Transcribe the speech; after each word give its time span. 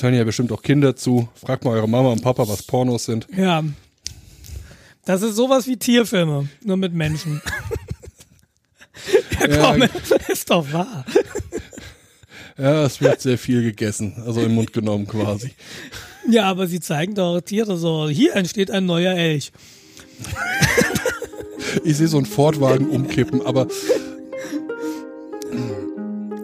Es 0.00 0.04
hören 0.04 0.14
ja 0.14 0.24
bestimmt 0.24 0.50
auch 0.50 0.62
Kinder 0.62 0.96
zu. 0.96 1.28
Fragt 1.34 1.62
mal 1.62 1.72
eure 1.72 1.86
Mama 1.86 2.08
und 2.08 2.22
Papa, 2.22 2.48
was 2.48 2.62
Pornos 2.62 3.04
sind. 3.04 3.26
Ja. 3.36 3.62
Das 5.04 5.20
ist 5.20 5.36
sowas 5.36 5.66
wie 5.66 5.76
Tierfilme, 5.76 6.48
nur 6.64 6.76
mit 6.78 6.94
Menschen. 6.94 7.42
ja, 9.46 9.58
komm, 9.60 9.82
ist 10.28 10.48
doch 10.48 10.72
wahr. 10.72 11.04
Ja, 12.56 12.86
es 12.86 13.02
wird 13.02 13.20
sehr 13.20 13.36
viel 13.36 13.62
gegessen, 13.62 14.14
also 14.24 14.40
im 14.40 14.54
Mund 14.54 14.72
genommen 14.72 15.06
quasi. 15.06 15.50
Ja, 16.30 16.44
aber 16.44 16.66
sie 16.66 16.80
zeigen 16.80 17.14
doch 17.14 17.42
Tiere 17.42 17.76
so. 17.76 18.08
Hier 18.08 18.34
entsteht 18.36 18.70
ein 18.70 18.86
neuer 18.86 19.12
Elch. 19.14 19.52
Ich 21.84 21.98
sehe 21.98 22.08
so 22.08 22.16
einen 22.16 22.26
Fortwagen 22.26 22.88
umkippen, 22.88 23.46
aber. 23.46 23.68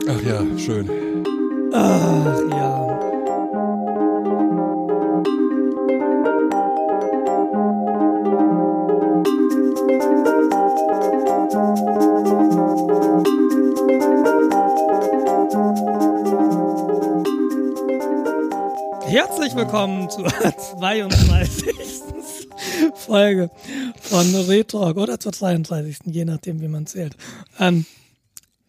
Ach 0.09 0.23
ja, 0.23 0.45
schön. 0.57 0.89
Ach 1.73 2.41
ja. 2.51 2.86
Willkommen 19.57 20.11
zur 20.11 20.29
32. 20.29 21.75
Folge 22.95 23.51
von 24.03 24.35
Retalk 24.35 24.99
oder 24.99 25.19
zur 25.19 25.33
32. 25.33 25.97
je 26.05 26.27
nachdem, 26.27 26.61
wie 26.61 26.69
man 26.69 26.87
zählt. 26.87 27.17
Ähm, 27.59 27.87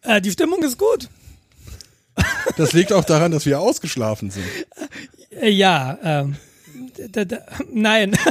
äh, 0.00 0.22
die 0.22 0.30
Stimmung 0.30 0.62
ist 0.62 0.78
gut. 0.78 1.10
Das 2.56 2.72
liegt 2.72 2.94
auch 2.94 3.04
daran, 3.04 3.32
dass 3.32 3.44
wir 3.44 3.60
ausgeschlafen 3.60 4.30
sind. 4.30 4.46
Äh, 5.30 5.50
ja, 5.50 5.98
ähm, 6.02 6.36
nein. 7.72 8.16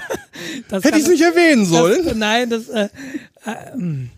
Das 0.69 0.83
Hätte 0.83 0.97
ich 0.97 1.03
es 1.03 1.09
nicht 1.09 1.23
erwähnen 1.23 1.65
sollen? 1.65 2.05
Das, 2.05 2.15
nein, 2.15 2.49
das, 2.49 2.69
äh, 2.69 2.89
äh, 3.45 3.71
hm. 3.73 4.11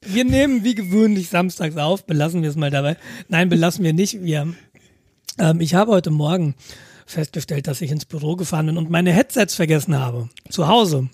wir 0.00 0.24
nehmen 0.24 0.64
wie 0.64 0.74
gewöhnlich 0.74 1.28
samstags 1.28 1.76
auf, 1.76 2.04
belassen 2.04 2.42
wir 2.42 2.50
es 2.50 2.56
mal 2.56 2.70
dabei. 2.70 2.96
Nein, 3.28 3.48
belassen 3.48 3.84
wir 3.84 3.92
nicht. 3.92 4.22
Wir, 4.22 4.52
ähm, 5.38 5.60
ich 5.60 5.74
habe 5.74 5.92
heute 5.92 6.10
Morgen 6.10 6.54
festgestellt, 7.10 7.66
dass 7.66 7.80
ich 7.80 7.90
ins 7.90 8.04
Büro 8.04 8.36
gefahren 8.36 8.66
bin 8.66 8.76
und 8.76 8.90
meine 8.90 9.12
Headsets 9.12 9.54
vergessen 9.54 9.98
habe. 9.98 10.28
Zu 10.48 10.68
Hause. 10.68 11.08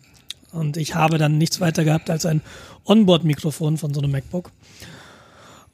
Und 0.53 0.77
ich 0.77 0.95
habe 0.95 1.19
dann 1.19 1.39
nichts 1.39 1.61
weiter 1.61 1.85
gehabt 1.85 2.09
als 2.09 2.27
ein 2.27 2.41
Onboard-Mikrofon 2.85 3.77
von 3.79 3.93
so 3.93 4.01
einem 4.01 4.13
MacBook. 4.13 4.51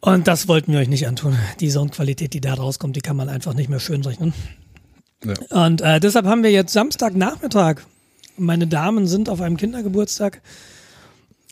Und 0.00 0.27
das 0.27 0.48
wollten 0.48 0.73
wir 0.73 0.81
euch 0.81 0.89
nicht 0.89 1.06
antun. 1.06 1.39
Die 1.61 1.70
Soundqualität, 1.70 2.33
die 2.34 2.41
da 2.41 2.55
rauskommt, 2.55 2.97
die 2.97 3.00
kann 3.00 3.17
man 3.17 3.28
einfach 3.28 3.55
nicht 3.55 3.70
mehr 3.70 3.78
schön 3.78 4.03
rechnen. 4.03 4.34
Ja. 5.25 5.65
Und 5.65 5.81
äh, 5.81 6.00
deshalb 6.00 6.27
haben 6.27 6.43
wir 6.43 6.50
jetzt 6.50 6.73
Samstagnachmittag. 6.73 7.83
Meine 8.37 8.67
Damen 8.67 9.06
sind 9.06 9.28
auf 9.28 9.41
einem 9.41 9.56
Kindergeburtstag. 9.56 10.43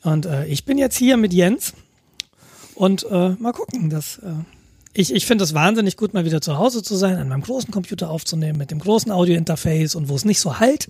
Und 0.03 0.27
äh, 0.27 0.47
ich 0.47 0.65
bin 0.65 0.79
jetzt 0.79 0.97
hier 0.97 1.17
mit 1.17 1.33
Jens. 1.33 1.75
Und 2.75 3.05
äh, 3.05 3.31
mal 3.39 3.53
gucken, 3.53 3.91
dass 3.91 4.19
äh, 4.19 4.33
ich, 4.93 5.15
ich 5.15 5.27
finde 5.27 5.45
es 5.45 5.55
wahnsinnig 5.55 5.97
gut, 5.97 6.15
mal 6.15 6.25
wieder 6.25 6.41
zu 6.41 6.59
Hause 6.59 6.83
zu 6.83 6.97
sein, 6.97 7.17
an 7.17 7.29
meinem 7.29 7.43
großen 7.43 7.71
Computer 7.71 8.11
aufzunehmen, 8.11 8.59
mit 8.59 8.71
dem 8.71 8.81
großen 8.81 9.13
Audio-Interface 9.13 9.95
und 9.95 10.09
wo 10.09 10.17
es 10.17 10.25
nicht 10.25 10.41
so 10.41 10.59
halt, 10.59 10.89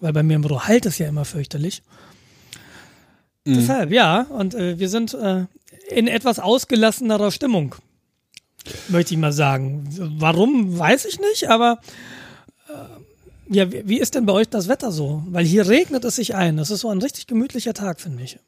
weil 0.00 0.12
bei 0.12 0.22
mir 0.22 0.36
im 0.36 0.42
Büro 0.42 0.62
halt 0.62 0.86
es 0.86 0.98
ja 0.98 1.08
immer 1.08 1.24
fürchterlich. 1.24 1.82
Mhm. 3.44 3.54
Deshalb, 3.54 3.92
ja, 3.92 4.22
und 4.22 4.54
äh, 4.54 4.78
wir 4.78 4.88
sind 4.88 5.14
äh, 5.14 5.44
in 5.90 6.08
etwas 6.08 6.38
ausgelassenerer 6.38 7.30
Stimmung, 7.30 7.74
möchte 8.88 9.12
ich 9.14 9.20
mal 9.20 9.32
sagen. 9.32 9.86
Warum, 10.18 10.78
weiß 10.78 11.04
ich 11.04 11.20
nicht, 11.20 11.50
aber 11.50 11.78
äh, 12.68 13.54
ja, 13.54 13.70
wie, 13.70 13.86
wie 13.86 14.00
ist 14.00 14.14
denn 14.14 14.24
bei 14.24 14.32
euch 14.32 14.48
das 14.48 14.68
Wetter 14.68 14.92
so? 14.92 15.24
Weil 15.26 15.44
hier 15.44 15.68
regnet 15.68 16.04
es 16.04 16.16
sich 16.16 16.34
ein. 16.34 16.56
Das 16.56 16.70
ist 16.70 16.80
so 16.80 16.88
ein 16.88 17.02
richtig 17.02 17.26
gemütlicher 17.26 17.74
Tag, 17.74 18.00
finde 18.00 18.22
ich. 18.22 18.38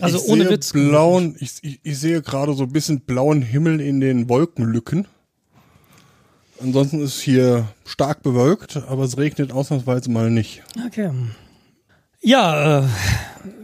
Also 0.00 0.18
ich 0.18 0.28
ohne 0.28 0.48
Witz. 0.48 0.72
Blauen, 0.72 1.36
ich, 1.40 1.54
ich, 1.62 1.80
ich 1.82 1.98
sehe 1.98 2.22
gerade 2.22 2.54
so 2.54 2.64
ein 2.64 2.72
bisschen 2.72 3.00
blauen 3.00 3.42
Himmel 3.42 3.80
in 3.80 4.00
den 4.00 4.28
Wolkenlücken. 4.28 5.06
Ansonsten 6.60 7.00
ist 7.02 7.20
hier 7.20 7.68
stark 7.84 8.22
bewölkt, 8.22 8.76
aber 8.76 9.04
es 9.04 9.16
regnet 9.16 9.52
ausnahmsweise 9.52 10.10
mal 10.10 10.30
nicht. 10.30 10.62
Okay. 10.86 11.10
Ja, 12.20 12.80
äh, 12.80 12.84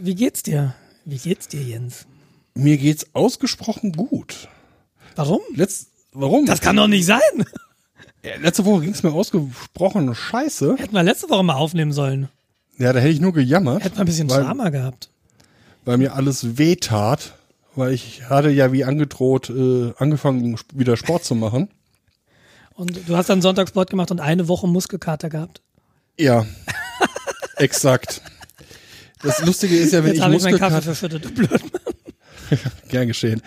wie 0.00 0.14
geht's 0.14 0.42
dir? 0.42 0.74
Wie 1.04 1.18
geht's 1.18 1.48
dir, 1.48 1.62
Jens? 1.62 2.06
Mir 2.54 2.78
geht's 2.78 3.06
ausgesprochen 3.14 3.92
gut. 3.92 4.48
Warum? 5.16 5.40
Letzt, 5.54 5.88
warum? 6.12 6.46
Das 6.46 6.60
kann 6.60 6.76
doch 6.76 6.86
nicht 6.86 7.06
sein. 7.06 7.20
Ja, 8.22 8.36
letzte 8.40 8.64
Woche 8.64 8.82
ging's 8.82 9.02
mir 9.02 9.12
ausgesprochen 9.12 10.14
scheiße. 10.14 10.76
Hätten 10.78 10.94
wir 10.94 11.02
letzte 11.02 11.28
Woche 11.28 11.42
mal 11.42 11.56
aufnehmen 11.56 11.92
sollen. 11.92 12.28
Ja, 12.78 12.92
da 12.92 13.00
hätte 13.00 13.12
ich 13.12 13.20
nur 13.20 13.34
gejammert. 13.34 13.84
Hätten 13.84 13.96
wir 13.96 14.04
ein 14.04 14.06
bisschen 14.06 14.28
Drama 14.28 14.70
gehabt 14.70 15.10
weil 15.84 15.98
mir 15.98 16.14
alles 16.14 16.58
wehtat, 16.58 17.34
weil 17.74 17.92
ich 17.92 18.28
hatte 18.28 18.50
ja 18.50 18.72
wie 18.72 18.84
angedroht 18.84 19.50
äh, 19.50 19.92
angefangen, 19.98 20.58
wieder 20.72 20.96
Sport 20.96 21.24
zu 21.24 21.34
machen. 21.34 21.68
Und 22.74 23.08
du 23.08 23.16
hast 23.16 23.28
dann 23.28 23.42
Sonntagssport 23.42 23.90
gemacht 23.90 24.10
und 24.10 24.20
eine 24.20 24.48
Woche 24.48 24.66
Muskelkater 24.66 25.30
gehabt? 25.30 25.62
Ja, 26.18 26.44
exakt. 27.56 28.22
Das 29.22 29.44
Lustige 29.44 29.76
ist 29.76 29.92
ja, 29.92 30.04
wenn 30.04 30.14
Jetzt 30.14 30.24
ich 30.24 30.28
Muskelkater... 30.30 30.78
Ich 30.78 30.84
verschüttet, 30.84 31.24
du 31.24 31.30
blöd 31.30 31.50
Gern 32.88 33.08
geschehen. 33.08 33.42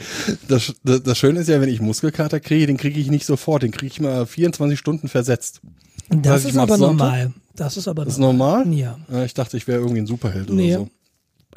Das, 0.47 0.73
das, 0.83 1.03
das 1.03 1.17
Schöne 1.17 1.41
ist 1.41 1.49
ja, 1.49 1.61
wenn 1.61 1.69
ich 1.69 1.81
Muskelkater 1.81 2.39
kriege, 2.39 2.67
den 2.67 2.77
kriege 2.77 2.99
ich 2.99 3.09
nicht 3.09 3.25
sofort, 3.25 3.63
den 3.63 3.71
kriege 3.71 3.87
ich 3.87 3.99
mal 3.99 4.25
24 4.25 4.77
Stunden 4.77 5.07
versetzt. 5.07 5.61
Das 6.09 6.45
ist 6.45 6.57
aber 6.57 6.77
normal. 6.77 7.33
Das 7.55 7.77
ist 7.77 7.87
aber 7.87 8.05
das 8.05 8.17
normal. 8.17 8.61
ist 8.61 8.67
normal? 8.67 8.97
Ja. 9.11 9.23
Ich 9.23 9.33
dachte, 9.33 9.57
ich 9.57 9.67
wäre 9.67 9.79
irgendwie 9.79 10.01
ein 10.01 10.07
Superheld 10.07 10.49
nee. 10.49 10.75
oder 10.75 10.85
so. 10.85 10.89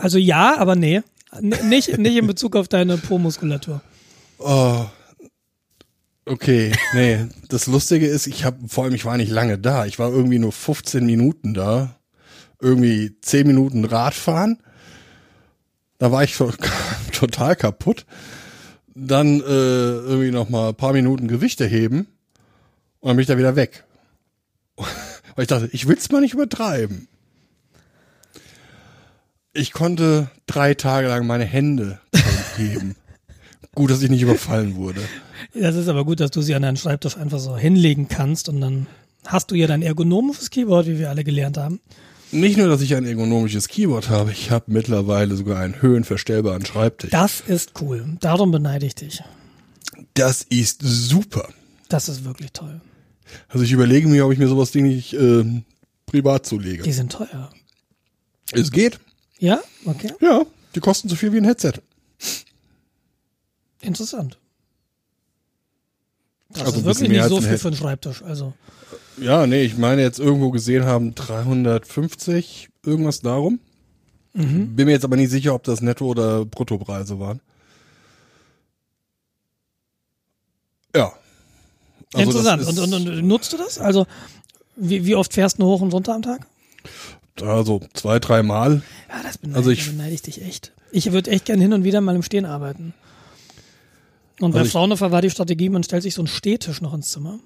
Also 0.01 0.19
ja, 0.19 0.57
aber 0.59 0.77
nee. 0.77 1.03
N 1.33 1.55
nicht, 1.69 1.99
nicht 1.99 2.17
in 2.17 2.27
Bezug 2.27 2.57
auf 2.57 2.69
deine 2.69 2.97
Po-Muskulatur. 2.97 3.81
Oh. 4.39 4.87
Okay, 6.27 6.73
nee. 6.95 7.27
Das 7.49 7.67
Lustige 7.67 8.07
ist, 8.07 8.27
ich 8.27 8.45
habe 8.45 8.69
vor 8.69 8.85
allem, 8.85 8.95
ich 8.95 9.05
war 9.05 9.17
nicht 9.17 9.31
lange 9.31 9.59
da. 9.59 9.87
Ich 9.87 9.99
war 9.99 10.11
irgendwie 10.11 10.39
nur 10.39 10.53
15 10.53 11.05
Minuten 11.05 11.55
da. 11.55 11.97
Irgendwie 12.61 13.17
10 13.21 13.47
Minuten 13.47 13.85
Radfahren. 13.85 14.59
Da 15.99 16.13
war 16.13 16.25
ich 16.25 16.37
total 17.13 17.57
kaputt. 17.57 18.07
Dann 18.95 19.41
äh, 19.41 19.43
irgendwie 19.43 20.31
noch 20.31 20.49
mal 20.49 20.71
ein 20.71 20.75
paar 20.75 20.93
Minuten 20.93 21.29
Gewichte 21.29 21.67
heben 21.67 22.09
und 23.01 23.09
dann 23.09 23.17
bin 23.17 23.23
ich 23.23 23.29
da 23.29 23.39
wieder 23.39 23.57
weg. 23.57 23.85
Weil 24.77 25.43
ich 25.43 25.49
dachte, 25.49 25.69
ich 25.73 25.89
will's 25.89 26.11
mal 26.11 26.21
nicht 26.21 26.35
übertreiben. 26.35 27.09
Ich 29.53 29.73
konnte 29.73 30.31
drei 30.47 30.75
Tage 30.75 31.09
lang 31.09 31.27
meine 31.27 31.45
Hände 31.45 31.99
heben. 32.57 32.95
gut, 33.75 33.91
dass 33.91 34.03
ich 34.03 34.11
nicht 34.11 34.23
überfallen 34.23 34.77
wurde. 34.77 35.01
Das 35.55 35.75
ist 35.75 35.89
aber 35.89 36.05
gut, 36.05 36.21
dass 36.21 36.31
du 36.31 36.41
sie 36.41 36.55
an 36.55 36.63
deinen 36.63 36.77
Schreibtisch 36.77 37.17
einfach 37.17 37.41
so 37.41 37.57
hinlegen 37.57 38.09
kannst 38.09 38.49
und 38.49 38.61
dann 38.61 38.87
hast 39.27 39.51
du 39.51 39.57
ja 39.57 39.67
dein 39.67 39.83
ergonomisches 39.83 40.51
Keyboard, 40.51 40.87
wie 40.87 40.99
wir 40.99 41.11
alle 41.11 41.25
gelernt 41.25 41.59
haben. 41.59 41.81
Nicht 42.31 42.59
nur, 42.59 42.69
dass 42.69 42.81
ich 42.81 42.95
ein 42.95 43.05
ergonomisches 43.05 43.67
Keyboard 43.67 44.09
habe, 44.09 44.31
ich 44.31 44.53
habe 44.53 44.67
mittlerweile 44.69 45.35
sogar 45.35 45.59
einen 45.59 45.83
höhenverstellbaren 45.83 46.65
Schreibtisch. 46.65 47.11
Das 47.11 47.41
ist 47.41 47.73
cool. 47.81 48.17
Darum 48.21 48.53
beneide 48.53 48.87
ich 48.87 48.95
dich. 48.95 49.21
Das 50.15 50.43
ist 50.43 50.81
super. 50.83 51.49
Das 51.89 52.09
ist 52.09 52.25
wirklich 52.25 52.53
toll. 52.53 52.81
Also 53.49 53.65
ich 53.65 53.73
überlege 53.73 54.07
mir, 54.07 54.25
ob 54.25 54.33
ich 54.33 54.39
mir 54.39 54.47
sowas 54.47 54.71
Ding 54.71 54.87
nicht 54.87 55.13
äh, 55.15 55.45
privat 56.07 56.47
zulege. 56.47 56.85
Die 56.85 56.93
sind 56.93 57.11
teuer. 57.11 57.51
Es 58.53 58.71
geht. 58.71 59.01
Ja? 59.41 59.61
Okay. 59.87 60.13
Ja, 60.21 60.45
die 60.75 60.81
kosten 60.81 61.09
so 61.09 61.17
viel 61.17 61.33
wie 61.33 61.39
ein 61.39 61.45
Headset. 61.45 61.73
Interessant. 63.81 64.39
Das 66.51 66.63
also 66.63 66.79
ist 66.81 66.85
wirklich 66.85 67.09
nicht 67.09 67.25
so 67.25 67.41
viel 67.41 67.59
für 67.59 67.69
einen 67.69 67.77
Schreibtisch. 67.77 68.23
Also. 68.23 68.53
Ja, 69.17 69.47
nee, 69.47 69.63
ich 69.63 69.79
meine 69.79 70.03
jetzt 70.03 70.19
irgendwo 70.19 70.51
gesehen 70.51 70.85
haben 70.85 71.15
350, 71.15 72.69
irgendwas 72.85 73.21
darum. 73.21 73.61
Mhm. 74.35 74.77
Bin 74.77 74.87
mir 74.87 74.93
jetzt 74.93 75.05
aber 75.05 75.17
nicht 75.17 75.31
sicher, 75.31 75.55
ob 75.55 75.65
das 75.65 75.81
Netto- 75.81 76.07
oder 76.07 76.45
Bruttopreise 76.45 77.19
waren. 77.19 77.41
Ja. 80.95 81.13
Also 82.13 82.31
Interessant. 82.31 82.67
Und, 82.67 82.79
und, 82.79 83.09
und, 83.09 83.27
nutzt 83.27 83.53
du 83.53 83.57
das? 83.57 83.79
Also, 83.79 84.07
wie, 84.77 85.05
wie 85.07 85.15
oft 85.15 85.33
fährst 85.33 85.59
du 85.59 85.65
hoch 85.65 85.81
und 85.81 85.93
runter 85.93 86.15
am 86.15 86.23
Tag? 86.23 86.47
Also 87.43 87.81
zwei, 87.95 88.19
drei 88.19 88.43
Mal. 88.43 88.83
Ja, 89.09 89.23
das 89.23 89.39
beneide, 89.39 89.59
also 89.59 89.71
ich, 89.71 89.87
beneide 89.89 90.15
ich 90.15 90.23
dich 90.23 90.43
echt. 90.43 90.73
Ich 90.93 91.13
würde 91.13 91.31
echt 91.31 91.45
gern 91.45 91.61
hin 91.61 91.73
und 91.73 91.85
wieder 91.85 92.01
mal 92.01 92.17
im 92.17 92.23
Stehen 92.23 92.45
arbeiten. 92.45 92.95
Und 94.41 94.53
bei 94.53 94.61
also 94.61 94.71
Fraunhofer 94.71 95.13
war 95.13 95.23
die 95.23 95.31
Strategie, 95.31 95.69
man 95.69 95.83
stellt 95.83 96.03
sich 96.03 96.15
so 96.15 96.23
einen 96.23 96.29
Stehtisch 96.29 96.81
noch 96.81 96.95
ins 96.95 97.11
Zimmer. 97.11 97.39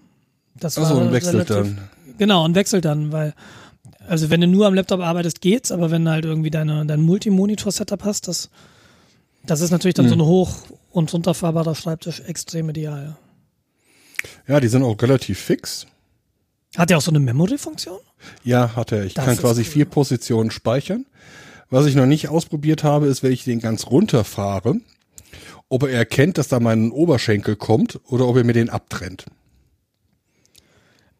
Das 0.54 0.76
war 0.76 0.86
so, 0.86 0.94
und 0.94 1.12
wechselt 1.12 1.50
relativ, 1.50 1.74
dann. 1.74 1.88
Genau, 2.18 2.44
und 2.44 2.54
wechselt 2.54 2.84
dann, 2.84 3.10
weil, 3.10 3.34
also 4.06 4.30
wenn 4.30 4.40
du 4.40 4.46
nur 4.46 4.66
am 4.66 4.74
Laptop 4.74 5.00
arbeitest, 5.00 5.40
geht's, 5.40 5.72
aber 5.72 5.90
wenn 5.90 6.08
halt 6.08 6.24
irgendwie 6.24 6.50
deine, 6.50 6.86
dein 6.86 7.00
Multimonitor-Setup 7.00 8.04
hast, 8.04 8.28
das, 8.28 8.50
das 9.44 9.60
ist 9.60 9.72
natürlich 9.72 9.94
dann 9.94 10.06
hm. 10.06 10.10
so 10.10 10.16
ein 10.16 10.28
hoch- 10.28 10.56
und 10.92 11.12
runterfahrbarer 11.12 11.74
Schreibtisch 11.74 12.20
extrem 12.20 12.70
ideal. 12.70 13.16
Ja, 14.46 14.60
die 14.60 14.68
sind 14.68 14.84
auch 14.84 15.00
relativ 15.02 15.40
fix. 15.40 15.86
Hat 16.76 16.90
er 16.90 16.98
auch 16.98 17.02
so 17.02 17.10
eine 17.10 17.20
Memory-Funktion? 17.20 17.98
Ja, 18.42 18.74
hat 18.74 18.92
er. 18.92 19.04
Ich 19.04 19.14
Das 19.14 19.24
kann 19.24 19.36
quasi 19.36 19.62
cool. 19.62 19.68
vier 19.68 19.84
Positionen 19.84 20.50
speichern. 20.50 21.06
Was 21.70 21.86
ich 21.86 21.94
noch 21.94 22.06
nicht 22.06 22.28
ausprobiert 22.28 22.84
habe, 22.84 23.06
ist, 23.06 23.22
wenn 23.22 23.32
ich 23.32 23.44
den 23.44 23.60
ganz 23.60 23.86
runterfahre, 23.86 24.76
ob 25.68 25.84
er 25.84 25.90
erkennt, 25.90 26.38
dass 26.38 26.48
da 26.48 26.60
mein 26.60 26.90
Oberschenkel 26.90 27.56
kommt 27.56 28.00
oder 28.08 28.26
ob 28.26 28.36
er 28.36 28.44
mir 28.44 28.52
den 28.52 28.70
abtrennt. 28.70 29.26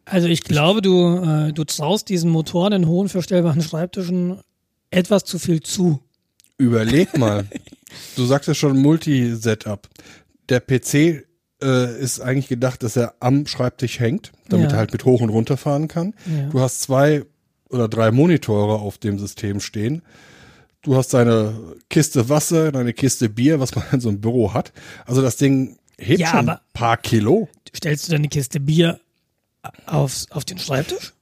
Also 0.05 0.27
ich 0.27 0.43
glaube, 0.43 0.81
du, 0.81 1.17
äh, 1.17 1.51
du 1.51 1.63
traust 1.63 2.09
diesen 2.09 2.29
Motoren 2.29 2.73
in 2.73 2.87
hohen 2.87 3.09
verstellbaren 3.09 3.61
Schreibtischen 3.61 4.39
etwas 4.91 5.25
zu 5.25 5.39
viel 5.39 5.61
zu. 5.61 5.99
Überleg 6.57 7.17
mal. 7.17 7.45
du 8.15 8.25
sagtest 8.25 8.59
schon 8.59 8.77
Multi-Setup. 8.77 9.89
Der 10.47 10.59
PC 10.59 11.25
äh, 11.65 11.99
ist 11.99 12.19
eigentlich 12.21 12.47
gedacht, 12.47 12.83
dass 12.83 12.95
er 12.95 13.15
am 13.19 13.47
Schreibtisch 13.47 13.99
hängt, 13.99 14.31
damit 14.49 14.67
Ja. 14.71 14.75
er 14.75 14.79
halt 14.79 14.91
mit 14.93 15.03
hoch 15.05 15.21
und 15.21 15.29
runter 15.29 15.57
fahren 15.57 15.87
kann. 15.87 16.13
Ja. 16.25 16.49
Du 16.49 16.59
hast 16.61 16.81
zwei 16.81 17.23
oder 17.69 17.87
drei 17.89 18.11
Monitore 18.11 18.75
auf 18.79 18.97
dem 18.99 19.17
System 19.19 19.59
stehen. 19.59 20.03
Du 20.83 20.95
hast 20.95 21.13
deine 21.15 21.53
Kiste 21.89 22.29
Wasser, 22.29 22.71
deine 22.71 22.93
Kiste 22.93 23.27
Bier, 23.27 23.59
was 23.59 23.75
man 23.75 23.83
in 23.91 23.99
so 23.99 24.09
einem 24.09 24.21
Büro 24.21 24.53
hat. 24.53 24.71
Also 25.05 25.21
das 25.23 25.35
Ding 25.37 25.77
hebt 25.97 26.19
Ja, 26.19 26.27
schon 26.27 26.47
ein 26.49 26.57
paar 26.73 26.97
Kilo. 26.97 27.49
Stellst 27.75 28.07
du 28.07 28.11
deine 28.11 28.27
Kiste 28.29 28.59
Bier 28.59 28.99
aufs, 29.87 30.29
auf 30.31 30.45
den 30.45 30.59
Schreibtisch? 30.59 31.13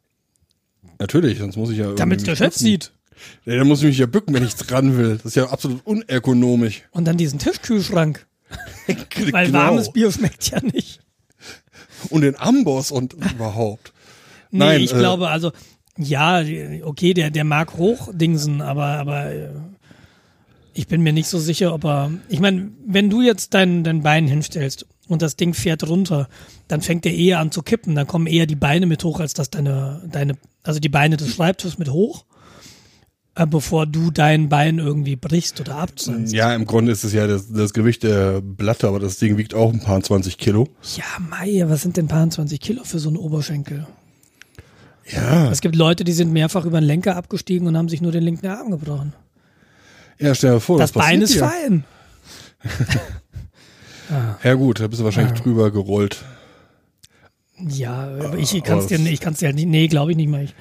Natürlich, 1.00 1.40
sonst 1.40 1.56
muss 1.56 1.70
ich 1.70 1.78
ja 1.78 1.94
Damit 1.94 2.28
der 2.28 2.36
Chef 2.36 2.54
sieht. 2.56 2.92
Ja, 3.46 3.56
dann 3.56 3.68
muss 3.68 3.80
ich 3.80 3.86
mich 3.86 3.98
ja 3.98 4.06
bücken, 4.06 4.34
wenn 4.34 4.44
ich 4.44 4.56
dran 4.56 4.98
will. 4.98 5.16
Das 5.18 5.28
ist 5.28 5.36
ja 5.36 5.50
absolut 5.50 5.86
unergonomisch. 5.86 6.84
Und 6.92 7.06
dann 7.06 7.16
diesen 7.18 7.40
Tischkühlschrank. 7.40 8.26
Weil 9.32 9.48
Genau. 9.48 9.60
warmes 9.60 9.92
Bier 9.92 10.12
schmeckt 10.12 10.52
ja 10.52 10.60
nicht. 10.62 11.00
Und 12.10 12.22
den 12.22 12.38
Amboss 12.38 12.92
und 12.92 13.14
überhaupt. 13.14 13.94
Nee, 14.52 14.60
Nein, 14.60 14.82
ich 14.82 14.94
äh, 14.94 14.98
glaube, 15.00 15.30
also, 15.30 15.52
ja, 15.98 16.44
okay, 16.84 17.14
der, 17.14 17.32
der 17.32 17.44
mag 17.44 17.78
hochdingsen, 17.78 18.62
aber, 18.62 18.86
aber 18.86 19.32
äh, 19.32 19.50
ich 20.74 20.88
bin 20.88 21.02
mir 21.02 21.14
nicht 21.14 21.28
so 21.28 21.40
sicher, 21.40 21.74
ob 21.74 21.86
er. 21.86 22.12
Ich 22.30 22.40
meine, 22.40 22.72
wenn 22.86 23.10
du 23.10 23.22
jetzt 23.22 23.54
dein, 23.54 23.84
dein 23.84 24.02
Bein 24.02 24.28
hinstellst 24.28 24.86
und 25.08 25.22
das 25.22 25.36
Ding 25.36 25.54
fährt 25.54 25.88
runter, 25.88 26.28
dann 26.68 26.82
fängt 26.82 27.06
er 27.06 27.14
eher 27.14 27.40
an 27.40 27.52
zu 27.52 27.62
kippen. 27.62 27.96
Dann 27.96 28.08
kommen 28.08 28.28
eher 28.28 28.48
die 28.48 28.56
Beine 28.56 28.86
mit 28.86 29.04
hoch, 29.04 29.20
als 29.20 29.34
dass 29.34 29.50
deine, 29.50 30.02
deine, 30.12 30.36
also 30.64 30.80
die 30.80 30.90
Beine 30.90 31.18
des 31.18 31.36
Schreibtisches 31.36 31.78
mit 31.78 31.90
hoch, 31.90 32.26
bevor 33.36 33.86
du 33.88 34.12
dein 34.12 34.48
Bein 34.50 34.78
irgendwie 34.80 35.16
brichst 35.16 35.60
oder 35.60 35.78
abtrennst. 35.78 36.34
Ja, 36.34 36.54
im 36.54 36.66
Grunde 36.66 36.92
ist 36.92 37.04
es 37.04 37.14
ja 37.14 37.26
das, 37.26 37.52
das 37.52 37.74
Gewicht 37.74 38.04
der 38.04 38.42
Blatte, 38.42 38.88
aber 38.88 39.00
das 39.00 39.18
Ding 39.18 39.38
wiegt 39.38 39.54
auch 39.56 39.74
ein 39.74 39.80
paar 39.82 40.02
20 40.02 40.38
Kilo. 40.38 40.68
Ja, 40.96 41.04
Meier, 41.20 41.70
was 41.70 41.82
sind 41.82 41.98
denn 41.98 42.08
paar 42.08 42.30
20 42.30 42.60
Kilo 42.60 42.84
für 42.84 43.00
so 43.00 43.10
einen 43.10 43.18
Oberschenkel? 43.18 43.88
Ja, 45.12 45.52
Es 45.52 45.62
gibt 45.62 45.76
Leute, 45.76 46.04
die 46.04 46.14
sind 46.14 46.32
mehrfach 46.32 46.66
über 46.66 46.80
den 46.80 46.86
Lenker 46.86 47.16
abgestiegen 47.18 47.68
und 47.68 47.76
haben 47.76 47.90
sich 47.90 48.02
nur 48.02 48.12
den 48.12 48.24
linken 48.24 48.48
Arm 48.48 48.72
gebrochen. 48.72 49.14
ja 50.20 50.34
stell 50.36 50.54
dir 50.54 50.60
vor, 50.60 50.78
Das 50.80 50.92
Bein 50.94 51.22
ist 51.22 51.34
dir? 51.36 51.40
fein. 51.50 51.84
Ja 54.44 54.54
gut, 54.54 54.80
da 54.80 54.88
bist 54.88 55.00
du 55.02 55.06
wahrscheinlich 55.06 55.40
drüber 55.40 55.72
gerollt. 55.72 56.24
Ja, 57.58 58.04
aber 58.04 58.38
ich 58.38 58.52
aber 58.54 58.62
kann 58.62 58.78
es 58.80 58.88
dir, 58.88 59.00
ich 59.00 59.20
kann's 59.22 59.40
dir 59.40 59.48
halt 59.48 59.56
nicht, 59.56 59.68
nee, 59.68 59.88
glaube 59.88 60.12
ich 60.12 60.18
nicht 60.18 60.28
mal. 60.30 60.44
Ich, 60.44 60.54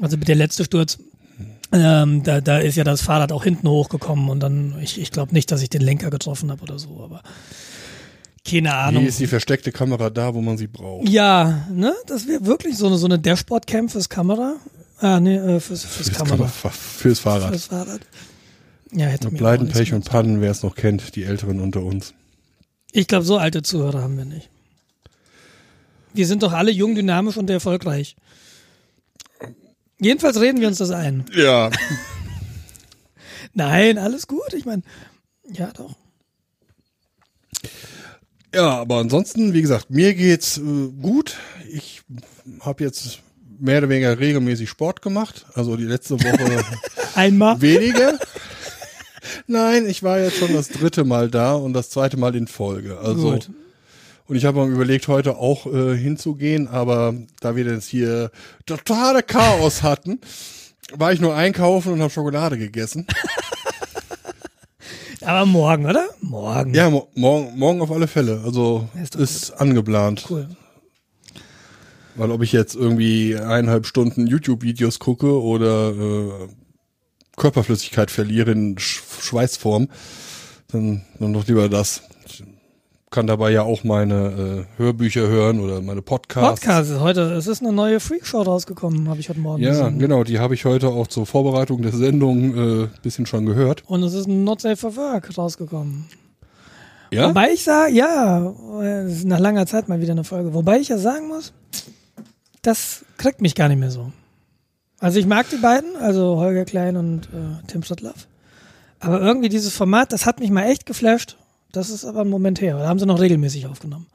also 0.00 0.16
der 0.16 0.36
letzte 0.36 0.64
Sturz, 0.64 0.98
ähm, 1.72 2.22
da, 2.22 2.40
da 2.40 2.58
ist 2.58 2.76
ja 2.76 2.84
das 2.84 3.02
Fahrrad 3.02 3.32
auch 3.32 3.44
hinten 3.44 3.68
hochgekommen 3.68 4.28
und 4.28 4.40
dann, 4.40 4.74
ich, 4.80 5.00
ich 5.00 5.10
glaube 5.10 5.32
nicht, 5.32 5.50
dass 5.50 5.62
ich 5.62 5.70
den 5.70 5.80
Lenker 5.82 6.10
getroffen 6.10 6.50
habe 6.50 6.62
oder 6.62 6.78
so, 6.78 7.02
aber 7.02 7.22
keine 8.48 8.74
Ahnung. 8.74 9.02
Hier 9.02 9.08
ist 9.08 9.20
die 9.20 9.26
versteckte 9.26 9.72
Kamera 9.72 10.10
da, 10.10 10.34
wo 10.34 10.40
man 10.40 10.58
sie 10.58 10.66
braucht. 10.66 11.08
Ja, 11.08 11.66
ne, 11.70 11.94
das 12.06 12.26
wäre 12.26 12.44
wirklich 12.44 12.76
so 12.76 12.86
eine, 12.88 12.98
so 12.98 13.06
eine 13.06 13.18
Dashboard-Cam 13.18 13.88
fürs 13.88 14.08
Kamera. 14.08 14.56
Ah, 14.98 15.20
nee, 15.20 15.36
äh, 15.36 15.60
fürs, 15.60 15.84
fürs 15.84 16.08
Das 16.08 16.18
Kamera. 16.18 16.36
man 16.36 16.48
fürs 16.48 17.18
Fahrrad. 17.20 17.50
Fürs 17.50 17.66
Fahrrad. 17.66 18.00
Ja, 18.92 19.06
hätte 19.06 19.30
Mit 19.30 19.40
nichts 19.40 19.78
Pech 19.78 19.94
und. 19.94 20.04
Pannen, 20.04 20.40
wer 20.40 20.50
es 20.50 20.62
noch 20.62 20.74
kennt, 20.74 21.16
die 21.16 21.24
Älteren 21.24 21.60
unter 21.60 21.82
uns. 21.82 22.14
Ich 22.92 23.06
glaube, 23.06 23.24
so 23.24 23.38
alte 23.38 23.62
Zuhörer 23.62 24.02
haben 24.02 24.18
wir 24.18 24.26
nicht. 24.26 24.50
Wir 26.12 26.26
sind 26.26 26.42
doch 26.42 26.52
alle 26.52 26.70
jung, 26.70 26.94
dynamisch 26.94 27.38
und 27.38 27.48
erfolgreich. 27.48 28.16
Jedenfalls 30.02 30.40
reden 30.40 30.60
wir 30.60 30.66
uns 30.68 30.78
das 30.78 30.90
ein. 30.90 31.24
Ja. 31.32 31.70
Nein, 33.54 33.98
alles 33.98 34.26
gut. 34.26 34.52
Ich 34.52 34.64
meine, 34.64 34.82
ja 35.48 35.70
doch. 35.72 35.94
Ja, 38.54 38.80
aber 38.80 38.96
ansonsten, 38.96 39.54
wie 39.54 39.62
gesagt, 39.62 39.90
mir 39.90 40.14
geht's 40.14 40.58
äh, 40.58 40.88
gut. 41.00 41.36
Ich 41.72 42.02
habe 42.60 42.82
jetzt 42.84 43.20
mehr 43.60 43.78
oder 43.78 43.88
weniger 43.88 44.18
regelmäßig 44.18 44.68
Sport 44.68 45.02
gemacht. 45.02 45.46
Also 45.54 45.76
die 45.76 45.84
letzte 45.84 46.18
Woche 46.22 46.64
Einmal. 47.14 47.60
weniger. 47.60 48.18
Nein, 49.46 49.86
ich 49.86 50.02
war 50.02 50.18
jetzt 50.18 50.38
schon 50.38 50.52
das 50.52 50.68
dritte 50.68 51.04
Mal 51.04 51.30
da 51.30 51.54
und 51.54 51.74
das 51.74 51.90
zweite 51.90 52.16
Mal 52.16 52.34
in 52.34 52.48
Folge. 52.48 52.98
Also 52.98 53.32
Gut. 53.32 53.50
Und 54.26 54.36
ich 54.36 54.44
habe 54.44 54.58
mal 54.58 54.70
überlegt, 54.70 55.08
heute 55.08 55.36
auch 55.36 55.66
äh, 55.66 55.96
hinzugehen, 55.96 56.68
aber 56.68 57.14
da 57.40 57.56
wir 57.56 57.64
jetzt 57.64 57.88
hier 57.88 58.30
totale 58.66 59.22
Chaos 59.22 59.82
hatten, 59.82 60.20
war 60.94 61.12
ich 61.12 61.20
nur 61.20 61.34
einkaufen 61.34 61.92
und 61.92 62.00
habe 62.00 62.10
Schokolade 62.10 62.58
gegessen. 62.58 63.06
Aber 65.24 65.46
morgen, 65.46 65.86
oder? 65.86 66.08
Morgen. 66.20 66.74
Ja, 66.74 66.90
mo 66.90 67.08
morgen, 67.14 67.56
morgen 67.56 67.80
auf 67.80 67.92
alle 67.92 68.08
Fälle. 68.08 68.42
Also 68.44 68.88
Ist 69.00 69.14
ist 69.14 69.52
angeplant. 69.52 70.24
Cool. 70.28 70.48
Weil 72.16 72.30
ob 72.30 72.42
ich 72.42 72.52
jetzt 72.52 72.74
irgendwie 72.74 73.36
eineinhalb 73.36 73.86
Stunden 73.86 74.26
YouTube-Videos 74.26 74.98
gucke 74.98 75.40
oder 75.40 75.90
äh, 75.90 76.48
Körperflüssigkeit 77.36 78.10
verliere 78.10 78.50
in 78.50 78.78
Sch 78.78 79.02
Schweißform, 79.20 79.88
dann, 80.68 81.04
dann 81.18 81.32
doch 81.32 81.46
lieber 81.46 81.68
das. 81.68 82.02
Ich 83.12 83.14
kann 83.14 83.26
dabei 83.26 83.50
ja 83.50 83.60
auch 83.60 83.84
meine 83.84 84.64
äh, 84.78 84.78
Hörbücher 84.78 85.28
hören 85.28 85.60
oder 85.60 85.82
meine 85.82 86.00
Podcasts. 86.00 86.62
Podcast 86.62 86.90
ist 86.92 87.00
heute, 87.00 87.20
es 87.34 87.46
ist 87.46 87.60
eine 87.60 87.70
neue 87.70 88.00
Freakshow 88.00 88.40
rausgekommen, 88.40 89.06
habe 89.10 89.20
ich 89.20 89.28
heute 89.28 89.38
Morgen 89.38 89.62
Ja, 89.62 89.68
gesehen. 89.72 89.98
genau, 89.98 90.24
die 90.24 90.38
habe 90.38 90.54
ich 90.54 90.64
heute 90.64 90.88
auch 90.88 91.06
zur 91.08 91.26
Vorbereitung 91.26 91.82
der 91.82 91.92
Sendung 91.92 92.84
äh, 92.84 92.88
bisschen 93.02 93.26
schon 93.26 93.44
gehört. 93.44 93.82
Und 93.86 94.02
es 94.02 94.14
ist 94.14 94.28
ein 94.28 94.44
Not 94.44 94.62
Safe 94.62 94.78
for 94.78 94.96
Work 94.96 95.36
rausgekommen. 95.36 96.06
Ja? 97.10 97.28
Wobei 97.28 97.50
ich 97.50 97.64
sage, 97.64 97.92
ja, 97.92 98.50
äh, 98.80 99.02
es 99.02 99.18
ist 99.18 99.26
nach 99.26 99.40
langer 99.40 99.66
Zeit 99.66 99.90
mal 99.90 100.00
wieder 100.00 100.12
eine 100.12 100.24
Folge. 100.24 100.54
Wobei 100.54 100.78
ich 100.78 100.88
ja 100.88 100.96
sagen 100.96 101.28
muss, 101.28 101.52
das 102.62 103.04
kriegt 103.18 103.42
mich 103.42 103.54
gar 103.54 103.68
nicht 103.68 103.78
mehr 103.78 103.90
so. 103.90 104.10
Also 105.00 105.18
ich 105.18 105.26
mag 105.26 105.50
die 105.50 105.56
beiden, 105.56 105.96
also 105.96 106.36
Holger 106.38 106.64
Klein 106.64 106.96
und 106.96 107.26
äh, 107.26 107.66
Tim 107.66 107.82
Schotlaff. 107.82 108.26
Aber 109.00 109.20
irgendwie 109.20 109.50
dieses 109.50 109.74
Format, 109.74 110.14
das 110.14 110.24
hat 110.24 110.40
mich 110.40 110.50
mal 110.50 110.62
echt 110.62 110.86
geflasht. 110.86 111.36
Das 111.72 111.90
ist 111.90 112.04
aber 112.04 112.20
ein 112.20 112.28
Moment 112.28 112.60
her. 112.60 112.78
Da 112.78 112.86
haben 112.86 112.98
sie 112.98 113.06
noch 113.06 113.20
regelmäßig 113.20 113.66
aufgenommen. 113.66 114.06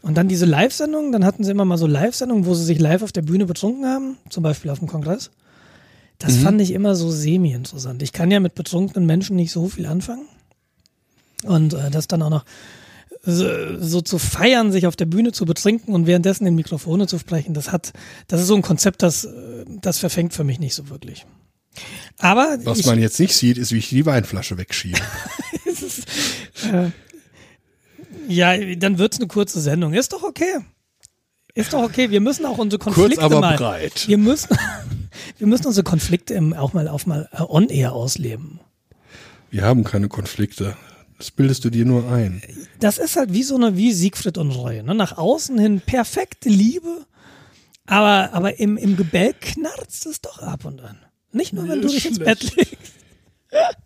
Und 0.00 0.16
dann 0.16 0.26
diese 0.26 0.46
Live-Sendungen, 0.46 1.12
dann 1.12 1.24
hatten 1.24 1.44
sie 1.44 1.50
immer 1.50 1.64
mal 1.64 1.78
so 1.78 1.86
Live-Sendungen, 1.86 2.46
wo 2.46 2.54
sie 2.54 2.64
sich 2.64 2.80
live 2.80 3.02
auf 3.02 3.12
der 3.12 3.22
Bühne 3.22 3.46
betrunken 3.46 3.86
haben, 3.86 4.16
zum 4.30 4.42
Beispiel 4.42 4.70
auf 4.70 4.80
dem 4.80 4.88
Kongress. 4.88 5.30
Das 6.18 6.36
fand 6.36 6.60
ich 6.60 6.72
immer 6.72 6.94
so 6.94 7.10
semi-interessant. 7.10 8.02
Ich 8.02 8.12
kann 8.12 8.30
ja 8.30 8.38
mit 8.38 8.54
betrunkenen 8.54 9.06
Menschen 9.06 9.34
nicht 9.36 9.50
so 9.50 9.68
viel 9.68 9.86
anfangen. 9.86 10.26
Und 11.44 11.74
äh, 11.74 11.90
das 11.90 12.06
dann 12.06 12.22
auch 12.22 12.30
noch 12.30 12.44
so, 13.24 13.46
so 13.78 14.00
zu 14.00 14.18
feiern, 14.18 14.72
sich 14.72 14.86
auf 14.86 14.96
der 14.96 15.06
Bühne 15.06 15.32
zu 15.32 15.44
betrinken 15.44 15.94
und 15.94 16.06
währenddessen 16.06 16.46
in 16.46 16.54
Mikrofone 16.54 17.06
zu 17.06 17.18
sprechen, 17.18 17.54
das 17.54 17.70
hat, 17.70 17.92
das 18.28 18.40
ist 18.40 18.46
so 18.48 18.56
ein 18.56 18.62
Konzept, 18.62 19.02
das, 19.02 19.28
das 19.80 19.98
verfängt 19.98 20.34
für 20.34 20.44
mich 20.44 20.58
nicht 20.58 20.74
so 20.74 20.88
wirklich. 20.90 21.26
Aber 22.18 22.58
Was 22.64 22.80
ich, 22.80 22.86
man 22.86 22.98
jetzt 22.98 23.18
nicht 23.18 23.34
sieht, 23.34 23.58
ist, 23.58 23.72
wie 23.72 23.78
ich 23.78 23.88
die 23.88 24.04
Weinflasche 24.06 24.58
wegschiebe. 24.58 24.98
ja, 28.28 28.56
dann 28.76 28.98
wird's 28.98 29.18
eine 29.18 29.28
kurze 29.28 29.60
Sendung. 29.60 29.94
Ist 29.94 30.12
doch 30.12 30.22
okay. 30.22 30.58
Ist 31.54 31.72
doch 31.72 31.82
okay. 31.82 32.10
Wir 32.10 32.20
müssen 32.20 32.46
auch 32.46 32.58
unsere 32.58 32.78
Kurz, 32.78 32.94
Konflikte 32.94 33.24
aber 33.24 33.40
mal. 33.40 33.56
breit. 33.56 34.08
Wir 34.08 34.18
müssen, 34.18 34.56
wir 35.38 35.46
müssen 35.46 35.66
unsere 35.66 35.84
Konflikte 35.84 36.40
auch 36.58 36.72
mal 36.72 36.88
auf 36.88 37.06
mal 37.06 37.28
äh, 37.32 37.42
on 37.42 37.68
air 37.68 37.92
ausleben. 37.92 38.60
Wir 39.50 39.64
haben 39.64 39.84
keine 39.84 40.08
Konflikte. 40.08 40.76
Das 41.18 41.30
bildest 41.30 41.64
du 41.64 41.70
dir 41.70 41.84
nur 41.84 42.10
ein. 42.10 42.42
das 42.80 42.98
ist 42.98 43.14
halt 43.14 43.32
wie 43.32 43.44
so 43.44 43.54
eine, 43.54 43.76
wie 43.76 43.92
Siegfried 43.92 44.38
und 44.38 44.50
Roy. 44.50 44.82
Ne? 44.82 44.94
Nach 44.94 45.18
außen 45.18 45.56
hin 45.56 45.80
perfekte 45.80 46.48
Liebe, 46.48 47.06
aber, 47.86 48.30
aber 48.32 48.58
im, 48.58 48.76
im 48.76 48.96
Gebälk 48.96 49.40
knarzt 49.40 50.06
es 50.06 50.20
doch 50.20 50.38
ab 50.40 50.64
und 50.64 50.80
an. 50.80 50.98
Nicht 51.30 51.52
nur, 51.52 51.68
wenn 51.68 51.80
du 51.80 51.88
dich 51.88 52.06
ins. 52.06 52.18
Bett 52.18 52.56
legst. 52.56 52.94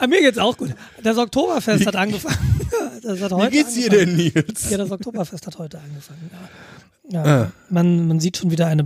Aber 0.00 0.08
mir 0.08 0.20
geht's 0.20 0.38
auch 0.38 0.56
gut. 0.56 0.74
Das 1.02 1.18
Oktoberfest 1.18 1.86
hat 1.86 1.96
angefangen. 1.96 2.36
Das 3.02 3.20
hat 3.20 3.30
Wie 3.30 3.34
heute 3.34 3.50
geht's 3.50 3.74
dir 3.74 3.88
denn, 3.88 4.14
Nils? 4.14 4.70
Ja, 4.70 4.76
das 4.76 4.90
Oktoberfest 4.90 5.46
hat 5.46 5.58
heute 5.58 5.80
angefangen. 5.80 6.30
Ja. 7.10 7.26
Ja, 7.26 7.52
man, 7.70 8.06
man 8.06 8.20
sieht 8.20 8.36
schon 8.36 8.50
wieder 8.50 8.66
eine, 8.66 8.84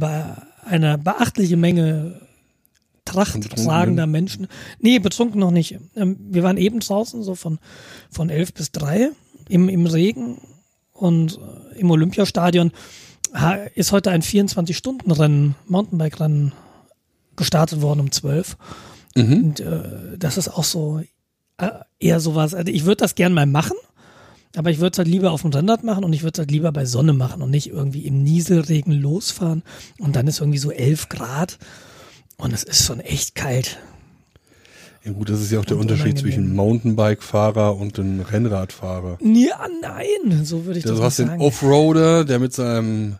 eine 0.65 0.99
beachtliche 0.99 1.57
Menge 1.57 2.21
Tracht 3.05 3.35
Betrunkenen? 3.35 3.67
tragender 3.67 4.07
Menschen. 4.07 4.47
Nee, 4.79 4.99
betrunken 5.01 5.41
noch 5.41 5.51
nicht. 5.51 5.79
Ähm, 5.95 6.17
Wir 6.31 6.43
waren 6.43 6.57
eben 6.57 6.81
draußen, 6.81 7.23
so 7.23 7.35
von, 7.35 7.59
von 8.11 8.31
elf 8.31 8.55
bis 8.55 8.73
drei 8.73 9.11
im, 9.49 9.69
im 9.69 9.87
Regen 9.87 10.41
und 10.93 11.39
äh, 11.75 11.79
im 11.81 11.91
Olympiastadion. 11.91 12.73
ist 13.75 13.93
heute 13.93 14.11
ein 14.11 14.23
24-Stunden-Rennen, 14.23 15.57
Mountainbike-Rennen 15.67 16.53
gestartet 17.37 17.83
worden 17.83 18.01
um 18.01 18.13
12. 18.13 18.57
Mhm. 19.17 19.45
Und 19.45 19.61
äh, 19.61 20.19
das 20.19 20.39
ist 20.39 20.49
auch 20.49 20.65
so 20.65 21.01
äh, 21.59 21.71
eher 21.99 22.21
sowas. 22.21 22.55
Also 22.55 22.73
ich 22.73 22.85
würde 22.85 22.97
das 22.97 23.15
gern 23.15 23.33
mal 23.33 23.47
machen, 23.47 23.77
aber 24.57 24.71
ich 24.71 24.79
würde 24.79 24.93
es 24.93 24.99
halt 24.99 25.09
lieber 25.09 25.31
auf 25.33 25.43
dem 25.43 25.53
Rennrad 25.53 25.85
machen 25.85 26.05
und 26.05 26.13
ich 26.13 26.23
würde 26.23 26.33
es 26.35 26.39
halt 26.39 26.51
lieber 26.51 26.73
bei 26.73 26.85
Sonne 26.85 27.13
machen 27.13 27.43
und 27.43 27.51
nicht 27.51 27.69
irgendwie 27.69 28.07
im 28.07 28.23
Nieselregen 28.23 28.93
losfahren 28.93 29.63
und 29.99 30.17
dann 30.17 30.27
ist 30.27 30.41
irgendwie 30.41 30.59
so 30.59 30.71
11 30.71 31.09
Grad 31.09 31.59
und 32.37 32.53
es 32.53 32.65
ist 32.65 32.85
schon 32.85 33.01
echt 33.01 33.35
kalt. 33.35 33.79
Ja 35.05 35.13
gut, 35.13 35.29
das 35.29 35.43
ist 35.43 35.53
ja 35.53 35.61
auch 35.61 35.67
der 35.67 35.77
Unterschied 35.77 36.19
zwischen 36.19 36.55
Mountainbike-Fahrer 36.55 37.77
und 37.77 37.99
einem 37.99 38.21
Rennradfahrer. 38.21 39.19
Ja, 39.21 39.67
nein, 39.83 40.45
so 40.45 40.65
würde 40.65 40.79
ich 40.79 40.85
das 40.85 40.93
sagen. 40.93 41.01
Du 41.01 41.05
hast 41.05 41.19
den 41.19 41.41
Offroader, 41.41 42.25
der 42.25 42.39
mit 42.39 42.55
seinem 42.55 43.19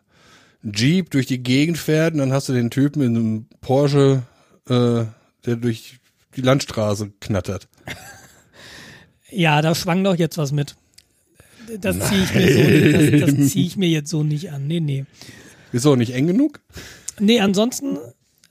Jeep 0.63 1.11
durch 1.11 1.27
die 1.27 1.43
Gegend 1.43 1.77
fährt 1.77 2.15
und 2.15 2.21
dann 2.21 2.33
hast 2.33 2.49
du 2.49 2.55
den 2.55 2.71
Typen 2.71 3.03
in 3.03 3.17
einem 3.17 3.47
Porsche, 3.61 4.23
äh, 4.69 5.05
der 5.47 5.57
durch 5.57 6.01
die 6.37 6.41
Landstraße 6.41 7.13
knattert. 7.21 7.69
ja, 9.31 9.63
da 9.63 9.75
schwang 9.75 10.03
doch 10.05 10.17
jetzt 10.17 10.39
was 10.39 10.53
mit. 10.53 10.77
Das 11.81 11.99
ziehe 11.99 12.25
ich, 12.25 12.35
mir 12.35 12.53
so, 12.53 13.27
das, 13.27 13.37
das 13.37 13.49
zieh 13.51 13.67
ich 13.67 13.77
mir 13.77 13.89
jetzt 13.89 14.11
so 14.11 14.23
nicht 14.23 14.51
an. 14.53 14.67
Nee, 14.67 14.81
nee. 14.81 15.07
Wieso, 15.73 15.97
nicht 15.97 16.13
eng 16.13 16.27
genug? 16.27 16.61
Nee, 17.19 17.41
ansonsten 17.41 17.99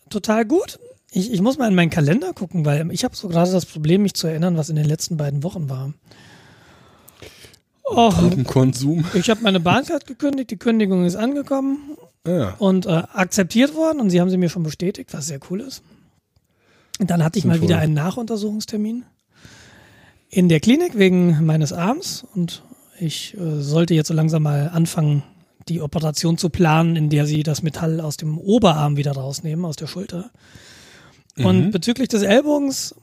total 0.10 0.46
gut. 0.46 0.80
Ich, 1.12 1.32
ich 1.32 1.42
muss 1.42 1.58
mal 1.58 1.68
in 1.68 1.76
meinen 1.76 1.92
Kalender 1.92 2.34
gucken, 2.34 2.66
weil 2.66 2.92
ich 2.92 3.04
habe 3.04 3.16
so 3.16 3.28
gerade 3.28 3.52
das 3.52 3.66
Problem, 3.66 4.02
mich 4.02 4.16
zu 4.16 4.28
erinnern, 4.28 4.58
was 4.58 4.70
in 4.70 4.76
den 4.76 4.86
letzten 4.86 5.18
beiden 5.18 5.44
Wochen 5.44 5.70
war. 5.70 5.94
Oh, 7.86 8.12
Konsum. 8.46 9.06
Ich 9.14 9.30
habe 9.30 9.42
meine 9.42 9.60
Bahncard 9.60 10.08
gekündigt, 10.08 10.50
die 10.50 10.58
Kündigung 10.58 11.06
ist 11.06 11.16
angekommen 11.16 11.98
ja. 12.26 12.56
und 12.58 12.86
äh, 12.88 13.04
akzeptiert 13.14 13.76
worden 13.76 14.00
und 14.00 14.10
sie 14.10 14.20
haben 14.20 14.30
sie 14.30 14.38
mir 14.38 14.50
schon 14.50 14.64
bestätigt, 14.64 15.14
was 15.14 15.28
sehr 15.28 15.40
cool 15.50 15.62
ist. 15.62 15.84
Und 17.00 17.10
dann 17.10 17.24
hatte 17.24 17.40
ich 17.40 17.46
mal 17.46 17.62
wieder 17.62 17.80
einen 17.80 17.94
Nachuntersuchungstermin 17.94 19.06
in 20.30 20.50
der 20.50 20.60
Klinik 20.60 20.98
wegen 20.98 21.46
meines 21.46 21.74
Arms 21.74 22.26
und 22.34 22.64
ich 23.00 23.36
äh, 23.38 23.62
sollte 23.62 23.94
jetzt 23.94 24.08
so 24.08 24.14
langsam 24.14 24.44
mal 24.44 24.70
anfangen, 24.70 25.24
die 25.70 25.82
Operation 25.82 26.38
zu 26.38 26.50
planen, 26.50 26.96
in 26.96 27.10
der 27.10 27.26
sie 27.26 27.44
das 27.44 27.62
Metall 27.62 28.02
aus 28.02 28.18
dem 28.18 28.38
Oberarm 28.38 28.98
wieder 28.98 29.14
rausnehmen, 29.14 29.66
aus 29.66 29.76
der 29.76 29.88
Schulter. 29.88 30.32
Und 31.38 31.68
mhm. 31.68 31.72
bezüglich 31.72 32.10
des 32.10 32.24
Ellbogens 32.24 32.96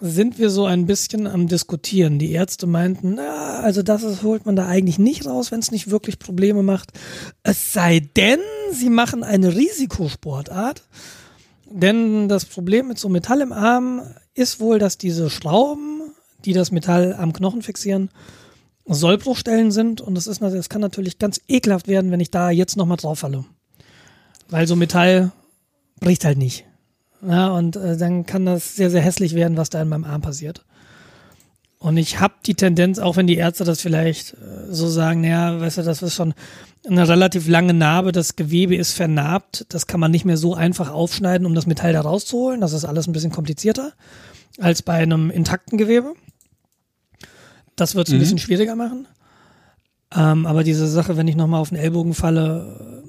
sind 0.00 0.38
wir 0.38 0.50
so 0.50 0.66
ein 0.66 0.86
bisschen 0.86 1.26
am 1.26 1.46
Diskutieren. 1.46 2.18
Die 2.18 2.32
Ärzte 2.32 2.66
meinten, 2.66 3.14
na, 3.14 3.60
also 3.60 3.82
das 3.82 4.02
ist, 4.02 4.22
holt 4.22 4.44
man 4.44 4.56
da 4.56 4.66
eigentlich 4.66 4.98
nicht 4.98 5.26
raus, 5.26 5.52
wenn 5.52 5.60
es 5.60 5.70
nicht 5.70 5.90
wirklich 5.90 6.18
Probleme 6.18 6.62
macht. 6.62 6.92
Es 7.42 7.72
sei 7.72 8.00
denn, 8.00 8.40
sie 8.72 8.90
machen 8.90 9.24
eine 9.24 9.54
Risikosportart. 9.54 10.82
Denn 11.70 12.28
das 12.28 12.44
Problem 12.44 12.88
mit 12.88 12.98
so 12.98 13.08
Metall 13.08 13.40
im 13.40 13.52
Arm 13.52 14.02
ist 14.34 14.60
wohl, 14.60 14.78
dass 14.78 14.98
diese 14.98 15.30
Schrauben, 15.30 16.02
die 16.44 16.52
das 16.52 16.70
Metall 16.70 17.14
am 17.14 17.32
Knochen 17.32 17.62
fixieren, 17.62 18.10
Sollbruchstellen 18.84 19.72
sind. 19.72 20.00
Und 20.00 20.14
das 20.14 20.26
ist, 20.26 20.42
das 20.42 20.68
kann 20.68 20.80
natürlich 20.80 21.18
ganz 21.18 21.40
ekelhaft 21.48 21.88
werden, 21.88 22.10
wenn 22.10 22.20
ich 22.20 22.30
da 22.30 22.50
jetzt 22.50 22.76
nochmal 22.76 22.98
drauf 22.98 23.20
falle. 23.20 23.44
Weil 24.48 24.66
so 24.66 24.76
Metall 24.76 25.32
bricht 26.00 26.24
halt 26.24 26.38
nicht. 26.38 26.66
Ja, 27.26 27.48
und 27.48 27.76
äh, 27.76 27.96
dann 27.96 28.26
kann 28.26 28.46
das 28.46 28.76
sehr, 28.76 28.90
sehr 28.90 29.00
hässlich 29.00 29.34
werden, 29.34 29.56
was 29.56 29.70
da 29.70 29.82
in 29.82 29.88
meinem 29.88 30.04
Arm 30.04 30.20
passiert. 30.20 30.64
Und 31.78 31.98
ich 31.98 32.20
habe 32.20 32.34
die 32.46 32.54
Tendenz, 32.54 32.98
auch 32.98 33.16
wenn 33.16 33.26
die 33.26 33.36
Ärzte 33.36 33.64
das 33.64 33.80
vielleicht 33.80 34.34
äh, 34.34 34.72
so 34.72 34.88
sagen, 34.88 35.20
naja, 35.20 35.60
weißt 35.60 35.78
du, 35.78 35.82
das 35.82 36.02
ist 36.02 36.14
schon 36.14 36.34
eine 36.86 37.06
relativ 37.06 37.48
lange 37.48 37.74
Narbe, 37.74 38.12
das 38.12 38.36
Gewebe 38.36 38.76
ist 38.76 38.92
vernarbt, 38.92 39.66
das 39.68 39.86
kann 39.86 40.00
man 40.00 40.10
nicht 40.10 40.24
mehr 40.24 40.36
so 40.36 40.54
einfach 40.54 40.90
aufschneiden, 40.90 41.46
um 41.46 41.54
das 41.54 41.66
Metall 41.66 41.92
da 41.92 42.00
rauszuholen. 42.00 42.60
Das 42.60 42.72
ist 42.72 42.84
alles 42.84 43.06
ein 43.06 43.12
bisschen 43.12 43.32
komplizierter 43.32 43.92
als 44.58 44.82
bei 44.82 44.94
einem 44.94 45.30
intakten 45.30 45.76
Gewebe. 45.78 46.14
Das 47.74 47.94
wird 47.94 48.08
es 48.08 48.12
mhm. 48.12 48.18
ein 48.18 48.20
bisschen 48.20 48.38
schwieriger 48.38 48.76
machen. 48.76 49.06
Ähm, 50.14 50.46
aber 50.46 50.64
diese 50.64 50.86
Sache, 50.86 51.16
wenn 51.16 51.28
ich 51.28 51.36
nochmal 51.36 51.60
auf 51.60 51.68
den 51.70 51.78
Ellbogen 51.78 52.14
falle, 52.14 53.04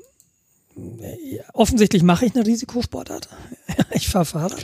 offensichtlich 1.53 2.03
mache 2.03 2.25
ich 2.25 2.35
eine 2.35 2.45
Risikosportart. 2.45 3.29
ich 3.91 4.09
fahre 4.09 4.25
Fahrrad. 4.25 4.55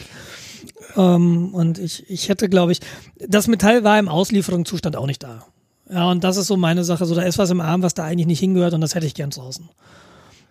Ähm, 0.96 1.54
und 1.54 1.80
ich, 1.80 2.10
ich 2.10 2.30
hätte, 2.30 2.50
glaube 2.50 2.72
ich, 2.72 2.80
das 3.28 3.48
Metall 3.48 3.84
war 3.84 4.00
im 4.00 4.08
Auslieferungszustand 4.08 4.96
auch 4.96 5.08
nicht 5.08 5.24
da. 5.24 5.46
Ja, 5.90 6.10
und 6.10 6.24
das 6.24 6.38
ist 6.38 6.48
so 6.48 6.58
meine 6.58 6.84
Sache. 6.84 7.06
So, 7.06 7.16
da 7.16 7.24
ist 7.24 7.38
was 7.38 7.50
im 7.50 7.62
Arm, 7.62 7.84
was 7.84 7.94
da 7.94 8.04
eigentlich 8.04 8.28
nicht 8.28 8.40
hingehört 8.40 8.74
und 8.74 8.82
das 8.82 8.96
hätte 8.96 9.06
ich 9.06 9.14
gern 9.14 9.30
draußen. 9.30 9.70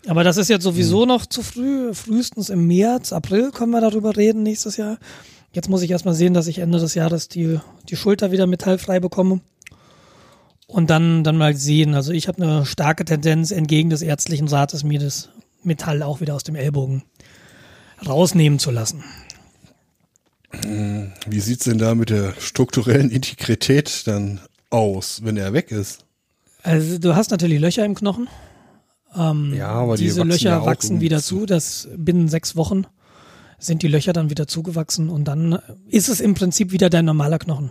Aber 0.07 0.25
das 0.25 0.37
ist 0.37 0.49
jetzt 0.49 0.65
sowieso 0.65 1.03
mhm. 1.03 1.09
noch 1.09 1.27
zu 1.27 1.43
früh. 1.43 1.95
Frühestens 1.95 2.51
im 2.51 2.67
März, 2.67 3.13
April 3.13 3.51
können 3.51 3.71
wir 3.71 3.81
darüber 3.81 4.17
reden 4.17 4.43
nächstes 4.43 4.77
Jahr. 4.77 4.99
Jetzt 5.53 5.69
muss 5.69 5.83
ich 5.83 5.91
erstmal 5.91 6.15
sehen, 6.15 6.35
dass 6.35 6.47
ich 6.47 6.59
Ende 6.59 6.79
des 6.79 6.95
Jahres 6.95 7.29
die, 7.29 7.61
die 7.89 7.97
Schulter 7.97 8.33
wieder 8.33 8.47
metallfrei 8.47 9.01
bekomme. 9.01 9.41
Und 10.67 10.89
dann, 10.89 11.23
dann 11.23 11.37
mal 11.37 11.55
sehen. 11.55 11.95
Also 11.95 12.13
ich 12.13 12.29
habe 12.29 12.43
eine 12.43 12.67
starke 12.67 13.05
Tendenz 13.05 13.51
entgegen 13.51 13.91
des 13.91 14.01
ärztlichen 14.01 14.49
Rates, 14.49 14.85
mir 14.85 14.99
das 14.99 15.29
Metall 15.63 16.03
auch 16.03 16.21
wieder 16.21 16.35
aus 16.35 16.45
dem 16.45 16.55
Ellbogen 16.55 17.03
rausnehmen 18.07 18.59
zu 18.59 18.71
lassen. 18.71 19.05
Wie 21.27 21.41
sieht's 21.41 21.65
denn 21.65 21.79
da 21.79 21.95
mit 21.95 22.11
der 22.11 22.35
strukturellen 22.39 23.11
Integrität 23.11 24.07
dann 24.07 24.41
aus, 24.71 25.23
wenn 25.25 25.37
er 25.37 25.53
weg 25.53 25.71
ist? 25.71 26.05
Also 26.63 26.99
du 26.99 27.17
hast 27.17 27.31
natürlich 27.31 27.61
Löcher 27.61 27.85
im 27.85 27.95
Knochen. 27.95 28.29
Ähm, 29.15 29.55
ja, 29.55 29.69
aber 29.69 29.97
die 29.97 30.05
diese 30.05 30.23
Löcher 30.23 30.51
ja 30.51 30.67
wachsen 30.67 31.01
wieder 31.01 31.21
zu. 31.21 31.47
Das 31.47 31.89
binnen 31.97 32.29
sechs 32.29 32.57
Wochen 32.57 32.87
sind 33.59 33.83
die 33.83 33.89
Löcher 33.89 34.13
dann 34.13 34.31
wieder 34.31 34.47
zugewachsen 34.47 35.09
und 35.09 35.25
dann 35.25 35.59
ist 35.89 36.09
es 36.09 36.21
im 36.21 36.35
Prinzip 36.35 36.73
wieder 36.73 36.91
dein 36.91 37.05
normaler 37.05 37.39
Knochen. 37.39 37.71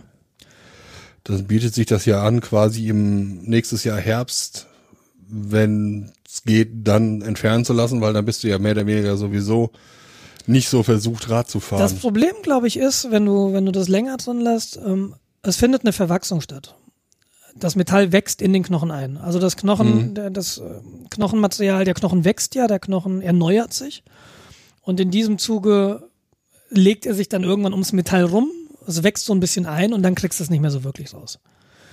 Dann 1.24 1.46
bietet 1.46 1.74
sich 1.74 1.86
das 1.86 2.04
ja 2.06 2.22
an, 2.24 2.40
quasi 2.40 2.88
im 2.88 3.42
nächstes 3.42 3.84
Jahr 3.84 3.98
Herbst, 3.98 4.66
wenn 5.28 6.10
es 6.26 6.42
geht, 6.44 6.70
dann 6.86 7.22
entfernen 7.22 7.64
zu 7.64 7.72
lassen, 7.72 8.00
weil 8.00 8.12
dann 8.12 8.24
bist 8.24 8.42
du 8.42 8.48
ja 8.48 8.58
mehr 8.58 8.72
oder 8.72 8.86
weniger 8.86 9.16
sowieso 9.16 9.70
nicht 10.46 10.68
so 10.68 10.82
versucht, 10.82 11.30
Rad 11.30 11.48
zu 11.48 11.60
fahren. 11.60 11.80
Das 11.80 11.94
Problem, 11.94 12.34
glaube 12.42 12.66
ich, 12.66 12.76
ist, 12.76 13.10
wenn 13.10 13.26
du, 13.26 13.52
wenn 13.52 13.66
du 13.66 13.72
das 13.72 13.88
länger 13.88 14.16
drin 14.16 14.40
lässt, 14.40 14.76
ähm, 14.76 15.14
es 15.42 15.56
findet 15.56 15.82
eine 15.82 15.92
Verwachsung 15.92 16.40
statt. 16.40 16.74
Das 17.54 17.76
Metall 17.76 18.12
wächst 18.12 18.40
in 18.40 18.52
den 18.52 18.62
Knochen 18.62 18.90
ein. 18.90 19.18
Also 19.18 19.38
das 19.38 19.56
Knochen, 19.56 20.08
mhm. 20.08 20.14
der, 20.14 20.30
das 20.30 20.58
äh, 20.58 20.62
Knochenmaterial, 21.10 21.84
der 21.84 21.94
Knochen 21.94 22.24
wächst 22.24 22.54
ja, 22.54 22.66
der 22.66 22.78
Knochen 22.78 23.20
erneuert 23.20 23.72
sich. 23.72 24.02
Und 24.80 24.98
in 25.00 25.10
diesem 25.10 25.38
Zuge 25.38 26.08
legt 26.70 27.06
er 27.06 27.14
sich 27.14 27.28
dann 27.28 27.44
irgendwann 27.44 27.72
ums 27.72 27.92
Metall 27.92 28.24
rum, 28.24 28.50
es 28.86 29.02
wächst 29.02 29.26
so 29.26 29.34
ein 29.34 29.40
bisschen 29.40 29.66
ein 29.66 29.92
und 29.92 30.02
dann 30.02 30.14
kriegst 30.14 30.40
du 30.40 30.44
es 30.44 30.50
nicht 30.50 30.60
mehr 30.60 30.70
so 30.70 30.84
wirklich 30.84 31.12
raus. 31.14 31.38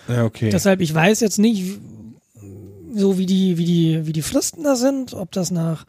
Ja, 0.07 0.25
okay. 0.25 0.49
Deshalb, 0.49 0.81
ich 0.81 0.93
weiß 0.93 1.19
jetzt 1.19 1.37
nicht, 1.37 1.77
so 2.95 3.17
wie 3.17 3.25
die, 3.25 3.57
wie 3.57 3.65
die, 3.65 4.07
wie 4.07 4.13
die 4.13 4.21
Fristen 4.21 4.63
da 4.63 4.75
sind, 4.75 5.13
ob 5.13 5.31
das 5.31 5.51
nach, 5.51 5.85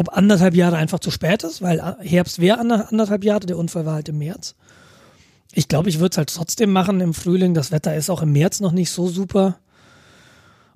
ob 0.00 0.16
anderthalb 0.16 0.54
Jahre 0.54 0.78
einfach 0.78 0.98
zu 0.98 1.10
spät 1.10 1.42
ist, 1.44 1.60
weil 1.60 1.96
Herbst 2.00 2.38
wäre 2.38 2.58
anderthalb 2.58 3.22
Jahre, 3.22 3.44
der 3.44 3.58
Unfall 3.58 3.84
war 3.84 3.92
halt 3.92 4.08
im 4.08 4.16
März. 4.16 4.54
Ich 5.52 5.68
glaube, 5.68 5.90
ich 5.90 5.98
würde 5.98 6.14
es 6.14 6.16
halt 6.16 6.34
trotzdem 6.34 6.72
machen 6.72 7.00
im 7.00 7.12
Frühling. 7.12 7.52
Das 7.52 7.70
Wetter 7.70 7.94
ist 7.94 8.08
auch 8.08 8.22
im 8.22 8.32
März 8.32 8.60
noch 8.60 8.72
nicht 8.72 8.90
so 8.90 9.08
super. 9.08 9.58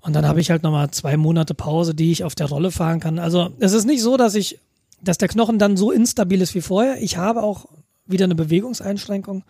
Und 0.01 0.13
dann 0.13 0.27
habe 0.27 0.43
ich 0.43 0.51
halt 0.51 0.63
nochmal 0.63 0.91
zwei 0.91 1.17
Monate 1.17 1.55
Pause, 1.55 1.95
die 1.95 2.13
ich 2.13 2.23
auf 2.23 2.35
der 2.35 2.49
Rolle 2.49 2.71
fahren 2.71 3.01
kann. 3.01 3.19
Also 3.19 3.49
es 3.61 3.73
ist 3.73 3.87
nicht 3.87 4.03
so, 4.03 4.19
dass 4.19 4.35
ich, 4.35 4.59
dass 5.01 5.17
der 5.17 5.29
Knochen 5.29 5.59
dann 5.59 5.79
so 5.79 5.91
instabil 5.91 6.43
ist 6.43 6.55
wie 6.55 6.61
vorher. 6.61 7.01
Ich 7.01 7.17
habe 7.17 7.43
auch 7.43 7.65
wieder 8.05 8.25
eine 8.25 8.35
Bewegungseinschränkung. 8.35 9.43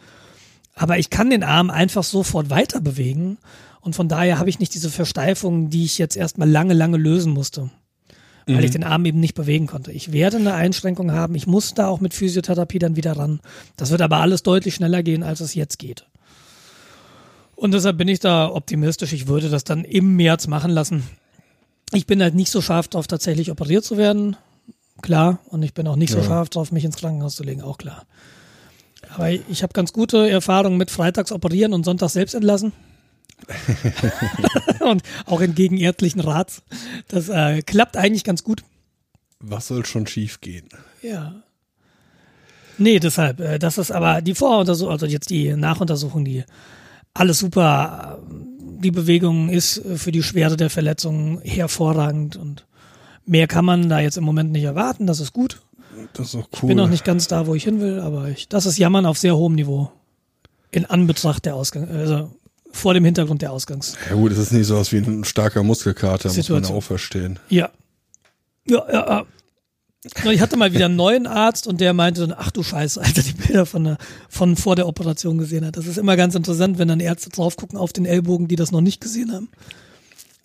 Aber 0.77 0.99
ich 0.99 1.11
kann 1.11 1.31
den 1.31 1.43
Arm 1.43 1.69
einfach 1.69 2.05
sofort 2.05 2.49
weiter 2.49 2.81
bewegen. 2.81 3.39
Und 3.81 3.97
von 3.97 4.07
daher 4.07 4.39
habe 4.39 4.51
ich 4.51 4.61
nicht 4.61 4.73
diese 4.73 4.91
Versteifung, 4.91 5.69
die 5.69 5.85
ich 5.85 5.99
jetzt 5.99 6.17
erstmal 6.17 6.49
lange, 6.49 6.75
lange 6.75 6.97
lösen 6.97 7.33
musste. 7.33 7.71
Weil 8.47 8.57
mhm. 8.57 8.65
ich 8.65 8.71
den 8.73 8.85
Arm 8.85 9.05
eben 9.07 9.21
nicht 9.21 9.35
bewegen 9.35 9.67
konnte. 9.67 9.91
Ich 9.93 10.13
werde 10.13 10.37
eine 10.37 10.55
Einschränkung 10.55 11.13
haben. 11.13 11.35
Ich 11.35 11.47
muss 11.47 11.75
da 11.75 11.89
auch 11.89 12.01
mit 12.01 12.13
Physiotherapie 12.13 12.79
dann 12.79 12.97
wieder 12.97 13.13
ran. 13.13 13.41
Das 13.77 13.91
wird 13.91 14.03
aber 14.03 14.19
alles 14.19 14.43
deutlich 14.43 14.75
schneller 14.75 15.03
gehen, 15.03 15.23
als 15.23 15.41
es 15.41 15.55
jetzt 15.55 15.79
geht. 15.79 16.07
Und 17.57 17.73
deshalb 17.73 17.97
bin 17.97 18.09
ich 18.09 18.21
da 18.21 18.51
optimistisch. 18.51 19.13
Ich 19.13 19.29
würde 19.29 19.49
das 19.49 19.65
dann 19.65 19.85
im 19.85 20.17
März 20.17 20.47
machen 20.47 20.71
lassen. 20.71 21.05
Ich 21.93 22.07
bin 22.07 22.21
halt 22.21 22.35
nicht 22.35 22.51
so 22.51 22.61
scharf 22.61 22.89
drauf, 22.89 23.07
tatsächlich 23.07 23.51
operiert 23.51 23.85
zu 23.85 23.97
werden. 23.97 24.37
Klar. 25.01 25.39
Und 25.47 25.63
ich 25.63 25.73
bin 25.73 25.87
auch 25.87 25.97
nicht 25.97 26.13
ja. 26.13 26.21
so 26.21 26.27
scharf 26.27 26.51
drauf, 26.51 26.73
mich 26.73 26.85
ins 26.85 26.97
Krankenhaus 26.97 27.37
zu 27.37 27.45
legen. 27.45 27.63
Auch 27.63 27.79
klar. 27.79 28.05
Aber 29.15 29.31
ich 29.31 29.63
habe 29.63 29.73
ganz 29.73 29.93
gute 29.93 30.29
Erfahrungen 30.29 30.77
mit 30.77 30.91
Freitags 30.91 31.33
operieren 31.33 31.73
und 31.73 31.85
Sonntags 31.85 32.15
selbst 32.15 32.35
entlassen. 32.35 32.73
und 34.81 35.03
auch 35.27 35.41
entgegen 35.41 35.77
ärztlichen 35.77 36.21
Rats. 36.21 36.63
Das 37.09 37.29
äh, 37.29 37.63
klappt 37.63 37.97
eigentlich 37.97 38.25
ganz 38.25 38.45
gut. 38.45 38.65
Was 39.41 39.67
soll 39.69 39.85
schon 39.85 40.07
schief 40.07 40.41
gehen? 40.41 40.69
Ja. 41.03 41.43
Nee, 42.79 42.99
deshalb, 42.99 43.41
äh, 43.41 43.59
das 43.59 43.79
ist 43.79 43.91
aber 43.91 44.23
die 44.23 44.35
Voruntersuchung, 44.35 44.93
also 44.93 45.07
jetzt 45.07 45.31
die 45.31 45.55
Nachuntersuchung, 45.55 46.25
die 46.25 46.45
alles 47.13 47.39
super. 47.39 48.19
Die 48.81 48.91
Bewegung 48.91 49.49
ist 49.49 49.81
für 49.97 50.13
die 50.13 50.23
Schwere 50.23 50.57
der 50.57 50.71
Verletzung 50.71 51.41
hervorragend 51.43 52.37
und 52.37 52.67
Mehr 53.27 53.47
kann 53.47 53.65
man 53.65 53.89
da 53.89 54.01
jetzt 54.01 54.19
im 54.19 54.25
Moment 54.25 54.53
nicht 54.53 54.65
erwarten, 54.65 55.07
das 55.07 55.21
ist 55.21 55.33
gut. 55.33 55.63
Das 56.13 56.29
ist 56.29 56.35
auch 56.35 56.49
Ich 56.53 56.63
cool. 56.63 56.69
bin 56.69 56.77
noch 56.77 56.89
nicht 56.89 57.05
ganz 57.05 57.27
da, 57.27 57.47
wo 57.47 57.55
ich 57.55 57.65
hin 57.65 57.81
will, 57.81 58.01
aber 58.01 58.29
ich, 58.29 58.49
das 58.49 58.67
ist 58.67 58.77
Jammern 58.79 59.07
auf 59.07 59.19
sehr 59.19 59.37
hohem 59.37 59.55
Niveau. 59.55 59.91
In 60.71 60.85
Anbetracht 60.85 61.47
der 61.47 61.55
Ausgang, 61.55 61.89
also 61.89 62.31
vor 62.75 62.93
dem 62.93 63.05
Hintergrund 63.05 63.41
der 63.41 63.53
Ausgangs. 63.53 63.97
ja 64.11 64.17
gut, 64.17 64.33
es 64.33 64.39
ist 64.39 64.53
nicht 64.53 64.67
so 64.67 64.77
was 64.77 64.91
wie 64.93 64.99
ein 64.99 65.25
starker 65.25 65.63
Muskelkater, 65.63 66.29
muss 66.29 66.37
man 66.37 66.43
Situation. 66.43 66.77
auch 66.77 66.83
verstehen. 66.83 67.39
Ja. 67.49 67.71
Ja, 68.67 68.85
ja, 68.91 69.25
ja. 70.13 70.31
Ich 70.31 70.41
hatte 70.41 70.57
mal 70.57 70.73
wieder 70.75 70.87
einen 70.87 70.97
neuen 70.97 71.27
Arzt 71.27 71.67
und 71.67 71.81
der 71.81 71.95
meinte 71.95 72.27
dann, 72.27 72.37
ach 72.37 72.51
du 72.51 72.63
Scheiße, 72.63 73.01
Alter, 73.01 73.23
die 73.23 73.33
Bilder 73.33 73.65
von, 73.65 73.85
der, 73.85 73.99
von 74.29 74.57
vor 74.57 74.77
der 74.77 74.87
Operation 74.87 75.39
gesehen 75.39 75.65
hat. 75.65 75.77
Das 75.77 75.87
ist 75.87 75.97
immer 75.97 76.17
ganz 76.17 76.35
interessant, 76.35 76.79
wenn 76.79 76.89
dann 76.89 77.01
Ärzte 77.01 77.31
drauf 77.31 77.57
gucken 77.57 77.79
auf 77.79 77.93
den 77.93 78.05
Ellbogen, 78.05 78.49
die 78.49 78.57
das 78.57 78.71
noch 78.71 78.83
nicht 78.83 79.01
gesehen 79.01 79.33
haben. 79.33 79.49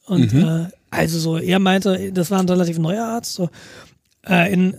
Und 0.06 0.34
äh, 0.34 0.68
also 0.92 1.20
so, 1.20 1.38
er 1.38 1.60
meinte, 1.60 2.12
das 2.14 2.32
war 2.32 2.40
ein 2.40 2.48
relativ 2.48 2.78
neuer 2.78 3.06
Arzt, 3.06 3.34
so, 3.34 3.50
äh, 4.26 4.54
in 4.54 4.76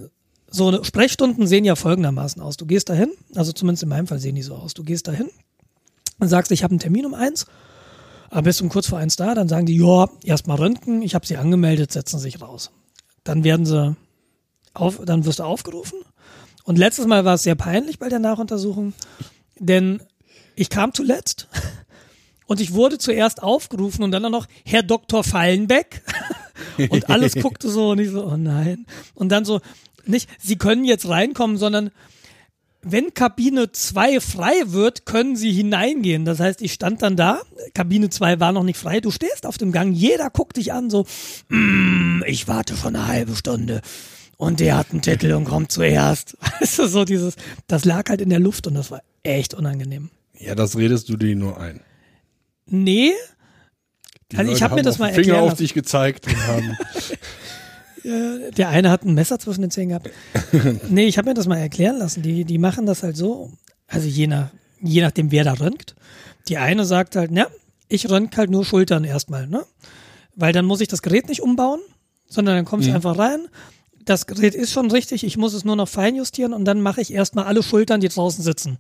so 0.50 0.83
Sprechstunden 0.83 1.47
sehen 1.47 1.64
ja 1.64 1.76
folgendermaßen 1.76 2.40
aus. 2.40 2.57
Du 2.57 2.64
gehst 2.64 2.88
dahin, 2.88 3.11
also 3.35 3.52
zumindest 3.52 3.83
in 3.83 3.88
meinem 3.88 4.07
Fall 4.07 4.19
sehen 4.19 4.35
die 4.35 4.42
so 4.42 4.54
aus. 4.54 4.73
Du 4.75 4.83
gehst 4.83 5.09
dahin 5.09 5.28
und 6.21 6.29
sagst, 6.29 6.53
ich 6.53 6.62
habe 6.62 6.73
einen 6.73 6.79
Termin 6.79 7.07
um 7.07 7.15
eins, 7.15 7.47
aber 8.29 8.43
bist 8.43 8.62
um 8.62 8.69
kurz 8.69 8.87
vor 8.87 8.99
eins 8.99 9.17
da, 9.17 9.35
dann 9.35 9.49
sagen 9.49 9.67
die, 9.67 9.77
ja, 9.77 10.09
erstmal 10.25 10.59
Röntgen, 10.59 11.03
ich 11.03 11.15
habe 11.15 11.27
sie 11.27 11.37
angemeldet, 11.37 11.93
setzen 11.93 12.21
sich 12.21 12.41
raus. 12.41 12.71
Dann 13.25 13.43
werden 13.45 13.67
sie 13.67 13.97
auf, 14.73 15.00
dann 15.05 15.25
wirst 15.25 15.41
du 15.41 15.45
aufgerufen. 15.45 15.99
Und 16.65 16.79
letztes 16.79 17.07
Mal 17.07 17.25
war 17.25 17.35
es 17.35 17.43
sehr 17.43 17.57
peinlich 17.57 17.99
bei 17.99 18.09
der 18.09 18.21
Nachuntersuchung, 18.21 18.93
denn 19.59 20.00
ich 20.55 20.71
kam 20.71 20.95
zuletzt 20.95 21.49
und 22.47 22.61
ich 22.61 22.73
wurde 22.73 22.99
zuerst 22.99 23.43
aufgerufen 23.43 24.05
und 24.05 24.12
dann 24.12 24.31
noch 24.31 24.47
Herr 24.65 24.83
Dr. 24.83 25.25
Fallenbeck 25.25 26.03
und 26.91 27.11
alles 27.11 27.35
guckte 27.35 27.69
so 27.69 27.91
und 27.91 27.99
ich 27.99 28.11
so, 28.11 28.25
oh 28.25 28.37
nein. 28.37 28.87
Und 29.15 29.31
dann 29.31 29.45
so, 29.45 29.61
nicht, 30.07 30.29
Sie 30.39 30.57
können 30.57 30.85
jetzt 30.85 31.09
reinkommen, 31.09 31.57
sondern 31.57 31.91
wenn 32.82 33.12
Kabine 33.14 33.72
2 33.72 34.20
frei 34.20 34.52
wird, 34.66 35.06
können 35.06 35.37
Sie 35.37 35.52
hineingehen. 35.52 36.25
Das 36.25 36.40
heißt, 36.40 36.62
ich 36.62 36.72
stand 36.72 37.02
dann 37.02 37.16
da, 37.16 37.40
Kabine 37.75 38.08
2 38.10 38.40
war 38.40 38.52
noch 38.52 38.62
nicht 38.62 38.78
frei, 38.78 39.00
du 39.00 39.10
stehst 39.10 39.46
auf 39.46 39.58
dem 39.58 39.72
Gang, 39.72 39.92
jeder 39.92 40.30
guckt 40.30 40.56
dich 40.56 40.72
an, 40.72 40.90
so, 40.90 41.06
mm, 41.49 42.22
ich 42.26 42.49
warte 42.49 42.76
schon 42.76 42.96
eine 42.96 43.06
halbe 43.06 43.37
Stunde. 43.37 43.82
Und 44.37 44.60
der 44.60 44.78
hat 44.78 44.92
einen 44.92 45.02
Titel 45.02 45.32
und 45.32 45.44
kommt 45.44 45.70
zuerst. 45.70 46.38
Weißt 46.60 46.78
du, 46.78 46.87
so 46.87 47.04
dieses, 47.04 47.34
das 47.66 47.84
lag 47.84 48.08
halt 48.08 48.22
in 48.22 48.30
der 48.30 48.40
Luft 48.40 48.66
und 48.66 48.75
das 48.75 48.90
war 48.90 49.02
echt 49.22 49.52
unangenehm. 49.52 50.08
Ja, 50.38 50.54
das 50.54 50.76
redest 50.78 51.10
du 51.10 51.18
dir 51.18 51.37
nur 51.37 51.60
ein. 51.60 51.80
Nee, 52.64 53.12
Die 54.32 54.38
Also 54.38 54.50
ich 54.50 54.60
Leute 54.60 54.64
hab 54.64 54.70
mir 54.72 54.76
haben 54.78 54.84
das 54.84 54.99
mal 54.99 55.12
den 55.12 55.25
Finger 55.25 55.42
auf 55.42 55.54
dich 55.54 55.75
gezeigt 55.75 56.26
und 56.26 56.46
haben 56.46 56.78
der 58.04 58.69
eine 58.69 58.90
hat 58.90 59.04
ein 59.04 59.14
Messer 59.14 59.38
zwischen 59.38 59.62
den 59.62 59.71
Zähnen 59.71 59.90
gehabt. 59.90 60.11
Nee, 60.88 61.07
ich 61.07 61.19
habe 61.19 61.28
mir 61.28 61.35
das 61.35 61.47
mal 61.47 61.59
erklären 61.59 61.99
lassen. 61.99 62.23
Die, 62.23 62.45
die 62.45 62.59
machen 62.59 62.87
das 62.87 63.02
halt 63.02 63.16
so, 63.16 63.52
also 63.87 64.07
je, 64.07 64.26
nach, 64.26 64.50
je 64.80 65.02
nachdem, 65.02 65.30
wer 65.30 65.45
da 65.45 65.52
röntgt. 65.54 65.95
Die 66.49 66.59
eine 66.59 66.85
sagt 66.85 67.16
halt, 67.16 67.30
na, 67.33 67.47
ich 67.88 68.09
röntg 68.09 68.37
halt 68.37 68.50
nur 68.50 68.64
Schultern 68.64 69.04
erstmal, 69.04 69.47
ne? 69.47 69.64
Weil 70.37 70.52
dann 70.52 70.64
muss 70.64 70.80
ich 70.80 70.88
das 70.88 71.02
Gerät 71.02 71.28
nicht 71.28 71.42
umbauen, 71.42 71.80
sondern 72.26 72.57
dann 72.57 72.64
kommst 72.64 72.88
du 72.88 72.95
einfach 72.95 73.19
rein. 73.19 73.49
Das 74.04 74.26
Gerät 74.26 74.54
ist 74.54 74.73
schon 74.73 74.90
richtig, 74.90 75.25
ich 75.25 75.37
muss 75.37 75.52
es 75.52 75.64
nur 75.64 75.76
noch 75.76 75.88
feinjustieren 75.88 76.54
und 76.54 76.64
dann 76.64 76.80
mache 76.80 77.00
ich 77.00 77.12
erstmal 77.12 77.45
alle 77.45 77.62
Schultern, 77.62 78.00
die 78.00 78.09
draußen 78.09 78.42
sitzen. 78.42 78.78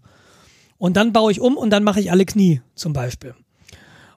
Und 0.78 0.96
dann 0.96 1.12
baue 1.12 1.30
ich 1.30 1.40
um 1.40 1.56
und 1.56 1.70
dann 1.70 1.84
mache 1.84 2.00
ich 2.00 2.10
alle 2.10 2.24
Knie 2.24 2.62
zum 2.74 2.92
Beispiel. 2.94 3.34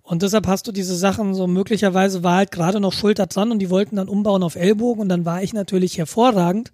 Und 0.03 0.22
deshalb 0.22 0.48
hast 0.48 0.67
du 0.67 0.74
diese 0.74 0.95
Sachen 0.98 1.33
so 1.33 1.48
möglicherweise 1.48 2.24
war 2.24 2.36
halt 2.38 2.51
gerade 2.51 2.81
noch 2.81 2.91
Schulter 2.91 3.25
dran 3.25 3.51
und 3.51 3.60
die 3.60 3.69
wollten 3.69 3.95
dann 3.95 4.10
umbauen 4.10 4.43
auf 4.43 4.55
Ellbogen 4.55 5.01
und 5.01 5.10
dann 5.10 5.24
war 5.24 5.41
ich 5.41 5.53
natürlich 5.53 5.98
hervorragend, 5.98 6.74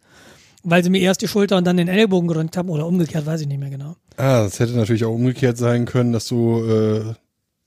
weil 0.63 0.83
sie 0.83 0.89
mir 0.89 0.99
erst 1.01 1.21
die 1.21 1.27
Schulter 1.27 1.55
und 1.57 1.65
dann 1.65 1.77
den 1.77 1.87
Ellbogen 1.87 2.27
gerönt 2.27 2.57
haben 2.57 2.69
oder 2.69 2.87
umgekehrt, 2.87 3.27
weiß 3.27 3.41
ich 3.41 3.47
nicht 3.47 3.59
mehr 3.59 3.69
genau. 3.69 3.95
Ah, 4.17 4.43
das 4.43 4.59
hätte 4.59 4.73
natürlich 4.73 5.05
auch 5.05 5.13
umgekehrt 5.13 5.57
sein 5.57 5.85
können, 5.85 6.11
dass 6.11 6.27
du 6.27 6.63
äh, 6.63 7.13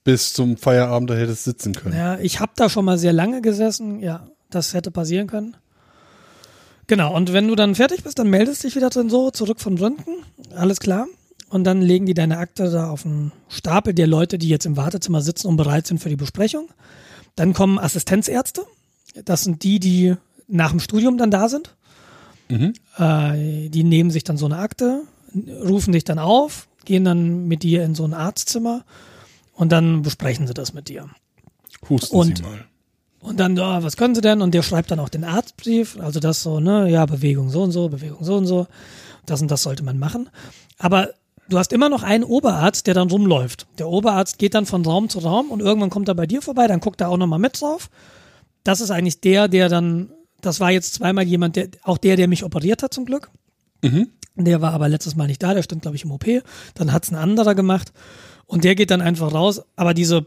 bis 0.03 0.33
zum 0.33 0.57
Feierabend 0.57 1.09
da 1.09 1.15
hättest 1.15 1.45
sitzen 1.45 1.73
können. 1.73 1.95
Ja, 1.95 2.19
ich 2.19 2.41
habe 2.41 2.51
da 2.57 2.69
schon 2.69 2.83
mal 2.83 2.97
sehr 2.97 3.13
lange 3.13 3.41
gesessen, 3.41 4.01
ja, 4.01 4.27
das 4.49 4.73
hätte 4.73 4.91
passieren 4.91 5.27
können. 5.27 5.55
Genau, 6.87 7.15
und 7.15 7.31
wenn 7.31 7.47
du 7.47 7.55
dann 7.55 7.75
fertig 7.75 8.03
bist, 8.03 8.19
dann 8.19 8.29
meldest 8.29 8.65
dich 8.65 8.75
wieder 8.75 8.89
drin 8.89 9.09
so, 9.09 9.31
zurück 9.31 9.61
von 9.61 9.77
Röntgen, 9.77 10.15
alles 10.53 10.79
klar. 10.79 11.07
Und 11.53 11.65
dann 11.65 11.83
legen 11.83 12.07
die 12.07 12.15
deine 12.15 12.39
Akte 12.39 12.71
da 12.71 12.89
auf 12.89 13.05
einen 13.05 13.31
Stapel 13.47 13.93
der 13.93 14.07
Leute, 14.07 14.39
die 14.39 14.49
jetzt 14.49 14.65
im 14.65 14.75
Wartezimmer 14.75 15.21
sitzen 15.21 15.45
und 15.45 15.55
bereit 15.55 15.85
sind 15.85 15.99
für 15.99 16.09
die 16.09 16.15
Besprechung. 16.15 16.67
Dann 17.35 17.53
kommen 17.53 17.77
Assistenzärzte. 17.77 18.63
Das 19.23 19.43
sind 19.43 19.61
die, 19.61 19.79
die 19.79 20.15
nach 20.47 20.71
dem 20.71 20.79
Studium 20.79 21.19
dann 21.19 21.29
da 21.29 21.49
sind. 21.49 21.75
Äh, 22.49 23.69
die 23.69 23.83
nehmen 23.83 24.09
sich 24.09 24.23
dann 24.23 24.35
so 24.37 24.47
eine 24.47 24.57
Akte, 24.57 25.03
rufen 25.63 25.91
dich 25.93 26.03
dann 26.03 26.17
auf, 26.17 26.67
gehen 26.85 27.03
dann 27.05 27.47
mit 27.47 27.61
dir 27.61 27.83
in 27.83 27.93
so 27.93 28.03
ein 28.03 28.15
Arztzimmer 28.15 28.83
und 29.53 29.71
dann 29.71 30.01
besprechen 30.01 30.47
sie 30.47 30.55
das 30.55 30.73
mit 30.73 30.89
dir. 30.89 31.07
Husten 31.87 32.15
Und- 32.15 32.37
Sie 32.39 32.43
mal. 32.43 32.65
Und 33.19 33.39
dann, 33.39 33.55
ja, 33.55 33.83
was 33.83 33.95
können 33.95 34.15
sie 34.15 34.21
denn? 34.21 34.41
Und 34.41 34.55
der 34.55 34.63
schreibt 34.63 34.89
dann 34.89 34.99
auch 34.99 35.07
den 35.07 35.23
Arztbrief, 35.23 35.99
also 35.99 36.19
das 36.19 36.41
so, 36.41 36.59
ne, 36.59 36.89
ja, 36.89 37.05
Bewegung 37.05 37.49
so 37.51 37.61
und 37.61 37.71
so, 37.71 37.89
Bewegung 37.89 38.23
so 38.23 38.35
und 38.37 38.47
so. 38.47 38.65
Das 39.27 39.39
und 39.39 39.51
das 39.51 39.61
sollte 39.61 39.83
man 39.83 39.99
machen. 39.99 40.29
Aber 40.79 41.09
du 41.49 41.57
hast 41.57 41.73
immer 41.73 41.89
noch 41.89 42.03
einen 42.03 42.23
Oberarzt, 42.23 42.87
der 42.87 42.93
dann 42.93 43.09
rumläuft. 43.09 43.67
Der 43.77 43.87
Oberarzt 43.87 44.37
geht 44.37 44.53
dann 44.53 44.65
von 44.65 44.85
Raum 44.85 45.09
zu 45.09 45.19
Raum 45.19 45.51
und 45.51 45.59
irgendwann 45.61 45.89
kommt 45.89 46.07
er 46.07 46.15
bei 46.15 46.25
dir 46.25 46.41
vorbei, 46.41 46.67
dann 46.67 46.79
guckt 46.79 47.01
er 47.01 47.09
auch 47.09 47.17
nochmal 47.17 47.39
mit 47.39 47.61
drauf. 47.61 47.89
Das 48.63 48.81
ist 48.81 48.91
eigentlich 48.91 49.19
der, 49.21 49.47
der 49.47 49.69
dann, 49.69 50.11
das 50.41 50.59
war 50.59 50.71
jetzt 50.71 50.93
zweimal 50.93 51.25
jemand, 51.25 51.55
der, 51.55 51.69
auch 51.83 51.97
der, 51.97 52.15
der 52.15 52.27
mich 52.27 52.43
operiert 52.43 52.83
hat 52.83 52.93
zum 52.93 53.05
Glück. 53.05 53.29
Der 54.35 54.61
war 54.61 54.73
aber 54.73 54.89
letztes 54.89 55.15
Mal 55.15 55.27
nicht 55.27 55.43
da, 55.43 55.53
der 55.53 55.63
stand, 55.63 55.83
glaube 55.83 55.95
ich, 55.95 56.05
im 56.05 56.11
OP. 56.11 56.25
Dann 56.73 56.91
hat's 56.91 57.11
ein 57.11 57.15
anderer 57.15 57.55
gemacht 57.55 57.91
und 58.45 58.63
der 58.63 58.75
geht 58.75 58.89
dann 58.89 59.01
einfach 59.01 59.33
raus. 59.33 59.61
Aber 59.75 59.93
diese 59.93 60.25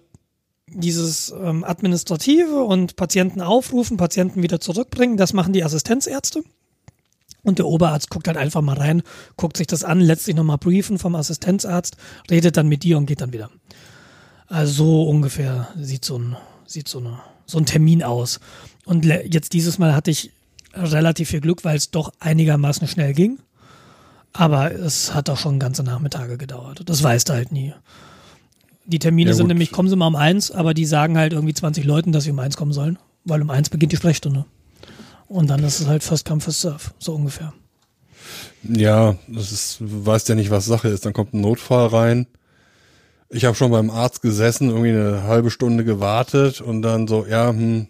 dieses 0.68 1.32
ähm, 1.40 1.64
Administrative 1.64 2.64
und 2.64 2.96
Patienten 2.96 3.40
aufrufen, 3.40 3.96
Patienten 3.96 4.42
wieder 4.42 4.60
zurückbringen, 4.60 5.16
das 5.16 5.32
machen 5.32 5.52
die 5.52 5.64
Assistenzärzte. 5.64 6.42
Und 7.46 7.60
der 7.60 7.66
Oberarzt 7.66 8.10
guckt 8.10 8.26
halt 8.26 8.36
einfach 8.36 8.60
mal 8.60 8.76
rein, 8.76 9.04
guckt 9.36 9.56
sich 9.56 9.68
das 9.68 9.84
an, 9.84 10.00
lässt 10.00 10.24
sich 10.24 10.34
nochmal 10.34 10.58
briefen 10.58 10.98
vom 10.98 11.14
Assistenzarzt, 11.14 11.96
redet 12.28 12.56
dann 12.56 12.66
mit 12.66 12.82
dir 12.82 12.98
und 12.98 13.06
geht 13.06 13.20
dann 13.20 13.32
wieder. 13.32 13.50
Also 14.48 14.72
so 14.72 15.02
ungefähr 15.04 15.68
sieht 15.80 16.04
so 16.04 16.18
ein, 16.18 16.36
sieht 16.66 16.88
so, 16.88 16.98
eine, 16.98 17.20
so 17.46 17.58
ein 17.58 17.64
Termin 17.64 18.02
aus. 18.02 18.40
Und 18.84 19.04
jetzt 19.04 19.52
dieses 19.52 19.78
Mal 19.78 19.94
hatte 19.94 20.10
ich 20.10 20.32
relativ 20.74 21.30
viel 21.30 21.40
Glück, 21.40 21.64
weil 21.64 21.76
es 21.76 21.92
doch 21.92 22.12
einigermaßen 22.18 22.88
schnell 22.88 23.14
ging. 23.14 23.38
Aber 24.32 24.72
es 24.72 25.14
hat 25.14 25.30
auch 25.30 25.38
schon 25.38 25.60
ganze 25.60 25.84
Nachmittage 25.84 26.38
gedauert. 26.38 26.82
Das 26.86 27.00
weißt 27.00 27.28
du 27.28 27.32
halt 27.32 27.52
nie. 27.52 27.72
Die 28.86 28.98
Termine 28.98 29.30
Ja, 29.30 29.36
sind 29.36 29.46
nämlich, 29.46 29.70
kommen 29.70 29.88
sie 29.88 29.94
mal 29.94 30.08
um 30.08 30.16
eins, 30.16 30.50
aber 30.50 30.74
die 30.74 30.84
sagen 30.84 31.16
halt 31.16 31.32
irgendwie 31.32 31.54
20 31.54 31.84
Leuten, 31.84 32.10
dass 32.10 32.24
sie 32.24 32.32
um 32.32 32.38
eins 32.40 32.56
kommen 32.56 32.72
sollen, 32.72 32.98
weil 33.24 33.40
um 33.40 33.50
eins 33.50 33.70
beginnt 33.70 33.92
die 33.92 33.96
Sprechstunde. 33.96 34.46
Und 35.28 35.48
dann 35.50 35.62
ist 35.64 35.80
es 35.80 35.86
halt 35.86 36.02
First 36.04 36.24
Come, 36.26 36.40
First 36.40 36.60
Serve, 36.60 36.90
so 36.98 37.14
ungefähr. 37.14 37.52
Ja, 38.62 39.16
das 39.28 39.52
ist, 39.52 39.80
du 39.80 40.06
weißt 40.06 40.28
ja 40.28 40.34
nicht, 40.34 40.50
was 40.50 40.66
Sache 40.66 40.88
ist. 40.88 41.04
Dann 41.06 41.12
kommt 41.12 41.34
ein 41.34 41.40
Notfall 41.40 41.86
rein. 41.88 42.26
Ich 43.28 43.44
habe 43.44 43.54
schon 43.56 43.70
beim 43.72 43.90
Arzt 43.90 44.22
gesessen, 44.22 44.68
irgendwie 44.70 44.90
eine 44.90 45.24
halbe 45.24 45.50
Stunde 45.50 45.84
gewartet 45.84 46.60
und 46.60 46.82
dann 46.82 47.08
so, 47.08 47.26
ja, 47.26 47.48
hm, 47.48 47.88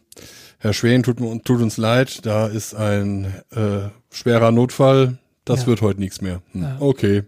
Herr 0.58 0.72
Schwen, 0.72 1.02
tut, 1.02 1.18
tut 1.44 1.60
uns 1.60 1.76
leid, 1.76 2.24
da 2.24 2.46
ist 2.46 2.74
ein 2.74 3.26
äh, 3.50 3.90
schwerer 4.10 4.50
Notfall, 4.50 5.18
das 5.44 5.60
Ja. 5.62 5.66
wird 5.68 5.82
heute 5.82 6.00
nichts 6.00 6.22
mehr. 6.22 6.40
Hm, 6.52 6.62
Ja. 6.62 6.76
Okay. 6.80 7.24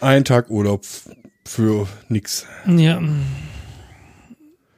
Ein 0.00 0.24
Tag 0.24 0.48
Urlaub 0.48 0.84
für 1.44 1.86
nix. 2.08 2.46
Ja. 2.66 3.00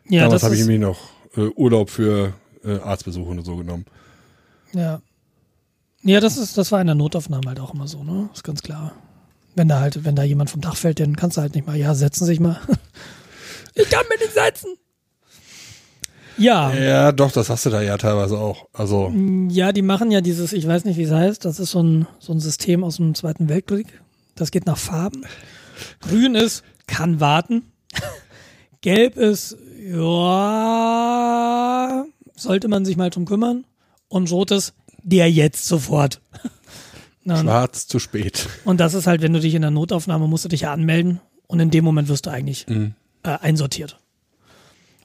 Ja, 0.08 0.22
Damals 0.24 0.32
das 0.32 0.42
habe 0.42 0.54
ich 0.56 0.60
irgendwie 0.62 0.78
noch 0.78 0.98
äh, 1.36 1.48
Urlaub 1.54 1.88
für 1.90 2.34
äh, 2.64 2.78
Arztbesuche 2.80 3.30
und 3.30 3.44
so 3.44 3.56
genommen. 3.56 3.84
ja. 4.72 5.00
Ja, 6.04 6.18
das 6.18 6.36
ist, 6.36 6.58
das 6.58 6.72
war 6.72 6.80
in 6.80 6.88
der 6.88 6.96
Notaufnahme 6.96 7.46
halt 7.46 7.60
auch 7.60 7.74
immer 7.74 7.86
so, 7.86 8.02
ne? 8.02 8.28
Ist 8.34 8.42
ganz 8.42 8.60
klar. 8.60 8.92
Wenn 9.54 9.68
da 9.68 9.78
halt, 9.78 10.04
wenn 10.04 10.16
da 10.16 10.24
jemand 10.24 10.50
vom 10.50 10.60
Dach 10.60 10.74
fällt, 10.74 10.98
dann 10.98 11.14
kannst 11.14 11.36
du 11.36 11.42
halt 11.42 11.54
nicht 11.54 11.64
mal, 11.64 11.76
ja, 11.76 11.94
setzen 11.94 12.24
sich 12.24 12.40
mal. 12.40 12.58
ich 13.74 13.88
kann 13.88 14.02
mich 14.10 14.18
nicht 14.18 14.32
setzen. 14.34 14.74
Ja. 16.38 16.72
Ja, 16.74 17.12
doch, 17.12 17.30
das 17.30 17.50
hast 17.50 17.66
du 17.66 17.70
da 17.70 17.82
ja 17.82 17.98
teilweise 17.98 18.36
auch. 18.36 18.66
Also, 18.72 19.12
Ja, 19.48 19.70
die 19.70 19.82
machen 19.82 20.10
ja 20.10 20.20
dieses, 20.22 20.52
ich 20.52 20.66
weiß 20.66 20.84
nicht, 20.86 20.96
wie 20.96 21.04
es 21.04 21.12
heißt, 21.12 21.44
das 21.44 21.60
ist 21.60 21.70
so 21.70 21.80
ein, 21.82 22.08
so 22.18 22.32
ein 22.32 22.40
System 22.40 22.82
aus 22.82 22.96
dem 22.96 23.14
Zweiten 23.14 23.48
Weltkrieg. 23.48 23.86
Das 24.34 24.50
geht 24.50 24.66
nach 24.66 24.78
Farben. 24.78 25.24
Grün 26.00 26.34
ist, 26.34 26.64
kann 26.88 27.20
warten. 27.20 27.70
Gelb 28.80 29.16
ist, 29.16 29.56
ja, 29.88 29.98
sollte 32.42 32.68
man 32.68 32.84
sich 32.84 32.96
mal 32.96 33.10
drum 33.10 33.24
kümmern. 33.24 33.64
Und 34.08 34.30
rot 34.30 34.50
ist, 34.50 34.74
der 35.02 35.30
jetzt 35.30 35.66
sofort. 35.66 36.20
Schwarz 37.24 37.86
zu 37.86 37.98
spät. 38.00 38.48
und 38.64 38.80
das 38.80 38.94
ist 38.94 39.06
halt, 39.06 39.22
wenn 39.22 39.32
du 39.32 39.38
dich 39.40 39.54
in 39.54 39.62
der 39.62 39.70
Notaufnahme 39.70 40.26
musst 40.26 40.44
du 40.44 40.48
dich 40.48 40.62
ja 40.62 40.72
anmelden 40.72 41.20
und 41.46 41.60
in 41.60 41.70
dem 41.70 41.84
Moment 41.84 42.08
wirst 42.08 42.26
du 42.26 42.30
eigentlich 42.30 42.66
Mhm. 42.66 42.94
äh, 43.22 43.38
einsortiert. 43.40 43.98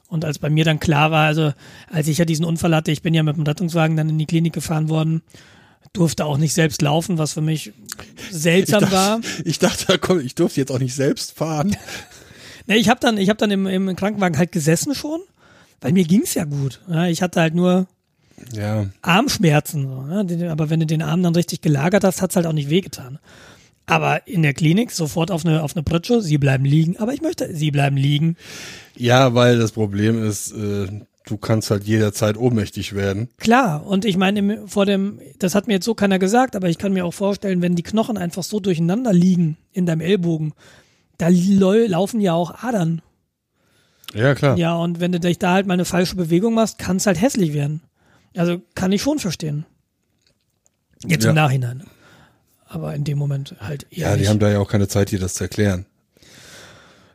Und 0.08 0.24
als 0.24 0.38
bei 0.40 0.50
mir 0.50 0.64
dann 0.64 0.80
klar 0.80 1.10
war, 1.12 1.26
also 1.26 1.52
als 1.90 2.08
ich 2.08 2.18
ja 2.18 2.24
diesen 2.24 2.44
Unfall 2.44 2.74
hatte, 2.74 2.90
ich 2.90 3.02
bin 3.02 3.14
ja 3.14 3.22
mit 3.22 3.36
dem 3.36 3.44
Rettungswagen 3.44 3.96
dann 3.96 4.08
in 4.08 4.18
die 4.18 4.26
Klinik 4.26 4.52
gefahren 4.52 4.88
worden, 4.88 5.22
durfte 5.92 6.24
auch 6.24 6.38
nicht 6.38 6.54
selbst 6.54 6.82
laufen, 6.82 7.18
was 7.18 7.34
für 7.34 7.40
mich 7.40 7.72
seltsam 8.30 8.82
ich 8.84 8.90
dachte, 8.90 8.96
war. 8.96 9.20
Ich 9.44 9.58
dachte, 9.60 9.98
komm, 9.98 10.18
ich 10.20 10.34
durfte 10.34 10.60
jetzt 10.60 10.72
auch 10.72 10.78
nicht 10.80 10.94
selbst 10.94 11.32
fahren. 11.32 11.76
Nee, 12.70 12.76
ich 12.76 12.90
habe 12.90 13.00
dann, 13.00 13.16
ich 13.16 13.30
habe 13.30 13.38
dann 13.38 13.50
im, 13.50 13.66
im 13.66 13.96
Krankenwagen 13.96 14.36
halt 14.36 14.52
gesessen 14.52 14.94
schon, 14.94 15.20
weil 15.80 15.92
mir 15.92 16.04
ging's 16.04 16.34
ja 16.34 16.44
gut. 16.44 16.80
Ja, 16.88 17.06
ich 17.06 17.22
hatte 17.22 17.40
halt 17.40 17.54
nur 17.54 17.86
Ja. 18.52 18.86
Armschmerzen. 19.02 19.86
So, 19.88 20.02
ne? 20.02 20.24
Den- 20.24 20.48
Aber 20.48 20.70
wenn 20.70 20.80
du 20.80 20.86
den 20.86 21.02
Arm 21.02 21.22
dann 21.22 21.34
richtig 21.34 21.60
gelagert 21.60 22.04
hast, 22.04 22.22
hat's 22.22 22.36
halt 22.36 22.46
auch 22.46 22.52
nicht 22.52 22.70
wehgetan. 22.70 23.18
Aber 23.86 24.26
in 24.28 24.42
der 24.42 24.52
Klinik 24.54 24.90
sofort 24.90 25.30
auf 25.30 25.44
eine, 25.46 25.62
auf 25.62 25.74
eine 25.74 25.82
Pritsche, 25.82 26.20
sie 26.20 26.36
bleiben 26.38 26.64
liegen. 26.64 26.98
Aber 26.98 27.14
ich 27.14 27.22
möchte, 27.22 27.54
sie 27.56 27.70
bleiben 27.70 27.96
liegen. 27.96 28.36
Ja, 28.96 29.34
weil 29.34 29.58
das 29.58 29.72
Problem 29.72 30.22
ist, 30.22 30.52
äh, 30.52 30.86
du 31.26 31.36
kannst 31.38 31.70
halt 31.70 31.84
jederzeit 31.84 32.36
ohnmächtig 32.36 32.94
werden. 32.94 33.28
Klar, 33.38 33.86
und 33.86 34.04
ich 34.04 34.16
meine, 34.18 34.38
im- 34.40 34.68
vor 34.68 34.84
dem, 34.86 35.20
das 35.38 35.54
hat 35.54 35.66
mir 35.68 35.74
jetzt 35.74 35.84
so 35.86 35.94
keiner 35.94 36.18
gesagt, 36.18 36.54
aber 36.54 36.68
ich 36.68 36.78
kann 36.78 36.92
mir 36.92 37.04
auch 37.06 37.14
vorstellen, 37.14 37.62
wenn 37.62 37.76
die 37.76 37.82
Knochen 37.82 38.18
einfach 38.18 38.42
so 38.42 38.60
durcheinander 38.60 39.12
liegen 39.12 39.56
in 39.72 39.86
deinem 39.86 40.00
Ellbogen, 40.02 40.52
da 41.16 41.28
lau- 41.30 41.86
laufen 41.86 42.20
ja 42.20 42.34
auch 42.34 42.62
Adern. 42.62 43.02
Ja, 44.14 44.34
klar. 44.34 44.56
Ja, 44.56 44.74
und 44.76 45.00
wenn 45.00 45.12
du 45.12 45.20
dich 45.20 45.38
da 45.38 45.52
halt 45.52 45.66
mal 45.66 45.74
eine 45.74 45.84
falsche 45.84 46.16
Bewegung 46.16 46.54
machst, 46.54 46.78
kann 46.78 46.96
es 46.96 47.06
halt 47.06 47.20
hässlich 47.20 47.52
werden. 47.52 47.82
Also 48.36 48.60
kann 48.74 48.92
ich 48.92 49.02
schon 49.02 49.18
verstehen. 49.18 49.66
Jetzt 51.06 51.24
Ja. 51.24 51.30
im 51.30 51.36
Nachhinein. 51.36 51.84
Aber 52.66 52.94
in 52.94 53.04
dem 53.04 53.18
Moment 53.18 53.54
halt 53.60 53.86
eher 53.90 54.08
Ja, 54.10 54.14
die 54.14 54.20
nicht. 54.20 54.28
haben 54.30 54.38
da 54.38 54.50
ja 54.50 54.58
auch 54.58 54.68
keine 54.70 54.88
Zeit, 54.88 55.10
dir 55.10 55.18
das 55.18 55.34
zu 55.34 55.44
erklären. 55.44 55.86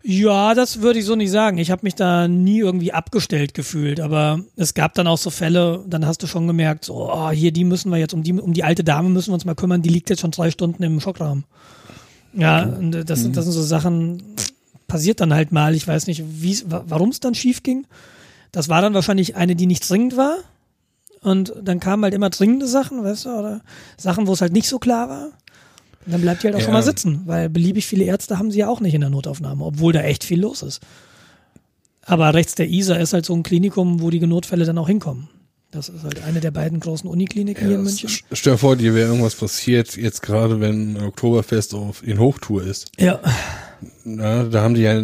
Ja, 0.06 0.54
das 0.54 0.82
würde 0.82 1.00
ich 1.00 1.06
so 1.06 1.16
nicht 1.16 1.32
sagen. 1.32 1.58
Ich 1.60 1.72
habe 1.72 1.82
mich 1.84 1.96
da 1.96 2.28
nie 2.28 2.60
irgendwie 2.60 2.92
abgestellt 2.92 3.54
gefühlt, 3.54 4.02
aber 4.02 4.42
es 4.58 4.74
gab 4.74 4.94
dann 4.96 5.08
auch 5.08 5.18
so 5.18 5.30
Fälle, 5.30 5.84
dann 5.88 6.06
hast 6.06 6.22
du 6.22 6.28
schon 6.28 6.46
gemerkt, 6.46 6.84
so, 6.86 7.10
oh, 7.10 7.30
hier, 7.32 7.54
die 7.54 7.64
müssen 7.64 7.90
wir 7.90 7.98
jetzt, 8.00 8.14
um 8.14 8.22
die, 8.22 8.34
um 8.34 8.52
die 8.54 8.66
alte 8.66 8.84
Dame 8.84 9.08
müssen 9.10 9.30
wir 9.30 9.36
uns 9.36 9.46
mal 9.46 9.56
kümmern, 9.56 9.82
die 9.82 9.90
liegt 9.90 10.10
jetzt 10.10 10.20
schon 10.20 10.32
drei 10.32 10.52
Stunden 10.52 10.84
im 10.84 11.00
Schockraum. 11.00 11.46
Ja, 12.34 12.66
das, 12.66 13.22
sind- 13.22 13.38
das 13.38 13.46
sind 13.46 13.54
so 13.54 13.62
Sachen, 13.62 14.22
passiert 14.94 15.20
dann 15.22 15.34
halt 15.34 15.52
mal. 15.52 15.74
Ich 15.74 15.88
weiß 15.88 16.06
nicht, 16.06 16.24
warum 16.68 17.10
es 17.10 17.20
dann 17.20 17.34
schief 17.34 17.64
ging. 17.64 17.86
Das 18.52 18.70
war 18.70 18.80
dann 18.84 18.94
wahrscheinlich 18.94 19.36
eine, 19.36 19.56
die 19.56 19.66
nicht 19.66 19.90
dringend 19.90 20.16
war. 20.18 20.36
Und 21.22 21.52
dann 21.60 21.80
kamen 21.80 22.04
halt 22.04 22.14
immer 22.14 22.30
dringende 22.30 22.68
Sachen, 22.68 23.04
weißt 23.04 23.26
du, 23.26 23.30
oder 23.30 23.62
Sachen, 23.98 24.28
wo 24.28 24.34
es 24.34 24.42
halt 24.42 24.54
nicht 24.54 24.68
so 24.68 24.78
klar 24.78 25.10
war. 25.10 25.26
Und 26.06 26.12
dann 26.12 26.22
bleibt 26.22 26.44
die 26.44 26.48
halt 26.48 26.56
auch 26.56 26.60
Ja. 26.60 26.66
schon 26.66 26.74
mal 26.76 26.84
sitzen, 26.84 27.24
weil 27.26 27.50
beliebig 27.50 27.88
viele 27.88 28.04
Ärzte 28.04 28.38
haben 28.38 28.52
sie 28.52 28.60
ja 28.60 28.68
auch 28.68 28.82
nicht 28.82 28.94
in 28.94 29.02
der 29.02 29.10
Notaufnahme, 29.10 29.66
obwohl 29.66 29.94
da 29.94 30.02
echt 30.02 30.24
viel 30.24 30.40
los 30.40 30.62
ist. 30.62 30.80
Aber 32.06 32.36
rechts 32.36 32.54
der 32.54 32.70
Isar 32.70 33.00
ist 33.00 33.14
halt 33.14 33.26
so 33.26 33.34
ein 33.34 33.42
Klinikum, 33.42 34.00
wo 34.00 34.12
die 34.12 34.20
Notfälle 34.20 34.66
dann 34.66 34.78
auch 34.78 34.88
hinkommen. 34.90 35.28
Das 35.72 35.90
ist 35.90 36.04
halt 36.04 36.22
eine 36.24 36.40
der 36.40 36.52
beiden 36.52 36.80
großen 36.80 37.10
Unikliniken 37.10 37.66
hier 37.66 37.78
in 37.78 37.84
München. 37.84 38.08
Stell 38.32 38.54
dir 38.54 38.58
vor, 38.60 38.76
dir 38.76 38.94
wäre 38.94 39.08
irgendwas 39.08 39.34
passiert, 39.34 39.96
jetzt 39.98 40.22
gerade 40.22 40.60
wenn 40.60 41.02
Oktoberfest 41.02 41.74
auf, 41.74 42.06
in 42.06 42.20
Hochtour 42.20 42.62
ist. 42.64 42.92
Ja, 43.00 43.20
Na, 44.04 44.44
da 44.44 44.62
haben 44.62 44.74
die 44.74 44.82
ja 44.82 45.02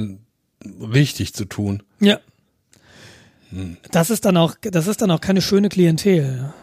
richtig 0.93 1.33
zu 1.33 1.45
tun. 1.45 1.83
ja. 1.99 2.19
Das 3.91 4.11
ist 4.11 4.25
dann 4.25 4.37
auch, 4.37 4.55
das 4.61 4.85
ist 4.85 5.01
dann 5.01 5.09
auch 5.09 5.21
keine 5.21 5.41
schöne 5.41 5.69
Klientel. 5.69 6.53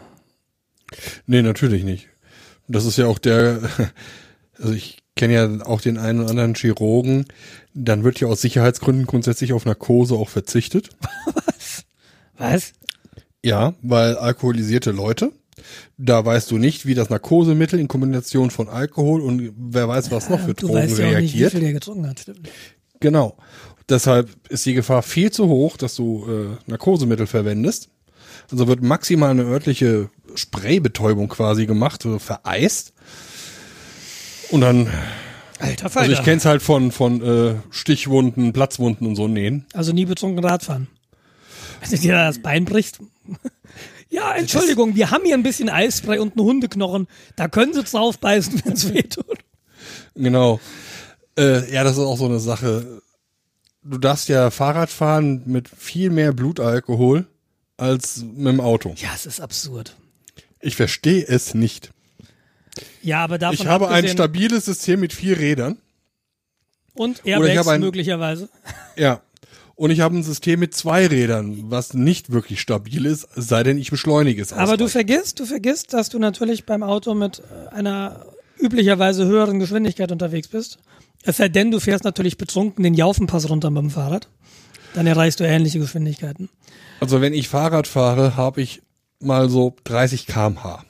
Nee, 1.25 1.41
natürlich 1.41 1.83
nicht. 1.83 2.07
Das 2.69 2.85
ist 2.85 2.97
ja 2.97 3.07
auch 3.07 3.19
der, 3.19 3.59
also 4.57 4.73
ich 4.73 4.99
kenne 5.15 5.33
ja 5.33 5.65
auch 5.65 5.81
den 5.81 5.97
einen 5.97 6.21
oder 6.21 6.29
anderen 6.29 6.55
Chirurgen, 6.55 7.25
dann 7.73 8.05
wird 8.05 8.19
ja 8.19 8.27
aus 8.27 8.41
Sicherheitsgründen 8.41 9.05
grundsätzlich 9.05 9.51
auf 9.51 9.65
Narkose 9.65 10.15
auch 10.15 10.29
verzichtet. 10.29 10.89
Was? 12.37 12.73
Ja, 13.43 13.73
weil 13.81 14.15
alkoholisierte 14.17 14.91
Leute, 14.91 15.31
da 15.97 16.23
weißt 16.25 16.51
du 16.51 16.57
nicht, 16.57 16.85
wie 16.85 16.93
das 16.93 17.09
Narkosemittel 17.09 17.79
in 17.79 17.87
Kombination 17.87 18.51
von 18.51 18.69
Alkohol 18.69 19.21
und 19.21 19.53
wer 19.57 19.87
weiß, 19.87 20.11
was 20.11 20.29
noch 20.29 20.39
für 20.39 20.53
Du 20.53 20.67
Drogen 20.67 20.75
weißt 20.83 20.97
ja 20.99 21.07
auch 21.07 21.19
nicht, 21.19 21.33
wie 21.33 21.43
reagiert. 21.43 21.51
viel 21.51 21.61
der 21.61 21.73
getrunken 21.73 22.07
hat. 22.09 22.19
Stimmt. 22.19 22.49
Genau. 22.99 23.37
Deshalb 23.89 24.29
ist 24.49 24.65
die 24.65 24.73
Gefahr 24.73 25.01
viel 25.01 25.31
zu 25.31 25.47
hoch, 25.47 25.77
dass 25.77 25.95
du 25.95 26.25
äh, 26.29 26.69
Narkosemittel 26.69 27.25
verwendest. 27.27 27.89
Also 28.51 28.67
wird 28.67 28.81
maximal 28.81 29.31
eine 29.31 29.43
örtliche 29.43 30.09
Spraybetäubung 30.35 31.29
quasi 31.29 31.65
gemacht, 31.65 32.01
so 32.03 32.19
vereist. 32.19 32.93
Und 34.51 34.61
dann, 34.61 34.87
Alter 35.59 35.85
also 35.85 35.99
ich 36.01 36.17
Falter. 36.17 36.23
kenn's 36.23 36.45
halt 36.45 36.61
von, 36.61 36.91
von 36.91 37.21
äh, 37.21 37.55
Stichwunden, 37.69 38.53
Platzwunden 38.53 39.07
und 39.07 39.15
so 39.15 39.27
nähen. 39.27 39.65
Also 39.73 39.93
nie 39.93 40.05
betrunken 40.05 40.43
Radfahren. 40.43 40.87
Wenn 41.81 41.89
du 41.91 41.97
dir 41.97 42.13
da 42.13 42.27
das 42.27 42.41
Bein 42.41 42.65
brichst. 42.65 42.99
Ja, 44.09 44.33
Entschuldigung, 44.33 44.95
wir 44.95 45.11
haben 45.11 45.25
hier 45.25 45.33
ein 45.35 45.43
bisschen 45.43 45.69
Eisspray 45.69 46.19
und 46.19 46.37
einen 46.37 46.45
Hundeknochen. 46.45 47.07
Da 47.35 47.47
können 47.47 47.73
sie 47.73 47.83
drauf 47.83 48.19
beißen, 48.19 48.61
wenn 48.65 48.73
es 48.73 48.93
wehtut. 48.93 49.39
Genau. 50.15 50.59
Äh, 51.37 51.71
ja, 51.73 51.83
das 51.83 51.93
ist 51.93 52.03
auch 52.03 52.17
so 52.17 52.25
eine 52.25 52.39
Sache. 52.39 53.01
Du 53.83 53.97
darfst 53.97 54.27
ja 54.29 54.49
Fahrrad 54.49 54.89
fahren 54.89 55.43
mit 55.45 55.69
viel 55.69 56.09
mehr 56.09 56.33
Blutalkohol 56.33 57.25
als 57.77 58.17
mit 58.17 58.47
dem 58.47 58.59
Auto. 58.59 58.93
Ja, 58.97 59.09
es 59.13 59.25
ist 59.25 59.39
absurd. 59.39 59.95
Ich 60.59 60.75
verstehe 60.75 61.25
es 61.25 61.53
nicht. 61.53 61.91
Ja, 63.01 63.23
aber 63.23 63.37
davon 63.37 63.53
Ich 63.55 63.67
habe 63.67 63.89
ein 63.89 64.07
stabiles 64.07 64.65
System 64.65 64.99
mit 64.99 65.13
vier 65.13 65.37
Rädern. 65.37 65.77
und 66.93 67.25
Airbags 67.25 67.77
möglicherweise. 67.79 68.49
Ja. 68.95 69.21
Und 69.77 69.91
ich 69.91 69.99
habe 69.99 70.17
ein 70.17 70.23
System 70.23 70.59
mit 70.59 70.73
zwei 70.73 71.05
Rädern, 71.05 71.65
was 71.69 71.93
nicht 71.93 72.31
wirklich 72.31 72.59
stabil 72.59 73.05
ist, 73.05 73.27
sei 73.35 73.61
denn, 73.61 73.77
ich 73.77 73.91
beschleunige 73.91 74.41
es. 74.41 74.51
Aber 74.51 74.75
du 74.75 74.87
vergisst, 74.89 75.39
du 75.39 75.45
vergisst, 75.45 75.93
dass 75.93 76.09
du 76.09 76.17
natürlich 76.17 76.65
beim 76.65 76.81
Auto 76.81 77.13
mit 77.13 77.39
äh, 77.71 77.75
einer 77.75 78.25
üblicherweise 78.59 79.25
höheren 79.27 79.59
Geschwindigkeit 79.59 80.11
unterwegs 80.11 80.47
bist. 80.47 80.79
Es 81.21 81.37
sei 81.37 81.47
denn, 81.47 81.69
du 81.69 81.79
fährst 81.79 82.05
natürlich 82.05 82.37
betrunken 82.39 82.83
den 82.83 82.95
Jaufenpass 82.95 83.49
runter 83.49 83.69
mit 83.69 83.83
dem 83.83 83.89
Fahrrad. 83.91 84.27
Dann 84.95 85.05
erreichst 85.05 85.39
du 85.39 85.43
ähnliche 85.47 85.77
Geschwindigkeiten. 85.79 86.49
Also 86.99 87.21
wenn 87.21 87.33
ich 87.35 87.47
Fahrrad 87.47 87.85
fahre, 87.85 88.35
habe 88.35 88.61
ich 88.63 88.81
mal 89.19 89.47
so 89.47 89.75
30 89.83 90.25
kmh. 90.25 90.83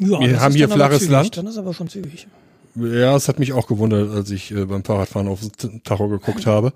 Ja, 0.00 0.20
Wir 0.20 0.28
das 0.32 0.40
haben 0.40 0.50
ist 0.50 0.56
hier 0.58 0.68
flaches 0.68 0.98
zügig. 0.98 1.12
Land. 1.12 1.36
Dann 1.38 1.46
ist 1.46 1.56
aber 1.56 1.72
schon 1.72 1.88
zügig. 1.88 2.26
Ja, 2.74 3.16
es 3.16 3.26
hat 3.28 3.38
mich 3.38 3.54
auch 3.54 3.66
gewundert, 3.66 4.10
als 4.14 4.30
ich 4.30 4.50
äh, 4.50 4.66
beim 4.66 4.84
Fahrradfahren 4.84 5.28
auf 5.28 5.40
das 5.40 5.70
Tacho 5.82 6.08
geguckt 6.08 6.44
habe. 6.46 6.74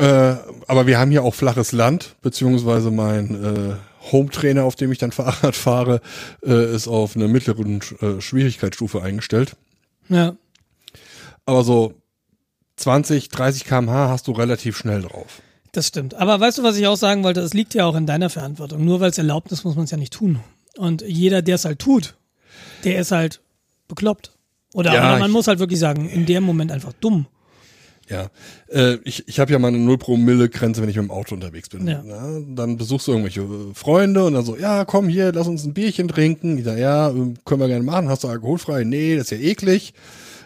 Äh, 0.00 0.36
aber 0.66 0.86
wir 0.86 0.98
haben 0.98 1.10
hier 1.10 1.22
auch 1.22 1.34
flaches 1.34 1.72
Land, 1.72 2.16
beziehungsweise 2.22 2.90
mein 2.90 3.34
äh, 3.34 3.76
Home-Trainer, 4.12 4.64
auf 4.64 4.74
dem 4.74 4.90
ich 4.90 4.98
dann 4.98 5.12
Fahrrad 5.12 5.54
fahre, 5.54 6.00
äh, 6.42 6.74
ist 6.74 6.88
auf 6.88 7.16
eine 7.16 7.28
mittlere 7.28 7.60
äh, 7.60 8.20
Schwierigkeitsstufe 8.20 9.02
eingestellt. 9.02 9.56
Ja. 10.08 10.36
Aber 11.44 11.64
so 11.64 11.94
20, 12.76 13.28
30 13.28 13.64
kmh 13.64 14.08
hast 14.08 14.26
du 14.26 14.32
relativ 14.32 14.76
schnell 14.78 15.02
drauf. 15.02 15.42
Das 15.72 15.86
stimmt. 15.86 16.14
Aber 16.14 16.40
weißt 16.40 16.58
du, 16.58 16.62
was 16.62 16.76
ich 16.78 16.86
auch 16.86 16.96
sagen 16.96 17.22
wollte? 17.22 17.40
Es 17.40 17.52
liegt 17.52 17.74
ja 17.74 17.84
auch 17.84 17.94
in 17.94 18.06
deiner 18.06 18.30
Verantwortung. 18.30 18.84
Nur 18.84 19.00
weil 19.00 19.10
es 19.10 19.18
erlaubt 19.18 19.52
ist, 19.52 19.64
muss 19.64 19.76
man 19.76 19.84
es 19.84 19.90
ja 19.90 19.98
nicht 19.98 20.14
tun. 20.14 20.40
Und 20.78 21.02
jeder, 21.02 21.42
der 21.42 21.56
es 21.56 21.64
halt 21.64 21.78
tut, 21.78 22.16
der 22.84 22.98
ist 22.98 23.12
halt 23.12 23.40
bekloppt. 23.86 24.32
Oder, 24.72 24.94
Ja, 24.94 25.18
man 25.18 25.30
muss 25.30 25.46
halt 25.46 25.58
wirklich 25.58 25.78
sagen, 25.78 26.08
in 26.08 26.26
dem 26.26 26.42
Moment 26.42 26.72
einfach 26.72 26.92
dumm. 26.94 27.26
Ja, 28.10 28.28
äh, 28.68 28.98
ich, 29.04 29.26
ich 29.28 29.38
habe 29.38 29.52
ja 29.52 29.58
meine 29.60 29.78
0 29.78 29.96
Promille 29.98 30.48
Grenze, 30.48 30.82
wenn 30.82 30.88
ich 30.88 30.96
mit 30.96 31.04
dem 31.04 31.10
Auto 31.12 31.34
unterwegs 31.34 31.68
bin. 31.68 31.86
Ja. 31.86 32.02
Ja, 32.04 32.40
dann 32.54 32.76
besuchst 32.76 33.06
du 33.06 33.12
irgendwelche 33.12 33.42
äh, 33.42 33.74
Freunde 33.74 34.24
und 34.24 34.34
dann 34.34 34.44
so, 34.44 34.56
ja, 34.56 34.84
komm 34.84 35.08
hier, 35.08 35.32
lass 35.32 35.46
uns 35.46 35.64
ein 35.64 35.74
Bierchen 35.74 36.08
trinken. 36.08 36.58
Ich 36.58 36.64
sag, 36.64 36.76
ja, 36.76 37.10
äh, 37.10 37.34
können 37.44 37.60
wir 37.60 37.68
gerne 37.68 37.84
machen. 37.84 38.08
Hast 38.08 38.24
du 38.24 38.28
alkoholfrei? 38.28 38.82
Nee, 38.84 39.16
das 39.16 39.30
ist 39.30 39.38
ja 39.40 39.46
eklig. 39.48 39.94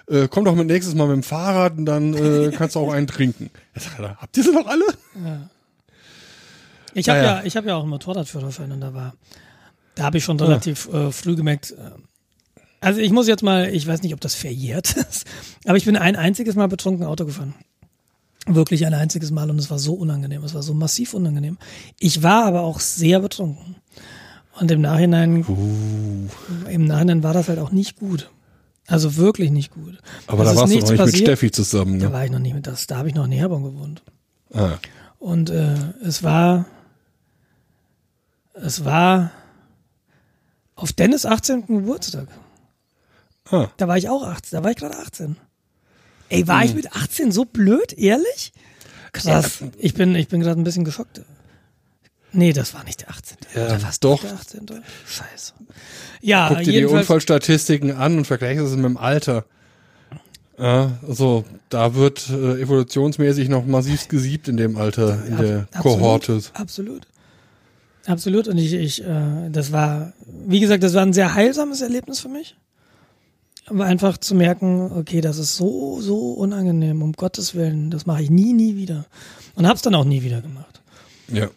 Äh, 0.08 0.28
komm 0.28 0.44
doch 0.44 0.54
mit 0.54 0.66
nächstes 0.66 0.94
Mal 0.94 1.06
mit 1.06 1.16
dem 1.16 1.22
Fahrrad 1.22 1.78
und 1.78 1.86
dann 1.86 2.12
äh, 2.12 2.52
kannst 2.56 2.76
du 2.76 2.80
auch 2.80 2.92
einen 2.92 3.06
trinken. 3.06 3.50
Ich 3.74 3.82
sag, 3.84 3.98
habt 4.18 4.36
ihr 4.36 4.42
sie 4.42 4.52
doch 4.52 4.66
alle? 4.66 4.84
Ich 6.92 7.08
habe 7.08 7.20
Ah, 7.20 7.22
ja. 7.22 7.38
ja. 7.38 7.44
ich 7.44 7.56
habe 7.56 7.68
ja 7.68 7.76
auch 7.76 7.80
einen 7.80 7.90
Motorradführerschein 7.90 8.70
und 8.72 8.80
da 8.82 8.92
war, 8.92 9.14
da 9.94 10.04
habe 10.04 10.18
ich 10.18 10.24
schon 10.24 10.38
relativ 10.38 10.88
äh, 10.92 11.10
früh 11.10 11.34
gemerkt. 11.34 11.74
Also 12.84 13.00
ich 13.00 13.12
muss 13.12 13.26
jetzt 13.28 13.42
mal, 13.42 13.68
ich 13.74 13.86
weiß 13.86 14.02
nicht, 14.02 14.12
ob 14.14 14.20
das 14.20 14.34
verjährt 14.34 14.96
ist, 15.10 15.24
aber 15.64 15.76
ich 15.76 15.84
bin 15.86 15.96
ein 15.96 16.16
einziges 16.16 16.54
Mal 16.54 16.68
betrunken 16.68 17.06
Auto 17.06 17.24
gefahren. 17.24 17.54
Wirklich 18.46 18.84
ein 18.84 18.92
einziges 18.92 19.30
Mal 19.30 19.48
und 19.48 19.58
es 19.58 19.70
war 19.70 19.78
so 19.78 19.94
unangenehm, 19.94 20.44
es 20.44 20.52
war 20.52 20.62
so 20.62 20.74
massiv 20.74 21.14
unangenehm. 21.14 21.56
Ich 21.98 22.22
war 22.22 22.44
aber 22.44 22.60
auch 22.60 22.80
sehr 22.80 23.20
betrunken. 23.20 23.76
Und 24.60 24.70
im 24.70 24.82
Nachhinein, 24.82 25.44
im 26.68 26.84
Nachhinein 26.84 27.22
war 27.22 27.32
das 27.32 27.48
halt 27.48 27.58
auch 27.58 27.72
nicht 27.72 27.98
gut. 27.98 28.30
Also 28.86 29.16
wirklich 29.16 29.50
nicht 29.50 29.72
gut. 29.72 29.98
Aber 30.26 30.44
Es 30.44 30.50
da 30.50 30.56
warst 30.56 30.72
du 30.72 30.76
noch 30.76 30.82
nicht 30.82 30.90
mit 30.90 30.98
passiert. 30.98 31.22
Steffi 31.22 31.50
zusammen. 31.50 31.98
Da 32.00 32.08
Ne? 32.08 32.12
war 32.12 32.24
ich 32.26 32.30
noch 32.30 32.38
nicht 32.38 32.54
mit 32.54 32.66
das, 32.66 32.86
da 32.86 32.98
habe 32.98 33.08
ich 33.08 33.14
noch 33.14 33.24
in 33.24 33.32
Herborn 33.32 33.62
gewohnt. 33.64 34.02
Ah, 34.52 34.76
Und 35.18 35.48
äh, 35.48 35.74
es 36.04 36.22
war, 36.22 36.66
es 38.52 38.84
war 38.84 39.30
auf 40.76 40.92
Dennis 40.92 41.24
18. 41.24 41.66
Geburtstag. 41.66 42.28
Ah. 43.50 43.68
Da 43.76 43.88
war 43.88 43.96
ich 43.96 44.08
auch 44.08 44.22
18, 44.26 44.58
da 44.58 44.64
war 44.64 44.70
ich 44.70 44.76
gerade 44.76 44.96
18. 44.96 45.36
Ey, 46.30 46.48
war 46.48 46.64
ich 46.64 46.74
mit 46.74 46.92
18 46.94 47.32
so 47.32 47.44
blöd, 47.44 47.92
ehrlich? 47.92 48.52
krass. 49.14 49.62
Ich 49.78 49.94
bin, 49.94 50.14
ich 50.14 50.28
bin 50.28 50.40
gerade 50.40 50.60
ein 50.60 50.64
bisschen 50.64 50.84
geschockt. 50.84 51.22
Nee, 52.32 52.52
das 52.52 52.74
war 52.74 52.84
nicht 52.84 53.02
der 53.02 53.10
18. 53.10 53.38
Ja, 53.54 53.66
Oder 53.66 53.82
war's 53.82 54.00
doch. 54.00 54.20
Der 54.20 54.32
18. 54.34 54.66
Scheiße. 55.06 55.52
Ja, 56.20 56.48
Guck 56.48 56.64
dir 56.64 56.72
die. 56.72 56.84
Unfallstatistiken 56.84 57.92
an 57.92 58.18
und 58.18 58.26
vergleiche 58.26 58.60
es 58.62 58.74
mit 58.74 58.84
dem 58.84 58.96
Alter. 58.96 59.44
Ja, 60.58 60.98
also 61.06 61.44
da 61.68 61.94
wird 61.94 62.28
äh, 62.30 62.60
evolutionsmäßig 62.60 63.48
noch 63.48 63.64
massiv 63.66 64.08
gesiebt 64.08 64.48
in 64.48 64.56
dem 64.56 64.76
Alter, 64.76 65.24
in 65.26 65.36
der 65.36 65.68
Absolut. 65.72 65.98
Kohorte. 65.98 66.40
Absolut. 66.54 67.06
Absolut. 68.06 68.48
Und 68.48 68.58
ich, 68.58 68.72
ich, 68.72 69.04
äh, 69.04 69.50
das 69.50 69.72
war, 69.72 70.12
wie 70.26 70.60
gesagt, 70.60 70.82
das 70.82 70.94
war 70.94 71.02
ein 71.02 71.12
sehr 71.12 71.34
heilsames 71.34 71.80
Erlebnis 71.80 72.20
für 72.20 72.28
mich. 72.28 72.56
Aber 73.66 73.84
einfach 73.86 74.18
zu 74.18 74.34
merken, 74.34 74.92
okay, 74.92 75.20
das 75.20 75.38
ist 75.38 75.56
so, 75.56 76.00
so 76.00 76.32
unangenehm, 76.32 77.02
um 77.02 77.12
Gottes 77.12 77.54
Willen, 77.54 77.90
das 77.90 78.04
mache 78.04 78.22
ich 78.22 78.30
nie, 78.30 78.52
nie 78.52 78.76
wieder. 78.76 79.06
Und 79.54 79.66
hab's 79.66 79.82
dann 79.82 79.94
auch 79.94 80.04
nie 80.04 80.22
wieder 80.22 80.42
gemacht. 80.42 80.82
Ja. 81.28 81.48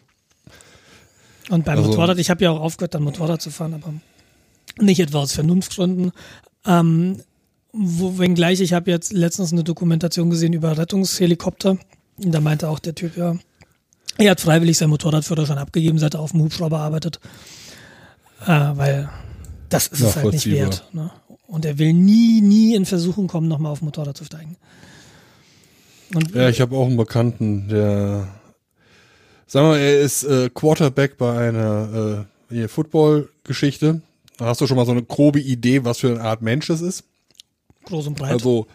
Und 1.50 1.64
beim 1.64 1.78
Also- 1.78 1.90
Motorrad, 1.90 2.18
ich 2.18 2.30
habe 2.30 2.44
ja 2.44 2.50
auch 2.50 2.60
aufgehört, 2.60 2.94
dann 2.94 3.02
Motorrad 3.02 3.42
zu 3.42 3.50
fahren, 3.50 3.74
aber 3.74 3.92
nicht 4.80 5.00
etwa 5.00 5.18
aus 5.18 5.32
Vernunftgründen. 5.32 6.12
Ähm, 6.66 7.20
wo, 7.72 8.18
wenngleich, 8.18 8.60
ich 8.60 8.72
habe 8.72 8.90
jetzt 8.90 9.12
letztens 9.12 9.52
eine 9.52 9.64
Dokumentation 9.64 10.30
gesehen 10.30 10.52
über 10.54 10.76
Rettungshelikopter. 10.78 11.76
Und 12.16 12.32
da 12.32 12.40
meinte 12.40 12.68
auch 12.68 12.78
der 12.78 12.94
Typ, 12.94 13.16
ja, 13.16 13.36
er 14.16 14.30
hat 14.30 14.40
freiwillig 14.40 14.78
seinen 14.78 14.90
Motorradführerschein 14.90 15.58
abgegeben, 15.58 15.98
seit 15.98 16.14
er 16.14 16.20
auf 16.20 16.32
dem 16.32 16.40
Hubschrauber 16.40 16.78
arbeitet. 16.80 17.20
Äh, 18.46 18.46
weil 18.46 19.08
das 19.68 19.88
ist 19.88 20.00
es 20.00 20.16
halt 20.16 20.32
nicht 20.32 20.50
wert. 20.50 20.88
Ne? 20.92 21.10
Und 21.48 21.64
er 21.64 21.78
will 21.78 21.92
nie, 21.94 22.40
nie 22.42 22.74
in 22.74 22.84
Versuchung 22.84 23.26
kommen, 23.26 23.48
nochmal 23.48 23.72
auf 23.72 23.80
Motorrad 23.82 24.16
zu 24.16 24.24
steigen. 24.24 24.56
Und 26.14 26.34
Ja, 26.34 26.48
ich 26.50 26.60
habe 26.60 26.76
auch 26.76 26.86
einen 26.86 26.96
Bekannten, 26.98 27.68
der, 27.68 28.28
sagen 29.46 29.66
wir, 29.66 29.72
mal, 29.72 29.78
er 29.78 30.00
ist 30.00 30.24
äh, 30.24 30.50
Quarterback 30.52 31.16
bei 31.16 31.48
einer 31.48 32.26
äh, 32.50 32.68
Football-Geschichte. 32.68 34.02
Da 34.36 34.44
hast 34.44 34.60
du 34.60 34.66
schon 34.66 34.76
mal 34.76 34.84
so 34.86 34.92
eine 34.92 35.02
grobe 35.02 35.40
Idee, 35.40 35.84
was 35.84 35.98
für 35.98 36.10
eine 36.10 36.20
Art 36.20 36.42
Mensch 36.42 36.66
das 36.68 36.82
ist. 36.82 37.04
groß 37.84 38.08
und 38.08 38.18
breit. 38.18 38.32
Also 38.32 38.66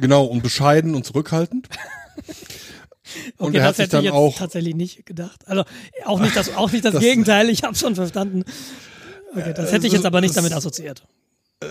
genau 0.00 0.24
und 0.24 0.42
bescheiden 0.42 0.94
und 0.94 1.04
zurückhaltend. 1.04 1.68
und 3.38 3.48
Okay, 3.48 3.56
er 3.58 3.62
das 3.64 3.68
hat 3.68 3.76
sich 3.76 3.82
hätte 3.84 3.90
dann 3.96 4.00
ich 4.00 4.04
jetzt 4.06 4.14
auch 4.14 4.36
tatsächlich 4.38 4.74
nicht 4.76 5.04
gedacht. 5.04 5.46
Also 5.48 5.64
auch 6.04 6.20
nicht 6.20 6.36
das, 6.36 6.54
auch 6.56 6.70
nicht 6.70 6.84
das, 6.84 6.92
Das- 6.94 7.02
Gegenteil, 7.02 7.50
ich 7.50 7.64
habe 7.64 7.74
schon 7.74 7.94
verstanden. 7.96 8.44
Okay, 9.34 9.52
das 9.54 9.72
hätte 9.72 9.86
ich 9.86 9.92
es 9.92 9.98
jetzt 9.98 10.06
aber 10.06 10.20
nicht 10.20 10.36
damit 10.36 10.52
assoziiert. 10.52 11.04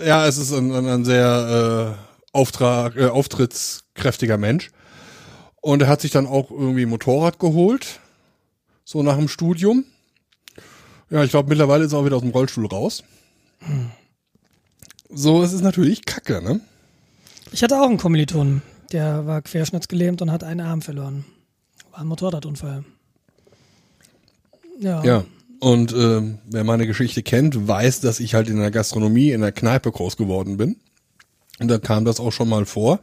Ja, 0.04 0.26
es 0.26 0.38
ist 0.38 0.52
ein, 0.52 0.72
ein, 0.72 1.04
sehr 1.04 1.96
äh, 1.96 2.18
Auftrag, 2.32 2.96
äh, 2.96 3.06
auftrittskräftiger 3.06 4.38
Mensch. 4.38 4.70
Und 5.60 5.82
er 5.82 5.88
hat 5.88 6.00
sich 6.00 6.10
dann 6.10 6.26
auch 6.26 6.50
irgendwie 6.50 6.82
ein 6.82 6.88
Motorrad 6.88 7.38
geholt, 7.38 8.00
so 8.84 9.02
nach 9.02 9.16
dem 9.16 9.28
Studium. 9.28 9.84
Ja, 11.10 11.22
ich 11.22 11.30
glaube, 11.30 11.48
mittlerweile 11.48 11.84
ist 11.84 11.92
er 11.92 11.98
auch 11.98 12.04
wieder 12.04 12.16
aus 12.16 12.22
dem 12.22 12.30
Rollstuhl 12.30 12.66
raus. 12.66 13.04
So, 15.08 15.42
es 15.42 15.52
ist 15.52 15.62
natürlich 15.62 16.04
Kacke, 16.04 16.42
ne? 16.42 16.60
Ich 17.52 17.62
hatte 17.62 17.78
auch 17.80 17.86
einen 17.86 17.98
Kommilitonen, 17.98 18.62
der 18.92 19.26
war 19.26 19.42
querschnittsgelähmt 19.42 20.22
und 20.22 20.32
hat 20.32 20.42
einen 20.42 20.60
Arm 20.60 20.82
verloren. 20.82 21.24
War 21.90 22.00
ein 22.00 22.06
Motorradunfall. 22.06 22.84
Ja. 24.80 25.04
Ja. 25.04 25.24
Und 25.62 25.92
ähm, 25.92 26.38
wer 26.50 26.64
meine 26.64 26.88
Geschichte 26.88 27.22
kennt, 27.22 27.68
weiß, 27.68 28.00
dass 28.00 28.18
ich 28.18 28.34
halt 28.34 28.48
in 28.48 28.58
der 28.58 28.72
Gastronomie, 28.72 29.30
in 29.30 29.42
der 29.42 29.52
Kneipe 29.52 29.92
groß 29.92 30.16
geworden 30.16 30.56
bin. 30.56 30.74
Und 31.60 31.68
da 31.68 31.78
kam 31.78 32.04
das 32.04 32.18
auch 32.18 32.32
schon 32.32 32.48
mal 32.48 32.66
vor, 32.66 32.98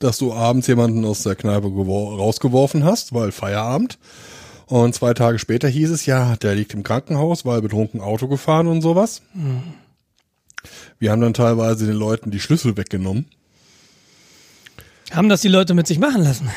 dass 0.00 0.18
du 0.18 0.32
abends 0.32 0.66
jemanden 0.66 1.04
aus 1.04 1.22
der 1.22 1.36
Kneipe 1.36 1.68
gewor- 1.68 2.16
rausgeworfen 2.16 2.82
hast, 2.82 3.14
weil 3.14 3.30
Feierabend. 3.30 4.00
Und 4.66 4.92
zwei 4.92 5.14
Tage 5.14 5.38
später 5.38 5.68
hieß 5.68 5.90
es, 5.90 6.04
ja, 6.04 6.34
der 6.34 6.56
liegt 6.56 6.74
im 6.74 6.82
Krankenhaus, 6.82 7.44
weil 7.44 7.62
betrunken 7.62 8.00
Auto 8.00 8.26
gefahren 8.26 8.66
und 8.66 8.82
sowas. 8.82 9.22
Wir 10.98 11.12
haben 11.12 11.20
dann 11.20 11.32
teilweise 11.32 11.86
den 11.86 11.94
Leuten 11.94 12.32
die 12.32 12.40
Schlüssel 12.40 12.76
weggenommen. 12.76 13.26
Haben 15.12 15.28
das 15.28 15.42
die 15.42 15.48
Leute 15.48 15.74
mit 15.74 15.86
sich 15.86 16.00
machen 16.00 16.24
lassen? 16.24 16.50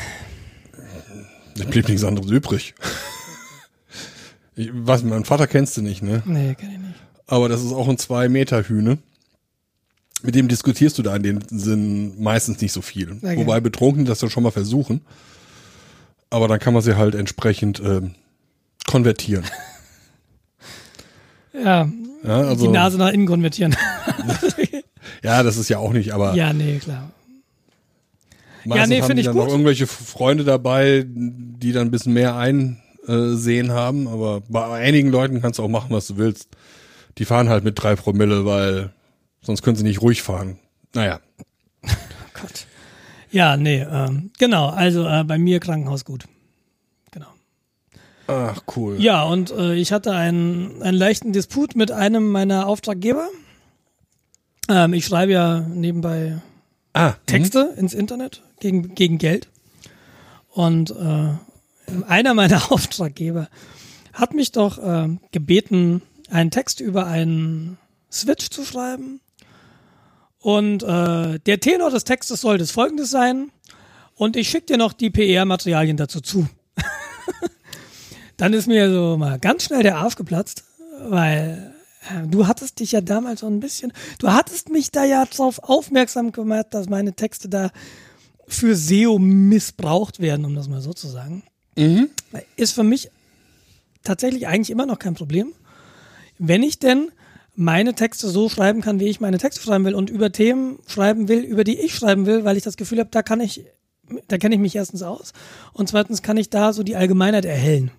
Da 1.56 1.64
blieb 1.64 1.88
nichts 1.88 2.02
anderes 2.02 2.28
übrig. 2.28 2.74
Ich 4.56 4.70
weiß, 4.72 5.02
mein 5.04 5.24
Vater 5.24 5.46
kennst 5.46 5.76
du 5.76 5.82
nicht, 5.82 6.02
ne? 6.02 6.22
Nee, 6.24 6.54
kann 6.54 6.70
ich 6.70 6.78
nicht. 6.78 6.94
Aber 7.26 7.48
das 7.48 7.62
ist 7.62 7.72
auch 7.72 7.88
ein 7.88 7.98
zwei 7.98 8.28
Meter 8.28 8.62
Hühne. 8.62 8.98
Mit 10.22 10.34
dem 10.34 10.48
diskutierst 10.48 10.96
du 10.98 11.02
da 11.02 11.16
in 11.16 11.22
dem 11.22 11.40
Sinn 11.48 12.22
meistens 12.22 12.60
nicht 12.60 12.72
so 12.72 12.80
viel. 12.80 13.12
Okay. 13.12 13.36
Wobei 13.36 13.60
Betrunkene 13.60 14.06
das 14.06 14.20
dann 14.20 14.30
schon 14.30 14.42
mal 14.42 14.50
versuchen. 14.50 15.02
Aber 16.30 16.48
dann 16.48 16.58
kann 16.58 16.72
man 16.72 16.82
sie 16.82 16.96
halt 16.96 17.14
entsprechend 17.14 17.80
ähm, 17.80 18.14
konvertieren. 18.86 19.44
Ja, 21.56 21.88
Ja, 22.24 22.40
also, 22.40 22.66
die 22.66 22.72
Nase 22.72 22.98
nach 22.98 23.12
innen 23.12 23.26
konvertieren. 23.26 23.76
ja, 25.22 25.42
das 25.42 25.56
ist 25.56 25.68
ja 25.68 25.78
auch 25.78 25.92
nicht, 25.92 26.12
aber 26.12 26.34
ja, 26.34 26.52
nee, 26.52 26.78
klar. 26.78 27.12
meistens 28.64 28.88
nee, 28.88 29.00
haben 29.00 29.06
find 29.06 29.18
die 29.18 29.20
ich 29.20 29.26
dann 29.26 29.36
gut. 29.36 29.44
noch 29.44 29.52
irgendwelche 29.52 29.86
Freunde 29.86 30.42
dabei, 30.42 31.04
die 31.06 31.72
dann 31.72 31.88
ein 31.88 31.90
bisschen 31.90 32.14
mehr 32.14 32.34
Einsehen 33.06 33.72
haben. 33.72 34.08
Aber 34.08 34.42
bei 34.48 34.66
einigen 34.72 35.10
Leuten 35.10 35.40
kannst 35.40 35.58
du 35.58 35.62
auch 35.62 35.68
machen, 35.68 35.90
was 35.90 36.06
du 36.06 36.16
willst. 36.16 36.48
Die 37.18 37.24
fahren 37.24 37.48
halt 37.48 37.64
mit 37.64 37.80
drei 37.80 37.96
Promille, 37.96 38.44
weil 38.44 38.92
sonst 39.40 39.62
können 39.62 39.76
sie 39.76 39.84
nicht 39.84 40.02
ruhig 40.02 40.22
fahren. 40.22 40.58
Naja. 40.94 41.20
Gott. 41.82 42.66
Ja, 43.30 43.56
nee, 43.56 43.82
ähm, 43.82 44.30
genau. 44.38 44.68
Also 44.68 45.06
äh, 45.06 45.24
bei 45.24 45.38
mir 45.38 45.60
Krankenhaus 45.60 46.04
gut. 46.04 46.24
Genau. 47.10 47.26
Ach, 48.26 48.62
cool. 48.76 49.00
Ja, 49.00 49.24
und 49.24 49.50
äh, 49.50 49.74
ich 49.74 49.92
hatte 49.92 50.12
einen, 50.12 50.82
einen 50.82 50.96
leichten 50.96 51.32
Disput 51.32 51.76
mit 51.76 51.90
einem 51.90 52.30
meiner 52.30 52.66
Auftraggeber. 52.66 53.28
Ähm, 54.68 54.94
ich 54.94 55.04
schreibe 55.04 55.32
ja 55.32 55.60
nebenbei 55.60 56.40
Ah, 56.94 57.14
Texte 57.26 57.74
ins 57.76 57.92
Internet 57.92 58.42
gegen, 58.60 58.94
gegen 58.94 59.18
Geld. 59.18 59.48
Und 60.48 60.92
äh, 60.92 61.30
einer 62.08 62.34
meiner 62.34 62.70
Auftraggeber 62.72 63.48
hat 64.12 64.32
mich 64.32 64.52
doch 64.52 64.78
äh, 64.78 65.08
gebeten, 65.32 66.02
einen 66.30 66.50
Text 66.50 66.80
über 66.80 67.06
einen 67.06 67.78
Switch 68.10 68.50
zu 68.50 68.64
schreiben. 68.64 69.20
Und 70.38 70.82
äh, 70.82 71.38
der 71.40 71.60
Tenor 71.60 71.90
des 71.90 72.04
Textes 72.04 72.42
sollte 72.42 72.64
es 72.64 72.70
folgendes 72.70 73.10
sein. 73.10 73.50
Und 74.14 74.36
ich 74.36 74.48
schicke 74.48 74.66
dir 74.66 74.76
noch 74.76 74.92
die 74.92 75.10
PR-Materialien 75.10 75.96
dazu 75.96 76.20
zu. 76.20 76.46
Dann 78.36 78.52
ist 78.52 78.68
mir 78.68 78.92
so 78.92 79.16
mal 79.16 79.38
ganz 79.38 79.64
schnell 79.64 79.82
der 79.82 79.96
Arsch 79.96 80.16
geplatzt, 80.16 80.64
weil 81.00 81.74
äh, 82.08 82.26
du 82.28 82.46
hattest 82.46 82.80
dich 82.80 82.92
ja 82.92 83.00
damals 83.00 83.40
so 83.40 83.46
ein 83.46 83.60
bisschen, 83.60 83.92
du 84.18 84.32
hattest 84.32 84.68
mich 84.68 84.92
da 84.92 85.04
ja 85.04 85.24
drauf 85.24 85.60
aufmerksam 85.62 86.30
gemacht, 86.30 86.66
dass 86.70 86.88
meine 86.88 87.14
Texte 87.14 87.48
da 87.48 87.70
für 88.46 88.76
SEO 88.76 89.18
missbraucht 89.18 90.20
werden, 90.20 90.44
um 90.44 90.54
das 90.54 90.68
mal 90.68 90.80
so 90.80 90.92
zu 90.92 91.08
sagen. 91.08 91.42
Ist 92.56 92.72
für 92.72 92.84
mich 92.84 93.10
tatsächlich 94.02 94.46
eigentlich 94.46 94.70
immer 94.70 94.86
noch 94.86 94.98
kein 94.98 95.14
Problem. 95.14 95.52
Wenn 96.38 96.62
ich 96.62 96.78
denn 96.78 97.10
meine 97.56 97.94
Texte 97.94 98.28
so 98.28 98.48
schreiben 98.48 98.80
kann, 98.80 99.00
wie 99.00 99.06
ich 99.06 99.20
meine 99.20 99.38
Texte 99.38 99.62
schreiben 99.62 99.84
will 99.84 99.94
und 99.94 100.10
über 100.10 100.32
Themen 100.32 100.78
schreiben 100.86 101.28
will, 101.28 101.40
über 101.40 101.64
die 101.64 101.78
ich 101.78 101.94
schreiben 101.94 102.26
will, 102.26 102.44
weil 102.44 102.56
ich 102.56 102.64
das 102.64 102.76
Gefühl 102.76 102.98
habe, 102.98 103.10
da 103.10 103.22
kann 103.22 103.40
ich, 103.40 103.64
da 104.28 104.38
kenne 104.38 104.56
ich 104.56 104.60
mich 104.60 104.74
erstens 104.74 105.02
aus 105.02 105.32
und 105.72 105.88
zweitens 105.88 106.22
kann 106.22 106.36
ich 106.36 106.50
da 106.50 106.72
so 106.72 106.82
die 106.82 106.96
Allgemeinheit 106.96 107.44
erhellen. 107.44 107.90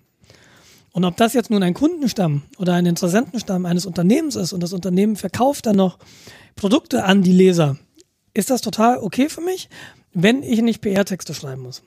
Und 0.92 1.04
ob 1.04 1.16
das 1.16 1.34
jetzt 1.34 1.50
nun 1.50 1.62
ein 1.62 1.74
Kundenstamm 1.74 2.42
oder 2.58 2.74
ein 2.74 2.86
Interessentenstamm 2.86 3.66
eines 3.66 3.84
Unternehmens 3.84 4.36
ist 4.36 4.52
und 4.52 4.62
das 4.62 4.72
Unternehmen 4.72 5.16
verkauft 5.16 5.66
dann 5.66 5.76
noch 5.76 5.98
Produkte 6.54 7.04
an 7.04 7.22
die 7.22 7.32
Leser, 7.32 7.76
ist 8.32 8.50
das 8.50 8.60
total 8.62 8.98
okay 8.98 9.28
für 9.28 9.42
mich, 9.42 9.68
wenn 10.14 10.42
ich 10.42 10.62
nicht 10.62 10.80
PR-Texte 10.80 11.34
schreiben 11.34 11.62
muss. 11.62 11.82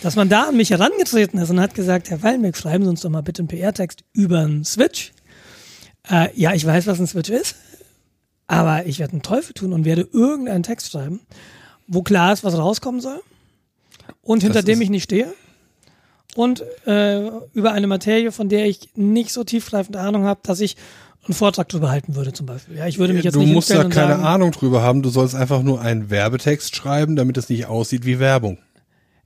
Dass 0.00 0.16
man 0.16 0.28
da 0.28 0.48
an 0.48 0.56
mich 0.56 0.70
herangetreten 0.70 1.38
ist 1.38 1.50
und 1.50 1.60
hat 1.60 1.74
gesagt, 1.74 2.10
Herr 2.10 2.22
Wallenberg, 2.22 2.56
schreiben 2.56 2.84
Sie 2.84 2.90
uns 2.90 3.02
doch 3.02 3.10
mal 3.10 3.22
bitte 3.22 3.42
einen 3.42 3.48
PR-Text 3.48 4.04
über 4.12 4.40
einen 4.40 4.64
Switch. 4.64 5.12
Äh, 6.10 6.28
ja, 6.34 6.54
ich 6.54 6.64
weiß, 6.66 6.86
was 6.86 6.98
ein 6.98 7.06
Switch 7.06 7.30
ist, 7.30 7.56
aber 8.46 8.86
ich 8.86 8.98
werde 8.98 9.12
einen 9.12 9.22
Teufel 9.22 9.52
tun 9.54 9.72
und 9.72 9.84
werde 9.84 10.08
irgendeinen 10.12 10.62
Text 10.62 10.90
schreiben, 10.90 11.20
wo 11.86 12.02
klar 12.02 12.32
ist, 12.32 12.42
was 12.42 12.56
rauskommen 12.56 13.00
soll 13.00 13.20
und 14.22 14.42
hinter 14.42 14.60
Das 14.60 14.64
dem 14.64 14.80
ich 14.80 14.90
nicht 14.90 15.04
stehe 15.04 15.32
und 16.34 16.64
äh, 16.86 17.28
über 17.52 17.72
eine 17.72 17.86
Materie, 17.86 18.32
von 18.32 18.48
der 18.48 18.66
ich 18.66 18.90
nicht 18.94 19.32
so 19.32 19.44
tiefgreifende 19.44 20.00
Ahnung 20.00 20.24
habe, 20.24 20.40
dass 20.42 20.60
ich 20.60 20.76
einen 21.24 21.34
Vortrag 21.34 21.68
drüber 21.68 21.90
halten 21.90 22.16
würde 22.16 22.32
zum 22.32 22.46
Beispiel. 22.46 22.76
Ja, 22.76 22.86
ich 22.86 22.98
würde 22.98 23.12
mich 23.14 23.24
jetzt 23.24 23.34
du 23.34 23.40
nicht 23.40 23.52
musst 23.52 23.70
da 23.70 23.84
keine 23.84 24.14
sagen, 24.14 24.24
Ahnung 24.24 24.50
drüber 24.50 24.82
haben. 24.82 25.02
Du 25.02 25.08
sollst 25.08 25.34
einfach 25.34 25.62
nur 25.62 25.80
einen 25.80 26.10
Werbetext 26.10 26.74
schreiben, 26.74 27.14
damit 27.14 27.36
es 27.36 27.48
nicht 27.48 27.66
aussieht 27.66 28.04
wie 28.04 28.18
Werbung. 28.18 28.58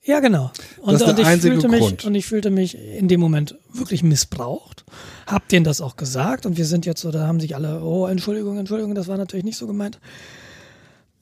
Ja, 0.06 0.20
genau. 0.20 0.52
Und, 0.80 1.02
und 1.02 1.18
ich 1.18 1.26
fühlte 1.26 1.68
mich 1.68 1.80
Grund. 1.80 2.04
und 2.04 2.14
ich 2.14 2.26
fühlte 2.26 2.50
mich 2.50 2.78
in 2.78 3.08
dem 3.08 3.18
Moment 3.18 3.56
wirklich 3.72 4.04
missbraucht. 4.04 4.84
Hab 5.26 5.48
denen 5.48 5.64
das 5.64 5.80
auch 5.80 5.96
gesagt 5.96 6.46
und 6.46 6.56
wir 6.56 6.64
sind 6.64 6.86
jetzt 6.86 7.00
so, 7.00 7.10
da 7.10 7.26
haben 7.26 7.40
sich 7.40 7.56
alle, 7.56 7.82
oh, 7.82 8.06
Entschuldigung, 8.06 8.56
Entschuldigung, 8.56 8.94
das 8.94 9.08
war 9.08 9.16
natürlich 9.16 9.44
nicht 9.44 9.56
so 9.56 9.66
gemeint. 9.66 9.98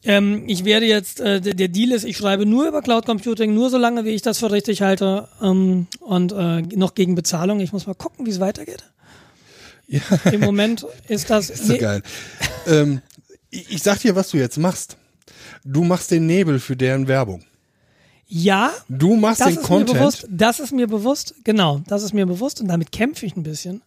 Ähm, 0.02 0.44
ich 0.46 0.66
werde 0.66 0.84
jetzt, 0.84 1.20
äh, 1.20 1.40
der 1.40 1.54
der 1.54 1.68
Deal 1.68 1.92
ist, 1.92 2.04
ich 2.04 2.18
schreibe 2.18 2.44
nur 2.44 2.68
über 2.68 2.82
Cloud 2.82 3.06
Computing, 3.06 3.54
nur 3.54 3.70
so 3.70 3.78
lange, 3.78 4.04
wie 4.04 4.10
ich 4.10 4.20
das 4.20 4.38
für 4.38 4.52
richtig 4.52 4.82
halte 4.82 5.28
ähm, 5.40 5.86
und 6.00 6.32
äh, 6.32 6.60
noch 6.76 6.94
gegen 6.94 7.14
Bezahlung. 7.14 7.60
Ich 7.60 7.72
muss 7.72 7.86
mal 7.86 7.94
gucken, 7.94 8.26
wie 8.26 8.30
es 8.30 8.38
weitergeht. 8.40 8.84
Ja. 9.86 10.00
Im 10.30 10.40
Moment 10.40 10.86
ist 11.08 11.30
das. 11.30 11.48
Ist 11.50 11.66
so 11.66 11.78
geil. 11.78 12.02
ähm, 12.66 13.00
ich, 13.48 13.72
ich 13.72 13.82
sag 13.82 14.00
dir, 14.00 14.14
was 14.14 14.28
du 14.28 14.36
jetzt 14.36 14.58
machst. 14.58 14.98
Du 15.64 15.84
machst 15.84 16.10
den 16.10 16.26
Nebel 16.26 16.60
für 16.60 16.76
deren 16.76 17.08
Werbung. 17.08 17.44
Ja, 18.26 18.72
Du 18.88 19.16
machst 19.16 19.40
das 19.40 19.48
den 19.48 19.56
ist 19.56 19.62
mir 19.62 19.66
Content. 19.68 19.98
bewusst. 19.98 20.26
Das 20.30 20.60
ist 20.60 20.72
mir 20.72 20.86
bewusst. 20.86 21.34
Genau, 21.44 21.82
das 21.86 22.02
ist 22.02 22.14
mir 22.14 22.26
bewusst 22.26 22.60
und 22.60 22.68
damit 22.68 22.90
kämpfe 22.92 23.26
ich 23.26 23.36
ein 23.36 23.42
bisschen. 23.42 23.82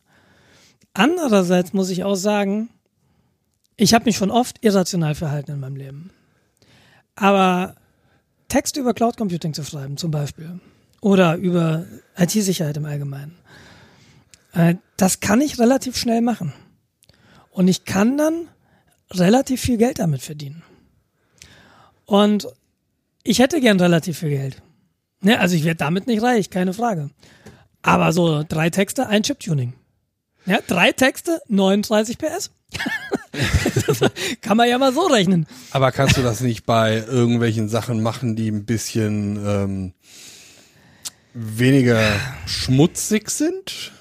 Andererseits 0.94 1.74
muss 1.74 1.90
ich 1.90 2.04
auch 2.04 2.16
sagen, 2.16 2.70
ich 3.76 3.94
habe 3.94 4.06
mich 4.06 4.18
schon 4.18 4.32
oft 4.32 4.64
irrational 4.64 5.16
verhalten 5.16 5.52
in 5.52 5.60
meinem 5.60 5.76
Leben. 5.76 6.12
Aber 7.16 7.76
Texte 8.48 8.80
über 8.80 8.94
Cloud 8.94 9.18
Computing 9.18 9.54
zu 9.54 9.64
schreiben, 9.64 9.98
zum 9.98 10.12
Beispiel, 10.12 10.60
oder 11.02 11.36
über 11.36 11.86
IT-Sicherheit 12.18 12.78
im 12.78 12.86
Allgemeinen, 12.86 13.36
äh, 14.54 14.76
das 14.98 15.20
kann 15.20 15.42
ich 15.42 15.60
relativ 15.60 15.98
schnell 15.98 16.22
machen. 16.22 16.54
Und 17.52 17.68
ich 17.68 17.86
kann 17.86 18.18
dann 18.18 18.48
relativ 19.12 19.62
viel 19.62 19.78
Geld 19.78 20.00
damit 20.00 20.22
verdienen. 20.22 20.64
Und 22.06 22.48
ich 23.28 23.40
hätte 23.40 23.60
gern 23.60 23.80
relativ 23.80 24.20
viel 24.20 24.30
Geld. 24.30 24.62
Ne, 25.22 25.40
also 25.40 25.56
ich 25.56 25.64
werde 25.64 25.78
damit 25.78 26.08
nicht 26.08 26.22
reich, 26.22 26.50
keine 26.50 26.74
Frage. 26.74 27.10
Aber 27.82 28.14
so 28.14 28.44
drei 28.48 28.70
Texte, 28.70 29.08
ein 29.08 29.24
Chip-Tuning. 29.24 29.74
Ja, 30.46 30.60
drei 30.66 30.92
Texte, 30.92 31.42
39 31.48 32.18
PS. 32.18 32.52
kann 34.42 34.58
man 34.58 34.70
ja 34.70 34.78
mal 34.78 34.94
so 34.94 35.08
rechnen. 35.08 35.46
Aber 35.72 35.92
kannst 35.92 36.18
du 36.18 36.22
das 36.22 36.42
nicht 36.42 36.66
bei 36.66 36.98
irgendwelchen 36.98 37.70
Sachen 37.70 38.02
machen, 38.02 38.36
die 38.36 38.50
ein 38.50 38.66
bisschen 38.66 39.38
ähm, 39.46 39.94
weniger 41.34 42.02
schmutzig 42.46 43.30
sind? 43.30 43.92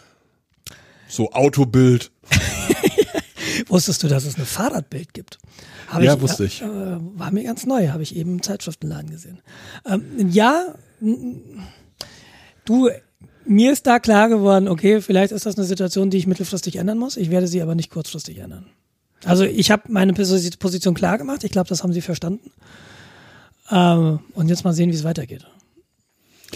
So 1.09 1.33
Autobild. 1.33 2.11
Wusstest 3.69 4.03
du, 4.03 4.09
dass 4.09 4.25
es 4.25 4.37
eine 4.37 4.47
Fahrradbild 4.47 5.15
gibt? 5.15 5.39
Hab 5.89 6.03
Ja, 6.03 6.21
wusste 6.21 6.45
ich. 6.45 6.63
Äh, 6.63 6.67
war 6.69 7.31
mir 7.31 7.45
ganz 7.45 7.67
neu, 7.67 7.89
habe 7.89 8.03
ich 8.03 8.17
eben 8.17 8.33
im 8.33 8.43
Zeitschriftenladen 8.43 9.11
gesehen. 9.11 9.41
Ähm, 9.87 10.03
ja, 10.31 10.75
du, 12.65 12.89
mir 13.45 13.73
ist 13.73 13.87
da 13.87 13.99
klar 13.99 14.29
geworden, 14.29 14.69
okay, 14.69 15.01
vielleicht 15.01 15.33
ist 15.33 15.47
das 15.47 15.57
eine 15.57 15.67
Situation, 15.67 16.11
die 16.11 16.19
ich 16.19 16.27
mittelfristig 16.27 16.77
ändern 16.77 16.99
muss. 16.99 17.17
Ich 17.17 17.31
werde 17.31 17.47
sie 17.49 17.63
aber 17.63 17.75
nicht 17.75 17.91
kurzfristig 17.91 18.39
ändern. 18.39 18.67
Also 19.25 19.45
ich 19.45 19.71
habe 19.71 19.85
meine 19.89 20.13
Posi- 20.13 20.59
Position 20.59 20.95
klar 20.95 21.19
gemacht. 21.19 21.43
Ich 21.45 21.51
glaube, 21.51 21.69
das 21.69 21.83
haben 21.83 21.93
sie 21.93 22.01
verstanden. 22.03 22.51
Ähm, 23.71 24.21
und 24.35 24.49
jetzt 24.49 24.65
mal 24.65 24.73
sehen, 24.73 24.91
wie 24.91 24.95
es 24.97 25.05
weitergeht. 25.05 25.47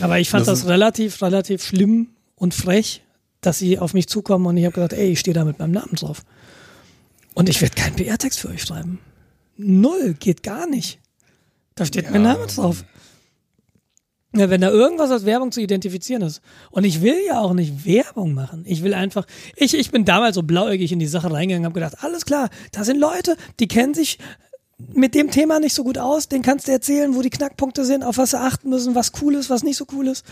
Aber 0.00 0.18
ich 0.20 0.30
fand 0.30 0.46
Das 0.46 0.60
das, 0.60 0.68
relativ, 0.68 1.20
relativ 1.22 1.64
schlimm 1.64 2.08
und 2.36 2.54
frech, 2.54 3.02
dass 3.40 3.58
sie 3.58 3.78
auf 3.78 3.94
mich 3.94 4.06
zukommen 4.08 4.46
und 4.46 4.56
ich 4.56 4.64
habe 4.64 4.74
gesagt, 4.74 4.92
ey, 4.92 5.10
ich 5.10 5.20
stehe 5.20 5.34
da 5.34 5.44
mit 5.44 5.58
meinem 5.58 5.72
Namen 5.72 5.94
drauf. 5.96 6.24
Und 7.34 7.48
ich 7.48 7.60
werde 7.62 7.74
keinen 7.74 7.96
PR-Text 7.96 8.38
für 8.38 8.48
euch 8.48 8.62
schreiben. 8.62 8.98
Null, 9.62 10.14
geht 10.18 10.42
gar 10.42 10.66
nicht. 10.66 10.98
Da 11.74 11.84
steht 11.84 12.10
mein 12.10 12.22
Name 12.22 12.46
drauf. 12.46 12.84
Ja, 14.32 14.48
wenn 14.48 14.60
da 14.60 14.70
irgendwas 14.70 15.10
als 15.10 15.24
Werbung 15.24 15.50
zu 15.50 15.60
identifizieren 15.60 16.22
ist. 16.22 16.40
Und 16.70 16.84
ich 16.84 17.02
will 17.02 17.16
ja 17.26 17.40
auch 17.40 17.52
nicht 17.52 17.84
Werbung 17.84 18.32
machen. 18.32 18.64
Ich 18.64 18.84
will 18.84 18.94
einfach, 18.94 19.26
ich, 19.56 19.74
ich 19.74 19.90
bin 19.90 20.04
damals 20.04 20.36
so 20.36 20.42
blauäugig 20.42 20.92
in 20.92 21.00
die 21.00 21.08
Sache 21.08 21.32
reingegangen, 21.32 21.64
habe 21.64 21.74
gedacht, 21.74 22.04
alles 22.04 22.24
klar, 22.24 22.48
da 22.70 22.84
sind 22.84 23.00
Leute, 23.00 23.36
die 23.58 23.66
kennen 23.66 23.92
sich 23.92 24.18
mit 24.92 25.16
dem 25.16 25.30
Thema 25.30 25.58
nicht 25.58 25.74
so 25.74 25.82
gut 25.82 25.98
aus, 25.98 26.28
den 26.28 26.42
kannst 26.42 26.68
du 26.68 26.72
erzählen, 26.72 27.14
wo 27.14 27.22
die 27.22 27.30
Knackpunkte 27.30 27.84
sind, 27.84 28.04
auf 28.04 28.18
was 28.18 28.30
sie 28.30 28.38
achten 28.38 28.70
müssen, 28.70 28.94
was 28.94 29.12
cool 29.20 29.34
ist, 29.34 29.50
was 29.50 29.64
nicht 29.64 29.76
so 29.76 29.84
cool 29.92 30.06
ist, 30.06 30.24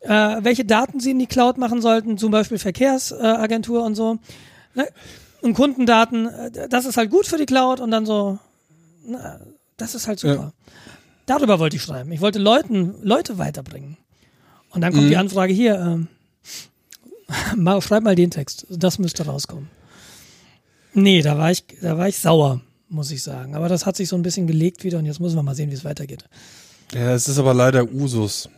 äh, 0.00 0.08
welche 0.42 0.64
Daten 0.64 1.00
sie 1.00 1.10
in 1.10 1.18
die 1.18 1.26
Cloud 1.26 1.58
machen 1.58 1.82
sollten, 1.82 2.18
zum 2.18 2.30
Beispiel 2.30 2.58
Verkehrsagentur 2.58 3.84
und 3.84 3.96
so. 3.96 4.18
Ne? 4.74 4.86
Und 5.42 5.54
Kundendaten, 5.54 6.26
äh, 6.26 6.68
das 6.68 6.86
ist 6.86 6.96
halt 6.96 7.10
gut 7.10 7.26
für 7.26 7.38
die 7.38 7.46
Cloud 7.46 7.80
und 7.80 7.90
dann 7.90 8.06
so, 8.06 8.38
na, 9.06 9.40
das 9.76 9.94
ist 9.94 10.06
halt 10.08 10.20
super. 10.20 10.52
Darüber 11.26 11.58
wollte 11.58 11.76
ich 11.76 11.82
schreiben. 11.82 12.12
Ich 12.12 12.20
wollte 12.20 12.38
Leuten, 12.38 12.94
Leute 13.02 13.38
weiterbringen. 13.38 13.96
Und 14.70 14.80
dann 14.80 14.92
kommt 14.92 15.08
die 15.10 15.16
Anfrage 15.16 15.52
hier, 15.52 15.78
ähm, 15.78 16.08
mal, 17.56 17.80
schreib 17.82 18.02
mal 18.02 18.14
den 18.14 18.30
Text. 18.30 18.66
Das 18.70 18.98
müsste 18.98 19.24
rauskommen. 19.26 19.68
Nee, 20.94 21.22
da 21.22 21.38
war 21.38 21.50
ich, 21.50 21.64
da 21.80 21.96
war 21.96 22.08
ich 22.08 22.18
sauer, 22.18 22.60
muss 22.88 23.10
ich 23.10 23.22
sagen. 23.22 23.54
Aber 23.54 23.68
das 23.68 23.86
hat 23.86 23.96
sich 23.96 24.08
so 24.08 24.16
ein 24.16 24.22
bisschen 24.22 24.46
gelegt 24.46 24.84
wieder 24.84 24.98
und 24.98 25.06
jetzt 25.06 25.20
müssen 25.20 25.36
wir 25.36 25.42
mal 25.42 25.54
sehen, 25.54 25.70
wie 25.70 25.74
es 25.74 25.84
weitergeht. 25.84 26.24
Ja, 26.92 27.12
es 27.14 27.28
ist 27.28 27.38
aber 27.38 27.54
leider 27.54 27.84
Usus. 27.90 28.48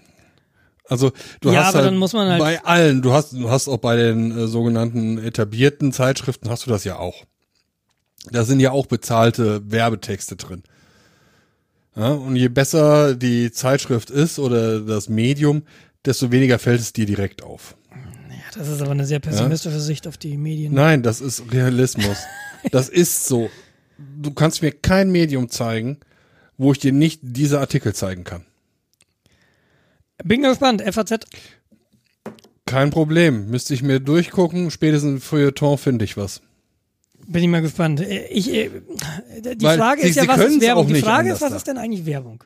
Also 0.87 1.13
du 1.41 1.51
Ja, 1.51 1.61
hast 1.61 1.69
aber 1.69 1.79
halt, 1.79 1.87
dann 1.87 1.97
muss 1.97 2.13
man 2.13 2.29
halt- 2.29 2.41
bei 2.41 2.63
allen, 2.65 3.01
du 3.03 3.13
hast, 3.13 3.33
du 3.33 3.49
hast 3.51 3.69
auch 3.69 3.79
bei 3.79 3.97
den 3.97 4.37
äh, 4.37 4.47
sogenannten 4.49 5.19
etablierten 5.19 5.93
Zeitschriften 5.93 6.51
hast 6.51 6.67
du 6.67 6.71
das 6.71 6.85
ja 6.85 6.99
auch. 6.99 7.25
Da 8.31 8.45
sind 8.45 8.61
ja 8.61 8.71
auch 8.71 8.87
bezahlte 8.87 9.71
Werbetexte 9.71 10.37
drin. 10.37 10.63
Ja, 11.97 12.09
und 12.09 12.37
je 12.37 12.49
besser 12.49 13.15
die 13.15 13.53
Zeitschrift 13.53 14.11
ist 14.11 14.39
oder 14.39 14.81
das 14.81 15.09
Medium, 15.09 15.63
desto 16.05 16.33
weniger 16.33 16.59
fällt 16.59 16.81
es 16.81 16.93
dir 16.93 17.07
direkt 17.07 17.43
auf. 17.43 17.77
Ja, 17.93 18.59
das 18.59 18.69
ist 18.69 18.81
aber 18.81 18.91
eine 18.91 19.07
sehr 19.07 19.21
pessimistische 19.21 19.81
Sicht 19.81 20.09
auf 20.09 20.17
die 20.17 20.37
Medien. 20.37 20.75
Nein, 20.75 21.03
das 21.03 21.21
ist 21.21 21.53
Realismus. 21.53 22.17
das 22.73 22.89
ist 22.89 23.27
so. 23.27 23.49
Du 24.21 24.33
kannst 24.33 24.63
mir 24.63 24.73
kein 24.73 25.13
Medium 25.13 25.49
zeigen, 25.49 25.99
wo 26.59 26.73
ich 26.73 26.79
dir 26.79 26.93
nicht 26.93 27.21
diese 27.23 27.61
Artikel 27.61 27.95
zeigen 27.95 28.25
kann. 28.25 28.45
Bin 30.25 30.43
gespannt. 30.43 30.83
FAZ. 30.83 31.27
Kein 32.67 32.91
Problem. 32.91 33.51
Müsste 33.51 33.75
ich 33.75 33.83
mir 33.83 34.01
durchgucken. 34.01 34.71
Spätestens 34.71 35.25
Feuilleton 35.25 35.79
finde 35.79 36.05
ich 36.05 36.17
was. 36.17 36.41
Bin 37.27 37.43
ich 37.43 37.49
mal 37.49 37.63
gespannt. 37.63 38.01
Äh, 38.01 38.27
Ich, 38.29 38.53
äh, 38.53 38.71
die 39.55 39.65
Weil 39.65 39.79
Frage 39.79 40.03
sie- 40.03 40.09
ist 40.09 40.17
ja, 40.17 40.29
was 40.29 40.41
ist 40.41 40.61
Werbung? 40.61 40.87
Die 40.89 41.01
Frage 41.01 41.33
ist, 41.33 41.41
was 41.41 41.53
ist 41.53 41.67
denn 41.67 41.79
eigentlich 41.79 42.07
Werbung? 42.07 42.43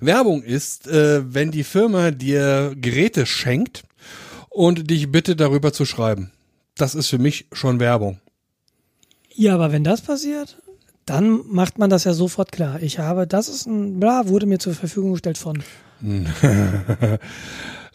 Werbung 0.00 0.42
ist, 0.42 0.86
äh, 0.88 1.22
wenn 1.32 1.50
die 1.50 1.64
Firma 1.64 2.10
dir 2.10 2.74
Geräte 2.76 3.26
schenkt 3.26 3.84
und 4.48 4.90
dich 4.90 5.10
bittet, 5.10 5.40
darüber 5.40 5.72
zu 5.72 5.84
schreiben. 5.84 6.32
Das 6.76 6.94
ist 6.94 7.08
für 7.08 7.18
mich 7.18 7.46
schon 7.52 7.78
Werbung. 7.80 8.18
Ja, 9.34 9.54
aber 9.54 9.70
wenn 9.72 9.84
das 9.84 10.00
passiert, 10.00 10.60
dann 11.06 11.40
macht 11.46 11.78
man 11.78 11.90
das 11.90 12.04
ja 12.04 12.12
sofort 12.12 12.50
klar. 12.52 12.82
Ich 12.82 12.98
habe, 12.98 13.26
das 13.26 13.48
ist 13.48 13.66
ein, 13.66 13.98
bla, 14.00 14.28
wurde 14.28 14.46
mir 14.46 14.58
zur 14.58 14.74
Verfügung 14.74 15.12
gestellt 15.12 15.38
von. 15.38 15.62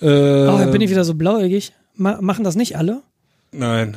Äh, 0.01 0.47
Oh, 0.47 0.71
bin 0.71 0.81
ich 0.81 0.89
wieder 0.89 1.03
so 1.05 1.13
blauäugig. 1.13 1.73
Ma 1.95 2.19
machen 2.21 2.43
das 2.43 2.55
nicht 2.55 2.77
alle? 2.77 3.03
Nein. 3.51 3.95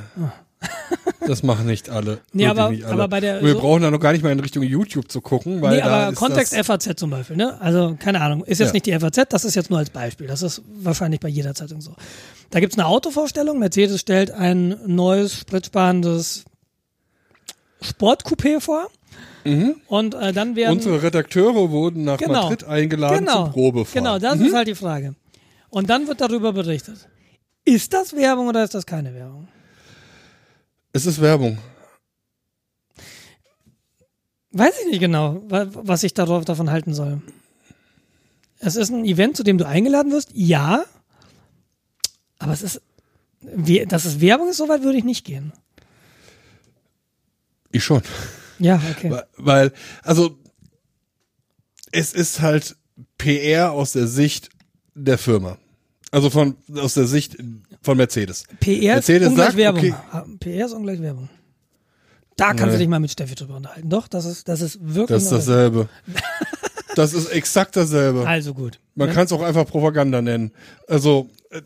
Das 1.27 1.43
machen 1.43 1.67
nicht 1.67 1.91
alle. 1.91 2.19
Nee, 2.33 2.47
aber- 2.47 2.67
alle. 2.67 2.87
aber 2.87 3.09
bei 3.09 3.21
der- 3.21 3.43
Wir 3.43 3.55
so- 3.55 3.59
brauchen 3.61 3.83
da 3.83 3.91
noch 3.91 3.99
gar 3.99 4.13
nicht 4.13 4.23
mal 4.23 4.31
in 4.31 4.39
Richtung 4.41 4.63
YouTube 4.63 5.11
zu 5.11 5.21
gucken, 5.21 5.61
weil 5.61 5.77
nee, 5.77 5.83
aber 5.83 6.13
Kontext 6.15 6.55
FAZ 6.55 6.95
zum 6.97 7.11
Beispiel, 7.11 7.37
ne? 7.37 7.61
Also, 7.61 7.97
keine 7.99 8.21
Ahnung. 8.21 8.45
Ist 8.45 8.59
jetzt 8.61 8.69
Ja. 8.69 8.73
nicht 8.75 8.87
die 8.87 8.93
FAZ, 8.93 9.27
das 9.33 9.45
ist 9.45 9.55
jetzt 9.57 9.69
nur 9.71 9.79
als 9.81 9.91
Beispiel. 9.91 10.27
Das 10.29 10.43
ist 10.43 10.63
wahrscheinlich 10.77 11.19
bei 11.21 11.29
jeder 11.29 11.55
Zeitung 11.55 11.81
so. 11.81 11.95
Da 12.51 12.61
gibt's 12.61 12.79
eine 12.79 12.87
Autovorstellung. 12.87 13.59
Mercedes 13.59 14.01
stellt 14.01 14.31
ein 14.31 14.77
neues, 14.87 15.37
spritsparendes 15.41 16.45
Sportcoupé 17.83 18.61
vor. 18.61 18.89
Und 19.89 20.15
äh, 20.15 20.33
dann 20.33 20.57
werden. 20.57 20.73
Mhm. 20.73 20.77
Unsere 20.79 21.03
Redakteure 21.05 21.71
wurden 21.71 22.03
nach 22.05 22.19
Genau. 22.19 22.43
Madrid 22.45 22.65
eingeladen 22.65 23.19
genau, 23.21 23.45
zum 23.45 23.53
Probefahren. 23.53 24.05
Genau, 24.05 24.19
das 24.19 24.41
ist 24.41 24.53
halt 24.55 24.67
die 24.67 24.75
Frage. 24.75 25.15
Und 25.71 25.89
dann 25.89 26.09
wird 26.09 26.21
darüber 26.21 26.53
berichtet. 26.53 27.09
Ist 27.65 27.93
das 27.93 28.15
Werbung 28.17 28.49
oder 28.49 28.65
ist 28.65 28.75
das 28.75 28.87
keine 28.87 29.15
Werbung? 29.15 29.47
Es 30.97 31.05
ist 31.05 31.21
Werbung. 31.21 31.59
Weiß 34.53 34.73
ich 34.81 34.87
nicht 34.93 35.01
genau, 35.01 35.43
wa- 35.51 35.69
was 35.71 36.03
ich 36.05 36.15
darauf 36.15 36.47
davon 36.47 36.71
halten 36.71 36.95
soll. 36.95 37.21
Es 38.61 38.77
ist 38.77 38.89
ein 38.91 39.05
Event, 39.05 39.37
zu 39.37 39.43
dem 39.43 39.59
du 39.59 39.67
eingeladen 39.67 40.11
wirst, 40.11 40.31
ja. 40.33 40.87
Aber 42.39 42.55
es 42.55 42.63
ist, 42.63 42.81
dass 43.89 44.07
es 44.07 44.23
Werbung 44.23 44.49
ist, 44.49 44.57
soweit 44.57 44.85
würde 44.85 44.97
ich 44.97 45.05
nicht 45.05 45.27
gehen. 45.27 45.53
Ich 47.73 47.85
schon. 47.85 48.01
Ja, 48.59 48.81
okay. 48.97 49.11
Weil- 49.11 49.27
Weil, 49.37 49.73
also, 50.03 50.39
es 51.93 52.15
ist 52.15 52.41
halt 52.41 52.75
PR 53.19 53.73
aus 53.73 53.93
der 53.93 54.07
Sicht 54.07 54.49
der 54.95 55.19
Firma. 55.19 55.59
Also 56.11 56.31
von, 56.31 56.57
aus 56.75 56.95
der 56.95 57.07
Sicht 57.07 57.37
von 57.87 57.97
Mercedes. 57.97 58.45
PR 58.61 58.95
Mercedes 58.97 59.23
ist 59.23 59.29
ungleich 59.31 59.47
sagt, 59.47 59.57
Werbung. 59.57 59.81
okay. 59.81 59.95
Ah, 60.13 60.25
PR 60.39 60.67
ist 60.67 60.73
ungleich 60.73 61.01
Werbung. 61.01 61.29
Da 62.37 62.49
kannst 62.49 62.65
du 62.65 62.71
Nee. 62.73 62.79
dich 62.79 62.89
mal 62.89 62.99
mit 63.01 63.11
Steffi 63.11 63.35
drüber 63.35 63.57
unterhalten. 63.57 63.89
Doch, 63.89 64.09
das 64.09 64.27
ist, 64.27 64.47
das 64.49 64.61
ist 64.61 64.79
wirklich. 64.83 65.09
Das 65.17 65.23
ist 65.25 65.33
dasselbe. 65.33 65.89
Das 66.95 67.13
ist 67.13 67.27
exakt 67.27 67.77
dasselbe. 67.77 68.27
Also 68.27 68.55
gut. 68.55 68.81
Man 68.95 69.13
kann 69.13 69.27
es 69.27 69.33
auch 69.33 69.43
einfach 69.43 69.67
Propaganda 69.67 70.23
nennen. 70.23 70.51
Also, 70.89 71.29
äh, 71.51 71.61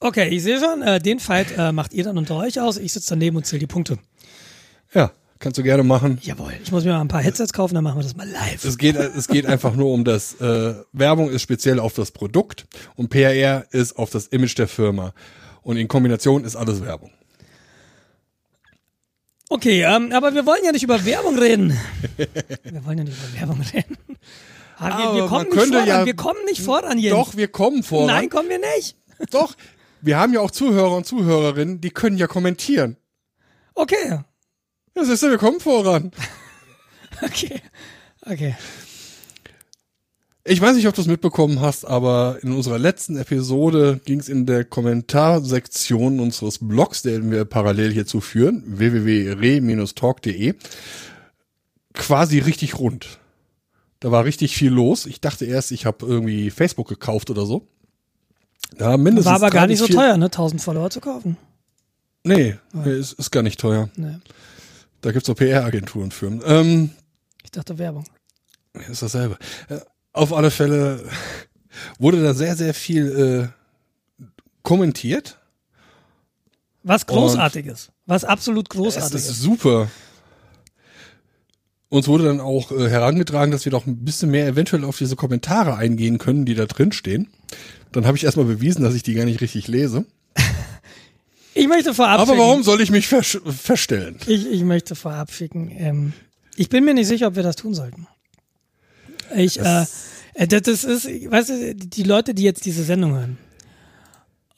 Okay, 0.00 0.28
ich 0.28 0.42
sehe 0.42 0.58
schon, 0.58 0.80
äh, 0.80 0.98
den 0.98 1.20
Fight 1.20 1.48
äh, 1.58 1.72
macht 1.72 1.92
ihr 1.92 2.04
dann 2.04 2.16
unter 2.16 2.36
euch 2.36 2.58
aus. 2.58 2.78
Ich 2.78 2.94
sitze 2.94 3.10
daneben 3.10 3.36
und 3.36 3.44
zähle 3.44 3.60
die 3.60 3.66
Punkte. 3.66 3.98
ja, 4.94 5.10
kannst 5.38 5.58
du 5.58 5.62
gerne 5.62 5.82
machen. 5.82 6.18
Jawohl, 6.22 6.52
ich 6.62 6.72
muss 6.72 6.84
mir 6.84 6.92
mal 6.92 7.00
ein 7.00 7.08
paar 7.08 7.22
Headsets 7.22 7.52
kaufen, 7.52 7.74
dann 7.74 7.84
machen 7.84 7.98
wir 7.98 8.02
das 8.02 8.16
mal 8.16 8.28
live. 8.28 8.64
Es 8.64 8.78
geht, 8.78 8.96
es 8.96 9.28
geht 9.28 9.46
einfach 9.46 9.74
nur 9.74 9.92
um 9.92 10.04
das, 10.04 10.34
äh, 10.40 10.74
Werbung 10.92 11.30
ist 11.30 11.42
speziell 11.42 11.78
auf 11.78 11.94
das 11.94 12.10
Produkt 12.10 12.66
und 12.94 13.08
PR 13.10 13.66
ist 13.70 13.98
auf 13.98 14.10
das 14.10 14.26
Image 14.28 14.56
der 14.58 14.68
Firma. 14.68 15.12
Und 15.62 15.76
in 15.76 15.88
Kombination 15.88 16.44
ist 16.44 16.56
alles 16.56 16.80
Werbung. 16.82 17.10
Okay, 19.48 19.82
ähm, 19.82 20.12
aber 20.12 20.34
wir 20.34 20.44
wollen 20.44 20.64
ja 20.64 20.72
nicht 20.72 20.82
über 20.82 21.04
Werbung 21.04 21.38
reden. 21.38 21.70
wir 22.16 22.84
wollen 22.84 22.98
ja 22.98 23.04
nicht 23.04 23.16
über 23.16 23.40
Werbung 23.40 23.60
reden. 23.60 23.96
Aber 24.78 24.98
wir, 24.98 25.14
wir 25.14 25.22
Aber 25.22 25.28
kommen 25.28 25.48
man 25.48 25.56
nicht 25.58 25.72
voran, 25.72 25.86
ja- 25.88 26.06
wir 26.06 26.16
kommen 26.16 26.44
nicht 26.46 26.60
voran, 26.62 26.98
Jens. 26.98 27.16
Doch, 27.16 27.36
wir 27.36 27.48
kommen 27.48 27.82
voran. 27.82 28.06
Nein, 28.06 28.28
kommen 28.28 28.48
wir 28.48 28.58
nicht. 28.76 28.96
Doch, 29.30 29.54
wir 30.02 30.18
haben 30.18 30.32
ja 30.34 30.40
auch 30.40 30.50
Zuhörer 30.50 30.96
und 30.96 31.06
Zuhörerinnen, 31.06 31.80
die 31.80 31.90
können 31.90 32.18
ja 32.18 32.26
kommentieren. 32.26 32.96
Okay, 33.74 34.20
Ja, 34.96 35.04
siehst 35.04 35.22
du, 35.22 35.30
wir 35.30 35.38
kommen 35.38 35.60
voran. 35.60 36.10
okay, 37.22 37.60
okay. 38.22 38.56
Ich 40.48 40.60
weiß 40.60 40.76
nicht, 40.76 40.86
ob 40.86 40.94
du 40.94 41.00
es 41.00 41.08
mitbekommen 41.08 41.60
hast, 41.60 41.84
aber 41.84 42.38
in 42.42 42.52
unserer 42.52 42.78
letzten 42.78 43.16
Episode 43.16 44.00
ging 44.04 44.20
es 44.20 44.28
in 44.28 44.46
der 44.46 44.64
Kommentarsektion 44.64 46.20
unseres 46.20 46.58
Blogs, 46.60 47.02
den 47.02 47.32
wir 47.32 47.44
parallel 47.44 47.92
hierzu 47.92 48.20
führen, 48.20 48.62
www.re-talk.de, 48.64 50.54
quasi 51.92 52.38
richtig 52.38 52.78
rund. 52.78 53.18
Da 53.98 54.12
war 54.12 54.24
richtig 54.24 54.56
viel 54.56 54.70
los. 54.70 55.06
Ich 55.06 55.20
dachte 55.20 55.46
erst, 55.46 55.72
ich 55.72 55.84
habe 55.84 56.06
irgendwie 56.06 56.50
Facebook 56.50 56.88
gekauft 56.88 57.28
oder 57.28 57.44
so. 57.44 57.66
Ja, 58.78 58.96
mindestens 58.96 59.26
War 59.26 59.34
aber 59.34 59.50
gar 59.50 59.66
nicht 59.66 59.78
so 59.78 59.88
teuer, 59.88 60.16
ne? 60.16 60.26
1000 60.26 60.62
Follower 60.62 60.90
zu 60.90 61.00
kaufen. 61.00 61.36
Nee, 62.22 62.56
nee 62.72 62.92
ist, 62.92 63.12
ist 63.14 63.30
gar 63.32 63.42
nicht 63.42 63.58
teuer. 63.58 63.88
Nee, 63.96 64.16
Da 65.06 65.12
gibt's 65.12 65.30
auch 65.30 65.36
PR-Agenturen 65.36 66.10
für. 66.10 66.26
Ähm, 66.44 66.90
ich 67.44 67.52
dachte 67.52 67.78
Werbung. 67.78 68.02
ist 68.90 69.02
dasselbe. 69.02 69.38
Äh, 69.68 69.78
Auf 70.12 70.32
alle 70.32 70.50
Fälle 70.50 71.08
wurde 72.00 72.20
da 72.24 72.34
sehr, 72.34 72.56
sehr 72.56 72.74
viel 72.74 73.52
äh, 74.20 74.26
kommentiert. 74.64 75.38
Was 76.82 77.06
Großartiges. 77.06 77.92
Was 78.06 78.24
absolut 78.24 78.68
Das 78.68 78.76
Großartiges. 78.76 79.30
ist 79.30 79.42
super. 79.42 79.88
Uns 81.88 82.08
wurde 82.08 82.24
dann 82.24 82.40
auch 82.40 82.72
äh, 82.72 82.90
herangetragen, 82.90 83.52
dass 83.52 83.64
wir 83.64 83.70
doch 83.70 83.86
ein 83.86 84.04
bisschen 84.04 84.32
mehr 84.32 84.48
eventuell 84.48 84.84
auf 84.84 84.98
diese 84.98 85.14
Kommentare 85.14 85.76
eingehen 85.76 86.18
können, 86.18 86.46
die 86.46 86.56
da 86.56 86.66
drin 86.66 86.90
stehen. 86.90 87.28
Dann 87.92 88.06
habe 88.06 88.16
ich 88.16 88.24
erstmal 88.24 88.46
bewiesen, 88.46 88.82
dass 88.82 88.96
ich 88.96 89.04
die 89.04 89.14
gar 89.14 89.24
nicht 89.24 89.40
richtig 89.40 89.68
lese. 89.68 90.04
Ich 91.56 91.68
möchte 91.68 91.94
vorab 91.94 92.20
Aber 92.20 92.36
warum 92.36 92.62
soll 92.62 92.80
ich 92.82 92.90
mich 92.90 93.06
versch- 93.06 93.40
verstellen? 93.50 94.18
Ich, 94.26 94.46
ich 94.46 94.62
möchte 94.62 94.94
vorab 94.94 95.32
schicken. 95.32 95.70
Ähm, 95.74 96.12
ich 96.54 96.68
bin 96.68 96.84
mir 96.84 96.92
nicht 96.92 97.06
sicher, 97.06 97.28
ob 97.28 97.36
wir 97.36 97.42
das 97.42 97.56
tun 97.56 97.72
sollten. 97.74 98.06
Ich, 99.34 99.58
äh, 99.58 99.84
äh, 100.34 100.46
das, 100.46 100.62
das 100.62 100.84
ist, 100.84 101.06
weißt 101.06 101.48
du, 101.48 101.74
die 101.74 102.02
Leute, 102.02 102.34
die 102.34 102.42
jetzt 102.42 102.66
diese 102.66 102.82
Sendung 102.84 103.14
hören. 103.14 103.38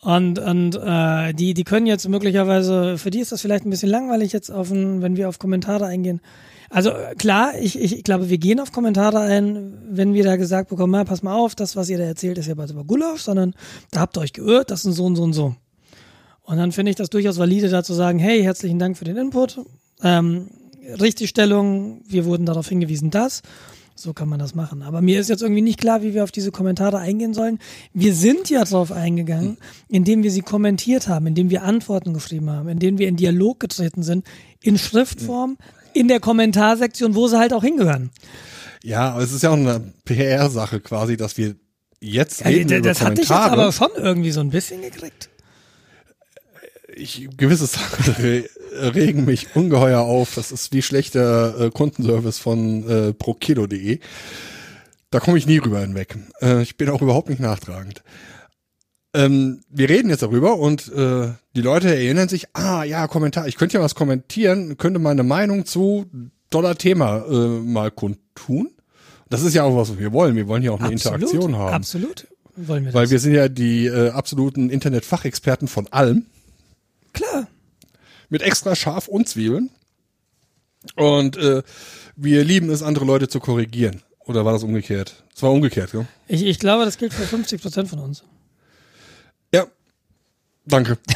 Und, 0.00 0.38
und 0.38 0.74
äh, 0.76 1.32
die, 1.34 1.54
die 1.54 1.64
können 1.64 1.86
jetzt 1.86 2.08
möglicherweise, 2.08 2.98
für 2.98 3.10
die 3.10 3.20
ist 3.20 3.30
das 3.32 3.42
vielleicht 3.42 3.64
ein 3.64 3.70
bisschen 3.70 3.90
langweilig 3.90 4.32
jetzt 4.32 4.50
auf 4.50 4.70
ein, 4.70 5.00
wenn 5.02 5.16
wir 5.16 5.28
auf 5.28 5.38
Kommentare 5.38 5.86
eingehen. 5.86 6.20
Also 6.70 6.90
äh, 6.90 7.14
klar, 7.16 7.52
ich, 7.60 7.80
ich 7.80 8.02
glaube, 8.04 8.28
wir 8.28 8.38
gehen 8.38 8.58
auf 8.60 8.72
Kommentare 8.72 9.20
ein, 9.20 9.72
wenn 9.88 10.14
wir 10.14 10.24
da 10.24 10.36
gesagt 10.36 10.68
bekommen, 10.70 10.92
na, 10.92 11.04
pass 11.04 11.22
mal 11.22 11.34
auf, 11.34 11.54
das, 11.54 11.76
was 11.76 11.88
ihr 11.90 11.98
da 11.98 12.04
erzählt, 12.04 12.38
ist 12.38 12.46
ja 12.48 12.54
bald 12.54 12.70
über 12.70 12.84
Gulasch, 12.84 13.22
sondern 13.22 13.54
da 13.92 14.00
habt 14.00 14.16
ihr 14.16 14.20
euch 14.20 14.32
geirrt, 14.32 14.70
das 14.70 14.80
ist 14.80 14.86
ein 14.86 14.92
so 14.92 15.04
und 15.04 15.16
so 15.16 15.22
und 15.22 15.32
so. 15.32 15.54
Und 16.48 16.56
dann 16.56 16.72
finde 16.72 16.88
ich 16.88 16.96
das 16.96 17.10
durchaus 17.10 17.38
valide, 17.38 17.68
da 17.68 17.84
zu 17.84 17.92
sagen, 17.92 18.18
hey, 18.18 18.42
herzlichen 18.42 18.78
Dank 18.78 18.96
für 18.96 19.04
den 19.04 19.18
Input. 19.18 19.60
Ähm, 20.02 20.48
Richtigstellung, 20.98 22.00
wir 22.08 22.24
wurden 22.24 22.46
darauf 22.46 22.66
hingewiesen, 22.66 23.10
dass. 23.10 23.42
So 23.94 24.14
kann 24.14 24.30
man 24.30 24.38
das 24.38 24.54
machen. 24.54 24.80
Aber 24.80 25.02
mir 25.02 25.20
ist 25.20 25.28
jetzt 25.28 25.42
irgendwie 25.42 25.60
nicht 25.60 25.78
klar, 25.78 26.00
wie 26.00 26.14
wir 26.14 26.24
auf 26.24 26.30
diese 26.30 26.50
Kommentare 26.50 26.96
eingehen 27.00 27.34
sollen. 27.34 27.58
Wir 27.92 28.14
sind 28.14 28.48
ja 28.48 28.64
darauf 28.64 28.92
eingegangen, 28.92 29.58
indem 29.88 30.22
wir 30.22 30.30
sie 30.30 30.40
kommentiert 30.40 31.06
haben, 31.06 31.26
indem 31.26 31.50
wir 31.50 31.64
Antworten 31.64 32.14
geschrieben 32.14 32.48
haben, 32.48 32.70
indem 32.70 32.96
wir 32.96 33.08
in 33.08 33.16
Dialog 33.16 33.60
getreten 33.60 34.02
sind, 34.02 34.24
in 34.62 34.78
Schriftform, 34.78 35.58
in 35.92 36.08
der 36.08 36.20
Kommentarsektion, 36.20 37.14
wo 37.14 37.28
sie 37.28 37.38
halt 37.38 37.52
auch 37.52 37.62
hingehören. 37.62 38.08
Ja, 38.82 39.10
aber 39.10 39.22
es 39.22 39.32
ist 39.32 39.42
ja 39.42 39.50
auch 39.50 39.54
eine 39.54 39.92
PR-Sache 40.06 40.80
quasi, 40.80 41.18
dass 41.18 41.36
wir 41.36 41.56
jetzt 42.00 42.42
reden 42.46 42.72
Also, 42.72 42.74
über 42.76 42.88
das 42.88 43.00
hatte 43.02 43.12
ich 43.14 43.18
jetzt 43.18 43.28
Kommentare. 43.28 43.60
aber 43.60 43.72
schon 43.72 43.88
irgendwie 43.96 44.30
so 44.30 44.40
ein 44.40 44.48
bisschen 44.48 44.80
gekriegt. 44.80 45.28
Ich, 46.98 47.28
gewisse 47.36 47.66
Sachen 47.66 48.14
re 48.22 48.44
regen 48.72 49.24
mich 49.24 49.56
ungeheuer 49.56 50.00
auf. 50.00 50.34
Das 50.34 50.52
ist 50.52 50.72
wie 50.72 50.82
schlechter 50.82 51.58
äh, 51.60 51.70
Kundenservice 51.70 52.38
von 52.38 52.88
äh, 52.88 53.12
prokilo.de. 53.12 54.00
Da 55.10 55.20
komme 55.20 55.38
ich 55.38 55.46
nie 55.46 55.58
rüber 55.58 55.80
hinweg. 55.80 56.16
Äh, 56.42 56.62
ich 56.62 56.76
bin 56.76 56.90
auch 56.90 57.00
überhaupt 57.00 57.30
nicht 57.30 57.40
nachtragend. 57.40 58.02
Ähm, 59.14 59.62
wir 59.70 59.88
reden 59.88 60.10
jetzt 60.10 60.22
darüber 60.22 60.58
und 60.58 60.92
äh, 60.92 61.30
die 61.56 61.62
Leute 61.62 61.88
erinnern 61.88 62.28
sich, 62.28 62.46
ah 62.54 62.84
ja, 62.84 63.06
Kommentar, 63.08 63.48
ich 63.48 63.56
könnte 63.56 63.78
ja 63.78 63.82
was 63.82 63.94
kommentieren, 63.94 64.76
könnte 64.76 64.98
meine 64.98 65.22
Meinung 65.22 65.64
zu 65.64 66.06
toller 66.50 66.76
Thema 66.76 67.24
äh, 67.26 67.60
mal 67.60 67.90
kundtun. 67.90 68.70
Das 69.30 69.42
ist 69.42 69.54
ja 69.54 69.64
auch 69.64 69.76
was, 69.76 69.90
was 69.90 69.98
wir 69.98 70.12
wollen. 70.12 70.36
Wir 70.36 70.46
wollen 70.46 70.62
ja 70.62 70.72
auch 70.72 70.80
eine 70.80 70.92
Interaktion 70.92 71.56
haben. 71.56 71.74
Absolut. 71.74 72.26
Wollen 72.56 72.86
wir 72.86 72.94
Weil 72.94 73.04
das. 73.04 73.10
wir 73.10 73.18
sind 73.18 73.34
ja 73.34 73.48
die 73.48 73.86
äh, 73.86 74.10
absoluten 74.10 74.70
Internetfachexperten 74.70 75.68
von 75.68 75.86
allem. 75.88 76.26
Klar. 77.18 77.46
mit 78.28 78.42
extra 78.42 78.74
Schaf 78.76 79.08
und 79.08 79.28
Zwiebeln. 79.28 79.70
Und 80.96 81.36
äh, 81.36 81.62
wir 82.16 82.44
lieben 82.44 82.70
es, 82.70 82.82
andere 82.82 83.04
Leute 83.04 83.28
zu 83.28 83.40
korrigieren. 83.40 84.02
Oder 84.26 84.44
war 84.44 84.52
das 84.52 84.62
umgekehrt? 84.62 85.24
Es 85.34 85.42
war 85.42 85.50
umgekehrt, 85.52 85.92
ja? 85.94 86.04
Ich, 86.26 86.42
ich 86.44 86.58
glaube, 86.58 86.84
das 86.84 86.98
gilt 86.98 87.12
für 87.14 87.26
50 87.26 87.60
Prozent 87.62 87.88
von 87.88 87.98
uns. 87.98 88.22
Ja. 89.54 89.66
Danke. 90.66 90.98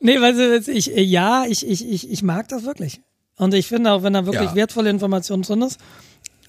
Nee, 0.00 0.20
weil 0.20 0.62
ich, 0.68 0.94
äh, 0.94 1.02
ja, 1.02 1.46
ich, 1.48 1.66
ich, 1.66 1.86
ich, 1.88 2.10
ich 2.10 2.22
mag 2.22 2.48
das 2.48 2.64
wirklich. 2.64 3.00
Und 3.36 3.54
ich 3.54 3.66
finde 3.66 3.92
auch, 3.92 4.02
wenn 4.02 4.12
da 4.12 4.24
wirklich 4.26 4.50
Ja. 4.50 4.54
wertvolle 4.54 4.90
Information 4.90 5.42
drin 5.42 5.62
ist, 5.62 5.78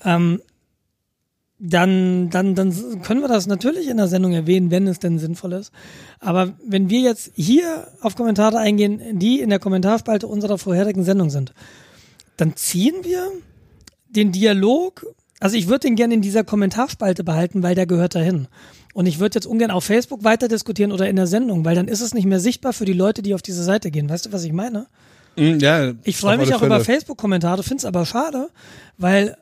ähm, 0.04 0.42
dann, 1.60 2.30
dann, 2.30 2.54
dann 2.56 3.02
können 3.02 3.22
wir 3.22 3.28
das 3.28 3.48
natürlich 3.48 3.88
in 3.90 3.98
der 3.98 4.08
Sendung 4.08 4.34
erwähnen, 4.34 4.70
wenn 4.70 4.88
es 4.88 5.00
denn 5.00 5.18
sinnvoll 5.18 5.54
ist. 5.54 5.72
Aber 6.20 6.54
wenn 6.66 6.90
wir 6.90 7.00
jetzt 7.00 7.32
hier 7.36 7.88
auf 8.02 8.16
Kommentare 8.16 8.60
eingehen, 8.60 9.20
die 9.20 9.40
in 9.42 9.50
der 9.50 9.60
Kommentarspalte 9.60 10.28
unserer 10.28 10.58
vorherigen 10.58 11.04
Sendung 11.04 11.30
sind, 11.30 11.54
dann 12.38 12.56
ziehen 12.56 12.96
wir 13.04 13.32
den 14.10 14.32
Dialog, 14.32 15.06
also 15.40 15.58
ich 15.58 15.68
würde 15.68 15.88
den 15.88 15.96
gerne 15.96 16.14
in 16.14 16.22
dieser 16.22 16.44
Kommentarspalte 16.44 17.24
behalten, 17.24 17.64
weil 17.64 17.74
der 17.76 17.88
gehört 17.88 18.14
dahin. 18.14 18.48
Und 18.94 19.06
ich 19.08 19.20
würde 19.20 19.36
jetzt 19.36 19.46
ungern 19.48 19.72
auf 19.72 19.84
Facebook 19.84 20.24
weiter 20.24 20.48
diskutieren 20.48 20.92
oder 20.92 21.10
in 21.10 21.16
der 21.16 21.28
Sendung, 21.28 21.66
weil 21.66 21.76
dann 21.76 21.88
ist 21.88 22.02
es 22.02 22.14
nicht 22.14 22.26
mehr 22.26 22.40
sichtbar 22.40 22.74
für 22.74 22.86
die 22.86 22.94
Leute, 22.94 23.22
die 23.22 23.34
auf 23.34 23.42
diese 23.42 23.64
Seite 23.64 23.92
gehen. 23.92 24.10
Weißt 24.10 24.28
du, 24.28 24.32
was 24.32 24.44
ich 24.44 24.54
meine? 24.54 24.88
Mm, 25.36 25.58
Ja, 25.60 25.94
Ich 26.04 26.18
freue 26.18 26.38
mich 26.38 26.54
auch 26.54 26.62
über 26.64 26.80
Fälle. 26.80 26.98
Facebook-Kommentare, 27.00 27.62
finde 27.64 27.82
es 27.82 27.86
aber 27.86 28.06
schade, 28.06 28.50
weil 28.98 29.38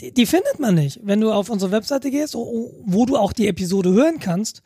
die, 0.00 0.12
die 0.12 0.26
findet 0.26 0.58
man 0.58 0.74
nicht. 0.74 1.00
Wenn 1.02 1.20
du 1.20 1.32
auf 1.32 1.50
unsere 1.50 1.72
Webseite 1.72 2.10
gehst, 2.10 2.34
wo 2.34 3.06
du 3.06 3.16
auch 3.16 3.32
die 3.32 3.48
Episode 3.48 3.92
hören 3.92 4.18
kannst, 4.18 4.62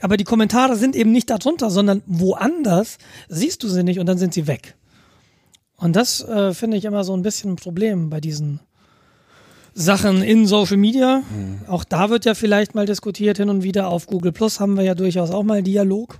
aber 0.00 0.16
die 0.16 0.24
Kommentare 0.24 0.76
sind 0.76 0.94
eben 0.94 1.12
nicht 1.12 1.30
darunter, 1.30 1.70
sondern 1.70 2.02
woanders 2.06 2.98
siehst 3.28 3.62
du 3.62 3.68
sie 3.68 3.82
nicht 3.82 3.98
und 3.98 4.06
dann 4.06 4.18
sind 4.18 4.34
sie 4.34 4.46
weg. 4.46 4.74
Und 5.76 5.96
das 5.96 6.20
äh, 6.22 6.54
finde 6.54 6.76
ich 6.76 6.84
immer 6.84 7.04
so 7.04 7.14
ein 7.14 7.22
bisschen 7.22 7.52
ein 7.52 7.56
Problem 7.56 8.10
bei 8.10 8.20
diesen 8.20 8.60
Sachen 9.74 10.22
in 10.22 10.46
Social 10.46 10.76
Media. 10.78 11.18
Mhm. 11.18 11.60
Auch 11.68 11.84
da 11.84 12.08
wird 12.08 12.24
ja 12.24 12.34
vielleicht 12.34 12.74
mal 12.74 12.86
diskutiert 12.86 13.36
hin 13.36 13.50
und 13.50 13.62
wieder. 13.62 13.88
Auf 13.88 14.06
Google 14.06 14.32
Plus 14.32 14.58
haben 14.58 14.74
wir 14.76 14.84
ja 14.84 14.94
durchaus 14.94 15.30
auch 15.30 15.42
mal 15.42 15.62
Dialog 15.62 16.18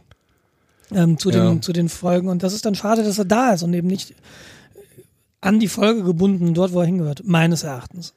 ähm, 0.94 1.18
zu, 1.18 1.30
den, 1.30 1.42
Ja. 1.42 1.60
zu 1.60 1.72
den 1.72 1.88
Folgen. 1.88 2.28
Und 2.28 2.42
das 2.42 2.52
ist 2.52 2.66
dann 2.66 2.74
schade, 2.74 3.02
dass 3.02 3.18
er 3.18 3.24
da 3.24 3.52
ist 3.54 3.62
und 3.62 3.72
eben 3.72 3.88
nicht 3.88 4.14
an 5.40 5.58
die 5.58 5.68
Folge 5.68 6.02
gebunden, 6.02 6.54
dort, 6.54 6.72
wo 6.72 6.80
er 6.80 6.86
hingehört, 6.86 7.22
meines 7.24 7.62
Erachtens. 7.62 8.14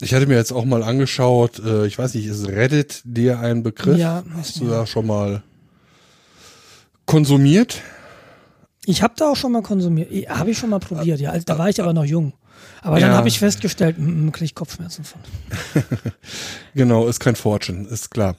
Ich 0.00 0.12
hatte 0.12 0.26
mir 0.26 0.34
jetzt 0.36 0.52
auch 0.52 0.66
mal 0.66 0.82
angeschaut, 0.82 1.58
äh, 1.58 1.86
ich 1.86 1.98
weiß 1.98 2.12
nicht, 2.14 2.26
ist 2.26 2.46
Reddit 2.48 3.00
dir 3.04 3.40
ein 3.40 3.62
Begriff? 3.62 3.96
Ja, 3.98 4.22
Hast 4.36 4.60
du 4.60 4.68
da 4.68 4.86
schon 4.86 5.06
mal 5.06 5.42
konsumiert? 7.06 7.80
Ich 8.84 9.00
habe 9.02 9.14
da 9.16 9.30
auch 9.30 9.36
schon 9.36 9.52
mal 9.52 9.62
konsumiert. 9.62 10.10
Habe 10.28 10.50
ich 10.50 10.58
schon 10.58 10.68
mal 10.70 10.80
probiert, 10.80 11.18
ja. 11.18 11.30
Also, 11.30 11.44
da 11.46 11.56
war 11.58 11.68
ich 11.70 11.80
aber 11.80 11.94
noch 11.94 12.04
jung. 12.04 12.34
Aber 12.82 13.00
dann 13.00 13.10
Ja. 13.10 13.16
habe 13.16 13.28
ich 13.28 13.38
festgestellt, 13.38 13.98
mm, 13.98 14.26
mm, 14.26 14.32
kriege 14.32 14.44
ich 14.46 14.54
Kopfschmerzen 14.54 15.04
von. 15.04 15.20
Genau, 16.74 17.06
ist 17.08 17.20
kein 17.20 17.36
Fortune, 17.36 17.88
ist 17.88 18.10
klar. 18.10 18.36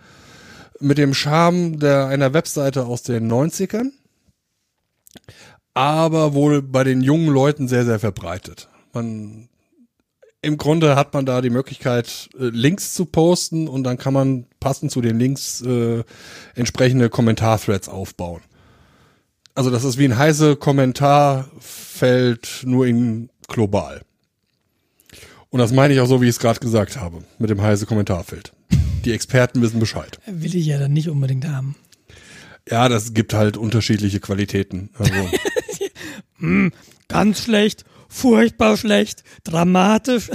mit 0.82 0.98
dem 0.98 1.14
Charme 1.14 1.78
der, 1.78 2.06
einer 2.06 2.34
Webseite 2.34 2.86
aus 2.86 3.02
den 3.02 3.30
90ern, 3.30 3.90
aber 5.74 6.34
wohl 6.34 6.62
bei 6.62 6.84
den 6.84 7.00
jungen 7.00 7.28
Leuten 7.28 7.68
sehr, 7.68 7.84
sehr 7.84 7.98
verbreitet. 7.98 8.68
Man 8.92 9.48
im 10.42 10.58
Grunde 10.58 10.96
hat 10.96 11.14
man 11.14 11.24
da 11.24 11.40
die 11.40 11.50
Möglichkeit, 11.50 12.28
äh, 12.34 12.46
Links 12.46 12.94
zu 12.94 13.04
posten 13.04 13.68
und 13.68 13.84
dann 13.84 13.96
kann 13.96 14.12
man 14.12 14.46
passend 14.58 14.90
zu 14.90 15.00
den 15.00 15.18
Links 15.18 15.62
äh, 15.62 16.02
entsprechende 16.56 17.08
Kommentarthreads 17.08 17.88
aufbauen. 17.88 18.42
Also 19.54 19.70
das 19.70 19.84
ist 19.84 19.98
wie 19.98 20.04
ein 20.04 20.18
heise 20.18 20.56
Kommentarfeld, 20.56 22.62
nur 22.64 22.86
in 22.86 23.30
global. 23.46 24.02
Und 25.50 25.60
das 25.60 25.72
meine 25.72 25.94
ich 25.94 26.00
auch 26.00 26.06
so, 26.06 26.20
wie 26.20 26.26
ich 26.26 26.36
es 26.36 26.40
gerade 26.40 26.58
gesagt 26.58 26.96
habe, 26.96 27.22
mit 27.38 27.50
dem 27.50 27.62
heise 27.62 27.86
Kommentarfeld. 27.86 28.52
Die 29.04 29.12
Experten 29.12 29.62
wissen 29.62 29.80
Bescheid. 29.80 30.18
Will 30.26 30.54
ich 30.54 30.66
ja 30.66 30.78
dann 30.78 30.92
nicht 30.92 31.08
unbedingt 31.08 31.46
haben. 31.48 31.76
Ja, 32.68 32.88
das 32.88 33.12
gibt 33.14 33.34
halt 33.34 33.56
unterschiedliche 33.56 34.20
Qualitäten. 34.20 34.90
Also, 34.96 35.12
Ganz 37.08 37.42
schlecht, 37.42 37.84
furchtbar 38.08 38.76
schlecht, 38.76 39.24
dramatisch. 39.44 40.30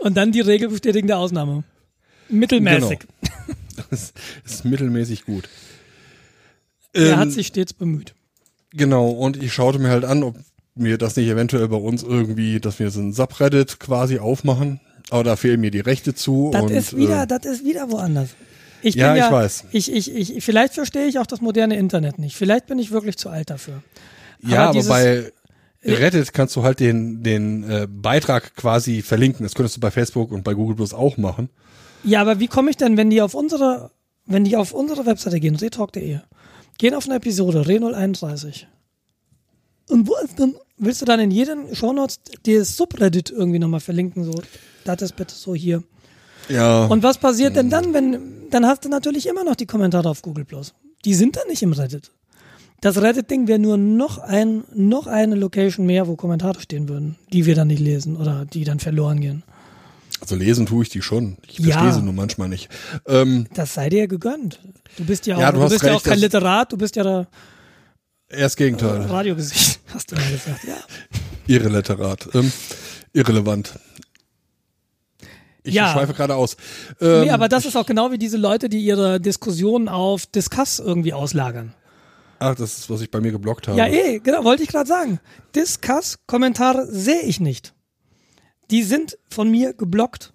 Und 0.00 0.16
dann 0.16 0.32
die 0.32 0.40
regelbestätigende 0.40 1.16
Ausnahme. 1.16 1.64
Mittelmäßig. 2.28 3.00
das 3.90 4.12
ist 4.44 4.64
mittelmäßig 4.64 5.24
gut. 5.24 5.48
Er 6.92 7.12
Ähm, 7.12 7.16
hat 7.16 7.32
sich 7.32 7.46
stets 7.48 7.72
bemüht. 7.72 8.14
Genau, 8.72 9.08
und 9.10 9.42
ich 9.42 9.52
schaute 9.52 9.78
mir 9.78 9.88
halt 9.88 10.04
an, 10.04 10.22
ob 10.22 10.38
wir 10.74 10.98
das 10.98 11.16
nicht 11.16 11.28
eventuell 11.28 11.68
bei 11.68 11.76
uns 11.76 12.02
irgendwie, 12.02 12.60
dass 12.60 12.78
wir 12.78 12.90
so 12.90 13.00
ein 13.00 13.12
Subreddit 13.12 13.78
quasi 13.78 14.18
aufmachen. 14.18 14.80
Aber 15.10 15.24
da 15.24 15.36
fehlen 15.36 15.60
mir 15.60 15.70
die 15.70 15.80
Rechte 15.80 16.14
zu. 16.14 16.50
Das 16.52 16.62
und, 16.62 16.70
ist 16.70 16.96
wieder, 16.96 17.22
äh, 17.24 17.26
das 17.26 17.44
ist 17.44 17.64
wieder 17.64 17.90
woanders. 17.90 18.30
Ich 18.82 18.94
Ja, 18.94 19.14
bin 19.14 19.22
ich 19.22 19.30
weiß. 19.30 19.64
Ich, 19.72 19.92
ich, 19.92 20.14
ich, 20.14 20.44
vielleicht 20.44 20.74
verstehe 20.74 21.06
ich 21.06 21.18
auch 21.18 21.26
das 21.26 21.40
moderne 21.40 21.76
Internet 21.76 22.18
nicht. 22.18 22.36
Vielleicht 22.36 22.66
bin 22.66 22.78
ich 22.78 22.90
wirklich 22.90 23.16
zu 23.16 23.30
alt 23.30 23.50
dafür. 23.50 23.82
ja, 24.46 24.64
aber 24.64 24.72
dieses- 24.72 24.88
bei 24.88 25.32
Reddit 25.82 26.32
kannst 26.32 26.56
du 26.56 26.62
halt 26.62 26.80
den, 26.80 27.22
den 27.22 27.68
äh, 27.68 27.86
Beitrag 27.88 28.54
quasi 28.56 29.02
verlinken. 29.02 29.44
Das 29.44 29.54
könntest 29.54 29.76
du 29.76 29.80
bei 29.80 29.90
Facebook 29.90 30.32
und 30.32 30.42
bei 30.42 30.54
Google 30.54 30.76
Plus 30.76 30.94
auch 30.94 31.16
machen. 31.18 31.50
Ja, 32.04 32.20
aber 32.20 32.40
wie 32.40 32.48
komme 32.48 32.70
ich 32.70 32.76
denn, 32.76 32.96
wenn 32.96 33.10
die 33.10 33.20
auf 33.22 33.34
unsere, 33.34 33.90
wenn 34.26 34.44
die 34.44 34.56
auf 34.56 34.72
unsere 34.72 35.04
Webseite 35.06 35.40
gehen, 35.40 35.56
retalk.de, 35.56 36.20
gehen 36.78 36.94
auf 36.94 37.06
eine 37.06 37.16
Episode, 37.16 37.62
Re031. 37.62 38.64
Und 39.90 40.08
wo 40.08 40.14
ist 40.24 40.38
dann, 40.40 40.54
willst 40.78 41.00
du 41.00 41.04
dann 41.04 41.20
in 41.20 41.30
jedem 41.30 41.74
Shownotes 41.74 42.20
das 42.46 42.76
Subreddit 42.76 43.30
irgendwie 43.30 43.58
nochmal 43.58 43.80
verlinken, 43.80 44.24
so, 44.24 44.32
das 44.84 45.02
ist 45.02 45.16
bitte 45.16 45.34
so 45.34 45.54
hier. 45.54 45.82
Ja. 46.48 46.86
Und 46.86 47.02
was 47.02 47.18
passiert 47.18 47.56
denn 47.56 47.70
dann, 47.70 47.94
wenn, 47.94 48.18
dann 48.50 48.66
hast 48.66 48.84
du 48.84 48.88
natürlich 48.88 49.26
immer 49.26 49.44
noch 49.44 49.54
die 49.56 49.66
Kommentare 49.66 50.08
auf 50.08 50.20
Google 50.22 50.44
Plus. 50.44 50.74
Die 51.04 51.14
sind 51.14 51.36
dann 51.36 51.48
nicht 51.48 51.62
im 51.62 51.72
Reddit. 51.72 52.10
Das 52.80 53.00
Reddit-Ding 53.00 53.48
wäre 53.48 53.58
nur 53.58 53.78
noch 53.78 54.18
ein, 54.18 54.64
noch 54.74 55.06
eine 55.06 55.36
Location 55.36 55.86
mehr, 55.86 56.06
wo 56.06 56.16
Kommentare 56.16 56.60
stehen 56.60 56.86
würden, 56.88 57.16
die 57.32 57.46
wir 57.46 57.54
dann 57.54 57.68
nicht 57.68 57.80
lesen 57.80 58.16
oder 58.16 58.44
die 58.44 58.64
dann 58.64 58.78
verloren 58.78 59.20
gehen. 59.20 59.42
also 60.20 60.36
lesen 60.36 60.66
tue 60.66 60.82
ich 60.82 60.90
die 60.90 61.00
schon. 61.00 61.38
Ich 61.48 61.58
Ja. 61.60 61.78
verstehe 61.78 61.92
sie 61.94 62.02
nur 62.02 62.12
manchmal 62.12 62.48
nicht. 62.50 62.68
Ähm, 63.06 63.46
Das 63.54 63.72
sei 63.74 63.88
dir 63.88 64.06
gegönnt. 64.06 64.60
Du 64.98 65.04
bist 65.04 65.26
ja 65.26 65.36
auch, 65.36 65.40
Ja, 65.40 65.52
du 65.52 65.60
du 65.60 65.68
bist 65.70 65.82
ja 65.82 65.90
auch 65.92 65.94
recht, 65.96 66.04
kein 66.04 66.18
Literat, 66.18 66.72
du 66.72 66.76
bist 66.76 66.96
ja 66.96 67.02
da 67.04 67.26
erst 68.36 68.56
Gegenteil. 68.56 69.02
Radiogesicht, 69.02 69.80
hast 69.94 70.10
du 70.12 70.16
mal 70.16 70.30
gesagt. 70.30 70.64
Ja. 70.64 70.76
Irreliterat. 71.46 72.28
Ähm, 72.34 72.52
irrelevant. 73.12 73.78
Ich 75.62 75.74
Ja. 75.74 75.92
schweife 75.92 76.12
gerade 76.12 76.34
aus. 76.34 76.56
Ähm, 77.00 77.22
Nee, 77.22 77.30
aber 77.30 77.48
das 77.48 77.64
ist 77.64 77.76
auch 77.76 77.86
genau 77.86 78.10
wie 78.12 78.18
diese 78.18 78.36
Leute, 78.36 78.68
die 78.68 78.80
ihre 78.84 79.18
Diskussionen 79.20 79.88
auf 79.88 80.26
Discuss 80.26 80.78
irgendwie 80.78 81.12
auslagern. 81.14 81.74
ach, 82.38 82.54
das 82.54 82.76
ist, 82.78 82.90
was 82.90 83.00
ich 83.00 83.10
bei 83.10 83.20
mir 83.20 83.32
geblockt 83.32 83.68
habe. 83.68 83.78
Ja, 83.78 83.86
eh, 83.86 84.18
genau, 84.18 84.44
wollte 84.44 84.62
ich 84.62 84.68
gerade 84.68 84.86
sagen. 84.86 85.20
Discuss, 85.54 86.18
Kommentare 86.26 86.86
sehe 86.90 87.22
ich 87.22 87.40
nicht. 87.40 87.72
Die 88.70 88.82
sind 88.82 89.16
von 89.30 89.50
mir 89.50 89.72
geblockt. 89.72 90.34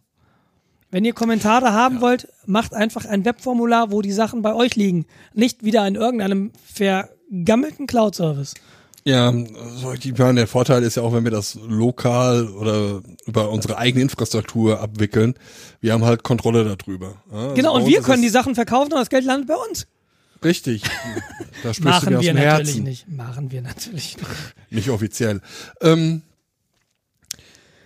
Wenn 0.89 1.05
ihr 1.05 1.13
Kommentare 1.13 1.71
haben 1.73 2.01
wollt, 2.01 2.27
macht 2.47 2.73
einfach 2.73 3.05
ein 3.05 3.25
Webformular, 3.25 3.91
wo 3.91 4.01
die 4.01 4.11
Sachen 4.11 4.41
bei 4.41 4.55
euch 4.55 4.75
liegen. 4.75 5.05
Nicht 5.35 5.63
wieder 5.63 5.87
in 5.87 5.93
irgendeinem 5.93 6.51
vergammelten 7.30 7.88
Cloud-Service. 7.88 8.55
Ja, 9.05 9.32
der 9.32 10.47
Vorteil 10.47 10.84
ist 10.84 10.95
ja 10.95 11.03
auch, 11.03 11.13
wenn 11.13 11.23
wir 11.23 11.32
das 11.32 11.57
lokal 11.67 12.47
oder 12.49 13.01
über 13.25 13.49
unsere 13.49 13.77
eigene 13.77 14.03
Infrastruktur 14.03 14.82
abwickeln, 14.82 15.36
wir 15.80 15.93
haben 15.93 16.03
halt 16.03 16.23
Kontrolle 16.23 16.75
darüber. 16.75 17.15
Also 17.32 17.55
Genau, 17.55 17.75
und 17.75 17.88
wir 17.88 18.01
können 18.01 18.21
die 18.21 18.30
Sachen 18.30 18.55
verkaufen 18.55 18.91
und 18.91 18.99
das 18.99 19.09
Geld 19.09 19.25
landet 19.25 19.47
bei 19.47 19.55
uns. 19.55 19.88
Richtig. 20.43 20.84
Da 21.61 21.73
sprichst 21.73 22.03
du 22.03 22.05
Machen 22.05 22.09
mir 22.13 22.19
aus 22.19 22.23
wir 22.23 22.34
dem 22.34 22.38
natürlich 22.38 22.67
Herzen. 22.69 22.84
nicht. 22.84 23.09
Machen 23.09 23.51
wir 23.51 23.61
natürlich 23.61 24.15
nicht. 24.15 24.30
Nicht 24.69 24.89
offiziell. 24.91 25.41
Ähm, 25.82 26.21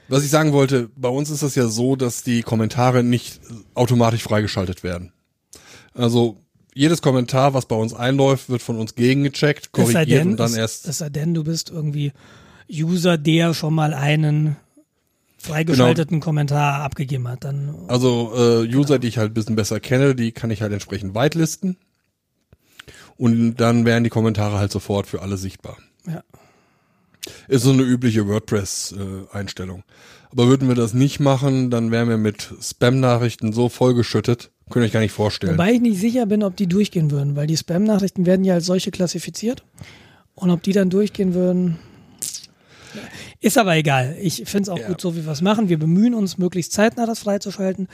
was 0.07 0.23
ich 0.23 0.29
sagen 0.29 0.53
wollte, 0.53 0.91
bei 0.95 1.09
uns 1.09 1.31
ist 1.31 1.41
das 1.41 1.55
ja 1.55 1.65
so, 1.67 1.95
dass 1.95 2.21
die 2.21 2.43
Kommentare 2.43 3.03
nicht 3.03 3.39
automatisch 3.73 4.21
freigeschaltet 4.21 4.83
werden. 4.83 5.11
Also 5.95 6.37
jedes 6.73 7.01
Kommentar, 7.01 7.53
was 7.53 7.65
bei 7.65 7.75
uns 7.75 7.93
einläuft, 7.93 8.49
wird 8.49 8.61
von 8.61 8.77
uns 8.79 8.95
gegengecheckt, 8.95 9.71
korrigiert 9.71 10.09
denn, 10.09 10.31
und 10.31 10.39
dann 10.39 10.51
es, 10.51 10.57
erst. 10.57 10.87
es 10.87 10.97
sei 10.99 11.09
denn, 11.09 11.33
du 11.33 11.43
bist 11.43 11.69
irgendwie 11.69 12.13
User, 12.71 13.17
der 13.17 13.53
schon 13.53 13.73
mal 13.73 13.93
einen 13.93 14.55
freigeschalteten 15.37 16.19
Kommentar 16.19 16.81
abgegeben 16.81 17.27
hat. 17.27 17.43
Dann 17.43 17.75
Also 17.87 18.31
äh, 18.35 18.75
User, 18.75 18.99
die 18.99 19.07
ich 19.07 19.17
halt 19.17 19.31
ein 19.31 19.33
bisschen 19.33 19.55
besser 19.55 19.79
kenne, 19.79 20.15
die 20.15 20.31
kann 20.31 20.51
ich 20.51 20.61
halt 20.61 20.73
entsprechend 20.73 21.15
whitelisten. 21.15 21.77
Und 23.17 23.57
dann 23.57 23.85
werden 23.85 24.03
die 24.03 24.09
Kommentare 24.09 24.57
halt 24.57 24.71
sofort 24.71 25.07
für 25.07 25.21
alle 25.21 25.37
sichtbar. 25.37 25.77
ja. 26.07 26.23
Ist 27.47 27.63
so 27.63 27.71
eine 27.71 27.83
übliche 27.83 28.27
WordPress-Einstellung. 28.27 29.83
Aber 30.31 30.47
würden 30.47 30.67
wir 30.67 30.75
das 30.75 30.93
nicht 30.93 31.19
machen, 31.19 31.69
dann 31.69 31.91
wären 31.91 32.09
wir 32.09 32.17
mit 32.17 32.53
Spam-Nachrichten 32.61 33.53
so 33.53 33.69
vollgeschüttet, 33.69 34.51
könnt 34.69 34.83
ihr 34.83 34.87
euch 34.87 34.93
gar 34.93 34.99
nicht 35.01 35.11
vorstellen. 35.11 35.53
Wobei 35.53 35.73
ich 35.73 35.81
nicht 35.81 35.99
sicher 35.99 36.25
bin, 36.25 36.43
ob 36.43 36.55
die 36.55 36.67
durchgehen 36.67 37.11
würden, 37.11 37.35
weil 37.35 37.47
die 37.47 37.57
Spam-Nachrichten 37.57 38.25
werden 38.25 38.45
ja 38.45 38.55
als 38.55 38.65
solche 38.65 38.91
klassifiziert. 38.91 39.63
Und 40.35 40.49
ob 40.49 40.63
die 40.63 40.71
dann 40.71 40.89
durchgehen 40.89 41.33
würden, 41.33 41.77
ist 43.39 43.57
aber 43.57 43.75
egal. 43.75 44.15
Ich 44.21 44.37
finde 44.45 44.63
es 44.63 44.69
auch 44.69 44.79
Ja. 44.79 44.87
gut, 44.87 45.01
so 45.01 45.15
wie 45.15 45.25
wir 45.25 45.31
es 45.31 45.41
machen. 45.41 45.69
Wir 45.69 45.77
bemühen 45.77 46.13
uns, 46.13 46.37
möglichst 46.37 46.71
zeitnah 46.73 47.05
das 47.05 47.19
freizuschalten. 47.19 47.87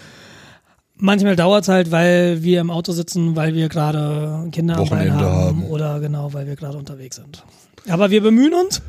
Manchmal 0.96 1.36
dauert 1.36 1.64
es 1.64 1.70
halt, 1.70 1.92
weil 1.92 2.44
wir 2.44 2.60
im 2.62 2.70
Auto 2.70 2.92
sitzen, 2.92 3.36
weil 3.36 3.54
wir 3.56 3.70
gerade 3.70 4.50
Kinder 4.52 4.78
am 4.78 4.90
Bein 4.90 5.14
haben, 5.14 5.26
haben. 5.26 5.64
oder 5.66 6.00
genau, 6.02 6.34
weil 6.34 6.46
wir 6.48 6.56
gerade 6.56 6.78
unterwegs 6.78 7.16
sind. 7.16 7.44
Aber 7.88 8.10
wir 8.12 8.22
bemühen 8.22 8.54
uns. 8.54 8.82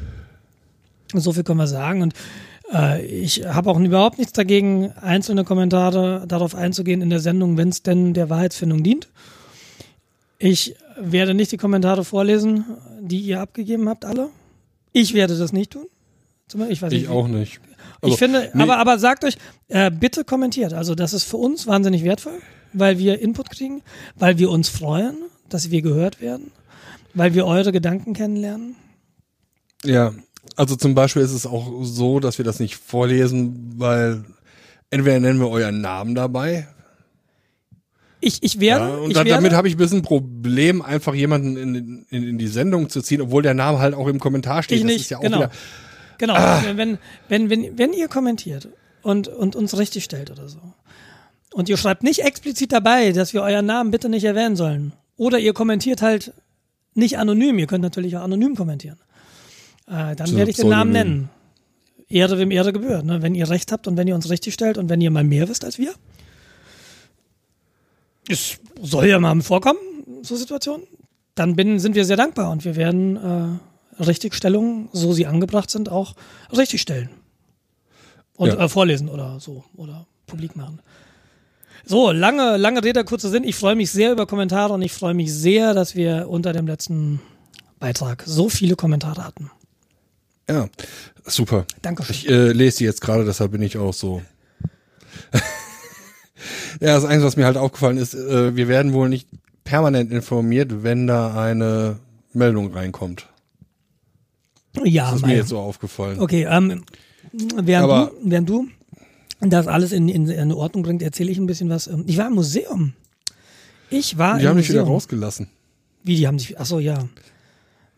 So 1.15 1.33
viel 1.33 1.45
können 1.45 1.59
wir 1.61 1.67
sagen. 1.69 2.03
Und 2.03 2.15
äh, 2.73 3.05
ich 3.05 3.47
habe 3.47 3.71
auch 3.71 3.79
überhaupt 3.79 4.19
nichts 4.19 4.33
dagegen, 4.33 4.93
einzelne 4.93 5.45
Kommentare 5.45 6.25
darauf 6.27 6.55
einzugehen 6.55 7.03
in 7.03 7.11
der 7.11 7.21
Sendung, 7.21 7.57
wenn 7.57 7.69
es 7.69 7.83
denn 7.83 8.15
der 8.15 8.31
Wahrheitsfindung 8.31 8.83
dient. 8.83 9.09
Ich 10.39 10.75
werde 10.99 11.35
nicht 11.35 11.53
die 11.53 11.57
Kommentare 11.57 12.05
vorlesen, 12.05 12.65
die 13.01 13.21
ihr 13.21 13.41
abgegeben 13.41 13.89
habt, 13.89 14.05
alle. 14.05 14.31
Ich 14.93 15.15
werde 15.15 15.37
das 15.37 15.53
nicht 15.53 15.73
tun. 15.73 15.87
Ich 16.69 16.83
weiß 16.83 16.93
ich 16.93 17.03
nicht, 17.03 17.11
auch 17.11 17.29
nicht. 17.29 17.61
Also, 18.01 18.13
ich 18.13 18.19
finde, 18.19 18.51
nee, 18.55 18.63
aber, 18.63 18.79
aber 18.79 18.99
sagt 18.99 19.25
euch, 19.25 19.37
äh, 19.69 19.91
bitte 19.91 20.25
kommentiert. 20.25 20.73
Also 20.73 20.95
das 20.95 21.13
ist 21.13 21.25
für 21.25 21.37
uns 21.37 21.67
wahnsinnig 21.67 22.03
wertvoll, 22.03 22.41
weil 22.73 22.99
wir 22.99 23.21
Input 23.21 23.51
kriegen, 23.51 23.83
weil 24.17 24.39
wir 24.39 24.51
uns 24.51 24.69
freuen, 24.69 25.17
dass 25.49 25.71
wir 25.71 25.83
gehört 25.83 26.21
werden, 26.21 26.51
weil 27.15 27.35
wir 27.35 27.47
eure 27.47 27.71
Gedanken 27.71 28.15
kennenlernen. 28.15 28.75
Ja, 29.85 30.13
also 30.57 30.77
zum 30.77 30.95
Beispiel 30.95 31.23
ist 31.23 31.33
es 31.33 31.47
auch 31.47 31.83
so, 31.83 32.21
dass 32.21 32.39
wir 32.39 32.45
das 32.45 32.61
nicht 32.61 32.77
vorlesen, 32.77 33.75
weil 33.77 34.25
entweder 34.91 35.21
nennen 35.21 35.39
wir 35.41 35.49
euren 35.49 35.81
Namen 35.81 36.15
dabei. 36.15 36.69
Ich, 38.23 38.43
ich 38.43 38.61
werde, 38.61 38.85
Ja, 38.87 38.97
und 38.97 39.09
ich 39.09 39.15
da, 39.15 39.21
werde 39.21 39.31
damit 39.31 39.53
habe 39.53 39.69
ich 39.69 39.75
ein 39.75 39.79
bisschen 39.79 39.99
ein 40.01 40.03
Problem, 40.03 40.83
einfach 40.83 41.15
jemanden 41.15 41.57
in, 41.57 42.07
in, 42.11 42.29
in 42.29 42.39
die 42.39 42.49
Sendung 42.49 42.91
zu 42.91 43.01
ziehen, 43.01 43.23
obwohl 43.23 43.43
der 43.43 43.55
Name 43.55 43.79
halt 43.79 43.95
auch 43.95 44.09
im 44.09 44.19
Kommentar 44.21 44.63
steht. 44.63 44.79
Ich 44.79 44.83
das 44.83 44.93
nicht, 44.93 45.01
ist 45.03 45.11
ja 45.11 45.19
auch 45.19 45.23
genau. 45.23 45.39
wieder. 45.39 45.51
Genau, 46.19 46.35
Ah. 46.35 46.63
wenn, 46.75 46.99
wenn, 47.29 47.51
wenn, 47.51 47.79
wenn 47.79 47.93
ihr 47.95 48.09
kommentiert 48.09 48.69
und, 49.03 49.29
und 49.29 49.57
uns 49.57 49.79
richtig 49.79 50.05
stellt 50.05 50.31
oder 50.31 50.49
so. 50.49 50.59
Und 51.55 51.71
ihr 51.71 51.79
schreibt 51.79 52.03
nicht 52.03 52.23
explizit 52.23 52.73
dabei, 52.73 53.13
dass 53.13 53.33
wir 53.33 53.43
euren 53.43 53.65
Namen 53.65 53.91
bitte 53.91 54.11
nicht 54.11 54.25
erwähnen 54.25 54.55
sollen. 54.55 54.93
Oder 55.17 55.39
ihr 55.39 55.55
kommentiert 55.55 56.03
halt 56.03 56.35
nicht 56.95 57.19
anonym, 57.19 57.59
ihr 57.59 57.67
könnt 57.67 57.83
natürlich 57.83 58.19
auch 58.19 58.23
anonym 58.23 58.55
kommentieren. 58.55 58.99
Äh, 59.87 60.15
dann 60.17 60.27
So, 60.27 60.37
werde 60.37 60.51
ich 60.51 60.57
den 60.57 60.69
Namen 60.69 60.93
nennen. 60.93 61.31
Ehre 62.09 62.39
wem 62.39 62.51
Ehre 62.51 62.73
gebührt. 62.73 63.05
Ne? 63.05 63.23
Wenn 63.23 63.35
ihr 63.35 63.49
recht 63.49 63.71
habt 63.73 63.87
und 63.87 63.97
wenn 63.97 64.09
ihr 64.09 64.15
uns 64.15 64.29
richtig 64.31 64.55
stellt 64.55 64.79
und 64.79 64.89
wenn 64.89 65.01
ihr 65.01 65.11
mal 65.11 65.25
mehr 65.25 65.49
wisst 65.49 65.65
als 65.65 65.79
wir. 65.79 65.95
Es 68.29 68.59
soll 68.81 69.07
ja 69.07 69.19
mal 69.19 69.41
vorkommen, 69.43 69.79
so 70.23 70.37
Situationen. 70.37 70.87
Dann 71.35 71.57
bin, 71.57 71.79
sind 71.79 71.95
wir 71.95 72.05
sehr 72.05 72.17
dankbar 72.17 72.51
und 72.51 72.65
wir 72.65 72.77
werden 72.77 73.17
äh, 73.17 74.03
Richtigstellungen, 74.03 74.89
so 74.93 75.13
sie 75.13 75.27
angebracht 75.27 75.71
sind, 75.71 75.89
auch 75.89 76.15
richtig 76.57 76.81
stellen. 76.81 77.11
Und 78.37 78.49
Ja. 78.49 78.65
äh, 78.65 78.69
vorlesen 78.69 79.09
oder 79.09 79.39
so 79.41 79.65
oder 79.77 80.07
publik 80.27 80.57
machen. 80.57 80.81
So, 81.85 82.11
lange, 82.11 82.57
lange 82.57 82.85
Rede, 82.85 83.05
kurzer 83.05 83.31
Sinn. 83.31 83.45
Ich 83.45 83.57
freue 83.57 83.75
mich 83.75 83.91
sehr 83.91 84.13
über 84.13 84.27
Kommentare 84.27 84.73
und 84.75 84.83
ich 84.83 84.93
freue 84.93 85.15
mich 85.15 85.33
sehr, 85.33 85.75
dass 85.75 85.95
wir 85.95 86.29
unter 86.29 86.53
dem 86.53 86.67
letzten 86.67 87.21
Beitrag 87.79 88.23
so 88.27 88.49
viele 88.49 88.77
Kommentare 88.77 89.25
hatten. 89.25 89.51
Ja, 90.51 90.69
super. 91.25 91.65
Dankeschön. 91.83 92.15
Ich 92.15 92.29
äh, 92.29 92.53
lese 92.53 92.79
die 92.79 92.85
jetzt 92.85 93.01
gerade, 93.01 93.25
deshalb 93.25 93.53
bin 93.53 93.63
ich 93.63 93.77
auch 93.79 93.95
so. 93.95 94.23
ja, 96.81 96.95
das 96.95 97.05
Einzige, 97.05 97.25
was 97.27 97.37
mir 97.37 97.45
halt 97.47 97.57
aufgefallen 97.57 97.99
ist, 97.99 98.15
äh, 98.15 98.55
wir 98.57 98.69
werden 98.69 98.93
wohl 98.93 99.09
nicht 99.09 99.29
permanent 99.65 100.11
informiert, 100.11 100.83
wenn 100.83 101.07
da 101.07 101.41
eine 101.41 101.99
Meldung 102.33 102.73
reinkommt. 102.73 103.27
Ja, 104.85 105.07
Das 105.07 105.17
ist 105.17 105.23
mein- 105.23 105.31
mir 105.33 105.37
jetzt 105.39 105.49
so 105.49 105.59
aufgefallen. 105.59 106.21
Okay, 106.21 106.47
ähm, 106.49 106.85
während, 107.33 107.85
Aber- 107.91 108.13
du, 108.23 108.31
während 108.31 108.49
du 108.49 108.69
das 109.41 109.67
alles 109.67 109.93
in, 109.93 110.09
in, 110.09 110.29
in 110.29 110.53
Ordnung 110.53 110.83
bringt, 110.83 111.03
erzähle 111.03 111.31
ich 111.31 111.39
ein 111.39 111.47
bisschen 111.47 111.69
was. 111.71 111.87
Ähm, 111.87 112.05
Ich 112.07 112.19
war 112.19 112.27
im 112.29 112.35
Museum. 112.35 112.93
Ich 113.91 114.19
war 114.19 114.37
Die 114.39 114.45
im 114.45 114.51
haben 114.51 114.57
mich 114.57 114.69
wieder 114.69 114.83
rausgelassen. 114.83 115.49
Wie, 116.05 116.17
die 116.17 116.27
haben 116.27 116.39
sich, 116.39 116.59
ach 116.59 116.67
so, 116.67 116.79
ja. 116.79 117.09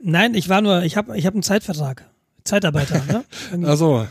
Nein, 0.01 0.35
ich 0.35 0.49
war 0.49 0.61
nur, 0.63 0.83
ich 0.83 0.97
habe 0.97 1.17
ich 1.17 1.27
hab 1.27 1.35
einen 1.35 1.43
Zeitvertrag. 1.43 2.09
Zeitarbeiter, 2.45 3.03
ne? 3.05 3.25
Irgendwie 3.51 3.69
Also, 3.71 4.07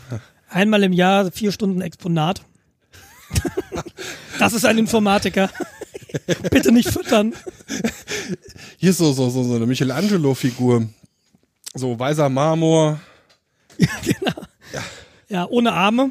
Einmal 0.48 0.82
im 0.82 0.92
Jahr 0.92 1.30
vier 1.32 1.50
Stunden 1.52 1.80
Exponat. 1.80 2.42
Das 4.38 4.52
ist 4.52 4.66
ein 4.66 4.76
Informatiker. 4.76 5.48
Bitte 6.50 6.72
nicht 6.72 6.90
füttern. 6.90 7.32
hier 8.76 8.90
ist 8.90 8.98
so, 8.98 9.12
so, 9.12 9.30
so, 9.30 9.42
so 9.44 9.54
eine 9.54 9.66
Michelangelo-Figur. 9.66 10.88
So 11.74 11.98
weißer 11.98 12.28
Marmor, 12.28 13.00
Ja, 15.28 15.46
ohne 15.48 15.72
Arme. 15.72 16.10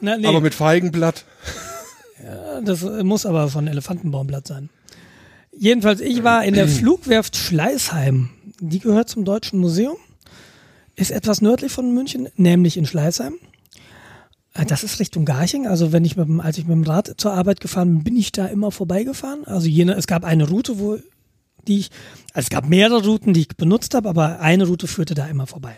Na, 0.00 0.16
nee, 0.16 0.26
aber 0.26 0.40
mit 0.40 0.54
Feigenblatt. 0.54 1.24
das 2.64 2.82
muss 2.82 3.24
aber 3.24 3.48
von 3.48 3.66
Elefantenbaumblatt 3.66 4.46
sein. 4.46 4.70
Jedenfalls, 5.56 6.00
ich 6.00 6.24
war 6.24 6.44
in 6.44 6.54
der 6.54 6.68
Flugwerft 6.68 7.36
Schleißheim. 7.36 8.30
Die 8.60 8.80
gehört 8.80 9.08
zum 9.08 9.24
Deutschen 9.24 9.60
Museum. 9.60 9.96
Ist 10.96 11.10
etwas 11.10 11.42
nördlich 11.42 11.70
von 11.70 11.92
München, 11.92 12.28
nämlich 12.36 12.76
in 12.76 12.86
Schleißheim. 12.86 13.34
Äh, 14.54 14.64
Das 14.64 14.82
ist 14.82 14.98
Richtung 14.98 15.24
Garching. 15.24 15.66
Also 15.66 15.92
wenn 15.92 16.04
ich 16.04 16.16
mit 16.16 16.28
als 16.40 16.58
ich 16.58 16.66
mit 16.66 16.74
dem 16.74 16.84
Rad 16.84 17.14
zur 17.18 17.32
Arbeit 17.32 17.60
gefahren 17.60 17.96
bin, 17.96 18.04
bin 18.04 18.16
ich 18.16 18.32
da 18.32 18.46
immer 18.46 18.70
vorbeigefahren. 18.70 19.44
Also 19.44 19.68
jene, 19.68 19.94
es 19.94 20.06
gab 20.06 20.24
eine 20.24 20.48
Route, 20.48 20.78
wo 20.78 20.98
die 21.68 21.80
ich, 21.80 21.90
also 22.32 22.46
es 22.46 22.50
gab 22.50 22.68
mehrere 22.68 23.04
Routen, 23.04 23.34
die 23.34 23.40
ich 23.40 23.48
benutzt 23.48 23.94
habe, 23.94 24.08
aber 24.08 24.40
eine 24.40 24.66
Route 24.66 24.86
führte 24.86 25.14
da 25.14 25.26
immer 25.26 25.46
vorbei. 25.46 25.76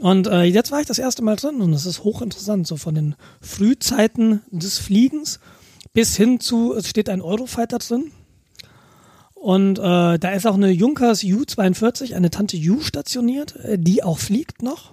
Und 0.00 0.26
äh, 0.28 0.44
jetzt 0.44 0.70
war 0.70 0.80
ich 0.80 0.86
das 0.86 0.98
erste 0.98 1.22
Mal 1.22 1.36
drin 1.36 1.60
und 1.60 1.72
es 1.72 1.84
ist 1.84 2.04
hochinteressant, 2.04 2.66
so 2.66 2.76
von 2.76 2.94
den 2.94 3.16
Frühzeiten 3.40 4.42
des 4.50 4.78
Fliegens 4.78 5.40
bis 5.92 6.16
hin 6.16 6.40
zu, 6.40 6.74
es 6.74 6.88
steht 6.88 7.08
ein 7.08 7.20
Eurofighter 7.20 7.78
drin. 7.78 8.12
Und 9.40 9.78
äh, 9.78 10.18
da 10.18 10.32
ist 10.32 10.46
auch 10.46 10.54
eine 10.54 10.68
Junkers 10.68 11.24
U-42, 11.24 12.14
eine 12.14 12.28
Tante 12.28 12.58
U 12.58 12.82
stationiert, 12.82 13.56
äh, 13.56 13.78
die 13.78 14.02
auch 14.04 14.18
fliegt 14.18 14.62
noch. 14.62 14.92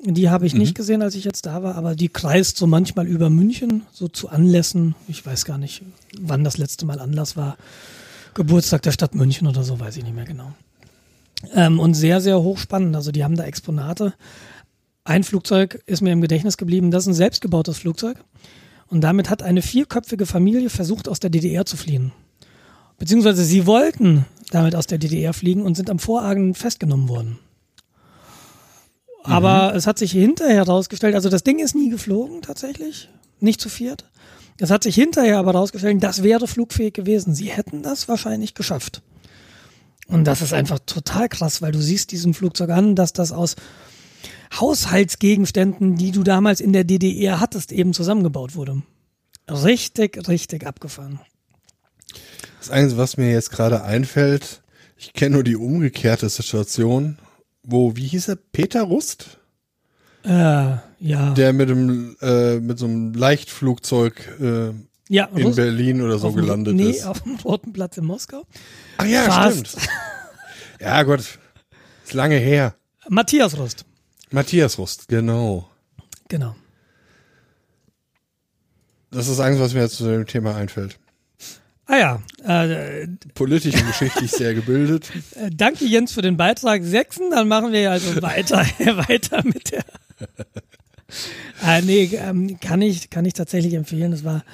Die 0.00 0.28
habe 0.28 0.44
ich 0.44 0.52
nicht 0.52 0.74
gesehen, 0.74 1.00
als 1.00 1.14
ich 1.14 1.24
jetzt 1.24 1.46
da 1.46 1.62
war, 1.62 1.76
aber 1.76 1.94
die 1.94 2.10
kreist 2.10 2.58
so 2.58 2.66
manchmal 2.66 3.06
über 3.06 3.30
München, 3.30 3.84
so 3.90 4.06
zu 4.06 4.28
Anlässen. 4.28 4.96
Ich 5.08 5.24
weiß 5.24 5.46
gar 5.46 5.56
nicht, 5.56 5.80
wann 6.20 6.44
das 6.44 6.58
letzte 6.58 6.84
Mal 6.84 7.00
Anlass 7.00 7.34
war. 7.34 7.56
Geburtstag 8.34 8.82
der 8.82 8.92
Stadt 8.92 9.14
München 9.14 9.46
oder 9.46 9.62
so, 9.62 9.80
weiß 9.80 9.96
ich 9.96 10.04
nicht 10.04 10.14
mehr 10.14 10.26
genau. 10.26 10.52
Ähm, 11.54 11.80
und 11.80 11.94
sehr, 11.94 12.20
sehr 12.20 12.42
hochspannend. 12.42 12.94
Also 12.94 13.12
die 13.12 13.24
haben 13.24 13.36
da 13.36 13.44
Exponate. 13.44 14.12
Ein 15.04 15.24
Flugzeug 15.24 15.82
ist 15.86 16.02
mir 16.02 16.12
im 16.12 16.20
Gedächtnis 16.20 16.58
geblieben, 16.58 16.90
das 16.90 17.04
ist 17.04 17.08
ein 17.08 17.14
selbstgebautes 17.14 17.78
Flugzeug. 17.78 18.18
Und 18.88 19.00
damit 19.00 19.30
hat 19.30 19.42
eine 19.42 19.62
vierköpfige 19.62 20.26
Familie 20.26 20.68
versucht, 20.68 21.08
aus 21.08 21.18
der 21.18 21.30
DDR 21.30 21.64
zu 21.64 21.78
fliehen. 21.78 22.12
Beziehungsweise 23.02 23.42
sie 23.42 23.66
wollten 23.66 24.26
damit 24.52 24.76
aus 24.76 24.86
der 24.86 24.96
DDR 24.96 25.32
fliegen 25.32 25.62
und 25.62 25.74
sind 25.74 25.90
am 25.90 25.98
Vorabend 25.98 26.56
festgenommen 26.56 27.08
worden. 27.08 27.40
Aber 29.24 29.74
es 29.74 29.88
hat 29.88 29.98
sich 29.98 30.12
hinterher 30.12 30.66
herausgestellt, 30.66 31.16
also 31.16 31.28
das 31.28 31.42
Ding 31.42 31.58
ist 31.58 31.74
nie 31.74 31.90
geflogen 31.90 32.42
tatsächlich, 32.42 33.08
nicht 33.40 33.60
zu 33.60 33.68
viert. 33.68 34.04
Es 34.60 34.70
hat 34.70 34.84
sich 34.84 34.94
hinterher 34.94 35.38
aber 35.38 35.52
herausgestellt, 35.52 36.00
das 36.00 36.22
wäre 36.22 36.46
flugfähig 36.46 36.94
gewesen. 36.94 37.34
Sie 37.34 37.46
hätten 37.46 37.82
das 37.82 38.06
wahrscheinlich 38.06 38.54
geschafft. 38.54 39.02
Und 40.06 40.22
das 40.22 40.40
ist 40.40 40.52
einfach 40.52 40.78
total 40.78 41.28
krass, 41.28 41.60
weil 41.60 41.72
du 41.72 41.82
siehst 41.82 42.12
diesem 42.12 42.34
Flugzeug 42.34 42.70
an, 42.70 42.94
dass 42.94 43.12
das 43.12 43.32
aus 43.32 43.56
Haushaltsgegenständen, 44.60 45.96
die 45.96 46.12
du 46.12 46.22
damals 46.22 46.60
in 46.60 46.72
der 46.72 46.84
DDR 46.84 47.40
hattest, 47.40 47.72
eben 47.72 47.94
zusammengebaut 47.94 48.54
wurde. 48.54 48.80
Richtig, 49.50 50.28
richtig 50.28 50.68
abgefahren. 50.68 51.18
Das 52.62 52.70
Einzige, 52.70 53.00
was 53.00 53.16
mir 53.16 53.28
jetzt 53.28 53.50
gerade 53.50 53.82
einfällt, 53.82 54.62
ich 54.96 55.12
kenne 55.14 55.34
nur 55.34 55.42
die 55.42 55.56
umgekehrte 55.56 56.28
Situation, 56.28 57.18
wo, 57.64 57.96
wie 57.96 58.06
hieß 58.06 58.28
er, 58.28 58.36
Peter 58.36 58.82
Rust? 58.82 59.38
Äh, 60.24 60.76
ja. 61.00 61.34
Der 61.36 61.52
mit 61.52 61.68
dem, 61.70 62.16
äh, 62.20 62.60
mit 62.60 62.78
so 62.78 62.84
einem 62.84 63.14
Leichtflugzeug 63.14 64.38
äh, 64.40 64.70
ja, 65.08 65.24
in 65.34 65.42
Russ- 65.42 65.56
Berlin 65.56 66.02
oder 66.02 66.20
so 66.20 66.30
gelandet 66.30 66.76
nee, 66.76 66.90
ist. 66.90 67.04
auf 67.04 67.22
dem 67.22 67.34
Roten 67.34 67.72
Platz 67.72 67.96
in 67.96 68.04
Moskau. 68.04 68.46
Ach 68.98 69.06
ja, 69.06 69.24
Fast. 69.24 69.66
stimmt. 69.66 69.88
Ja, 70.80 71.02
Gott. 71.02 71.18
Ist 72.04 72.12
lange 72.12 72.36
her. 72.36 72.76
Matthias 73.08 73.58
Rust. 73.58 73.84
Matthias 74.30 74.78
Rust, 74.78 75.08
genau. 75.08 75.68
Genau. 76.28 76.54
Das 79.10 79.26
ist 79.26 79.40
Einzige, 79.40 79.64
was 79.64 79.74
mir 79.74 79.80
jetzt 79.80 79.96
zu 79.96 80.04
dem 80.04 80.26
Thema 80.28 80.54
einfällt. 80.54 81.00
Ah 81.86 81.96
ja, 81.96 82.22
äh, 82.64 83.08
Politisch 83.34 83.74
und 83.74 83.86
geschichtlich 83.86 84.30
sehr 84.30 84.54
gebildet. 84.54 85.10
äh, 85.34 85.50
danke 85.52 85.84
Jens 85.84 86.12
für 86.12 86.22
den 86.22 86.36
Beitrag. 86.36 86.82
Sechsen, 86.84 87.30
dann 87.30 87.48
machen 87.48 87.72
wir 87.72 87.90
also 87.90 88.22
weiter, 88.22 88.58
weiter 88.78 89.42
mit 89.44 89.72
der. 89.72 89.84
äh, 91.66 91.82
nee, 91.82 92.04
ähm, 92.14 92.58
kann 92.60 92.80
ich, 92.82 93.10
kann 93.10 93.24
ich 93.24 93.34
tatsächlich 93.34 93.74
empfehlen. 93.74 94.12
Das 94.12 94.22
war, 94.24 94.44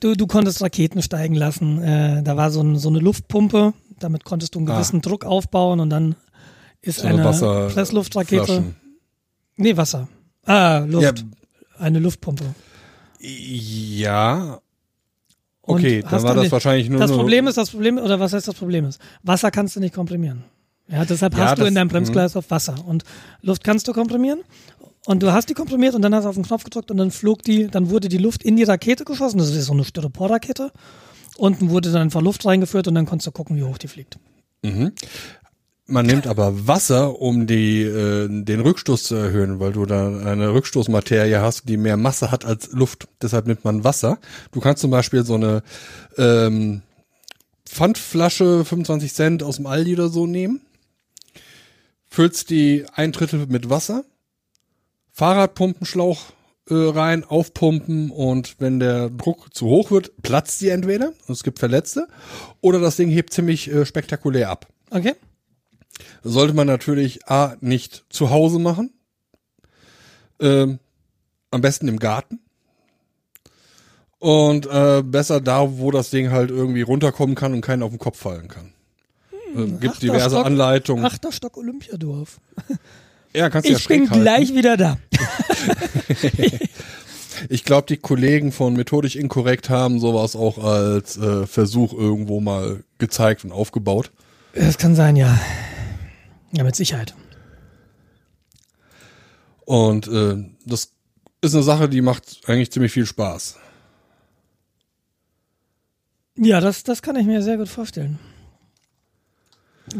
du, 0.00 0.14
du 0.14 0.26
konntest 0.26 0.60
Raketen 0.62 1.02
steigen 1.02 1.34
lassen. 1.34 1.82
Äh, 1.82 2.22
da 2.22 2.36
war 2.36 2.50
so, 2.50 2.60
ein, 2.62 2.78
so 2.78 2.88
eine 2.90 2.98
Luftpumpe. 2.98 3.72
Damit 3.98 4.24
konntest 4.24 4.54
du 4.54 4.58
einen 4.58 4.68
Ah. 4.68 4.74
gewissen 4.74 5.00
Druck 5.00 5.24
aufbauen 5.24 5.80
und 5.80 5.88
dann 5.90 6.16
ist 6.82 7.00
So 7.00 7.06
eine 7.06 7.26
eine 7.28 7.68
Pressluftrakete. 7.72 8.44
Flaschen. 8.44 8.76
Nee, 9.56 9.76
Wasser. 9.76 10.08
Ah, 10.44 10.78
Luft. 10.80 11.02
Ja, 11.20 11.78
Eine 11.78 11.98
Luftpumpe. 11.98 12.44
ja. 13.20 14.60
Und 15.64 15.78
Okay, 15.78 16.02
dann 16.02 16.22
war 16.22 16.34
das 16.34 16.42
nicht- 16.44 16.52
wahrscheinlich 16.52 16.88
nur 16.88 16.98
Das 17.00 17.12
Problem 17.12 17.46
ist, 17.46 17.56
das 17.56 17.70
Problem, 17.70 17.98
oder 17.98 18.18
was 18.18 18.32
heißt 18.32 18.48
das 18.48 18.54
Problem 18.54 18.84
ist? 18.84 19.00
Wasser 19.22 19.50
kannst 19.50 19.76
du 19.76 19.80
nicht 19.80 19.94
komprimieren. 19.94 20.44
Ja, 20.88 21.04
deshalb 21.04 21.34
Ja, 21.36 21.50
hast 21.50 21.58
du 21.60 21.64
in 21.64 21.74
deinem 21.74 21.86
mhm. 21.86 21.92
Bremskreislauf 21.92 22.50
Wasser. 22.50 22.74
Und 22.86 23.04
Luft 23.42 23.62
kannst 23.62 23.86
du 23.86 23.92
komprimieren. 23.92 24.40
Und 25.06 25.22
du 25.22 25.32
hast 25.32 25.48
die 25.48 25.54
komprimiert 25.54 25.94
und 25.94 26.02
dann 26.02 26.14
hast 26.14 26.24
du 26.24 26.28
auf 26.28 26.34
den 26.34 26.44
Knopf 26.44 26.64
gedrückt 26.64 26.90
und 26.90 26.96
dann 26.96 27.10
flog 27.10 27.42
die, 27.42 27.66
dann 27.68 27.90
wurde 27.90 28.08
die 28.08 28.18
Luft 28.18 28.42
in 28.44 28.56
die 28.56 28.62
Rakete 28.62 29.04
geschossen. 29.04 29.38
Das 29.38 29.50
ist 29.50 29.66
so 29.66 29.72
eine 29.72 29.84
Styroporrakete. 29.84 30.70
Unten 31.38 31.70
wurde 31.70 31.90
dann 31.90 32.02
einfach 32.02 32.20
Luft 32.20 32.44
reingeführt 32.44 32.86
und 32.88 32.94
dann 32.94 33.06
konntest 33.06 33.26
du 33.28 33.32
gucken, 33.32 33.56
wie 33.56 33.62
hoch 33.64 33.78
die 33.78 33.88
fliegt. 33.88 34.18
Man 35.92 36.06
nimmt 36.06 36.26
aber 36.26 36.66
Wasser, 36.66 37.20
um 37.20 37.46
die, 37.46 37.82
äh, 37.82 38.26
den 38.26 38.60
Rückstoß 38.60 39.02
zu 39.02 39.14
erhöhen, 39.14 39.60
weil 39.60 39.72
du 39.72 39.84
da 39.84 40.08
eine 40.08 40.54
Rückstoßmaterie 40.54 41.36
hast, 41.36 41.68
die 41.68 41.76
mehr 41.76 41.98
Masse 41.98 42.30
hat 42.30 42.46
als 42.46 42.72
Luft. 42.72 43.08
Deshalb 43.20 43.46
nimmt 43.46 43.62
man 43.66 43.84
Wasser. 43.84 44.18
Du 44.52 44.60
kannst 44.60 44.80
zum 44.80 44.90
Beispiel 44.90 45.22
so 45.22 45.34
eine 45.34 45.62
ähm, 46.16 46.80
Pfandflasche, 47.68 48.64
25 48.64 49.12
Cent 49.12 49.42
aus 49.42 49.56
dem 49.56 49.66
Aldi 49.66 49.92
oder 49.92 50.08
so 50.08 50.26
nehmen, 50.26 50.62
füllst 52.08 52.48
die 52.48 52.86
ein 52.94 53.12
Drittel 53.12 53.46
mit 53.48 53.68
Wasser, 53.68 54.02
Fahrradpumpenschlauch 55.10 56.22
äh, 56.70 56.74
rein, 56.74 57.22
aufpumpen 57.22 58.10
und 58.10 58.56
wenn 58.60 58.80
der 58.80 59.10
Druck 59.10 59.54
zu 59.54 59.66
hoch 59.66 59.90
wird, 59.90 60.22
platzt 60.22 60.58
sie 60.58 60.70
entweder, 60.70 61.12
es 61.28 61.42
gibt 61.42 61.58
Verletzte, 61.58 62.08
oder 62.62 62.80
das 62.80 62.96
Ding 62.96 63.10
hebt 63.10 63.34
ziemlich 63.34 63.70
äh, 63.70 63.84
spektakulär 63.84 64.48
ab. 64.48 64.68
Okay? 64.88 65.12
Sollte 66.22 66.54
man 66.54 66.66
natürlich 66.66 67.28
A, 67.28 67.56
nicht 67.60 68.04
zu 68.08 68.30
Hause 68.30 68.58
machen. 68.58 68.92
Ähm, 70.40 70.78
am 71.50 71.60
besten 71.60 71.88
im 71.88 71.98
Garten. 71.98 72.40
Und 74.18 74.66
äh, 74.66 75.02
besser 75.04 75.40
da, 75.40 75.78
wo 75.78 75.90
das 75.90 76.10
Ding 76.10 76.30
halt 76.30 76.50
irgendwie 76.50 76.82
runterkommen 76.82 77.34
kann 77.34 77.52
und 77.52 77.60
keinen 77.60 77.82
auf 77.82 77.90
den 77.90 77.98
Kopf 77.98 78.18
fallen 78.18 78.48
kann. 78.48 78.72
Ähm, 79.54 79.80
gibt 79.80 79.94
achter 79.94 80.00
diverse 80.06 80.30
Stock. 80.30 80.46
Anleitungen. 80.46 81.04
Achter 81.04 81.32
Stock 81.32 81.56
Olympiadorf. 81.56 82.40
ja, 83.34 83.50
kannst 83.50 83.68
du 83.68 83.72
ja 83.72 83.78
Ich 83.78 83.88
bin 83.88 84.08
halten. 84.08 84.22
gleich 84.22 84.54
wieder 84.54 84.76
da. 84.76 84.98
Ich 87.48 87.64
glaube, 87.64 87.86
die 87.88 87.96
Kollegen 87.96 88.52
von 88.52 88.74
Methodisch 88.74 89.16
Inkorrekt 89.16 89.68
haben 89.68 89.98
sowas 89.98 90.36
auch 90.36 90.58
als 90.58 91.16
äh, 91.16 91.46
Versuch 91.46 91.92
irgendwo 91.92 92.40
mal 92.40 92.84
gezeigt 92.98 93.44
und 93.44 93.52
aufgebaut. 93.52 94.12
Das 94.54 94.78
kann 94.78 94.94
sein, 94.94 95.16
ja. 95.16 95.40
Ja, 96.52 96.64
mit 96.64 96.76
Sicherheit. 96.76 97.14
Und 99.64 100.08
äh, 100.08 100.36
das 100.66 100.92
ist 101.40 101.54
eine 101.54 101.62
Sache, 101.62 101.88
die 101.88 102.02
macht 102.02 102.42
eigentlich 102.46 102.70
ziemlich 102.70 102.92
viel 102.92 103.06
Spaß. 103.06 103.56
Ja, 106.36 106.60
das, 106.60 106.82
das 106.82 107.02
kann 107.02 107.16
ich 107.16 107.26
mir 107.26 107.42
sehr 107.42 107.56
gut 107.56 107.68
vorstellen. 107.68 108.18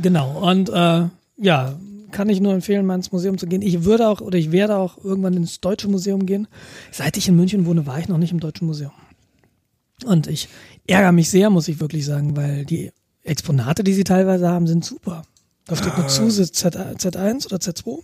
Genau. 0.00 0.48
Und 0.48 0.68
äh, 0.70 1.08
ja, 1.36 1.78
kann 2.10 2.28
ich 2.28 2.40
nur 2.40 2.52
empfehlen, 2.52 2.86
mal 2.86 2.94
ins 2.94 3.12
Museum 3.12 3.38
zu 3.38 3.46
gehen. 3.46 3.62
Ich 3.62 3.84
würde 3.84 4.08
auch 4.08 4.20
oder 4.20 4.38
ich 4.38 4.52
werde 4.52 4.76
auch 4.76 5.02
irgendwann 5.02 5.34
ins 5.34 5.60
Deutsche 5.60 5.88
Museum 5.88 6.26
gehen. 6.26 6.46
Seit 6.90 7.16
ich 7.16 7.28
in 7.28 7.36
München 7.36 7.66
wohne, 7.66 7.86
war 7.86 7.98
ich 7.98 8.08
noch 8.08 8.18
nicht 8.18 8.32
im 8.32 8.40
Deutschen 8.40 8.66
Museum. 8.66 8.92
Und 10.04 10.26
ich 10.26 10.48
ärgere 10.86 11.12
mich 11.12 11.30
sehr, 11.30 11.50
muss 11.50 11.68
ich 11.68 11.80
wirklich 11.80 12.04
sagen, 12.04 12.36
weil 12.36 12.64
die 12.64 12.92
Exponate, 13.22 13.84
die 13.84 13.94
sie 13.94 14.04
teilweise 14.04 14.48
haben, 14.48 14.66
sind 14.66 14.84
super. 14.84 15.22
Da 15.66 15.76
steht 15.76 15.94
eine 15.94 16.06
Zuse 16.08 16.50
Z, 16.50 16.76
Z1 16.76 17.46
oder 17.46 17.56
Z2. 17.56 18.00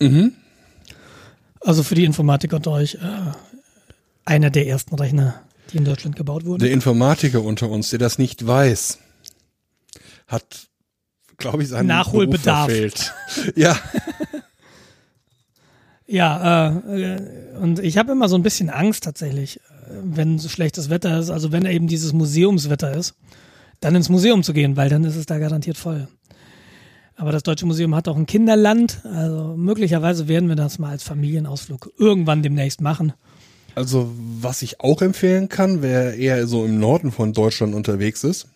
Mhm. 0.00 0.32
Also 1.60 1.82
für 1.82 1.94
die 1.94 2.04
Informatiker 2.04 2.56
unter 2.56 2.72
euch 2.72 2.94
äh, 2.94 2.98
einer 4.24 4.50
der 4.50 4.66
ersten 4.66 4.94
Rechner, 4.94 5.42
die 5.72 5.78
in 5.78 5.84
Deutschland 5.84 6.16
gebaut 6.16 6.44
wurden. 6.44 6.60
Der 6.60 6.70
Informatiker 6.70 7.42
unter 7.42 7.68
uns, 7.68 7.90
der 7.90 7.98
das 7.98 8.18
nicht 8.18 8.46
weiß, 8.46 8.98
hat, 10.26 10.68
glaube 11.36 11.62
ich, 11.62 11.68
seinen 11.68 11.86
Nachholbedarf. 11.86 12.68
Beruf 12.68 12.92
verfehlt. 12.92 13.12
ja, 13.56 13.78
Ja, 16.10 16.72
äh, 16.88 17.02
äh, 17.02 17.56
und 17.60 17.78
ich 17.78 17.96
habe 17.96 18.10
immer 18.10 18.28
so 18.28 18.34
ein 18.34 18.42
bisschen 18.42 18.68
Angst 18.68 19.04
tatsächlich, 19.04 19.58
äh, 19.58 19.60
wenn 20.02 20.40
so 20.40 20.48
schlechtes 20.48 20.90
Wetter 20.90 21.20
ist, 21.20 21.30
also 21.30 21.52
wenn 21.52 21.64
eben 21.66 21.86
dieses 21.86 22.12
Museumswetter 22.12 22.92
ist, 22.92 23.14
dann 23.78 23.94
ins 23.94 24.08
Museum 24.08 24.42
zu 24.42 24.52
gehen, 24.52 24.76
weil 24.76 24.88
dann 24.88 25.04
ist 25.04 25.14
es 25.14 25.26
da 25.26 25.38
garantiert 25.38 25.76
voll. 25.76 26.08
Aber 27.20 27.32
das 27.32 27.42
Deutsche 27.42 27.66
Museum 27.66 27.94
hat 27.94 28.08
auch 28.08 28.16
ein 28.16 28.24
Kinderland, 28.24 29.02
also 29.04 29.54
möglicherweise 29.54 30.26
werden 30.26 30.48
wir 30.48 30.56
das 30.56 30.78
mal 30.78 30.88
als 30.88 31.02
Familienausflug 31.02 31.92
irgendwann 31.98 32.42
demnächst 32.42 32.80
machen. 32.80 33.12
also 33.74 34.10
was 34.16 34.62
ich 34.62 34.80
auch 34.80 35.02
empfehlen 35.02 35.50
kann, 35.50 35.82
wer 35.82 36.14
eher 36.16 36.46
so 36.46 36.64
im 36.64 36.78
Norden 36.78 37.12
von 37.12 37.34
Deutschland 37.34 37.74
unterwegs 37.74 38.24
ist, 38.24 38.46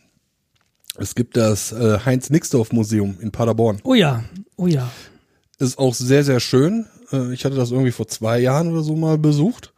es 0.97 1.15
gibt 1.15 1.37
das 1.37 1.73
äh, 1.73 1.99
Heinz-Nixdorf-Museum 2.07 3.19
in 3.21 3.33
Paderborn. 3.33 3.81
Oh 3.85 3.93
ja, 3.93 4.25
oh 4.57 4.67
ja. 4.67 4.91
Ist 5.59 5.79
auch 5.79 5.93
sehr, 5.93 6.25
sehr 6.25 6.41
schön. 6.41 6.87
Äh, 7.13 7.35
ich 7.35 7.45
hatte 7.45 7.57
das 7.57 7.71
irgendwie 7.71 7.93
vor 7.93 8.09
zwei 8.09 8.39
Jahren 8.39 8.73
oder 8.73 8.83
so 8.83 8.97
mal 8.97 9.19
besucht. 9.19 9.75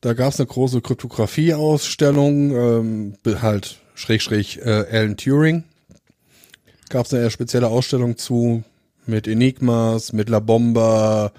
Da 0.00 0.14
gab 0.14 0.32
es 0.32 0.40
eine 0.40 0.48
große 0.48 0.80
Kryptographie-Ausstellung, 0.80 2.56
ähm, 2.56 3.40
halt 3.40 3.80
schräg 3.94 4.20
schräg 4.20 4.56
äh, 4.56 4.84
Alan 4.90 5.16
Turing. 5.16 5.62
Gab 6.90 7.06
es 7.06 7.14
eine 7.14 7.30
spezielle 7.30 7.68
Ausstellung 7.68 8.18
zu 8.18 8.64
mit 9.06 9.28
Enigmas, 9.28 10.12
mit 10.12 10.28
La 10.28 10.40
Bomba 10.40 11.32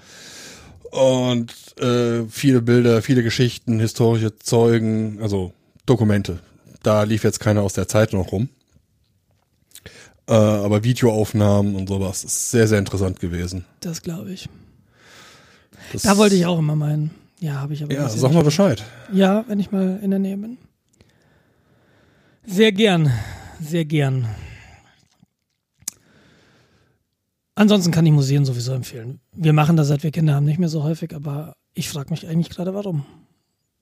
und 0.90 1.52
äh, 1.78 2.24
viele 2.28 2.62
Bilder, 2.62 3.02
viele 3.02 3.22
Geschichten, 3.22 3.78
historische 3.78 4.34
Zeugen, 4.38 5.18
also 5.20 5.52
Dokumente. 5.84 6.40
Da 6.82 7.02
lief 7.02 7.22
jetzt 7.22 7.38
keiner 7.38 7.60
aus 7.62 7.74
der 7.74 7.86
Zeit 7.86 8.14
noch 8.14 8.32
rum. 8.32 8.48
Äh, 10.26 10.32
aber 10.32 10.84
Videoaufnahmen 10.84 11.76
und 11.76 11.86
sowas 11.86 12.24
ist 12.24 12.50
sehr, 12.50 12.66
sehr 12.66 12.78
interessant 12.78 13.20
gewesen. 13.20 13.66
Das 13.80 14.00
glaube 14.00 14.32
ich. 14.32 14.48
Das 15.92 16.02
Da 16.02 16.16
wollte 16.16 16.34
ich 16.34 16.46
auch 16.46 16.58
immer 16.58 16.76
meinen. 16.76 17.10
Ja, 17.40 17.54
habe 17.60 17.74
ich 17.74 17.82
aber 17.82 17.92
Ja, 17.92 18.08
sag 18.08 18.32
mal 18.32 18.42
Bescheid. 18.42 18.82
Ja, 19.12 19.44
wenn 19.48 19.60
ich 19.60 19.70
mal 19.70 20.00
in 20.02 20.10
der 20.10 20.18
Nähe 20.18 20.38
bin. 20.38 20.56
Sehr 22.46 22.72
gern, 22.72 23.12
sehr 23.60 23.84
gern. 23.84 24.26
Ansonsten 27.54 27.90
kann 27.92 28.06
ich 28.06 28.12
Museen 28.12 28.44
sowieso 28.44 28.72
empfehlen. 28.72 29.20
Wir 29.34 29.52
machen 29.52 29.76
das, 29.76 29.88
seit 29.88 30.02
wir 30.02 30.10
Kinder 30.10 30.34
haben, 30.34 30.46
nicht 30.46 30.58
mehr 30.58 30.68
so 30.70 30.82
häufig, 30.82 31.14
aber 31.14 31.54
ich 31.74 31.88
frage 31.88 32.10
mich 32.10 32.26
eigentlich 32.26 32.50
gerade, 32.50 32.72
warum. 32.74 33.04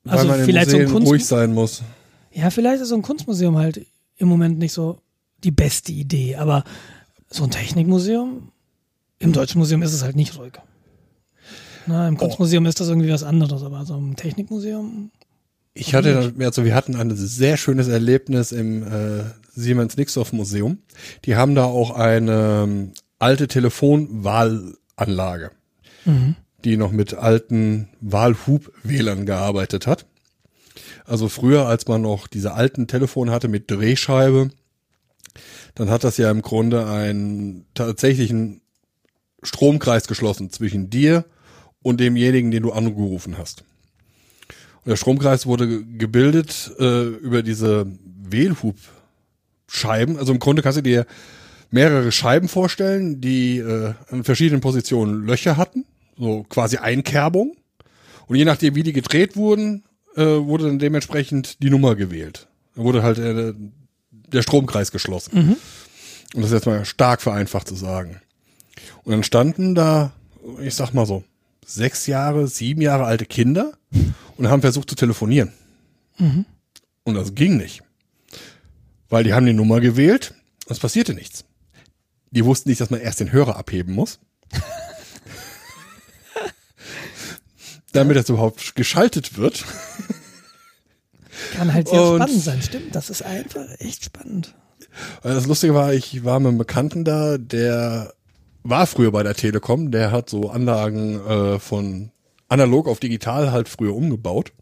Also 0.04 0.22
Weil 0.24 0.28
man 0.28 0.40
in 0.40 0.46
vielleicht 0.46 0.70
so 0.70 0.76
ein 0.76 0.82
Museen 0.82 0.94
Kunst 0.98 1.10
ruhig 1.12 1.24
sein 1.26 1.54
muss. 1.54 1.82
ja, 2.32 2.50
vielleicht 2.50 2.82
ist 2.82 2.88
so 2.88 2.94
ein 2.96 3.02
Kunstmuseum 3.02 3.56
halt 3.56 3.86
im 4.16 4.28
Moment 4.28 4.58
nicht 4.58 4.72
so 4.72 4.98
die 5.44 5.50
beste 5.50 5.92
Idee, 5.92 6.36
aber 6.36 6.64
so 7.30 7.44
ein 7.44 7.50
Technikmuseum, 7.50 8.50
im 9.18 9.32
Deutschen 9.32 9.58
Museum 9.58 9.82
ist 9.82 9.92
es 9.92 10.02
halt 10.02 10.16
nicht 10.16 10.36
ruhig. 10.38 10.52
Na, 11.86 12.04
Oh. 12.04 12.08
Im 12.08 12.16
Kunstmuseum 12.16 12.66
ist 12.66 12.80
das 12.80 12.88
irgendwie 12.88 13.10
was 13.10 13.22
anderes, 13.22 13.62
aber 13.62 13.84
so 13.84 13.96
im 13.96 14.16
Technikmuseum, 14.16 15.10
Ich 15.74 15.94
hatte, 15.94 16.34
also 16.40 16.64
wir 16.64 16.74
hatten 16.74 16.96
ein 16.96 17.14
sehr 17.14 17.56
schönes 17.56 17.88
Erlebnis 17.88 18.52
im 18.52 18.82
äh, 18.82 19.24
Siemens-Nixdorf-Museum. 19.54 20.78
Die 21.24 21.36
haben 21.36 21.54
da 21.54 21.64
auch 21.64 21.92
eine 21.92 22.90
alte 23.20 23.46
Telefonwahlanlage, 23.46 25.52
die 26.64 26.76
noch 26.76 26.90
mit 26.90 27.14
alten 27.14 27.88
Wahlhubwählern 28.00 29.26
gearbeitet 29.26 29.86
hat. 29.86 30.06
Also 31.04 31.28
früher, 31.28 31.66
als 31.66 31.86
man 31.86 32.02
noch 32.02 32.26
diese 32.26 32.54
alten 32.54 32.88
Telefone 32.88 33.30
hatte 33.30 33.48
mit 33.48 33.70
Drehscheibe, 33.70 34.50
dann 35.74 35.90
hat 35.90 36.02
das 36.02 36.16
ja 36.16 36.30
im 36.30 36.42
Grunde 36.42 36.86
einen 36.86 37.66
tatsächlichen 37.74 38.62
Stromkreis 39.42 40.08
geschlossen 40.08 40.50
zwischen 40.50 40.90
dir 40.90 41.24
und 41.82 42.00
demjenigen, 42.00 42.50
den 42.50 42.62
du 42.62 42.72
angerufen 42.72 43.38
hast. 43.38 43.64
Und 44.84 44.90
der 44.90 44.96
Stromkreis 44.96 45.46
wurde 45.46 45.68
ge- 45.68 45.84
gebildet 45.98 46.72
äh, 46.78 47.06
über 47.06 47.42
diese 47.42 47.86
Wählhubscheiben. 48.22 50.18
Also 50.18 50.32
im 50.32 50.38
Grunde 50.38 50.62
kannst 50.62 50.78
du 50.78 50.82
dir 50.82 51.06
mehrere 51.70 52.12
Scheiben 52.12 52.48
vorstellen, 52.48 53.20
die 53.20 53.58
äh, 53.58 53.94
an 54.10 54.24
verschiedenen 54.24 54.60
Positionen 54.60 55.24
Löcher 55.26 55.56
hatten, 55.56 55.84
so 56.18 56.44
quasi 56.48 56.76
Einkerbung. 56.78 57.56
Und 58.26 58.36
je 58.36 58.44
nachdem, 58.44 58.74
wie 58.74 58.82
die 58.82 58.92
gedreht 58.92 59.36
wurden, 59.36 59.84
äh, 60.16 60.22
wurde 60.22 60.66
dann 60.66 60.78
dementsprechend 60.78 61.62
die 61.62 61.70
Nummer 61.70 61.96
gewählt. 61.96 62.48
Da 62.74 62.82
wurde 62.82 63.02
halt 63.02 63.18
äh, 63.18 63.54
der 64.10 64.42
Stromkreis 64.42 64.92
geschlossen. 64.92 65.32
Und 66.34 66.42
das 66.42 66.50
ist 66.50 66.52
jetzt 66.52 66.66
mal 66.66 66.84
stark 66.84 67.22
vereinfacht 67.22 67.66
zu 67.68 67.74
sagen. 67.74 68.20
Und 69.02 69.12
dann 69.12 69.22
standen 69.22 69.74
da, 69.74 70.12
ich 70.60 70.74
sag 70.74 70.92
mal 70.92 71.06
so, 71.06 71.24
sechs 71.66 72.06
Jahre, 72.06 72.46
sieben 72.46 72.80
Jahre 72.82 73.04
alte 73.04 73.26
Kinder 73.26 73.72
und 74.36 74.48
haben 74.48 74.62
versucht 74.62 74.88
zu 74.88 74.96
telefonieren. 74.96 75.52
Und 77.04 77.14
das 77.14 77.34
ging 77.34 77.56
nicht. 77.56 77.82
Weil 79.08 79.24
die 79.24 79.32
haben 79.32 79.46
die 79.46 79.52
Nummer 79.52 79.80
gewählt 79.80 80.34
und 80.66 80.72
es 80.72 80.78
passierte 80.78 81.14
nichts. 81.14 81.44
Die 82.32 82.44
wussten 82.44 82.68
nicht, 82.68 82.80
dass 82.80 82.90
man 82.90 83.00
erst 83.00 83.20
den 83.20 83.32
Hörer 83.32 83.56
abheben 83.56 83.94
muss. 83.94 84.18
damit 87.92 88.16
das 88.16 88.28
überhaupt 88.28 88.74
geschaltet 88.76 89.36
wird. 89.36 89.64
kann 91.56 91.72
halt 91.72 91.88
sehr 91.88 92.02
Und- 92.02 92.22
spannend 92.22 92.42
sein. 92.42 92.62
Stimmt, 92.62 92.94
das 92.94 93.10
ist 93.10 93.22
einfach 93.22 93.66
echt 93.78 94.04
spannend. 94.04 94.54
Das 95.22 95.46
Lustige 95.46 95.74
war, 95.74 95.92
ich 95.92 96.24
war 96.24 96.40
mit 96.40 96.48
einem 96.48 96.58
Bekannten 96.58 97.04
da, 97.04 97.38
der 97.38 98.12
war 98.62 98.86
früher 98.86 99.12
bei 99.12 99.22
der 99.22 99.34
Telekom, 99.34 99.90
der 99.90 100.10
hat 100.12 100.28
so 100.28 100.50
Anlagen 100.50 101.20
äh, 101.26 101.58
von 101.58 102.10
analog 102.48 102.88
auf 102.88 102.98
digital 103.00 103.52
halt 103.52 103.68
früher 103.68 103.94
umgebaut. 103.94 104.52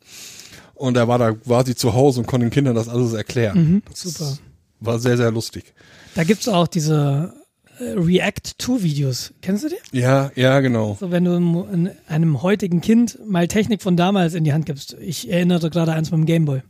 Und 0.75 0.97
er 0.97 1.09
war 1.09 1.19
da 1.19 1.33
quasi 1.33 1.75
zu 1.75 1.95
Hause 1.95 2.21
und 2.21 2.27
konnte 2.27 2.47
den 2.47 2.53
Kindern 2.53 2.75
das 2.77 2.89
alles 2.89 3.13
erklären. 3.13 3.83
das 3.91 4.01
super. 4.03 4.39
War 4.81 4.99
sehr, 5.01 5.17
sehr 5.17 5.33
lustig. 5.33 5.75
Da 6.15 6.23
gibt's 6.25 6.47
auch 6.47 6.69
diese 6.69 7.35
React-to-Videos. 7.81 9.35
Kennst 9.43 9.65
du 9.65 9.69
die? 9.69 9.99
Ja, 9.99 10.31
ja, 10.35 10.61
genau. 10.61 10.97
So, 10.99 11.11
wenn 11.11 11.25
du 11.25 11.37
einem, 11.37 11.65
in 11.73 11.91
einem 12.07 12.43
heutigen 12.43 12.81
Kind 12.81 13.19
mal 13.27 13.49
Technik 13.49 13.83
von 13.83 13.97
damals 13.97 14.35
in 14.35 14.45
die 14.45 14.53
Hand 14.53 14.67
gibst. 14.67 14.97
Ich 15.01 15.31
erinnere 15.31 15.71
gerade 15.71 15.93
eins 15.93 16.11
mit 16.11 16.19
dem 16.19 16.27
Gameboy. 16.27 16.63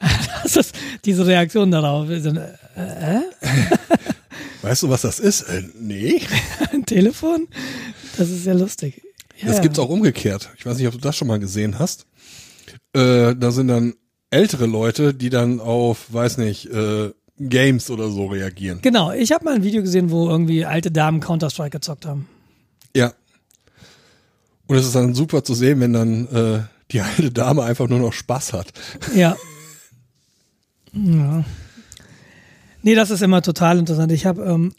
Das 0.42 0.56
ist 0.56 0.74
diese 1.04 1.24
Reaktion 1.24 1.70
darauf. 1.70 2.08
So, 2.08 2.30
äh, 2.30 3.20
Weißt 4.62 4.82
du, 4.82 4.88
was 4.88 5.02
das 5.02 5.20
ist? 5.20 5.42
Äh, 5.42 5.62
nee. 5.78 6.20
ein 6.72 6.84
Telefon? 6.84 7.48
Das 8.16 8.28
ist 8.28 8.44
sehr 8.44 8.54
lustig. 8.54 9.02
Ja, 9.40 9.48
Das 9.48 9.60
gibt's 9.60 9.78
auch 9.78 9.88
umgekehrt. 9.88 10.50
Ich 10.58 10.66
weiß 10.66 10.78
nicht, 10.78 10.86
ob 10.88 10.94
du 10.94 11.00
das 11.00 11.16
schon 11.16 11.28
mal 11.28 11.38
gesehen 11.38 11.78
hast. 11.78 12.06
Äh, 12.92 13.34
da 13.36 13.50
sind 13.50 13.68
dann 13.68 13.94
ältere 14.30 14.66
Leute, 14.66 15.14
die 15.14 15.30
dann 15.30 15.60
auf, 15.60 16.12
weiß 16.12 16.38
nicht, 16.38 16.66
äh, 16.66 17.10
Games 17.48 17.90
oder 17.90 18.10
so 18.10 18.26
reagieren. 18.26 18.80
Genau, 18.82 19.12
ich 19.12 19.32
habe 19.32 19.44
mal 19.44 19.54
ein 19.54 19.62
Video 19.62 19.82
gesehen, 19.82 20.10
wo 20.10 20.28
irgendwie 20.28 20.64
alte 20.64 20.90
Damen 20.90 21.20
Counter-Strike 21.20 21.70
gezockt 21.70 22.06
haben. 22.06 22.28
Ja. 22.94 23.12
Und 24.66 24.76
es 24.76 24.86
ist 24.86 24.94
dann 24.94 25.14
super 25.14 25.44
zu 25.44 25.54
sehen, 25.54 25.80
wenn 25.80 25.92
dann 25.92 26.26
äh, 26.28 26.60
die 26.90 27.00
alte 27.00 27.30
Dame 27.30 27.62
einfach 27.62 27.88
nur 27.88 27.98
noch 27.98 28.12
Spaß 28.12 28.52
hat. 28.52 28.72
Ja. 29.14 29.36
ja. 30.92 31.44
Nee, 32.82 32.94
das 32.94 33.10
ist 33.10 33.22
immer 33.22 33.42
total 33.42 33.78
interessant. 33.78 34.12
Ich 34.12 34.26
habe 34.26 34.42
ähm, 34.42 34.74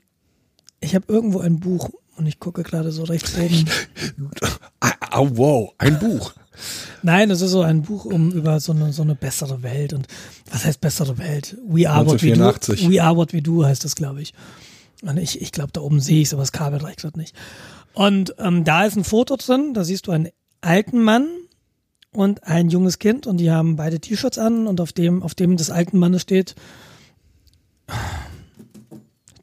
ich 0.83 0.95
habe 0.95 1.05
irgendwo 1.07 1.39
ein 1.39 1.59
Buch 1.59 1.89
und 2.17 2.27
ich 2.27 2.39
gucke 2.39 2.63
gerade 2.63 2.91
so 2.91 3.03
rechts 3.03 3.37
oben. 3.37 3.65
Ah, 4.79 4.91
ah, 4.99 5.21
wow, 5.21 5.73
ein 5.77 5.97
Buch. 5.97 6.33
Nein, 7.01 7.31
es 7.31 7.41
ist 7.41 7.51
so 7.51 7.61
ein 7.61 7.81
Buch 7.81 8.05
um 8.05 8.31
über 8.31 8.59
so 8.59 8.71
eine 8.71 8.93
so 8.93 9.01
eine 9.01 9.15
bessere 9.15 9.63
Welt 9.63 9.93
und 9.93 10.07
was 10.51 10.65
heißt 10.65 10.81
bessere 10.81 11.17
Welt? 11.17 11.57
We 11.67 11.89
are 11.89 12.05
what 12.05 12.21
we 12.21 12.33
do. 12.33 12.43
1984. 12.43 12.89
We 12.89 13.01
are 13.03 13.15
what 13.15 13.33
we 13.33 13.41
do 13.41 13.65
heißt 13.65 13.83
das, 13.83 13.95
glaube 13.95 14.21
ich. 14.21 14.33
Und 15.01 15.17
ich 15.17 15.41
ich 15.41 15.51
glaube 15.51 15.71
da 15.73 15.81
oben 15.81 15.99
sehe 15.99 16.21
ich 16.21 16.27
es, 16.27 16.33
aber 16.33 16.43
das 16.43 16.51
Kabel 16.51 16.79
reicht 16.79 17.01
gerade 17.01 17.19
nicht. 17.19 17.35
Und 17.93 18.35
ähm, 18.39 18.63
da 18.63 18.85
ist 18.85 18.95
ein 18.95 19.03
Foto 19.03 19.35
drin, 19.35 19.73
da 19.73 19.83
siehst 19.83 20.07
du 20.07 20.11
einen 20.11 20.29
alten 20.61 21.01
Mann 21.01 21.27
und 22.11 22.43
ein 22.43 22.69
junges 22.69 22.99
Kind 22.99 23.27
und 23.27 23.37
die 23.37 23.51
haben 23.51 23.75
beide 23.75 23.99
T-Shirts 23.99 24.37
an 24.37 24.67
und 24.67 24.79
auf 24.79 24.93
dem 24.93 25.23
auf 25.23 25.35
dem 25.35 25.57
des 25.57 25.69
alten 25.69 25.97
Mannes 25.99 26.21
steht 26.21 26.55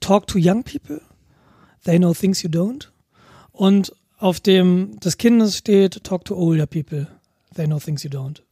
Talk 0.00 0.26
to 0.26 0.38
young 0.38 0.64
people. 0.64 1.00
They 1.84 1.98
Know 1.98 2.14
Things 2.14 2.42
You 2.42 2.50
Don't. 2.50 2.88
Und 3.52 3.92
auf 4.20 4.40
dem 4.40 4.98
des 5.00 5.18
Kindes 5.18 5.56
steht 5.56 6.04
Talk 6.04 6.24
to 6.26 6.36
Older 6.36 6.66
People. 6.66 7.06
They 7.54 7.66
Know 7.66 7.78
Things 7.78 8.02
You 8.02 8.10
Don't. 8.10 8.42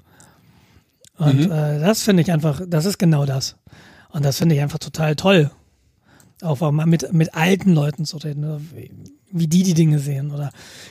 Und 1.19 1.47
Mhm. 1.47 1.53
äh, 1.53 1.79
das 1.81 2.03
finde 2.03 2.23
ich 2.23 2.33
einfach, 2.33 2.61
das 2.66 2.85
ist 2.85 2.99
genau 2.99 3.27
das. 3.27 3.57
Und 4.11 4.25
das 4.25 4.39
finde 4.39 4.55
ich 4.55 4.61
einfach 4.61 4.79
total 4.79 5.14
toll. 5.16 5.51
Auch 6.41 6.61
mal 6.71 6.87
mit, 6.87 7.12
mit 7.12 7.35
alten 7.35 7.73
Leuten 7.73 8.05
zu 8.05 8.16
reden, 8.19 8.45
oder 8.45 8.61
wie, 8.75 8.91
wie 9.33 9.49
die 9.49 9.64
die 9.64 9.75
Dinge 9.75 9.99
sehen. 9.99 10.31
Oder 10.31 10.51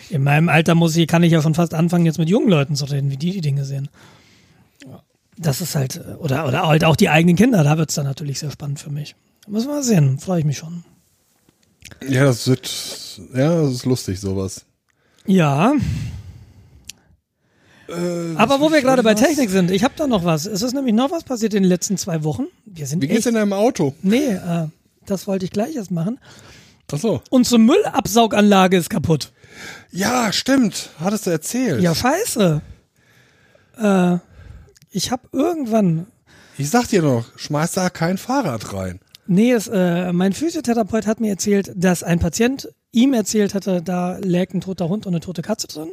in 0.10 0.22
meinem 0.24 0.50
Alter 0.50 0.76
muss 0.76 0.96
ich, 0.96 1.08
kann 1.08 1.24
ich 1.24 1.32
ja 1.32 1.42
schon 1.42 1.54
fast 1.54 1.74
anfangen, 1.74 2.06
jetzt 2.06 2.20
mit 2.20 2.30
jungen 2.30 2.50
Leuten 2.50 2.76
zu 2.76 2.86
reden, 2.86 3.10
wie 3.10 3.18
die 3.18 3.32
die 3.32 3.42
Dinge 3.42 3.64
sehen. 3.66 3.88
Das 5.38 5.62
ist 5.62 5.76
halt, 5.76 6.02
oder, 6.20 6.48
oder 6.48 6.68
halt 6.68 6.84
auch 6.84 6.96
die 6.96 7.10
eigenen 7.10 7.36
Kinder, 7.36 7.64
da 7.64 7.78
wird's 7.78 7.96
dann 7.96 8.06
natürlich 8.06 8.40
sehr 8.40 8.52
spannend 8.52 8.80
für 8.80 8.90
mich. 8.90 9.16
Muss 9.48 9.66
man 9.66 9.76
mal 9.76 9.84
sehen, 9.84 10.20
freue 10.20 10.40
ich 10.40 10.46
mich 10.46 10.58
schon. 10.58 10.84
Ja, 12.08 12.26
das 12.26 12.48
wird, 12.48 12.70
ja, 13.34 13.62
das 13.62 13.72
ist 13.74 13.86
lustig, 13.86 14.20
sowas. 14.20 14.66
Ja, 15.26 15.74
Äh, 17.90 18.36
aber 18.36 18.60
wo 18.60 18.70
wir 18.72 18.82
gerade 18.82 19.02
bei? 19.02 19.14
Technik 19.14 19.50
sind, 19.50 19.72
ich 19.72 19.84
habe 19.84 19.94
da 19.96 20.08
noch 20.08 20.26
was. 20.26 20.46
Es 20.46 20.62
ist 20.62 20.74
nämlich 20.74 20.94
noch 20.94 21.10
was 21.12 21.24
passiert 21.24 21.54
in 21.54 21.64
den 21.64 21.70
letzten 21.70 21.98
zwei 21.98 22.24
Wochen. 22.26 22.48
Wir 22.66 22.86
sind 22.86 23.02
Wie 23.02 23.08
geht's 23.08 23.20
echt, 23.20 23.28
in 23.28 23.36
deinem 23.36 23.54
Auto? 23.54 23.96
Nee, 24.02 24.32
äh, 24.34 24.68
das 25.06 25.26
wollte 25.26 25.46
ich 25.46 25.52
gleich 25.52 25.76
erst 25.76 25.92
machen. 25.92 26.20
Ach 26.92 26.98
so. 27.00 27.22
Unsere 27.30 27.60
Müllabsauganlage 27.60 28.76
ist 28.78 28.90
kaputt. 28.90 29.32
Ja, 29.92 30.34
stimmt. 30.34 30.90
Hattest 31.00 31.28
du 31.28 31.30
erzählt. 31.32 31.82
Ja, 31.82 31.96
scheiße. 31.96 32.62
Äh, 33.82 34.18
ich 34.92 35.12
habe 35.12 35.24
irgendwann, 35.32 36.08
Ich 36.58 36.70
sag 36.70 36.88
dir 36.90 37.02
noch, 37.02 37.26
schmeiß 37.38 37.72
da 37.72 37.90
kein 37.90 38.18
Fahrrad 38.18 38.74
rein. 38.74 39.00
Nee, 39.28 39.52
es, 39.52 39.68
äh, 39.68 40.12
mein 40.14 40.34
Physiotherapeut 40.34 41.08
hat 41.08 41.20
mir 41.20 41.30
erzählt, 41.30 41.72
dass 41.76 42.04
ein 42.04 42.20
Patient 42.20 42.70
ihm 42.92 43.14
erzählt 43.14 43.54
hatte, 43.54 43.82
da 43.82 44.18
lägt 44.18 44.54
ein 44.54 44.62
toter 44.62 44.90
Hund 44.90 45.06
und 45.06 45.14
eine 45.14 45.20
tote 45.20 45.42
Katze 45.42 45.68
drin. 45.68 45.90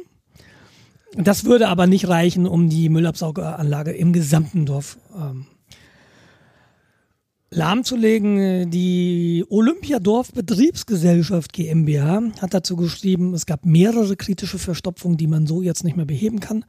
Das 1.17 1.45
würde 1.45 1.69
aber 1.69 1.87
nicht 1.87 2.07
reichen, 2.07 2.45
um 2.45 2.69
die 2.69 2.89
Müllabsauganlage 2.89 3.91
im 3.91 4.11
gesamten 4.11 4.65
Dorf 4.65 4.97
ähm, 5.15 5.45
lahmzulegen. 7.51 8.69
Die 8.69 9.45
Olympiadorf 9.49 10.33
Betriebsgesellschaft 10.33 11.53
GmbH 11.53 12.21
hat 12.41 12.53
dazu 12.53 12.75
geschrieben, 12.75 13.33
es 13.33 13.45
gab 13.45 13.65
mehrere 13.65 14.17
kritische 14.17 14.59
Verstopfungen, 14.59 15.17
die 15.17 15.27
man 15.27 15.47
so 15.47 15.61
jetzt 15.61 15.83
nicht 15.83 15.95
mehr 15.95 16.05
beheben 16.05 16.41
kann. 16.41 16.65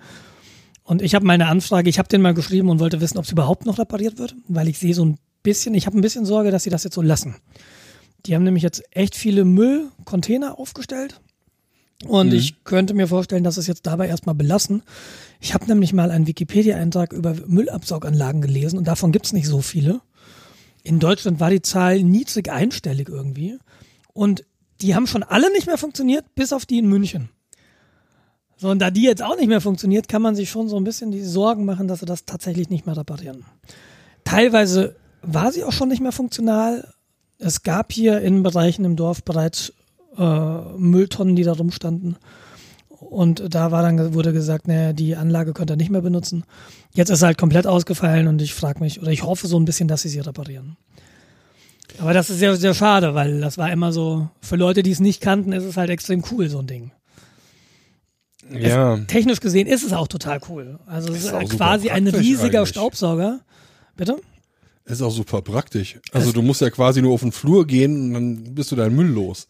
Und 0.84 1.02
ich 1.02 1.16
habe 1.16 1.26
meine 1.26 1.48
Anfrage, 1.48 1.90
ich 1.90 1.98
habe 1.98 2.08
den 2.08 2.22
mal 2.22 2.34
geschrieben 2.34 2.70
und 2.70 2.78
wollte 2.78 3.00
wissen, 3.00 3.18
ob 3.18 3.24
es 3.24 3.32
überhaupt 3.32 3.66
noch 3.66 3.80
repariert 3.80 4.18
wird, 4.18 4.36
weil 4.46 4.68
ich 4.68 4.78
sehe 4.78 4.94
so 4.94 5.04
ein 5.04 5.18
bisschen, 5.46 5.74
ich 5.74 5.86
habe 5.86 5.96
ein 5.96 6.00
bisschen 6.02 6.26
Sorge, 6.26 6.50
dass 6.50 6.64
sie 6.64 6.70
das 6.70 6.82
jetzt 6.82 6.94
so 6.94 7.02
lassen. 7.02 7.36
Die 8.26 8.34
haben 8.34 8.42
nämlich 8.42 8.64
jetzt 8.64 8.82
echt 8.90 9.14
viele 9.14 9.44
Müllcontainer 9.44 10.58
aufgestellt. 10.58 11.20
Und 12.04 12.34
ich 12.34 12.64
könnte 12.64 12.92
mir 12.92 13.06
vorstellen, 13.06 13.44
dass 13.44 13.56
es 13.56 13.68
jetzt 13.68 13.86
dabei 13.86 14.08
erstmal 14.08 14.34
belassen. 14.34 14.82
Ich 15.40 15.54
habe 15.54 15.66
nämlich 15.66 15.92
mal 15.92 16.10
einen 16.10 16.26
Wikipedia-Eintrag 16.26 17.12
über 17.12 17.34
Müllabsauganlagen 17.46 18.42
gelesen 18.42 18.76
und 18.76 18.86
davon 18.86 19.12
gibt's 19.12 19.32
nicht 19.32 19.46
so 19.46 19.62
viele. 19.62 20.00
In 20.82 20.98
Deutschland 20.98 21.40
war 21.40 21.50
die 21.50 21.62
Zahl 21.62 22.02
niedrig 22.02 22.50
einstellig 22.50 23.08
irgendwie. 23.08 23.56
Und 24.12 24.44
die 24.80 24.94
haben 24.94 25.06
schon 25.06 25.22
alle 25.22 25.50
nicht 25.52 25.66
mehr 25.66 25.78
funktioniert, 25.78 26.24
bis 26.34 26.52
auf 26.52 26.66
die 26.66 26.78
in 26.78 26.88
München. 26.88 27.30
So, 28.56 28.70
und 28.70 28.80
da 28.80 28.90
die 28.90 29.02
jetzt 29.02 29.22
auch 29.22 29.36
nicht 29.36 29.48
mehr 29.48 29.60
funktioniert, 29.60 30.08
kann 30.08 30.22
man 30.22 30.34
sich 30.34 30.50
schon 30.50 30.68
so 30.68 30.76
ein 30.76 30.84
bisschen 30.84 31.12
die 31.12 31.22
Sorgen 31.22 31.64
machen, 31.64 31.88
dass 31.88 32.00
sie 32.00 32.06
das 32.06 32.24
tatsächlich 32.24 32.68
nicht 32.68 32.86
mehr 32.86 32.96
reparieren. 32.96 33.44
Teilweise 34.24 34.96
war 35.26 35.52
sie 35.52 35.64
auch 35.64 35.72
schon 35.72 35.88
nicht 35.88 36.00
mehr 36.00 36.12
funktional. 36.12 36.92
Es 37.38 37.62
gab 37.62 37.92
hier 37.92 38.20
in 38.20 38.42
Bereichen 38.42 38.84
im 38.84 38.96
Dorf 38.96 39.22
bereits 39.22 39.72
äh, 40.16 40.60
Mülltonnen, 40.78 41.36
die 41.36 41.42
da 41.42 41.52
rumstanden. 41.52 42.16
Und 42.88 43.54
da 43.54 43.70
war 43.70 43.82
dann, 43.82 44.14
wurde 44.14 44.32
gesagt, 44.32 44.68
naja, 44.68 44.92
die 44.92 45.16
Anlage 45.16 45.52
könnt 45.52 45.70
ihr 45.70 45.76
nicht 45.76 45.90
mehr 45.90 46.00
benutzen. 46.00 46.44
Jetzt 46.92 47.10
ist 47.10 47.20
sie 47.20 47.26
halt 47.26 47.38
komplett 47.38 47.66
ausgefallen 47.66 48.26
und 48.26 48.40
ich 48.40 48.54
frage 48.54 48.80
mich, 48.80 49.00
oder 49.00 49.10
ich 49.10 49.22
hoffe 49.22 49.46
so 49.46 49.58
ein 49.58 49.64
bisschen, 49.64 49.86
dass 49.86 50.02
sie 50.02 50.08
sie 50.08 50.20
reparieren. 50.20 50.76
Aber 51.98 52.12
das 52.12 52.30
ist 52.30 52.38
sehr, 52.38 52.56
sehr 52.56 52.74
schade, 52.74 53.14
weil 53.14 53.40
das 53.40 53.58
war 53.58 53.70
immer 53.70 53.92
so, 53.92 54.28
für 54.40 54.56
Leute, 54.56 54.82
die 54.82 54.90
es 54.90 55.00
nicht 55.00 55.20
kannten, 55.20 55.52
ist 55.52 55.64
es 55.64 55.76
halt 55.76 55.90
extrem 55.90 56.24
cool, 56.30 56.48
so 56.48 56.58
ein 56.58 56.66
Ding. 56.66 56.90
Ja. 58.50 58.96
Technisch 59.06 59.40
gesehen 59.40 59.66
ist 59.66 59.82
es 59.82 59.92
auch 59.92 60.08
total 60.08 60.40
cool. 60.48 60.78
Also 60.86 61.12
es 61.12 61.24
Ist 61.24 61.32
ist 61.32 61.56
quasi 61.56 61.90
ein 61.90 62.06
riesiger 62.06 62.60
eigentlich. 62.60 62.68
Staubsauger. 62.70 63.40
Bitte? 63.96 64.16
Ist 64.86 65.02
auch 65.02 65.10
super 65.10 65.42
praktisch. 65.42 65.98
Also 66.12 66.30
du 66.32 66.42
musst 66.42 66.60
ja 66.60 66.70
quasi 66.70 67.02
nur 67.02 67.12
auf 67.12 67.20
den 67.20 67.32
Flur 67.32 67.66
gehen 67.66 68.06
und 68.06 68.14
dann 68.14 68.54
bist 68.54 68.70
du 68.70 68.76
deinen 68.76 68.94
Müll 68.94 69.08
los. 69.08 69.48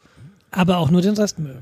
Aber 0.50 0.78
auch 0.78 0.90
nur 0.90 1.02
den 1.02 1.14
Restmüll. 1.14 1.58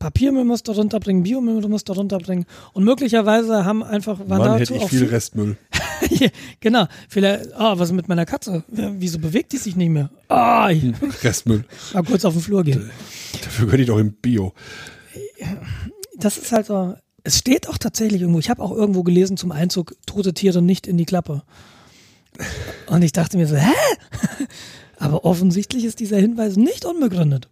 Papiermüll 0.00 0.44
musst 0.44 0.66
du 0.66 0.72
runterbringen, 0.72 1.22
Biomüll 1.22 1.68
musst 1.68 1.88
du 1.88 1.92
runterbringen. 1.92 2.44
Und 2.72 2.82
möglicherweise 2.82 3.64
haben 3.64 3.84
einfach, 3.84 4.18
waren 4.28 4.38
Mann, 4.38 4.58
hätte 4.58 4.74
ich 4.74 4.84
viel 4.86 5.04
Restmüll. 5.04 5.56
genau. 6.60 6.88
Vielleicht, 7.08 7.52
ah, 7.54 7.78
was 7.78 7.90
ist 7.90 7.94
mit 7.94 8.08
meiner 8.08 8.26
Katze? 8.26 8.64
Wieso 8.66 9.20
bewegt 9.20 9.52
die 9.52 9.58
sich 9.58 9.76
nicht 9.76 9.90
mehr? 9.90 10.10
Ah, 10.28 10.70
ich 10.70 10.92
Restmüll. 11.22 11.64
mal 11.94 12.02
kurz 12.02 12.24
auf 12.24 12.32
den 12.32 12.42
Flur 12.42 12.64
gehen. 12.64 12.90
Dafür 13.44 13.68
gönn 13.68 13.78
ich 13.78 13.86
doch 13.86 13.98
im 13.98 14.14
Bio. 14.14 14.52
Das 16.16 16.38
ist 16.38 16.50
halt 16.50 16.66
so, 16.66 16.94
es 17.22 17.38
steht 17.38 17.68
auch 17.68 17.78
tatsächlich 17.78 18.22
irgendwo, 18.22 18.40
ich 18.40 18.50
habe 18.50 18.60
auch 18.60 18.72
irgendwo 18.72 19.04
gelesen 19.04 19.36
zum 19.36 19.52
Einzug, 19.52 19.94
tote 20.06 20.34
Tiere 20.34 20.62
nicht 20.62 20.88
in 20.88 20.96
die 20.96 21.04
Klappe. 21.04 21.42
Und 22.86 23.02
ich 23.02 23.12
dachte 23.12 23.36
mir 23.36 23.46
so, 23.46 23.56
hä? 23.56 23.72
Aber 24.98 25.24
offensichtlich 25.24 25.84
ist 25.84 26.00
dieser 26.00 26.18
Hinweis 26.18 26.56
nicht 26.56 26.84
unbegründet. 26.84 27.48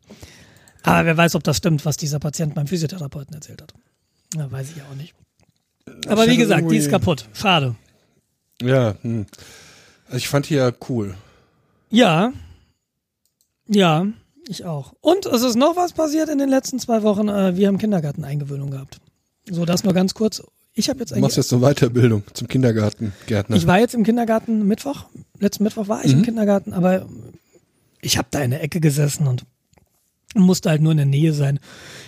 Aber 0.82 1.04
wer 1.04 1.16
weiß, 1.16 1.34
ob 1.34 1.44
das 1.44 1.56
stimmt, 1.56 1.84
was 1.84 1.96
dieser 1.96 2.18
Patient 2.18 2.54
beim 2.54 2.66
Physiotherapeuten 2.66 3.34
erzählt 3.34 3.62
hat. 3.62 3.74
Ja, 4.34 4.50
weiß 4.50 4.70
ich 4.70 4.82
auch 4.82 4.94
nicht. 4.94 5.14
Aber 6.06 6.26
wie 6.26 6.36
gesagt, 6.36 6.70
die 6.70 6.76
ist 6.76 6.90
kaputt. 6.90 7.28
Schade. 7.32 7.74
Ja, 8.62 8.94
hm. 9.02 9.26
Also 10.06 10.18
ich 10.18 10.28
fand 10.28 10.48
die 10.48 10.54
ja 10.54 10.70
cool. 10.88 11.14
Ja. 11.90 12.32
Ja, 13.66 14.06
ich 14.48 14.64
auch. 14.64 14.94
Und 15.00 15.26
es 15.26 15.42
ist 15.42 15.56
noch 15.56 15.76
was 15.76 15.92
passiert 15.92 16.28
in 16.28 16.38
den 16.38 16.48
letzten 16.48 16.78
zwei 16.78 17.02
Wochen. 17.02 17.28
Äh, 17.28 17.56
Wir 17.56 17.68
haben 17.68 17.78
Kindergarteneingewöhnung 17.78 18.70
gehabt. 18.70 18.98
So, 19.48 19.64
das 19.64 19.84
nur 19.84 19.94
ganz 19.94 20.14
kurz. 20.14 20.42
Ich 20.74 20.88
habe 20.88 21.00
jetzt 21.00 21.10
Du 21.10 21.14
eigentlich 21.14 21.22
machst 21.22 21.36
jetzt 21.36 21.52
eine 21.52 21.62
Weiterbildung 21.62 22.22
zum 22.32 22.48
Kindergarten, 22.48 23.12
Gärtner. 23.26 23.56
Ich 23.56 23.66
war 23.66 23.78
jetzt 23.80 23.94
im 23.94 24.04
Kindergarten 24.04 24.66
Mittwoch. 24.66 25.06
Letzten 25.38 25.64
Mittwoch 25.64 25.88
war 25.88 26.04
ich 26.04 26.12
im 26.12 26.22
Kindergarten, 26.22 26.72
aber 26.72 27.06
ich 28.00 28.16
habe 28.18 28.28
da 28.30 28.40
in 28.40 28.50
der 28.50 28.62
Ecke 28.62 28.80
gesessen 28.80 29.26
und 29.26 29.44
musste 30.34 30.70
halt 30.70 30.80
nur 30.80 30.92
in 30.92 30.98
der 30.98 31.06
Nähe 31.06 31.32
sein. 31.32 31.58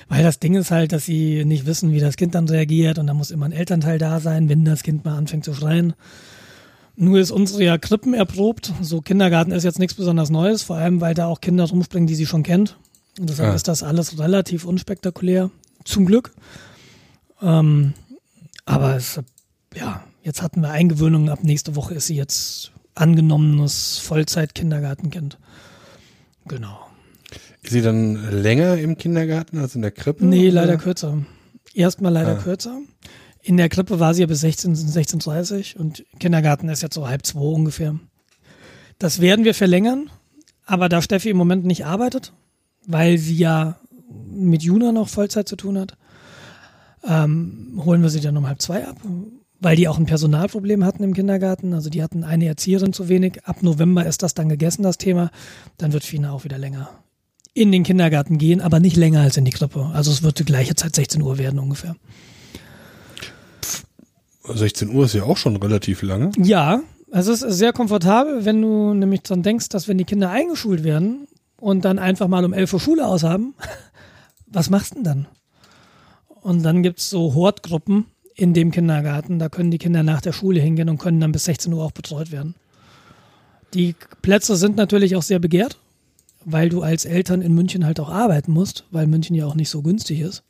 Weil 0.09 0.23
das 0.23 0.39
Ding 0.39 0.55
ist 0.55 0.71
halt, 0.71 0.93
dass 0.93 1.05
sie 1.05 1.45
nicht 1.45 1.67
wissen, 1.67 1.91
wie 1.93 1.99
das 1.99 2.17
Kind 2.17 2.35
dann 2.37 2.49
reagiert 2.49 2.99
und 2.99 3.09
da 3.09 3.15
muss 3.15 3.31
immer 3.33 3.47
ein 3.47 3.53
Elternteil 3.53 3.99
da 3.99 4.21
sein, 4.21 4.49
wenn 4.49 4.65
das 4.65 4.83
Kind 4.85 5.05
mal 5.05 5.17
anfängt 5.17 5.45
zu 5.45 5.55
schreien. 5.55 5.95
Nur 6.95 7.19
ist 7.19 7.31
unsere 7.33 7.65
ja 7.65 7.79
Krippen 7.79 8.15
erprobt. 8.15 8.73
So 8.81 9.01
Kindergarten 9.01 9.51
ist 9.51 9.65
jetzt 9.65 9.79
nichts 9.81 9.95
besonders 9.95 10.31
Neues, 10.31 10.63
vor 10.63 10.77
allem 10.77 11.01
weil 11.01 11.15
da 11.15 11.27
auch 11.27 11.41
Kinder 11.41 11.65
rumspringen, 11.65 12.07
die 12.07 12.15
sie 12.15 12.27
schon 12.27 12.43
kennt. 12.45 12.77
Und 13.19 13.29
deshalb 13.29 13.51
Ah. 13.51 13.55
ist 13.55 13.67
das 13.67 13.83
alles 13.83 14.19
relativ 14.19 14.65
unspektakulär. 14.65 15.51
Zum 15.85 16.07
Glück. 16.07 16.33
Ähm, 17.43 17.95
aber 18.73 18.97
es, 18.97 19.21
ja, 19.75 20.03
jetzt 20.23 20.43
hatten 20.43 20.61
wir 20.61 20.71
Eingewöhnung. 20.71 21.29
Ab 21.31 21.41
nächste 21.43 21.77
Woche 21.77 21.95
ist 21.95 22.07
sie 22.07 22.17
jetzt 22.17 22.73
angenommenes 22.95 23.99
Vollzeit-Kindergartenkind. 23.99 25.39
Genau. 26.47 26.79
Ist 27.63 27.73
sie 27.73 27.83
dann 27.83 28.43
länger 28.43 28.77
im 28.77 28.97
Kindergarten 28.99 29.59
als 29.59 29.75
in 29.75 29.83
der 29.83 29.93
Krippe? 29.93 30.25
Nee, 30.27 30.47
oder? 30.51 30.63
leider 30.63 30.77
kürzer. 30.77 31.19
Erstmal 31.75 32.13
leider 32.13 32.37
Ah. 32.39 32.43
kürzer. 32.43 32.79
In 33.41 33.57
der 33.57 33.69
Krippe 33.69 33.99
war 33.99 34.15
sie 34.15 34.21
ja 34.23 34.27
bis 34.27 34.41
16, 34.41 34.75
16.30 34.75 35.77
und 35.77 36.05
Kindergarten 36.21 36.69
ist 36.69 36.83
jetzt 36.83 36.95
so 36.95 37.09
halb 37.09 37.25
zwei 37.27 37.41
ungefähr. 37.41 37.99
Das 38.99 39.21
werden 39.21 39.45
wir 39.45 39.55
verlängern, 39.55 40.11
aber 40.65 40.89
da 40.89 41.03
Steffi 41.03 41.31
im 41.31 41.37
Moment 41.37 41.65
nicht 41.65 41.85
arbeitet, 41.87 42.33
weil 42.87 43.19
sie 43.19 43.37
ja 43.37 43.79
mit 44.31 44.63
Juna 44.63 44.93
noch 44.93 45.09
Vollzeit 45.09 45.49
zu 45.49 45.57
tun 45.57 45.79
hat, 45.79 45.97
ähm, 47.07 47.81
holen 47.85 48.03
wir 48.03 48.11
sie 48.11 48.21
dann 48.21 48.37
um 48.37 48.47
halb 48.47 48.63
zwei 48.63 48.87
ab, 48.87 48.97
weil 49.61 49.77
die 49.77 49.89
auch 49.89 49.99
ein 49.99 50.07
Personalproblem 50.07 50.85
hatten 50.85 51.03
im 51.03 51.15
Kindergarten. 51.15 51.75
Also 51.75 51.91
die 51.91 52.03
hatten 52.03 52.25
eine 52.25 52.47
Erzieherin 52.47 52.93
zu 52.93 53.09
wenig. 53.09 53.45
Ab 53.45 53.63
November 53.63 54.07
ist 54.07 54.23
das 54.23 54.35
dann 54.35 54.49
gegessen, 54.49 54.83
das 54.83 54.99
Thema. 54.99 55.31
Dann 55.79 55.93
wird 55.93 56.05
Fina 56.05 56.33
auch 56.33 56.45
wieder 56.45 56.59
länger 56.59 56.89
in 57.55 57.71
den 57.71 57.83
Kindergarten 57.83 58.39
gehen, 58.39 58.61
aber 58.61 58.81
nicht 58.81 58.97
länger 58.97 59.21
als 59.21 59.37
in 59.37 59.45
die 59.45 59.51
Krippe. 59.51 59.91
Also 59.93 60.11
es 60.11 60.23
wird 60.23 60.39
die 60.39 60.45
gleiche 60.45 60.75
Zeit 60.75 60.97
16 60.97 61.21
Uhr 61.23 61.39
werden 61.39 61.59
ungefähr. 61.59 61.97
16 64.45 64.91
Uhr 64.91 65.05
ist 65.05 65.15
ja 65.15 65.25
auch 65.25 65.37
schon 65.37 65.57
relativ 65.57 66.03
lange. 66.03 66.31
Ja, 66.39 66.81
es 67.11 67.27
ist 67.27 67.41
sehr 67.41 67.73
komfortabel, 67.73 68.45
wenn 68.45 68.63
du 68.63 68.95
nämlich 68.95 69.23
dran 69.23 69.43
denkst, 69.43 69.69
dass 69.69 69.87
wenn 69.87 69.99
die 69.99 70.05
Kinder 70.05 70.31
eingeschult 70.31 70.83
werden 70.83 71.29
und 71.61 71.85
dann 71.85 71.99
einfach 71.99 72.27
mal 72.27 72.45
um 72.45 72.53
11 72.53 72.73
Uhr 72.73 72.81
Schule 72.81 73.07
aushaben, 73.07 73.55
was 74.47 74.71
machst 74.71 74.93
du 74.93 74.95
denn 74.97 75.05
dann? 75.05 75.27
Und 76.43 76.63
dann 76.63 76.83
gibt's 76.83 77.09
so 77.09 77.35
Hortgruppen 77.35 78.07
in 78.35 78.53
dem 78.53 78.71
Kindergarten, 78.71 79.39
da 79.39 79.49
können 79.49 79.71
die 79.71 79.79
Kinder 79.79 80.03
nach 80.03 80.21
der 80.21 80.33
Schule 80.33 80.61
hingehen 80.61 80.89
und 80.89 80.99
können 80.99 81.21
dann 81.21 81.33
bis 81.33 81.45
16 81.45 81.73
Uhr 81.73 81.85
auch 81.85 81.93
betreut 81.93 82.31
werden. 82.33 82.55
Die 83.75 83.95
Plätze 84.23 84.57
sind 84.57 84.77
natürlich 84.77 85.17
auch 85.17 85.23
sehr 85.23 85.39
begehrt. 85.39 85.79
weil 86.45 86.69
du 86.69 86.83
als 86.83 87.05
Eltern 87.05 87.41
in 87.41 87.55
München 87.55 87.87
halt 87.87 88.01
auch 88.01 88.09
arbeiten 88.09 88.53
musst, 88.53 88.85
weil 88.91 89.07
München 89.07 89.37
ja 89.37 89.47
auch 89.47 89.55
nicht 89.55 89.71
so 89.71 89.83
günstig 89.83 90.21
ist. 90.21 90.43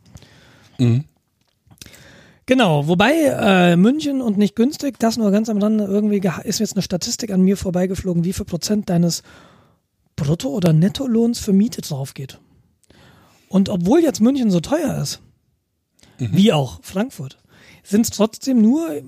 Mhm. 0.78 1.05
Genau, 2.47 2.88
wobei 2.88 3.12
äh, 3.12 3.76
München 3.76 4.20
und 4.20 4.36
nicht 4.36 4.57
günstig, 4.57 4.99
das 4.99 5.16
nur 5.16 5.30
ganz 5.30 5.49
am 5.49 5.59
Rande, 5.59 5.84
irgendwie 5.84 6.20
ist 6.45 6.59
jetzt 6.59 6.74
eine 6.74 6.82
Statistik 6.82 7.30
an 7.30 7.43
mir 7.43 7.57
vorbeigeflogen, 7.57 8.24
wie 8.24 8.32
viel 8.32 8.47
Prozent 8.47 8.90
deines 8.90 9.22
Brutto- 10.16 10.51
oder 10.51 10.72
Nettolohns 10.72 11.38
für 11.38 11.53
Miete 11.53 11.82
drauf 11.82 12.14
geht. 12.14 12.40
Und 13.49 13.68
obwohl 13.68 14.01
jetzt 14.01 14.20
München 14.20 14.51
so 14.51 14.61
teuer 14.61 15.01
ist, 15.01 15.20
wie 16.30 16.52
auch 16.52 16.80
Frankfurt, 16.82 17.38
sind 17.82 18.02
es 18.02 18.10
trotzdem 18.10 18.60
nur 18.62 19.02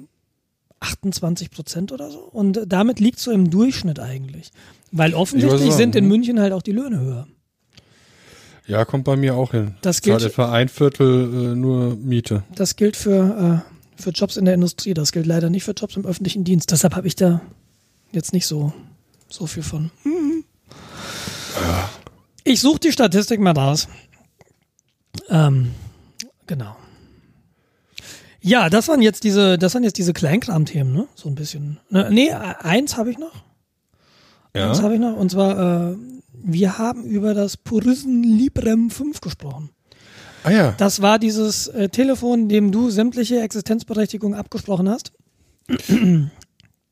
28 0.81 1.51
Prozent 1.51 1.93
oder 1.93 2.11
so. 2.11 2.19
Und 2.19 2.61
damit 2.67 3.01
liegt 3.01 3.19
so 3.19 3.31
im 3.31 3.51
Durchschnitt 3.51 3.99
eigentlich. 4.01 4.51
Weil 4.93 5.15
offensichtlich 5.15 5.61
sagen, 5.61 5.73
sind 5.73 5.97
in. 5.97 6.09
München 6.09 6.41
halt 6.41 6.53
auch 6.53 6.63
die 6.63 6.73
Löhne 6.73 7.01
höher. 7.01 7.27
Ja, 8.67 8.85
kommt 8.85 9.05
bei 9.05 9.17
mir 9.17 9.35
auch 9.37 9.51
hin. 9.53 9.75
Das 9.83 10.01
Zahlt 10.01 10.21
gilt- 10.21 10.33
etwa 10.33 10.51
ein 10.53 10.69
Viertel 10.69 11.53
äh, 11.53 11.55
nur 11.55 11.97
Miete. 11.97 12.45
Das 12.55 12.77
gilt 12.77 12.97
für, 12.97 13.63
äh, 13.99 14.01
für 14.03 14.11
Jobs 14.11 14.37
in 14.37 14.45
der 14.47 14.55
Industrie, 14.55 14.95
das 14.95 15.13
gilt 15.13 15.27
leider 15.27 15.51
nicht 15.51 15.65
für 15.65 15.73
Jobs 15.73 15.97
im 15.97 16.07
öffentlichen 16.07 16.45
Dienst. 16.45 16.71
Deshalb 16.71 16.95
habe 16.97 17.07
ich 17.07 17.15
da 17.17 17.41
jetzt 18.13 18.33
nicht 18.33 18.47
so, 18.47 18.73
so 19.29 19.47
viel 19.47 19.63
von. 19.63 19.91
Mhm. 20.05 20.45
Ich 22.45 22.61
suche 22.61 22.81
die 22.81 22.93
Statistik 22.93 23.41
mal 23.41 23.53
raus. 23.57 23.89
Ähm, 25.29 25.71
genau. 26.47 26.77
Ja, 28.47 28.69
das 28.69 28.89
waren 28.89 29.01
jetzt 29.01 29.25
diese, 29.25 29.57
das 29.57 29.75
waren 29.75 29.85
jetzt 29.85 29.97
diese 29.97 30.13
Kleinkram-Themen, 30.13 30.93
ne? 30.93 31.07
So 31.15 31.29
ein 31.31 31.35
bisschen. 31.35 31.81
Ne, 31.89 32.09
Nee, 32.11 32.31
eins 32.31 32.97
habe 32.99 33.11
ich 33.11 33.17
noch. 33.19 33.43
Eins 34.53 34.83
habe 34.83 34.95
ich 34.95 35.01
noch. 35.01 35.17
Und 35.17 35.31
zwar, 35.31 35.93
äh, 35.93 35.97
wir 36.43 36.77
haben 36.79 37.05
über 37.05 37.33
das 37.33 37.57
Purism 37.57 38.23
Librem 38.23 38.91
5 38.91 39.21
gesprochen. 39.23 39.71
Ah 40.43 40.51
ja, 40.51 40.75
Das 40.77 41.01
war 41.01 41.19
dieses 41.19 41.69
äh, 41.69 41.89
Telefon, 41.89 42.51
dem 42.51 42.71
du 42.71 42.91
sämtliche 42.91 43.41
Existenzberechtigung 43.41 44.35
abgesprochen 44.35 44.91
hast. 44.91 45.13
äh, 45.89 46.27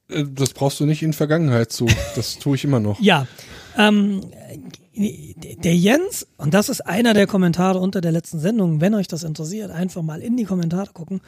das 0.09 0.55
brauchst 0.55 0.81
du 0.81 0.87
nicht 0.87 1.03
in 1.03 1.13
Vergangenheit 1.13 1.71
zu. 1.71 1.87
Das 2.17 2.39
tue 2.39 2.57
ich 2.57 2.65
immer 2.65 2.81
noch. 2.81 2.99
Ja. 3.01 3.27
Ähm, 3.77 4.23
der 4.95 5.75
Jens, 5.75 6.27
und 6.37 6.53
das 6.53 6.69
ist 6.69 6.83
einer 6.83 7.15
der 7.15 7.27
Kommentare 7.27 7.79
unter 7.79 8.01
der 8.01 8.13
letzten 8.13 8.39
Sendung, 8.39 8.81
wenn 8.81 8.95
euch 8.95 9.09
das 9.09 9.23
interessiert, 9.23 9.71
einfach 9.71 10.03
mal 10.03 10.21
in 10.21 10.37
die 10.37 10.45
Kommentare 10.45 10.91
gucken. 10.93 11.21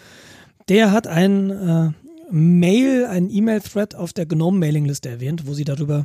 Der 0.68 0.92
hat 0.92 1.06
ein 1.06 1.50
äh, 1.50 1.90
Mail, 2.30 3.06
ein 3.06 3.30
E-Mail-Thread 3.30 3.94
auf 3.94 4.12
der 4.12 4.26
Gnome-Mailing-Liste 4.26 5.08
erwähnt, 5.08 5.46
wo 5.46 5.54
sie 5.54 5.64
darüber, 5.64 6.04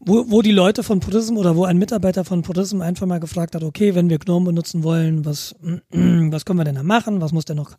wo, 0.00 0.30
wo 0.30 0.42
die 0.42 0.52
Leute 0.52 0.82
von 0.82 1.00
Purism 1.00 1.36
oder 1.36 1.54
wo 1.56 1.64
ein 1.64 1.78
Mitarbeiter 1.78 2.24
von 2.24 2.42
Purism 2.42 2.80
einfach 2.80 3.06
mal 3.06 3.20
gefragt 3.20 3.54
hat, 3.54 3.62
okay, 3.62 3.94
wenn 3.94 4.08
wir 4.08 4.18
Gnome 4.18 4.46
benutzen 4.46 4.82
wollen, 4.82 5.24
was, 5.24 5.54
was 5.90 6.44
können 6.44 6.58
wir 6.58 6.64
denn 6.64 6.76
da 6.76 6.82
machen? 6.82 7.20
Was 7.20 7.32
muss 7.32 7.44
denn 7.44 7.56
noch, 7.56 7.76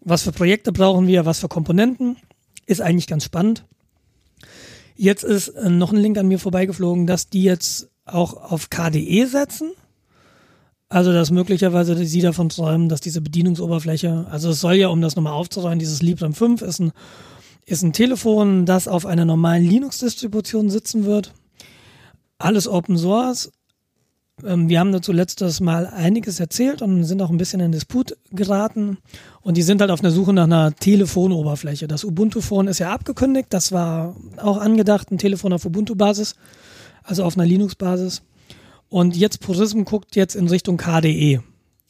was 0.00 0.22
für 0.22 0.32
Projekte 0.32 0.72
brauchen 0.72 1.06
wir? 1.06 1.24
Was 1.24 1.40
für 1.40 1.48
Komponenten? 1.48 2.16
Ist 2.66 2.80
eigentlich 2.80 3.06
ganz 3.06 3.24
spannend. 3.24 3.64
Jetzt 4.96 5.24
ist 5.24 5.48
äh, 5.48 5.70
noch 5.70 5.92
ein 5.92 5.98
Link 5.98 6.18
an 6.18 6.28
mir 6.28 6.38
vorbeigeflogen, 6.38 7.06
dass 7.06 7.28
die 7.28 7.42
jetzt 7.42 7.90
auch 8.04 8.50
auf 8.50 8.70
KDE 8.70 9.26
setzen. 9.26 9.72
Also, 10.88 11.12
dass 11.12 11.30
möglicherweise 11.30 11.96
sie 12.04 12.20
davon 12.20 12.50
träumen, 12.50 12.88
dass 12.88 13.00
diese 13.00 13.20
Bedienungsoberfläche, 13.20 14.26
also 14.30 14.50
es 14.50 14.60
soll 14.60 14.74
ja, 14.74 14.88
um 14.88 15.00
das 15.00 15.16
nochmal 15.16 15.32
aufzuräumen, 15.32 15.78
dieses 15.78 16.02
Librem 16.02 16.34
5 16.34 16.62
ist 16.62 16.78
ein, 16.78 16.92
ist 17.66 17.82
ein 17.82 17.92
Telefon, 17.92 18.66
das 18.66 18.86
auf 18.86 19.06
einer 19.06 19.24
normalen 19.24 19.64
Linux-Distribution 19.64 20.70
sitzen 20.70 21.04
wird. 21.04 21.32
Alles 22.38 22.68
Open 22.68 22.98
Source. 22.98 23.50
Ähm, 24.44 24.68
wir 24.68 24.80
haben 24.80 24.92
dazu 24.92 25.12
letztes 25.12 25.60
Mal 25.60 25.86
einiges 25.86 26.40
erzählt 26.40 26.82
und 26.82 27.04
sind 27.04 27.22
auch 27.22 27.30
ein 27.30 27.38
bisschen 27.38 27.60
in 27.60 27.72
Disput 27.72 28.16
geraten. 28.30 28.98
Und 29.40 29.56
die 29.56 29.62
sind 29.62 29.80
halt 29.80 29.90
auf 29.90 30.00
der 30.00 30.10
Suche 30.10 30.32
nach 30.32 30.44
einer 30.44 30.74
Telefonoberfläche. 30.74 31.88
Das 31.88 32.04
Ubuntu-Phone 32.04 32.68
ist 32.68 32.78
ja 32.78 32.92
abgekündigt. 32.92 33.48
Das 33.50 33.72
war 33.72 34.16
auch 34.36 34.58
angedacht, 34.58 35.10
ein 35.10 35.18
Telefon 35.18 35.52
auf 35.52 35.64
Ubuntu-Basis, 35.64 36.34
also 37.04 37.24
auf 37.24 37.36
einer 37.36 37.46
Linux-Basis. 37.46 38.22
Und 38.88 39.16
jetzt 39.16 39.40
Purism 39.40 39.82
guckt 39.84 40.16
jetzt 40.16 40.34
in 40.34 40.48
Richtung 40.48 40.76
KDE, 40.76 41.42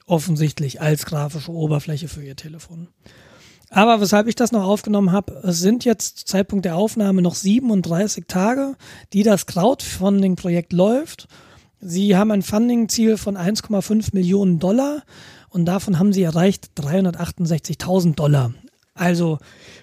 offensichtlich 0.06 0.80
als 0.80 1.06
grafische 1.06 1.52
Oberfläche 1.52 2.08
für 2.08 2.22
ihr 2.22 2.36
Telefon. 2.36 2.88
Aber 3.70 4.00
weshalb 4.00 4.28
ich 4.28 4.36
das 4.36 4.52
noch 4.52 4.64
aufgenommen 4.64 5.10
habe, 5.10 5.40
es 5.42 5.58
sind 5.58 5.84
jetzt 5.84 6.28
Zeitpunkt 6.28 6.64
der 6.64 6.76
Aufnahme 6.76 7.22
noch 7.22 7.34
37 7.34 8.26
Tage, 8.28 8.76
die 9.12 9.22
das 9.22 9.46
Crowdfunding-Projekt 9.46 10.72
läuft. 10.72 11.26
Sie 11.80 12.16
haben 12.16 12.30
ein 12.30 12.42
Funding-Ziel 12.42 13.16
von 13.16 13.36
1,5 13.36 14.14
Millionen 14.14 14.58
Dollar 14.58 15.02
und 15.48 15.66
davon 15.66 15.98
haben 15.98 16.12
sie 16.12 16.22
erreicht 16.22 16.70
368.000 16.76 18.14
Dollar. 18.14 18.54
Also 18.94 19.38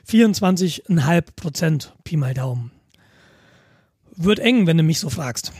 24,5 0.07 1.23
Prozent, 1.36 1.93
Pi 2.03 2.15
mal 2.17 2.34
Daumen. 2.34 2.71
Wird 4.24 4.39
eng, 4.39 4.67
wenn 4.67 4.78
du 4.78 4.84
mich 4.84 4.99
so 4.99 5.09
fragst. 5.09 5.51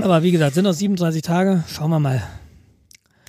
Aber 0.00 0.22
wie 0.22 0.30
gesagt, 0.30 0.54
sind 0.54 0.64
noch 0.64 0.72
37 0.72 1.22
Tage. 1.22 1.64
Schauen 1.68 1.90
wir 1.90 2.00
mal. 2.00 2.22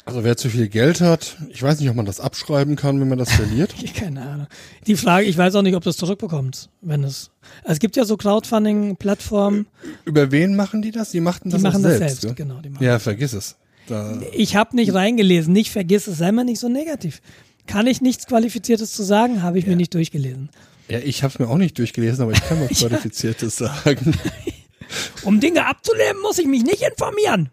Also 0.06 0.24
wer 0.24 0.36
zu 0.36 0.50
viel 0.50 0.68
Geld 0.68 1.00
hat, 1.00 1.38
ich 1.50 1.62
weiß 1.62 1.80
nicht, 1.80 1.90
ob 1.90 1.96
man 1.96 2.06
das 2.08 2.20
abschreiben 2.20 2.76
kann, 2.76 3.00
wenn 3.00 3.08
man 3.08 3.20
das 3.20 3.32
verliert. 3.32 3.74
Keine 3.96 4.22
Ahnung. 4.22 4.48
Die 4.88 4.96
Frage, 4.96 5.28
ich 5.28 5.38
weiß 5.38 5.54
auch 5.56 5.62
nicht, 5.62 5.76
ob 5.76 5.84
du 5.84 5.90
es 5.92 5.98
zurückbekommst, 5.98 6.70
wenn 6.82 7.04
es. 7.04 7.30
Also 7.64 7.74
es 7.74 7.80
gibt 7.80 7.96
ja 7.96 8.04
so 8.06 8.18
Crowdfunding-Plattformen, 8.18 9.68
Über 10.06 10.32
wen 10.32 10.56
machen 10.56 10.82
die 10.82 10.92
das? 10.92 11.12
Die 11.12 11.20
machten 11.20 11.50
die 11.50 11.54
das 11.54 11.62
machen 11.62 11.86
auch 11.86 11.90
das 11.90 11.98
selbst. 12.00 12.22
selbst. 12.22 12.36
Genau, 12.38 12.60
die 12.62 12.70
machen. 12.70 12.84
Ja, 12.84 12.98
vergiss 13.00 13.34
es. 13.34 13.58
Da, 13.88 14.20
Ich 14.34 14.56
habe 14.56 14.76
nicht 14.76 14.94
reingelesen, 14.94 15.54
nicht 15.54 15.72
vergiss 15.72 16.08
es, 16.08 16.18
sei 16.18 16.32
mal 16.32 16.46
nicht 16.46 16.60
so 16.60 16.68
negativ. 16.70 17.22
Kann 17.68 17.86
ich 17.86 18.02
nichts 18.02 18.26
Qualifiziertes 18.26 18.94
zu 18.94 19.04
sagen, 19.04 19.44
habe 19.44 19.60
ich 19.60 19.68
mir 19.68 19.76
nicht 19.76 19.94
durchgelesen. 19.94 20.50
Ja, 20.92 21.00
ich 21.00 21.24
habe 21.24 21.34
es 21.34 21.40
mir 21.40 21.48
auch 21.48 21.58
nicht 21.58 21.78
durchgelesen, 21.80 22.24
aber 22.24 22.34
ich 22.34 22.42
kann 22.42 22.60
was 22.70 22.78
Qualifiziertes 22.80 23.58
sagen. 23.58 24.14
Um 25.24 25.40
Dinge 25.40 25.66
abzulehnen, 25.68 26.22
muss 26.22 26.38
ich 26.38 26.48
mich 26.48 26.64
nicht 26.64 26.82
informieren. 26.82 27.50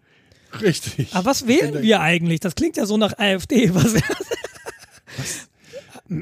Richtig. 0.61 1.15
Aber 1.15 1.27
was 1.27 1.47
wählen 1.47 1.81
wir 1.81 2.01
eigentlich? 2.01 2.41
Das 2.41 2.53
klingt 2.55 2.75
ja 2.75 2.85
so 2.85 2.97
nach 2.97 3.17
AfD. 3.17 3.73
Was, 3.73 3.93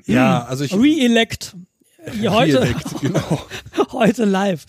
ja, 0.05 0.43
also 0.45 0.63
ich 0.63 0.73
Re-elect. 0.75 1.55
Heute, 2.29 2.51
Dialekt, 2.51 3.01
genau. 3.01 3.41
heute 3.93 4.25
live. 4.25 4.65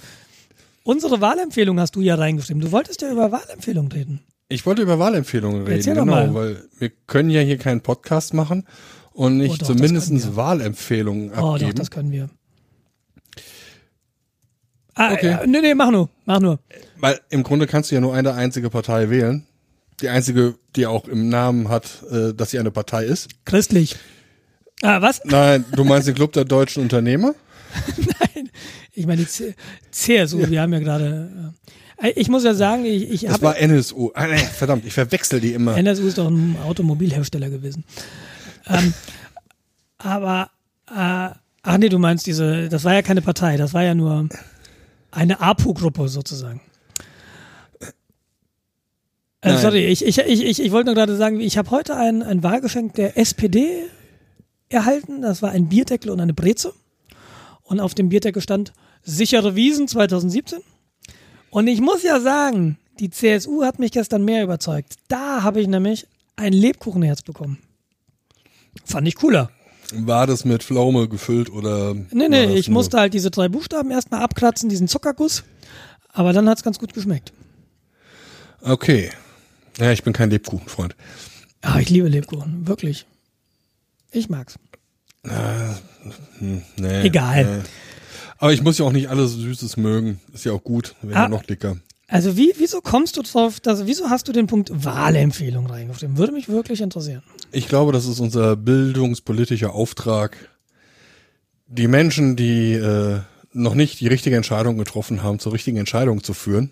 Unsere 0.84 1.20
Wahlempfehlung 1.20 1.78
hast 1.78 1.96
du 1.96 2.00
ja 2.00 2.14
reingeschrieben. 2.14 2.62
Du 2.62 2.72
wolltest 2.72 3.02
ja 3.02 3.12
über 3.12 3.30
Wahlempfehlungen 3.30 3.92
reden. 3.92 4.20
Ich 4.48 4.64
wollte 4.64 4.80
über 4.80 4.98
Wahlempfehlungen 4.98 5.64
reden, 5.64 5.76
Erzähl 5.76 5.94
genau, 5.96 6.34
weil 6.34 6.64
wir 6.78 6.90
können 7.06 7.28
ja 7.28 7.42
hier 7.42 7.58
keinen 7.58 7.82
Podcast 7.82 8.32
machen 8.32 8.66
und 9.12 9.36
nicht 9.36 9.54
Oh, 9.54 9.56
doch, 9.58 9.66
zumindest. 9.66 10.34
Wahlempfehlungen 10.34 11.30
Oh, 11.32 11.52
abgeben. 11.52 11.72
doch, 11.72 11.78
das 11.78 11.90
können 11.90 12.10
wir. 12.10 12.30
Ah, 15.00 15.12
Okay. 15.12 15.38
äh, 15.42 15.46
nee, 15.46 15.60
nee, 15.60 15.74
mach 15.74 15.90
nur, 15.90 16.08
mach 16.26 16.40
nur. 16.40 16.58
Weil 16.98 17.20
im 17.30 17.42
Grunde 17.44 17.66
kannst 17.66 17.90
du 17.90 17.94
ja 17.94 18.00
nur 18.00 18.14
eine 18.14 18.34
einzige 18.34 18.68
Partei 18.68 19.10
wählen. 19.10 19.46
Die 20.00 20.08
einzige, 20.08 20.54
die 20.76 20.86
auch 20.86 21.06
im 21.08 21.28
Namen 21.28 21.68
hat, 21.68 22.02
äh, 22.10 22.34
dass 22.34 22.50
sie 22.50 22.58
eine 22.58 22.70
Partei 22.70 23.04
ist. 23.04 23.28
Christlich. 23.44 23.96
Ah, 24.82 25.00
was? 25.02 25.20
Nein, 25.24 25.64
du 25.74 25.84
meinst 25.84 26.08
den 26.08 26.14
Club 26.16 26.32
der 26.32 26.44
deutschen 26.44 26.82
Unternehmer? 26.82 27.34
Ich 28.92 29.06
meine, 29.06 29.24
die 29.24 29.54
CSU, 29.90 30.48
wir 30.50 30.60
haben 30.62 30.72
ja 30.72 30.78
gerade. 30.80 31.52
Äh, 32.02 32.10
ich 32.16 32.28
muss 32.28 32.44
ja 32.44 32.54
sagen, 32.54 32.84
ich, 32.84 33.10
ich 33.10 33.20
Das 33.22 33.34
habe. 33.34 33.42
war 33.46 33.58
NSU. 33.58 34.10
Ah, 34.14 34.26
nee, 34.26 34.36
verdammt, 34.38 34.84
ich 34.84 34.92
verwechsel 34.94 35.40
die 35.40 35.52
immer. 35.52 35.76
NSU 35.76 36.06
ist 36.08 36.18
doch 36.18 36.28
ein 36.28 36.56
Automobilhersteller 36.64 37.50
gewesen. 37.50 37.84
Ähm, 38.68 38.94
aber, 39.98 40.50
äh, 40.90 41.30
ach 41.62 41.78
nee, 41.78 41.88
du 41.88 41.98
meinst 41.98 42.26
diese, 42.26 42.68
das 42.68 42.84
war 42.84 42.94
ja 42.94 43.02
keine 43.02 43.22
Partei, 43.22 43.56
das 43.56 43.74
war 43.74 43.82
ja 43.82 43.94
nur 43.94 44.28
eine 45.10 45.40
APO-Gruppe 45.40 46.08
sozusagen. 46.08 46.60
Äh, 49.40 49.56
sorry, 49.58 49.86
ich, 49.86 50.04
ich, 50.04 50.18
ich, 50.18 50.42
ich, 50.42 50.60
ich 50.60 50.72
wollte 50.72 50.86
nur 50.86 50.94
gerade 50.94 51.16
sagen, 51.16 51.40
ich 51.40 51.56
habe 51.58 51.70
heute 51.70 51.96
ein, 51.96 52.22
ein 52.22 52.42
Wahlgeschenk 52.42 52.94
der 52.94 53.16
SPD 53.16 53.84
erhalten. 54.68 55.22
Das 55.22 55.42
war 55.42 55.50
ein 55.50 55.68
Bierdeckel 55.68 56.10
und 56.10 56.20
eine 56.20 56.34
Breze. 56.34 56.72
Und 57.62 57.80
auf 57.80 57.94
dem 57.94 58.08
Bierdeckel 58.08 58.42
stand 58.42 58.72
sichere 59.02 59.54
Wiesen 59.54 59.86
2017. 59.86 60.60
Und 61.50 61.66
ich 61.66 61.80
muss 61.80 62.02
ja 62.02 62.20
sagen, 62.20 62.78
die 62.98 63.10
CSU 63.10 63.62
hat 63.62 63.78
mich 63.78 63.92
gestern 63.92 64.24
mehr 64.24 64.42
überzeugt. 64.42 64.96
Da 65.08 65.42
habe 65.42 65.60
ich 65.60 65.68
nämlich 65.68 66.06
ein 66.36 66.52
Lebkuchenherz 66.52 67.22
bekommen. 67.22 67.58
Fand 68.84 69.06
ich 69.06 69.14
cooler. 69.14 69.50
War 69.92 70.26
das 70.26 70.44
mit 70.44 70.62
Pflaume 70.62 71.08
gefüllt 71.08 71.50
oder? 71.50 71.94
Nee, 72.10 72.28
nee, 72.28 72.54
ich 72.56 72.68
musste 72.68 72.98
halt 72.98 73.14
diese 73.14 73.30
drei 73.30 73.48
Buchstaben 73.48 73.90
erstmal 73.90 74.20
abkratzen, 74.22 74.68
diesen 74.68 74.86
Zuckerguss. 74.88 75.44
Aber 76.12 76.32
dann 76.32 76.48
hat's 76.48 76.62
ganz 76.62 76.78
gut 76.78 76.92
geschmeckt. 76.94 77.32
Okay. 78.60 79.10
Ja, 79.78 79.92
ich 79.92 80.02
bin 80.02 80.12
kein 80.12 80.30
Lebkuchenfreund. 80.30 80.94
Ah, 81.62 81.78
ich 81.78 81.88
liebe 81.90 82.08
Lebkuchen, 82.08 82.66
wirklich. 82.66 83.06
Ich 84.10 84.28
mag's. 84.28 84.56
Hm, 85.22 86.62
nee, 86.76 87.02
Egal. 87.02 87.44
Nee. 87.58 87.62
Aber 88.38 88.52
ich 88.52 88.62
muss 88.62 88.78
ja 88.78 88.84
auch 88.84 88.92
nicht 88.92 89.08
alles 89.08 89.32
Süßes 89.32 89.76
mögen. 89.76 90.20
Ist 90.32 90.44
ja 90.44 90.52
auch 90.52 90.62
gut, 90.62 90.94
wäre 91.02 91.20
Ah. 91.20 91.28
noch 91.28 91.42
dicker. 91.42 91.76
Also 92.10 92.38
wie, 92.38 92.54
wieso 92.56 92.80
kommst 92.80 93.18
du 93.18 93.22
drauf, 93.22 93.60
dass, 93.60 93.86
wieso 93.86 94.08
hast 94.08 94.26
du 94.28 94.32
den 94.32 94.46
Punkt 94.46 94.70
Wahlempfehlung 94.72 95.66
reingeschrieben? 95.66 96.16
Würde 96.16 96.32
mich 96.32 96.48
wirklich 96.48 96.80
interessieren. 96.80 97.22
Ich 97.52 97.68
glaube, 97.68 97.92
das 97.92 98.06
ist 98.06 98.18
unser 98.18 98.56
bildungspolitischer 98.56 99.74
Auftrag. 99.74 100.36
Die 101.66 101.86
Menschen, 101.86 102.34
die 102.34 102.72
äh, 102.72 103.20
noch 103.52 103.74
nicht 103.74 104.00
die 104.00 104.06
richtige 104.06 104.36
Entscheidung 104.36 104.78
getroffen 104.78 105.22
haben, 105.22 105.38
zur 105.38 105.52
richtigen 105.52 105.76
Entscheidung 105.76 106.24
zu 106.24 106.32
führen. 106.32 106.70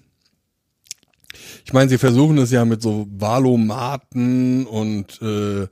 Ich 1.67 1.75
meine, 1.75 1.91
sie 1.91 1.99
versuchen 1.99 2.39
es 2.39 2.51
ja 2.51 2.65
mit 2.65 2.81
so 2.81 3.07
Wahlomaten 3.11 4.67
und 4.67 5.21
äh, 5.21 5.67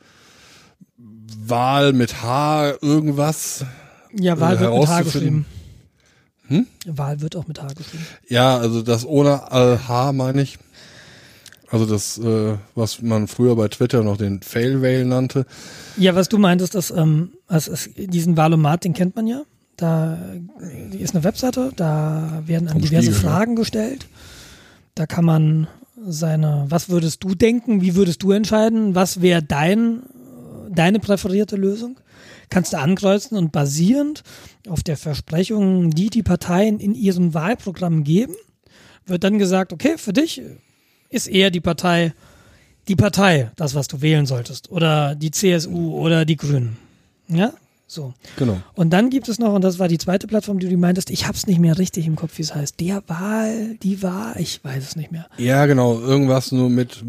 Wahl 0.99 1.95
mit 1.95 2.23
H 2.23 2.75
irgendwas. 2.83 3.65
Ja, 4.13 4.39
Wahl 4.39 4.57
äh, 4.57 4.61
wird 4.61 4.75
mit 4.75 4.89
H 4.89 4.93
herauszufinden. 4.93 5.47
Geschrieben. 6.49 6.67
Wahl 6.87 7.21
wird 7.21 7.37
auch 7.37 7.47
mit 7.47 7.63
H 7.63 7.69
geschrieben. 7.75 8.05
Ja, 8.29 8.57
also 8.57 8.83
das 8.83 9.07
ohne 9.07 9.41
H 9.41 10.13
meine 10.13 10.43
ich. 10.43 10.59
Also 11.71 11.87
das, 11.87 12.19
äh, 12.19 12.57
was 12.77 13.03
man 13.03 13.27
früher 13.27 13.57
bei 13.57 13.67
Twitter 13.67 14.05
noch 14.05 14.17
den 14.17 14.43
Fail-Whale 14.43 15.05
nannte. 15.05 15.45
Ja, 15.97 16.15
was 16.15 16.29
du 16.29 16.39
meintest, 16.39 16.77
dass 16.77 16.91
ähm, 16.91 17.33
also 17.49 17.73
es, 17.73 17.91
diesen 17.97 18.37
Valomat, 18.37 18.85
den 18.85 18.93
kennt 18.93 19.17
man 19.17 19.27
ja. 19.27 19.43
Da 19.77 20.19
ist 20.93 21.17
eine 21.17 21.25
Webseite, 21.25 21.73
da 21.75 22.43
werden 22.47 22.69
an 22.69 22.79
diverse 22.79 23.07
Spiegel, 23.07 23.23
ne? 23.23 23.29
Fragen 23.29 23.57
gestellt. 23.57 24.07
Da 24.95 25.07
kann 25.07 25.25
man 25.25 25.67
seine, 26.07 26.67
was 26.69 26.91
würdest 26.91 27.25
du 27.25 27.35
denken, 27.35 27.81
wie 27.81 27.97
würdest 27.97 28.23
du 28.23 28.31
entscheiden, 28.31 28.95
was 28.95 29.21
wäre 29.21 29.43
dein, 29.43 30.03
deine 30.75 31.01
präferierte 31.01 31.57
Lösung? 31.57 31.99
Kannst 32.51 32.73
du 32.73 32.79
ankreuzen 32.79 33.37
und 33.37 33.53
basierend 33.53 34.23
auf 34.69 34.83
der 34.83 34.97
Versprechung, 34.97 35.91
die 35.91 36.11
die 36.11 36.23
Parteien 36.23 36.79
in 36.79 36.95
ihren 36.95 37.35
Wahlprogrammen 37.35 38.05
geben, 38.05 38.35
wird 39.07 39.25
dann 39.25 39.39
gesagt, 39.39 39.73
okay, 39.73 39.99
für 39.99 40.13
dich 40.13 40.43
ist 41.11 41.27
eher 41.27 41.51
die 41.51 41.61
Partei 41.61 42.13
die 42.89 42.97
Partei, 42.97 43.51
das, 43.57 43.75
was 43.75 43.89
du 43.89 44.03
wählen 44.03 44.27
solltest. 44.27 44.71
Oder 44.71 45.15
die 45.15 45.31
CSU 45.31 45.95
oder 45.95 46.25
die 46.25 46.37
Grünen. 46.37 46.77
Ja, 47.29 47.53
so. 47.87 48.15
Genau. 48.37 48.61
Und 48.75 48.91
dann 48.91 49.11
gibt 49.11 49.29
es 49.29 49.39
noch, 49.39 49.55
und 49.55 49.63
das 49.63 49.79
war 49.79 49.89
die 49.89 49.99
zweite 49.99 50.27
Plattform, 50.27 50.59
die 50.59 50.69
du 50.69 50.77
meintest, 50.77 51.11
ich 51.11 51.27
hab's 51.27 51.47
nicht 51.47 51.61
mehr 51.61 51.79
richtig 51.79 52.07
im 52.07 52.17
Kopf, 52.17 52.37
wie 52.39 52.43
es 52.43 52.55
heißt. 52.55 52.81
Der 52.81 53.03
Wahl, 53.07 53.77
die 53.83 54.03
Wahl, 54.03 54.35
ich 54.39 54.63
weiß 54.63 54.83
es 54.83 54.97
nicht 54.97 55.13
mehr. 55.13 55.27
Ja, 55.39 55.67
genau. 55.67 55.99
Irgendwas 55.99 56.53
nur 56.53 56.69
mit 56.69 57.03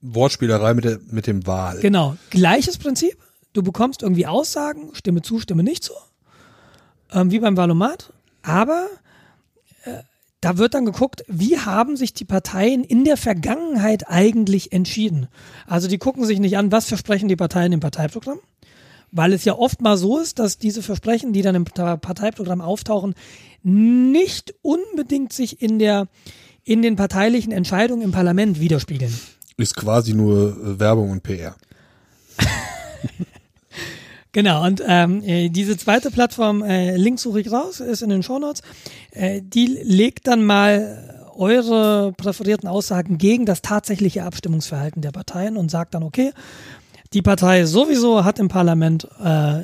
Wortspielerei 0.00 0.74
mit, 0.74 0.84
der, 0.84 0.98
mit 1.10 1.26
dem 1.26 1.46
Wahl. 1.46 1.80
Genau, 1.80 2.16
gleiches 2.30 2.78
Prinzip. 2.78 3.16
Du 3.52 3.62
bekommst 3.62 4.02
irgendwie 4.02 4.26
Aussagen, 4.26 4.90
Stimme 4.94 5.22
zu, 5.22 5.40
Stimme 5.40 5.62
nicht 5.62 5.82
zu, 5.82 5.94
ähm, 7.12 7.30
wie 7.30 7.40
beim 7.40 7.56
Valomat. 7.56 8.12
Aber 8.42 8.86
äh, 9.84 10.02
da 10.40 10.56
wird 10.58 10.74
dann 10.74 10.84
geguckt, 10.84 11.24
wie 11.26 11.58
haben 11.58 11.96
sich 11.96 12.14
die 12.14 12.24
Parteien 12.24 12.84
in 12.84 13.04
der 13.04 13.16
Vergangenheit 13.16 14.08
eigentlich 14.08 14.72
entschieden. 14.72 15.26
Also 15.66 15.88
die 15.88 15.98
gucken 15.98 16.24
sich 16.24 16.38
nicht 16.38 16.56
an, 16.56 16.70
was 16.70 16.86
versprechen 16.86 17.28
die 17.28 17.36
Parteien 17.36 17.72
im 17.72 17.80
Parteiprogramm, 17.80 18.38
weil 19.10 19.32
es 19.32 19.44
ja 19.44 19.54
oft 19.54 19.80
mal 19.82 19.96
so 19.96 20.18
ist, 20.18 20.38
dass 20.38 20.58
diese 20.58 20.82
Versprechen, 20.82 21.32
die 21.32 21.42
dann 21.42 21.56
im 21.56 21.64
Parteiprogramm 21.64 22.60
auftauchen, 22.60 23.14
nicht 23.64 24.54
unbedingt 24.62 25.32
sich 25.32 25.60
in 25.60 25.78
der 25.78 26.06
in 26.62 26.82
den 26.82 26.96
parteilichen 26.96 27.50
Entscheidungen 27.50 28.02
im 28.02 28.12
Parlament 28.12 28.60
widerspiegeln. 28.60 29.18
Ist 29.58 29.76
quasi 29.76 30.14
nur 30.14 30.56
äh, 30.56 30.80
Werbung 30.80 31.10
und 31.10 31.22
PR. 31.22 31.54
Genau, 34.32 34.64
und 34.64 34.82
ähm, 34.86 35.22
äh, 35.24 35.48
diese 35.48 35.76
zweite 35.78 36.10
Plattform, 36.10 36.62
äh, 36.62 36.96
Link 36.96 37.18
suche 37.18 37.40
ich 37.40 37.50
raus, 37.50 37.80
ist 37.80 38.02
in 38.02 38.10
den 38.10 38.22
Shownotes, 38.22 38.60
äh, 39.10 39.40
die 39.42 39.66
legt 39.82 40.28
dann 40.28 40.44
mal 40.44 41.30
eure 41.34 42.12
präferierten 42.12 42.68
Aussagen 42.68 43.16
gegen 43.16 43.46
das 43.46 43.62
tatsächliche 43.62 44.24
Abstimmungsverhalten 44.24 45.00
der 45.00 45.12
Parteien 45.12 45.56
und 45.56 45.70
sagt 45.70 45.94
dann, 45.94 46.02
okay, 46.02 46.32
die 47.14 47.22
Partei 47.22 47.64
sowieso 47.64 48.24
hat 48.24 48.38
im 48.38 48.48
Parlament 48.48 49.08
äh, 49.18 49.62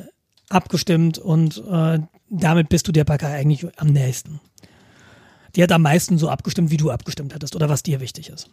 abgestimmt 0.49 1.19
und 1.19 1.63
äh, 1.69 1.99
damit 2.29 2.69
bist 2.69 2.87
du 2.87 2.91
der 2.91 3.03
Partei 3.03 3.35
eigentlich 3.35 3.67
am 3.77 3.87
nächsten. 3.87 4.39
Die 5.55 5.61
hat 5.61 5.71
am 5.71 5.83
meisten 5.83 6.17
so 6.17 6.29
abgestimmt, 6.29 6.71
wie 6.71 6.77
du 6.77 6.91
abgestimmt 6.91 7.35
hättest 7.35 7.55
oder 7.55 7.69
was 7.69 7.83
dir 7.83 7.99
wichtig 7.99 8.29
ist. 8.29 8.49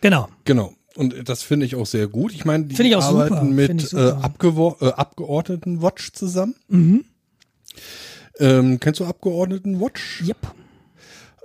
Genau. 0.00 0.28
Genau. 0.44 0.74
Und 0.96 1.28
das 1.28 1.42
finde 1.42 1.66
ich 1.66 1.76
auch 1.76 1.86
sehr 1.86 2.08
gut. 2.08 2.32
Ich 2.32 2.44
meine, 2.44 2.64
die 2.64 2.82
ich 2.82 2.96
auch 2.96 3.02
super. 3.02 3.24
arbeiten 3.24 3.54
Finde 3.54 3.54
mit 3.54 3.82
äh, 3.82 3.86
super. 3.86 4.24
Abgewo 4.24 4.76
äh, 4.80 4.88
Abgeordnetenwatch 4.88 6.12
zusammen. 6.12 6.56
Mhm. 6.68 7.04
Ähm, 8.38 8.80
kennst 8.80 9.00
du 9.00 9.04
Abgeordnetenwatch? 9.04 10.22
Yep. 10.26 10.54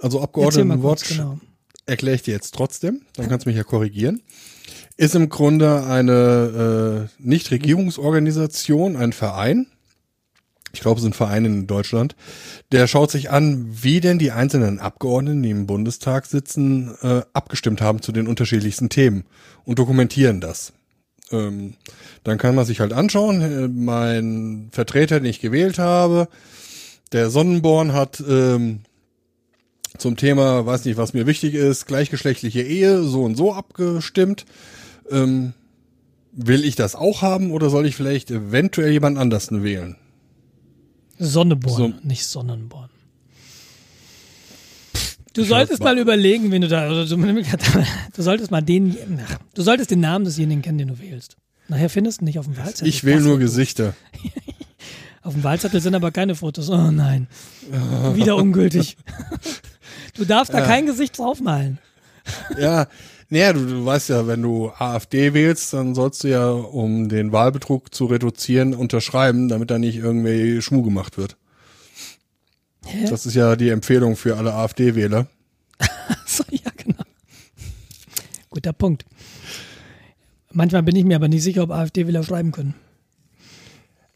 Also 0.01 0.21
Abgeordnetenwatch 0.21 1.09
genau. 1.09 1.39
erkläre 1.85 2.15
ich 2.15 2.23
dir 2.23 2.33
jetzt 2.33 2.55
trotzdem, 2.55 3.01
dann 3.15 3.29
kannst 3.29 3.45
du 3.45 3.49
mich 3.49 3.57
ja 3.57 3.63
korrigieren. 3.63 4.21
Ist 4.97 5.13
im 5.13 5.29
Grunde 5.29 5.83
eine 5.83 7.09
äh, 7.19 7.23
Nichtregierungsorganisation, 7.23 8.95
ein 8.95 9.13
Verein, 9.13 9.67
ich 10.75 10.81
glaube, 10.81 10.97
es 10.97 11.03
sind 11.03 11.15
Vereine 11.15 11.47
in 11.47 11.67
Deutschland, 11.67 12.15
der 12.71 12.87
schaut 12.87 13.09
sich 13.09 13.31
an, 13.31 13.67
wie 13.69 14.01
denn 14.01 14.19
die 14.19 14.31
einzelnen 14.31 14.79
Abgeordneten, 14.79 15.41
die 15.41 15.51
im 15.51 15.67
Bundestag 15.67 16.25
sitzen, 16.25 16.95
äh, 17.01 17.21
abgestimmt 17.33 17.81
haben 17.81 18.01
zu 18.01 18.11
den 18.11 18.27
unterschiedlichsten 18.27 18.89
Themen 18.89 19.23
und 19.63 19.79
dokumentieren 19.79 20.41
das. 20.41 20.73
Ähm, 21.31 21.75
dann 22.23 22.37
kann 22.37 22.55
man 22.55 22.65
sich 22.65 22.81
halt 22.81 22.91
anschauen, 22.91 23.41
äh, 23.41 23.67
mein 23.67 24.69
Vertreter, 24.71 25.19
den 25.19 25.29
ich 25.29 25.39
gewählt 25.39 25.79
habe, 25.79 26.27
der 27.13 27.29
Sonnenborn 27.29 27.93
hat 27.93 28.21
ähm, 28.27 28.81
zum 29.97 30.17
Thema, 30.17 30.65
weiß 30.65 30.83
nicht, 30.85 30.97
was 30.97 31.13
mir 31.13 31.25
wichtig 31.25 31.53
ist, 31.53 31.85
gleichgeschlechtliche 31.85 32.61
Ehe, 32.61 33.01
so 33.03 33.23
und 33.23 33.35
so 33.35 33.53
abgestimmt. 33.53 34.45
Ähm, 35.09 35.53
will 36.33 36.65
ich 36.65 36.75
das 36.75 36.95
auch 36.95 37.21
haben 37.21 37.51
oder 37.51 37.69
soll 37.69 37.85
ich 37.85 37.95
vielleicht 37.95 38.29
eventuell 38.29 38.91
jemand 38.91 39.17
anders 39.17 39.49
wählen? 39.51 39.95
Sonneborn, 41.19 41.93
So. 42.01 42.07
nicht 42.07 42.25
Sonnenborn. 42.25 42.89
Du 45.33 45.43
solltest 45.43 45.83
mal 45.83 45.97
überlegen, 45.97 46.51
wen 46.51 46.61
du 46.61 46.67
da, 46.69 46.89
oder 46.89 47.05
du, 47.05 47.17
du 48.15 48.21
solltest 48.21 48.51
mal 48.51 48.61
den, 48.61 48.97
ach, 49.27 49.37
du 49.53 49.61
solltest 49.63 49.91
den 49.91 49.99
Namen 49.99 50.23
desjenigen 50.25 50.61
kennen, 50.61 50.77
den 50.77 50.87
du 50.87 50.99
wählst. 50.99 51.35
Nachher 51.67 51.89
findest 51.89 52.21
du 52.21 52.25
nicht 52.25 52.39
auf 52.39 52.45
dem 52.45 52.55
Wahlzettel. 52.57 52.87
Ich 52.87 53.03
wähle 53.03 53.17
Das- 53.17 53.25
nur 53.25 53.39
Gesichter. 53.39 53.93
Auf 55.23 55.33
dem 55.33 55.43
Wahlzettel 55.43 55.81
sind 55.81 55.95
aber 55.95 56.11
keine 56.11 56.35
Fotos. 56.35 56.69
Oh 56.69 56.91
nein. 56.91 57.25
Wieder 58.13 58.35
ungültig. 58.35 58.95
Du 60.13 60.23
darfst 60.23 60.53
da 60.53 60.61
kein 60.61 60.85
Gesicht 60.85 61.17
draufmalen. 61.17 61.77
Ja, 62.59 62.87
naja, 63.29 63.53
du, 63.53 63.65
du 63.65 63.85
weißt 63.85 64.09
ja, 64.09 64.27
wenn 64.27 64.41
du 64.41 64.69
AfD 64.69 65.33
wählst, 65.33 65.73
dann 65.73 65.95
sollst 65.95 66.23
du 66.23 66.29
ja, 66.29 66.49
um 66.49 67.09
den 67.09 67.31
Wahlbetrug 67.31 67.93
zu 67.93 68.05
reduzieren, 68.05 68.73
unterschreiben, 68.73 69.47
damit 69.47 69.71
da 69.71 69.79
nicht 69.79 69.97
irgendwie 69.97 70.61
Schmuh 70.61 70.83
gemacht 70.83 71.17
wird. 71.17 71.37
Hä? 72.85 73.07
Das 73.09 73.25
ist 73.25 73.33
ja 73.33 73.55
die 73.55 73.69
Empfehlung 73.69 74.15
für 74.15 74.37
alle 74.37 74.53
AfD-Wähler. 74.53 75.27
So, 76.27 76.43
ja, 76.51 76.71
genau. 76.77 77.01
Guter 78.49 78.73
Punkt. 78.73 79.05
Manchmal 80.51 80.83
bin 80.83 80.95
ich 80.95 81.03
mir 81.03 81.15
aber 81.15 81.27
nicht 81.27 81.43
sicher, 81.43 81.63
ob 81.63 81.71
AfD-Wähler 81.71 82.23
schreiben 82.23 82.51
können. 82.51 82.75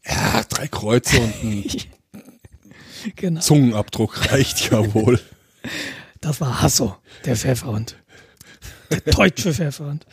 Ja, 0.06 0.42
drei 0.48 0.68
Kreuze 0.68 1.18
und 1.18 1.34
ein 1.42 1.64
Genau. 3.16 3.40
Zungenabdruck 3.40 4.30
reicht 4.30 4.70
ja 4.70 4.94
wohl. 4.94 5.20
Das 6.20 6.40
war 6.40 6.62
Hasso, 6.62 6.96
der 7.24 7.36
Pfefferhund. 7.36 7.96
Der 8.90 9.00
deutsche 9.12 9.52
Pfefferhund. 9.54 10.06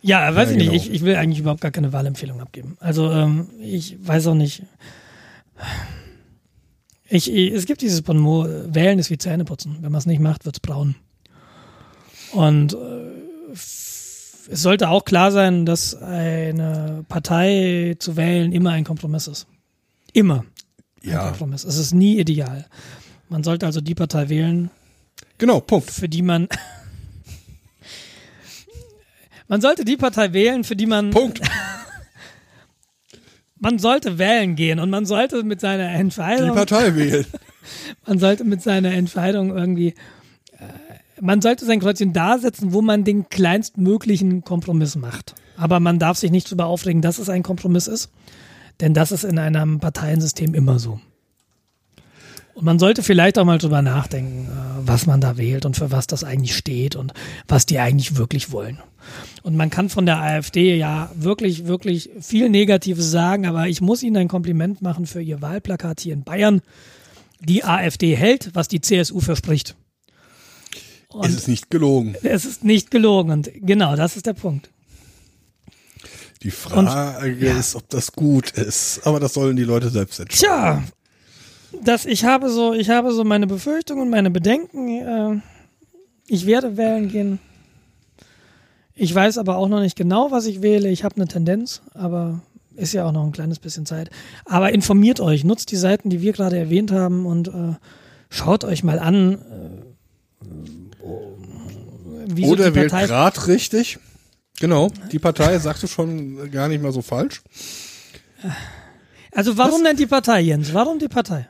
Ja, 0.00 0.34
weiß 0.34 0.48
Ja, 0.48 0.52
ich 0.52 0.58
nicht. 0.58 0.70
genau. 0.70 0.82
Ich, 0.82 0.90
ich 0.92 1.02
will 1.02 1.14
eigentlich 1.16 1.38
überhaupt 1.38 1.60
gar 1.60 1.70
keine 1.70 1.92
Wahlempfehlung 1.92 2.40
abgeben. 2.40 2.76
Also 2.80 3.10
ähm, 3.10 3.48
ich 3.60 3.96
weiß 4.06 4.26
auch 4.28 4.34
nicht. 4.34 4.62
Ich, 7.08 7.30
ich, 7.32 7.52
es 7.52 7.66
gibt 7.66 7.82
dieses 7.82 8.02
Bonmot, 8.02 8.48
äh, 8.48 8.74
wählen 8.74 8.98
ist 8.98 9.10
wie 9.10 9.18
Zähneputzen. 9.18 9.76
Wenn 9.80 9.92
man 9.92 9.98
es 9.98 10.06
nicht 10.06 10.20
macht, 10.20 10.44
wird's 10.44 10.60
braun. 10.60 10.94
Und 12.32 12.72
äh, 12.74 13.52
es 13.52 14.46
sollte 14.50 14.88
auch 14.88 15.04
klar 15.04 15.30
sein, 15.30 15.66
dass 15.66 15.94
eine 15.94 17.04
Partei 17.08 17.94
zu 17.98 18.16
wählen 18.16 18.52
immer 18.52 18.70
ein 18.70 18.84
Kompromiss 18.84 19.26
ist. 19.28 19.46
Immer 20.12 20.40
ein 21.04 21.10
Ja, 21.10 21.28
Kompromiss. 21.28 21.64
Es 21.64 21.76
ist 21.76 21.92
nie 21.94 22.18
ideal. 22.18 22.66
Man 23.28 23.44
sollte 23.44 23.66
also 23.66 23.80
die 23.80 23.94
Partei 23.94 24.28
wählen, 24.28 24.70
genau, 25.38 25.60
Punkt. 25.60 25.90
für 25.90 26.08
die 26.08 26.22
man. 26.22 26.48
Man 29.48 29.60
sollte 29.60 29.84
die 29.84 29.96
Partei 29.96 30.32
wählen, 30.32 30.64
für 30.64 30.76
die 30.76 30.86
man. 30.86 31.10
Punkt. 31.10 31.40
Man 33.58 33.78
sollte 33.78 34.18
wählen 34.18 34.56
gehen 34.56 34.80
und 34.80 34.90
man 34.90 35.06
sollte 35.06 35.44
mit 35.44 35.60
seiner 35.60 35.86
Die 35.86 35.94
Entscheidung. 35.94 36.56
Partei 36.56 36.96
wählen. 36.96 37.24
Man 38.04 38.18
sollte 38.18 38.42
mit 38.42 38.60
seiner 38.60 38.90
Entscheidung 38.90 39.56
irgendwie. 39.56 39.94
Äh, 40.58 40.64
man 41.20 41.40
sollte 41.40 41.64
sein 41.64 41.78
Kreuzchen 41.78 42.12
da 42.12 42.38
setzen, 42.38 42.72
wo 42.72 42.82
man 42.82 43.04
den 43.04 43.28
kleinstmöglichen 43.28 44.42
Kompromiss 44.42 44.96
macht. 44.96 45.36
Aber 45.56 45.78
man 45.78 46.00
darf 46.00 46.18
sich 46.18 46.32
nicht 46.32 46.48
darüber 46.48 46.66
aufregen, 46.66 47.02
dass 47.02 47.20
es 47.20 47.28
ein 47.28 47.44
Kompromiss 47.44 47.86
ist. 47.86 48.10
Denn 48.80 48.94
das 48.94 49.12
ist 49.12 49.22
in 49.22 49.38
einem 49.38 49.78
Parteiensystem 49.78 50.54
immer 50.54 50.80
so. 50.80 50.98
Und 52.54 52.64
man 52.64 52.80
sollte 52.80 53.04
vielleicht 53.04 53.38
auch 53.38 53.44
mal 53.44 53.58
drüber 53.58 53.80
nachdenken, 53.80 54.48
äh, 54.48 54.88
was 54.88 55.06
man 55.06 55.20
da 55.20 55.36
wählt 55.36 55.64
und 55.64 55.76
für 55.76 55.92
was 55.92 56.08
das 56.08 56.24
eigentlich 56.24 56.56
steht 56.56 56.96
und 56.96 57.12
was 57.46 57.64
die 57.64 57.78
eigentlich 57.78 58.16
wirklich 58.16 58.50
wollen. 58.50 58.78
Und 59.42 59.56
man 59.56 59.70
kann 59.70 59.88
von 59.88 60.06
der 60.06 60.20
AfD 60.20 60.76
ja 60.76 61.10
wirklich, 61.14 61.66
wirklich 61.66 62.10
viel 62.20 62.48
Negatives 62.48 63.10
sagen, 63.10 63.46
aber 63.46 63.68
ich 63.68 63.80
muss 63.80 64.02
Ihnen 64.02 64.16
ein 64.16 64.28
Kompliment 64.28 64.82
machen 64.82 65.06
für 65.06 65.20
Ihr 65.20 65.42
Wahlplakat 65.42 66.00
hier 66.00 66.14
in 66.14 66.24
Bayern. 66.24 66.62
Die 67.40 67.64
AfD 67.64 68.14
hält, 68.14 68.50
was 68.54 68.68
die 68.68 68.80
CSU 68.80 69.20
verspricht. 69.20 69.74
Und 71.08 71.26
es 71.26 71.34
ist 71.34 71.48
nicht 71.48 71.70
gelogen. 71.70 72.14
Es 72.22 72.44
ist 72.44 72.64
nicht 72.64 72.90
gelogen 72.90 73.30
und 73.32 73.50
genau, 73.54 73.96
das 73.96 74.16
ist 74.16 74.26
der 74.26 74.32
Punkt. 74.32 74.70
Die 76.42 76.50
Frage 76.50 77.26
und, 77.30 77.40
ja. 77.40 77.58
ist, 77.58 77.76
ob 77.76 77.88
das 77.88 78.12
gut 78.12 78.50
ist, 78.52 79.00
aber 79.04 79.20
das 79.20 79.34
sollen 79.34 79.56
die 79.56 79.64
Leute 79.64 79.90
selbst 79.90 80.18
entscheiden. 80.18 80.84
Tja, 81.70 81.82
das, 81.84 82.06
ich 82.06 82.24
habe 82.24 82.50
so, 82.50 82.72
ich 82.74 82.90
habe 82.90 83.12
so 83.12 83.24
meine 83.24 83.46
Befürchtungen, 83.46 84.10
meine 84.10 84.30
Bedenken. 84.30 84.88
Äh, 84.88 85.40
ich 86.26 86.46
werde 86.46 86.76
wählen 86.76 87.08
gehen. 87.08 87.38
Ich 88.94 89.14
weiß 89.14 89.38
aber 89.38 89.56
auch 89.56 89.68
noch 89.68 89.80
nicht 89.80 89.96
genau, 89.96 90.30
was 90.30 90.46
ich 90.46 90.62
wähle. 90.62 90.88
Ich 90.90 91.04
habe 91.04 91.16
eine 91.16 91.26
Tendenz, 91.26 91.82
aber 91.94 92.40
ist 92.74 92.92
ja 92.92 93.06
auch 93.06 93.12
noch 93.12 93.24
ein 93.24 93.32
kleines 93.32 93.58
bisschen 93.58 93.86
Zeit. 93.86 94.10
Aber 94.44 94.72
informiert 94.72 95.20
euch, 95.20 95.44
nutzt 95.44 95.70
die 95.70 95.76
Seiten, 95.76 96.10
die 96.10 96.20
wir 96.20 96.32
gerade 96.32 96.58
erwähnt 96.58 96.92
haben 96.92 97.26
und 97.26 97.48
äh, 97.48 97.74
schaut 98.30 98.64
euch 98.64 98.82
mal 98.82 98.98
an. 98.98 99.34
Äh, 99.34 100.46
wie 102.34 102.46
Oder 102.46 102.68
so 102.68 102.74
wählt 102.74 102.90
gerade 102.90 103.46
richtig. 103.46 103.98
Genau, 104.60 104.90
die 105.10 105.18
Partei 105.18 105.58
sagst 105.58 105.82
du 105.82 105.86
schon 105.86 106.50
gar 106.50 106.68
nicht 106.68 106.82
mal 106.82 106.92
so 106.92 107.02
falsch. 107.02 107.42
Also 109.32 109.56
warum 109.56 109.80
Was? 109.80 109.82
denn 109.82 109.96
die 109.96 110.06
Partei, 110.06 110.40
Jens? 110.40 110.72
Warum 110.72 110.98
die 110.98 111.08
Partei? 111.08 111.48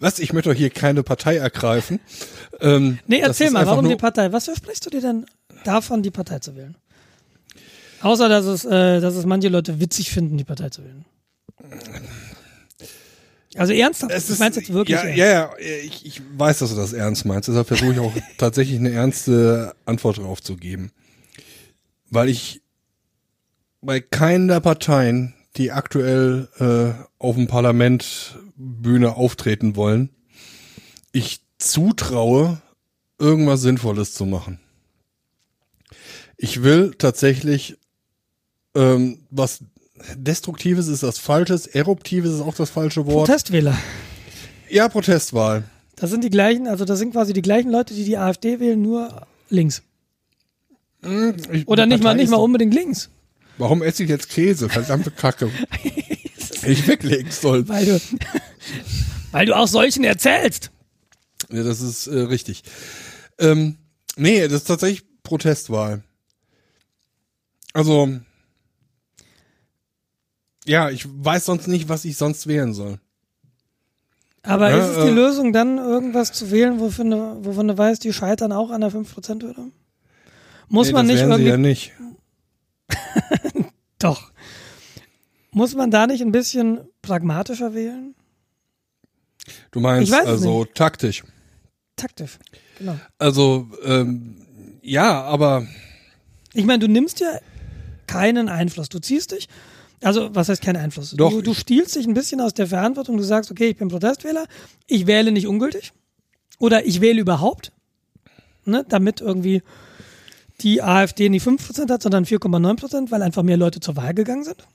Was? 0.00 0.18
Ich 0.18 0.32
möchte 0.32 0.50
doch 0.50 0.56
hier 0.56 0.70
keine 0.70 1.02
Partei 1.02 1.36
ergreifen. 1.36 2.00
Ähm, 2.60 2.98
nee, 3.06 3.18
erzähl 3.20 3.50
mal, 3.50 3.66
warum 3.66 3.88
die 3.88 3.96
Partei? 3.96 4.32
Was 4.32 4.44
versprichst 4.44 4.86
du 4.86 4.90
dir 4.90 5.00
denn 5.00 5.26
davon, 5.64 6.02
die 6.02 6.10
Partei 6.10 6.38
zu 6.38 6.56
wählen? 6.56 6.76
Außer, 8.00 8.28
dass 8.28 8.44
es, 8.44 8.64
äh, 8.64 9.00
dass 9.00 9.14
es 9.14 9.26
manche 9.26 9.48
Leute 9.48 9.80
witzig 9.80 10.10
finden, 10.10 10.38
die 10.38 10.44
Partei 10.44 10.68
zu 10.68 10.84
wählen. 10.84 11.04
Also 13.56 13.72
ernsthaft? 13.72 14.12
Es 14.12 14.30
ist, 14.30 14.38
meinst 14.38 14.56
du 14.56 14.60
jetzt 14.60 14.72
wirklich 14.72 14.96
ja, 14.96 15.02
ernst? 15.02 15.18
Ja, 15.18 15.26
ja, 15.26 15.50
ich, 15.84 16.06
ich 16.06 16.22
weiß, 16.36 16.58
dass 16.58 16.70
du 16.70 16.76
das 16.76 16.92
ernst 16.92 17.24
meinst. 17.24 17.48
Deshalb 17.48 17.66
versuche 17.66 17.92
ich 17.92 17.98
auch 17.98 18.12
tatsächlich 18.38 18.78
eine 18.78 18.92
ernste 18.92 19.74
Antwort 19.84 20.18
darauf 20.18 20.42
zu 20.42 20.56
geben. 20.56 20.92
Weil 22.08 22.28
ich 22.28 22.62
bei 23.80 24.00
keinen 24.00 24.48
der 24.48 24.60
Parteien, 24.60 25.34
die 25.58 25.72
aktuell 25.72 26.48
äh, 26.58 27.04
auf 27.18 27.36
dem 27.36 27.46
Parlament 27.46 28.38
Bühne 28.56 29.16
auftreten 29.16 29.76
wollen, 29.76 30.10
ich 31.12 31.40
zutraue, 31.58 32.62
irgendwas 33.18 33.60
Sinnvolles 33.60 34.14
zu 34.14 34.24
machen. 34.26 34.60
Ich 36.36 36.62
will 36.62 36.94
tatsächlich 36.96 37.76
ähm, 38.74 39.18
was 39.30 39.60
Destruktives 40.14 40.86
ist 40.86 41.02
das 41.02 41.18
Falsches, 41.18 41.66
Eruptives 41.66 42.34
ist 42.34 42.40
auch 42.40 42.54
das 42.54 42.70
falsche 42.70 43.06
Wort. 43.06 43.26
Protestwähler. 43.26 43.76
Ja, 44.68 44.88
Protestwahl. 44.88 45.64
Das 45.96 46.10
sind 46.10 46.22
die 46.22 46.30
gleichen, 46.30 46.68
also 46.68 46.84
das 46.84 47.00
sind 47.00 47.12
quasi 47.12 47.32
die 47.32 47.42
gleichen 47.42 47.70
Leute, 47.70 47.94
die 47.94 48.04
die 48.04 48.16
AfD 48.16 48.60
wählen, 48.60 48.80
nur 48.80 49.26
links. 49.50 49.82
Hm, 51.02 51.34
ich, 51.52 51.66
Oder 51.66 51.86
nicht 51.86 52.02
mal, 52.02 52.14
nicht 52.14 52.30
mal 52.30 52.36
unbedingt 52.36 52.74
links. 52.74 53.10
Warum 53.58 53.82
esse 53.82 54.04
ich 54.04 54.08
jetzt 54.08 54.28
Käse? 54.28 54.68
Verdammte 54.68 55.10
Kacke. 55.10 55.50
ich 56.62 56.86
weglegen 56.86 57.30
soll. 57.30 57.68
Weil 57.68 57.86
du, 57.86 58.00
weil 59.32 59.46
du 59.46 59.56
auch 59.56 59.68
solchen 59.68 60.04
erzählst. 60.04 60.70
Ja, 61.50 61.62
das 61.62 61.80
ist 61.80 62.06
äh, 62.06 62.20
richtig. 62.20 62.62
Ähm, 63.38 63.76
nee, 64.16 64.42
das 64.42 64.62
ist 64.62 64.68
tatsächlich 64.68 65.04
Protestwahl. 65.22 66.02
Also, 67.72 68.08
ja, 70.64 70.90
ich 70.90 71.06
weiß 71.06 71.44
sonst 71.44 71.68
nicht, 71.68 71.88
was 71.88 72.04
ich 72.04 72.16
sonst 72.16 72.46
wählen 72.46 72.74
soll. 72.74 72.98
Aber 74.42 74.70
ja, 74.70 74.78
ist 74.78 74.96
es 74.96 75.04
die 75.04 75.10
äh, 75.10 75.14
Lösung, 75.14 75.52
dann 75.52 75.78
irgendwas 75.78 76.32
zu 76.32 76.50
wählen, 76.50 76.80
wovon 76.80 77.10
du, 77.10 77.44
wovon 77.44 77.68
du 77.68 77.76
weißt, 77.76 78.02
die 78.04 78.12
scheitern 78.12 78.52
auch 78.52 78.70
an 78.70 78.80
der 78.80 78.90
5%-Hürde? 78.90 79.70
Muss 80.68 80.88
nee, 80.88 80.92
man 80.92 81.06
nicht 81.06 81.20
irgendwie. 81.20 81.44
Ja 81.44 81.56
nicht. 81.56 81.92
Doch. 83.98 84.32
Muss 85.50 85.74
man 85.74 85.90
da 85.90 86.06
nicht 86.06 86.22
ein 86.22 86.32
bisschen 86.32 86.80
pragmatischer 87.02 87.74
wählen? 87.74 88.14
Du 89.70 89.80
meinst 89.80 90.12
also 90.12 90.60
nicht. 90.60 90.74
taktisch. 90.74 91.24
Taktisch, 91.96 92.38
genau. 92.78 92.96
Also, 93.18 93.68
ähm, 93.84 94.36
ja, 94.82 95.22
aber. 95.22 95.66
Ich 96.54 96.64
meine, 96.64 96.78
du 96.78 96.88
nimmst 96.88 97.20
ja 97.20 97.40
keinen 98.06 98.48
Einfluss. 98.48 98.88
Du 98.88 99.00
ziehst 99.00 99.32
dich, 99.32 99.48
also 100.02 100.34
was 100.34 100.48
heißt 100.48 100.62
kein 100.62 100.76
Einfluss? 100.76 101.10
Doch. 101.16 101.30
Du, 101.30 101.42
du 101.42 101.54
stiehlst 101.54 101.96
dich 101.96 102.06
ein 102.06 102.14
bisschen 102.14 102.40
aus 102.40 102.54
der 102.54 102.68
Verantwortung. 102.68 103.16
Du 103.16 103.24
sagst, 103.24 103.50
okay, 103.50 103.68
ich 103.68 103.76
bin 103.76 103.88
Protestwähler, 103.88 104.46
ich 104.86 105.06
wähle 105.06 105.32
nicht 105.32 105.46
ungültig 105.46 105.92
oder 106.58 106.86
ich 106.86 107.00
wähle 107.00 107.20
überhaupt, 107.20 107.72
ne, 108.64 108.84
damit 108.88 109.20
irgendwie 109.20 109.62
die 110.60 110.82
AfD 110.82 111.28
nicht 111.28 111.46
5% 111.46 111.90
hat, 111.90 112.02
sondern 112.02 112.24
4,9%, 112.24 113.10
weil 113.10 113.22
einfach 113.22 113.42
mehr 113.42 113.56
Leute 113.56 113.80
zur 113.80 113.96
Wahl 113.96 114.14
gegangen 114.14 114.44
sind. 114.44 114.66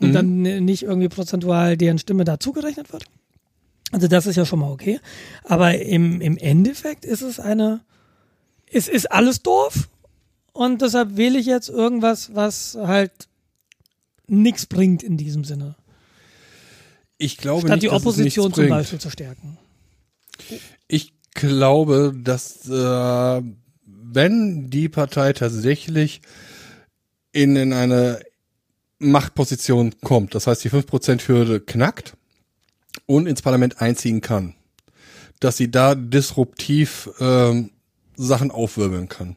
Und 0.00 0.08
mhm. 0.08 0.12
dann 0.12 0.42
nicht 0.64 0.82
irgendwie 0.82 1.08
prozentual 1.08 1.76
deren 1.76 1.98
Stimme 1.98 2.24
dazugerechnet 2.24 2.92
wird. 2.92 3.04
Also 3.92 4.08
das 4.08 4.26
ist 4.26 4.36
ja 4.36 4.44
schon 4.44 4.58
mal 4.58 4.70
okay. 4.70 5.00
Aber 5.44 5.78
im, 5.78 6.20
im 6.20 6.36
Endeffekt 6.36 7.04
ist 7.04 7.22
es 7.22 7.40
eine, 7.40 7.80
es 8.70 8.88
ist 8.88 9.10
alles 9.10 9.42
doof. 9.42 9.88
Und 10.52 10.82
deshalb 10.82 11.16
wähle 11.16 11.38
ich 11.38 11.46
jetzt 11.46 11.68
irgendwas, 11.68 12.34
was 12.34 12.76
halt 12.80 13.12
nichts 14.26 14.66
bringt 14.66 15.02
in 15.02 15.16
diesem 15.16 15.44
Sinne. 15.44 15.76
Ich 17.18 17.36
glaube 17.36 17.68
Statt 17.68 17.76
nicht, 17.76 17.84
die 17.84 17.90
Opposition 17.90 18.52
zum 18.52 18.68
Beispiel 18.68 18.98
zu 18.98 19.10
stärken. 19.10 19.58
Ich 20.88 21.14
glaube, 21.32 22.14
dass 22.16 22.68
äh, 22.68 23.42
wenn 24.16 24.70
die 24.70 24.88
Partei 24.88 25.32
tatsächlich 25.32 26.22
in, 27.32 27.54
in 27.54 27.72
eine 27.72 28.20
Machtposition 28.98 29.94
kommt, 30.02 30.34
das 30.34 30.46
heißt 30.46 30.64
die 30.64 30.70
5%-Hürde 30.70 31.60
knackt 31.60 32.16
und 33.04 33.26
ins 33.26 33.42
Parlament 33.42 33.80
einziehen 33.80 34.22
kann, 34.22 34.54
dass 35.38 35.58
sie 35.58 35.70
da 35.70 35.94
disruptiv 35.94 37.10
ähm, 37.20 37.70
Sachen 38.16 38.50
aufwirbeln 38.50 39.08
kann. 39.08 39.36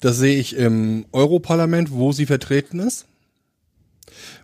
Das 0.00 0.18
sehe 0.18 0.38
ich 0.38 0.54
im 0.54 1.06
Europarlament, 1.12 1.90
wo 1.90 2.12
sie 2.12 2.26
vertreten 2.26 2.78
ist. 2.78 3.06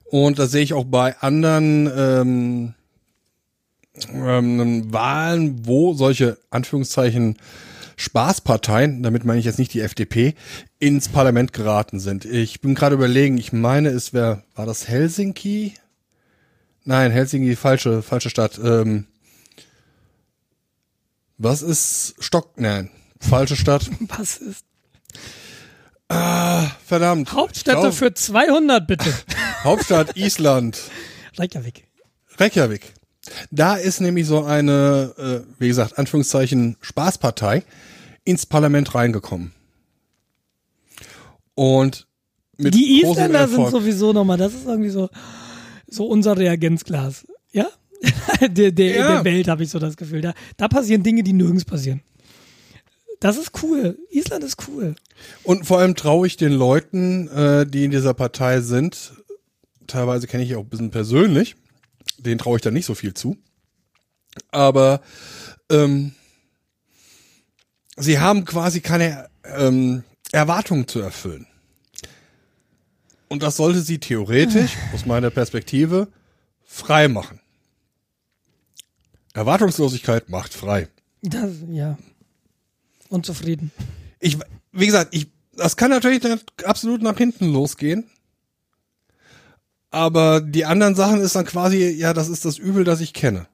Und 0.05 0.39
das 0.39 0.53
sehe 0.53 0.63
ich 0.63 0.73
auch 0.73 0.85
bei 0.85 1.19
anderen 1.19 1.91
ähm, 1.95 2.75
ähm, 4.11 4.93
Wahlen, 4.93 5.67
wo 5.67 5.93
solche 5.93 6.39
Anführungszeichen 6.49 7.37
Spaßparteien, 7.97 9.03
damit 9.03 9.25
meine 9.25 9.41
ich 9.41 9.47
jetzt 9.47 9.59
nicht 9.59 9.73
die 9.73 9.81
FDP, 9.81 10.35
ins 10.79 11.09
Parlament 11.09 11.53
geraten 11.53 11.99
sind. 11.99 12.25
Ich 12.25 12.61
bin 12.61 12.75
gerade 12.75 12.95
überlegen, 12.95 13.39
ich 13.39 13.53
meine, 13.53 13.89
es 13.89 14.13
wäre, 14.13 14.43
war 14.55 14.67
das 14.67 14.87
Helsinki? 14.87 15.75
Nein, 16.85 17.11
Helsinki, 17.11 17.57
falsche, 17.57 18.03
falsche 18.03 18.31
Stadt. 18.31 18.61
Ähm, 18.63 19.07
was 21.39 21.63
ist 21.63 22.15
Stock? 22.19 22.59
Nein, 22.61 22.91
falsche 23.19 23.57
Stadt. 23.57 23.91
Was 24.09 24.39
ist? 24.39 24.65
Ah, 26.09 26.71
verdammt. 26.87 27.33
Hauptstädte 27.33 27.81
glaub, 27.81 27.95
für 27.95 28.15
200 28.15 28.87
bitte. 28.87 29.13
Hauptstadt 29.65 30.17
Island. 30.17 30.81
Reykjavik. 31.37 31.85
Reykjavik. 32.39 32.95
Da 33.51 33.77
ist 33.77 34.01
nämlich 34.01 34.27
so 34.27 34.45
eine, 34.45 35.15
äh, 35.19 35.53
wie 35.59 35.69
gesagt, 35.69 35.99
Anführungszeichen 35.99 36.77
Spaßpartei 36.81 37.65
ins 38.25 38.47
Parlament 38.47 38.95
reingekommen. 38.95 39.53
Und 41.55 42.07
mit 42.59 42.75
Die 42.75 43.03
Isländer 43.03 43.49
sind 43.49 43.69
sowieso 43.71 44.13
nochmal, 44.13 44.39
das 44.39 44.55
ist 44.55 44.67
irgendwie 44.67 44.91
so, 44.91 45.09
so 45.87 46.07
unser 46.07 46.37
Reagenzglas. 46.37 47.27
Ja? 47.53 47.67
der, 48.41 48.73
der, 48.73 48.97
ja. 48.97 49.13
der 49.15 49.25
Welt 49.25 49.49
habe 49.49 49.63
ich 49.63 49.71
so 49.71 49.79
das 49.79 49.97
Gefühl. 49.97 50.21
Da, 50.21 50.35
da 50.57 50.69
passieren 50.69 51.03
Dinge, 51.03 51.23
die 51.23 51.33
nirgends 51.33 51.65
passieren. 51.65 52.03
Das 53.21 53.39
ist 53.39 53.53
cool. 53.63 53.99
Island 54.11 54.45
ist 54.45 54.57
cool. 54.69 54.95
Und 55.43 55.67
vor 55.67 55.79
allem 55.79 55.95
traue 55.95 56.27
ich 56.27 56.37
den 56.37 56.53
Leuten, 56.53 57.29
äh, 57.29 57.67
die 57.67 57.85
in 57.85 57.91
dieser 57.91 58.15
Partei 58.15 58.61
sind, 58.61 59.13
teilweise 59.87 60.27
kenne 60.27 60.45
ich 60.45 60.55
auch 60.55 60.61
ein 60.61 60.69
bisschen 60.69 60.91
persönlich, 60.91 61.57
den 62.19 62.39
traue 62.39 62.57
ich 62.57 62.63
da 62.63 62.71
nicht 62.71 62.87
so 62.87 62.95
viel 62.95 63.15
zu. 63.15 63.37
Aber 64.51 65.01
ähm, 65.71 66.15
sie 67.97 68.19
haben 68.19 68.45
quasi 68.45 68.81
keine 68.81 69.29
ähm, 69.45 70.05
Erwartungen 70.33 70.89
zu 70.89 71.01
erfüllen. 71.01 71.47
Und 73.29 73.43
das 73.43 73.57
sollte 73.57 73.81
sie 73.81 73.99
theoretisch, 73.99 74.73
aus 74.95 75.07
meiner 75.07 75.31
Perspektive, 75.31 76.09
frei 76.65 77.09
machen. 77.09 77.41
Erwartungslosigkeit 79.35 80.29
macht 80.29 80.55
frei. 80.55 80.89
Das, 81.23 81.51
ja. 81.69 81.99
Unzufrieden. 83.09 83.73
Ich, 84.21 84.39
wie 84.73 84.87
gesagt, 84.87 85.15
ich, 85.15 85.29
das 85.53 85.77
kann 85.77 85.91
natürlich 85.91 86.21
dann 86.21 86.41
absolut 86.65 87.03
nach 87.03 87.17
hinten 87.17 87.53
losgehen. 87.53 88.05
Aber 89.97 90.43
die 90.43 90.67
anderen 90.67 90.95
Sachen 90.95 91.23
ist 91.23 91.35
dann 91.37 91.47
quasi, 91.47 91.89
ja, 91.89 92.13
das 92.13 92.29
ist 92.29 92.45
das 92.45 92.59
Übel, 92.59 92.85
das 92.85 93.01
ich 93.01 93.15
kenne. 93.15 93.47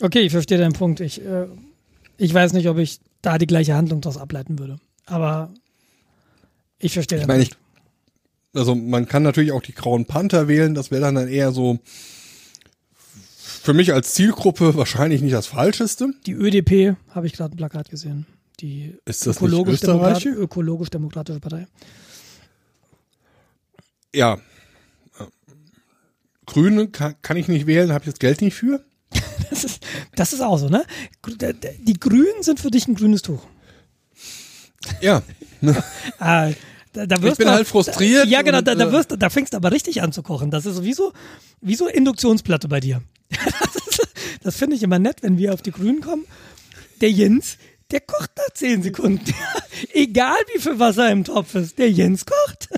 Okay, 0.00 0.22
ich 0.22 0.32
verstehe 0.32 0.58
deinen 0.58 0.72
Punkt. 0.72 0.98
Ich, 0.98 1.24
äh, 1.24 1.46
ich 2.16 2.34
weiß 2.34 2.54
nicht, 2.54 2.68
ob 2.68 2.78
ich 2.78 2.98
da 3.22 3.38
die 3.38 3.46
gleiche 3.46 3.76
Handlung 3.76 4.00
daraus 4.00 4.20
ableiten 4.20 4.58
würde. 4.58 4.80
Aber 5.06 5.54
ich 6.80 6.94
verstehe 6.94 7.20
Ich 7.20 7.28
meine, 7.28 7.44
ich, 7.44 7.50
Punkt. 7.50 7.62
also 8.54 8.74
man 8.74 9.06
kann 9.06 9.22
natürlich 9.22 9.52
auch 9.52 9.62
die 9.62 9.72
Grauen 9.72 10.06
Panther 10.06 10.48
wählen, 10.48 10.74
das 10.74 10.90
wäre 10.90 11.02
dann, 11.02 11.14
dann 11.14 11.28
eher 11.28 11.52
so 11.52 11.78
für 13.36 13.72
mich 13.72 13.92
als 13.92 14.14
Zielgruppe 14.14 14.74
wahrscheinlich 14.74 15.22
nicht 15.22 15.34
das 15.34 15.46
Falscheste. 15.46 16.12
Die 16.26 16.32
ÖDP 16.32 16.96
habe 17.10 17.28
ich 17.28 17.34
gerade 17.34 17.54
ein 17.54 17.56
Plakat 17.56 17.88
gesehen. 17.88 18.26
Die 18.58 18.98
ökologisch-demokratische 19.06 21.38
Partei. 21.38 21.68
Ja. 24.14 24.38
Grüne 26.46 26.88
kann, 26.88 27.14
kann 27.22 27.36
ich 27.36 27.48
nicht 27.48 27.66
wählen, 27.66 27.92
habe 27.92 28.04
ich 28.04 28.10
das 28.12 28.18
Geld 28.18 28.40
nicht 28.40 28.54
für. 28.54 28.84
Das 29.50 29.64
ist, 29.64 29.82
das 30.14 30.32
ist 30.34 30.40
auch 30.42 30.58
so, 30.58 30.68
ne? 30.68 30.84
Die 31.80 31.98
Grünen 31.98 32.42
sind 32.42 32.60
für 32.60 32.70
dich 32.70 32.86
ein 32.86 32.94
grünes 32.94 33.22
Tuch. 33.22 33.42
Ja. 35.00 35.22
Ah, 36.20 36.50
da, 36.92 37.06
da 37.06 37.20
wirst 37.22 37.38
bin 37.38 37.46
du, 37.48 37.52
halt 37.52 37.66
frustriert 37.66 38.26
Ja, 38.26 38.42
genau, 38.42 38.60
da, 38.60 38.74
da, 38.74 38.88
äh, 38.88 38.92
wirst, 38.92 39.14
da 39.18 39.30
fängst 39.30 39.52
du 39.52 39.56
aber 39.56 39.72
richtig 39.72 40.02
an 40.02 40.12
zu 40.12 40.22
kochen. 40.22 40.50
Das 40.50 40.66
ist 40.66 40.76
so 40.76 40.84
wie 40.84 40.92
so, 40.92 41.12
wie 41.60 41.74
so 41.74 41.86
Induktionsplatte 41.88 42.68
bei 42.68 42.80
dir. 42.80 43.02
Das, 43.30 43.76
ist- 43.86 44.06
das 44.42 44.56
finde 44.56 44.76
ich 44.76 44.82
immer 44.82 44.98
nett, 44.98 45.22
wenn 45.22 45.38
wir 45.38 45.52
auf 45.54 45.62
die 45.62 45.72
Grünen 45.72 46.00
kommen. 46.00 46.24
Der 47.00 47.10
Jens, 47.10 47.56
der 47.90 48.00
kocht 48.00 48.30
nach 48.36 48.54
zehn 48.54 48.82
Sekunden. 48.82 49.24
Egal 49.92 50.36
wie 50.54 50.60
viel 50.60 50.78
Wasser 50.78 51.10
im 51.10 51.24
Topf 51.24 51.54
ist, 51.54 51.78
der 51.78 51.90
Jens 51.90 52.24
kocht. 52.26 52.68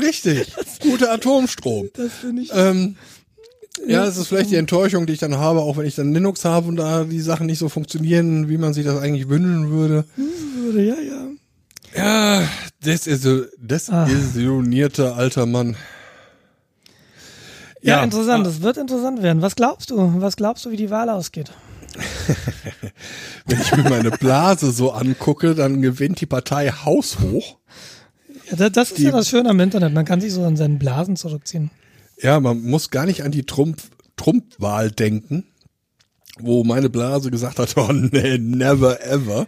Richtig. 0.00 0.52
Guter 0.80 1.12
Atomstrom. 1.12 1.88
das 1.94 2.12
finde 2.12 2.42
ich. 2.42 2.50
Ähm, 2.54 2.96
ja, 3.86 4.04
es 4.06 4.16
ist 4.16 4.28
vielleicht 4.28 4.50
die 4.50 4.56
Enttäuschung, 4.56 5.06
die 5.06 5.14
ich 5.14 5.18
dann 5.18 5.36
habe, 5.36 5.60
auch 5.60 5.76
wenn 5.76 5.86
ich 5.86 5.94
dann 5.96 6.12
Linux 6.14 6.44
habe 6.44 6.68
und 6.68 6.76
da 6.76 7.04
die 7.04 7.20
Sachen 7.20 7.46
nicht 7.46 7.58
so 7.58 7.68
funktionieren, 7.68 8.48
wie 8.48 8.56
man 8.58 8.72
sich 8.72 8.84
das 8.84 8.98
eigentlich 9.00 9.28
wünschen 9.28 9.70
würde. 9.70 10.04
ja, 10.76 10.94
ja. 10.94 11.28
Ja, 11.96 12.48
desillu- 12.84 13.46
desillusionierter 13.58 15.16
alter 15.16 15.46
Mann. 15.46 15.76
Ja, 17.82 17.96
Ja, 17.96 18.00
ah. 18.00 18.04
interessant. 18.04 18.46
Das 18.46 18.62
wird 18.62 18.78
interessant 18.78 19.22
werden. 19.22 19.42
Was 19.42 19.54
glaubst 19.56 19.90
du? 19.90 20.14
Was 20.20 20.36
glaubst 20.36 20.64
du, 20.64 20.70
wie 20.70 20.76
die 20.76 20.90
Wahl 20.90 21.08
ausgeht? 21.10 21.52
Wenn 23.46 23.60
ich 23.60 23.76
mir 23.76 23.88
meine 23.88 24.10
Blase 24.10 24.72
so 24.72 24.90
angucke, 24.92 25.54
dann 25.54 25.82
gewinnt 25.82 26.20
die 26.20 26.26
Partei 26.26 26.70
haushoch. 26.70 27.58
Ja, 28.50 28.56
das, 28.56 28.72
das 28.72 28.90
ist 28.90 28.98
Die- 28.98 29.02
ja 29.04 29.10
das 29.12 29.28
Schöne 29.28 29.50
am 29.50 29.60
Internet. 29.60 29.92
Man 29.92 30.04
kann 30.04 30.20
sich 30.20 30.32
so 30.32 30.44
an 30.44 30.56
seinen 30.56 30.78
Blasen 30.78 31.16
zurückziehen. 31.16 31.70
Ja, 32.20 32.40
man 32.40 32.62
muss 32.62 32.90
gar 32.90 33.06
nicht 33.06 33.22
an 33.24 33.32
die 33.32 33.44
Trump, 33.44 33.80
Trump-Wahl 34.16 34.90
denken, 34.90 35.44
wo 36.38 36.62
meine 36.64 36.90
Blase 36.90 37.30
gesagt 37.30 37.58
hat, 37.58 37.74
oh 37.76 37.92
nee, 37.92 38.38
never 38.38 39.02
ever. 39.04 39.46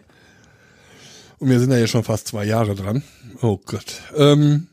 Und 1.39 1.51
wir 1.51 1.61
sind 1.61 1.71
ja 1.71 1.79
jetzt 1.79 1.91
schon 1.91 2.05
fast 2.05 2.29
zwei 2.29 2.45
Jahre 2.45 2.75
dran. 2.75 3.03
Oh 3.43 3.59
Gott. 3.65 4.01
Ähm, 4.17 4.69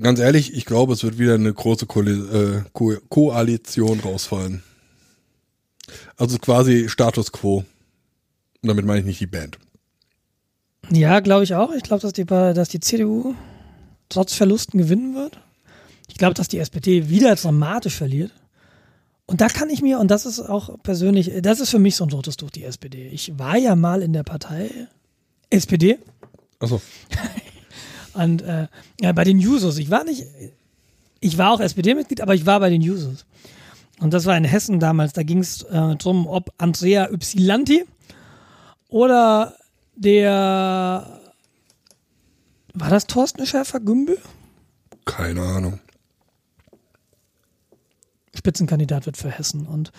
ganz 0.00 0.18
ehrlich, 0.20 0.54
ich 0.54 0.64
glaube, 0.66 0.92
es 0.92 1.02
wird 1.02 1.18
wieder 1.18 1.34
eine 1.34 1.52
große 1.52 1.86
Koali 1.86 2.12
äh, 2.12 2.62
Ko 2.72 2.94
Koalition 3.08 4.00
rausfallen. 4.00 4.62
Also 6.16 6.38
quasi 6.38 6.88
Status 6.88 7.32
Quo. 7.32 7.64
Und 8.62 8.68
damit 8.68 8.84
meine 8.84 9.00
ich 9.00 9.06
nicht 9.06 9.20
die 9.20 9.26
Band. 9.26 9.58
Ja, 10.90 11.20
glaube 11.20 11.44
ich 11.44 11.54
auch. 11.54 11.72
Ich 11.72 11.82
glaube, 11.82 12.02
dass 12.02 12.12
die, 12.12 12.24
dass 12.24 12.68
die 12.68 12.80
CDU 12.80 13.34
trotz 14.08 14.34
Verlusten 14.34 14.78
gewinnen 14.78 15.14
wird. 15.14 15.38
Ich 16.08 16.16
glaube, 16.16 16.34
dass 16.34 16.48
die 16.48 16.58
SPD 16.58 17.08
wieder 17.08 17.34
dramatisch 17.36 17.96
verliert. 17.96 18.32
Und 19.26 19.40
da 19.40 19.48
kann 19.48 19.70
ich 19.70 19.80
mir, 19.80 20.00
und 20.00 20.10
das 20.10 20.26
ist 20.26 20.40
auch 20.40 20.82
persönlich, 20.82 21.30
das 21.42 21.60
ist 21.60 21.70
für 21.70 21.78
mich 21.78 21.94
so 21.94 22.04
ein 22.04 22.10
rotes 22.10 22.36
Tuch, 22.36 22.50
die 22.50 22.64
SPD. 22.64 23.08
Ich 23.08 23.38
war 23.38 23.56
ja 23.56 23.76
mal 23.76 24.02
in 24.02 24.12
der 24.12 24.24
Partei 24.24 24.70
SPD 25.50 25.98
Achso. 26.60 26.80
und 28.14 28.42
äh, 28.42 28.68
ja, 29.00 29.12
bei 29.12 29.24
den 29.24 29.40
Jusos. 29.40 29.78
Ich 29.78 29.90
war 29.90 30.04
nicht, 30.04 30.26
ich 31.20 31.38
war 31.38 31.52
auch 31.52 31.60
SPD-Mitglied, 31.60 32.20
aber 32.20 32.34
ich 32.34 32.46
war 32.46 32.60
bei 32.60 32.70
den 32.70 32.82
Jusos. 32.82 33.24
Und 33.98 34.14
das 34.14 34.26
war 34.26 34.36
in 34.36 34.44
Hessen 34.44 34.78
damals. 34.78 35.12
Da 35.14 35.22
ging 35.22 35.38
es 35.38 35.62
äh, 35.62 35.96
drum, 35.96 36.26
ob 36.26 36.52
Andrea 36.58 37.10
Ypsilanti 37.10 37.84
oder 38.88 39.56
der 40.00 41.20
war 42.72 42.88
das 42.88 43.06
Thorsten 43.06 43.44
Schäfer-Gümbel? 43.46 44.18
Keine 45.04 45.42
Ahnung. 45.42 45.80
Spitzenkandidat 48.34 49.06
wird 49.06 49.16
für 49.16 49.30
Hessen. 49.30 49.66
Und 49.66 49.92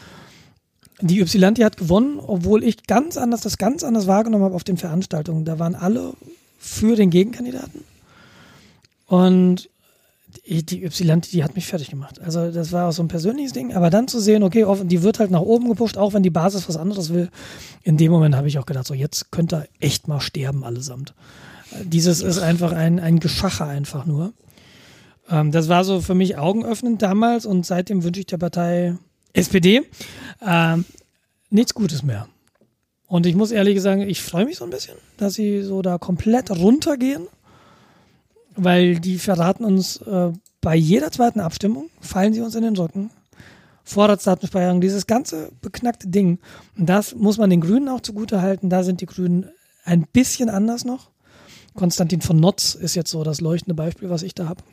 die 1.02 1.20
Ypsilanti 1.20 1.62
hat 1.62 1.78
gewonnen, 1.78 2.20
obwohl 2.20 2.64
ich 2.64 2.88
ganz 2.88 3.18
anders, 3.18 3.42
das 3.42 3.58
ganz 3.58 3.84
anders 3.84 4.08
wahrgenommen 4.08 4.46
habe 4.46 4.56
auf 4.56 4.64
den 4.64 4.78
Veranstaltungen. 4.78 5.46
Da 5.46 5.60
waren 5.60 5.76
alle 5.76 6.14
für 6.58 6.96
den 6.96 7.10
Gegenkandidaten. 7.10 7.84
Und 9.06 9.70
die, 10.48 10.84
Ypsilanti, 10.84 11.30
die 11.32 11.44
hat 11.44 11.56
mich 11.56 11.68
fertig 11.68 11.90
gemacht. 11.90 12.20
Also 12.20 12.52
das 12.52 12.72
war 12.72 12.90
auch 12.90 12.92
so 12.92 13.04
ein 13.04 13.08
persönliches 13.08 13.54
Ding. 13.54 13.74
Aber 13.74 13.90
dann 13.90 14.08
zu 14.08 14.20
sehen, 14.20 14.44
okay, 14.44 14.66
die 14.84 15.04
wird 15.04 15.20
halt 15.20 15.32
nach 15.32 15.42
oben 15.42 15.70
gepusht, 15.70 15.98
auch 15.98 16.14
wenn 16.14 16.24
die 16.24 16.30
Basis 16.30 16.68
was 16.68 16.78
anderes 16.78 17.14
will. 17.14 17.30
In 17.84 17.98
dem 17.98 18.12
Moment 18.12 18.36
habe 18.36 18.48
ich 18.48 18.58
auch 18.58 18.66
gedacht, 18.66 18.88
so 18.88 18.94
jetzt 18.94 19.32
könnt 19.32 19.54
ihr 19.54 19.68
echt 19.80 20.08
mal 20.08 20.20
sterben 20.20 20.64
allesamt. 20.64 21.14
Dieses 21.84 22.22
ist 22.22 22.40
einfach 22.40 22.72
ein, 22.72 23.00
ein 23.00 23.20
Geschacher 23.20 23.68
einfach 23.68 24.06
nur. 24.06 24.34
Ähm, 25.30 25.52
das 25.52 25.70
war 25.70 25.84
so 25.84 26.02
für 26.02 26.16
mich 26.16 26.38
augenöffnend 26.38 27.02
damals 27.02 27.46
und 27.46 27.66
seitdem 27.66 28.04
wünsche 28.04 28.20
ich 28.20 28.26
der 28.26 28.38
Partei 28.38 28.98
SPD 29.34 29.84
ähm, 30.46 30.86
nichts 31.50 31.74
Gutes 31.74 32.04
mehr. 32.04 32.28
Und 33.08 33.26
ich 33.26 33.36
muss 33.36 33.52
ehrlich 33.52 33.82
sagen, 33.82 34.02
ich 34.02 34.22
freue 34.22 34.46
mich 34.46 34.58
so 34.58 34.64
ein 34.64 34.70
bisschen, 34.70 34.96
dass 35.18 35.34
sie 35.34 35.62
so 35.62 35.82
da 35.82 35.98
komplett 35.98 36.50
runtergehen, 36.50 37.28
weil 38.56 39.00
die 39.00 39.18
verraten 39.18 39.66
uns 39.66 39.98
äh, 39.98 40.32
bei 40.62 40.76
jeder 40.76 41.12
zweiten 41.12 41.40
Abstimmung, 41.40 41.90
fallen 42.00 42.34
sie 42.34 42.42
uns 42.42 42.56
in 42.56 42.64
den 42.64 42.78
Rücken. 42.78 43.10
Vorratsdatenspeicherung, 43.84 44.80
dieses 44.80 45.08
ganze 45.08 45.52
beknackte 45.62 46.08
Ding. 46.08 46.40
Und 46.78 46.88
das 46.88 47.16
muss 47.16 47.38
man 47.38 47.50
den 47.50 47.62
Grünen 47.62 47.90
auch 47.90 48.02
zugute 48.02 48.42
halten. 48.42 48.70
Da 48.70 48.84
sind 48.84 49.02
die 49.02 49.08
Grünen 49.08 49.50
ein 49.84 50.06
bisschen 50.14 50.50
anders 50.50 50.86
noch. 50.86 51.10
Konstantin 51.74 52.22
von 52.22 52.38
Notz 52.38 52.76
ist 52.76 52.96
jetzt 52.96 53.10
so 53.10 53.24
das 53.24 53.42
leuchtende 53.42 53.76
Beispiel, 53.76 54.10
was 54.10 54.24
ich 54.24 54.36
da 54.36 54.48
habe. 54.48 54.64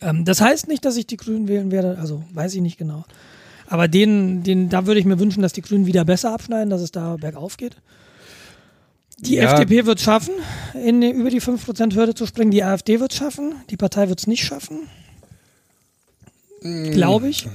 Ähm, 0.00 0.24
das 0.24 0.40
heißt 0.40 0.68
nicht, 0.68 0.84
dass 0.84 0.96
ich 0.96 1.06
die 1.06 1.16
Grünen 1.16 1.46
wählen 1.46 1.70
werde, 1.70 1.98
also 1.98 2.24
weiß 2.32 2.54
ich 2.54 2.62
nicht 2.62 2.78
genau. 2.78 3.04
Aber 3.66 3.86
den, 3.86 4.42
den, 4.42 4.68
da 4.68 4.86
würde 4.86 4.98
ich 4.98 5.06
mir 5.06 5.20
wünschen, 5.20 5.42
dass 5.42 5.52
die 5.52 5.62
Grünen 5.62 5.86
wieder 5.86 6.04
besser 6.04 6.32
abschneiden, 6.32 6.70
dass 6.70 6.80
es 6.80 6.90
da 6.90 7.16
bergauf 7.16 7.56
geht. 7.56 7.76
Die 9.22 9.34
Ja. 9.34 9.52
FDP 9.52 9.86
wird 9.86 10.00
schaffen, 10.00 10.34
in, 10.74 11.02
über 11.02 11.30
die 11.30 11.40
5%-Hürde 11.42 12.14
zu 12.14 12.26
springen. 12.26 12.50
Die 12.50 12.64
AfD 12.64 13.00
wird 13.00 13.12
schaffen. 13.12 13.54
Die 13.68 13.76
Partei 13.76 14.08
wird 14.08 14.18
es 14.20 14.26
nicht 14.26 14.44
schaffen. 14.44 14.80
Glaube 16.62 17.28
ich. 17.28 17.46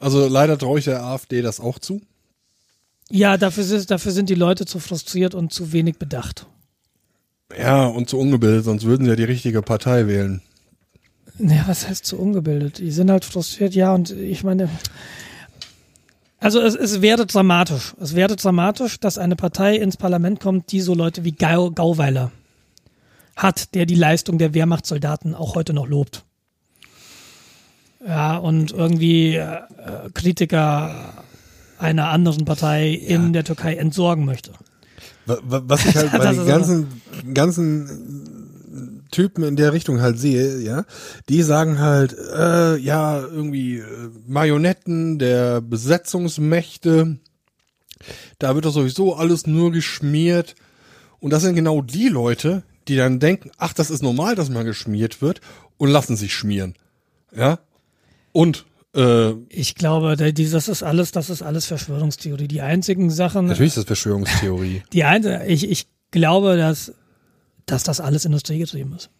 Also 0.00 0.26
leider 0.28 0.58
traue 0.58 0.78
ich 0.78 0.84
der 0.86 1.02
AfD 1.04 1.42
das 1.42 1.60
auch 1.60 1.78
zu. 1.78 2.00
Ja, 3.10 3.36
dafür, 3.36 3.62
ist, 3.64 3.90
dafür 3.90 4.12
sind 4.12 4.28
die 4.30 4.34
Leute 4.34 4.64
zu 4.64 4.78
frustriert 4.80 5.34
und 5.34 5.52
zu 5.52 5.72
wenig 5.72 5.98
bedacht. 5.98 6.46
Ja, 7.56 7.84
und 7.86 8.08
zu 8.08 8.18
ungebildet, 8.18 8.64
sonst 8.64 8.84
würden 8.84 9.04
sie 9.04 9.10
ja 9.10 9.16
die 9.16 9.24
richtige 9.24 9.62
Partei 9.62 10.06
wählen. 10.06 10.40
Naja, 11.38 11.64
was 11.66 11.88
heißt 11.88 12.04
zu 12.06 12.18
ungebildet? 12.18 12.78
Die 12.78 12.90
sind 12.90 13.10
halt 13.10 13.24
frustriert, 13.24 13.74
ja, 13.74 13.94
und 13.94 14.10
ich 14.10 14.42
meine. 14.44 14.68
Also 16.42 16.60
es, 16.60 16.74
es 16.74 17.00
wäre 17.00 17.24
dramatisch. 17.26 17.94
Es 18.00 18.14
wäre 18.16 18.34
dramatisch, 18.36 18.98
dass 18.98 19.16
eine 19.18 19.36
Partei 19.36 19.76
ins 19.76 19.96
Parlament 19.96 20.40
kommt, 20.40 20.72
die 20.72 20.80
so 20.80 20.94
Leute 20.94 21.24
wie 21.24 21.32
Gau, 21.32 21.70
Gauweiler 21.70 22.32
hat, 23.36 23.74
der 23.74 23.86
die 23.86 23.94
Leistung 23.94 24.38
der 24.38 24.52
Wehrmachtssoldaten 24.52 25.34
auch 25.34 25.54
heute 25.54 25.72
noch 25.72 25.86
lobt. 25.86 26.24
Ja, 28.06 28.36
und 28.36 28.72
irgendwie 28.72 29.36
äh, 29.36 29.60
Kritiker 30.12 31.24
einer 31.78 32.08
anderen 32.08 32.44
Partei 32.44 32.90
in 32.90 33.32
der 33.32 33.44
Türkei 33.44 33.74
entsorgen 33.76 34.24
möchte. 34.24 34.52
Wa- 35.26 35.38
wa- 35.44 35.62
Was 35.66 35.84
ich 35.86 35.94
halt 35.96 36.10
bei 36.18 36.32
den 36.32 36.46
ganzen, 36.46 36.88
ganzen 37.32 38.51
Typen 39.12 39.44
in 39.44 39.54
der 39.54 39.72
Richtung 39.72 40.00
halt 40.00 40.18
sehe, 40.18 40.58
ja, 40.58 40.84
die 41.28 41.42
sagen 41.42 41.78
halt, 41.78 42.16
äh, 42.34 42.76
ja, 42.78 43.20
irgendwie 43.20 43.78
äh, 43.78 43.84
Marionetten 44.26 45.20
der 45.20 45.60
Besetzungsmächte, 45.60 47.18
da 48.40 48.54
wird 48.56 48.64
doch 48.64 48.72
sowieso 48.72 49.14
alles 49.14 49.46
nur 49.46 49.70
geschmiert. 49.70 50.56
Und 51.20 51.32
das 51.32 51.42
sind 51.42 51.54
genau 51.54 51.82
die 51.82 52.08
Leute, 52.08 52.64
die 52.88 52.96
dann 52.96 53.20
denken, 53.20 53.52
ach, 53.58 53.72
das 53.72 53.90
ist 53.90 54.02
normal, 54.02 54.34
dass 54.34 54.50
man 54.50 54.64
geschmiert 54.66 55.22
wird 55.22 55.40
und 55.76 55.90
lassen 55.90 56.16
sich 56.16 56.34
schmieren. 56.34 56.74
Ja. 57.34 57.60
Und 58.32 58.66
äh, 58.94 59.32
Ich 59.48 59.76
glaube, 59.76 60.16
das 60.16 60.68
ist 60.68 60.82
alles, 60.82 61.12
das 61.12 61.30
ist 61.30 61.42
alles 61.42 61.66
Verschwörungstheorie. 61.66 62.48
Die 62.48 62.60
einzigen 62.60 63.10
Sachen, 63.10 63.46
natürlich 63.46 63.70
ist 63.70 63.78
das 63.78 63.84
Verschwörungstheorie. 63.84 64.82
die 64.92 65.04
ein, 65.04 65.24
ich, 65.46 65.70
ich 65.70 65.86
glaube, 66.10 66.56
dass, 66.56 66.92
dass 67.66 67.82
das 67.82 68.00
alles 68.00 68.24
industriegetrieben 68.24 68.94
ist. 68.94 69.10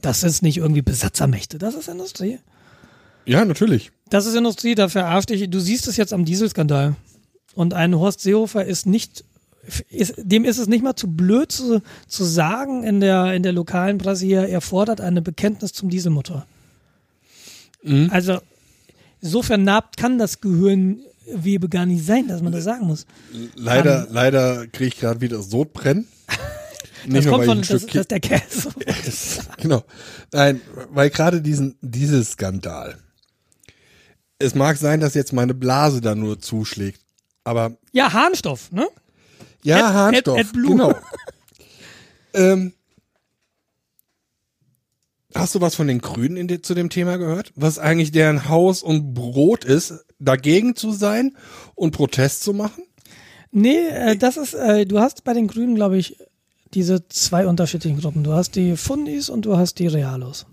Das 0.00 0.22
ist 0.22 0.42
nicht 0.42 0.58
irgendwie 0.58 0.82
Besatzermächte, 0.82 1.58
das 1.58 1.74
ist 1.74 1.88
Industrie. 1.88 2.38
ja, 3.26 3.44
natürlich. 3.44 3.90
Das 4.08 4.26
ist 4.26 4.34
Industrie, 4.34 4.74
da 4.74 4.88
verarscht 4.88 5.30
dich. 5.30 5.48
Du 5.50 5.60
siehst 5.60 5.86
es 5.86 5.96
jetzt 5.96 6.12
am 6.12 6.24
Dieselskandal. 6.24 6.96
Und 7.54 7.74
ein 7.74 7.94
Horst 7.94 8.20
Seehofer 8.20 8.64
ist 8.64 8.86
nicht, 8.86 9.24
ist, 9.88 10.14
dem 10.16 10.44
ist 10.44 10.58
es 10.58 10.68
nicht 10.68 10.82
mal 10.82 10.96
zu 10.96 11.08
blöd 11.08 11.50
zu, 11.52 11.82
zu 12.06 12.24
sagen 12.24 12.82
in 12.84 13.00
der, 13.00 13.34
in 13.34 13.42
der 13.42 13.52
lokalen 13.52 13.98
Presse 13.98 14.24
hier, 14.26 14.48
er 14.48 14.60
fordert 14.60 15.00
eine 15.00 15.22
Bekenntnis 15.22 15.72
zum 15.72 15.90
Dieselmotor. 15.90 16.46
Also, 18.10 18.40
so 19.20 19.42
vernarbt 19.42 19.96
kann 19.96 20.18
das 20.18 20.40
Gehirnwebe 20.40 21.68
gar 21.68 21.86
nicht 21.86 22.04
sein, 22.04 22.28
dass 22.28 22.42
man 22.42 22.52
das 22.52 22.64
sagen 22.64 22.86
muss. 22.86 23.06
Leider, 23.54 24.06
leider 24.10 24.66
kriege 24.66 24.88
ich 24.88 24.98
gerade 24.98 25.20
wieder 25.20 25.42
Sodbrennen. 25.42 26.06
Das 27.04 27.12
Nicht 27.12 27.24
nur, 27.26 27.34
kommt 27.34 27.46
von, 27.46 27.62
das, 27.62 27.86
das 27.86 28.08
der 28.08 28.20
Käse. 28.20 28.70
genau. 29.58 29.84
Nein, 30.32 30.60
weil 30.90 31.10
gerade 31.10 31.40
diesen, 31.40 31.76
dieses 31.80 32.32
Skandal. 32.32 32.98
Es 34.38 34.54
mag 34.54 34.76
sein, 34.76 35.00
dass 35.00 35.14
jetzt 35.14 35.32
meine 35.32 35.54
Blase 35.54 36.00
da 36.00 36.14
nur 36.14 36.40
zuschlägt. 36.40 37.00
Aber 37.44 37.76
Ja, 37.92 38.12
Harnstoff, 38.12 38.70
ne? 38.72 38.86
ja, 39.62 39.76
Ad- 39.86 39.94
Harnstoff. 39.94 40.38
Ad- 40.38 40.48
AdBlue. 40.48 40.68
Genau. 40.68 40.94
ähm, 42.34 42.72
hast 45.34 45.54
du 45.54 45.60
was 45.60 45.74
von 45.74 45.86
den 45.86 46.00
Grünen 46.00 46.36
in 46.36 46.48
de, 46.48 46.60
zu 46.62 46.74
dem 46.74 46.90
Thema 46.90 47.16
gehört? 47.16 47.52
Was 47.56 47.78
eigentlich 47.78 48.12
deren 48.12 48.48
Haus 48.48 48.82
und 48.82 49.14
Brot 49.14 49.64
ist, 49.64 50.04
dagegen 50.18 50.76
zu 50.76 50.92
sein 50.92 51.36
und 51.74 51.92
Protest 51.92 52.42
zu 52.42 52.52
machen? 52.52 52.84
Nee, 53.52 53.88
äh, 53.88 54.16
das 54.16 54.36
ist, 54.36 54.54
äh, 54.54 54.86
du 54.86 55.00
hast 55.00 55.24
bei 55.24 55.32
den 55.34 55.48
Grünen, 55.48 55.74
glaube 55.74 55.98
ich, 55.98 56.16
diese 56.74 57.06
zwei 57.08 57.46
unterschiedlichen 57.46 58.00
Gruppen. 58.00 58.24
Du 58.24 58.32
hast 58.32 58.56
die 58.56 58.76
Fundis 58.76 59.28
und 59.28 59.44
du 59.46 59.56
hast 59.56 59.78
die 59.78 59.86
Realos. 59.86 60.46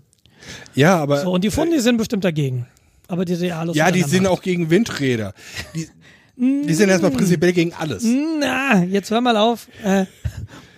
Ja, 0.74 0.96
aber 0.96 1.22
So, 1.22 1.32
und 1.32 1.44
die 1.44 1.50
Fundis 1.50 1.84
sind 1.84 1.96
bestimmt 1.96 2.24
dagegen. 2.24 2.66
Aber 3.06 3.24
die 3.24 3.34
Realos 3.34 3.76
ja, 3.76 3.90
die 3.90 4.02
sind 4.02 4.26
auch 4.26 4.42
gegen 4.42 4.70
Windräder. 4.70 5.32
Die, 5.74 5.88
die 6.36 6.74
sind 6.74 6.88
erstmal 6.88 7.10
prinzipiell 7.10 7.52
gegen 7.52 7.72
alles. 7.72 8.04
Na, 8.04 8.84
jetzt 8.84 9.10
hör 9.10 9.20
mal 9.20 9.36
auf. 9.36 9.68
Äh, 9.82 10.04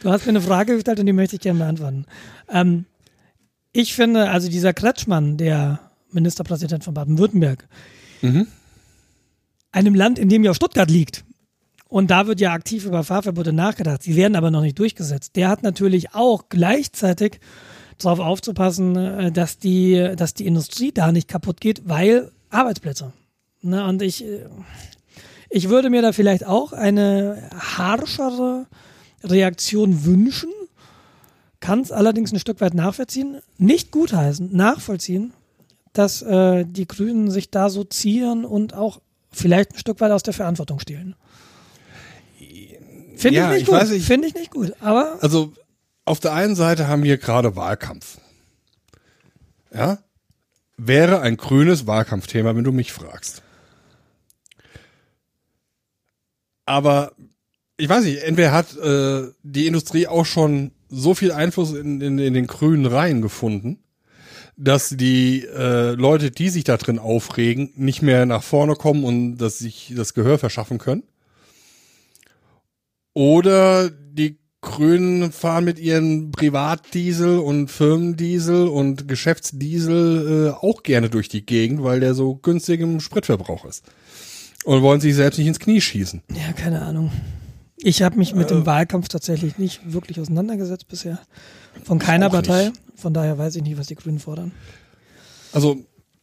du 0.02 0.10
hast 0.10 0.24
mir 0.26 0.30
eine 0.30 0.40
Frage 0.40 0.74
gestellt 0.74 1.00
und 1.00 1.06
die 1.06 1.12
möchte 1.12 1.36
ich 1.36 1.42
gerne 1.42 1.58
beantworten. 1.58 2.06
Ähm, 2.48 2.84
ich 3.72 3.94
finde, 3.94 4.30
also 4.30 4.48
dieser 4.48 4.72
Kretschmann, 4.72 5.36
der 5.36 5.80
Ministerpräsident 6.12 6.82
von 6.84 6.94
Baden-Württemberg, 6.94 7.68
einem 9.72 9.94
Land, 9.94 10.18
in 10.18 10.28
dem 10.28 10.42
ja 10.44 10.54
Stuttgart 10.54 10.90
liegt, 10.90 11.24
und 11.90 12.10
da 12.10 12.26
wird 12.28 12.40
ja 12.40 12.52
aktiv 12.52 12.86
über 12.86 13.02
Fahrverbote 13.02 13.52
nachgedacht, 13.52 14.04
sie 14.04 14.16
werden 14.16 14.36
aber 14.36 14.50
noch 14.50 14.62
nicht 14.62 14.78
durchgesetzt, 14.78 15.34
der 15.34 15.48
hat 15.48 15.62
natürlich 15.62 16.14
auch 16.14 16.44
gleichzeitig 16.48 17.40
darauf 17.98 18.20
aufzupassen, 18.20 18.96
äh, 18.96 19.32
dass 19.32 19.58
die, 19.58 20.12
dass 20.16 20.32
die 20.32 20.46
Industrie 20.46 20.92
da 20.92 21.12
nicht 21.12 21.28
kaputt 21.28 21.60
geht, 21.60 21.82
weil 21.84 22.30
Arbeitsplätze. 22.48 23.12
Ne, 23.62 23.84
und 23.84 24.00
ich, 24.02 24.24
äh, 24.24 24.46
ich 25.50 25.68
würde 25.68 25.90
mir 25.90 26.00
da 26.00 26.12
vielleicht 26.12 26.46
auch 26.46 26.72
eine 26.72 27.50
harschere 27.58 28.66
Reaktion 29.24 30.04
wünschen, 30.04 30.50
kann 31.58 31.80
es 31.80 31.92
allerdings 31.92 32.32
ein 32.32 32.38
Stück 32.38 32.60
weit 32.60 32.72
nachvollziehen, 32.72 33.40
nicht 33.58 33.90
gutheißen, 33.90 34.54
nachvollziehen, 34.56 35.32
dass 35.92 36.22
äh, 36.22 36.64
die 36.64 36.86
Grünen 36.86 37.32
sich 37.32 37.50
da 37.50 37.68
so 37.68 37.82
zieren 37.82 38.44
und 38.44 38.74
auch 38.74 39.00
vielleicht 39.32 39.72
ein 39.72 39.78
Stück 39.78 40.00
weit 40.00 40.12
aus 40.12 40.22
der 40.22 40.34
Verantwortung 40.34 40.78
stehlen. 40.78 41.16
Finde 43.20 43.38
Ja, 43.38 43.46
ich 43.52 43.60
nicht 43.60 43.68
ich 43.72 43.78
gut. 43.80 43.90
nicht. 43.90 44.06
Finde 44.06 44.28
ich 44.28 44.34
nicht 44.34 44.50
gut. 44.50 44.72
Aber 44.80 45.18
Also 45.20 45.52
auf 46.04 46.20
der 46.20 46.32
einen 46.32 46.56
Seite 46.56 46.88
haben 46.88 47.02
wir 47.02 47.18
gerade 47.18 47.54
Wahlkampf. 47.56 48.18
Ja? 49.72 49.98
Wäre 50.76 51.20
ein 51.20 51.36
grünes 51.36 51.86
Wahlkampfthema, 51.86 52.56
wenn 52.56 52.64
du 52.64 52.72
mich 52.72 52.92
fragst. 52.92 53.42
Aber 56.66 57.12
ich 57.76 57.88
weiß 57.88 58.04
nicht, 58.04 58.22
entweder 58.22 58.52
hat 58.52 58.76
äh, 58.76 59.28
die 59.42 59.66
Industrie 59.66 60.06
auch 60.06 60.26
schon 60.26 60.72
so 60.88 61.14
viel 61.14 61.32
Einfluss 61.32 61.72
in, 61.72 62.00
in, 62.00 62.18
in 62.18 62.34
den 62.34 62.46
grünen 62.46 62.86
Reihen 62.86 63.22
gefunden, 63.22 63.78
dass 64.56 64.90
die 64.90 65.44
äh, 65.46 65.92
Leute, 65.92 66.30
die 66.30 66.48
sich 66.50 66.64
da 66.64 66.76
drin 66.76 66.98
aufregen, 66.98 67.72
nicht 67.76 68.02
mehr 68.02 68.26
nach 68.26 68.42
vorne 68.42 68.74
kommen 68.74 69.04
und 69.04 69.38
dass 69.38 69.58
sich 69.58 69.92
das 69.96 70.14
Gehör 70.14 70.38
verschaffen 70.38 70.78
können. 70.78 71.02
Oder 73.14 73.90
die 73.90 74.38
Grünen 74.60 75.32
fahren 75.32 75.64
mit 75.64 75.78
ihren 75.78 76.32
Privatdiesel 76.32 77.38
und 77.38 77.68
Firmendiesel 77.68 78.68
und 78.68 79.08
Geschäftsdiesel 79.08 80.48
äh, 80.48 80.66
auch 80.66 80.82
gerne 80.82 81.08
durch 81.08 81.28
die 81.28 81.46
Gegend, 81.46 81.82
weil 81.82 82.00
der 82.00 82.14
so 82.14 82.36
günstig 82.36 82.80
im 82.80 83.00
Spritverbrauch 83.00 83.64
ist. 83.64 83.84
Und 84.64 84.82
wollen 84.82 85.00
sich 85.00 85.14
selbst 85.14 85.38
nicht 85.38 85.48
ins 85.48 85.58
Knie 85.58 85.80
schießen. 85.80 86.22
ja, 86.34 86.52
keine 86.52 86.82
Ahnung. 86.82 87.10
Ich 87.78 88.02
habe 88.02 88.18
mich 88.18 88.34
mit 88.34 88.50
dem 88.50 88.66
Wahlkampf 88.66 89.08
tatsächlich 89.08 89.56
nicht 89.56 89.80
wirklich 89.90 90.20
auseinandergesetzt 90.20 90.86
bisher. 90.86 91.18
Von 91.82 91.98
keiner 91.98 92.28
Partei. 92.28 92.66
nicht. 92.66 92.80
Von 92.94 93.14
daher 93.14 93.38
weiß 93.38 93.56
ich 93.56 93.62
nicht, 93.62 93.78
was 93.78 93.86
die 93.86 93.94
Grünen 93.94 94.18
fordern. 94.18 94.52
Also 95.52 95.78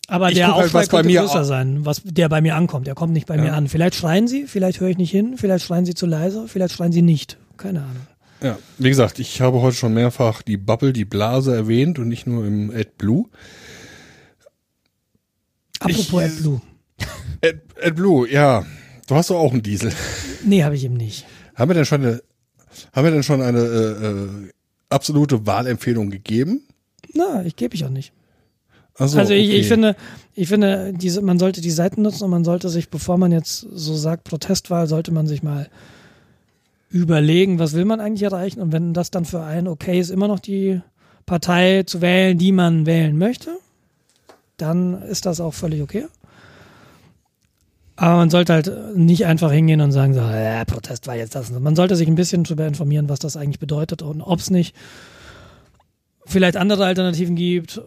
Aber 0.07 0.29
Ich 0.29 0.35
der 0.35 0.47
halt, 0.47 0.65
Aufschrei 0.65 0.79
was 0.79 0.87
bei 0.89 1.01
könnte 1.01 1.19
größer 1.19 1.43
sein, 1.43 1.85
was 1.85 2.01
der 2.03 2.29
bei 2.29 2.39
mir 2.39 2.55
ankommt. 2.55 2.87
Der 2.87 2.95
kommt 2.95 3.11
nicht 3.11 3.27
bei 3.27 3.37
mir 3.37 3.53
an. 3.53 3.67
Vielleicht 3.67 3.95
schreien 3.95 4.27
sie, 4.27 4.47
vielleicht 4.47 4.79
höre 4.79 4.87
ich 4.89 4.97
nicht 4.97 5.11
hin, 5.11 5.35
vielleicht 5.37 5.65
schreien 5.65 5.85
sie 5.85 5.93
zu 5.95 6.05
leise, 6.05 6.47
vielleicht 6.47 6.73
schreien 6.73 6.93
sie 6.93 7.01
nicht. 7.01 7.37
Keine 7.57 7.81
Ahnung. 7.81 8.07
Ja, 8.41 8.57
wie 8.77 8.89
gesagt, 8.89 9.19
ich 9.19 9.41
habe 9.41 9.61
heute 9.61 9.75
schon 9.75 9.93
mehrfach 9.93 10.41
die 10.43 10.57
Bubble, 10.57 10.93
die 10.93 11.05
Blase 11.05 11.53
erwähnt 11.55 11.99
und 11.99 12.07
nicht 12.07 12.25
nur 12.25 12.45
im 12.45 12.71
AdBlue. 12.71 13.25
Apropos 15.79 16.23
Ich, 16.23 16.31
AdBlue. 16.31 16.61
Ad, 17.43 17.59
AdBlue, 17.83 18.31
ja, 18.31 18.65
du 19.07 19.15
hast 19.15 19.29
doch 19.29 19.37
auch 19.37 19.51
einen 19.51 19.63
Diesel. 19.63 19.91
Nee, 20.45 20.63
habe 20.63 20.75
ich 20.75 20.85
eben 20.85 20.95
nicht. 20.95 21.25
Haben 21.55 21.69
wir 21.71 21.75
denn 21.75 21.85
schon 21.85 22.01
eine, 22.05 22.21
haben 22.93 23.03
wir 23.03 23.11
denn 23.11 23.23
schon 23.23 23.41
eine 23.41 23.59
äh, 23.59 24.05
äh, 24.05 24.51
absolute 24.89 25.45
Wahlempfehlung 25.45 26.09
gegeben? 26.11 26.61
Na, 27.13 27.43
ich 27.43 27.55
gebe 27.55 27.75
ich 27.75 27.83
auch 27.85 27.89
nicht. 27.89 28.13
Also, 28.97 29.19
Also 29.19 29.33
ich, 29.33 29.47
okay. 29.49 29.59
ich 29.59 29.67
finde, 29.67 29.95
ich 30.33 30.47
finde, 30.47 30.93
diese, 30.93 31.21
man 31.21 31.39
sollte 31.39 31.61
die 31.61 31.71
Seiten 31.71 32.01
nutzen 32.01 32.23
und 32.23 32.31
man 32.31 32.43
sollte 32.43 32.69
sich, 32.69 32.89
bevor 32.89 33.17
man 33.17 33.31
jetzt 33.31 33.59
so 33.59 33.95
sagt, 33.95 34.23
Protestwahl, 34.23 34.87
sollte 34.87 35.11
man 35.11 35.27
sich 35.27 35.43
mal 35.43 35.69
überlegen, 36.89 37.59
was 37.59 37.73
will 37.73 37.85
man 37.85 37.99
eigentlich 37.99 38.23
erreichen 38.23 38.61
und 38.61 38.71
wenn 38.71 38.93
das 38.93 39.11
dann 39.11 39.25
für 39.25 39.43
einen 39.43 39.67
okay 39.67 39.99
ist, 39.99 40.09
immer 40.09 40.27
noch 40.27 40.39
die 40.39 40.81
Partei 41.25 41.83
zu 41.83 42.01
wählen, 42.01 42.37
die 42.37 42.51
man 42.51 42.85
wählen 42.85 43.17
möchte, 43.17 43.57
dann 44.55 45.01
ist 45.03 45.25
das 45.25 45.41
auch 45.41 45.53
völlig 45.53 45.81
okay. 45.81 46.05
Aber 47.97 48.17
man 48.17 48.29
sollte 48.29 48.53
halt 48.53 48.95
nicht 48.95 49.25
einfach 49.25 49.51
hingehen 49.51 49.81
und 49.81 49.91
sagen, 49.91 50.13
so, 50.13 50.19
ja, 50.19 50.63
Protest 50.65 51.07
war 51.07 51.15
jetzt 51.15 51.33
das. 51.33 51.51
Man 51.51 51.75
sollte 51.75 51.95
sich 51.95 52.07
ein 52.07 52.15
bisschen 52.15 52.43
darüber 52.43 52.67
informieren, 52.67 53.09
was 53.09 53.19
das 53.19 53.35
eigentlich 53.35 53.59
bedeutet 53.59 54.03
und 54.03 54.21
ob 54.21 54.39
es 54.39 54.51
nicht 54.51 54.75
vielleicht 56.25 56.57
andere 56.57 56.85
Alternativen 56.85 57.35
gibt. 57.35 57.81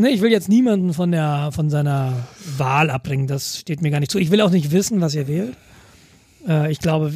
Nee, 0.00 0.10
ich 0.10 0.20
will 0.20 0.30
jetzt 0.30 0.48
niemanden 0.48 0.94
von 0.94 1.10
der 1.10 1.50
von 1.52 1.70
seiner 1.70 2.12
Wahl 2.56 2.88
abbringen. 2.88 3.26
Das 3.26 3.58
steht 3.58 3.82
mir 3.82 3.90
gar 3.90 3.98
nicht 3.98 4.12
zu. 4.12 4.18
Ich 4.18 4.30
will 4.30 4.40
auch 4.40 4.50
nicht 4.50 4.70
wissen, 4.70 5.00
was 5.00 5.14
ihr 5.14 5.26
wählt. 5.26 5.56
Äh, 6.46 6.70
ich 6.70 6.78
glaube, 6.78 7.12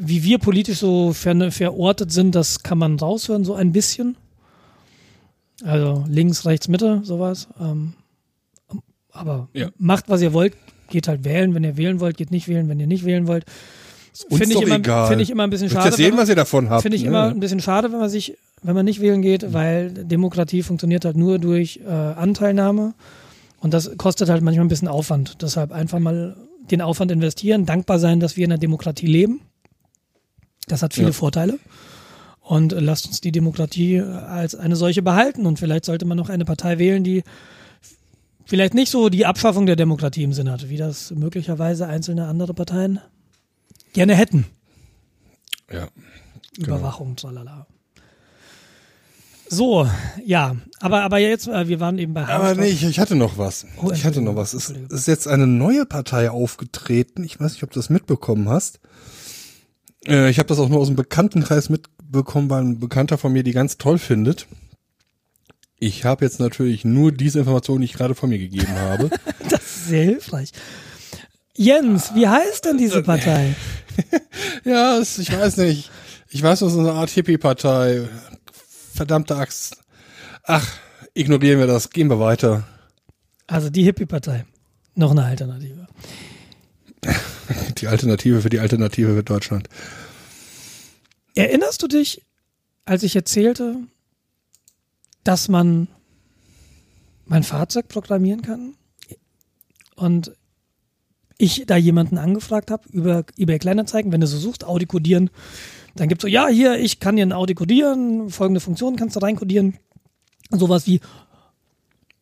wie 0.00 0.22
wir 0.22 0.38
politisch 0.38 0.78
so 0.78 1.12
ver 1.12 1.50
verortet 1.52 2.10
sind, 2.10 2.34
das 2.34 2.62
kann 2.62 2.78
man 2.78 2.98
raushören, 2.98 3.44
so 3.44 3.54
ein 3.54 3.72
bisschen. 3.72 4.16
Also 5.64 6.04
links, 6.08 6.46
rechts, 6.46 6.68
Mitte, 6.68 7.00
sowas. 7.04 7.48
Ähm, 7.60 7.92
aber 9.10 9.48
Ja. 9.52 9.68
macht, 9.78 10.08
was 10.08 10.22
ihr 10.22 10.32
wollt. 10.32 10.54
Geht 10.90 11.08
halt 11.08 11.24
wählen. 11.24 11.54
Wenn 11.54 11.64
ihr 11.64 11.76
wählen 11.76 12.00
wollt, 12.00 12.16
geht 12.16 12.30
nicht 12.30 12.48
wählen. 12.48 12.68
Wenn 12.70 12.80
ihr 12.80 12.86
nicht 12.86 13.04
wählen 13.04 13.26
wollt, 13.26 13.44
finde 14.30 14.54
ich, 14.54 14.62
immer, 14.62 15.08
find 15.08 15.20
ich 15.20 15.28
immer 15.30 15.42
ein 15.42 15.50
bisschen 15.50 15.64
Willst 15.66 15.74
schade. 15.76 15.90
ja 15.90 15.96
sehen, 15.96 16.06
wenn 16.06 16.14
man- 16.14 16.22
was 16.22 16.28
ihr 16.30 16.36
davon 16.36 16.70
habt. 16.70 16.82
Finde 16.82 16.96
ich 16.96 17.02
ne? 17.02 17.08
immer 17.08 17.24
ein 17.24 17.40
bisschen 17.40 17.60
schade, 17.60 17.92
wenn 17.92 17.98
man 17.98 18.08
sich, 18.08 18.34
wenn 18.62 18.74
man 18.74 18.84
nicht 18.84 19.00
wählen 19.00 19.22
geht, 19.22 19.52
weil 19.52 19.90
Demokratie 19.92 20.62
funktioniert 20.62 21.04
halt 21.04 21.16
nur 21.16 21.38
durch 21.38 21.80
äh, 21.86 21.90
Anteilnahme 21.90 22.94
und 23.60 23.74
das 23.74 23.96
kostet 23.96 24.28
halt 24.28 24.42
manchmal 24.42 24.66
ein 24.66 24.68
bisschen 24.68 24.88
Aufwand. 24.88 25.42
Deshalb 25.42 25.72
einfach 25.72 25.98
mal 25.98 26.36
den 26.70 26.80
Aufwand 26.82 27.10
investieren, 27.10 27.66
dankbar 27.66 27.98
sein, 27.98 28.20
dass 28.20 28.36
wir 28.36 28.44
in 28.44 28.52
einer 28.52 28.58
Demokratie 28.58 29.06
leben. 29.06 29.40
Das 30.66 30.82
hat 30.82 30.94
viele 30.94 31.08
Ja. 31.08 31.12
Vorteile. 31.12 31.58
Und 32.40 32.72
lasst 32.72 33.06
uns 33.06 33.20
die 33.20 33.32
Demokratie 33.32 33.96
äh, 33.96 34.02
als 34.04 34.54
eine 34.54 34.76
solche 34.76 35.02
behalten. 35.02 35.46
Und 35.46 35.58
vielleicht 35.58 35.84
sollte 35.84 36.04
man 36.06 36.16
noch 36.16 36.28
eine 36.28 36.44
Partei 36.44 36.78
wählen, 36.78 37.04
die 37.04 37.22
vielleicht 38.44 38.74
nicht 38.74 38.90
so 38.90 39.08
die 39.08 39.26
Abschaffung 39.26 39.66
der 39.66 39.76
Demokratie 39.76 40.22
im 40.22 40.32
Sinn 40.32 40.50
hat, 40.50 40.68
wie 40.68 40.76
das 40.76 41.10
möglicherweise 41.10 41.86
einzelne 41.86 42.26
andere 42.26 42.54
Parteien 42.54 43.00
gerne 43.92 44.14
hätten. 44.14 44.46
Ja. 45.72 45.88
Genau. 46.54 46.76
Überwachung, 46.76 47.16
tralala. 47.16 47.66
So, 49.50 49.88
ja, 50.24 50.56
aber 50.80 51.02
aber 51.02 51.18
jetzt, 51.18 51.48
äh, 51.48 51.68
wir 51.68 51.80
waren 51.80 51.98
eben 51.98 52.14
bei 52.14 52.22
Aber 52.22 52.32
Harmstoff. 52.48 52.58
nee, 52.58 52.70
ich, 52.70 52.84
ich 52.84 52.98
hatte 52.98 53.14
noch 53.16 53.38
was. 53.38 53.66
Oh, 53.82 53.90
ich 53.92 54.04
hatte 54.04 54.20
noch 54.20 54.36
was. 54.36 54.52
Es 54.54 54.70
ist 54.70 55.08
jetzt 55.08 55.26
eine 55.26 55.46
neue 55.46 55.86
Partei 55.86 56.30
aufgetreten. 56.30 57.24
Ich 57.24 57.40
weiß 57.40 57.52
nicht, 57.52 57.62
ob 57.62 57.70
du 57.70 57.78
das 57.78 57.90
mitbekommen 57.90 58.48
hast. 58.48 58.80
Äh, 60.06 60.30
ich 60.30 60.38
habe 60.38 60.48
das 60.48 60.58
auch 60.58 60.68
nur 60.68 60.80
aus 60.80 60.88
dem 60.88 60.96
Bekanntenkreis 60.96 61.70
mitbekommen, 61.70 62.50
weil 62.50 62.62
ein 62.62 62.78
Bekannter 62.78 63.18
von 63.18 63.32
mir 63.32 63.42
die 63.42 63.52
ganz 63.52 63.78
toll 63.78 63.98
findet. 63.98 64.46
Ich 65.80 66.04
habe 66.04 66.24
jetzt 66.24 66.40
natürlich 66.40 66.84
nur 66.84 67.12
diese 67.12 67.38
Information, 67.38 67.80
die 67.80 67.84
ich 67.86 67.92
gerade 67.92 68.14
von 68.14 68.28
mir 68.28 68.38
gegeben 68.38 68.74
habe. 68.76 69.10
Das 69.48 69.62
ist 69.62 69.88
sehr 69.88 70.04
hilfreich. 70.04 70.50
Jens, 71.56 72.14
wie 72.14 72.28
heißt 72.28 72.66
denn 72.66 72.76
diese 72.76 73.02
Partei? 73.02 73.54
ja, 74.64 75.00
ich 75.00 75.32
weiß 75.32 75.56
nicht. 75.56 75.90
Ich 76.28 76.42
weiß, 76.42 76.58
das 76.58 76.72
ist 76.72 76.78
eine 76.78 76.92
Art 76.92 77.08
Hippie-Partei. 77.08 78.06
Verdammte 78.92 79.36
Axt. 79.36 79.78
Ach, 80.44 80.66
ignorieren 81.14 81.58
wir 81.58 81.66
das. 81.66 81.90
Gehen 81.90 82.08
wir 82.08 82.18
weiter. 82.18 82.66
Also 83.46 83.70
die 83.70 83.84
Hippie-Partei. 83.84 84.44
Noch 84.94 85.12
eine 85.12 85.24
Alternative. 85.24 85.86
Die 87.78 87.86
Alternative 87.86 88.40
für 88.40 88.50
die 88.50 88.58
Alternative 88.58 89.14
für 89.14 89.22
Deutschland. 89.22 89.68
Erinnerst 91.34 91.82
du 91.82 91.86
dich, 91.86 92.22
als 92.84 93.02
ich 93.04 93.14
erzählte, 93.14 93.76
dass 95.22 95.48
man 95.48 95.88
mein 97.26 97.44
Fahrzeug 97.44 97.88
programmieren 97.88 98.42
kann? 98.42 98.74
Und 99.94 100.32
ich 101.38 101.64
da 101.66 101.76
jemanden 101.76 102.18
angefragt 102.18 102.70
habe 102.70 102.88
über 102.90 103.24
eBay 103.36 103.58
Kleinanzeigen, 103.58 104.10
wenn 104.10 104.20
du 104.20 104.26
so 104.26 104.38
suchst, 104.38 104.64
Audi 104.64 104.86
codieren, 104.86 105.30
dann 105.98 106.08
gibt's 106.08 106.22
so, 106.22 106.28
ja, 106.28 106.48
hier, 106.48 106.78
ich 106.78 107.00
kann 107.00 107.16
dir 107.16 107.26
ein 107.26 107.32
Audi 107.32 107.54
codieren, 107.54 108.30
folgende 108.30 108.60
Funktionen 108.60 108.96
kannst 108.96 109.16
du 109.16 109.20
reinkodieren. 109.20 109.74
Sowas 110.50 110.86
wie 110.86 111.00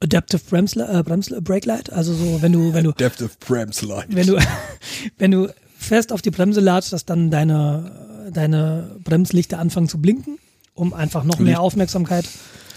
Adaptive 0.01 0.41
Bremse, 0.49 0.87
äh, 0.87 1.03
Bremse 1.03 1.41
Brake 1.43 1.67
Light, 1.67 1.93
also 1.93 2.13
so, 2.15 2.43
wenn 2.43 2.53
du, 2.53 2.73
wenn 2.75 2.85
du 2.85 2.91
Adaptive 2.91 3.31
Bremse 3.41 3.87
Light. 3.87 4.07
wenn 4.09 4.27
du, 4.27 4.39
wenn 5.19 5.31
du 5.31 5.49
fest 5.79 6.13
auf 6.13 6.23
die 6.23 6.31
Bremse 6.31 6.61
latschst, 6.61 6.93
dass 6.93 7.05
dann 7.05 7.31
deine, 7.31 8.31
deine 8.33 8.97
Bremslichter 9.05 9.59
anfangen 9.59 9.89
zu 9.89 10.01
blinken, 10.01 10.39
um 10.75 10.93
einfach 10.93 11.25
noch 11.25 11.39
mehr 11.39 11.49
Licht. 11.49 11.59
Aufmerksamkeit. 11.59 12.27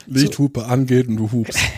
Lichthupe 0.08 0.66
angeht 0.66 1.08
und 1.08 1.18
du 1.18 1.32
hupst. 1.32 1.60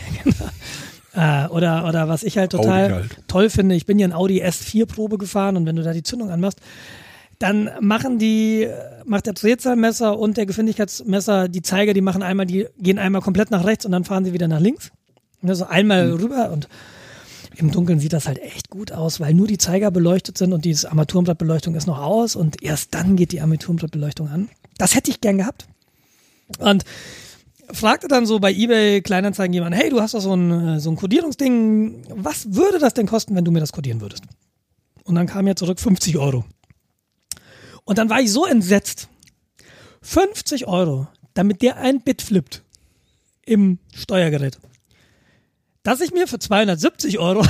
Äh, 1.14 1.48
oder, 1.48 1.85
oder 1.89 2.07
was 2.07 2.23
ich 2.23 2.38
halt 2.38 2.53
total 2.53 2.93
halt. 2.93 3.18
toll 3.27 3.49
finde, 3.49 3.76
ich 3.76 3.85
bin 3.85 3.99
ja 3.99 4.07
ein 4.07 4.14
Audi 4.14 4.41
S4 4.41 4.85
Probe 4.85 5.18
gefahren 5.18 5.57
und 5.57 5.65
wenn 5.65 5.76
du 5.76 5.84
da 5.84 5.91
die 5.91 6.03
Zündung 6.03 6.31
anmachst, 6.31 6.61
dann 7.41 7.69
machen 7.80 8.19
die, 8.19 8.68
macht 9.05 9.26
der 9.26 9.34
Drehzahlmesser 9.34 10.18
und 10.18 10.38
der 10.38 10.45
Geschwindigkeitsmesser, 10.45 11.47
die 11.47 11.61
Zeiger, 11.61 11.93
die 11.93 12.01
machen 12.01 12.22
einmal, 12.22 12.45
die 12.45 12.68
gehen 12.77 12.99
einmal 12.99 13.22
komplett 13.22 13.51
nach 13.51 13.65
rechts 13.65 13.85
und 13.85 13.91
dann 13.91 14.03
fahren 14.03 14.26
sie 14.26 14.34
wieder 14.34 14.47
nach 14.47 14.59
links. 14.59 14.91
Also 15.41 15.65
einmal 15.65 16.11
rüber 16.11 16.51
und 16.51 16.68
im 17.55 17.72
Dunkeln 17.72 17.99
sieht 17.99 18.13
das 18.13 18.27
halt 18.27 18.39
echt 18.39 18.69
gut 18.69 18.91
aus, 18.91 19.19
weil 19.19 19.34
nur 19.34 19.47
die 19.47 19.57
Zeiger 19.57 19.91
beleuchtet 19.91 20.38
sind 20.38 20.53
und 20.53 20.65
diese 20.65 20.89
Armaturenblattbeleuchtung 20.89 21.76
ist 21.76 21.88
noch 21.88 21.99
aus 21.99 22.35
und 22.35 22.61
erst 22.61 22.93
dann 22.93 23.15
geht 23.15 23.31
die 23.31 23.41
Armaturenblattbeleuchtung 23.41 24.30
an. 24.30 24.49
Das 24.77 24.95
hätte 24.95 25.11
ich 25.11 25.19
gern 25.19 25.38
gehabt. 25.38 25.68
Und 26.59 26.85
fragte 27.72 28.07
dann 28.07 28.26
so 28.26 28.39
bei 28.39 28.53
eBay 28.53 29.01
Kleinanzeigen 29.01 29.53
jemand, 29.53 29.76
hey, 29.76 29.89
du 29.89 30.01
hast 30.01 30.13
doch 30.13 30.22
so 30.22 30.34
ein, 30.34 30.80
so 30.80 30.91
ein 30.91 30.95
Codierungsding, 30.95 32.03
was 32.15 32.53
würde 32.53 32.80
das 32.80 32.93
denn 32.93 33.07
kosten, 33.07 33.35
wenn 33.35 33.45
du 33.45 33.51
mir 33.51 33.59
das 33.59 33.72
codieren 33.72 34.01
würdest? 34.01 34.23
Und 35.03 35.15
dann 35.15 35.27
kam 35.27 35.47
ja 35.47 35.55
zurück 35.55 35.80
50 35.80 36.18
Euro. 36.18 36.45
Und 37.85 37.97
dann 37.97 38.09
war 38.09 38.21
ich 38.21 38.31
so 38.31 38.45
entsetzt. 38.45 39.09
50 40.01 40.67
Euro, 40.67 41.07
damit 41.33 41.61
der 41.61 41.77
ein 41.77 42.01
Bit 42.01 42.21
flippt 42.21 42.63
im 43.45 43.79
Steuergerät. 43.93 44.59
Dass 45.83 46.01
ich 46.01 46.11
mir 46.11 46.27
für 46.27 46.39
270 46.39 47.19
Euro 47.19 47.43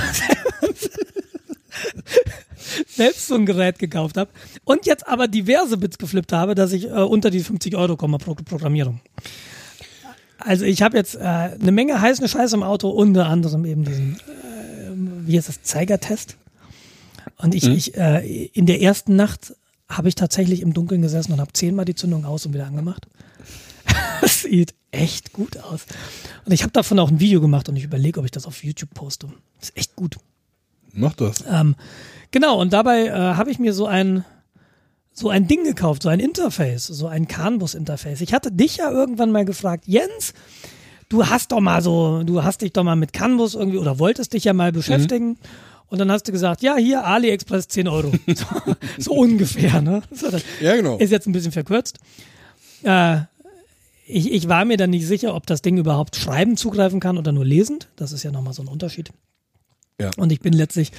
selbst 2.88 3.28
so 3.28 3.36
ein 3.36 3.46
Gerät 3.46 3.80
gekauft 3.80 4.18
habe 4.18 4.32
und 4.64 4.86
jetzt 4.86 5.08
aber 5.08 5.28
diverse 5.28 5.78
Bits 5.78 5.98
geflippt 5.98 6.32
habe, 6.32 6.56
dass 6.56 6.72
ich 6.72 6.86
äh, 6.86 6.92
unter 6.94 7.30
die 7.30 7.42
50 7.42 7.76
Euro 7.76 7.98
komme 7.98 8.18
pro 8.18 8.36
Programmierung. 8.36 9.02
Also 10.38 10.66
ich 10.66 10.82
habe 10.82 10.98
jetzt 10.98 11.16
äh, 11.16 11.20
eine 11.20 11.72
Menge 11.72 12.02
heiße 12.02 12.28
Scheiße 12.28 12.56
im 12.56 12.64
Auto, 12.64 12.90
unter 12.90 13.28
anderem 13.28 13.66
eben 13.66 13.84
diesen, 13.84 14.16
äh, 14.16 15.28
wie 15.28 15.38
heißt 15.38 15.50
das, 15.50 15.62
Zeigertest. 15.62 16.38
Und 17.38 17.54
ich, 17.54 17.68
ich 17.68 17.96
äh, 17.98 18.46
in 18.54 18.66
der 18.66 18.82
ersten 18.82 19.16
Nacht 19.16 19.56
habe 19.92 20.08
ich 20.08 20.16
tatsächlich 20.16 20.62
im 20.62 20.74
Dunkeln 20.74 21.02
gesessen 21.02 21.34
und 21.34 21.40
habe 21.40 21.54
zehnmal 21.54 21.86
die 21.86 21.96
Zündung 21.96 22.26
aus 22.26 22.46
und 22.46 22.54
wieder 22.54 22.68
angemacht. 22.68 23.08
Das 24.22 24.44
sieht 24.44 24.76
echt 24.92 25.34
gut 25.34 25.58
aus. 25.58 25.86
Und 26.46 26.52
ich 26.52 26.62
habe 26.62 26.72
davon 26.72 27.00
auch 27.00 27.10
ein 27.10 27.20
Video 27.20 27.42
gemacht 27.42 27.70
und 27.70 27.76
ich 27.76 27.84
überlege, 27.84 28.20
ob 28.20 28.26
ich 28.26 28.32
das 28.32 28.46
auf 28.46 28.64
YouTube 28.64 28.94
poste. 28.94 29.28
Ist 29.60 29.76
echt 29.76 29.96
gut. 29.96 30.18
Mach 30.94 31.14
das. 31.14 31.44
Ähm, 31.50 31.76
genau, 32.30 32.60
und 32.60 32.72
dabei 32.72 33.08
äh, 33.08 33.12
habe 33.12 33.50
ich 33.50 33.58
mir 33.58 33.74
so 33.74 33.88
ein, 33.88 34.24
so 35.12 35.30
ein 35.30 35.48
Ding 35.48 35.64
gekauft, 35.64 36.04
so 36.04 36.10
ein 36.10 36.20
Interface, 36.20 36.86
so 36.86 37.08
ein 37.08 37.28
CAN-Bus-Interface. 37.28 38.22
Ich 38.22 38.34
hatte 38.34 38.52
dich 38.52 38.78
ja 38.78 38.92
irgendwann 38.92 39.32
mal 39.32 39.46
gefragt, 39.46 39.86
Jens, 39.88 40.34
du 41.10 41.28
hast 41.28 41.52
doch 41.52 41.62
mal 41.62 41.82
so, 41.82 42.24
du 42.24 42.44
hast 42.44 42.62
dich 42.62 42.74
doch 42.74 42.84
mal 42.84 42.96
mit 42.96 43.14
CAN-Bus 43.14 43.56
irgendwie 43.56 43.78
oder 43.78 43.98
wolltest 44.00 44.34
dich 44.34 44.44
ja 44.44 44.54
mal 44.54 44.72
beschäftigen. 44.72 45.38
Und 45.92 45.98
dann 45.98 46.10
hast 46.10 46.26
du 46.26 46.32
gesagt, 46.32 46.62
ja, 46.62 46.78
hier 46.78 47.06
AliExpress 47.06 47.68
10 47.68 47.90
Euro. 47.90 48.14
So, 48.34 48.46
so 48.98 49.12
ungefähr, 49.12 49.82
ne? 49.82 50.02
So, 50.10 50.28
Ja, 50.62 50.78
genau. 50.78 50.98
ist 50.98 51.12
jetzt 51.12 51.28
ein 51.28 51.34
bisschen 51.34 51.52
verkürzt. 51.52 52.00
Äh, 52.84 53.18
ich, 54.08 54.32
ich 54.32 54.48
war 54.48 54.64
mir 54.64 54.78
dann 54.78 54.92
nicht 54.92 55.06
sicher, 55.06 55.36
ob 55.36 55.46
das 55.48 55.62
Ding 55.62 55.78
überhaupt 55.78 56.16
schreiben 56.16 56.56
zugreifen 56.56 57.02
kann 57.02 57.18
oder 57.18 57.34
nur 57.34 57.44
lesend. 57.44 57.90
Das 57.98 58.14
ist 58.14 58.24
ja 58.24 58.32
nochmal 58.32 58.54
so 58.54 58.62
ein 58.62 58.70
Unterschied. 58.70 59.12
Ja. 60.00 60.12
Und 60.16 60.32
ich 60.32 60.40
bin 60.40 60.54
letztlich 60.54 60.94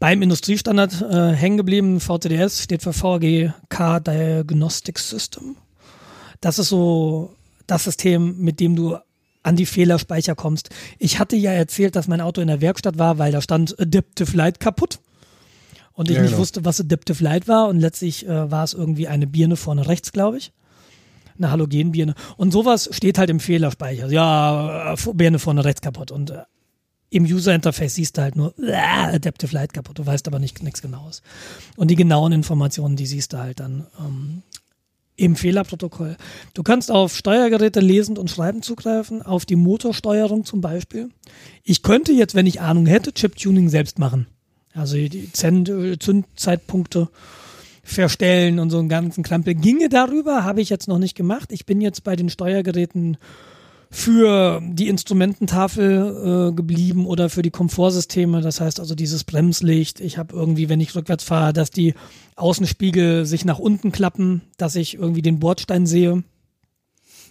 beim 0.00 0.20
Industriestandard 0.20 1.00
äh, 1.02 1.32
hängen 1.32 1.56
geblieben. 1.56 2.00
VCDS 2.00 2.64
steht 2.64 2.82
für 2.82 3.52
Car 3.68 4.00
Diagnostic 4.00 4.98
System. 4.98 5.54
Das 6.40 6.58
ist 6.58 6.70
so 6.70 7.36
das 7.68 7.84
System, 7.84 8.36
mit 8.40 8.58
dem 8.58 8.74
du 8.74 8.98
an 9.44 9.56
die 9.56 9.66
Fehlerspeicher 9.66 10.34
kommst. 10.34 10.70
Ich 10.98 11.18
hatte 11.20 11.36
ja 11.36 11.52
erzählt, 11.52 11.94
dass 11.94 12.08
mein 12.08 12.20
Auto 12.20 12.40
in 12.40 12.48
der 12.48 12.60
Werkstatt 12.60 12.98
war, 12.98 13.18
weil 13.18 13.30
da 13.30 13.40
stand 13.40 13.78
Adaptive 13.78 14.36
Light 14.36 14.58
kaputt. 14.58 14.98
Und 15.92 16.10
ich 16.10 16.16
Ja, 16.16 16.22
nicht 16.22 16.30
genau. 16.32 16.40
wusste, 16.40 16.64
was 16.64 16.80
Adaptive 16.80 17.22
Light 17.22 17.46
war. 17.46 17.68
Und 17.68 17.78
letztlich 17.78 18.26
äh, 18.26 18.50
war 18.50 18.64
es 18.64 18.74
irgendwie 18.74 19.06
eine 19.06 19.28
Birne 19.28 19.56
vorne 19.56 19.86
rechts, 19.86 20.10
glaube 20.10 20.38
ich. 20.38 20.52
Eine 21.38 21.50
Halogenbirne. 21.50 22.14
Und 22.36 22.52
sowas 22.52 22.88
steht 22.92 23.18
halt 23.18 23.30
im 23.30 23.38
Fehlerspeicher. 23.38 24.08
Ja, 24.10 24.94
äh, 24.94 24.96
Birne 25.14 25.38
vorne 25.38 25.64
rechts 25.64 25.82
kaputt. 25.82 26.10
Und 26.10 26.30
äh, 26.30 26.42
im 27.10 27.24
User-Interface 27.24 27.94
siehst 27.94 28.16
du 28.18 28.22
halt 28.22 28.34
nur 28.34 28.54
äh, 28.58 28.72
Adaptive 28.72 29.54
Light 29.54 29.72
kaputt. 29.72 29.98
Du 29.98 30.06
weißt 30.06 30.26
aber 30.26 30.40
nicht 30.40 30.62
nichts 30.64 30.82
Genaues. 30.82 31.22
Und 31.76 31.88
die 31.92 31.96
genauen 31.96 32.32
Informationen, 32.32 32.96
die 32.96 33.06
siehst 33.06 33.32
du 33.32 33.38
halt 33.38 33.60
dann 33.60 33.86
ähm, 34.00 34.42
im 35.16 35.36
Fehlerprotokoll. 35.36 36.16
Du 36.54 36.62
kannst 36.62 36.90
auf 36.90 37.16
Steuergeräte 37.16 37.80
lesend 37.80 38.18
und 38.18 38.30
schreibend 38.30 38.64
zugreifen, 38.64 39.22
auf 39.22 39.46
die 39.46 39.56
Motorsteuerung 39.56 40.44
zum 40.44 40.60
Beispiel. 40.60 41.10
Ich 41.62 41.82
könnte 41.82 42.12
jetzt, 42.12 42.34
wenn 42.34 42.46
ich 42.46 42.60
Ahnung 42.60 42.86
hätte, 42.86 43.12
Chip-Tuning 43.12 43.68
selbst 43.68 43.98
machen. 43.98 44.26
Also 44.74 44.96
die 44.96 45.30
Zündzeitpunkte 45.32 47.08
verstellen 47.84 48.58
und 48.58 48.70
so 48.70 48.78
einen 48.78 48.88
ganzen 48.88 49.22
Krampel. 49.22 49.54
Ginge 49.54 49.88
darüber, 49.88 50.42
habe 50.42 50.60
ich 50.60 50.70
jetzt 50.70 50.88
noch 50.88 50.98
nicht 50.98 51.14
gemacht. 51.14 51.52
Ich 51.52 51.66
bin 51.66 51.80
jetzt 51.80 52.02
bei 52.02 52.16
den 52.16 52.30
Steuergeräten 52.30 53.18
für 53.94 54.60
die 54.60 54.88
Instrumententafel 54.88 56.50
äh, 56.50 56.52
geblieben 56.52 57.06
oder 57.06 57.30
für 57.30 57.42
die 57.42 57.52
Komfortsysteme. 57.52 58.40
Das 58.40 58.60
heißt 58.60 58.80
also 58.80 58.96
dieses 58.96 59.22
Bremslicht. 59.22 60.00
Ich 60.00 60.18
habe 60.18 60.34
irgendwie, 60.34 60.68
wenn 60.68 60.80
ich 60.80 60.96
rückwärts 60.96 61.22
fahre, 61.22 61.52
dass 61.52 61.70
die 61.70 61.94
Außenspiegel 62.34 63.24
sich 63.24 63.44
nach 63.44 63.60
unten 63.60 63.92
klappen, 63.92 64.42
dass 64.56 64.74
ich 64.74 64.96
irgendwie 64.96 65.22
den 65.22 65.38
Bordstein 65.38 65.86
sehe 65.86 66.24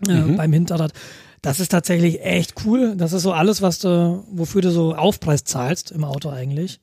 äh, 0.08 0.22
beim 0.38 0.54
Hinterrad. 0.54 0.94
Das 1.42 1.60
ist 1.60 1.68
tatsächlich 1.68 2.24
echt 2.24 2.54
cool. 2.66 2.96
Das 2.96 3.12
ist 3.12 3.24
so 3.24 3.34
alles, 3.34 3.62
was 3.62 3.80
du, 3.80 4.24
wofür 4.32 4.62
du 4.62 4.72
so 4.72 4.96
Aufpreis 4.96 5.44
zahlst 5.44 5.92
im 5.92 6.06
Auto 6.06 6.30
eigentlich. 6.30 6.80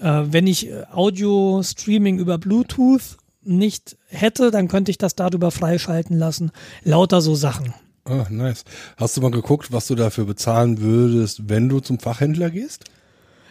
Äh, 0.00 0.24
wenn 0.26 0.46
ich 0.46 0.68
äh, 0.68 0.84
Audio-Streaming 0.92 2.18
über 2.18 2.36
Bluetooth 2.36 3.16
nicht 3.40 3.96
hätte, 4.08 4.50
dann 4.50 4.68
könnte 4.68 4.90
ich 4.90 4.98
das 4.98 5.16
darüber 5.16 5.50
freischalten 5.50 6.18
lassen. 6.18 6.50
Lauter 6.84 7.22
so 7.22 7.34
Sachen. 7.34 7.72
Ah, 8.04 8.26
nice. 8.30 8.64
Hast 8.96 9.16
du 9.16 9.20
mal 9.20 9.30
geguckt, 9.30 9.70
was 9.72 9.86
du 9.86 9.94
dafür 9.94 10.24
bezahlen 10.24 10.80
würdest, 10.80 11.48
wenn 11.48 11.68
du 11.68 11.80
zum 11.80 11.98
Fachhändler 11.98 12.50
gehst? 12.50 12.84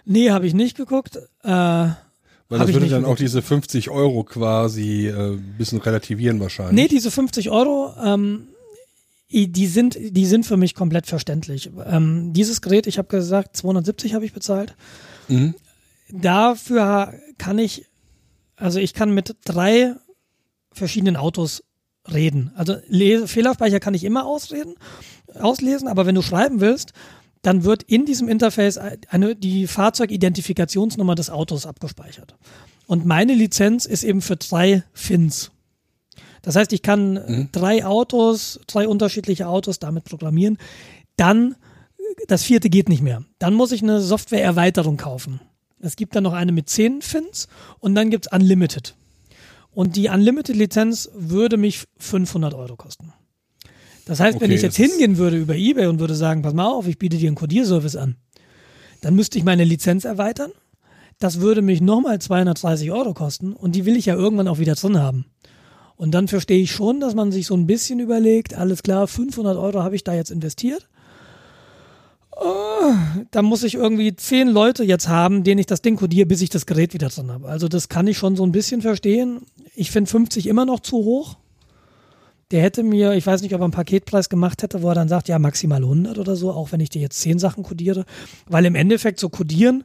Nee, 0.05 0.31
habe 0.31 0.45
ich 0.45 0.53
nicht 0.53 0.75
geguckt. 0.75 1.15
Äh, 1.43 1.47
Weil 1.47 1.95
das 2.49 2.73
würde 2.73 2.87
dann 2.87 3.03
auch 3.03 3.09
geguckt. 3.09 3.19
diese 3.21 3.41
50 3.41 3.89
Euro 3.89 4.23
quasi 4.23 5.07
äh, 5.07 5.33
ein 5.35 5.55
bisschen 5.57 5.79
relativieren 5.79 6.39
wahrscheinlich. 6.39 6.75
nee, 6.75 6.87
diese 6.87 7.11
50 7.11 7.49
Euro, 7.49 7.93
ähm, 8.03 8.47
die 9.29 9.67
sind, 9.67 9.97
die 9.97 10.25
sind 10.25 10.45
für 10.45 10.57
mich 10.57 10.75
komplett 10.75 11.07
verständlich. 11.07 11.71
Ähm, 11.85 12.33
dieses 12.33 12.61
Gerät, 12.61 12.87
ich 12.87 12.97
habe 12.97 13.07
gesagt, 13.07 13.55
270 13.55 14.13
habe 14.13 14.25
ich 14.25 14.33
bezahlt. 14.33 14.75
Mhm. 15.29 15.55
Dafür 16.09 17.13
kann 17.37 17.57
ich, 17.57 17.85
also 18.57 18.79
ich 18.79 18.93
kann 18.93 19.13
mit 19.13 19.35
drei 19.45 19.95
verschiedenen 20.73 21.15
Autos 21.15 21.63
reden. 22.11 22.51
Also 22.55 22.77
Lese, 22.87 23.27
Fehlerspeicher 23.27 23.79
kann 23.79 23.93
ich 23.93 24.03
immer 24.03 24.25
ausreden, 24.25 24.75
auslesen, 25.39 25.87
aber 25.87 26.05
wenn 26.05 26.15
du 26.15 26.21
schreiben 26.21 26.59
willst, 26.59 26.93
dann 27.41 27.63
wird 27.63 27.83
in 27.83 28.05
diesem 28.05 28.27
Interface 28.27 28.77
eine, 28.77 29.35
die 29.35 29.67
Fahrzeugidentifikationsnummer 29.67 31.15
des 31.15 31.29
Autos 31.29 31.65
abgespeichert. 31.65 32.35
Und 32.87 33.05
meine 33.05 33.33
Lizenz 33.33 33.85
ist 33.85 34.03
eben 34.03 34.21
für 34.21 34.35
drei 34.35 34.83
FINs. 34.93 35.51
Das 36.41 36.55
heißt, 36.55 36.73
ich 36.73 36.81
kann 36.81 37.13
mhm. 37.13 37.49
drei 37.51 37.85
Autos, 37.85 38.59
drei 38.67 38.87
unterschiedliche 38.87 39.47
Autos 39.47 39.79
damit 39.79 40.05
programmieren. 40.05 40.57
Dann, 41.15 41.55
das 42.27 42.43
vierte 42.43 42.69
geht 42.69 42.89
nicht 42.89 43.01
mehr. 43.01 43.23
Dann 43.39 43.53
muss 43.53 43.71
ich 43.71 43.81
eine 43.81 44.01
Softwareerweiterung 44.01 44.97
kaufen. 44.97 45.39
Es 45.79 45.95
gibt 45.95 46.15
dann 46.15 46.23
noch 46.23 46.33
eine 46.33 46.51
mit 46.51 46.69
zehn 46.69 47.01
Fins 47.01 47.47
und 47.79 47.95
dann 47.95 48.09
gibt's 48.09 48.31
Unlimited. 48.31 48.95
Und 49.73 49.95
die 49.95 50.09
Unlimited-Lizenz 50.09 51.09
würde 51.13 51.57
mich 51.57 51.85
500 51.97 52.53
Euro 52.53 52.75
kosten. 52.75 53.13
Das 54.05 54.19
heißt, 54.19 54.35
okay, 54.35 54.45
wenn 54.45 54.51
ich 54.51 54.61
jetzt 54.61 54.75
hingehen 54.75 55.17
würde 55.17 55.37
über 55.37 55.55
eBay 55.55 55.87
und 55.87 55.99
würde 55.99 56.15
sagen, 56.15 56.41
pass 56.41 56.53
mal 56.53 56.67
auf, 56.67 56.87
ich 56.87 56.97
biete 56.97 57.17
dir 57.17 57.27
einen 57.27 57.35
Codierservice 57.35 57.95
an, 57.95 58.17
dann 59.01 59.15
müsste 59.15 59.37
ich 59.37 59.43
meine 59.43 59.63
Lizenz 59.63 60.05
erweitern. 60.05 60.51
Das 61.19 61.39
würde 61.39 61.61
mich 61.61 61.81
nochmal 61.81 62.19
230 62.19 62.91
Euro 62.91 63.13
kosten 63.13 63.53
und 63.53 63.75
die 63.75 63.85
will 63.85 63.95
ich 63.95 64.07
ja 64.07 64.15
irgendwann 64.15 64.47
auch 64.47 64.59
wieder 64.59 64.75
drin 64.75 64.97
haben. 64.97 65.25
Und 65.95 66.11
dann 66.11 66.27
verstehe 66.27 66.59
ich 66.59 66.71
schon, 66.71 66.99
dass 66.99 67.13
man 67.13 67.31
sich 67.31 67.45
so 67.45 67.55
ein 67.55 67.67
bisschen 67.67 67.99
überlegt, 67.99 68.55
alles 68.55 68.81
klar, 68.81 69.07
500 69.07 69.55
Euro 69.55 69.83
habe 69.83 69.95
ich 69.95 70.03
da 70.03 70.15
jetzt 70.15 70.31
investiert. 70.31 70.89
Oh, 72.37 72.93
da 73.31 73.41
muss 73.41 73.63
ich 73.63 73.75
irgendwie 73.75 74.15
zehn 74.15 74.47
Leute 74.47 74.83
jetzt 74.83 75.07
haben, 75.07 75.43
denen 75.43 75.59
ich 75.59 75.65
das 75.65 75.81
Ding 75.81 75.97
codiere, 75.97 76.25
bis 76.25 76.41
ich 76.41 76.49
das 76.49 76.65
Gerät 76.65 76.93
wieder 76.93 77.09
drin 77.09 77.31
habe. 77.31 77.47
Also 77.47 77.67
das 77.67 77.89
kann 77.89 78.07
ich 78.07 78.17
schon 78.17 78.35
so 78.35 78.43
ein 78.43 78.51
bisschen 78.51 78.81
verstehen. 78.81 79.41
Ich 79.75 79.91
finde 79.91 80.09
50 80.09 80.47
immer 80.47 80.65
noch 80.65 80.79
zu 80.79 80.97
hoch. 80.97 81.37
Der 82.51 82.61
hätte 82.61 82.83
mir, 82.83 83.13
ich 83.13 83.25
weiß 83.25 83.41
nicht, 83.41 83.53
ob 83.53 83.61
er 83.61 83.65
einen 83.65 83.73
Paketpreis 83.73 84.27
gemacht 84.27 84.61
hätte, 84.63 84.81
wo 84.81 84.89
er 84.89 84.95
dann 84.95 85.07
sagt, 85.07 85.29
ja, 85.29 85.39
maximal 85.39 85.81
100 85.81 86.19
oder 86.19 86.35
so, 86.35 86.51
auch 86.51 86.71
wenn 86.71 86.81
ich 86.81 86.89
dir 86.89 87.01
jetzt 87.01 87.19
zehn 87.19 87.39
Sachen 87.39 87.63
codiere. 87.63 88.05
Weil 88.47 88.65
im 88.65 88.75
Endeffekt 88.75 89.19
so 89.19 89.29
codieren, 89.29 89.83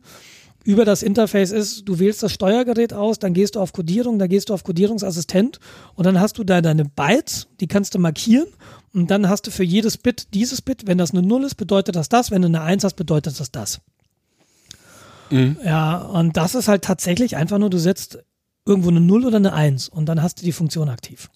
über 0.67 0.85
das 0.85 1.05
Interface 1.05 1.53
ist, 1.53 1.89
du 1.89 2.01
wählst 2.01 2.25
das 2.25 2.33
Steuergerät 2.33 2.93
aus, 2.93 3.21
dann 3.21 3.35
gehst 3.35 3.55
du 3.55 3.61
auf 3.61 3.73
Codierung, 3.73 4.19
dann 4.19 4.29
gehst 4.29 4.49
du 4.49 4.55
auf 4.55 4.65
Codierungsassistent 4.65 5.61
und 5.95 6.05
dann 6.05 6.19
hast 6.19 6.39
du 6.39 6.45
da 6.45 6.61
deine 6.61 6.85
Bytes, 6.85 7.47
die 7.61 7.69
kannst 7.69 7.95
du 7.95 8.01
markieren 8.01 8.49
und 8.97 9.11
dann 9.11 9.29
hast 9.29 9.47
du 9.47 9.51
für 9.51 9.63
jedes 9.63 9.99
Bit 9.99 10.29
dieses 10.33 10.63
Bit, 10.63 10.87
wenn 10.87 10.97
das 10.97 11.11
eine 11.11 11.21
0 11.21 11.45
ist, 11.45 11.57
bedeutet 11.57 11.97
das 11.97 12.09
das, 12.09 12.31
wenn 12.31 12.41
du 12.41 12.49
eine 12.49 12.63
1 12.63 12.83
hast, 12.83 12.95
bedeutet 12.95 13.39
das 13.39 13.51
das. 13.51 13.83
Mhm. 15.29 15.59
Ja, 15.63 15.99
und 15.99 16.39
das 16.39 16.55
ist 16.55 16.67
halt 16.67 16.83
tatsächlich 16.83 17.37
einfach 17.37 17.59
nur, 17.59 17.69
du 17.69 17.77
setzt 17.77 18.21
irgendwo 18.65 18.89
eine 18.89 19.03
0 19.03 19.27
oder 19.27 19.37
eine 19.37 19.53
1 19.53 19.91
und 19.91 20.07
dann 20.07 20.23
hast 20.23 20.41
du 20.41 20.47
die 20.47 20.53
Funktion 20.53 20.89
aktiv. 20.89 21.29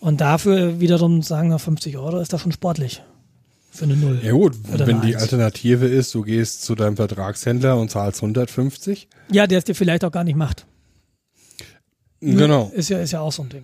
Und 0.00 0.20
dafür 0.20 0.80
wiederum 0.80 1.22
sagen 1.22 1.48
wir 1.48 1.60
50 1.60 1.96
Euro 1.96 2.18
ist 2.18 2.32
das 2.32 2.40
schon 2.40 2.50
sportlich. 2.50 3.04
Für 3.70 3.84
eine 3.84 3.94
Null. 3.94 4.18
Ja 4.20 4.32
gut, 4.32 4.56
wenn 4.64 5.00
die 5.00 5.14
1. 5.14 5.22
Alternative 5.22 5.86
ist, 5.86 6.12
du 6.12 6.22
gehst 6.22 6.64
zu 6.64 6.74
deinem 6.74 6.96
Vertragshändler 6.96 7.78
und 7.78 7.92
zahlst 7.92 8.20
150. 8.20 9.08
Ja, 9.30 9.46
der 9.46 9.58
es 9.58 9.64
dir 9.64 9.76
vielleicht 9.76 10.04
auch 10.04 10.10
gar 10.10 10.24
nicht 10.24 10.36
macht. 10.36 10.66
Genau. 12.20 12.72
Ist 12.74 12.90
ja, 12.90 12.98
ist 12.98 13.12
ja 13.12 13.20
auch 13.20 13.32
so 13.32 13.42
ein 13.42 13.48
Ding. 13.48 13.62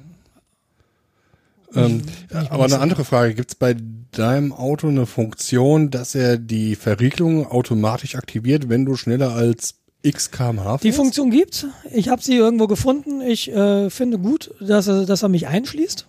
Ähm, 1.74 2.02
aber 2.30 2.64
eine 2.64 2.78
andere 2.78 3.04
Frage, 3.04 3.34
gibt 3.34 3.50
es 3.50 3.54
bei 3.54 3.76
deinem 4.12 4.52
Auto 4.52 4.88
eine 4.88 5.06
Funktion, 5.06 5.90
dass 5.90 6.14
er 6.14 6.38
die 6.38 6.76
Verriegelung 6.76 7.46
automatisch 7.46 8.14
aktiviert, 8.14 8.68
wenn 8.68 8.84
du 8.84 8.96
schneller 8.96 9.34
als 9.34 9.74
X 10.02 10.30
kmh 10.30 10.62
fährst? 10.62 10.84
Die 10.84 10.92
Funktion 10.92 11.30
gibt's. 11.30 11.66
Ich 11.92 12.08
habe 12.08 12.22
sie 12.22 12.36
irgendwo 12.36 12.66
gefunden. 12.66 13.20
Ich 13.20 13.50
äh, 13.50 13.90
finde 13.90 14.18
gut, 14.18 14.54
dass 14.60 14.86
er, 14.86 15.04
dass 15.04 15.22
er 15.22 15.28
mich 15.28 15.46
einschließt. 15.46 16.06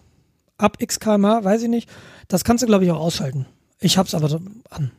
Ab 0.58 0.78
X 0.80 1.00
kmh, 1.00 1.44
weiß 1.44 1.64
ich 1.64 1.70
nicht. 1.70 1.90
Das 2.28 2.44
kannst 2.44 2.64
du, 2.64 2.68
glaube 2.68 2.86
ich, 2.86 2.92
auch 2.92 3.00
ausschalten. 3.00 3.46
Ich 3.82 3.98
hab's 3.98 4.14
aber 4.14 4.40
an. 4.70 4.92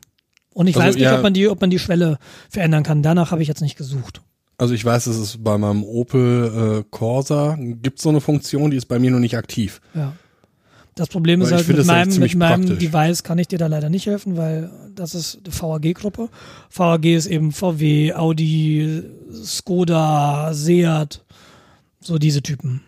Und 0.52 0.66
ich 0.66 0.76
also, 0.76 0.88
weiß 0.88 0.94
nicht, 0.96 1.04
ja, 1.04 1.16
ob 1.16 1.22
man 1.22 1.34
die, 1.34 1.48
ob 1.48 1.60
man 1.60 1.70
die 1.70 1.78
Schwelle 1.78 2.18
verändern 2.48 2.82
kann. 2.82 3.02
Danach 3.02 3.30
habe 3.30 3.42
ich 3.42 3.48
jetzt 3.48 3.60
nicht 3.60 3.76
gesucht. 3.76 4.20
Also 4.58 4.74
ich 4.74 4.84
weiß, 4.84 5.04
dass 5.04 5.16
es 5.16 5.42
bei 5.42 5.56
meinem 5.56 5.84
Opel 5.84 6.80
äh, 6.80 6.84
Corsa 6.90 7.56
gibt 7.58 8.00
so 8.00 8.10
eine 8.10 8.20
Funktion, 8.20 8.70
die 8.70 8.76
ist 8.76 8.86
bei 8.86 8.98
mir 8.98 9.10
noch 9.10 9.18
nicht 9.18 9.36
aktiv. 9.36 9.80
Ja. 9.94 10.12
Das 10.94 11.08
Problem 11.08 11.40
ist 11.40 11.52
halt, 11.52 11.66
mit 11.68 11.86
meinem, 11.86 12.18
mit 12.18 12.34
meinem 12.34 12.78
Device 12.78 13.22
kann 13.22 13.38
ich 13.38 13.48
dir 13.48 13.58
da 13.58 13.68
leider 13.68 13.88
nicht 13.88 14.06
helfen, 14.06 14.36
weil 14.36 14.70
das 14.94 15.14
ist 15.14 15.40
die 15.46 15.52
VAG-Gruppe. 15.52 16.28
VAG 16.70 17.04
ist 17.04 17.26
eben 17.26 17.52
VW, 17.52 18.12
Audi, 18.14 19.02
Skoda, 19.32 20.52
Seat, 20.52 21.24
so 22.00 22.18
diese 22.18 22.42
Typen. 22.42 22.82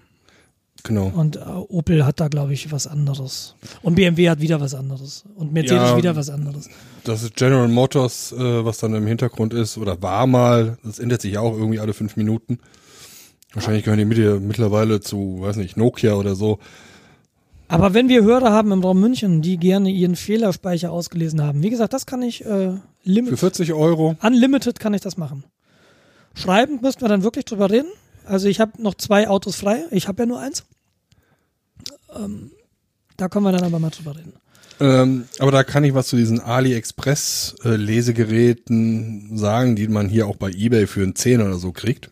Genau. 0.85 1.13
Und 1.15 1.37
äh, 1.37 1.41
Opel 1.41 2.05
hat 2.05 2.19
da, 2.19 2.29
glaube 2.29 2.53
ich, 2.53 2.73
was 2.73 2.87
anderes. 2.87 3.55
Und 3.83 3.95
BMW 3.95 4.29
hat 4.29 4.41
wieder 4.41 4.61
was 4.61 4.75
anderes. 4.75 5.25
Und 5.37 5.53
Mercedes 5.53 5.91
ja, 5.91 5.97
wieder 5.97 6.17
was 6.17 6.29
anderes. 6.29 6.69
Das 7.05 7.23
ist 7.23 7.37
General 7.37 7.69
Motors, 7.69 8.33
äh, 8.33 8.65
was 8.65 8.79
dann 8.79 8.95
im 8.95 9.07
Hintergrund 9.07 9.55
ist, 9.55 9.79
oder 9.79 10.03
war 10.03 10.27
mal. 10.27 10.79
Das 10.83 10.99
ändert 10.99 11.23
sich 11.23 11.39
auch 11.39 11.57
irgendwie 11.57 11.79
alle 11.79 11.95
fünf 11.95 12.17
Minuten. 12.17 12.59
Wahrscheinlich 13.55 13.85
gehören 13.85 13.99
die 13.99 14.05
mit, 14.05 14.43
mittlerweile 14.43 15.01
zu, 15.01 15.39
weiß 15.41 15.57
nicht, 15.57 15.77
Nokia 15.77 16.15
oder 16.15 16.35
so. 16.35 16.59
Aber 17.73 17.95
wenn 17.95 18.11
wir 18.11 18.23
Hörer 18.23 18.53
haben 18.53 18.71
im 18.71 18.83
Raum 18.83 19.01
München, 19.01 19.41
die 19.41 19.57
gerne 19.57 19.91
ihren 19.91 20.15
Fehlerspeicher 20.15 20.93
ausgelesen 20.93 21.43
haben, 21.43 21.63
wie 21.63 21.71
gesagt, 21.71 21.95
das 21.95 22.05
kann 22.05 22.21
ich 22.21 22.45
äh, 22.45 22.75
limit 23.03 23.31
Für 23.31 23.39
40 23.39 23.73
Euro. 23.73 24.15
Unlimited 24.23 24.79
kann 24.79 24.93
ich 24.93 25.01
das 25.01 25.17
machen. 25.17 25.45
Schreiben 26.35 26.81
müssten 26.83 27.01
wir 27.01 27.09
dann 27.09 27.23
wirklich 27.23 27.47
drüber 27.47 27.71
reden. 27.71 27.89
Also 28.27 28.47
ich 28.47 28.61
habe 28.61 28.73
noch 28.83 28.97
zwei 28.97 29.27
Autos 29.27 29.57
frei. 29.57 29.87
Ich 29.91 30.07
habe 30.07 30.23
ja 30.23 30.27
nur 30.27 30.39
eins. 30.39 30.65
Ähm, 32.15 32.51
da 33.17 33.31
können 33.31 33.47
wir 33.47 33.53
dann 33.53 33.65
aber 33.65 33.79
mal 33.79 33.89
drüber 33.89 34.17
reden. 34.17 34.35
Ähm, 34.79 35.25
aber 35.39 35.51
da 35.51 35.65
kann 35.65 35.85
ich 35.85 35.95
was 35.95 36.09
zu 36.09 36.17
diesen 36.17 36.41
AliExpress-Lesegeräten 36.41 39.39
sagen, 39.39 39.77
die 39.77 39.89
man 39.89 40.11
hier 40.11 40.27
auch 40.27 40.37
bei 40.37 40.51
eBay 40.51 40.87
für 40.87 41.03
einen 41.03 41.15
10 41.15 41.41
oder 41.41 41.57
so 41.57 41.73
kriegt. 41.73 42.11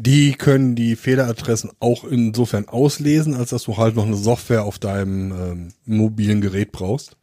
Die 0.00 0.32
können 0.32 0.76
die 0.76 0.96
Fehleradressen 0.96 1.70
auch 1.78 2.04
insofern 2.04 2.66
auslesen, 2.68 3.34
als 3.34 3.50
dass 3.50 3.64
du 3.64 3.76
halt 3.76 3.96
noch 3.96 4.06
eine 4.06 4.16
Software 4.16 4.64
auf 4.64 4.78
deinem 4.78 5.32
ähm, 5.32 5.68
mobilen 5.84 6.40
Gerät 6.40 6.72
brauchst. 6.72 7.16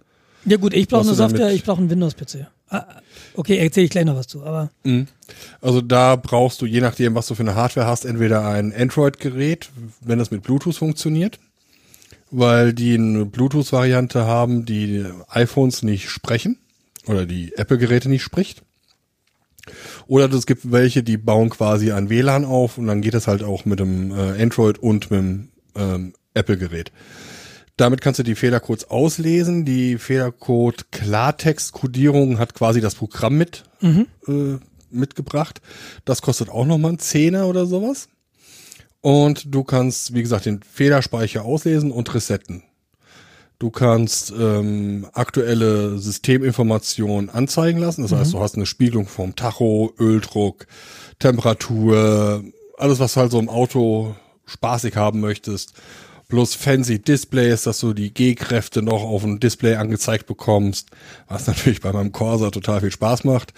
Ja 0.45 0.57
gut, 0.57 0.75
ich 0.75 0.87
brauche 0.87 1.01
eine 1.01 1.15
Software, 1.15 1.51
ich 1.51 1.63
brauche 1.63 1.79
einen 1.79 1.89
Windows-PC. 1.89 2.45
Ah, 2.69 2.85
okay, 3.33 3.57
erzähle 3.57 3.85
ich 3.85 3.91
gleich 3.91 4.05
noch 4.05 4.15
was 4.15 4.27
zu, 4.27 4.43
aber. 4.43 4.69
Mhm. 4.83 5.07
Also 5.59 5.81
da 5.81 6.15
brauchst 6.17 6.61
du, 6.61 6.67
je 6.67 6.81
nachdem, 6.81 7.15
was 7.15 7.25
du 7.25 7.33
für 7.33 7.41
eine 7.41 7.55
Hardware 7.55 7.87
hast, 7.87 8.05
entweder 8.05 8.45
ein 8.47 8.71
Android-Gerät, 8.71 9.71
wenn 10.01 10.19
das 10.19 10.29
mit 10.29 10.43
Bluetooth 10.43 10.75
funktioniert, 10.75 11.39
weil 12.29 12.73
die 12.73 12.93
eine 12.93 13.25
Bluetooth-Variante 13.25 14.27
haben, 14.27 14.65
die 14.65 15.03
iPhones 15.29 15.81
nicht 15.81 16.09
sprechen 16.09 16.59
oder 17.07 17.25
die 17.25 17.53
Apple-Geräte 17.55 18.07
nicht 18.07 18.21
spricht. 18.21 18.61
Oder 20.07 20.31
es 20.33 20.45
gibt 20.45 20.71
welche, 20.71 21.03
die 21.03 21.17
bauen 21.17 21.49
quasi 21.49 21.91
ein 21.91 22.09
WLAN 22.09 22.45
auf 22.45 22.77
und 22.77 22.87
dann 22.87 23.01
geht 23.01 23.13
es 23.13 23.27
halt 23.27 23.43
auch 23.43 23.65
mit 23.65 23.79
dem 23.79 24.11
äh, 24.11 24.41
Android 24.41 24.79
und 24.79 25.11
mit 25.11 25.19
dem 25.19 25.49
ähm, 25.75 26.13
Apple-Gerät. 26.33 26.91
Damit 27.77 28.01
kannst 28.01 28.19
du 28.19 28.23
die 28.23 28.35
Fehlercodes 28.35 28.89
auslesen. 28.89 29.63
Die 29.63 29.97
Fehlercode 29.99 30.91
Klartext-Codierung 30.91 32.39
hat 32.39 32.55
quasi 32.55 32.81
das 32.81 32.95
Programm 32.95 33.37
mit 33.37 33.63
mhm. 33.81 34.07
äh, 34.27 34.57
mitgebracht. 34.89 35.61
Das 36.03 36.23
kostet 36.23 36.49
auch 36.49 36.65
nochmal 36.65 36.89
einen 36.89 36.99
Zehner 36.99 37.47
oder 37.47 37.67
sowas. 37.67 38.09
Und 39.01 39.53
du 39.53 39.63
kannst, 39.63 40.15
wie 40.15 40.23
gesagt, 40.23 40.45
den 40.47 40.61
Fehlerspeicher 40.63 41.45
auslesen 41.45 41.91
und 41.91 42.13
resetten. 42.13 42.63
Du 43.59 43.71
kannst 43.71 44.31
ähm, 44.37 45.07
aktuelle 45.13 45.97
Systeminformationen 45.97 47.29
anzeigen 47.29 47.79
lassen. 47.79 48.03
Das 48.03 48.11
mhm. 48.11 48.17
heißt, 48.17 48.33
du 48.33 48.39
hast 48.39 48.55
eine 48.55 48.65
Spiegelung 48.65 49.07
vom 49.07 49.35
Tacho, 49.35 49.93
Öldruck, 49.99 50.67
Temperatur, 51.19 52.43
alles, 52.77 52.99
was 52.99 53.13
du 53.13 53.19
halt 53.21 53.31
so 53.31 53.39
im 53.39 53.49
Auto 53.49 54.15
spaßig 54.45 54.95
haben 54.95 55.19
möchtest 55.19 55.73
plus 56.27 56.55
fancy 56.55 56.99
Displays, 56.99 57.63
dass 57.63 57.79
du 57.79 57.93
die 57.93 58.13
G-Kräfte 58.13 58.81
noch 58.81 59.03
auf 59.03 59.23
dem 59.23 59.39
Display 59.39 59.75
angezeigt 59.75 60.25
bekommst, 60.27 60.89
was 61.27 61.47
natürlich 61.47 61.81
bei 61.81 61.93
meinem 61.93 62.11
Corsa 62.11 62.51
total 62.51 62.81
viel 62.81 62.91
Spaß 62.91 63.23
macht. 63.23 63.53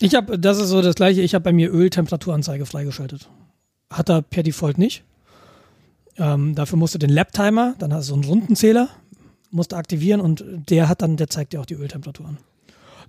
Ich 0.00 0.14
habe, 0.14 0.38
das 0.38 0.58
ist 0.58 0.68
so 0.68 0.82
das 0.82 0.96
gleiche, 0.96 1.20
ich 1.20 1.34
habe 1.34 1.44
bei 1.44 1.52
mir 1.52 1.72
Öltemperaturanzeige 1.72 2.66
freigeschaltet. 2.66 3.28
Hat 3.90 4.08
er 4.10 4.22
per 4.22 4.42
Default 4.42 4.76
nicht. 4.76 5.04
Ähm, 6.18 6.54
dafür 6.54 6.78
musst 6.78 6.94
du 6.94 6.98
den 6.98 7.10
Lap-Timer, 7.10 7.74
dann 7.78 7.92
hast 7.92 8.06
du 8.06 8.08
so 8.10 8.14
einen 8.14 8.24
Rundenzähler, 8.24 8.88
musst 9.50 9.72
du 9.72 9.76
aktivieren 9.76 10.20
und 10.20 10.44
der 10.68 10.88
hat 10.88 11.02
dann, 11.02 11.16
der 11.16 11.28
zeigt 11.28 11.52
dir 11.52 11.60
auch 11.60 11.66
die 11.66 11.74
Öltemperatur 11.74 12.26
an. 12.26 12.38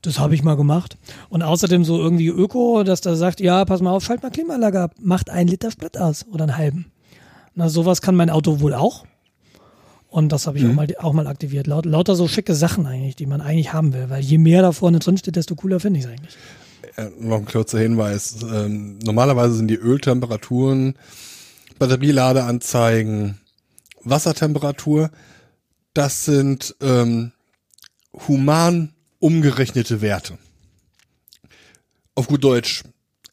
Das 0.01 0.19
habe 0.19 0.35
ich 0.35 0.43
mal 0.43 0.55
gemacht. 0.55 0.97
Und 1.29 1.41
außerdem 1.41 1.83
so 1.83 1.99
irgendwie 1.99 2.27
Öko, 2.27 2.83
dass 2.83 3.01
der 3.01 3.15
sagt, 3.15 3.39
ja, 3.39 3.65
pass 3.65 3.81
mal 3.81 3.91
auf, 3.91 4.03
schalt 4.03 4.21
mal 4.21 4.29
Klimaanlage 4.29 4.81
ab, 4.81 4.95
macht 4.99 5.29
einen 5.29 5.49
Liter 5.49 5.71
Sprit 5.71 5.97
aus 5.97 6.25
oder 6.31 6.43
einen 6.43 6.57
halben. 6.57 6.91
Na, 7.55 7.69
sowas 7.69 8.01
kann 8.01 8.15
mein 8.15 8.29
Auto 8.29 8.59
wohl 8.59 8.73
auch. 8.73 9.05
Und 10.09 10.31
das 10.31 10.47
habe 10.47 10.57
ich 10.57 10.63
mhm. 10.63 10.71
auch, 10.71 10.75
mal, 10.75 10.87
auch 10.99 11.13
mal 11.13 11.27
aktiviert. 11.27 11.67
Laut, 11.67 11.85
lauter 11.85 12.15
so 12.15 12.27
schicke 12.27 12.55
Sachen 12.55 12.85
eigentlich, 12.85 13.15
die 13.15 13.25
man 13.25 13.41
eigentlich 13.41 13.73
haben 13.73 13.93
will. 13.93 14.09
Weil 14.09 14.21
je 14.21 14.37
mehr 14.37 14.61
da 14.61 14.71
vorne 14.71 14.99
drin 14.99 15.17
steht, 15.17 15.35
desto 15.35 15.55
cooler 15.55 15.79
finde 15.79 15.99
ich 15.99 16.05
es 16.05 16.11
eigentlich. 16.11 16.37
Äh, 16.97 17.09
noch 17.19 17.37
ein 17.37 17.45
kurzer 17.45 17.79
Hinweis. 17.79 18.37
Ähm, 18.43 18.99
normalerweise 18.99 19.55
sind 19.55 19.67
die 19.67 19.75
Öltemperaturen 19.75 20.95
Batterieladeanzeigen, 21.79 23.39
Wassertemperatur. 24.03 25.09
Das 25.93 26.25
sind 26.25 26.75
ähm, 26.81 27.31
human 28.27 28.93
umgerechnete 29.19 30.01
Werte. 30.01 30.37
Auf 32.15 32.27
gut 32.27 32.43
Deutsch 32.43 32.83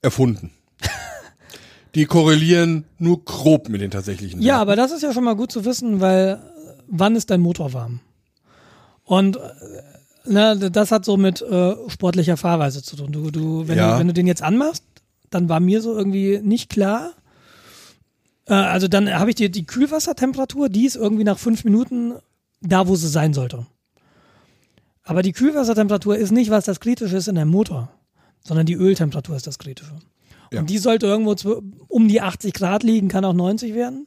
erfunden. 0.01 0.51
Die 1.95 2.07
korrelieren 2.07 2.85
nur 2.99 3.25
grob 3.25 3.69
mit 3.69 3.81
den 3.81 3.91
tatsächlichen 3.91 4.41
Ja, 4.41 4.55
Werten. 4.55 4.61
aber 4.63 4.77
das 4.77 4.93
ist 4.93 5.03
ja 5.03 5.13
schon 5.13 5.25
mal 5.25 5.37
gut 5.37 5.53
zu 5.53 5.65
wissen, 5.65 6.01
weil 6.01 6.41
äh, 6.41 6.73
wann 6.89 7.17
ist 7.17 7.31
dein 7.31 7.41
Motor 7.41 7.73
warm? 7.73 8.01
Und 9.05 9.37
äh, 9.37 9.41
na, 10.25 10.55
das 10.55 10.93
hat 10.93 11.05
so 11.05 11.17
mit 11.17 11.43
äh, 11.43 11.75
sportlicher 11.89 12.37
Fahrweise 12.37 12.83
zu 12.83 12.97
tun. 12.97 13.11
Du, 13.13 13.31
du, 13.31 13.67
wenn, 13.69 13.77
Ja. 13.77 13.95
du, 13.95 14.01
wenn 14.01 14.07
du 14.07 14.13
den 14.15 14.27
jetzt 14.29 14.43
anmachst, 14.43 14.85
dann 15.31 15.49
war 15.49 15.61
mir 15.61 15.81
so 15.83 15.97
irgendwie 15.97 16.39
nicht 16.43 16.69
klar. 16.71 17.13
Äh, 18.53 18.57
also 18.57 18.87
dann 18.87 19.13
habe 19.13 19.31
ich 19.31 19.37
die, 19.37 19.51
die 19.51 19.65
Kühlwassertemperatur, 19.65 20.69
die 20.69 20.85
ist 20.85 20.97
irgendwie 20.97 21.25
nach 21.25 21.39
fünf 21.39 21.65
Minuten 21.65 22.15
da, 22.61 22.87
wo 22.87 22.95
sie 22.95 23.09
sein 23.09 23.33
sollte. 23.33 23.67
Aber 25.05 25.23
die 25.23 25.33
Kühlwassertemperatur 25.33 26.17
ist 26.17 26.31
nicht, 26.31 26.51
was 26.51 26.67
das 26.67 26.79
Kritische 26.79 27.17
ist 27.17 27.29
in 27.29 27.35
deinem 27.35 27.51
Motor, 27.51 27.89
sondern 28.45 28.67
die 28.67 28.75
Öltemperatur 28.75 29.35
ist 29.35 29.47
das 29.47 29.59
Kritische. 29.59 29.95
Ja. 30.53 30.61
Und 30.61 30.71
die 30.71 30.79
sollte 30.79 31.07
irgendwo 31.07 31.63
um 31.89 32.09
die 32.09 32.21
80 32.21 32.53
Grad 32.53 32.83
liegen, 32.83 33.09
kann 33.09 33.25
auch 33.25 33.33
90 33.33 33.75
werden. 33.75 34.07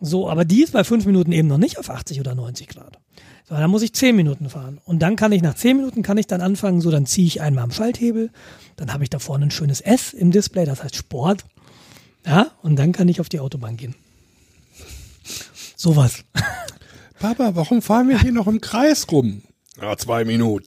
So, 0.00 0.30
aber 0.30 0.44
die 0.44 0.62
ist 0.62 0.72
bei 0.72 0.84
fünf 0.84 1.04
Minuten 1.04 1.32
eben 1.32 1.48
noch 1.48 1.58
nicht 1.58 1.78
auf 1.78 1.90
80 1.90 2.20
oder 2.20 2.34
90 2.34 2.68
Grad. 2.68 2.98
So, 3.44 3.54
dann 3.54 3.70
muss 3.70 3.82
ich 3.82 3.92
10 3.92 4.14
Minuten 4.14 4.48
fahren. 4.48 4.80
Und 4.84 5.00
dann 5.00 5.16
kann 5.16 5.32
ich 5.32 5.42
nach 5.42 5.54
10 5.54 5.76
Minuten 5.76 6.02
kann 6.02 6.18
ich 6.18 6.26
dann 6.26 6.40
anfangen, 6.40 6.80
so 6.80 6.90
dann 6.90 7.06
ziehe 7.06 7.26
ich 7.26 7.40
einmal 7.40 7.64
am 7.64 7.72
Schalthebel, 7.72 8.30
dann 8.76 8.92
habe 8.92 9.04
ich 9.04 9.10
da 9.10 9.18
vorne 9.18 9.46
ein 9.46 9.50
schönes 9.50 9.80
S 9.80 10.12
im 10.12 10.30
Display, 10.30 10.64
das 10.64 10.84
heißt 10.84 10.96
Sport. 10.96 11.44
Ja, 12.26 12.50
und 12.62 12.76
dann 12.76 12.92
kann 12.92 13.08
ich 13.08 13.20
auf 13.20 13.28
die 13.28 13.40
Autobahn 13.40 13.76
gehen. 13.76 13.94
Sowas. 15.76 16.24
Papa, 17.18 17.54
warum 17.54 17.80
fahren 17.80 18.08
wir 18.08 18.20
hier 18.20 18.32
noch 18.32 18.46
im 18.46 18.60
Kreis 18.60 19.06
rum? 19.10 19.42
Ja, 19.80 19.96
zwei 19.96 20.24
Minuten. 20.24 20.66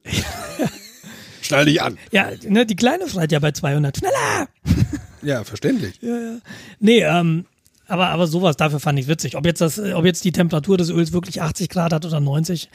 Schnall 1.42 1.66
dich 1.66 1.82
an. 1.82 1.98
Ja, 2.12 2.30
ne, 2.48 2.66
die 2.66 2.76
Kleine 2.76 3.10
schreit 3.10 3.32
ja 3.32 3.40
bei 3.40 3.52
200. 3.52 3.98
Schneller! 3.98 4.48
Ja, 5.22 5.44
verständlich. 5.44 6.00
Nee, 6.80 7.02
ähm, 7.02 7.46
aber, 7.88 8.10
aber 8.10 8.28
sowas, 8.28 8.56
dafür 8.56 8.80
fand 8.80 9.00
ich 9.00 9.08
witzig. 9.08 9.36
Ob 9.36 9.46
jetzt, 9.46 9.60
das, 9.60 9.80
ob 9.80 10.06
jetzt 10.06 10.24
die 10.24 10.32
Temperatur 10.32 10.78
des 10.78 10.90
Öls 10.90 11.12
wirklich 11.12 11.42
80 11.42 11.70
Grad 11.70 11.92
hat 11.92 12.06
oder 12.06 12.20
90, 12.20 12.70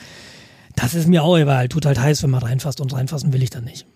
das 0.76 0.94
ist 0.94 1.08
mir 1.08 1.22
auch 1.22 1.38
egal. 1.38 1.68
Tut 1.68 1.86
halt 1.86 1.98
heiß, 1.98 2.22
wenn 2.22 2.30
man 2.30 2.42
reinfasst 2.42 2.80
und 2.80 2.92
reinfassen 2.92 3.32
will 3.32 3.42
ich 3.42 3.50
dann 3.50 3.64
nicht. 3.64 3.86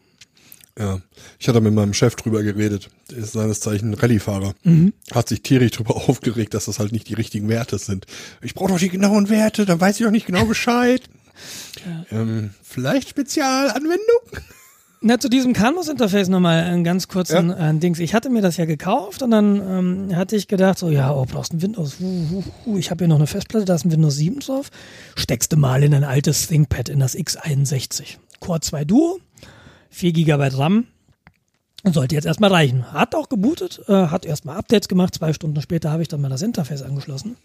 Ja, 0.79 1.01
ich 1.41 1.49
hatte 1.49 1.61
mit 1.61 1.75
meinem 1.75 1.93
Chef 1.93 2.15
drüber 2.15 2.43
geredet. 2.43 2.89
Der 3.11 3.19
ist 3.19 3.33
seines 3.33 3.61
Zeichen 3.61 3.95
Rallye-Fahrer. 3.95 4.55
Hat 5.13 5.29
sich 5.29 5.43
tierisch 5.43 5.73
drüber 5.73 5.97
aufgeregt, 6.09 6.55
dass 6.55 6.67
das 6.67 6.79
halt 6.79 6.93
nicht 6.93 7.09
die 7.09 7.15
richtigen 7.15 7.49
Werte 7.49 7.79
sind. 7.79 8.07
Ich 8.43 8.55
brauche 8.55 8.71
doch 8.71 8.79
die 8.79 8.89
genauen 8.89 9.29
Werte, 9.29 9.67
dann 9.67 9.81
weiß 9.81 9.99
ich 9.99 10.07
auch 10.07 10.11
nicht 10.13 10.27
genau 10.27 10.45
Bescheid. 10.45 11.03
Ähm, 12.11 12.51
vielleicht 12.65 13.11
Spezialanwendung? 13.11 14.43
Na, 15.01 15.21
zu 15.21 15.29
diesem 15.29 15.53
Canvas-Interface 15.53 16.29
nochmal 16.29 16.65
einen 16.65 16.83
ganz 16.83 17.07
kurzen 17.07 17.51
äh, 17.51 17.75
Dings. 17.77 18.01
Ich 18.01 18.15
hatte 18.15 18.31
mir 18.31 18.43
das 18.43 18.57
ja 18.57 18.65
gekauft 18.65 19.23
und 19.23 19.31
dann 19.31 20.09
ähm, 20.11 20.17
hatte 20.17 20.35
ich 20.35 20.49
gedacht, 20.49 20.79
so, 20.79 20.91
ja, 20.91 21.15
oh, 21.15 21.25
brauchst 21.25 21.53
ein 21.53 21.63
Windows. 21.63 22.01
Hu, 22.01 22.27
hu, 22.31 22.45
hu. 22.67 22.79
Ich 22.79 22.91
habe 22.91 23.05
hier 23.05 23.09
noch 23.09 23.17
eine 23.17 23.29
Festplatte, 23.29 23.65
da 23.65 23.77
ist 23.77 23.85
ein 23.85 23.93
Windows 23.93 24.17
7 24.17 24.41
drauf. 24.41 24.71
Steckst 25.15 25.53
du 25.53 25.57
mal 25.57 25.85
in 25.85 25.95
ein 25.95 26.03
altes 26.03 26.49
ThinkPad, 26.49 26.89
in 26.89 26.99
das 26.99 27.17
X61. 27.17 28.17
Core 28.41 28.61
2 28.61 28.85
Duo, 28.85 29.21
4 29.91 30.13
GB 30.13 30.49
RAM. 30.55 30.87
Sollte 31.85 32.15
jetzt 32.15 32.25
erstmal 32.25 32.51
reichen. 32.51 32.93
Hat 32.93 33.15
auch 33.15 33.29
gebootet, 33.29 33.81
äh, 33.89 34.09
hat 34.09 34.27
erstmal 34.27 34.57
Updates 34.57 34.89
gemacht. 34.89 35.15
Zwei 35.15 35.33
Stunden 35.33 35.61
später 35.61 35.91
habe 35.91 36.03
ich 36.03 36.09
dann 36.09 36.21
mal 36.21 36.29
das 36.29 36.43
Interface 36.43 36.83
angeschlossen. 36.83 37.37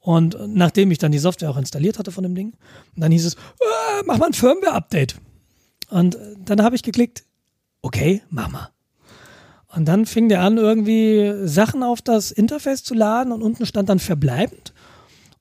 Und 0.00 0.36
äh, 0.36 0.46
nachdem 0.46 0.90
ich 0.90 0.98
dann 0.98 1.12
die 1.12 1.18
Software 1.18 1.50
auch 1.50 1.56
installiert 1.56 1.98
hatte 1.98 2.12
von 2.12 2.22
dem 2.22 2.34
Ding, 2.34 2.54
dann 2.96 3.12
hieß 3.12 3.26
es, 3.26 3.34
äh, 3.34 4.02
mach 4.06 4.18
mal 4.18 4.26
ein 4.26 4.32
Firmware-Update. 4.32 5.16
Und 5.90 6.14
äh, 6.14 6.36
dann 6.44 6.62
habe 6.62 6.76
ich 6.76 6.82
geklickt, 6.82 7.24
okay, 7.82 8.22
mach 8.30 8.48
mal. 8.48 8.70
Und 9.74 9.86
dann 9.86 10.06
fing 10.06 10.28
der 10.28 10.40
an, 10.40 10.56
irgendwie 10.56 11.46
Sachen 11.46 11.82
auf 11.82 12.00
das 12.00 12.30
Interface 12.30 12.84
zu 12.84 12.94
laden 12.94 13.32
und 13.32 13.42
unten 13.42 13.66
stand 13.66 13.88
dann 13.88 13.98
verbleibend. 13.98 14.72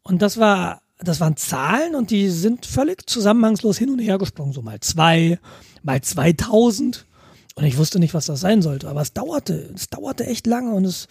Und 0.04 0.22
das 0.22 0.38
war, 0.38 0.82
das 1.00 1.20
waren 1.20 1.38
Zahlen 1.38 1.96
und 1.96 2.12
die 2.12 2.30
sind 2.30 2.66
völlig 2.66 3.08
zusammenhangslos 3.10 3.78
hin 3.78 3.90
und 3.90 4.00
her 4.00 4.18
gesprungen. 4.18 4.54
So 4.54 4.62
mal 4.62 4.80
zwei, 4.80 5.40
mal 5.84 6.02
2000. 6.02 7.06
Und 7.56 7.64
ich 7.64 7.78
wusste 7.78 8.00
nicht, 8.00 8.14
was 8.14 8.26
das 8.26 8.40
sein 8.40 8.62
sollte. 8.62 8.88
Aber 8.88 9.02
es 9.02 9.14
dauerte, 9.14 9.72
es 9.76 9.90
dauerte 9.90 10.26
echt 10.26 10.48
lange 10.48 10.74
und 10.74 10.86
es 10.86 11.08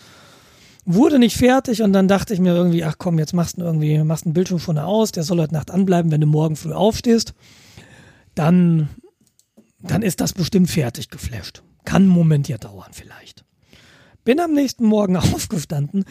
wurde 0.85 1.19
nicht 1.19 1.37
fertig. 1.37 1.83
Und 1.83 1.93
dann 1.93 2.09
dachte 2.09 2.35
ich 2.35 2.41
mir 2.41 2.55
irgendwie, 2.55 2.85
ach 2.85 2.97
komm, 2.99 3.19
jetzt 3.19 3.33
machst 3.33 3.59
du 3.59 3.63
irgendwie, 3.63 3.99
machst 4.03 4.27
einen 4.27 4.35
Bildschirm 4.35 4.59
schon 4.59 4.79
aus, 4.79 5.13
der 5.13 5.23
soll 5.23 5.41
heute 5.41 5.55
Nacht 5.55 5.71
anbleiben, 5.71 6.11
wenn 6.11 6.21
du 6.21 6.27
morgen 6.27 6.57
früh 6.57 6.73
aufstehst. 6.73 7.35
Dann 8.35 8.89
dann 9.87 10.03
ist 10.03 10.21
das 10.21 10.33
bestimmt 10.33 10.71
fertig 10.71 11.11
geflasht. 11.11 11.63
Kann 11.85 12.03
einen 12.03 12.11
Moment 12.11 12.49
ja 12.49 12.59
dauern 12.59 12.93
vielleicht. 12.93 13.45
Bin 14.25 14.41
am 14.41 14.53
nächsten 14.53 14.85
Morgen 14.85 15.17
aufgestanden, 15.35 16.05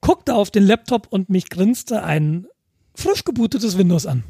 guckte 0.00 0.34
auf 0.34 0.50
den 0.50 0.64
Laptop 0.64 1.06
und 1.10 1.28
mich 1.28 1.50
grinste 1.50 2.02
ein 2.02 2.46
frisch 2.98 3.24
gebootetes 3.24 3.78
Windows 3.78 4.06
an. 4.06 4.24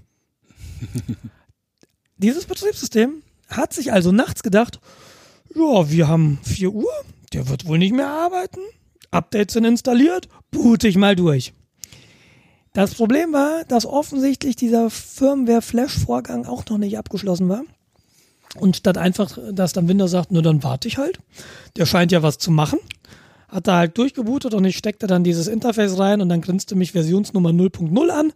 Dieses 2.18 2.44
Betriebssystem 2.44 3.22
hat 3.48 3.72
sich 3.72 3.92
also 3.92 4.12
nachts 4.12 4.42
gedacht, 4.42 4.80
ja, 5.54 5.90
wir 5.90 6.08
haben 6.08 6.38
4 6.42 6.72
Uhr, 6.72 6.92
der 7.32 7.48
wird 7.48 7.66
wohl 7.66 7.78
nicht 7.78 7.94
mehr 7.94 8.08
arbeiten. 8.08 8.60
Updates 9.10 9.54
sind 9.54 9.64
installiert, 9.64 10.28
boote 10.50 10.86
ich 10.86 10.96
mal 10.96 11.16
durch. 11.16 11.54
Das 12.74 12.94
Problem 12.94 13.32
war, 13.32 13.64
dass 13.64 13.86
offensichtlich 13.86 14.54
dieser 14.54 14.90
Firmware-Flash-Vorgang 14.90 16.44
auch 16.44 16.66
noch 16.66 16.78
nicht 16.78 16.98
abgeschlossen 16.98 17.48
war. 17.48 17.62
Und 18.56 18.76
statt 18.76 18.98
einfach, 18.98 19.38
dass 19.52 19.72
dann 19.72 19.88
Windows 19.88 20.10
sagt, 20.10 20.30
nur 20.30 20.42
dann 20.42 20.62
warte 20.62 20.88
ich 20.88 20.98
halt. 20.98 21.18
Der 21.76 21.86
scheint 21.86 22.12
ja 22.12 22.22
was 22.22 22.38
zu 22.38 22.50
machen. 22.50 22.78
Hat 23.48 23.66
da 23.66 23.78
halt 23.78 23.96
durchgebootet 23.96 24.54
und 24.54 24.64
ich 24.64 24.76
steckte 24.76 25.06
dann 25.06 25.24
dieses 25.24 25.48
Interface 25.48 25.98
rein 25.98 26.20
und 26.20 26.28
dann 26.28 26.40
grinste 26.40 26.74
mich 26.74 26.92
Versionsnummer 26.92 27.50
0.0 27.50 28.08
an 28.10 28.32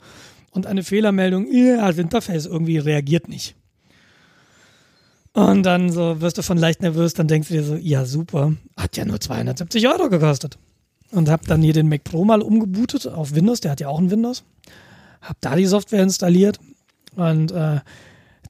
und 0.51 0.67
eine 0.67 0.83
Fehlermeldung, 0.83 1.53
ja, 1.53 1.87
das 1.87 1.99
Interface 1.99 2.47
irgendwie 2.47 2.79
reagiert 2.79 3.29
nicht. 3.29 3.55
Und 5.35 5.65
dann 5.65 5.91
so 5.91 6.21
wirst 6.21 6.39
du 6.39 6.43
von 6.43 6.59
leicht 6.59 6.83
nervös, 6.83 7.15
dann 7.15 7.27
denkst 7.27 7.49
du 7.49 7.55
dir 7.55 7.65
so, 7.65 7.77
ja 7.77 8.05
super, 8.05 8.55
hat 8.77 8.97
ja 8.97 9.05
nur 9.05 9.21
270 9.21 9.89
Euro 9.89 10.09
gekostet. 10.09 10.59
Und 11.11 11.29
hab 11.29 11.47
dann 11.47 11.63
hier 11.63 11.73
den 11.73 11.89
Mac 11.89 12.05
Pro 12.05 12.25
mal 12.25 12.43
umgebootet 12.43 13.07
auf 13.07 13.35
Windows, 13.35 13.61
der 13.61 13.73
hat 13.73 13.81
ja 13.81 13.89
auch 13.89 13.99
ein 13.99 14.11
Windows. 14.11 14.45
Hab 15.21 15.41
da 15.41 15.57
die 15.57 15.67
Software 15.67 16.03
installiert 16.03 16.59
und 17.17 17.53
äh, 17.53 17.81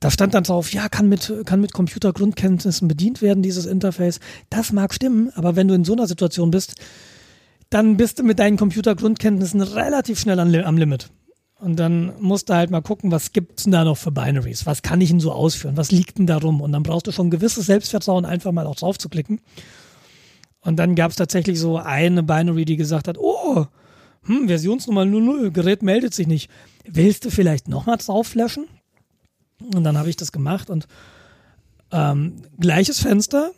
da 0.03 0.11
stand 0.11 0.35
dann 0.35 0.43
drauf, 0.43 0.73
ja, 0.73 0.89
kann 0.89 1.09
mit, 1.09 1.33
kann 1.47 1.61
mit 1.61 1.73
Computergrundkenntnissen 1.73 2.89
bedient 2.89 3.23
werden, 3.23 3.41
dieses 3.41 3.66
Interface. 3.66 4.19
Das 4.51 4.73
mag 4.73 4.93
stimmen, 4.93 5.31
aber 5.35 5.55
wenn 5.55 5.69
du 5.69 5.74
in 5.74 5.85
so 5.85 5.93
einer 5.93 6.09
Situation 6.09 6.51
bist, 6.51 6.74
dann 7.70 7.97
bist 7.97 8.19
du 8.19 8.24
mit 8.24 8.41
deinen 8.41 8.57
Computergrundkenntnissen 8.57 9.62
relativ 9.62 10.19
schnell 10.19 10.41
an, 10.41 10.53
am 10.57 10.77
Limit. 10.77 11.11
Und 11.61 11.77
dann 11.77 12.15
musst 12.19 12.49
du 12.49 12.55
halt 12.55 12.73
mal 12.73 12.83
gucken, 12.83 13.12
was 13.12 13.31
gibt's 13.31 13.62
denn 13.62 13.70
da 13.70 13.85
noch 13.85 13.97
für 13.97 14.11
Binaries? 14.11 14.66
Was 14.66 14.83
kann 14.83 15.01
ich 15.01 15.11
denn 15.11 15.20
so 15.20 15.31
ausführen? 15.31 15.77
Was 15.77 15.93
liegt 15.93 16.19
denn 16.19 16.27
da 16.27 16.39
rum? 16.39 16.61
Und 16.61 16.73
dann 16.73 16.83
brauchst 16.83 17.07
du 17.07 17.12
schon 17.12 17.29
ein 17.29 17.31
gewisses 17.31 17.66
Selbstvertrauen, 17.66 18.24
einfach 18.24 18.51
mal 18.51 18.66
auch 18.66 18.74
drauf 18.74 18.99
zu 18.99 19.09
klicken. 19.09 19.41
Und 20.62 20.81
dann 20.81 20.97
gab's 20.97 21.15
tatsächlich 21.15 21.61
so 21.61 21.79
eine 21.79 22.24
Binary, 22.24 22.65
die 22.65 22.77
gesagt 22.77 23.07
hat, 23.07 23.19
oh, 23.19 23.66
hm, 24.24 24.49
Versionsnummer 24.49 25.05
00, 25.05 25.53
Gerät 25.53 25.85
meldet 25.85 26.12
sich 26.12 26.27
nicht. 26.27 26.51
Willst 26.85 27.24
du 27.24 27.31
vielleicht 27.31 27.69
nochmal 27.69 27.99
drauf 27.99 28.27
flashen? 28.27 28.66
Und 29.74 29.84
dann 29.84 29.98
habe 29.98 30.10
ich 30.10 30.16
das 30.16 30.32
gemacht 30.32 30.70
und 30.70 30.86
ähm, 31.90 32.43
gleiches 32.59 33.01
Fenster, 33.01 33.52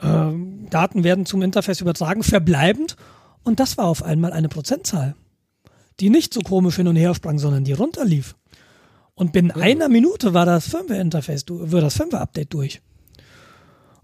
ähm, 0.00 0.68
Daten 0.70 1.04
werden 1.04 1.26
zum 1.26 1.42
Interface 1.42 1.80
übertragen, 1.80 2.22
verbleibend. 2.22 2.96
Und 3.44 3.60
das 3.60 3.78
war 3.78 3.86
auf 3.86 4.02
einmal 4.02 4.32
eine 4.32 4.48
Prozentzahl, 4.48 5.14
die 6.00 6.10
nicht 6.10 6.34
so 6.34 6.40
komisch 6.40 6.76
hin 6.76 6.88
und 6.88 6.96
her 6.96 7.14
sprang, 7.14 7.38
sondern 7.38 7.64
die 7.64 7.72
runterlief. 7.72 8.34
Und 9.14 9.32
binnen 9.32 9.50
einer 9.50 9.88
Minute 9.88 10.34
war 10.34 10.44
das 10.44 10.68
Firmware-Interface, 10.68 11.44
war 11.48 11.80
das 11.80 11.96
Firmware-Update 11.96 12.52
durch. 12.52 12.82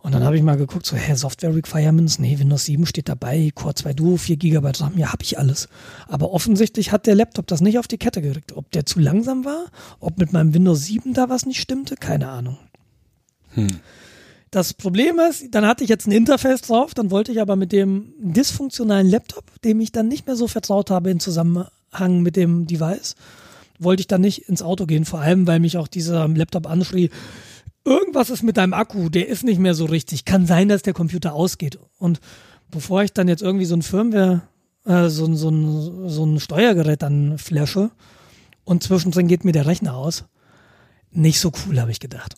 Und 0.02 0.12
dann 0.12 0.24
habe 0.24 0.36
ich 0.36 0.42
mal 0.42 0.56
geguckt, 0.56 0.84
so, 0.84 0.96
hä, 0.96 1.14
Software 1.14 1.54
Requirements, 1.54 2.18
nee, 2.18 2.36
Windows 2.36 2.64
7 2.64 2.86
steht 2.86 3.08
dabei, 3.08 3.52
Core 3.54 3.74
2 3.74 3.92
Duo, 3.92 4.16
4 4.16 4.36
GB 4.36 4.72
RAM, 4.80 4.98
ja, 4.98 5.12
habe 5.12 5.22
ich 5.22 5.38
alles. 5.38 5.68
Aber 6.08 6.32
offensichtlich 6.32 6.90
hat 6.90 7.06
der 7.06 7.14
Laptop 7.14 7.46
das 7.46 7.60
nicht 7.60 7.78
auf 7.78 7.86
die 7.86 7.98
Kette 7.98 8.20
gekriegt. 8.20 8.56
Ob 8.56 8.68
der 8.72 8.84
zu 8.84 8.98
langsam 8.98 9.44
war, 9.44 9.66
ob 10.00 10.18
mit 10.18 10.32
meinem 10.32 10.54
Windows 10.54 10.84
7 10.86 11.14
da 11.14 11.28
was 11.28 11.46
nicht 11.46 11.60
stimmte, 11.60 11.94
keine 11.94 12.28
Ahnung. 12.28 12.58
Das 14.50 14.74
Problem 14.74 15.20
ist, 15.20 15.54
dann 15.54 15.64
hatte 15.66 15.84
ich 15.84 15.90
jetzt 15.90 16.08
ein 16.08 16.12
Interface 16.12 16.62
drauf, 16.62 16.94
dann 16.94 17.12
wollte 17.12 17.30
ich 17.30 17.40
aber 17.40 17.54
mit 17.54 17.70
dem 17.70 18.12
dysfunktionalen 18.18 19.08
Laptop, 19.08 19.44
dem 19.62 19.80
ich 19.80 19.92
dann 19.92 20.08
nicht 20.08 20.26
mehr 20.26 20.36
so 20.36 20.48
vertraut 20.48 20.90
habe 20.90 21.10
in 21.10 21.20
Zusammenhang 21.20 22.22
mit 22.22 22.34
dem 22.34 22.66
Device, 22.66 23.14
wollte 23.78 24.00
ich 24.00 24.08
dann 24.08 24.20
nicht 24.20 24.48
ins 24.48 24.62
Auto 24.62 24.86
gehen, 24.86 25.04
vor 25.04 25.20
allem 25.20 25.46
weil 25.46 25.60
mich 25.60 25.78
auch 25.78 25.88
dieser 25.88 26.26
Laptop 26.28 26.68
anschrie, 26.68 27.10
irgendwas 27.84 28.30
ist 28.30 28.42
mit 28.42 28.56
deinem 28.56 28.74
Akku, 28.74 29.08
der 29.08 29.28
ist 29.28 29.44
nicht 29.44 29.58
mehr 29.58 29.74
so 29.74 29.84
richtig. 29.84 30.24
Kann 30.24 30.46
sein, 30.46 30.68
dass 30.68 30.82
der 30.82 30.92
Computer 30.94 31.34
ausgeht. 31.34 31.78
Und 31.98 32.20
bevor 32.70 33.02
ich 33.02 33.12
dann 33.12 33.28
jetzt 33.28 33.42
irgendwie 33.42 33.64
so 33.64 33.74
ein 33.76 33.82
Firmware 33.82 34.42
äh, 34.84 35.08
so, 35.08 35.32
so, 35.34 35.48
ein, 35.50 36.08
so 36.08 36.24
ein 36.24 36.40
Steuergerät 36.40 37.02
dann 37.02 37.38
flashe 37.38 37.90
und 38.64 38.82
zwischendrin 38.82 39.28
geht 39.28 39.44
mir 39.44 39.52
der 39.52 39.66
Rechner 39.66 39.94
aus. 39.96 40.24
Nicht 41.10 41.40
so 41.40 41.52
cool, 41.66 41.80
habe 41.80 41.90
ich 41.90 42.00
gedacht. 42.00 42.34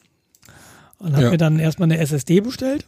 Und 0.98 1.12
habe 1.14 1.24
Ja. 1.24 1.30
mir 1.30 1.38
dann 1.38 1.58
erstmal 1.58 1.86
eine 1.90 1.98
SSD 1.98 2.40
bestellt 2.40 2.86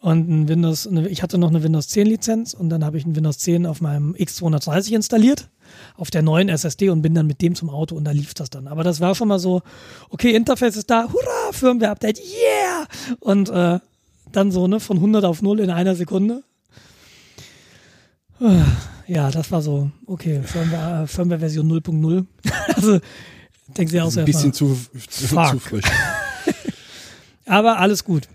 und 0.00 0.28
ein 0.28 0.48
Windows, 0.48 0.86
ich 1.08 1.22
hatte 1.22 1.38
noch 1.38 1.48
eine 1.50 1.62
Windows 1.62 1.88
10 1.88 2.06
Lizenz 2.06 2.54
und 2.54 2.68
dann 2.70 2.84
habe 2.84 2.96
ich 2.98 3.04
ein 3.06 3.16
Windows 3.16 3.38
10 3.38 3.66
auf 3.66 3.80
meinem 3.80 4.14
X230 4.14 4.94
installiert, 4.94 5.48
auf 5.96 6.10
der 6.10 6.22
neuen 6.22 6.48
SSD 6.48 6.90
und 6.90 7.02
bin 7.02 7.14
dann 7.14 7.26
mit 7.26 7.42
dem 7.42 7.54
zum 7.54 7.70
Auto 7.70 7.94
und 7.94 8.04
da 8.04 8.10
lief 8.10 8.34
das 8.34 8.50
dann. 8.50 8.68
Aber 8.68 8.84
das 8.84 9.00
war 9.00 9.14
schon 9.14 9.28
mal 9.28 9.38
so, 9.38 9.62
okay, 10.10 10.34
Interface 10.34 10.76
ist 10.76 10.90
da, 10.90 11.04
hurra, 11.04 11.52
Firmware-Update, 11.52 12.18
yeah! 12.18 12.86
Und 13.20 13.48
äh, 13.50 13.78
dann 14.32 14.50
so, 14.50 14.66
ne, 14.66 14.80
von 14.80 14.96
100 14.96 15.24
auf 15.24 15.42
0 15.42 15.60
in 15.60 15.70
einer 15.70 15.94
Sekunde. 15.94 16.42
Ja, 19.06 19.30
das 19.30 19.50
war 19.52 19.62
so, 19.62 19.90
okay, 20.06 20.42
Firmware, 20.42 21.04
äh, 21.04 21.06
Firmware-Version 21.06 21.70
0.0. 21.70 22.26
also, 22.74 23.00
denkst 23.68 23.92
du 23.92 23.96
ja 23.96 24.04
auch 24.04 24.10
so 24.10 24.20
Ein 24.20 24.26
bisschen 24.26 24.52
zu, 24.52 24.74
Fuck. 24.74 25.50
zu 25.50 25.58
frisch. 25.58 25.84
Aber 27.46 27.78
alles 27.78 28.04
gut. 28.04 28.28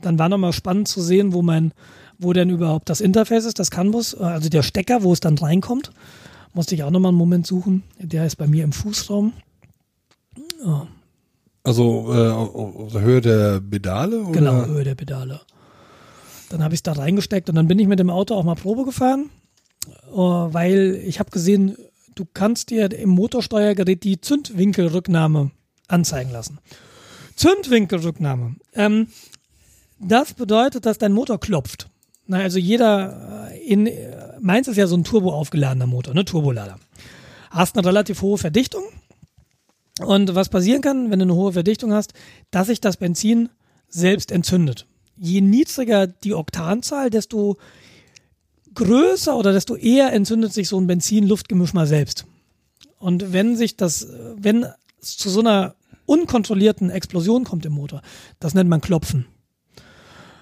Dann 0.00 0.18
war 0.18 0.28
nochmal 0.28 0.52
spannend 0.52 0.88
zu 0.88 1.00
sehen, 1.00 1.32
wo 1.32 1.42
mein, 1.42 1.72
wo 2.18 2.32
denn 2.32 2.50
überhaupt 2.50 2.90
das 2.90 3.00
Interface 3.00 3.44
ist, 3.44 3.58
das 3.60 3.70
CAN-Bus, 3.70 4.14
äh, 4.14 4.24
also 4.24 4.48
der 4.48 4.62
Stecker, 4.62 5.04
wo 5.04 5.12
es 5.12 5.20
dann 5.20 5.38
reinkommt. 5.38 5.92
Musste 6.54 6.74
ich 6.74 6.84
auch 6.84 6.90
nochmal 6.90 7.10
einen 7.10 7.18
Moment 7.18 7.46
suchen. 7.46 7.82
Der 7.98 8.24
ist 8.24 8.36
bei 8.36 8.46
mir 8.46 8.64
im 8.64 8.72
Fußraum. 8.72 9.32
Also 11.64 12.14
äh, 12.14 12.30
auf 12.30 12.54
auf 12.54 12.92
der 12.92 13.00
Höhe 13.00 13.20
der 13.20 13.60
Pedale? 13.60 14.22
Oder? 14.22 14.38
Genau, 14.38 14.66
Höhe 14.66 14.84
der 14.84 14.94
Pedale. 14.94 15.40
Dann 16.50 16.62
habe 16.62 16.74
ich 16.74 16.78
es 16.78 16.82
da 16.82 16.92
reingesteckt 16.92 17.48
und 17.48 17.56
dann 17.56 17.68
bin 17.68 17.78
ich 17.78 17.88
mit 17.88 17.98
dem 17.98 18.10
Auto 18.10 18.34
auch 18.34 18.44
mal 18.44 18.54
Probe 18.54 18.84
gefahren, 18.84 19.30
äh, 20.12 20.16
weil 20.16 21.00
ich 21.04 21.18
habe 21.18 21.30
gesehen, 21.30 21.76
du 22.14 22.24
kannst 22.32 22.70
dir 22.70 22.92
im 22.92 23.10
Motorsteuergerät 23.10 24.04
die 24.04 24.20
Zündwinkelrücknahme 24.20 25.50
anzeigen 25.88 26.30
lassen. 26.30 26.58
Zündwinkelrücknahme. 27.34 28.56
Ähm, 28.74 29.08
das 29.98 30.34
bedeutet, 30.34 30.86
dass 30.86 30.98
dein 30.98 31.12
Motor 31.12 31.40
klopft. 31.40 31.88
Na, 32.26 32.38
also 32.38 32.58
jeder 32.58 33.50
äh, 33.50 33.66
in 33.66 33.86
meins 34.44 34.68
ist 34.68 34.76
ja 34.76 34.86
so 34.86 34.96
ein 34.96 35.04
turbo 35.04 35.32
aufgeladener 35.32 35.86
Motor, 35.86 36.14
ne, 36.14 36.24
Turbolader. 36.24 36.78
Hast 37.50 37.76
eine 37.76 37.86
relativ 37.86 38.20
hohe 38.20 38.38
Verdichtung 38.38 38.84
und 40.00 40.34
was 40.34 40.50
passieren 40.50 40.82
kann, 40.82 41.10
wenn 41.10 41.18
du 41.18 41.24
eine 41.24 41.34
hohe 41.34 41.52
Verdichtung 41.52 41.92
hast, 41.92 42.12
dass 42.50 42.66
sich 42.66 42.80
das 42.80 42.98
Benzin 42.98 43.48
selbst 43.88 44.30
entzündet. 44.30 44.86
Je 45.16 45.40
niedriger 45.40 46.06
die 46.06 46.34
Oktanzahl, 46.34 47.10
desto 47.10 47.56
größer 48.74 49.36
oder 49.36 49.52
desto 49.52 49.76
eher 49.76 50.12
entzündet 50.12 50.52
sich 50.52 50.68
so 50.68 50.78
ein 50.78 50.86
Benzin-Luftgemisch 50.86 51.72
mal 51.72 51.86
selbst. 51.86 52.26
Und 52.98 53.32
wenn 53.32 53.56
sich 53.56 53.76
das, 53.76 54.08
wenn 54.36 54.66
es 55.00 55.16
zu 55.16 55.30
so 55.30 55.40
einer 55.40 55.76
unkontrollierten 56.06 56.90
Explosion 56.90 57.44
kommt 57.44 57.64
im 57.64 57.72
Motor, 57.72 58.02
das 58.40 58.54
nennt 58.54 58.68
man 58.68 58.80
Klopfen. 58.80 59.26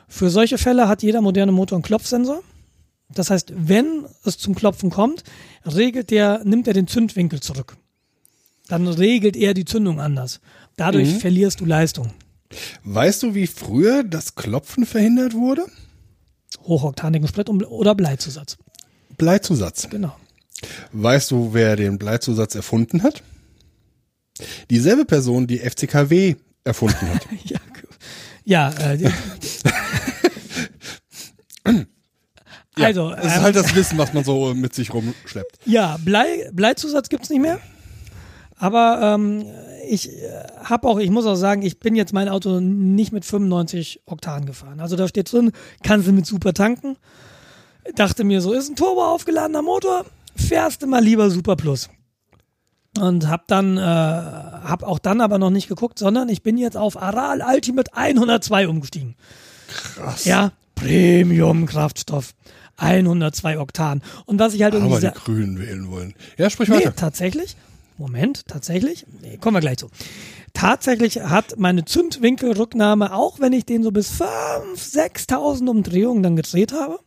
Für 0.08 0.30
solche 0.30 0.58
Fälle 0.58 0.88
hat 0.88 1.02
jeder 1.02 1.20
moderne 1.20 1.52
Motor 1.52 1.76
einen 1.76 1.84
Klopfsensor. 1.84 2.42
Das 3.14 3.30
heißt, 3.30 3.52
wenn 3.56 4.06
es 4.24 4.38
zum 4.38 4.54
Klopfen 4.54 4.90
kommt, 4.90 5.24
regelt 5.64 6.10
der, 6.10 6.42
nimmt 6.44 6.66
er 6.66 6.74
den 6.74 6.86
Zündwinkel 6.86 7.40
zurück. 7.40 7.76
Dann 8.68 8.86
regelt 8.86 9.36
er 9.36 9.54
die 9.54 9.64
Zündung 9.64 10.00
anders. 10.00 10.40
Dadurch 10.76 11.18
verlierst 11.18 11.60
du 11.60 11.64
Leistung. 11.64 12.12
Weißt 12.84 13.22
du, 13.22 13.34
wie 13.34 13.46
früher 13.46 14.04
das 14.04 14.34
Klopfen 14.34 14.86
verhindert 14.86 15.34
wurde? 15.34 15.66
Hochoktanigen 16.64 17.28
Sprit 17.28 17.48
oder 17.48 17.94
Bleizusatz. 17.94 18.56
Bleizusatz. 19.16 19.88
Genau. 19.90 20.16
Weißt 20.92 21.30
du, 21.30 21.54
wer 21.54 21.76
den 21.76 21.98
Bleizusatz 21.98 22.54
erfunden 22.54 23.02
hat? 23.02 23.22
Dieselbe 24.70 25.04
Person, 25.04 25.46
die 25.46 25.58
FCKW 25.58 26.36
erfunden 26.64 27.08
hat. 27.08 27.26
Ja, 28.44 28.70
ja 28.72 28.92
äh, 28.92 29.10
die- 32.76 32.84
also, 32.84 33.10
Das 33.10 33.24
ist 33.26 33.36
ähm, 33.36 33.42
halt 33.42 33.56
das 33.56 33.74
Wissen, 33.74 33.98
was 33.98 34.12
man 34.12 34.24
so 34.24 34.54
mit 34.54 34.74
sich 34.74 34.92
rumschleppt. 34.94 35.58
ja, 35.66 35.98
Blei, 36.04 36.48
Bleizusatz 36.52 37.08
gibt's 37.08 37.30
nicht 37.30 37.40
mehr. 37.42 37.60
Aber 38.56 39.00
ähm, 39.02 39.44
ich 39.88 40.08
äh, 40.10 40.30
habe 40.62 40.86
auch, 40.88 40.98
ich 40.98 41.10
muss 41.10 41.26
auch 41.26 41.34
sagen, 41.34 41.62
ich 41.62 41.80
bin 41.80 41.96
jetzt 41.96 42.12
mein 42.12 42.28
Auto 42.28 42.60
nicht 42.60 43.12
mit 43.12 43.24
95 43.24 44.02
Oktan 44.06 44.46
gefahren. 44.46 44.80
Also 44.80 44.94
da 44.96 45.08
steht 45.08 45.32
drin, 45.32 45.50
kannst 45.82 46.06
du 46.06 46.12
mit 46.12 46.26
super 46.26 46.52
tanken. 46.52 46.96
Dachte 47.96 48.22
mir, 48.22 48.40
so 48.40 48.52
ist 48.52 48.68
ein 48.70 48.76
Turbo 48.76 49.02
aufgeladener 49.04 49.62
Motor, 49.62 50.04
fährst 50.36 50.82
du 50.82 50.86
mal 50.86 51.02
lieber 51.02 51.30
Super 51.30 51.56
Plus. 51.56 51.90
Und 53.00 53.28
hab 53.28 53.48
dann, 53.48 53.76
äh, 53.78 53.80
hab 53.80 54.82
auch 54.84 54.98
dann 55.00 55.20
aber 55.20 55.38
noch 55.38 55.50
nicht 55.50 55.66
geguckt, 55.68 55.98
sondern 55.98 56.28
ich 56.28 56.42
bin 56.42 56.56
jetzt 56.58 56.76
auf 56.76 57.00
Aral 57.00 57.42
Ultimate 57.42 57.90
102 57.96 58.68
umgestiegen. 58.68 59.16
Krass. 59.66 60.24
Ja, 60.26 60.52
Premium 60.76 61.66
Kraftstoff. 61.66 62.34
102 62.82 63.58
Oktan. 63.58 64.02
Und 64.26 64.38
was 64.38 64.54
ich 64.54 64.62
halt 64.62 64.74
irgendwie 64.74 64.96
Aber 64.96 65.10
die 65.12 65.18
Grünen 65.24 65.58
wählen 65.58 65.90
wollen. 65.90 66.14
Ja, 66.36 66.50
sprich 66.50 66.68
Nee, 66.68 66.76
weiter. 66.76 66.96
tatsächlich. 66.96 67.56
Moment, 67.98 68.46
tatsächlich. 68.48 69.06
Nee, 69.20 69.36
kommen 69.36 69.56
wir 69.56 69.60
gleich 69.60 69.78
zu. 69.78 69.88
Tatsächlich 70.54 71.20
hat 71.20 71.58
meine 71.58 71.84
Zündwinkelrücknahme, 71.84 73.14
auch 73.14 73.38
wenn 73.40 73.52
ich 73.52 73.64
den 73.64 73.82
so 73.82 73.90
bis 73.92 74.20
5.000, 74.20 75.28
6.000 75.28 75.68
Umdrehungen 75.68 76.22
dann 76.22 76.36
gedreht 76.36 76.72
habe, 76.72 76.98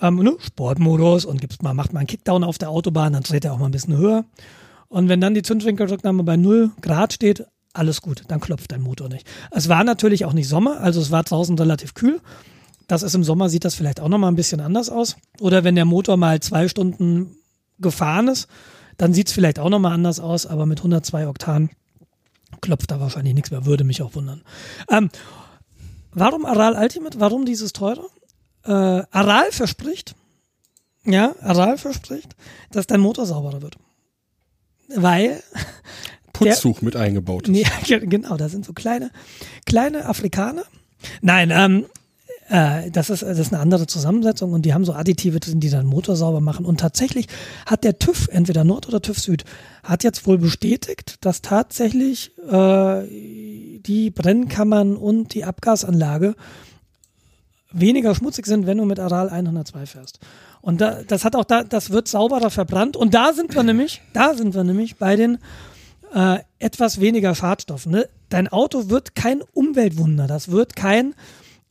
ähm, 0.00 0.16
ne, 0.16 0.36
Sportmodus 0.40 1.24
und 1.24 1.40
gibt's 1.40 1.60
mal, 1.62 1.74
macht 1.74 1.92
mal 1.92 2.00
einen 2.00 2.06
Kickdown 2.06 2.44
auf 2.44 2.58
der 2.58 2.70
Autobahn, 2.70 3.12
dann 3.12 3.22
dreht 3.22 3.44
er 3.44 3.52
auch 3.52 3.58
mal 3.58 3.66
ein 3.66 3.72
bisschen 3.72 3.96
höher. 3.96 4.24
Und 4.88 5.08
wenn 5.08 5.20
dann 5.20 5.34
die 5.34 5.42
Zündwinkelrücknahme 5.42 6.22
bei 6.22 6.36
0 6.36 6.70
Grad 6.80 7.12
steht, 7.12 7.44
alles 7.72 8.00
gut, 8.00 8.22
dann 8.28 8.40
klopft 8.40 8.70
dein 8.72 8.82
Motor 8.82 9.08
nicht. 9.08 9.26
Es 9.50 9.68
war 9.68 9.82
natürlich 9.84 10.24
auch 10.24 10.32
nicht 10.32 10.48
Sommer, 10.48 10.80
also 10.80 11.00
es 11.00 11.10
war 11.10 11.24
draußen 11.24 11.58
relativ 11.58 11.94
kühl. 11.94 12.20
Das 12.86 13.02
ist 13.02 13.14
im 13.14 13.24
Sommer, 13.24 13.48
sieht 13.48 13.64
das 13.64 13.74
vielleicht 13.74 14.00
auch 14.00 14.08
nochmal 14.08 14.30
ein 14.30 14.36
bisschen 14.36 14.60
anders 14.60 14.90
aus. 14.90 15.16
Oder 15.40 15.64
wenn 15.64 15.74
der 15.74 15.84
Motor 15.84 16.16
mal 16.16 16.40
zwei 16.40 16.68
Stunden 16.68 17.36
gefahren 17.78 18.28
ist, 18.28 18.48
dann 18.96 19.14
sieht 19.14 19.28
es 19.28 19.32
vielleicht 19.32 19.58
auch 19.58 19.70
nochmal 19.70 19.92
anders 19.92 20.20
aus, 20.20 20.46
aber 20.46 20.66
mit 20.66 20.78
102 20.78 21.28
Oktan 21.28 21.70
klopft 22.60 22.90
da 22.90 23.00
wahrscheinlich 23.00 23.34
nichts 23.34 23.50
mehr, 23.50 23.66
würde 23.66 23.84
mich 23.84 24.02
auch 24.02 24.14
wundern. 24.14 24.42
Ähm, 24.88 25.10
warum 26.12 26.44
Aral 26.46 26.76
Ultimate? 26.76 27.18
Warum 27.20 27.44
dieses 27.44 27.72
teure? 27.72 28.06
Äh, 28.64 28.70
Aral 28.70 29.50
verspricht, 29.50 30.14
ja, 31.04 31.34
Aral 31.40 31.76
verspricht, 31.78 32.34
dass 32.70 32.86
dein 32.86 33.00
Motor 33.00 33.26
sauberer 33.26 33.60
wird. 33.62 33.76
Weil 34.94 35.42
Putztuch 36.32 36.80
mit 36.82 36.96
eingebaut. 36.96 37.48
Nee, 37.48 37.66
genau, 37.86 38.36
da 38.36 38.48
sind 38.48 38.64
so 38.64 38.72
kleine, 38.72 39.10
kleine 39.66 40.06
Afrikaner. 40.06 40.64
Nein, 41.20 41.50
ähm, 41.50 41.86
äh, 42.48 42.90
das, 42.90 43.10
ist, 43.10 43.22
das 43.22 43.38
ist 43.38 43.52
eine 43.52 43.62
andere 43.62 43.86
Zusammensetzung 43.86 44.52
und 44.52 44.62
die 44.62 44.74
haben 44.74 44.84
so 44.84 44.92
Additive 44.92 45.40
drin, 45.40 45.60
die 45.60 45.70
dann 45.70 45.86
Motor 45.86 46.16
sauber 46.16 46.40
machen. 46.40 46.66
Und 46.66 46.80
tatsächlich 46.80 47.26
hat 47.66 47.84
der 47.84 47.98
TÜV, 47.98 48.28
entweder 48.28 48.64
Nord 48.64 48.88
oder 48.88 49.00
TÜV 49.00 49.18
Süd, 49.18 49.44
hat 49.82 50.04
jetzt 50.04 50.26
wohl 50.26 50.38
bestätigt, 50.38 51.16
dass 51.24 51.42
tatsächlich 51.42 52.32
äh, 52.50 53.06
die 53.06 54.10
Brennkammern 54.10 54.96
und 54.96 55.34
die 55.34 55.44
Abgasanlage 55.44 56.34
weniger 57.72 58.14
schmutzig 58.14 58.46
sind, 58.46 58.66
wenn 58.66 58.78
du 58.78 58.84
mit 58.84 59.00
Aral 59.00 59.28
102 59.28 59.86
fährst. 59.86 60.20
Und 60.60 60.80
da, 60.80 61.02
das 61.02 61.24
hat 61.24 61.36
auch 61.36 61.44
da, 61.44 61.64
das 61.64 61.90
wird 61.90 62.08
sauberer 62.08 62.50
verbrannt. 62.50 62.96
Und 62.96 63.14
da 63.14 63.32
sind 63.32 63.54
wir 63.54 63.62
nämlich, 63.62 64.00
da 64.12 64.34
sind 64.34 64.54
wir 64.54 64.64
nämlich 64.64 64.96
bei 64.96 65.16
den 65.16 65.38
äh, 66.14 66.38
etwas 66.58 67.00
weniger 67.00 67.34
Schadstoffen. 67.34 67.92
Ne? 67.92 68.08
Dein 68.30 68.48
Auto 68.48 68.88
wird 68.88 69.14
kein 69.14 69.42
Umweltwunder. 69.52 70.26
Das 70.26 70.50
wird 70.50 70.76
kein, 70.76 71.14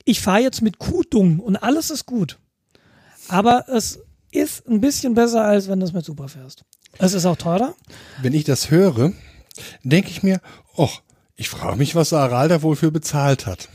ich 0.05 0.21
fahre 0.21 0.41
jetzt 0.41 0.61
mit 0.61 0.79
Kuhdung 0.79 1.39
und 1.39 1.55
alles 1.57 1.89
ist 1.89 2.05
gut. 2.05 2.39
Aber 3.27 3.65
es 3.69 3.99
ist 4.31 4.67
ein 4.67 4.81
bisschen 4.81 5.13
besser, 5.13 5.43
als 5.43 5.67
wenn 5.67 5.79
du 5.79 5.85
es 5.85 5.93
mit 5.93 6.05
Super 6.05 6.27
fährst. 6.27 6.63
Es 6.97 7.13
ist 7.13 7.25
auch 7.25 7.37
teurer. 7.37 7.73
Wenn 8.21 8.33
ich 8.33 8.43
das 8.43 8.69
höre, 8.69 9.13
denke 9.83 10.09
ich 10.09 10.23
mir, 10.23 10.41
och, 10.75 11.01
ich 11.35 11.49
frage 11.49 11.77
mich, 11.77 11.95
was 11.95 12.13
Aral 12.13 12.49
da 12.49 12.61
wohl 12.61 12.75
für 12.75 12.91
bezahlt 12.91 13.45
hat. 13.45 13.69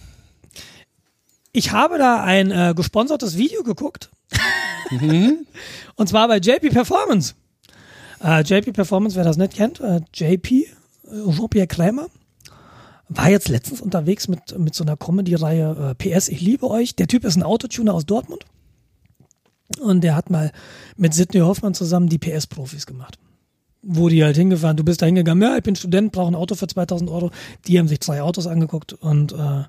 Ich 1.52 1.72
habe 1.72 1.98
da 1.98 2.22
ein 2.22 2.50
äh, 2.50 2.74
gesponsertes 2.76 3.36
Video 3.36 3.62
geguckt. 3.62 4.10
Und 5.96 6.08
zwar 6.08 6.28
bei 6.28 6.38
JP 6.38 6.70
Performance. 6.70 7.34
Äh, 8.22 8.42
JP 8.42 8.72
Performance, 8.72 9.16
wer 9.16 9.24
das 9.24 9.36
nicht 9.36 9.54
kennt, 9.54 9.80
äh, 9.80 10.00
JP, 10.12 10.50
äh, 10.54 10.66
Jean-Pierre 11.30 11.66
Krämer, 11.66 12.08
war 13.08 13.30
jetzt 13.30 13.48
letztens 13.48 13.80
unterwegs 13.80 14.28
mit, 14.28 14.58
mit 14.58 14.74
so 14.74 14.84
einer 14.84 14.96
Comedy-Reihe 14.96 15.94
äh, 15.98 16.16
PS, 16.16 16.28
ich 16.28 16.40
liebe 16.40 16.68
euch. 16.68 16.94
Der 16.94 17.06
Typ 17.06 17.24
ist 17.24 17.36
ein 17.36 17.42
Autotuner 17.42 17.94
aus 17.94 18.06
Dortmund. 18.06 18.44
Und 19.80 20.02
der 20.02 20.14
hat 20.16 20.30
mal 20.30 20.52
mit 20.96 21.14
Sidney 21.14 21.40
Hoffmann 21.40 21.74
zusammen 21.74 22.08
die 22.08 22.18
PS-Profis 22.18 22.86
gemacht. 22.86 23.18
Wo 23.82 24.08
die 24.08 24.24
halt 24.24 24.36
hingefahren, 24.36 24.76
du 24.76 24.84
bist 24.84 25.00
da 25.02 25.06
hingegangen, 25.06 25.42
ja, 25.42 25.56
ich 25.56 25.62
bin 25.62 25.76
Student, 25.76 26.12
brauche 26.12 26.32
ein 26.32 26.34
Auto 26.34 26.54
für 26.54 26.66
2000 26.66 27.10
Euro. 27.10 27.30
Die 27.66 27.78
haben 27.78 27.88
sich 27.88 28.00
zwei 28.00 28.22
Autos 28.22 28.46
angeguckt 28.46 28.92
und 28.92 29.32
äh, 29.32 29.64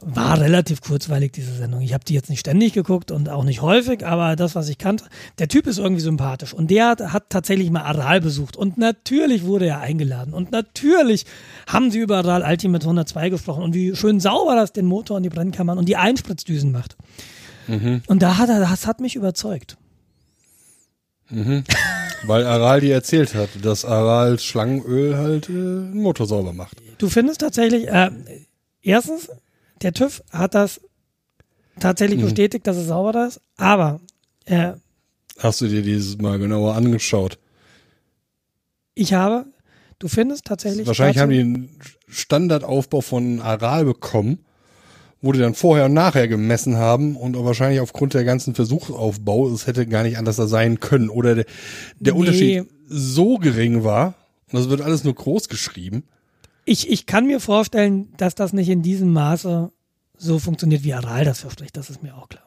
war 0.00 0.40
relativ 0.40 0.80
kurzweilig, 0.80 1.32
diese 1.32 1.52
Sendung. 1.54 1.80
Ich 1.80 1.92
habe 1.92 2.04
die 2.04 2.14
jetzt 2.14 2.30
nicht 2.30 2.40
ständig 2.40 2.72
geguckt 2.72 3.10
und 3.10 3.28
auch 3.28 3.44
nicht 3.44 3.62
häufig, 3.62 4.06
aber 4.06 4.36
das, 4.36 4.54
was 4.54 4.68
ich 4.68 4.78
kannte, 4.78 5.04
der 5.38 5.48
Typ 5.48 5.66
ist 5.66 5.78
irgendwie 5.78 6.00
sympathisch. 6.00 6.52
Und 6.54 6.70
der 6.70 6.88
hat, 6.88 7.00
hat 7.12 7.30
tatsächlich 7.30 7.70
mal 7.70 7.82
Aral 7.82 8.20
besucht. 8.20 8.56
Und 8.56 8.78
natürlich 8.78 9.44
wurde 9.44 9.66
er 9.66 9.80
eingeladen. 9.80 10.32
Und 10.32 10.52
natürlich 10.52 11.26
haben 11.66 11.90
sie 11.90 11.98
über 11.98 12.18
Aral 12.18 12.42
Ultimate 12.42 12.84
102 12.84 13.30
gesprochen 13.30 13.62
und 13.62 13.74
wie 13.74 13.96
schön 13.96 14.20
sauber 14.20 14.54
das 14.54 14.72
den 14.72 14.86
Motor 14.86 15.16
und 15.16 15.24
die 15.24 15.30
Brennkammern 15.30 15.78
und 15.78 15.88
die 15.88 15.96
Einspritzdüsen 15.96 16.70
macht. 16.70 16.96
Mhm. 17.66 18.02
Und 18.06 18.22
da 18.22 18.38
hat 18.38 18.48
er, 18.48 18.60
das 18.60 18.86
hat 18.86 19.00
mich 19.00 19.16
überzeugt. 19.16 19.76
Mhm. 21.28 21.64
Weil 22.26 22.46
Aral 22.46 22.80
dir 22.80 22.94
erzählt 22.94 23.34
hat, 23.34 23.48
dass 23.62 23.84
Aral 23.84 24.38
Schlangenöl 24.38 25.16
halt 25.16 25.48
äh, 25.48 25.52
einen 25.52 26.02
Motor 26.02 26.26
sauber 26.26 26.52
macht. 26.52 26.76
Du 26.98 27.08
findest 27.08 27.40
tatsächlich, 27.40 27.86
äh, 27.86 28.10
erstens, 28.82 29.30
der 29.82 29.92
TÜV 29.92 30.22
hat 30.30 30.54
das 30.54 30.80
tatsächlich 31.80 32.18
mhm. 32.18 32.24
bestätigt, 32.24 32.66
dass 32.66 32.76
es 32.76 32.88
sauber 32.88 33.26
ist, 33.26 33.40
aber 33.56 34.00
äh, 34.44 34.72
Hast 35.38 35.60
du 35.60 35.68
dir 35.68 35.82
dieses 35.82 36.18
mal 36.18 36.38
genauer 36.38 36.74
angeschaut? 36.74 37.38
Ich 38.94 39.12
habe, 39.14 39.46
du 40.00 40.08
findest 40.08 40.46
tatsächlich. 40.46 40.86
Wahrscheinlich 40.86 41.18
haben 41.18 41.30
die 41.30 41.40
einen 41.40 41.70
Standardaufbau 42.08 43.00
von 43.00 43.40
Aral 43.40 43.84
bekommen, 43.84 44.40
wo 45.20 45.30
die 45.30 45.38
dann 45.38 45.54
vorher 45.54 45.86
und 45.86 45.94
nachher 45.94 46.26
gemessen 46.26 46.76
haben 46.76 47.16
und 47.16 47.36
wahrscheinlich 47.44 47.80
aufgrund 47.80 48.14
der 48.14 48.24
ganzen 48.24 48.56
Versuchsaufbau, 48.56 49.48
es 49.50 49.68
hätte 49.68 49.86
gar 49.86 50.02
nicht 50.02 50.18
anders 50.18 50.36
sein 50.36 50.80
können 50.80 51.08
oder 51.08 51.36
der, 51.36 51.46
der 52.00 52.14
nee. 52.14 52.18
Unterschied 52.18 52.66
so 52.88 53.36
gering 53.36 53.84
war, 53.84 54.14
und 54.50 54.58
das 54.58 54.68
wird 54.68 54.80
alles 54.80 55.04
nur 55.04 55.14
groß 55.14 55.48
geschrieben, 55.48 56.04
ich, 56.68 56.90
ich 56.90 57.06
kann 57.06 57.26
mir 57.26 57.40
vorstellen, 57.40 58.12
dass 58.16 58.34
das 58.34 58.52
nicht 58.52 58.68
in 58.68 58.82
diesem 58.82 59.12
Maße 59.12 59.72
so 60.16 60.38
funktioniert, 60.38 60.84
wie 60.84 60.94
Aral 60.94 61.24
das 61.24 61.40
verspricht. 61.40 61.76
Das 61.76 61.90
ist 61.90 62.02
mir 62.02 62.14
auch 62.14 62.28
klar. 62.28 62.44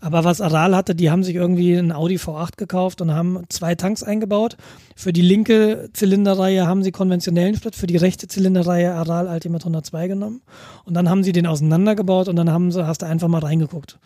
Aber 0.00 0.22
was 0.22 0.40
Aral 0.40 0.76
hatte, 0.76 0.94
die 0.94 1.10
haben 1.10 1.24
sich 1.24 1.34
irgendwie 1.34 1.76
einen 1.76 1.90
Audi 1.90 2.16
V8 2.16 2.56
gekauft 2.56 3.00
und 3.00 3.12
haben 3.12 3.42
zwei 3.48 3.74
Tanks 3.74 4.04
eingebaut. 4.04 4.56
Für 4.94 5.12
die 5.12 5.22
linke 5.22 5.90
Zylinderreihe 5.92 6.68
haben 6.68 6.84
sie 6.84 6.92
konventionellen 6.92 7.56
Sprit, 7.56 7.74
für 7.74 7.88
die 7.88 7.96
rechte 7.96 8.28
Zylinderreihe 8.28 8.94
Aral 8.94 9.26
Ultimate 9.26 9.64
102 9.64 10.06
genommen. 10.06 10.42
Und 10.84 10.94
dann 10.94 11.08
haben 11.08 11.24
sie 11.24 11.32
den 11.32 11.48
auseinandergebaut 11.48 12.28
und 12.28 12.36
dann 12.36 12.52
haben 12.52 12.70
sie, 12.70 12.86
hast 12.86 13.02
du 13.02 13.06
einfach 13.06 13.26
mal 13.26 13.40
reingeguckt. 13.40 13.98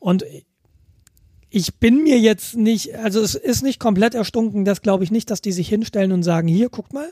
Und 0.00 0.24
ich 1.50 1.76
bin 1.76 2.02
mir 2.02 2.18
jetzt 2.18 2.56
nicht, 2.56 2.96
also 2.96 3.20
es 3.20 3.36
ist 3.36 3.62
nicht 3.62 3.78
komplett 3.78 4.14
erstunken, 4.14 4.64
das 4.64 4.82
glaube 4.82 5.04
ich 5.04 5.12
nicht, 5.12 5.30
dass 5.30 5.40
die 5.40 5.52
sich 5.52 5.68
hinstellen 5.68 6.10
und 6.10 6.24
sagen, 6.24 6.48
hier, 6.48 6.68
guckt 6.68 6.92
mal, 6.92 7.08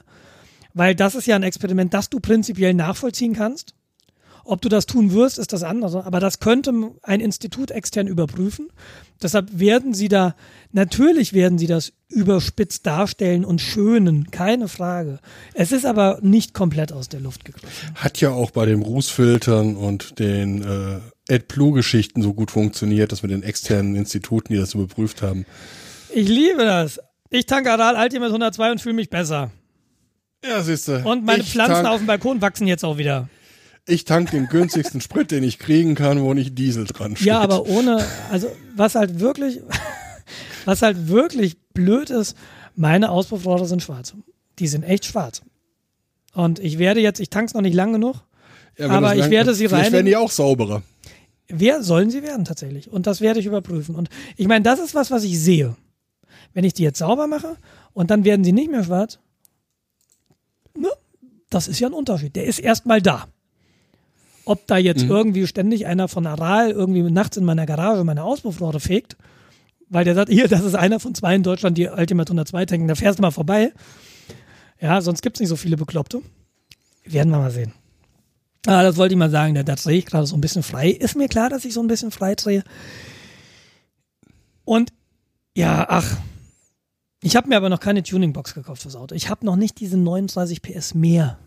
weil 0.76 0.94
das 0.94 1.14
ist 1.14 1.26
ja 1.26 1.36
ein 1.36 1.42
Experiment, 1.42 1.94
das 1.94 2.10
du 2.10 2.20
prinzipiell 2.20 2.74
nachvollziehen 2.74 3.32
kannst. 3.34 3.74
Ob 4.44 4.60
du 4.60 4.68
das 4.68 4.84
tun 4.84 5.12
wirst, 5.12 5.38
ist 5.38 5.54
das 5.54 5.62
andere. 5.62 6.04
Aber 6.04 6.20
das 6.20 6.38
könnte 6.38 6.72
ein 7.02 7.20
Institut 7.20 7.70
extern 7.70 8.06
überprüfen. 8.06 8.68
Deshalb 9.20 9.58
werden 9.58 9.94
sie 9.94 10.08
da, 10.08 10.36
natürlich 10.72 11.32
werden 11.32 11.56
sie 11.58 11.66
das 11.66 11.94
überspitzt 12.08 12.86
darstellen 12.86 13.44
und 13.46 13.60
schönen, 13.60 14.30
keine 14.30 14.68
Frage. 14.68 15.18
Es 15.54 15.72
ist 15.72 15.86
aber 15.86 16.18
nicht 16.20 16.52
komplett 16.52 16.92
aus 16.92 17.08
der 17.08 17.20
Luft 17.20 17.46
gegriffen. 17.46 17.94
Hat 17.94 18.20
ja 18.20 18.30
auch 18.30 18.50
bei 18.50 18.66
den 18.66 18.82
Rußfiltern 18.82 19.76
und 19.76 20.18
den 20.18 20.62
äh, 20.62 21.34
AdBlue-Geschichten 21.34 22.20
so 22.20 22.34
gut 22.34 22.50
funktioniert, 22.50 23.12
dass 23.12 23.22
mit 23.22 23.32
den 23.32 23.42
externen 23.42 23.96
Instituten, 23.96 24.52
die 24.52 24.58
das 24.58 24.74
überprüft 24.74 25.22
haben. 25.22 25.46
Ich 26.14 26.28
liebe 26.28 26.64
das. 26.64 27.00
Ich 27.30 27.46
tanke 27.46 27.72
Aral 27.72 27.96
Ultimate 27.96 28.28
102 28.30 28.72
und 28.72 28.80
fühle 28.82 28.94
mich 28.94 29.08
besser. 29.08 29.50
Ja, 30.48 30.62
siehste. 30.62 31.02
Und 31.04 31.24
meine 31.24 31.42
ich 31.42 31.50
Pflanzen 31.50 31.74
tank, 31.74 31.88
auf 31.88 31.98
dem 31.98 32.06
Balkon 32.06 32.40
wachsen 32.40 32.66
jetzt 32.66 32.84
auch 32.84 32.98
wieder. 32.98 33.28
Ich 33.86 34.04
tank 34.04 34.30
den 34.32 34.46
günstigsten 34.48 35.00
Sprit, 35.00 35.30
den 35.30 35.44
ich 35.44 35.58
kriegen 35.58 35.94
kann, 35.94 36.20
wo 36.20 36.34
nicht 36.34 36.58
Diesel 36.58 36.84
dran 36.84 37.16
steht. 37.16 37.26
Ja, 37.26 37.40
aber 37.40 37.66
ohne, 37.66 38.04
also 38.30 38.50
was 38.74 38.94
halt 38.96 39.20
wirklich, 39.20 39.60
was 40.64 40.82
halt 40.82 41.08
wirklich 41.08 41.56
blöd 41.72 42.10
ist, 42.10 42.36
meine 42.74 43.10
Auspuffrohre 43.10 43.66
sind 43.66 43.82
schwarz. 43.82 44.14
Die 44.58 44.68
sind 44.68 44.82
echt 44.82 45.04
schwarz. 45.04 45.42
Und 46.34 46.58
ich 46.58 46.78
werde 46.78 47.00
jetzt, 47.00 47.20
ich 47.20 47.30
tank's 47.30 47.54
noch 47.54 47.62
nicht 47.62 47.74
lang 47.74 47.92
genug, 47.92 48.16
ja, 48.76 48.88
aber 48.88 49.14
ich 49.14 49.20
lang, 49.20 49.30
werde 49.30 49.54
sie 49.54 49.66
rein. 49.66 49.92
werden 49.92 50.06
die 50.06 50.16
auch 50.16 50.30
sauberer. 50.30 50.82
Wer 51.48 51.82
sollen 51.82 52.10
sie 52.10 52.22
werden 52.22 52.44
tatsächlich? 52.44 52.90
Und 52.90 53.06
das 53.06 53.20
werde 53.20 53.40
ich 53.40 53.46
überprüfen. 53.46 53.94
Und 53.94 54.08
ich 54.36 54.48
meine, 54.48 54.62
das 54.62 54.80
ist 54.80 54.94
was, 54.94 55.10
was 55.10 55.22
ich 55.24 55.38
sehe. 55.38 55.76
Wenn 56.52 56.64
ich 56.64 56.74
die 56.74 56.82
jetzt 56.82 56.98
sauber 56.98 57.26
mache 57.26 57.56
und 57.92 58.10
dann 58.10 58.24
werden 58.24 58.44
sie 58.44 58.52
nicht 58.52 58.70
mehr 58.70 58.84
schwarz, 58.84 59.20
ne, 60.78 60.88
das 61.50 61.68
ist 61.68 61.80
ja 61.80 61.88
ein 61.88 61.94
Unterschied. 61.94 62.36
Der 62.36 62.44
ist 62.44 62.58
erstmal 62.58 63.00
da. 63.00 63.26
Ob 64.44 64.66
da 64.66 64.76
jetzt 64.76 65.04
mhm. 65.04 65.10
irgendwie 65.10 65.46
ständig 65.46 65.86
einer 65.86 66.08
von 66.08 66.26
Aral 66.26 66.70
irgendwie 66.70 67.02
nachts 67.02 67.36
in 67.36 67.44
meiner 67.44 67.66
Garage 67.66 68.04
meine 68.04 68.22
Auspuffrohre 68.22 68.80
fegt, 68.80 69.16
weil 69.88 70.04
der 70.04 70.14
sagt, 70.14 70.30
hier, 70.32 70.48
das 70.48 70.64
ist 70.64 70.74
einer 70.74 71.00
von 71.00 71.14
zwei 71.14 71.34
in 71.34 71.42
Deutschland, 71.42 71.76
die 71.78 71.88
Ultimate 71.88 72.30
102 72.30 72.66
tanken, 72.66 72.88
da 72.88 72.94
fährst 72.94 73.18
du 73.18 73.22
mal 73.22 73.30
vorbei. 73.30 73.72
Ja, 74.80 75.00
sonst 75.00 75.22
gibt 75.22 75.36
es 75.36 75.40
nicht 75.40 75.48
so 75.48 75.56
viele 75.56 75.76
Bekloppte. 75.76 76.22
Werden 77.04 77.30
wir 77.30 77.38
mal 77.38 77.50
sehen. 77.50 77.72
Ah, 78.66 78.82
das 78.82 78.96
wollte 78.96 79.14
ich 79.14 79.18
mal 79.18 79.30
sagen, 79.30 79.54
da, 79.54 79.62
da 79.62 79.76
drehe 79.76 79.98
ich 79.98 80.06
gerade 80.06 80.26
so 80.26 80.36
ein 80.36 80.40
bisschen 80.40 80.64
frei. 80.64 80.90
Ist 80.90 81.16
mir 81.16 81.28
klar, 81.28 81.48
dass 81.48 81.64
ich 81.64 81.72
so 81.72 81.80
ein 81.80 81.86
bisschen 81.86 82.10
frei 82.10 82.34
drehe. 82.34 82.64
Und 84.64 84.92
ja, 85.54 85.86
ach, 85.88 86.16
ich 87.22 87.36
habe 87.36 87.48
mir 87.48 87.56
aber 87.56 87.68
noch 87.68 87.80
keine 87.80 88.02
Tuningbox 88.02 88.54
gekauft 88.54 88.82
fürs 88.82 88.96
Auto. 88.96 89.14
Ich 89.14 89.30
habe 89.30 89.44
noch 89.44 89.56
nicht 89.56 89.80
diese 89.80 89.96
39 89.96 90.62
PS 90.62 90.94
mehr. 90.94 91.38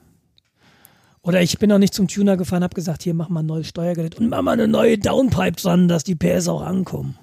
Oder 1.21 1.41
ich 1.41 1.59
bin 1.59 1.69
noch 1.69 1.79
nicht 1.79 1.93
zum 1.93 2.07
Tuner 2.07 2.37
gefahren, 2.37 2.63
habe 2.63 2.75
gesagt, 2.75 3.03
hier 3.03 3.13
mach 3.13 3.29
mal 3.29 3.41
ein 3.41 3.45
neues 3.45 3.67
Steuergerät 3.67 4.15
und 4.15 4.29
mach 4.29 4.41
mal 4.41 4.53
eine 4.53 4.67
neue 4.67 4.97
Downpipe 4.97 5.61
dran, 5.61 5.87
dass 5.87 6.03
die 6.03 6.15
PS 6.15 6.47
auch 6.47 6.61
ankommen. 6.61 7.17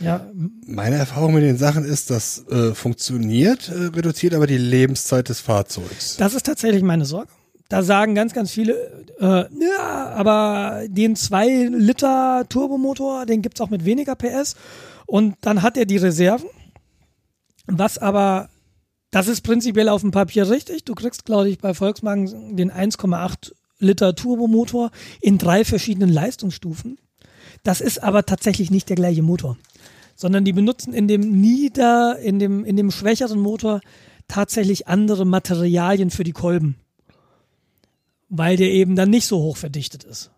Ja. 0.00 0.26
Meine 0.66 0.96
Erfahrung 0.96 1.34
mit 1.34 1.44
den 1.44 1.56
Sachen 1.56 1.84
ist, 1.84 2.10
das 2.10 2.46
äh, 2.48 2.74
funktioniert, 2.74 3.68
äh, 3.68 3.94
reduziert 3.94 4.34
aber 4.34 4.46
die 4.46 4.58
Lebenszeit 4.58 5.28
des 5.28 5.40
Fahrzeugs. 5.40 6.16
Das 6.16 6.34
ist 6.34 6.46
tatsächlich 6.46 6.82
meine 6.82 7.04
Sorge. 7.04 7.28
Da 7.68 7.82
sagen 7.82 8.14
ganz, 8.14 8.34
ganz 8.34 8.50
viele, 8.50 8.74
äh, 9.20 9.24
ja, 9.24 10.12
aber 10.14 10.82
den 10.88 11.16
2 11.16 11.68
Liter 11.72 12.44
Turbomotor, 12.48 13.26
den 13.26 13.42
gibt 13.42 13.58
es 13.58 13.60
auch 13.60 13.70
mit 13.70 13.84
weniger 13.84 14.14
PS. 14.14 14.56
Und 15.06 15.36
dann 15.40 15.62
hat 15.62 15.76
er 15.76 15.86
die 15.86 15.96
Reserven 15.96 16.48
was 17.66 17.98
aber, 17.98 18.48
das 19.10 19.28
ist 19.28 19.42
prinzipiell 19.42 19.88
auf 19.88 20.00
dem 20.00 20.10
Papier 20.10 20.48
richtig. 20.48 20.84
Du 20.84 20.94
kriegst, 20.94 21.24
glaube 21.24 21.48
ich, 21.48 21.58
bei 21.58 21.74
Volkswagen 21.74 22.56
den 22.56 22.70
1,8 22.70 23.52
Liter 23.78 24.14
Turbomotor 24.14 24.90
in 25.20 25.38
drei 25.38 25.64
verschiedenen 25.64 26.08
Leistungsstufen. 26.08 26.98
Das 27.62 27.80
ist 27.80 28.02
aber 28.02 28.24
tatsächlich 28.24 28.70
nicht 28.70 28.88
der 28.88 28.96
gleiche 28.96 29.22
Motor, 29.22 29.56
sondern 30.14 30.44
die 30.44 30.52
benutzen 30.52 30.94
in 30.94 31.08
dem 31.08 31.40
nieder, 31.40 32.18
in 32.18 32.38
dem, 32.38 32.64
in 32.64 32.76
dem 32.76 32.90
schwächeren 32.90 33.40
Motor 33.40 33.80
tatsächlich 34.28 34.88
andere 34.88 35.24
Materialien 35.24 36.10
für 36.10 36.24
die 36.24 36.32
Kolben. 36.32 36.76
Weil 38.28 38.56
der 38.56 38.70
eben 38.70 38.96
dann 38.96 39.10
nicht 39.10 39.26
so 39.26 39.38
hoch 39.38 39.58
verdichtet 39.58 40.04
ist. 40.04 40.30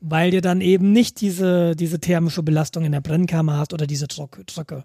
Weil 0.00 0.30
der 0.30 0.42
dann 0.42 0.60
eben 0.60 0.92
nicht 0.92 1.20
diese, 1.20 1.74
diese 1.74 1.98
thermische 1.98 2.42
Belastung 2.42 2.84
in 2.84 2.92
der 2.92 3.00
Brennkammer 3.00 3.56
hast 3.56 3.72
oder 3.72 3.86
diese 3.86 4.06
Drücke. 4.06 4.84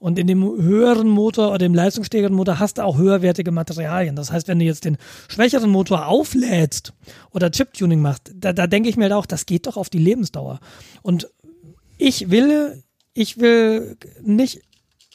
Und 0.00 0.18
in 0.18 0.26
dem 0.26 0.42
höheren 0.42 1.08
Motor 1.08 1.50
oder 1.50 1.58
dem 1.58 1.74
leistungsstärkeren 1.74 2.34
Motor 2.34 2.58
hast 2.58 2.78
du 2.78 2.84
auch 2.84 2.96
höherwertige 2.96 3.50
Materialien. 3.50 4.16
Das 4.16 4.32
heißt, 4.32 4.48
wenn 4.48 4.58
du 4.58 4.64
jetzt 4.64 4.86
den 4.86 4.96
schwächeren 5.28 5.68
Motor 5.68 6.06
auflädst 6.06 6.94
oder 7.32 7.50
Chip-Tuning 7.50 8.00
machst, 8.00 8.32
da, 8.34 8.54
da 8.54 8.66
denke 8.66 8.88
ich 8.88 8.96
mir 8.96 9.14
auch, 9.14 9.26
das 9.26 9.44
geht 9.44 9.66
doch 9.66 9.76
auf 9.76 9.90
die 9.90 9.98
Lebensdauer. 9.98 10.58
Und 11.02 11.28
ich 11.98 12.30
will, 12.30 12.82
ich 13.12 13.38
will 13.40 13.98
nicht 14.22 14.62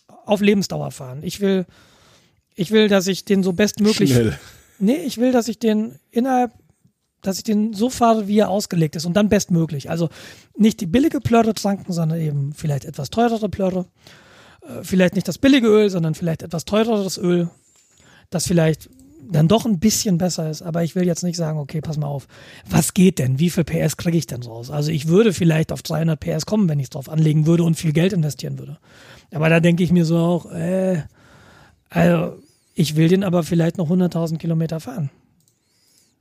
auf 0.08 0.42
Lebensdauer 0.42 0.92
fahren. 0.92 1.22
Ich 1.24 1.42
will, 1.42 1.66
ich 2.54 2.70
will, 2.70 2.88
dass 2.88 3.08
ich 3.08 3.26
den 3.26 3.42
so 3.42 3.54
bestmöglich. 3.54 4.12
Schnell. 4.12 4.38
Nee, 4.78 4.98
ich 4.98 5.18
will, 5.18 5.32
dass 5.32 5.48
ich 5.48 5.58
den 5.58 6.00
innerhalb 6.12 6.52
dass 7.24 7.38
ich 7.38 7.44
den 7.44 7.74
so 7.74 7.90
fahre, 7.90 8.28
wie 8.28 8.38
er 8.38 8.50
ausgelegt 8.50 8.96
ist 8.96 9.06
und 9.06 9.16
dann 9.16 9.30
bestmöglich. 9.30 9.90
Also 9.90 10.10
nicht 10.56 10.80
die 10.80 10.86
billige 10.86 11.20
Plörre 11.20 11.56
tranken, 11.56 11.92
sondern 11.92 12.22
eben 12.22 12.54
vielleicht 12.54 12.86
etwas 12.86 13.10
teurere 13.10 13.50
Plörre 13.50 13.88
vielleicht 14.82 15.16
nicht 15.16 15.28
das 15.28 15.38
billige 15.38 15.68
Öl, 15.68 15.90
sondern 15.90 16.16
vielleicht 16.16 16.44
etwas 16.44 16.66
teureres 16.66 17.18
Öl, 17.18 17.50
das 18.30 18.48
vielleicht 18.48 18.90
dann 19.32 19.48
doch 19.48 19.66
ein 19.66 19.80
bisschen 19.80 20.18
besser 20.18 20.50
ist. 20.50 20.62
Aber 20.62 20.84
ich 20.84 20.96
will 20.96 21.06
jetzt 21.06 21.24
nicht 21.24 21.36
sagen, 21.36 21.60
okay, 21.60 21.82
pass 21.82 21.98
mal 21.98 22.08
auf, 22.08 22.28
was 22.70 22.94
geht 22.94 23.20
denn? 23.20 23.40
Wie 23.40 23.50
viel 23.50 23.64
PS 23.64 23.98
kriege 23.98 24.18
ich 24.18 24.28
denn 24.28 24.44
raus? 24.44 24.70
Also 24.70 24.92
ich 24.92 25.08
würde 25.08 25.34
vielleicht 25.34 25.72
auf 25.72 25.82
300 25.82 26.20
PS 26.20 26.46
kommen, 26.46 26.70
wenn 26.70 26.80
ich 26.80 26.86
es 26.86 26.90
drauf 26.92 27.10
anlegen 27.10 27.46
würde 27.46 27.64
und 27.64 27.76
viel 27.76 27.94
Geld 27.94 28.14
investieren 28.14 28.60
würde. 28.60 28.78
Aber 29.32 29.50
da 29.50 29.60
denke 29.60 29.84
ich 29.84 29.92
mir 29.92 30.06
so 30.06 30.18
auch, 30.18 30.52
äh, 30.52 31.02
also 31.90 32.38
ich 32.74 32.96
will 32.96 33.08
den 33.08 33.24
aber 33.24 33.44
vielleicht 33.44 33.78
noch 33.78 33.90
100.000 33.90 34.38
Kilometer 34.38 34.80
fahren. 34.80 35.10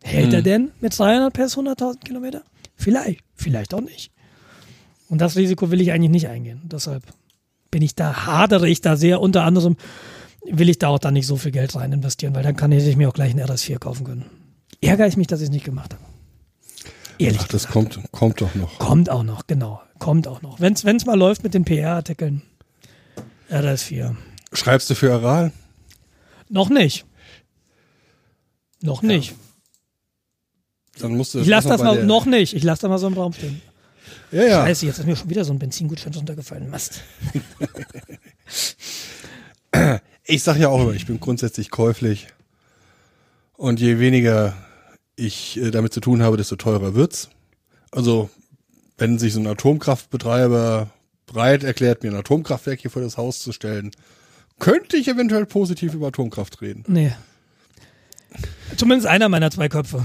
Hält 0.02 0.28
hm. 0.28 0.34
er 0.34 0.42
denn 0.42 0.70
mit 0.80 0.98
300 0.98 1.32
PS 1.32 1.56
100.000 1.56 2.04
Kilometer? 2.04 2.42
Vielleicht, 2.76 3.20
vielleicht 3.34 3.74
auch 3.74 3.80
nicht. 3.80 4.10
Und 5.08 5.20
das 5.20 5.36
Risiko 5.36 5.70
will 5.70 5.80
ich 5.80 5.92
eigentlich 5.92 6.10
nicht 6.10 6.28
eingehen. 6.28 6.62
Deshalb 6.64 7.04
bin 7.74 7.82
ich 7.82 7.96
da, 7.96 8.26
hadere 8.26 8.68
ich 8.68 8.82
da 8.82 8.96
sehr. 8.96 9.20
Unter 9.20 9.42
anderem 9.42 9.76
will 10.44 10.68
ich 10.68 10.78
da 10.78 10.86
auch 10.90 11.00
dann 11.00 11.14
nicht 11.14 11.26
so 11.26 11.36
viel 11.36 11.50
Geld 11.50 11.74
rein 11.74 11.90
investieren, 11.90 12.32
weil 12.32 12.44
dann 12.44 12.54
kann 12.54 12.70
ich 12.70 12.96
mir 12.96 13.08
auch 13.08 13.14
gleich 13.14 13.32
einen 13.32 13.44
RS4 13.44 13.80
kaufen 13.80 14.04
können. 14.04 14.26
Ärgere 14.80 15.08
ich 15.08 15.16
mich, 15.16 15.26
dass 15.26 15.40
ich 15.40 15.46
es 15.46 15.50
nicht 15.50 15.64
gemacht 15.64 15.92
habe. 15.92 16.04
Ehrlich 17.18 17.40
Ach, 17.42 17.48
das 17.48 17.66
gesagt. 17.66 17.72
kommt, 17.72 18.12
kommt 18.12 18.40
doch 18.40 18.54
noch. 18.54 18.78
Kommt 18.78 19.10
auch 19.10 19.24
noch, 19.24 19.48
genau. 19.48 19.82
Kommt 19.98 20.28
auch 20.28 20.40
noch. 20.40 20.60
Wenn 20.60 20.74
es 20.74 21.04
mal 21.04 21.18
läuft 21.18 21.42
mit 21.42 21.52
den 21.52 21.64
PR-Artikeln. 21.64 22.42
RS4. 23.50 24.14
Schreibst 24.52 24.88
du 24.90 24.94
für 24.94 25.12
Aral? 25.12 25.50
Noch 26.48 26.70
nicht. 26.70 27.06
Noch 28.82 29.02
nicht. 29.02 29.34
Dann 31.00 31.16
musst 31.16 31.34
du 31.34 31.40
Ich 31.40 31.48
lasse 31.48 31.66
das 31.66 31.82
mal, 31.82 32.04
noch 32.04 32.24
nicht. 32.24 32.54
Ich 32.54 32.62
lasse 32.62 32.82
das 32.82 32.88
mal 32.88 32.98
so 32.98 33.08
im 33.08 33.14
Raum 33.14 33.32
stehen. 33.32 33.60
Ja, 34.34 34.42
ja. 34.42 34.66
Scheiße, 34.66 34.86
jetzt 34.86 34.98
ist 34.98 35.06
mir 35.06 35.14
schon 35.14 35.30
wieder 35.30 35.44
so 35.44 35.52
ein 35.52 35.60
Benzingutschein 35.60 36.12
runtergefallen. 36.12 36.68
Mast. 36.68 37.02
Ich 40.26 40.42
sag 40.42 40.56
ja 40.56 40.68
auch 40.68 40.80
immer, 40.80 40.92
ich 40.94 41.04
bin 41.04 41.20
grundsätzlich 41.20 41.70
käuflich. 41.70 42.28
Und 43.56 43.78
je 43.78 43.98
weniger 43.98 44.54
ich 45.16 45.60
äh, 45.60 45.70
damit 45.70 45.92
zu 45.92 46.00
tun 46.00 46.22
habe, 46.22 46.38
desto 46.38 46.56
teurer 46.56 46.94
wird's. 46.94 47.28
Also, 47.90 48.30
wenn 48.96 49.18
sich 49.18 49.34
so 49.34 49.40
ein 49.40 49.46
Atomkraftbetreiber 49.46 50.88
bereit 51.26 51.62
erklärt, 51.62 52.02
mir 52.02 52.10
ein 52.10 52.16
Atomkraftwerk 52.16 52.80
hier 52.80 52.90
vor 52.90 53.02
das 53.02 53.18
Haus 53.18 53.40
zu 53.40 53.52
stellen, 53.52 53.90
könnte 54.58 54.96
ich 54.96 55.08
eventuell 55.08 55.44
positiv 55.44 55.92
über 55.92 56.06
Atomkraft 56.06 56.62
reden. 56.62 56.84
Nee. 56.86 57.12
Zumindest 58.76 59.06
einer 59.06 59.28
meiner 59.28 59.50
zwei 59.50 59.68
Köpfe. 59.68 60.04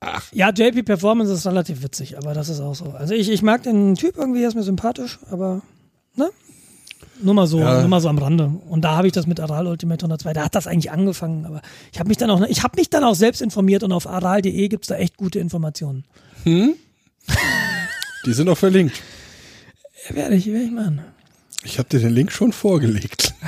Ach. 0.00 0.22
Ja, 0.32 0.50
JP 0.50 0.82
Performance 0.84 1.32
ist 1.32 1.46
relativ 1.46 1.82
witzig, 1.82 2.18
aber 2.18 2.34
das 2.34 2.48
ist 2.48 2.60
auch 2.60 2.74
so. 2.74 2.86
Also 2.92 3.14
ich, 3.14 3.30
ich 3.30 3.42
mag 3.42 3.62
den 3.62 3.94
Typ 3.94 4.16
irgendwie, 4.16 4.42
er 4.42 4.48
ist 4.48 4.54
mir 4.54 4.62
sympathisch, 4.62 5.18
aber 5.30 5.62
ne? 6.14 6.30
Nur 7.22 7.32
mal 7.32 7.46
so, 7.46 7.60
Ja. 7.60 7.80
nur 7.80 7.88
mal 7.88 8.00
so 8.00 8.08
am 8.10 8.18
Rande. 8.18 8.52
Und 8.68 8.82
da 8.82 8.94
habe 8.96 9.06
ich 9.06 9.12
das 9.14 9.26
mit 9.26 9.40
Aral 9.40 9.66
Ultimate 9.66 10.04
102, 10.04 10.34
da 10.34 10.44
hat 10.44 10.54
das 10.54 10.66
eigentlich 10.66 10.90
angefangen, 10.90 11.46
aber 11.46 11.62
ich 11.92 11.98
habe 11.98 12.08
mich 12.08 12.18
dann 12.18 12.30
auch, 12.30 12.42
ich 12.42 12.62
habe 12.62 12.78
mich 12.78 12.90
dann 12.90 13.04
auch 13.04 13.14
selbst 13.14 13.40
informiert 13.40 13.82
und 13.82 13.92
auf 13.92 14.06
aral.de 14.06 14.68
gibt's 14.68 14.88
da 14.88 14.96
echt 14.96 15.16
gute 15.16 15.38
Informationen. 15.38 16.04
Die 16.44 16.74
sind 18.32 18.48
auch 18.50 18.58
verlinkt. 18.58 19.00
Ja, 20.08 20.16
werde 20.16 20.34
ich, 20.34 20.46
werde 20.46 20.64
ich 20.64 20.70
machen. 20.72 21.00
Ich 21.64 21.78
habe 21.78 21.88
dir 21.88 22.00
den 22.00 22.12
Link 22.12 22.32
schon 22.32 22.52
vorgelegt. 22.52 23.34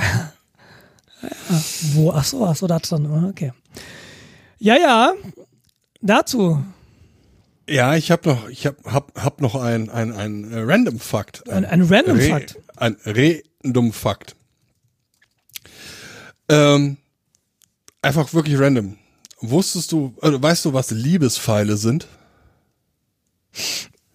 Wo? 1.94 2.12
Ach 2.12 2.24
so, 2.24 2.44
ach 2.46 2.56
so, 2.56 2.66
da 2.66 2.78
drin. 2.78 3.24
Okay. 3.28 3.52
Ja, 4.58 4.76
ja. 4.76 5.12
Dazu. 6.00 6.64
Ja, 7.68 7.94
ich 7.96 8.10
habe 8.10 8.28
noch, 8.28 8.48
ich 8.48 8.66
habe 8.66 8.76
hab, 8.84 9.20
hab 9.22 9.40
noch 9.40 9.54
ein, 9.54 9.90
ein, 9.90 10.12
ein 10.12 10.50
äh, 10.52 10.60
Random 10.60 10.98
Fakt. 10.98 11.48
Ein, 11.50 11.64
ein 11.66 11.82
Random 11.82 12.16
Re- 12.16 12.28
Fakt. 12.28 12.56
Ein 12.76 12.96
Random 13.04 13.92
Fakt. 13.92 14.36
Ähm, 16.48 16.96
einfach 18.00 18.32
wirklich 18.32 18.58
random. 18.58 18.96
Wusstest 19.40 19.92
du, 19.92 20.14
also 20.22 20.42
weißt 20.42 20.64
du, 20.64 20.72
was 20.72 20.90
Liebespfeile 20.90 21.76
sind? 21.76 22.06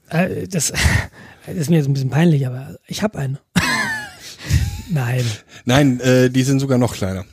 Äh, 0.10 0.48
Das, 0.48 0.74
das 1.46 1.56
ist 1.56 1.70
mir 1.70 1.78
jetzt 1.78 1.88
ein 1.88 1.94
bisschen 1.94 2.10
peinlich, 2.10 2.48
aber 2.48 2.78
ich 2.88 3.04
habe 3.04 3.20
einen. 3.20 3.38
Nein. 4.90 5.24
Nein, 5.66 6.00
äh, 6.00 6.30
die 6.32 6.44
sind 6.44 6.60
sogar 6.60 6.78
noch 6.80 6.96
kleiner. 6.96 7.26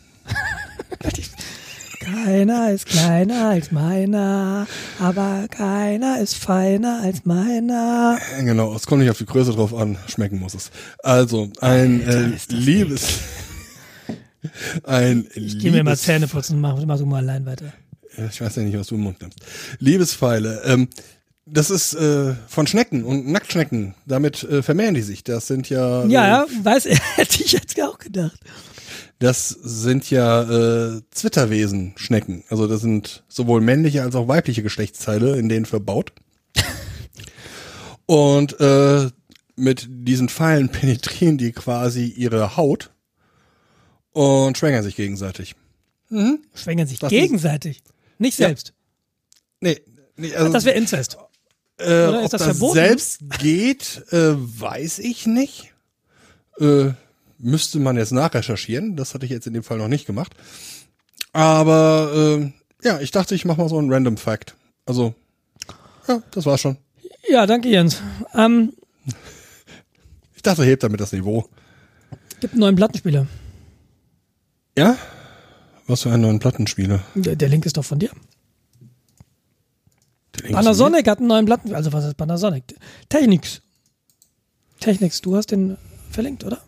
Keiner 2.24 2.70
ist 2.70 2.86
kleiner 2.86 3.48
als 3.48 3.70
meiner, 3.72 4.66
aber 4.98 5.46
keiner 5.50 6.20
ist 6.20 6.34
feiner 6.34 7.00
als 7.02 7.24
meiner. 7.24 8.18
Äh, 8.38 8.44
Genau, 8.44 8.74
es 8.74 8.86
kommt 8.86 9.00
nicht 9.00 9.10
auf 9.10 9.18
die 9.18 9.26
Größe 9.26 9.52
drauf 9.52 9.74
an, 9.74 9.96
schmecken 10.06 10.38
muss 10.38 10.54
es. 10.54 10.70
Also, 11.02 11.50
ein 11.60 12.02
Alter, 12.06 12.26
äh, 12.26 12.32
Liebes... 12.48 13.20
ein 14.84 15.26
Ich 15.34 15.58
geh 15.58 15.70
mir 15.70 15.84
mal 15.84 15.96
Zähne 15.96 16.26
putzen, 16.26 16.60
mach, 16.60 16.84
mach 16.84 16.98
du 16.98 17.06
mal 17.06 17.18
allein 17.18 17.46
weiter. 17.46 17.72
Ich 18.30 18.40
weiß 18.40 18.56
ja 18.56 18.62
nicht, 18.62 18.78
was 18.78 18.88
du 18.88 18.96
im 18.96 19.02
Mund 19.02 19.20
nimmst. 19.20 19.38
Liebespfeile. 19.78 20.62
Ähm, 20.64 20.88
das 21.46 21.70
ist 21.70 21.94
äh, 21.94 22.34
von 22.48 22.66
Schnecken 22.66 23.04
und 23.04 23.28
Nacktschnecken. 23.28 23.94
Damit 24.06 24.42
äh, 24.44 24.62
vermehren 24.62 24.94
die 24.94 25.02
sich. 25.02 25.24
Das 25.24 25.46
sind 25.46 25.68
ja. 25.68 26.04
Ja, 26.06 26.24
äh, 26.24 26.28
ja, 26.28 26.46
weiß, 26.62 26.84
hätte 27.16 27.42
ich 27.42 27.52
jetzt 27.52 27.80
auch 27.82 27.98
gedacht. 27.98 28.38
Das 29.20 29.48
sind 29.50 30.10
ja 30.10 30.42
äh, 30.96 31.02
Zwitterwesen, 31.10 31.92
Schnecken. 31.96 32.42
Also 32.48 32.66
das 32.66 32.80
sind 32.80 33.22
sowohl 33.28 33.60
männliche 33.60 34.02
als 34.02 34.14
auch 34.14 34.26
weibliche 34.28 34.62
Geschlechtsteile 34.62 35.36
in 35.38 35.48
denen 35.48 35.66
verbaut. 35.66 36.12
Und 38.06 38.58
äh, 38.60 39.10
mit 39.56 39.86
diesen 39.90 40.28
Pfeilen 40.28 40.70
penetrieren 40.70 41.36
die 41.38 41.52
quasi 41.52 42.06
ihre 42.06 42.56
Haut 42.56 42.90
und 44.12 44.58
schwängern 44.58 44.82
sich 44.82 44.96
gegenseitig. 44.96 45.54
Schwängern 46.54 46.88
sich 46.88 46.98
Das 46.98 47.10
gegenseitig. 47.10 47.82
Nicht 48.18 48.38
Ja. 48.38 48.48
selbst. 48.48 48.72
Nee, 49.60 49.80
nee 50.16 50.34
also, 50.34 50.52
Das 50.52 50.64
wäre 50.64 50.76
Inzest. 50.76 51.18
Äh, 51.78 51.84
Oder 51.84 52.18
ist 52.20 52.24
ob 52.24 52.30
das 52.32 52.42
das, 52.42 52.42
verboten? 52.56 52.74
selbst 52.74 53.20
geht, 53.38 54.02
äh, 54.10 54.32
weiß 54.34 54.98
ich 55.00 55.26
nicht. 55.26 55.72
Äh, 56.58 56.92
müsste 57.40 57.78
man 57.78 57.96
jetzt 57.96 58.12
nachrecherchieren. 58.12 58.96
Das 58.96 59.14
hatte 59.14 59.24
ich 59.26 59.32
jetzt 59.32 59.46
in 59.46 59.54
dem 59.54 59.62
Fall 59.62 59.78
noch 59.78 59.88
nicht 59.88 60.06
gemacht. 60.06 60.32
Aber 61.32 62.12
äh, 62.40 62.52
ja, 62.86 63.00
ich 63.00 63.10
dachte, 63.10 63.34
ich 63.34 63.44
mache 63.44 63.60
mal 63.60 63.68
so 63.68 63.78
einen 63.78 63.92
Random 63.92 64.16
Fact. 64.16 64.54
Also, 64.86 65.14
ja, 66.08 66.22
das 66.32 66.46
war's 66.46 66.60
schon. 66.60 66.76
Ja, 67.28 67.46
danke 67.46 67.68
Jens. 67.68 68.02
Ähm, 68.34 68.72
Ich 70.34 70.42
dachte, 70.42 70.64
hebt 70.64 70.82
damit 70.82 71.00
das 71.00 71.12
Niveau. 71.12 71.48
gibt 72.40 72.54
einen 72.54 72.60
neuen 72.60 72.76
Plattenspieler. 72.76 73.26
Ja? 74.76 74.96
Was 75.86 76.02
für 76.02 76.10
einen 76.12 76.22
neuen 76.22 76.38
Plattenspieler? 76.38 77.00
Der, 77.14 77.36
der 77.36 77.48
Link 77.48 77.66
ist 77.66 77.76
doch 77.76 77.84
von 77.84 77.98
dir. 77.98 78.10
Panasonic 80.50 81.06
hat 81.08 81.18
einen 81.18 81.28
neuen 81.28 81.44
Plattenspieler. 81.46 81.76
Also 81.76 81.92
was 81.92 82.04
ist 82.04 82.16
Panasonic? 82.16 82.64
Technics. 83.08 83.60
Technics, 84.80 85.20
du 85.20 85.36
hast 85.36 85.50
den 85.50 85.76
verlinkt, 86.10 86.44
oder? 86.44 86.62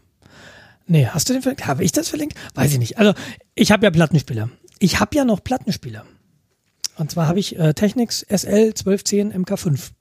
Nee, 0.93 1.07
hast 1.07 1.27
du 1.27 1.33
den 1.33 1.41
verlinkt? 1.41 1.67
Habe 1.67 1.85
ich 1.85 1.93
das 1.93 2.11
verlinkt? 2.11 2.37
Weiß 2.55 2.71
ich 2.71 2.79
nicht. 2.79 2.99
Also, 2.99 3.15
ich 3.55 3.73
habe 3.73 3.83
ja 3.83 3.91
Plattenspieler. 3.91 4.51
Ich 4.79 5.01
habe 5.01 5.17
ja 5.17 5.25
noch 5.25 5.43
Plattenspieler. 5.43 6.05
Und 6.99 7.11
zwar 7.11 7.29
habe 7.29 7.39
ich 7.39 7.59
äh, 7.59 7.73
Technics 7.73 8.19
SL 8.29 8.75
1210 8.77 9.33
MK5. 9.33 9.93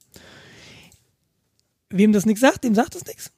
Wem 1.88 2.12
das 2.12 2.26
nichts 2.26 2.42
sagt, 2.42 2.64
dem 2.64 2.74
sagt 2.74 2.94
es 2.94 3.06
nichts. 3.06 3.30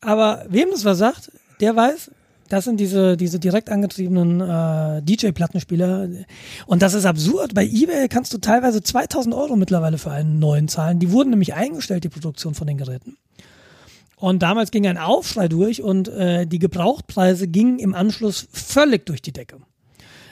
Aber 0.00 0.46
wem 0.48 0.68
das 0.72 0.84
was 0.84 0.98
sagt, 0.98 1.30
der 1.60 1.76
weiß, 1.76 2.10
das 2.48 2.64
sind 2.64 2.80
diese, 2.80 3.16
diese 3.16 3.38
direkt 3.38 3.70
angetriebenen 3.70 4.40
äh, 4.40 5.00
DJ-Plattenspieler. 5.02 6.08
Und 6.66 6.82
das 6.82 6.94
ist 6.94 7.04
absurd. 7.04 7.54
Bei 7.54 7.64
eBay 7.64 8.08
kannst 8.08 8.34
du 8.34 8.38
teilweise 8.38 8.82
2000 8.82 9.32
Euro 9.32 9.54
mittlerweile 9.54 9.98
für 9.98 10.10
einen 10.10 10.40
neuen 10.40 10.66
zahlen. 10.66 10.98
Die 10.98 11.12
wurden 11.12 11.30
nämlich 11.30 11.54
eingestellt, 11.54 12.02
die 12.02 12.08
Produktion 12.08 12.54
von 12.54 12.66
den 12.66 12.78
Geräten. 12.78 13.16
Und 14.16 14.42
damals 14.42 14.70
ging 14.70 14.86
ein 14.86 14.98
Aufschrei 14.98 15.46
durch 15.46 15.82
und 15.82 16.08
äh, 16.08 16.46
die 16.46 16.58
Gebrauchtpreise 16.58 17.48
gingen 17.48 17.78
im 17.78 17.94
Anschluss 17.94 18.48
völlig 18.50 19.04
durch 19.06 19.20
die 19.20 19.32
Decke. 19.32 19.58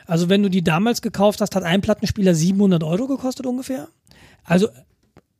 Also 0.06 0.28
wenn 0.28 0.43
du 0.43 0.48
die 0.48 0.65
damals 0.65 1.02
gekauft 1.02 1.40
hast, 1.40 1.55
hat 1.55 1.62
ein 1.62 1.82
Plattenspieler 1.82 2.35
700 2.35 2.82
Euro 2.82 3.06
gekostet 3.06 3.47
ungefähr. 3.47 3.89
Also 4.43 4.69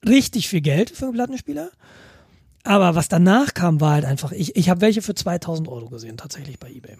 richtig 0.07 0.49
viel 0.49 0.61
Geld 0.61 0.91
für 0.91 1.07
einen 1.07 1.15
Plattenspieler. 1.15 1.71
Aber 2.65 2.95
was 2.95 3.09
danach 3.09 3.53
kam, 3.55 3.81
war 3.81 3.93
halt 3.93 4.05
einfach, 4.05 4.33
ich, 4.33 4.57
ich 4.57 4.71
habe 4.71 4.81
welche 4.81 5.03
für 5.03 5.15
2000 5.15 5.69
Euro 5.69 5.89
gesehen, 5.89 6.16
tatsächlich 6.16 6.59
bei 6.59 6.71
eBay. 6.71 6.97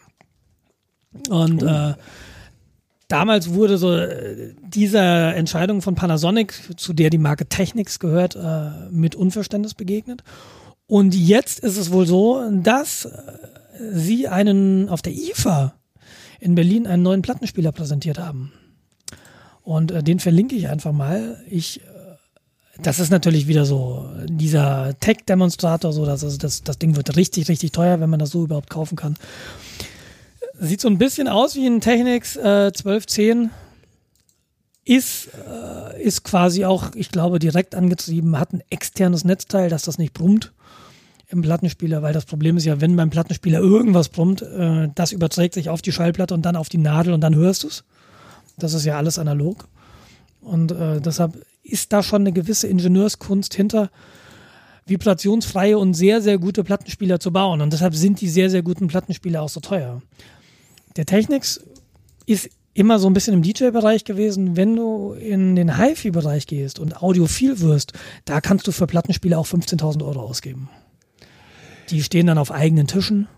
Und 1.31 1.62
äh, 1.62 1.95
damals 3.09 3.51
wurde 3.51 3.79
so 3.79 3.95
äh, 3.95 4.55
dieser 4.62 5.35
Entscheidung 5.35 5.81
von 5.81 5.95
Panasonic, 5.95 6.55
zu 6.77 6.93
der 6.93 7.09
die 7.09 7.19
Marke 7.19 7.47
Technics 7.47 7.99
gehört, 7.99 8.37
äh, 8.37 8.91
mit 8.91 9.15
Unverständnis 9.15 9.75
begegnet. 9.75 10.23
Und 10.86 11.15
jetzt 11.15 11.61
ist 11.61 11.77
es 11.77 11.90
wohl 11.90 12.06
so, 12.06 12.43
dass 12.51 13.06
äh, 13.06 13.11
sie 13.93 14.28
einen 14.28 14.89
auf 14.89 15.02
der 15.02 15.12
IFA 15.12 15.74
in 16.40 16.55
Berlin 16.55 16.86
einen 16.86 17.02
neuen 17.02 17.23
Plattenspieler 17.23 17.73
präsentiert 17.73 18.19
haben. 18.19 18.52
Und 19.62 19.90
äh, 19.90 20.02
den 20.02 20.20
verlinke 20.20 20.55
ich 20.55 20.69
einfach 20.69 20.93
mal. 20.93 21.43
Ich 21.48 21.81
das 22.82 22.98
ist 22.98 23.11
natürlich 23.11 23.47
wieder 23.47 23.66
so 23.66 24.09
dieser 24.24 24.98
Tech-Demonstrator, 24.98 25.93
so 25.93 26.05
dass 26.05 26.24
also 26.24 26.39
das, 26.39 26.62
das 26.62 26.78
Ding 26.78 26.97
wird 26.97 27.16
richtig, 27.16 27.48
richtig 27.48 27.73
teuer, 27.73 28.01
wenn 28.01 28.11
man 28.11 28.19
das 28.19 28.31
so 28.31 28.44
überhaupt 28.44 28.70
kaufen 28.70 28.97
kann. 28.97 29.16
Sieht 30.59 30.81
so 30.81 30.89
ein 30.89 30.98
bisschen 30.98 31.28
aus 31.28 31.55
wie 31.55 31.66
ein 31.66 31.81
Technics 31.81 32.36
äh, 32.36 32.66
1210. 32.66 33.51
Ist, 34.86 35.28
äh, 35.28 36.02
ist 36.02 36.24
quasi 36.24 36.65
auch, 36.65 36.94
ich 36.94 37.11
glaube, 37.11 37.39
direkt 37.39 37.74
angetrieben, 37.74 38.39
hat 38.39 38.52
ein 38.52 38.62
externes 38.69 39.24
Netzteil, 39.24 39.70
dass 39.70 39.82
das 39.82 39.97
nicht 39.97 40.12
brummt 40.12 40.52
im 41.28 41.42
Plattenspieler, 41.42 42.02
weil 42.02 42.12
das 42.12 42.24
Problem 42.24 42.56
ist 42.56 42.64
ja, 42.64 42.80
wenn 42.80 42.96
beim 42.96 43.10
Plattenspieler 43.10 43.60
irgendwas 43.60 44.09
brummt, 44.09 44.42
äh, 44.42 44.88
das 44.94 45.12
überträgt 45.12 45.55
sich 45.55 45.68
auf 45.68 45.82
die 45.82 45.92
Schallplatte 45.92 46.34
und 46.34 46.42
dann 46.42 46.56
auf 46.56 46.68
die 46.68 46.78
Nadel 46.78 47.12
und 47.12 47.20
dann 47.20 47.34
hörst 47.34 47.64
du 47.64 47.68
es. 47.68 47.84
Das 48.59 48.74
ist 48.74 48.84
ja 48.84 48.96
alles 48.96 49.18
analog. 49.18 49.68
Und 50.40 50.72
äh, 50.72 51.01
deshalb 51.01 51.44
ist 51.62 51.92
da 51.92 52.02
schon 52.02 52.22
eine 52.22 52.32
gewisse 52.32 52.68
Ingenieurskunst 52.68 53.55
hinter, 53.55 53.90
vibrationsfreie 54.86 55.78
und 55.78 55.94
sehr, 55.94 56.20
sehr 56.20 56.38
gute 56.38 56.62
Plattenspieler 56.62 57.18
zu 57.18 57.32
bauen. 57.32 57.62
Und 57.62 57.72
deshalb 57.72 57.94
sind 57.94 58.20
die 58.20 58.28
sehr, 58.28 58.51
sehr 58.51 58.62
guten 58.62 58.86
Plattenspieler 58.86 59.42
auch 59.42 59.48
so 59.48 59.60
teuer. 59.60 60.02
Der 60.96 61.06
Technics 61.06 61.64
ist 62.26 62.51
immer 62.74 62.98
so 62.98 63.09
ein 63.09 63.14
bisschen 63.14 63.34
im 63.34 63.42
DJ-Bereich 63.42 64.05
gewesen. 64.05 64.56
Wenn 64.56 64.76
du 64.76 65.14
in 65.14 65.56
den 65.56 65.78
HiFi-Bereich 65.78 66.46
gehst 66.46 66.78
und 66.78 67.02
audiophil 67.02 67.60
wirst, 67.60 67.94
da 68.24 68.40
kannst 68.40 68.66
du 68.66 68.72
für 68.72 68.86
Plattenspieler 68.86 69.38
auch 69.38 69.46
15.000 69.46 70.05
Euro 70.05 70.20
ausgeben. 70.20 70.68
Die 71.90 72.02
stehen 72.02 72.27
dann 72.27 72.39
auf 72.39 72.51
eigenen 72.51 72.86
Tischen, 72.86 73.28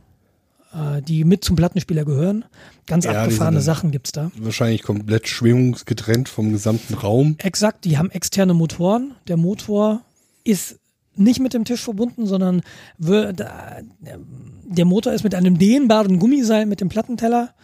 äh, 0.73 1.03
die 1.03 1.25
mit 1.25 1.45
zum 1.45 1.57
Plattenspieler 1.57 2.05
gehören. 2.05 2.45
Ganz 2.87 3.05
Ja, 3.05 3.23
abgefahrene 3.23 3.61
Sachen 3.61 3.91
gibt's 3.91 4.13
da. 4.13 4.31
Wahrscheinlich 4.37 4.83
komplett 4.83 5.29
schwingungsgetrennt 5.29 6.29
vom 6.29 6.53
gesamten 6.53 6.95
Raum. 6.95 7.37
Exakt, 7.39 7.85
die 7.85 7.99
haben 7.99 8.11
externe 8.11 8.55
Motoren. 8.55 9.15
Der 9.29 9.37
Motor 9.37 10.03
ist 10.45 10.79
nicht 11.17 11.41
mit 11.41 11.55
dem 11.55 11.65
Tisch 11.65 11.83
verbunden, 11.83 12.27
sondern 12.27 12.61
wird, 12.99 13.41
der 13.41 14.85
Motor 14.85 15.13
ist 15.13 15.25
mit 15.25 15.35
einem 15.35 15.59
dehnbaren 15.59 16.19
Gummiseil 16.19 16.67
mit 16.67 16.81
dem 16.81 16.89
Plattenteller 16.89 17.55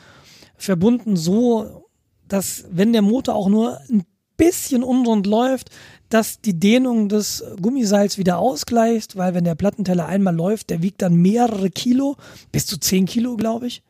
verbunden, 0.57 1.17
so 1.17 1.87
dass 2.29 2.65
wenn 2.71 2.93
der 2.95 3.03
Motor 3.03 3.35
auch 3.35 3.49
nur 3.49 3.79
ein 3.91 4.05
bisschen 4.39 4.83
unrund 4.83 5.27
läuft, 5.27 5.71
dass 6.13 6.41
die 6.41 6.59
Dehnung 6.59 7.09
des 7.09 7.43
Gummiseils 7.61 8.19
wieder 8.19 8.39
ausgleicht, 8.39 9.17
weil 9.17 9.33
wenn 9.35 9.45
der 9.45 9.55
Plattenteller 9.55 10.07
einmal 10.07 10.35
läuft, 10.35 10.69
der 10.71 10.83
wiegt 10.83 11.01
dann 11.01 11.15
mehrere 11.17 11.71
Kilo, 11.71 12.17
bis 12.51 12.67
zu 12.67 12.79
10 12.79 13.07
Kilo, 13.07 13.37
glaube 13.37 13.67
ich. 13.67 13.83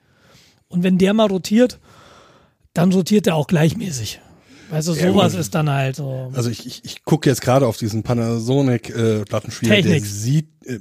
Und 0.69 0.83
wenn 0.85 0.99
der 0.99 1.15
mal 1.15 1.27
rotiert, 1.27 1.81
dann 2.75 2.93
rotiert 2.93 3.27
er 3.27 3.35
auch 3.35 3.47
gleichmäßig. 3.49 4.21
Also 4.71 4.95
Ja, 4.95 5.11
sowas 5.13 5.33
gut. 5.33 5.41
ist 5.41 5.55
dann 5.55 5.69
halt 5.69 5.97
so. 5.97 6.31
Also 6.33 6.49
ich, 6.49 6.65
ich, 6.67 6.85
ich 6.85 7.05
gucke 7.05 7.29
jetzt 7.29 7.43
gerade 7.43 7.67
auf 7.67 7.77
diesen 7.77 8.03
Panasonic 8.05 8.89
äh, 8.91 9.25
Plattenspieler, 9.25 9.75
der 9.75 9.83
Technics. 9.83 10.23
sieht, 10.23 10.47
äh, 10.65 10.79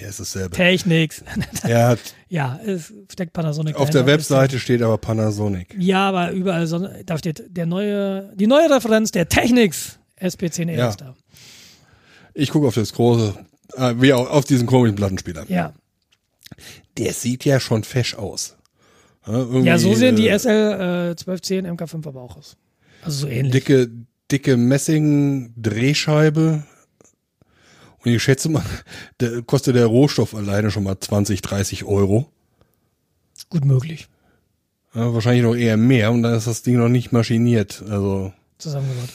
ja, 0.00 0.08
ist 0.08 0.18
dasselbe. 0.18 0.56
Technics. 0.56 1.22
Hat, 1.62 2.00
ja, 2.28 2.58
es 2.66 2.92
steckt 3.12 3.32
Panasonic 3.34 3.76
auf 3.76 3.90
der 3.90 4.02
dahinter. 4.02 4.12
Webseite 4.18 4.58
steht 4.58 4.82
aber 4.82 4.98
Panasonic. 4.98 5.76
Ja, 5.78 6.08
aber 6.08 6.32
überall, 6.32 6.66
so, 6.66 6.88
da 7.06 7.18
steht 7.18 7.44
der 7.48 7.66
neue, 7.66 8.32
die 8.34 8.46
neue 8.48 8.68
Referenz 8.70 9.12
der 9.12 9.28
Technics 9.28 9.98
SP10R 10.20 10.72
Ja. 10.76 10.88
ist 10.90 11.00
da. 11.00 11.14
Ich 12.34 12.50
gucke 12.50 12.66
auf 12.66 12.74
das 12.74 12.92
große, 12.92 13.34
äh, 13.76 13.94
wie 13.98 14.12
auch 14.12 14.28
auf 14.30 14.44
diesen 14.44 14.66
komischen 14.66 14.96
Plattenspieler. 14.96 15.44
Ja. 15.48 15.72
Der 16.98 17.12
sieht 17.12 17.44
ja 17.44 17.60
schon 17.60 17.84
fesch 17.84 18.14
aus. 18.14 18.56
Ja, 19.26 19.44
Ja, 19.62 19.78
so 19.78 19.94
sehen 19.94 20.16
die 20.16 20.28
äh, 20.28 20.38
SL 20.38 20.48
äh, 20.48 21.10
1210 21.10 21.66
MK5 21.66 22.06
aber 22.06 22.22
auch 22.22 22.36
aus. 22.36 22.56
Also 23.02 23.26
so 23.26 23.28
ähnlich. 23.28 23.52
dicke, 23.52 23.90
dicke 24.30 24.56
Messing-Drehscheibe. 24.56 26.64
Und 28.04 28.10
ich 28.10 28.22
schätze 28.22 28.48
mal, 28.50 28.62
der 29.20 29.42
kostet 29.42 29.76
der 29.76 29.86
Rohstoff 29.86 30.34
alleine 30.34 30.70
schon 30.70 30.84
mal 30.84 30.98
20, 30.98 31.42
30 31.42 31.84
Euro. 31.84 32.30
Gut 33.48 33.64
möglich. 33.64 34.08
Ja, 34.94 35.12
wahrscheinlich 35.12 35.42
noch 35.42 35.54
eher 35.56 35.76
mehr 35.76 36.12
und 36.12 36.22
dann 36.22 36.34
ist 36.34 36.46
das 36.46 36.62
Ding 36.62 36.76
noch 36.78 36.88
nicht 36.88 37.10
maschiniert. 37.12 37.82
Also, 37.88 38.32
Zusammengebaut. 38.58 39.08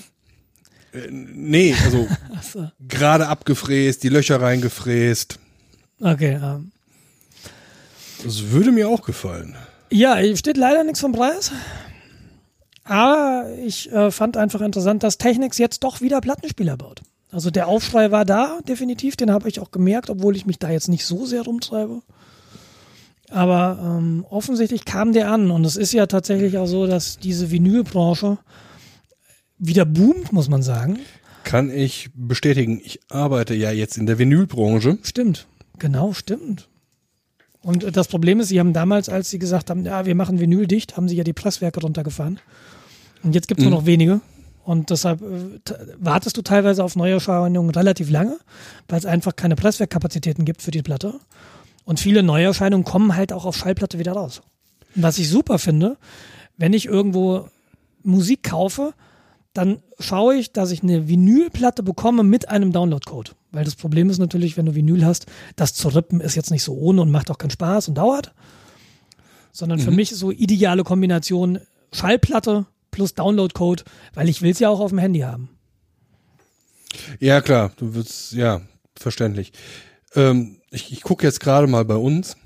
Äh, 0.94 1.07
nee, 1.11 1.76
also 1.84 2.07
Achso. 2.36 2.72
gerade 2.88 3.28
abgefräst, 3.28 4.03
die 4.03 4.10
Löcher 4.10 4.41
reingefräst. 4.41 5.40
Okay. 6.02 6.40
Ähm. 6.41 6.72
Das 8.24 8.52
würde 8.52 8.72
mir 8.72 8.90
auch 8.90 9.02
gefallen. 9.03 9.56
Ja, 9.91 10.18
steht 10.36 10.57
leider 10.57 10.84
nichts 10.84 10.99
vom 10.99 11.14
Preis. 11.14 11.52
Aber 12.84 13.45
ich 13.64 13.91
äh, 13.91 14.11
fand 14.11 14.36
einfach 14.36 14.61
interessant, 14.61 15.03
dass 15.03 15.18
Technics 15.18 15.57
jetzt 15.57 15.84
doch 15.84 16.02
wieder 16.02 16.22
Plattenspieler 16.22 16.76
baut. 16.76 17.02
Also 17.32 17.52
der 17.52 17.68
Aufschrei 17.68 18.10
war 18.10 18.26
da, 18.26 18.60
definitiv, 18.68 19.16
den 19.16 19.32
habe 19.32 19.48
ich 19.48 19.60
auch 19.60 19.70
gemerkt, 19.70 20.10
obwohl 20.10 20.36
ich 20.36 20.48
mich 20.48 20.57
da 20.57 20.72
jetzt 20.72 20.88
nicht 20.90 21.06
so 21.06 21.26
sehr 21.26 21.44
rumtreibe. 21.44 22.02
Aber 23.30 23.78
ähm, 23.80 24.26
offensichtlich 24.30 24.86
kam 24.86 25.14
der 25.14 25.32
an 25.32 25.52
und 25.52 25.64
es 25.66 25.76
ist 25.76 25.94
ja 25.94 26.07
tatsächlich 26.07 26.57
auch 26.57 26.66
so, 26.66 26.88
dass 26.88 27.18
diese 27.18 27.52
Vinylbranche 27.52 28.40
wieder 29.60 29.86
boomt, 29.86 30.31
muss 30.34 30.49
man 30.49 30.61
sagen. 30.64 30.99
Kann 31.44 31.69
ich 31.72 32.10
bestätigen. 32.15 32.81
Ich 32.84 32.99
arbeite 33.10 33.53
ja 33.56 33.72
jetzt 33.72 33.98
in 33.98 34.06
der 34.06 34.18
Vinylbranche. 34.19 34.98
Stimmt, 35.03 35.48
genau, 35.77 36.14
stimmt. 36.14 36.68
Und 37.61 37.84
äh, 37.84 37.91
das 37.91 38.07
Problem 38.07 38.40
ist, 38.40 38.48
sie 38.49 38.60
haben 38.60 38.73
damals, 38.73 39.10
als 39.10 39.30
sie 39.30 39.40
gesagt 39.40 39.69
haben, 39.69 39.86
ja, 39.86 40.06
wir 40.06 40.15
machen 40.15 40.40
Vinyl 40.40 40.68
dicht, 40.68 40.95
haben 40.98 41.10
sie 41.10 41.15
ja 41.15 41.23
die 41.23 41.34
Presswerke 41.34 41.81
runtergefahren. 41.81 42.40
Und 43.23 43.36
jetzt 43.36 43.48
gibt 43.48 43.60
es 43.60 43.65
Mhm. 43.65 43.72
nur 43.72 43.80
noch 43.81 43.86
wenige. 43.86 44.22
Und 44.64 44.91
deshalb 44.91 45.22
äh, 45.22 45.60
wartest 45.98 46.38
du 46.38 46.41
teilweise 46.41 46.84
auf 46.84 46.95
Neuerscheinungen 46.95 47.72
relativ 47.72 48.10
lange, 48.10 48.38
weil 48.88 48.99
es 48.99 49.06
einfach 49.06 49.36
keine 49.36 49.56
Presswerkkapazitäten 49.56 50.45
gibt 50.45 50.61
für 50.61 50.72
die 50.72 50.84
Platte. 50.84 51.15
Und 51.86 51.99
viele 51.99 52.22
Neuerscheinungen 52.22 52.84
kommen 52.86 53.15
halt 53.15 53.34
auch 53.34 53.45
auf 53.45 53.57
Schallplatte 53.57 53.98
wieder 53.98 54.11
raus. 54.14 54.41
Und 54.95 55.03
was 55.03 55.18
ich 55.18 55.27
super 55.30 55.57
finde, 55.57 55.98
wenn 56.57 56.73
ich 56.73 56.86
irgendwo 56.86 57.48
Musik 58.03 58.44
kaufe, 58.44 58.94
dann 59.60 59.84
schaue 59.99 60.36
ich, 60.36 60.53
dass 60.53 60.72
ich 60.72 60.84
eine 60.84 61.10
Vinylplatte 61.10 61.84
bekomme 61.84 62.23
mit 62.23 62.48
einem 62.48 62.72
Downloadcode. 62.72 63.36
Weil 63.52 63.65
das 63.65 63.76
Problem 63.76 64.10
ist 64.10 64.18
natürlich, 64.18 64.56
wenn 64.56 64.65
du 64.65 64.73
Vinyl 64.73 65.06
hast, 65.06 65.26
das 65.57 65.73
zu 65.73 65.90
rippen 65.90 66.22
ist 66.22 66.36
jetzt 66.36 66.49
nicht 66.49 66.64
so 66.64 66.73
ohne 66.76 67.02
und 67.02 67.11
macht 67.11 67.30
auch 67.30 67.38
keinen 67.38 67.49
Spaß 67.49 67.90
und 67.90 67.95
dauert. 67.95 68.34
Sondern 69.52 69.80
für 69.80 69.91
mich 69.91 70.14
ist 70.14 70.19
so 70.19 70.31
ideale 70.31 70.86
Kombination 70.86 71.60
Schallplatte 71.91 72.68
plus 72.90 73.15
Downloadcode, 73.15 73.84
weil 74.14 74.30
ich 74.30 74.41
will 74.41 74.52
es 74.52 74.60
ja 74.60 74.69
auch 74.69 74.80
auf 74.80 74.91
dem 74.91 74.99
Handy 74.99 75.19
haben. 75.19 75.49
Ja, 77.19 77.41
klar, 77.41 77.73
du 77.76 77.95
wirst, 77.95 78.31
ja, 78.31 78.61
verständlich. 78.95 79.52
Ähm, 80.15 80.61
ich 80.72 80.94
ich 80.94 81.02
gucke 81.02 81.26
jetzt 81.26 81.41
gerade 81.41 81.68
mal 81.68 81.84
bei 81.84 81.98
uns, 81.98 82.38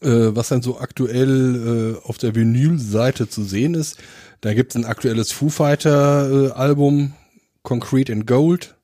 äh, 0.00 0.08
was 0.08 0.48
dann 0.48 0.62
so 0.62 0.80
aktuell 0.80 1.98
äh, 2.02 2.08
auf 2.08 2.16
der 2.16 2.34
Vinyl-Seite 2.34 3.28
zu 3.28 3.44
sehen 3.44 3.74
ist. 3.74 3.98
Da 4.42 4.54
gibt 4.54 4.72
es 4.72 4.76
ein 4.76 4.84
aktuelles 4.84 5.30
Foo 5.30 5.48
Fighter-Album, 5.48 7.14
Concrete 7.62 8.12
in 8.12 8.26
Gold. 8.26 8.74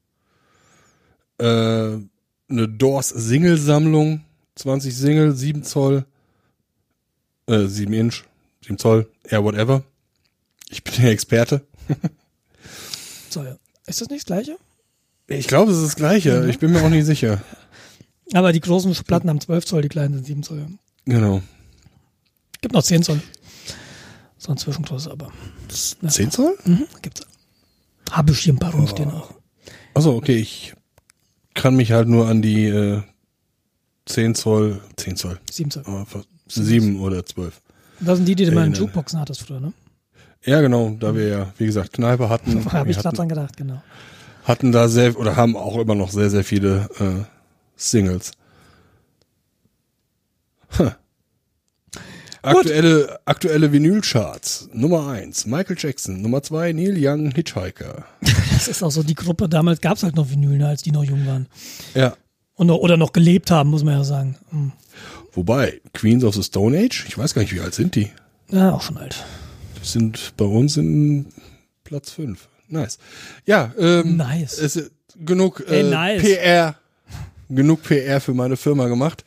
Äh, 1.39 1.45
eine 1.45 2.69
Doors-Single-Sammlung, 2.69 4.25
20 4.55 4.97
Single, 4.97 5.35
7 5.35 5.65
Zoll, 5.65 6.07
äh, 7.49 7.67
7 7.67 7.93
Inch, 7.93 8.25
7 8.65 8.79
Zoll, 8.79 9.11
ja, 9.29 9.43
whatever. 9.43 9.83
Ich 10.71 10.85
bin 10.85 10.95
der 11.03 11.11
Experte. 11.11 11.67
So, 13.31 13.45
ja. 13.45 13.59
Ist 13.87 14.01
das 14.01 14.09
nicht 14.09 14.23
das 14.23 14.27
Gleiche? 14.27 14.57
Ich 15.27 15.49
glaube, 15.49 15.71
es 15.71 15.77
ist 15.77 15.85
das 15.85 15.97
Gleiche. 15.97 16.49
Ich 16.49 16.59
bin 16.59 16.73
mir 16.73 16.83
auch 16.83 16.89
nicht 16.89 17.05
sicher. 17.05 17.43
Aber 18.33 18.55
die 18.55 18.61
großen 18.61 18.91
Platten 19.05 19.29
haben 19.29 19.39
12 19.39 19.67
Zoll, 19.67 19.83
die 19.83 19.91
kleinen 19.91 20.15
sind 20.15 20.25
7 20.25 20.43
Zoll. 20.43 20.67
Genau. 21.05 21.43
Gibt 22.63 22.73
noch 22.73 22.83
10 22.83 23.03
Zoll. 23.03 23.21
So 24.39 24.53
ein 24.53 24.57
Zwischengröße, 24.57 25.11
aber 25.11 25.31
10 25.69 26.31
Zoll? 26.31 26.57
mhm, 26.65 26.87
gibt's. 27.03 27.23
Habe 28.11 28.33
ich 28.33 28.39
hier 28.41 28.55
ein 28.55 28.59
paar 28.59 28.73
rumstehen 28.73 29.11
auch. 29.11 29.33
Achso, 29.95 30.15
okay. 30.17 30.37
Ich 30.37 30.75
kann 31.55 31.75
mich 31.77 31.93
halt 31.93 32.09
nur 32.09 32.29
an 32.29 32.41
die 32.41 32.67
äh, 32.67 33.03
10 34.07 34.35
Zoll, 34.35 34.81
10 34.97 35.17
Zoll, 35.17 35.41
7 35.51 35.71
Zoll. 35.71 35.83
aber 35.87 36.07
fast 36.07 36.29
7 36.49 37.01
oder 37.01 37.27
12. 37.27 37.61
Das 38.01 38.17
sind 38.17 38.27
die, 38.27 38.37
die 38.37 38.45
du 38.47 38.53
mal 38.53 38.67
in 38.67 38.73
Äh, 38.75 38.77
Jukeboxen 38.79 39.19
hattest 39.21 39.43
früher, 39.43 39.61
ne? 39.61 39.73
Ja, 40.45 40.61
genau, 40.61 40.91
da 41.01 41.15
wir 41.17 41.27
ja, 41.29 41.53
wie 41.59 41.67
gesagt, 41.67 41.93
Kneipe 41.95 42.29
hatten, 42.29 42.65
Habe 42.73 42.91
ich 42.91 42.99
gerade 42.99 43.17
dran 43.17 43.29
gedacht, 43.29 43.57
genau. 43.57 43.83
hatten 44.45 44.71
da 44.71 44.89
sehr, 44.89 45.19
oder 45.19 45.35
haben 45.35 45.57
auch 45.57 45.77
immer 45.79 45.97
noch 45.97 46.11
sehr, 46.11 46.31
sehr 46.31 46.45
viele 46.45 46.89
äh, 47.01 47.25
Singles. 47.77 48.31
Huh. 50.79 50.91
Aktuelle, 52.43 53.19
aktuelle 53.25 53.73
Vinylcharts. 53.73 54.69
Nummer 54.73 55.09
1, 55.09 55.47
Michael 55.47 55.77
Jackson. 55.79 56.23
Nummer 56.23 56.43
2, 56.43 56.73
Neil 56.73 56.95
Young, 56.97 57.31
Hitchhiker. 57.33 58.05
Das 58.53 58.69
ist 58.69 58.83
auch 58.83 58.91
so 58.91 59.03
die 59.03 59.15
Gruppe, 59.15 59.49
damals 59.49 59.81
gab 59.81 59.97
es 59.97 60.03
halt 60.03 60.17
noch 60.17 60.31
Vinyl, 60.31 60.63
als 60.65 60.83
die 60.83 60.93
noch 60.93 61.05
jung 61.05 61.27
waren. 61.27 61.47
Ja, 61.95 62.15
Und, 62.55 62.71
oder 62.71 62.97
noch 62.97 63.13
gelebt 63.13 63.51
haben, 63.51 63.71
muss 63.71 63.85
man 63.85 63.95
ja 63.95 64.05
sagen. 64.05 64.37
Hm. 64.51 64.73
Wobei, 65.33 65.81
Queens 65.95 66.25
of 66.25 66.35
the 66.35 66.43
Stone 66.43 66.77
Age, 66.79 67.05
ich 67.09 67.17
weiß 67.19 67.35
gar 67.35 67.43
nicht, 67.43 67.55
wie 67.55 67.61
alt 67.61 67.75
sind 67.75 67.95
die? 67.95 68.11
Ja, 68.51 68.73
auch 68.73 68.83
schon 68.83 68.97
alt. 68.97 69.25
Die 69.81 69.87
sind 69.87 70.33
bei 70.37 70.45
uns 70.45 70.77
in 70.77 71.27
Platz 71.85 72.11
5. 72.13 72.49
Nice. 72.69 72.99
Ja, 73.47 73.73
ähm, 73.79 74.17
Nice. 74.17 74.59
Es 74.59 74.77
ist 74.77 74.91
genug 75.17 75.65
äh, 75.69 75.83
nice. 75.83 76.23
PR, 76.23 76.75
genug 77.49 77.83
PR 77.83 78.21
für 78.21 78.35
meine 78.35 78.57
Firma 78.57 78.89
gemacht. 78.89 79.25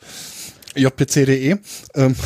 jpc.de. 0.76 1.56
Ähm, 1.94 2.16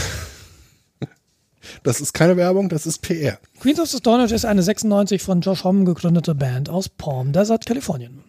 das 1.83 2.01
ist 2.01 2.13
keine 2.13 2.37
Werbung, 2.37 2.69
das 2.69 2.87
ist 2.87 3.03
PR. 3.03 3.39
Queens 3.61 3.81
of 3.81 3.89
the 3.89 3.99
Stone 3.99 4.25
Age 4.25 4.33
ist 4.33 4.45
eine 4.45 4.63
96 4.63 5.23
von 5.23 5.41
Josh 5.41 5.65
Homme 5.65 5.85
gegründete 5.85 6.35
Band 6.35 6.69
aus 6.69 6.89
Palm 6.89 7.33
Desert, 7.33 7.67
Kalifornien. 7.67 8.25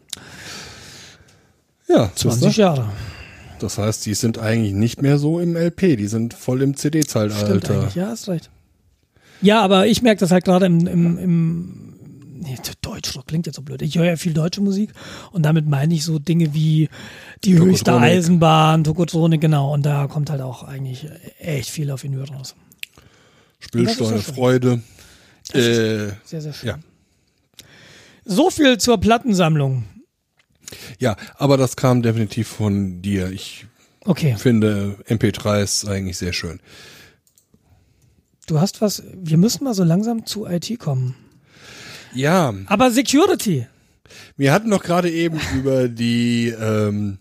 Ja, 1.87 2.11
20 2.13 2.41
siehst 2.41 2.57
du? 2.57 2.61
Jahre. 2.61 2.89
das 3.59 3.77
heißt, 3.77 4.05
die 4.05 4.13
sind 4.13 4.39
eigentlich 4.39 4.73
nicht 4.73 5.01
mehr 5.01 5.17
so 5.17 5.39
im 5.39 5.55
LP, 5.55 5.97
die 5.97 6.07
sind 6.07 6.33
voll 6.33 6.61
im 6.61 6.75
CD-Zeitalter. 6.75 7.89
ja, 7.95 8.07
hast 8.07 8.27
recht. 8.27 8.49
Ja, 9.41 9.61
aber 9.61 9.87
ich 9.87 10.01
merke 10.01 10.19
das 10.19 10.31
halt 10.31 10.45
gerade 10.45 10.65
im, 10.65 10.87
im, 10.87 11.17
im 11.17 11.93
nee, 12.39 12.57
Deutschrock 12.81 13.27
klingt 13.27 13.45
jetzt 13.45 13.55
so 13.55 13.61
blöd. 13.61 13.81
Ich 13.81 13.97
höre 13.97 14.05
ja 14.05 14.15
viel 14.15 14.33
deutsche 14.33 14.61
Musik 14.61 14.91
und 15.31 15.43
damit 15.43 15.67
meine 15.67 15.93
ich 15.93 16.03
so 16.03 16.19
Dinge 16.19 16.53
wie 16.53 16.89
die 17.43 17.57
höchste. 17.57 17.95
Eisenbahn, 17.95 18.83
Tokotronik, 18.83 19.41
genau. 19.41 19.73
Und 19.73 19.85
da 19.85 20.07
kommt 20.07 20.29
halt 20.29 20.41
auch 20.41 20.63
eigentlich 20.63 21.07
echt 21.39 21.69
viel 21.69 21.91
auf 21.91 22.03
Vinyl 22.03 22.23
raus. 22.23 22.55
Spielst 23.59 23.97
Bildsteuer 23.97 24.11
Das 24.11 24.19
ist 24.21 24.27
ja 24.27 24.33
schön. 24.33 24.35
Freude. 24.35 24.81
Äh, 25.53 26.11
Sehr, 26.25 26.41
sehr 26.41 26.53
schön. 26.53 26.69
ja. 26.69 26.79
So 28.25 28.49
viel 28.49 28.77
zur 28.77 28.99
Plattensammlung. 28.99 29.85
ja, 30.99 31.15
aber 31.35 31.55
das 31.57 31.75
kam 31.77 32.01
definitiv 32.01 32.47
von 32.49 33.01
dir. 33.01 33.31
Ich 33.31 33.65
Okay, 34.05 34.35
finde 34.37 34.97
MP3s 35.07 35.87
eigentlich 35.89 36.17
sehr 36.17 36.33
schön. 36.33 36.59
du 38.47 38.59
hast 38.59 38.81
was, 38.81 39.03
wir 39.13 39.37
müssen 39.37 39.63
mal 39.65 39.73
so 39.73 39.83
langsam 39.83 40.25
zu 40.25 40.45
IT 40.45 40.77
kommen. 40.79 41.15
Ja, 42.13 42.53
Aber 42.67 42.89
Security. 42.91 43.67
wir 44.37 44.51
hatten 44.53 44.69
doch 44.69 44.81
gerade 44.83 45.11
eben 45.11 45.39
über 45.55 45.87
die 45.89 46.49
ähm, 46.49 47.19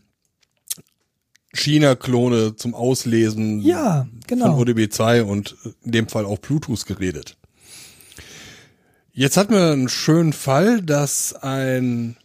China-Klone 1.57 2.57
zum 2.57 2.75
Auslesen 2.75 3.61
Ja, 3.61 4.07
genau. 4.27 4.57
von 4.57 4.69
ODB2 4.69 5.23
und 5.23 5.57
in 5.85 5.93
dem 5.93 6.09
Fall 6.09 6.25
auch 6.25 6.39
Bluetooth 6.39 6.87
geredet. 6.87 7.37
Jetzt 9.13 9.37
hatten 9.37 9.55
wir 9.55 9.73
einen 9.73 9.89
schönen 9.89 10.33
Fall, 10.33 10.83
dass 10.83 11.33
ein 11.33 12.17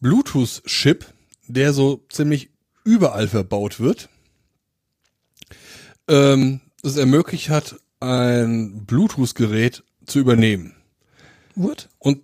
Bluetooth-Chip, 0.00 1.06
der 1.48 1.72
so 1.72 2.04
ziemlich 2.10 2.50
überall 2.84 3.28
verbaut 3.28 3.80
wird, 3.80 4.08
ähm, 6.08 6.60
es 6.82 6.96
ermöglicht 6.96 7.48
hat, 7.48 7.76
ein 8.00 8.84
Bluetooth-Gerät 8.86 9.82
zu 10.06 10.18
übernehmen. 10.18 10.74
Gut. 11.54 11.88
Und 11.98 12.22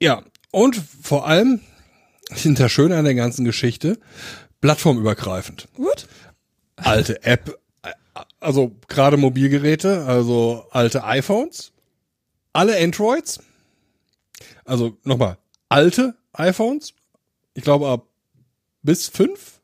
ja, 0.00 0.22
und 0.50 0.76
vor 1.02 1.26
allem, 1.26 1.60
hinter 2.30 2.68
schön 2.68 2.92
an 2.92 3.04
der 3.04 3.14
ganzen 3.14 3.44
Geschichte, 3.44 3.98
plattformübergreifend. 4.60 5.68
Gut. 5.74 6.06
alte 6.76 7.22
App, 7.24 7.58
also 8.40 8.72
gerade 8.88 9.16
Mobilgeräte, 9.16 10.04
also 10.04 10.66
alte 10.70 11.04
iPhones, 11.04 11.72
alle 12.52 12.76
Androids, 12.78 13.40
also 14.64 14.96
nochmal, 15.04 15.38
alte 15.68 16.14
iPhones, 16.32 16.94
ich 17.54 17.64
glaube 17.64 17.88
ab 17.88 18.06
bis 18.82 19.08
fünf 19.08 19.60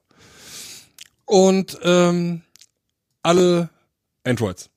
und 1.24 1.78
ähm, 1.82 2.42
alle 3.22 3.70
Androids. 4.24 4.70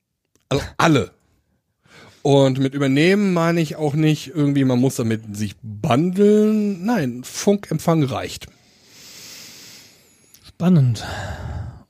Also 0.50 0.64
alle. 0.78 1.12
Und 2.22 2.60
mit 2.60 2.74
übernehmen 2.74 3.34
meine 3.34 3.62
ich 3.62 3.78
auch 3.78 3.94
nicht 3.94 4.28
irgendwie, 4.28 4.66
man 4.66 4.80
muss 4.80 4.96
damit 4.96 5.36
sich 5.36 5.56
bundeln. 5.62 6.86
Nein, 6.86 7.24
Funkempfang 7.24 8.04
reicht. 8.04 8.48
Spannend. 10.58 11.06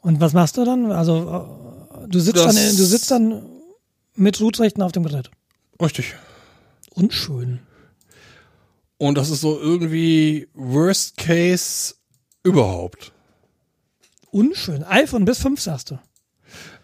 Und 0.02 0.20
was 0.20 0.34
machst 0.34 0.58
du 0.58 0.66
dann? 0.66 0.92
Also 0.92 1.48
äh, 2.04 2.08
du 2.10 2.20
sitzt 2.20 2.36
Das- 2.44 2.54
dann, 2.54 2.76
du 2.78 2.84
sitzt 2.84 3.10
dann 3.12 3.42
mit 4.16 4.42
Rootrechten 4.42 4.84
auf 4.84 4.92
dem 4.92 5.04
Gerät. 5.04 5.32
Richtig. 5.82 6.16
Unschön. 6.94 7.60
Und 8.98 9.16
das 9.18 9.30
ist 9.30 9.40
so 9.40 9.58
irgendwie 9.58 10.50
Worst 10.54 11.16
Case 11.16 11.96
überhaupt. 12.44 13.14
Unschön. 14.32 14.84
iPhone 14.84 15.24
bis 15.24 15.38
5 15.40 15.62
sagst 15.62 15.92
du. 15.92 16.00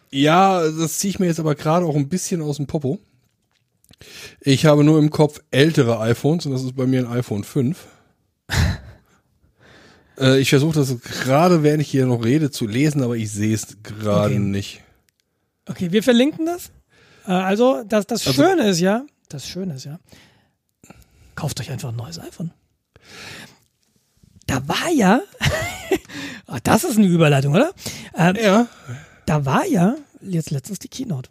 Ja, 0.09 0.61
das 0.69 0.99
ziehe 0.99 1.09
ich 1.09 1.19
mir 1.19 1.25
jetzt 1.25 1.39
aber 1.41 1.55
gerade 1.55 1.85
auch 1.85 1.95
ein 1.95 2.07
bisschen 2.07 2.41
aus 2.41 2.57
dem 2.57 2.67
Popo. 2.67 2.99
Ich 4.39 4.65
habe 4.65 4.83
nur 4.85 4.99
im 4.99 5.09
Kopf 5.09 5.41
ältere 5.51 5.99
iPhones 5.99 6.45
und 6.45 6.53
das 6.53 6.63
ist 6.63 6.75
bei 6.77 6.85
mir 6.85 7.01
ein 7.01 7.11
iPhone 7.11 7.43
5. 7.43 7.87
äh, 10.19 10.39
ich 10.39 10.49
versuche 10.49 10.75
das 10.75 10.95
gerade, 11.01 11.63
während 11.63 11.81
ich 11.81 11.89
hier 11.89 12.05
noch 12.05 12.23
rede, 12.23 12.51
zu 12.51 12.67
lesen, 12.67 13.03
aber 13.03 13.15
ich 13.17 13.31
sehe 13.31 13.53
es 13.53 13.77
gerade 13.83 14.35
Okay. 14.35 14.39
nicht. 14.39 14.81
Okay, 15.67 15.91
wir 15.91 16.03
verlinken 16.03 16.45
das. 16.45 16.71
Äh, 17.27 17.31
also, 17.31 17.83
das, 17.87 18.05
das 18.07 18.25
Also- 18.27 18.41
Schöne 18.43 18.67
ist 18.69 18.79
ja, 18.79 19.05
das 19.29 19.47
Schöne 19.47 19.75
ist 19.75 19.85
ja, 19.85 19.99
kauft 21.35 21.59
euch 21.59 21.71
einfach 21.71 21.89
ein 21.89 21.95
neues 21.95 22.19
iPhone. 22.19 22.51
Da 24.47 24.67
war 24.67 24.89
ja, 24.93 25.21
Ach, 26.47 26.59
das 26.63 26.83
ist 26.83 26.97
eine 26.97 27.07
Überleitung, 27.07 27.53
oder? 27.53 27.71
Ähm, 28.15 28.35
Ja, 28.41 28.67
da 29.25 29.45
war 29.45 29.65
ja 29.65 29.95
jetzt 30.21 30.51
letztens 30.51 30.79
die 30.79 30.89
Keynote. 30.89 31.29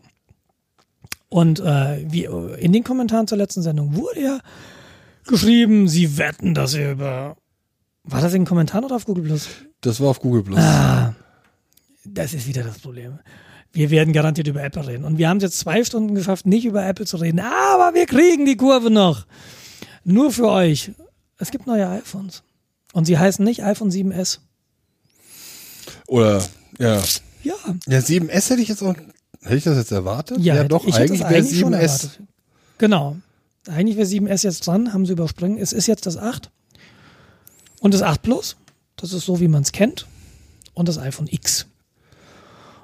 Und 1.29 1.61
äh, 1.61 2.05
wie 2.11 2.25
in 2.59 2.73
den 2.73 2.85
Kommentaren 2.85 3.27
zur 3.27 3.39
letzten 3.39 3.63
Sendung 3.63 3.95
wurde 3.97 4.21
ja 4.23 4.39
geschrieben, 5.27 5.89
sie 5.89 6.19
wetten, 6.19 6.55
dass 6.55 6.75
ihr 6.75 6.93
über. 6.93 7.37
War 8.05 8.21
das 8.21 8.33
in 8.35 8.43
den 8.43 8.47
Kommentaren 8.47 8.85
oder 8.85 8.97
auf 8.97 9.05
Google 9.05 9.25
Plus? 9.25 9.49
das 9.81 10.01
war 10.01 10.09
auf 10.09 10.21
Google 10.21 10.43
Plus. 10.43 10.59
Ah, 10.59 11.15
das 12.05 12.35
ist 12.35 12.47
wieder 12.47 12.63
das 12.63 12.79
Problem. 12.79 13.19
Wir 13.73 13.91
werden 13.91 14.13
garantiert 14.13 14.49
über 14.49 14.63
Apple 14.63 14.87
reden. 14.87 15.05
Und 15.05 15.19
wir 15.19 15.29
haben 15.29 15.39
es 15.39 15.45
jetzt 15.45 15.59
zwei 15.59 15.83
Stunden 15.83 16.15
geschafft, 16.15 16.47
nicht 16.47 16.65
über 16.65 16.85
Apple 16.85 17.07
zu 17.07 17.17
reden. 17.17 17.41
Aber 17.41 17.95
wir 17.95 18.07
kriegen 18.07 18.45
die 18.45 18.57
Kurve 18.57 18.91
noch. 18.91 19.27
Nur 20.05 20.31
für 20.31 20.49
euch. 20.49 20.93
Es 21.39 21.51
gibt 21.51 21.67
neue 21.67 21.89
iPhones. 21.89 22.43
Und 22.93 23.07
sie 23.07 23.19
heißen 23.19 23.45
nicht 23.45 23.65
iPhone 23.65 23.91
7S. 23.91 24.41
Oder 26.07 26.43
ja. 26.79 27.03
Ja. 27.43 27.55
Ja, 27.87 27.99
7S 27.99 28.51
hätte 28.51 28.63
ich 28.63 28.69
jetzt 28.69 28.83
auch. 28.83 28.95
Hätte 29.41 29.57
ich 29.57 29.65
das 29.65 29.77
jetzt 29.79 29.91
erwartet? 29.91 30.39
Ja, 30.39 30.63
doch, 30.65 30.87
ich 30.87 30.95
eigentlich 30.95 31.21
wäre 31.21 31.37
eigentlich 31.37 31.59
schon 31.59 31.75
7S. 31.75 31.81
erwartet. 31.81 32.21
Genau. 32.79 33.17
Eigentlich 33.69 33.97
wäre 33.97 34.07
7S 34.07 34.45
jetzt 34.45 34.67
dran, 34.67 34.93
haben 34.93 35.07
sie 35.07 35.13
überspringen. 35.13 35.59
Es 35.59 35.73
ist 35.73 35.87
jetzt 35.87 36.07
das 36.07 36.17
8. 36.17 36.51
Und 37.83 37.95
das 37.95 38.03
8 38.03 38.23
Plus. 38.23 38.57
Das 38.97 39.13
ist 39.13 39.25
so, 39.27 39.41
wie 39.41 39.49
man 39.49 39.63
es 39.63 39.73
kennt. 39.73 40.07
Und 40.75 40.89
das 40.89 40.99
iPhone 40.99 41.27
X. 41.31 41.67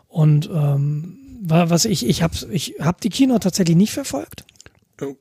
Und 0.09 0.51
ähm, 0.53 1.19
wa- 1.43 1.70
was 1.70 1.85
ich, 1.85 2.05
ich 2.07 2.23
habe 2.23 2.35
ich 2.51 2.75
hab 2.81 3.01
die 3.01 3.09
Kino 3.11 3.39
tatsächlich 3.39 3.77
nicht 3.77 3.93
verfolgt. 3.93 4.45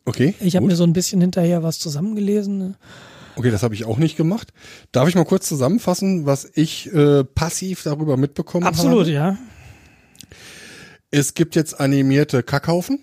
Okay. 0.05 0.33
Ich 0.39 0.55
habe 0.55 0.65
mir 0.65 0.75
so 0.75 0.83
ein 0.83 0.93
bisschen 0.93 1.21
hinterher 1.21 1.61
was 1.61 1.77
zusammengelesen. 1.77 2.75
Okay, 3.35 3.51
das 3.51 3.61
habe 3.61 3.75
ich 3.75 3.85
auch 3.85 3.97
nicht 3.99 4.17
gemacht. 4.17 4.51
Darf 4.91 5.07
ich 5.07 5.13
mal 5.13 5.25
kurz 5.25 5.47
zusammenfassen, 5.47 6.25
was 6.25 6.49
ich 6.55 6.91
äh, 6.91 7.23
passiv 7.23 7.83
darüber 7.83 8.17
mitbekommen 8.17 8.65
Absolut, 8.65 9.01
habe? 9.01 9.11
ja. 9.11 9.37
Es 11.11 11.35
gibt 11.35 11.55
jetzt 11.55 11.79
animierte 11.79 12.41
Kackhaufen. 12.41 12.99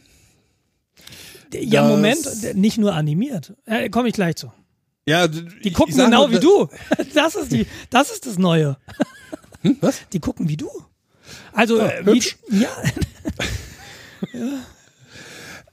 Ja, 1.52 1.86
Moment, 1.86 2.26
nicht 2.56 2.78
nur 2.78 2.94
animiert. 2.94 3.54
Äh, 3.64 3.88
Komme 3.90 4.08
ich 4.08 4.14
gleich 4.14 4.34
zu. 4.34 4.50
Ja, 5.06 5.28
Die 5.28 5.72
gucken 5.72 5.96
genau 5.96 6.30
wie 6.30 6.38
du. 6.40 6.68
Das 7.14 7.34
ist 7.34 7.52
die, 7.52 7.66
das 7.90 8.10
ist 8.10 8.26
das 8.26 8.38
Neue. 8.38 8.78
Hm, 9.62 9.76
was? 9.80 10.00
Die 10.12 10.20
gucken 10.20 10.48
wie 10.48 10.56
du. 10.56 10.70
Also, 11.52 11.78
Ja, 11.78 11.88
äh, 11.88 12.06
wie, 12.06 12.10
hübsch. 12.12 12.36
ja, 12.50 12.68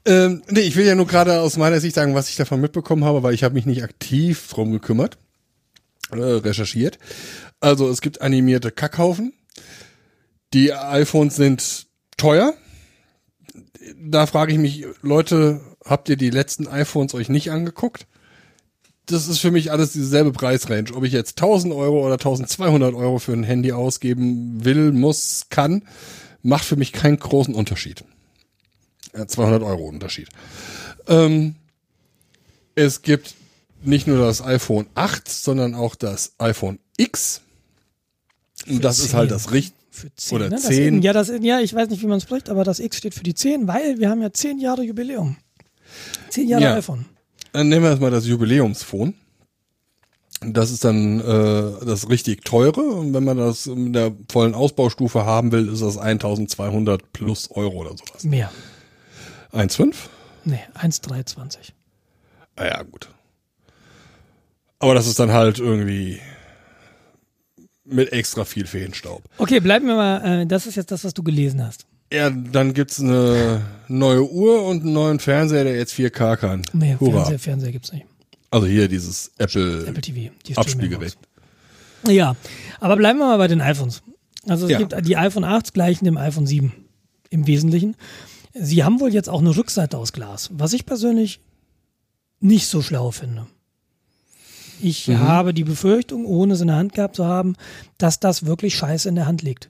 Ähm, 0.04 0.42
nee, 0.50 0.62
ich 0.62 0.76
will 0.76 0.86
ja 0.86 0.96
nur 0.96 1.06
gerade 1.06 1.42
aus 1.42 1.58
meiner 1.58 1.80
Sicht 1.80 1.94
sagen, 1.96 2.16
was 2.16 2.28
ich 2.30 2.36
davon 2.36 2.60
mitbekommen 2.60 3.06
habe, 3.06 3.22
weil 3.22 3.36
ich 3.36 3.44
habe 3.44 3.54
mich 3.54 3.68
nicht 3.68 3.84
aktiv 3.84 4.48
drum 4.50 4.72
gekümmert, 4.72 5.18
äh, 6.12 6.16
recherchiert. 6.18 6.98
Also 7.60 7.88
es 7.88 8.02
gibt 8.02 8.22
animierte 8.22 8.72
Kackhaufen. 8.72 9.34
Die 10.56 10.74
iPhones 10.74 11.36
sind 11.36 11.86
teuer. 12.18 12.56
Da 13.96 14.26
frage 14.26 14.54
ich 14.54 14.58
mich, 14.58 14.86
Leute, 15.04 15.62
habt 15.86 16.10
ihr 16.10 16.16
die 16.18 16.32
letzten 16.32 16.68
iPhones 16.68 17.14
euch 17.14 17.30
nicht 17.30 17.52
angeguckt? 17.52 18.08
Das 19.08 19.28
ist 19.28 19.40
für 19.40 19.52
mich 19.52 19.72
alles 19.72 19.94
dieselbe 19.94 20.32
Preisrange. 20.32 20.94
Ob 20.94 21.04
ich 21.04 21.12
jetzt 21.12 21.42
1000 21.42 21.74
Euro 21.74 22.06
oder 22.06 22.14
1200 22.14 22.94
Euro 22.94 23.20
für 23.20 23.34
ein 23.34 23.44
Handy 23.44 23.72
ausgeben 23.72 24.64
will, 24.64 24.92
muss, 24.92 25.48
kann, 25.50 25.84
macht 26.44 26.64
für 26.66 26.76
mich 26.76 26.92
keinen 26.92 27.18
großen 27.18 27.54
Unterschied. 27.54 28.04
Ja, 29.16 29.28
200 29.28 29.64
Euro 29.64 29.88
Unterschied. 29.88 30.30
Ähm, 31.08 31.56
es 32.76 33.02
gibt 33.02 33.34
nicht 33.84 34.08
nur 34.08 34.20
das 34.20 34.42
iPhone 34.42 34.88
8, 34.96 35.28
sondern 35.28 35.76
auch 35.76 35.96
das 35.96 36.34
iPhone 36.38 36.80
X. 36.98 37.42
Und 38.70 38.84
das 38.84 39.00
ist 39.00 39.10
10. 39.10 39.18
halt 39.18 39.32
das 39.32 39.52
richtig. 39.52 39.76
für 39.90 40.16
10. 40.16 40.36
Oder 40.36 40.46
ne? 40.46 40.56
Das, 40.56 40.66
10. 40.68 41.02
ja, 41.02 41.14
das, 41.14 41.32
ja, 41.42 41.60
ich 41.60 41.74
weiß 41.74 41.90
nicht, 41.90 42.02
wie 42.02 42.08
man 42.08 42.18
es 42.18 42.24
spricht, 42.24 42.50
aber 42.50 42.64
das 42.64 42.80
X 42.80 42.98
steht 42.98 43.16
für 43.16 43.24
die 43.24 43.34
10, 43.34 43.68
weil 43.68 44.00
wir 44.00 44.10
haben 44.10 44.22
ja 44.22 44.32
10 44.32 44.60
Jahre 44.60 44.84
Jubiläum. 44.84 45.38
10 46.30 46.48
Jahre 46.48 46.64
Ja. 46.64 46.76
iPhone. 46.76 47.06
Dann 47.54 47.70
nehmen 47.70 47.84
wir 47.84 47.90
erstmal 47.90 48.12
das 48.12 48.28
Jubiläumsphone. 48.28 49.14
Das 50.42 50.72
ist 50.72 50.84
dann 50.84 51.20
äh, 51.20 51.86
das 51.86 52.10
richtig 52.10 52.44
teure. 52.44 52.82
Und 52.82 53.14
wenn 53.14 53.24
man 53.24 53.38
das 53.38 53.68
in 53.68 53.94
der 53.94 54.12
vollen 54.32 54.56
Ausbaustufe 54.56 55.26
haben 55.26 55.52
will, 55.52 55.70
ist 55.70 55.82
das 55.82 55.98
1200 55.98 57.14
plus 57.14 57.52
Euro 57.52 57.78
oder 57.82 57.92
sowas. 57.92 58.24
Mehr. 58.24 58.52
1,5? 59.54 59.94
Nee, 60.46 60.62
1,320. 60.74 61.74
Ah 62.56 62.66
ja, 62.66 62.82
gut. 62.84 63.10
Aber 64.80 64.96
das 64.96 65.06
ist 65.06 65.20
dann 65.20 65.32
halt 65.32 65.60
irgendwie 65.60 66.20
mit 67.86 68.12
extra 68.12 68.46
viel 68.46 68.66
Feenstaub. 68.66 69.24
Okay, 69.38 69.60
bleiben 69.60 69.86
wir 69.86 69.96
mal, 69.96 70.42
äh, 70.42 70.46
das 70.48 70.66
ist 70.66 70.76
jetzt 70.76 70.92
das, 70.92 71.04
was 71.04 71.14
du 71.14 71.22
gelesen 71.22 71.64
hast. 71.64 71.86
Ja, 72.12 72.30
dann 72.30 72.74
gibt's 72.74 73.00
eine 73.00 73.62
neue 73.88 74.30
Uhr 74.30 74.66
und 74.66 74.84
einen 74.84 74.94
neuen 74.94 75.20
Fernseher, 75.20 75.64
der 75.64 75.76
jetzt 75.76 75.94
4K 75.94 76.36
kann. 76.36 76.62
Nee, 76.74 76.98
Hurra. 77.00 77.20
Fernseher, 77.20 77.40
Fernseher 77.40 77.72
gibt's 77.72 77.92
nicht. 77.94 78.06
Also 78.50 78.68
hier 78.68 78.90
dieses 78.90 79.32
Apple, 79.38 79.88
Apple 79.88 80.02
TV, 80.02 80.34
die 80.46 80.58
Abspielgerät. 80.58 81.18
Ja, 82.08 82.36
aber 82.80 82.98
bleiben 82.98 83.20
wir 83.20 83.28
mal 83.28 83.38
bei 83.38 83.48
den 83.48 83.62
iPhones. 83.62 84.02
Also 84.48 84.66
es 84.66 84.72
Ja. 84.72 84.80
gibt 84.80 84.96
die 85.08 85.16
iPhone 85.16 85.44
8 85.44 85.74
gleichen 85.74 86.06
dem 86.06 86.18
iPhone 86.18 86.48
7. 86.48 86.74
im 87.30 87.48
Wesentlichen. 87.48 87.96
Sie 88.54 88.84
haben 88.84 89.00
wohl 89.00 89.14
jetzt 89.14 89.30
auch 89.30 89.40
eine 89.40 89.56
Rückseite 89.56 89.98
aus 89.98 90.12
Glas, 90.12 90.50
was 90.52 90.74
ich 90.74 90.86
persönlich 90.86 91.40
nicht 92.42 92.68
so 92.68 92.82
schlau 92.82 93.12
finde. 93.12 93.48
Ich 94.82 95.08
mhm. 95.08 95.20
habe 95.20 95.54
die 95.54 95.64
Befürchtung, 95.64 96.26
ohne 96.26 96.56
es 96.56 96.62
in 96.62 96.68
der 96.68 96.76
Hand 96.76 96.94
gehabt 96.94 97.16
zu 97.16 97.26
haben, 97.26 97.56
dass 97.98 98.20
das 98.20 98.46
wirklich 98.46 98.76
scheiße 98.76 99.08
in 99.08 99.16
der 99.16 99.28
Hand 99.28 99.44
liegt. 99.44 99.70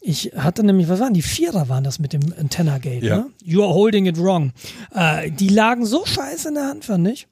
Ich 0.00 0.32
hatte 0.36 0.62
nämlich, 0.62 0.88
was 0.88 1.00
waren 1.00 1.14
die 1.14 1.22
Vierer 1.22 1.68
waren 1.68 1.84
das 1.84 1.98
mit 1.98 2.12
dem 2.12 2.32
Antenna 2.38 2.78
Gate, 2.78 3.02
ja. 3.02 3.16
ne? 3.16 3.30
You 3.42 3.62
are 3.62 3.74
holding 3.74 4.06
it 4.06 4.18
wrong. 4.18 4.52
Äh, 4.94 5.30
die 5.30 5.48
lagen 5.48 5.84
so 5.84 6.06
scheiße 6.06 6.48
in 6.48 6.54
der 6.54 6.66
Hand, 6.66 6.84
fand 6.84 7.08
ich. 7.08 7.26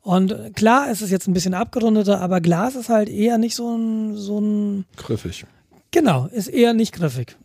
Und 0.00 0.56
klar, 0.56 0.90
es 0.90 1.00
ist 1.00 1.10
jetzt 1.10 1.28
ein 1.28 1.32
bisschen 1.32 1.54
abgerundeter, 1.54 2.20
aber 2.20 2.40
Glas 2.40 2.74
ist 2.74 2.88
halt 2.88 3.08
eher 3.08 3.38
nicht 3.38 3.54
so 3.54 3.76
ein, 3.76 4.16
so 4.16 4.40
ein. 4.40 4.84
Griffig. 4.96 5.46
Genau, 5.92 6.26
ist 6.26 6.48
eher 6.48 6.74
nicht 6.74 6.92
griffig. 6.92 7.36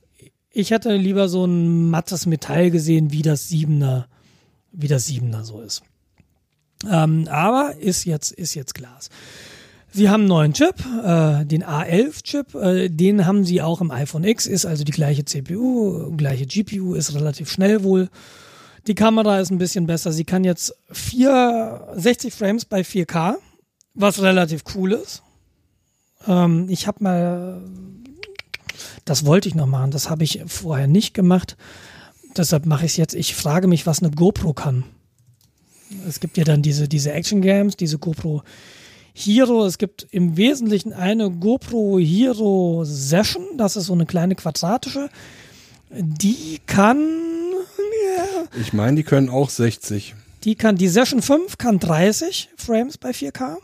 Ich 0.52 0.72
hätte 0.72 0.96
lieber 0.96 1.30
so 1.30 1.46
ein 1.46 1.90
mattes 1.92 2.26
Metall 2.26 2.72
gesehen, 2.72 3.12
wie 3.12 3.22
das 3.22 3.48
Siebener, 3.48 4.08
wie 4.72 4.88
das 4.88 5.06
Siebener 5.06 5.44
so 5.44 5.62
ist. 5.62 5.84
Ähm, 6.90 7.28
aber 7.30 7.76
ist 7.80 8.06
jetzt, 8.06 8.32
ist 8.32 8.56
jetzt 8.56 8.74
Glas. 8.74 9.10
Sie 9.98 10.12
haben 10.12 10.22
einen 10.22 10.30
neuen 10.30 10.54
Chip, 10.54 10.76
äh, 11.04 11.44
den 11.44 11.64
A11-Chip, 11.64 12.54
äh, 12.54 12.88
den 12.88 13.26
haben 13.26 13.44
sie 13.44 13.64
auch 13.64 13.82
im 13.82 13.90
iPhone 13.90 14.26
X, 14.26 14.46
ist 14.46 14.68
also 14.68 14.84
die 14.84 14.92
gleiche 14.92 15.26
CPU, 15.26 16.16
gleiche 16.16 16.46
GPU, 16.46 16.94
ist 16.94 17.16
relativ 17.16 17.50
schnell 17.50 17.82
wohl. 17.82 18.08
Die 18.86 18.94
Kamera 18.94 19.40
ist 19.40 19.50
ein 19.50 19.58
bisschen 19.58 19.88
besser. 19.88 20.12
Sie 20.12 20.24
kann 20.24 20.44
jetzt 20.44 20.76
4, 20.92 21.94
60 21.96 22.32
Frames 22.32 22.66
bei 22.66 22.82
4K, 22.82 23.38
was 23.96 24.22
relativ 24.22 24.66
cool 24.76 24.92
ist. 24.92 25.24
Ähm, 26.28 26.68
ich 26.70 26.86
habe 26.86 27.04
mal, 27.04 27.62
das 29.04 29.26
wollte 29.26 29.50
ich 29.50 29.56
noch 29.56 29.66
machen, 29.66 29.90
das 29.90 30.12
habe 30.12 30.24
ich 30.24 30.44
vorher 30.46 30.86
nicht 30.86 31.16
gemacht. 31.16 31.58
Deshalb 32.36 32.68
mache 32.68 32.86
ich 32.86 32.92
es 32.92 32.98
jetzt. 32.98 33.16
Ich 33.16 33.34
frage 33.34 33.68
mich, 33.68 33.88
was 33.88 34.04
eine 34.04 34.12
GoPro 34.12 34.54
kann. 34.54 34.84
Es 36.08 36.20
gibt 36.20 36.38
ja 36.38 36.44
dann 36.44 36.62
diese, 36.62 36.88
diese 36.88 37.14
Action 37.14 37.42
Games, 37.42 37.78
diese 37.78 37.98
GoPro 37.98 38.44
Hero. 39.18 39.66
Es 39.66 39.80
gibt 39.80 40.08
im 40.12 40.38
Wesentlichen 40.38 40.94
eine 40.94 41.32
GoPro 41.32 41.98
Hero 41.98 42.84
Session. 42.86 43.44
Das 43.58 43.76
ist 43.76 43.88
so 43.88 43.94
eine 43.94 44.06
kleine 44.06 44.36
quadratische. 44.36 45.10
Die 45.90 46.60
kann. 46.68 47.00
Ja, 48.18 48.44
ich 48.62 48.74
meine, 48.74 48.98
die 48.98 49.04
können 49.04 49.30
auch 49.30 49.50
60. 49.50 50.14
Die 50.44 50.56
kann, 50.56 50.76
die 50.76 50.88
Session 50.88 51.22
5 51.22 51.58
kann 51.58 51.80
30 51.80 52.50
Frames 52.58 52.98
bei 52.98 53.10
4K. 53.10 53.58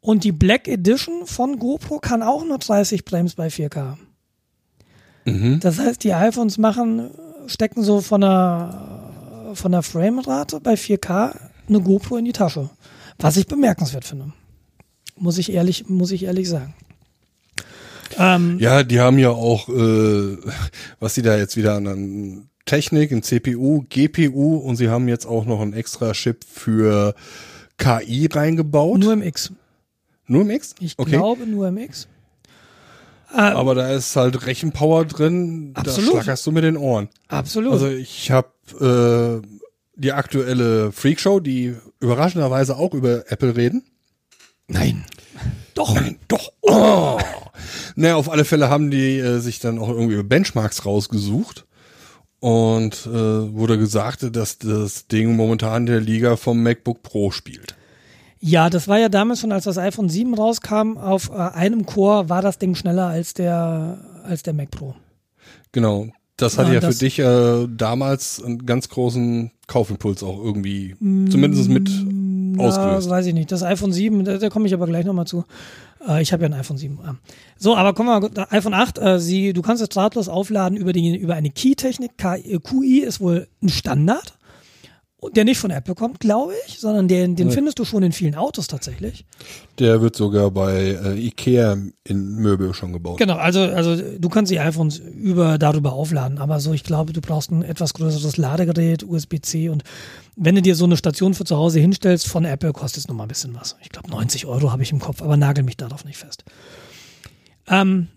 Und 0.00 0.24
die 0.24 0.32
Black 0.32 0.68
Edition 0.68 1.26
von 1.26 1.58
GoPro 1.58 1.98
kann 1.98 2.22
auch 2.22 2.44
nur 2.44 2.58
30 2.58 3.02
Frames 3.08 3.34
bei 3.34 3.48
4K. 3.48 3.96
Mhm. 5.24 5.60
Das 5.60 5.78
heißt, 5.78 6.04
die 6.04 6.14
iPhones 6.14 6.58
machen, 6.58 7.10
stecken 7.46 7.82
so 7.82 8.00
von 8.00 8.20
der, 8.20 9.52
von 9.54 9.72
der 9.72 9.82
Framerate 9.82 10.60
bei 10.60 10.74
4K 10.74 11.36
eine 11.68 11.80
GoPro 11.80 12.16
in 12.16 12.24
die 12.24 12.32
Tasche. 12.32 12.70
Was 13.18 13.36
ich 13.36 13.46
bemerkenswert 13.46 14.04
finde. 14.04 14.32
Muss 15.16 15.38
ich 15.38 15.52
ehrlich, 15.52 15.88
muss 15.88 16.10
ich 16.10 16.24
ehrlich 16.24 16.48
sagen. 16.48 16.74
Ähm, 18.18 18.58
ja, 18.58 18.82
die 18.82 19.00
haben 19.00 19.18
ja 19.18 19.30
auch, 19.30 19.68
äh, 19.68 20.36
was 21.00 21.14
sie 21.14 21.22
da 21.22 21.36
jetzt 21.36 21.56
wieder 21.56 21.74
an 21.74 22.48
Technik, 22.64 23.10
ein 23.10 23.22
CPU, 23.22 23.84
GPU 23.88 24.56
und 24.56 24.76
sie 24.76 24.88
haben 24.88 25.08
jetzt 25.08 25.26
auch 25.26 25.44
noch 25.44 25.60
einen 25.60 25.72
extra 25.72 26.12
Chip 26.12 26.44
für 26.44 27.14
KI 27.78 28.28
reingebaut. 28.30 29.00
Nur 29.00 29.12
im 29.12 29.22
X. 29.22 29.52
Nur 30.26 30.42
im 30.42 30.50
X? 30.50 30.74
Ich 30.80 30.98
okay. 30.98 31.10
glaube 31.10 31.46
nur 31.46 31.68
im 31.68 31.78
X. 31.78 32.06
Ähm, 33.34 33.40
Aber 33.40 33.74
da 33.74 33.90
ist 33.92 34.14
halt 34.14 34.46
Rechenpower 34.46 35.06
drin, 35.06 35.72
absolut. 35.74 36.08
da 36.08 36.12
schlackerst 36.12 36.46
du 36.46 36.52
mit 36.52 36.64
den 36.64 36.76
Ohren. 36.76 37.08
Absolut. 37.28 37.72
Also 37.72 37.88
ich 37.88 38.30
habe 38.30 39.42
äh, 39.42 39.61
die 40.02 40.12
aktuelle 40.12 40.92
Freakshow, 40.92 41.40
die 41.40 41.76
überraschenderweise 42.00 42.76
auch 42.76 42.94
über 42.94 43.30
Apple 43.30 43.56
reden. 43.56 43.84
Nein. 44.68 45.04
Doch. 45.74 45.94
Nein, 45.94 46.18
doch. 46.28 46.52
Oh. 46.62 47.18
naja, 47.94 48.16
auf 48.16 48.30
alle 48.30 48.44
Fälle 48.44 48.68
haben 48.68 48.90
die 48.90 49.18
äh, 49.18 49.38
sich 49.38 49.60
dann 49.60 49.78
auch 49.78 49.88
irgendwie 49.88 50.22
Benchmarks 50.22 50.84
rausgesucht. 50.84 51.66
Und 52.40 53.06
äh, 53.06 53.10
wurde 53.54 53.78
gesagt, 53.78 54.34
dass 54.34 54.58
das 54.58 55.06
Ding 55.06 55.36
momentan 55.36 55.86
der 55.86 56.00
Liga 56.00 56.36
vom 56.36 56.60
MacBook 56.60 57.04
Pro 57.04 57.30
spielt. 57.30 57.76
Ja, 58.40 58.68
das 58.68 58.88
war 58.88 58.98
ja 58.98 59.08
damals 59.08 59.38
schon, 59.38 59.52
als 59.52 59.64
das 59.64 59.78
iPhone 59.78 60.08
7 60.08 60.34
rauskam, 60.34 60.96
auf 60.96 61.30
äh, 61.30 61.34
einem 61.34 61.86
Core 61.86 62.28
war 62.28 62.42
das 62.42 62.58
Ding 62.58 62.74
schneller 62.74 63.06
als 63.06 63.34
der, 63.34 64.00
als 64.24 64.42
der 64.42 64.54
Mac 64.54 64.72
Pro. 64.72 64.96
Genau. 65.70 66.08
Das 66.42 66.58
hatte 66.58 66.74
ja, 66.74 66.80
ja 66.80 66.90
für 66.90 66.96
dich 66.96 67.18
äh, 67.18 67.68
damals 67.68 68.42
einen 68.42 68.66
ganz 68.66 68.88
großen 68.88 69.50
Kaufimpuls 69.66 70.22
auch 70.22 70.42
irgendwie, 70.42 70.96
zumindest 71.30 71.68
mit 71.68 71.88
mm, 71.88 72.52
na, 72.52 72.64
ausgelöst. 72.64 73.08
Weiß 73.08 73.26
ich 73.26 73.34
nicht. 73.34 73.52
Das 73.52 73.62
iPhone 73.62 73.92
7, 73.92 74.24
da, 74.24 74.38
da 74.38 74.50
komme 74.50 74.66
ich 74.66 74.74
aber 74.74 74.86
gleich 74.86 75.04
nochmal 75.04 75.26
zu. 75.26 75.44
Äh, 76.06 76.20
ich 76.20 76.32
habe 76.32 76.42
ja 76.42 76.48
ein 76.48 76.54
iPhone 76.54 76.76
7. 76.76 76.98
Ah. 77.04 77.14
So, 77.56 77.76
aber 77.76 77.94
kommen 77.94 78.08
wir 78.08 78.20
mal, 78.20 78.46
iPhone 78.50 78.74
8, 78.74 78.98
äh, 78.98 79.18
sie, 79.20 79.52
du 79.52 79.62
kannst 79.62 79.82
es 79.82 79.88
drahtlos 79.88 80.28
aufladen 80.28 80.76
über, 80.76 80.92
die, 80.92 81.16
über 81.16 81.34
eine 81.34 81.50
Key-Technik. 81.50 82.12
QI 82.18 82.98
ist 82.98 83.20
wohl 83.20 83.46
ein 83.62 83.68
Standard 83.68 84.34
der 85.30 85.44
nicht 85.44 85.58
von 85.58 85.70
Apple 85.70 85.94
kommt, 85.94 86.18
glaube 86.20 86.52
ich, 86.66 86.80
sondern 86.80 87.06
den, 87.06 87.36
den 87.36 87.50
findest 87.50 87.78
du 87.78 87.84
schon 87.84 88.02
in 88.02 88.12
vielen 88.12 88.34
Autos 88.34 88.66
tatsächlich. 88.66 89.24
Der 89.78 90.00
wird 90.00 90.16
sogar 90.16 90.50
bei 90.50 90.98
äh, 91.02 91.26
Ikea 91.26 91.76
in 92.04 92.34
Möbel 92.36 92.74
schon 92.74 92.92
gebaut. 92.92 93.18
Genau, 93.18 93.36
also, 93.36 93.60
also 93.60 93.96
du 93.96 94.28
kannst 94.28 94.50
die 94.50 94.58
iPhones 94.58 94.98
über 94.98 95.58
darüber 95.58 95.92
aufladen, 95.92 96.38
aber 96.38 96.58
so, 96.58 96.72
ich 96.72 96.82
glaube, 96.82 97.12
du 97.12 97.20
brauchst 97.20 97.52
ein 97.52 97.62
etwas 97.62 97.94
größeres 97.94 98.36
Ladegerät, 98.36 99.04
USB-C 99.04 99.68
und 99.68 99.84
wenn 100.34 100.54
du 100.56 100.62
dir 100.62 100.74
so 100.74 100.86
eine 100.86 100.96
Station 100.96 101.34
für 101.34 101.44
zu 101.44 101.56
Hause 101.56 101.78
hinstellst 101.78 102.26
von 102.26 102.44
Apple, 102.44 102.72
kostet 102.72 103.04
es 103.04 103.08
nochmal 103.08 103.26
ein 103.26 103.28
bisschen 103.28 103.54
was. 103.54 103.76
Ich 103.82 103.90
glaube 103.90 104.10
90 104.10 104.46
Euro 104.46 104.72
habe 104.72 104.82
ich 104.82 104.90
im 104.90 104.98
Kopf, 104.98 105.22
aber 105.22 105.36
nagel 105.36 105.62
mich 105.62 105.76
darauf 105.76 106.04
nicht 106.04 106.18
fest. 106.18 106.44
Ähm, 107.68 108.08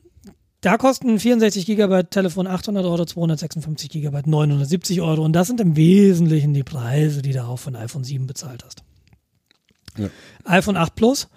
da 0.65 0.77
kosten 0.77 1.19
64 1.19 1.67
GB 1.67 2.03
Telefon 2.09 2.47
800 2.47 2.83
Euro, 2.85 3.05
256 3.05 3.89
GB 3.91 4.21
970 4.25 5.01
Euro. 5.01 5.23
Und 5.23 5.33
das 5.33 5.45
sind 5.45 5.61
im 5.61 5.75
Wesentlichen 5.75 6.55
die 6.55 6.63
Preise, 6.63 7.21
die 7.21 7.33
du 7.33 7.43
auch 7.43 7.59
von 7.59 7.75
iPhone 7.75 8.03
7 8.03 8.25
bezahlt 8.25 8.65
hast. 8.65 8.83
Ja. 9.95 10.09
iPhone 10.43 10.75
8 10.75 10.95
Plus, 10.95 11.27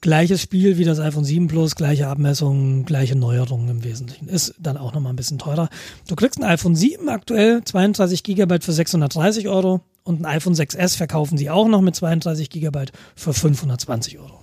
gleiches 0.00 0.40
Spiel 0.40 0.78
wie 0.78 0.84
das 0.84 1.00
iPhone 1.00 1.24
7 1.24 1.48
Plus, 1.48 1.74
gleiche 1.74 2.06
Abmessungen, 2.06 2.84
gleiche 2.84 3.16
Neuerungen 3.16 3.68
im 3.68 3.84
Wesentlichen. 3.84 4.28
Ist 4.28 4.54
dann 4.60 4.76
auch 4.76 4.94
nochmal 4.94 5.12
ein 5.12 5.16
bisschen 5.16 5.38
teurer. 5.38 5.68
Du 6.06 6.14
kriegst 6.14 6.38
ein 6.38 6.44
iPhone 6.44 6.76
7 6.76 7.08
aktuell, 7.08 7.64
32 7.64 8.22
GB 8.22 8.60
für 8.60 8.72
630 8.72 9.48
Euro. 9.48 9.80
Und 10.04 10.20
ein 10.20 10.26
iPhone 10.26 10.54
6S 10.54 10.96
verkaufen 10.96 11.36
sie 11.36 11.50
auch 11.50 11.66
noch 11.66 11.80
mit 11.80 11.96
32 11.96 12.48
GB 12.48 12.84
für 13.16 13.34
520 13.34 14.20
Euro. 14.20 14.40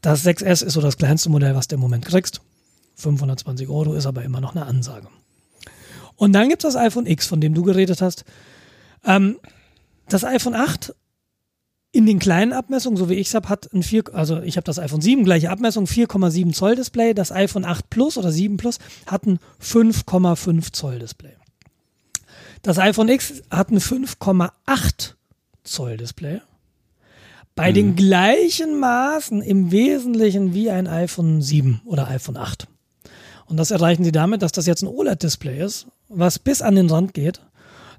Das 0.00 0.26
6S 0.26 0.64
ist 0.64 0.72
so 0.72 0.80
das 0.80 0.98
kleinste 0.98 1.30
Modell, 1.30 1.54
was 1.54 1.68
du 1.68 1.76
im 1.76 1.80
Moment 1.80 2.04
kriegst. 2.04 2.40
520 2.94 3.68
Euro 3.68 3.94
ist 3.94 4.06
aber 4.06 4.22
immer 4.22 4.40
noch 4.40 4.54
eine 4.54 4.66
Ansage. 4.66 5.08
Und 6.16 6.32
dann 6.32 6.48
gibt 6.48 6.64
es 6.64 6.72
das 6.72 6.80
iPhone 6.80 7.06
X, 7.06 7.26
von 7.26 7.40
dem 7.40 7.54
du 7.54 7.62
geredet 7.62 8.00
hast. 8.00 8.24
Ähm, 9.04 9.38
das 10.08 10.24
iPhone 10.24 10.54
8 10.54 10.94
in 11.92 12.06
den 12.06 12.18
kleinen 12.18 12.52
Abmessungen, 12.52 12.96
so 12.96 13.08
wie 13.08 13.14
ich 13.14 13.28
es 13.28 13.34
habe, 13.34 13.48
hat 13.48 13.72
ein 13.72 13.82
4, 13.82 14.14
also 14.14 14.42
ich 14.42 14.56
habe 14.56 14.64
das 14.64 14.80
iPhone 14.80 15.00
7, 15.00 15.24
gleiche 15.24 15.50
Abmessung, 15.50 15.84
4,7 15.84 16.52
Zoll 16.52 16.74
Display. 16.74 17.14
Das 17.14 17.30
iPhone 17.30 17.64
8 17.64 17.88
Plus 17.88 18.18
oder 18.18 18.32
7 18.32 18.56
Plus 18.56 18.78
hat 19.06 19.26
ein 19.26 19.38
5,5 19.62 20.72
Zoll 20.72 20.98
Display. 20.98 21.36
Das 22.62 22.78
iPhone 22.78 23.08
X 23.08 23.42
hat 23.50 23.70
ein 23.70 23.78
5,8 23.78 25.12
Zoll 25.62 25.96
Display. 25.96 26.40
Bei 27.54 27.70
mhm. 27.70 27.74
den 27.74 27.96
gleichen 27.96 28.80
Maßen 28.80 29.40
im 29.42 29.70
Wesentlichen 29.70 30.52
wie 30.54 30.70
ein 30.70 30.88
iPhone 30.88 31.42
7 31.42 31.80
oder 31.84 32.08
iPhone 32.08 32.36
8. 32.36 32.66
Und 33.54 33.58
das 33.58 33.70
erreichen 33.70 34.02
sie 34.02 34.10
damit, 34.10 34.42
dass 34.42 34.50
das 34.50 34.66
jetzt 34.66 34.82
ein 34.82 34.88
OLED-Display 34.88 35.64
ist, 35.64 35.86
was 36.08 36.40
bis 36.40 36.60
an 36.60 36.74
den 36.74 36.90
Rand 36.90 37.14
geht. 37.14 37.40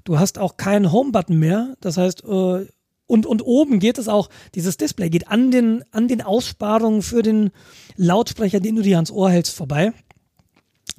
Du 0.04 0.18
hast 0.18 0.38
auch 0.38 0.58
keinen 0.58 0.92
Home-Button 0.92 1.38
mehr. 1.38 1.78
Das 1.80 1.96
heißt, 1.96 2.24
äh, 2.24 2.66
und, 3.06 3.24
und 3.24 3.40
oben 3.40 3.78
geht 3.78 3.96
es 3.96 4.06
auch, 4.06 4.28
dieses 4.54 4.76
Display 4.76 5.08
geht 5.08 5.28
an 5.28 5.50
den, 5.50 5.82
an 5.92 6.08
den 6.08 6.20
Aussparungen 6.20 7.00
für 7.00 7.22
den 7.22 7.52
Lautsprecher, 7.96 8.60
den 8.60 8.76
du 8.76 8.82
dir 8.82 8.98
ans 8.98 9.10
Ohr 9.10 9.30
hältst, 9.30 9.54
vorbei. 9.54 9.94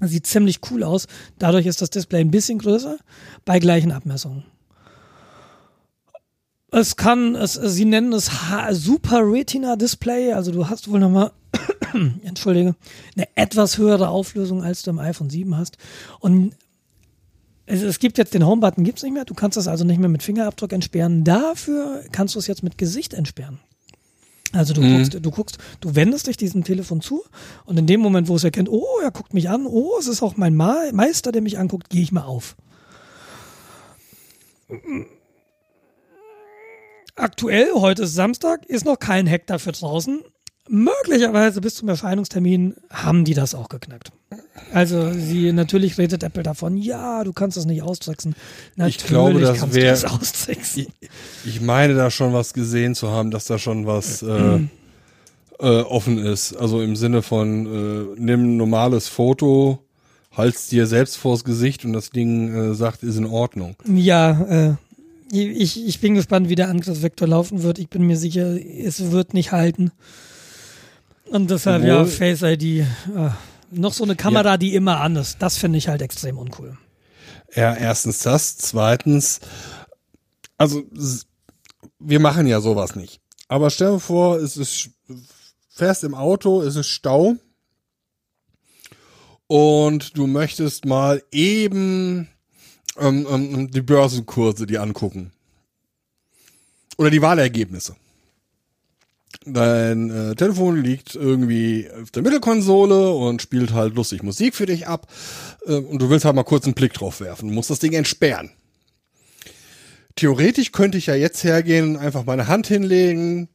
Sieht 0.02 0.26
ziemlich 0.26 0.60
cool 0.72 0.84
aus. 0.84 1.06
Dadurch 1.38 1.68
ist 1.68 1.84
das 1.84 1.92
Display 1.92 2.22
ein 2.22 2.32
bisschen 2.32 2.58
größer 2.58 2.98
bei 3.46 3.60
gleichen 3.60 3.92
Abmessungen. 3.92 4.44
Es 6.72 6.98
kann, 6.98 7.36
es, 7.36 7.54
sie 7.54 7.86
nennen 7.86 8.12
es 8.12 8.30
Super 8.72 9.22
Retina 9.24 9.78
Display, 9.78 10.34
also 10.34 10.52
du 10.52 10.68
hast 10.68 10.90
wohl 10.92 11.00
nochmal 11.00 11.32
entschuldige, 12.24 12.76
eine 13.16 13.28
etwas 13.36 13.78
höhere 13.78 14.10
Auflösung, 14.10 14.64
als 14.64 14.82
du 14.82 14.90
im 14.90 15.00
iPhone 15.00 15.30
7 15.30 15.56
hast. 15.56 15.78
Und 16.20 16.54
es, 17.66 17.82
es 17.82 18.00
gibt 18.00 18.18
jetzt 18.18 18.34
den 18.34 18.46
Home-Button, 18.46 18.84
gibt 18.84 18.98
es 18.98 19.04
nicht 19.04 19.14
mehr. 19.14 19.26
Du 19.26 19.34
kannst 19.34 19.56
das 19.56 19.68
also 19.68 19.86
nicht 19.86 20.00
mehr 20.00 20.10
mit 20.10 20.24
Fingerabdruck 20.24 20.74
entsperren. 20.74 21.24
Dafür 21.24 22.04
kannst 22.12 22.36
du 22.36 22.40
es 22.40 22.48
jetzt 22.48 22.64
mit 22.64 22.78
Gesicht 22.78 23.14
entsperren. 23.14 23.60
Also 24.54 24.74
du 24.74 24.82
guckst, 24.82 25.14
du 25.14 25.32
guckst, 25.32 25.58
du 25.82 25.96
wendest 25.96 26.28
dich 26.28 26.38
diesem 26.38 26.64
Telefon 26.64 27.02
zu 27.02 27.24
und 27.66 27.78
in 27.78 27.86
dem 27.86 28.00
Moment, 28.00 28.30
wo 28.30 28.36
es 28.38 28.46
erkennt, 28.46 28.70
oh, 28.70 28.86
er 29.04 29.12
guckt 29.12 29.34
mich 29.34 29.50
an, 29.50 29.66
oh, 29.66 29.98
es 30.00 30.08
ist 30.08 30.24
auch 30.24 30.38
mein 30.38 30.56
Ma 30.56 30.84
Meister, 30.94 31.34
der 31.34 31.42
mich 31.42 31.60
anguckt, 31.60 31.90
gehe 31.90 32.02
ich 32.02 32.14
mal 32.14 32.24
auf. 32.24 32.56
Aktuell, 37.18 37.70
heute 37.74 38.04
ist 38.04 38.14
Samstag, 38.14 38.64
ist 38.68 38.86
noch 38.86 39.00
kein 39.00 39.28
Hack 39.28 39.48
dafür 39.48 39.72
draußen. 39.72 40.22
Möglicherweise 40.70 41.62
bis 41.62 41.74
zum 41.74 41.90
Erscheinungstermin 41.90 42.76
haben 42.92 43.26
die 43.26 43.34
das 43.34 43.56
auch 43.56 43.70
geknackt. 43.70 44.12
Also 44.72 45.12
sie 45.14 45.52
natürlich 45.52 45.98
redet 45.98 46.22
Apple 46.22 46.44
davon, 46.44 46.78
ja, 46.78 47.24
du 47.24 47.34
kannst 47.34 47.58
das 47.58 47.66
nicht 47.66 47.82
austricksen. 47.82 48.36
Natürlich 48.76 48.98
ich 48.98 49.08
glaube, 49.08 49.40
das 49.40 49.60
kannst 49.60 49.76
wäre. 49.76 49.96
du 49.96 50.02
das 50.02 50.14
austricksen. 50.14 50.88
Ich, 51.00 51.10
ich 51.46 51.62
meine 51.62 51.96
da 51.96 52.12
schon 52.12 52.34
was 52.34 52.54
gesehen 52.54 52.94
zu 52.94 53.10
haben, 53.10 53.32
dass 53.32 53.46
da 53.46 53.58
schon 53.58 53.88
was 53.88 54.22
äh, 54.22 54.60
äh, 55.60 55.82
offen 55.82 56.20
ist. 56.20 56.56
Also 56.56 56.82
im 56.84 56.96
Sinne 56.96 57.24
von 57.24 57.66
äh, 57.66 58.22
nimm 58.22 58.44
ein 58.44 58.58
normales 58.58 59.08
Foto, 59.08 59.80
halt's 60.34 60.68
dir 60.68 60.86
selbst 60.86 61.18
vors 61.18 61.44
Gesicht 61.44 61.84
und 61.84 61.94
das 61.94 62.12
Ding 62.12 62.54
äh, 62.54 62.74
sagt, 62.76 63.02
ist 63.02 63.18
in 63.18 63.26
Ordnung. 63.26 63.76
Ja, 63.86 64.42
äh, 64.42 64.74
ich, 65.32 65.86
ich 65.86 66.00
bin 66.00 66.16
gespannt, 66.16 66.50
wie 66.50 66.56
der 66.56 66.70
Angriffsvektor 66.70 67.28
laufen 67.28 67.64
wird. 67.64 67.80
Ich 67.80 67.90
bin 67.90 68.04
mir 68.04 68.18
sicher, 68.18 68.56
es 68.62 69.12
wird 69.12 69.34
nicht 69.34 69.52
halten. 69.52 69.92
Und 71.26 71.50
deshalb, 71.52 71.84
ja, 71.84 72.02
Obwohl- 72.02 72.12
Face 72.12 72.42
ID, 72.44 72.64
äh, 72.64 72.86
noch 73.72 73.94
so 73.94 74.04
eine 74.06 74.16
Kamera, 74.16 74.58
die 74.58 74.74
immer 74.76 75.02
an 75.02 75.16
ist. 75.18 75.42
Das 75.42 75.58
finde 75.58 75.78
ich 75.78 75.88
halt 75.90 76.02
extrem 76.02 76.38
uncool. 76.38 76.78
Ja, 77.54 77.74
erstens 77.76 78.20
das. 78.20 78.58
Zweitens, 78.58 79.42
also 80.58 80.84
wir 82.00 82.20
machen 82.20 82.48
ja 82.48 82.62
sowas 82.62 82.96
nicht. 82.96 83.20
Aber 83.50 83.70
stell 83.70 83.94
dir 83.94 84.00
vor, 84.00 84.38
es 84.38 84.56
ist 84.58 84.90
fährst 85.70 86.04
im 86.04 86.16
Auto, 86.16 86.62
es 86.62 86.76
ist 86.76 86.88
Stau 86.88 87.36
und 89.48 90.18
du 90.18 90.28
möchtest 90.28 90.86
mal 90.86 91.24
eben 91.32 92.28
ähm, 93.00 93.28
ähm, 93.30 93.72
die 93.72 93.82
Börsenkurse 93.82 94.66
die 94.66 94.78
angucken. 94.78 95.32
Oder 96.98 97.10
die 97.10 97.22
Wahlergebnisse. 97.22 97.96
Dein 99.46 100.10
äh, 100.10 100.36
Telefon 100.36 100.82
liegt 100.82 101.16
irgendwie 101.16 101.90
auf 102.02 102.12
der 102.12 102.24
Mittelkonsole 102.24 103.12
und 103.12 103.42
spielt 103.42 103.72
halt 103.72 103.96
lustig 103.96 104.24
Musik 104.24 104.56
für 104.56 104.66
dich 104.66 104.88
ab. 104.88 105.08
Äh, 105.66 105.76
und 105.76 106.02
du 106.02 106.10
willst 106.10 106.26
halt 106.26 106.36
mal 106.36 106.44
kurz 106.44 106.66
einen 106.66 106.74
Blick 106.74 106.94
drauf 106.94 107.22
werfen. 107.22 107.50
Du 107.50 107.54
musst 107.56 107.70
das 107.70 107.80
Ding 107.80 107.94
entsperren. 107.94 108.52
Theoretisch 110.16 110.72
könnte 110.72 110.98
ich 110.98 111.06
ja 111.06 111.16
jetzt 111.16 111.44
hergehen 111.44 111.96
einfach 111.96 112.26
meine 112.26 112.48
Hand 112.48 112.68
hinlegen, 112.68 113.50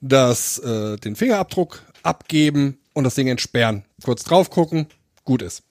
das, 0.00 0.58
äh, 0.60 0.96
den 0.96 1.16
Fingerabdruck 1.16 1.82
abgeben 2.02 2.78
und 2.92 3.04
das 3.04 3.16
Ding 3.16 3.26
entsperren. 3.26 3.84
Kurz 4.04 4.22
drauf 4.22 4.48
gucken, 4.48 4.86
gut 5.24 5.42
ist. 5.42 5.64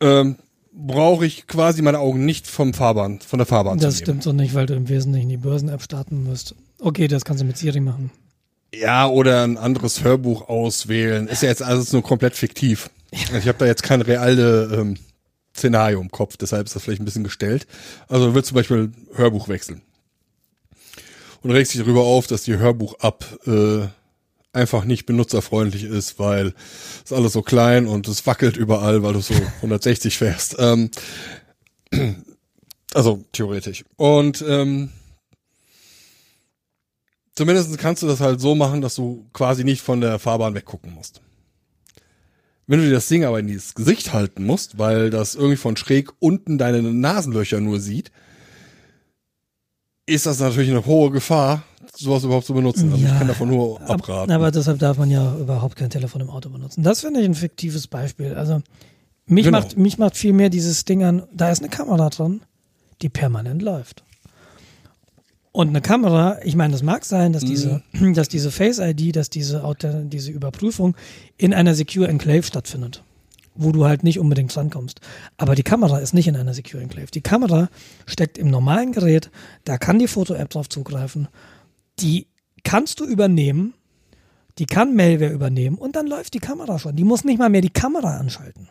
Ähm, 0.00 0.36
brauche 0.76 1.24
ich 1.24 1.46
quasi 1.46 1.80
meine 1.82 1.98
Augen 1.98 2.24
nicht 2.24 2.46
vom 2.46 2.74
Fahrbahn, 2.74 3.20
von 3.20 3.38
der 3.38 3.46
Fahrbahn 3.46 3.78
Das 3.78 3.96
zu 3.96 4.02
stimmt 4.02 4.22
so 4.22 4.32
nicht, 4.32 4.54
weil 4.54 4.66
du 4.66 4.74
im 4.74 4.88
Wesentlichen 4.88 5.28
die 5.28 5.38
Börsen-App 5.38 5.82
starten 5.82 6.24
musst. 6.24 6.54
Okay, 6.78 7.08
das 7.08 7.24
kannst 7.24 7.42
du 7.42 7.46
mit 7.46 7.56
Siri 7.56 7.80
machen. 7.80 8.10
Ja, 8.74 9.08
oder 9.08 9.42
ein 9.42 9.56
anderes 9.56 10.04
Hörbuch 10.04 10.48
auswählen. 10.48 11.28
Ist 11.28 11.42
ja 11.42 11.48
jetzt 11.48 11.62
alles 11.62 11.92
nur 11.92 12.02
komplett 12.02 12.34
fiktiv. 12.36 12.90
Also 13.12 13.38
ich 13.38 13.48
habe 13.48 13.58
da 13.58 13.66
jetzt 13.66 13.82
kein 13.82 14.02
reale 14.02 14.64
ähm, 14.74 14.96
Szenario 15.54 16.00
im 16.00 16.10
Kopf, 16.10 16.36
deshalb 16.36 16.66
ist 16.66 16.76
das 16.76 16.82
vielleicht 16.82 17.00
ein 17.00 17.06
bisschen 17.06 17.24
gestellt. 17.24 17.66
Also 18.08 18.26
du 18.26 18.34
willst 18.34 18.48
zum 18.48 18.56
Beispiel 18.56 18.92
Hörbuch 19.14 19.48
wechseln. 19.48 19.80
Und 21.42 21.52
regst 21.52 21.72
dich 21.72 21.80
darüber 21.80 22.02
auf, 22.02 22.26
dass 22.26 22.42
die 22.42 22.58
Hörbuch-App 22.58 23.24
äh, 23.46 23.88
einfach 24.52 24.84
nicht 24.84 25.06
benutzerfreundlich 25.06 25.84
ist, 25.84 26.18
weil 26.18 26.54
es 27.04 27.12
alles 27.12 27.32
so 27.32 27.42
klein 27.42 27.86
und 27.86 28.08
es 28.08 28.26
wackelt 28.26 28.56
überall, 28.56 29.02
weil 29.02 29.12
du 29.12 29.20
so 29.20 29.34
160 29.56 30.16
fährst. 30.16 30.56
Ähm, 30.58 30.90
also 32.94 33.24
theoretisch. 33.32 33.84
Und 33.96 34.44
ähm, 34.46 34.90
Zumindest 37.36 37.76
kannst 37.76 38.02
du 38.02 38.06
das 38.06 38.20
halt 38.20 38.40
so 38.40 38.54
machen, 38.54 38.80
dass 38.80 38.94
du 38.94 39.28
quasi 39.34 39.62
nicht 39.62 39.82
von 39.82 40.00
der 40.00 40.18
Fahrbahn 40.18 40.54
weggucken 40.54 40.94
musst. 40.94 41.20
Wenn 42.66 42.80
du 42.80 42.86
dir 42.86 42.94
das 42.94 43.08
Ding 43.08 43.24
aber 43.24 43.38
in 43.38 43.46
dieses 43.46 43.74
Gesicht 43.74 44.14
halten 44.14 44.44
musst, 44.44 44.78
weil 44.78 45.10
das 45.10 45.34
irgendwie 45.34 45.58
von 45.58 45.76
schräg 45.76 46.10
unten 46.18 46.56
deine 46.56 46.82
Nasenlöcher 46.82 47.60
nur 47.60 47.78
sieht, 47.78 48.10
ist 50.06 50.26
das 50.26 50.38
natürlich 50.40 50.70
eine 50.70 50.84
hohe 50.86 51.10
Gefahr, 51.10 51.62
sowas 51.94 52.24
überhaupt 52.24 52.46
zu 52.46 52.54
benutzen. 52.54 52.92
Also 52.92 53.02
ich 53.04 53.10
Ja, 53.10 53.18
kann 53.18 53.28
davon 53.28 53.48
nur 53.48 53.80
abraten. 53.80 54.30
Aber 54.32 54.50
deshalb 54.50 54.78
darf 54.78 54.98
man 54.98 55.10
ja 55.10 55.34
überhaupt 55.36 55.76
kein 55.76 55.90
Telefon 55.90 56.20
im 56.20 56.30
Auto 56.30 56.48
benutzen. 56.50 56.82
Das 56.82 57.00
finde 57.00 57.20
ich 57.20 57.26
ein 57.26 57.34
fiktives 57.34 57.86
Beispiel. 57.86 58.34
Also 58.34 58.62
mich 59.26 59.44
Genau. 59.46 59.58
macht 59.58 59.76
mich 59.76 59.98
macht 59.98 60.16
viel 60.16 60.32
mehr 60.32 60.50
dieses 60.50 60.84
Ding 60.84 61.02
an, 61.02 61.24
da 61.32 61.50
ist 61.50 61.60
eine 61.60 61.68
Kamera 61.68 62.08
drin, 62.10 62.40
die 63.02 63.08
permanent 63.08 63.62
läuft. 63.62 64.04
Und 65.52 65.68
eine 65.68 65.80
Kamera, 65.80 66.38
ich 66.44 66.54
meine, 66.54 66.72
das 66.72 66.82
mag 66.82 67.04
sein, 67.04 67.32
dass 67.32 67.42
diese, 67.42 67.82
Mhm. 67.92 68.12
dass 68.14 68.28
diese 68.28 68.50
Face 68.50 68.78
ID, 68.78 69.16
dass 69.16 69.30
diese, 69.30 69.62
diese 70.04 70.30
Überprüfung 70.30 70.94
in 71.38 71.54
einer 71.54 71.74
Secure 71.74 72.08
Enclave 72.08 72.42
stattfindet, 72.42 73.02
wo 73.56 73.72
du 73.72 73.84
halt 73.84 74.04
nicht 74.04 74.18
unbedingt 74.18 74.56
rankommst. 74.56 75.00
Aber 75.36 75.54
die 75.54 75.62
Kamera 75.62 75.98
ist 75.98 76.14
nicht 76.14 76.28
in 76.28 76.36
einer 76.36 76.54
Secure 76.54 76.82
Enclave. 76.82 77.10
Die 77.12 77.20
Kamera 77.20 77.68
steckt 78.06 78.38
im 78.38 78.48
normalen 78.48 78.92
Gerät, 78.92 79.30
da 79.64 79.78
kann 79.78 79.98
die 79.98 80.08
Foto-App 80.08 80.50
drauf 80.50 80.68
zugreifen. 80.68 81.28
Die 81.98 82.26
kannst 82.64 83.00
du 83.00 83.04
übernehmen, 83.04 83.74
die 84.58 84.66
kann 84.66 84.94
Malware 84.94 85.32
übernehmen 85.32 85.76
und 85.76 85.96
dann 85.96 86.06
läuft 86.06 86.34
die 86.34 86.40
Kamera 86.40 86.78
schon. 86.78 86.96
Die 86.96 87.04
muss 87.04 87.24
nicht 87.24 87.38
mal 87.38 87.50
mehr 87.50 87.60
die 87.60 87.70
Kamera 87.70 88.18
anschalten. 88.18 88.68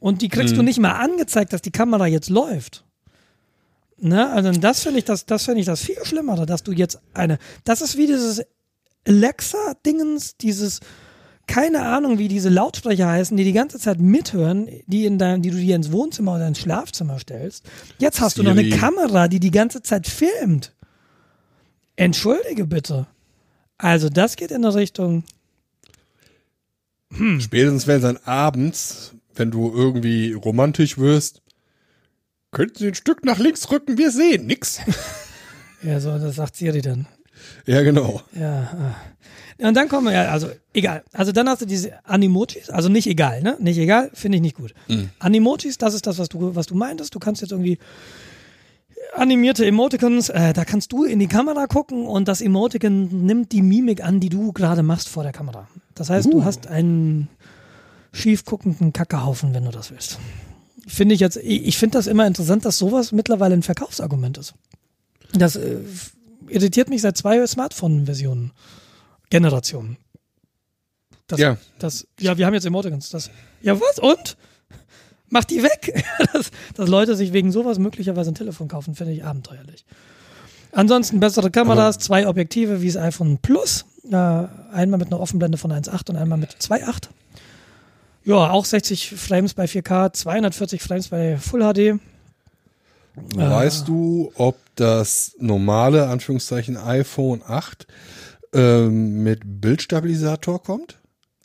Und 0.00 0.20
die 0.22 0.28
kriegst 0.28 0.56
du 0.56 0.62
nicht 0.62 0.78
mal 0.78 0.92
angezeigt, 0.92 1.52
dass 1.52 1.62
die 1.62 1.70
Kamera 1.70 2.06
jetzt 2.06 2.28
läuft. 2.28 2.84
Ne? 3.96 4.28
Also 4.30 4.50
das 4.52 4.82
finde 4.82 4.98
ich 4.98 5.04
das, 5.04 5.24
das 5.24 5.44
finde 5.44 5.60
ich 5.60 5.66
das 5.66 5.80
viel 5.80 6.04
Schlimmere, 6.04 6.46
dass 6.46 6.62
du 6.62 6.72
jetzt 6.72 7.00
eine, 7.14 7.38
das 7.64 7.80
ist 7.80 7.96
wie 7.96 8.06
dieses 8.06 8.42
Alexa-Dingens, 9.06 10.36
dieses, 10.36 10.80
keine 11.46 11.82
Ahnung, 11.82 12.18
wie 12.18 12.28
diese 12.28 12.48
Lautsprecher 12.48 13.08
heißen, 13.08 13.36
die 13.36 13.44
die 13.44 13.52
ganze 13.52 13.78
Zeit 13.78 14.00
mithören, 14.00 14.68
die 14.86 15.04
in 15.04 15.18
dein, 15.18 15.42
die 15.42 15.50
du 15.50 15.56
dir 15.56 15.76
ins 15.76 15.92
Wohnzimmer 15.92 16.36
oder 16.36 16.48
ins 16.48 16.60
Schlafzimmer 16.60 17.18
stellst. 17.18 17.64
Jetzt 17.98 18.20
hast 18.20 18.38
du 18.38 18.42
noch 18.42 18.52
eine 18.52 18.64
Siri. 18.64 18.78
Kamera, 18.78 19.28
die 19.28 19.40
die 19.40 19.50
ganze 19.50 19.82
Zeit 19.82 20.06
filmt. 20.06 20.72
Entschuldige 21.96 22.66
bitte. 22.66 23.06
Also 23.78 24.08
das 24.08 24.36
geht 24.36 24.50
in 24.50 24.64
eine 24.64 24.74
Richtung, 24.74 25.24
Spätestens 27.38 27.86
wenn 27.86 28.02
dann 28.02 28.16
abends, 28.24 29.14
wenn 29.34 29.50
du 29.50 29.72
irgendwie 29.72 30.32
romantisch 30.32 30.98
wirst, 30.98 31.42
könnten 32.50 32.78
sie 32.78 32.88
ein 32.88 32.94
Stück 32.94 33.24
nach 33.24 33.38
links 33.38 33.70
rücken, 33.70 33.98
wir 33.98 34.10
sehen 34.10 34.46
nix. 34.46 34.80
ja, 35.82 36.00
so, 36.00 36.18
das 36.18 36.36
sagt 36.36 36.56
Siri 36.56 36.82
dann. 36.82 37.06
ja, 37.66 37.82
genau. 37.82 38.22
Ja. 38.32 38.62
ah. 38.72 38.96
Und 39.58 39.74
dann 39.74 39.88
kommen 39.88 40.06
wir, 40.06 40.12
ja, 40.12 40.28
also 40.30 40.48
egal. 40.72 41.04
Also 41.12 41.32
dann 41.32 41.48
hast 41.48 41.62
du 41.62 41.66
diese 41.66 42.04
Animojis, 42.04 42.70
also 42.70 42.88
nicht 42.88 43.06
egal, 43.06 43.42
ne? 43.42 43.56
Nicht 43.60 43.78
egal, 43.78 44.10
finde 44.14 44.36
ich 44.36 44.42
nicht 44.42 44.56
gut. 44.56 44.74
Animojis, 45.18 45.78
das 45.78 45.94
ist 45.94 46.06
das, 46.06 46.18
was 46.18 46.28
du, 46.28 46.54
was 46.54 46.66
du 46.66 46.74
meintest. 46.74 47.14
Du 47.14 47.18
kannst 47.18 47.40
jetzt 47.40 47.52
irgendwie 47.52 47.78
animierte 49.14 49.64
Emoticons, 49.64 50.28
äh, 50.28 50.52
da 50.52 50.64
kannst 50.64 50.92
du 50.92 51.04
in 51.04 51.18
die 51.18 51.28
Kamera 51.28 51.66
gucken 51.66 52.06
und 52.06 52.28
das 52.28 52.40
Emoticon 52.40 53.26
nimmt 53.26 53.52
die 53.52 53.62
Mimik 53.62 54.04
an, 54.04 54.20
die 54.20 54.28
du 54.28 54.52
gerade 54.52 54.82
machst 54.82 55.08
vor 55.08 55.22
der 55.22 55.32
Kamera. 55.32 55.68
Das 55.94 56.10
heißt, 56.10 56.32
du 56.32 56.44
hast 56.44 56.66
einen 56.66 57.28
schief 58.12 58.44
guckenden 58.44 58.92
Kackehaufen, 58.92 59.54
wenn 59.54 59.64
du 59.64 59.70
das 59.70 59.90
willst. 59.90 60.18
Finde 60.86 61.14
ich 61.14 61.20
jetzt, 61.20 61.36
ich, 61.36 61.66
ich 61.66 61.78
finde 61.78 61.98
das 61.98 62.06
immer 62.06 62.26
interessant, 62.26 62.64
dass 62.64 62.78
sowas 62.78 63.12
mittlerweile 63.12 63.54
ein 63.54 63.62
Verkaufsargument 63.62 64.38
ist. 64.38 64.54
Das 65.32 65.56
äh, 65.56 65.78
irritiert 66.48 66.88
mich 66.88 67.02
seit 67.02 67.16
zwei 67.16 67.44
Smartphone-Versionen, 67.46 68.52
Generationen. 69.34 69.96
Das, 71.26 71.40
Ja. 71.40 71.56
Das, 71.80 72.06
ja, 72.20 72.38
wir 72.38 72.46
haben 72.46 72.54
jetzt 72.54 72.66
Emoticons. 72.66 73.10
Das, 73.10 73.30
ja, 73.62 73.80
was? 73.80 73.98
Und? 73.98 74.36
Mach 75.28 75.42
die 75.42 75.60
weg! 75.60 76.04
dass, 76.32 76.52
dass 76.76 76.88
Leute 76.88 77.16
sich 77.16 77.32
wegen 77.32 77.50
sowas 77.50 77.80
möglicherweise 77.80 78.30
ein 78.30 78.36
Telefon 78.36 78.68
kaufen, 78.68 78.94
finde 78.94 79.12
ich 79.12 79.24
abenteuerlich. 79.24 79.84
Ansonsten 80.70 81.18
bessere 81.18 81.50
Kameras, 81.50 81.98
zwei 81.98 82.28
Objektive 82.28 82.80
wie 82.80 82.86
das 82.86 82.96
iPhone 82.96 83.38
Plus. 83.38 83.86
Äh, 84.08 84.14
einmal 84.14 84.98
mit 84.98 85.08
einer 85.08 85.18
Offenblende 85.18 85.58
von 85.58 85.72
1.8 85.72 86.10
und 86.10 86.16
einmal 86.16 86.38
mit 86.38 86.50
2.8. 86.52 87.08
Ja, 88.24 88.50
auch 88.50 88.64
60 88.64 89.16
Frames 89.16 89.54
bei 89.54 89.64
4K, 89.64 90.12
240 90.12 90.80
Frames 90.80 91.08
bei 91.08 91.38
Full 91.38 91.60
HD. 91.60 92.00
Weißt 93.34 93.88
du, 93.88 94.30
ob 94.36 94.56
das 94.76 95.34
normale, 95.40 96.06
Anführungszeichen, 96.06 96.76
iPhone 96.76 97.42
8 97.44 97.88
ähm, 98.54 99.22
mit 99.22 99.40
Bildstabilisator 99.60 100.62
kommt? 100.62 101.00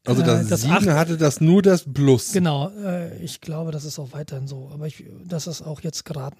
Also 0.05 0.21
Äh, 0.21 0.25
das, 0.25 0.47
das 0.47 0.61
7 0.61 0.73
8 0.73 0.87
hatte 0.89 1.17
das 1.17 1.41
nur 1.41 1.61
das 1.61 1.85
Plus. 1.91 2.31
Genau, 2.31 2.69
äh, 2.83 3.17
ich 3.23 3.41
glaube, 3.41 3.71
das 3.71 3.85
ist 3.85 3.99
auch 3.99 4.13
weiterhin 4.13 4.47
so. 4.47 4.69
Aber 4.73 4.87
ich, 4.87 5.03
das 5.25 5.47
ist 5.47 5.61
auch 5.61 5.81
jetzt 5.81 6.05
geraten. 6.05 6.37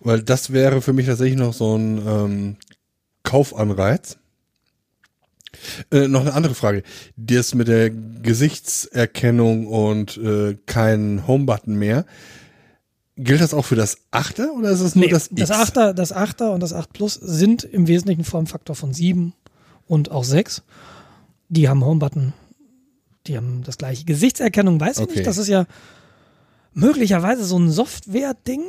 Weil 0.00 0.22
das 0.22 0.52
wäre 0.52 0.82
für 0.82 0.92
mich 0.92 1.06
tatsächlich 1.06 1.38
noch 1.38 1.54
so 1.54 1.76
ein 1.76 1.98
ähm, 2.06 2.56
Kaufanreiz. 3.22 4.18
Äh, 5.90 6.08
noch 6.08 6.20
eine 6.20 6.34
andere 6.34 6.54
Frage. 6.54 6.82
Das 7.16 7.54
mit 7.54 7.68
der 7.68 7.90
Gesichtserkennung 7.90 9.66
und 9.66 10.16
äh, 10.16 10.56
kein 10.66 11.26
Home-Button 11.26 11.74
mehr. 11.74 12.04
Gilt 13.16 13.40
das 13.40 13.54
auch 13.54 13.64
für 13.64 13.76
das 13.76 13.98
Achter 14.10 14.52
oder 14.54 14.70
ist 14.70 14.80
es 14.80 14.96
nur 14.96 15.04
Nee, 15.04 15.10
das 15.10 15.28
das 15.30 15.50
X? 15.50 15.58
Achter, 15.58 15.94
das 15.94 16.12
Achter 16.12 16.52
und 16.52 16.60
das 16.60 16.72
8 16.72 16.92
Plus 16.92 17.14
sind 17.14 17.62
im 17.62 17.86
Wesentlichen 17.86 18.24
Formfaktor 18.24 18.74
von 18.74 18.92
7 18.92 19.32
und 19.86 20.10
auch 20.10 20.24
6. 20.24 20.62
Die 21.48 21.68
haben 21.68 21.84
Homebutton. 21.84 22.32
Die 23.26 23.36
haben 23.36 23.62
das 23.64 23.78
gleiche. 23.78 24.04
Gesichtserkennung 24.04 24.80
weiß 24.80 24.98
ich 24.98 25.04
Okay. 25.04 25.14
nicht. 25.16 25.26
Das 25.26 25.38
ist 25.38 25.48
ja 25.48 25.66
möglicherweise 26.72 27.44
so 27.44 27.58
ein 27.58 27.70
Software-Ding. 27.70 28.62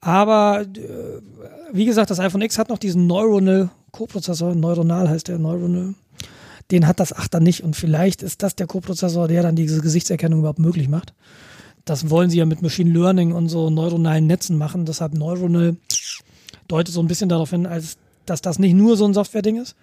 Aber 0.00 0.62
äh, 0.62 1.20
wie 1.72 1.84
gesagt, 1.84 2.10
das 2.10 2.20
iPhone 2.20 2.42
X 2.42 2.58
hat 2.58 2.68
noch 2.68 2.78
diesen 2.78 3.06
Neuronal 3.06 3.70
Co-Prozessor. 3.92 4.54
Neuronal 4.54 5.08
heißt 5.08 5.28
der 5.28 5.38
Neuronal. 5.38 5.94
Den 6.70 6.86
hat 6.86 7.00
das 7.00 7.14
8er 7.14 7.40
nicht. 7.40 7.62
Und 7.62 7.76
vielleicht 7.76 8.22
ist 8.22 8.42
das 8.42 8.56
der 8.56 8.66
Co-Prozessor, 8.66 9.28
der 9.28 9.42
dann 9.42 9.56
diese 9.56 9.80
Gesichtserkennung 9.80 10.40
überhaupt 10.40 10.58
möglich 10.58 10.88
macht. 10.88 11.14
Das 11.84 12.10
wollen 12.10 12.30
sie 12.30 12.38
ja 12.38 12.46
mit 12.46 12.62
Machine 12.62 12.90
Learning 12.92 13.32
und 13.32 13.48
so 13.48 13.70
neuronalen 13.70 14.26
Netzen 14.26 14.56
machen. 14.56 14.84
Deshalb 14.86 15.14
Neuronal 15.14 15.76
deutet 16.68 16.94
so 16.94 17.00
ein 17.00 17.08
bisschen 17.08 17.28
darauf 17.28 17.50
hin, 17.50 17.66
als 17.66 17.96
dass 18.26 18.40
das 18.42 18.58
nicht 18.58 18.74
nur 18.74 18.96
so 18.96 19.04
ein 19.06 19.14
Software-Ding 19.14 19.60
ist. 19.60 19.74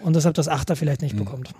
Und 0.00 0.16
deshalb 0.16 0.34
das 0.34 0.48
Achter 0.48 0.74
vielleicht 0.76 1.02
nicht 1.02 1.16
bekommt. 1.16 1.50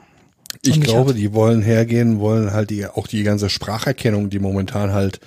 Ich 0.63 0.81
glaube, 0.81 1.11
hat- 1.11 1.17
die 1.19 1.33
wollen 1.33 1.63
hergehen, 1.63 2.19
wollen 2.21 2.53
halt 2.53 2.71
die, 2.71 2.87
auch 2.87 3.07
die 3.07 3.23
ganze 3.23 3.49
Spracherkennung, 3.49 4.31
die 4.31 4.39
momentan 4.39 4.93
halt 4.93 5.21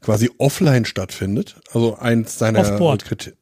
quasi 0.00 0.30
offline 0.38 0.84
stattfindet. 0.84 1.56
Also 1.72 1.96
eins 1.96 2.38
seiner 2.38 2.60
Offboard. 2.60 3.04
Kriter- 3.04 3.32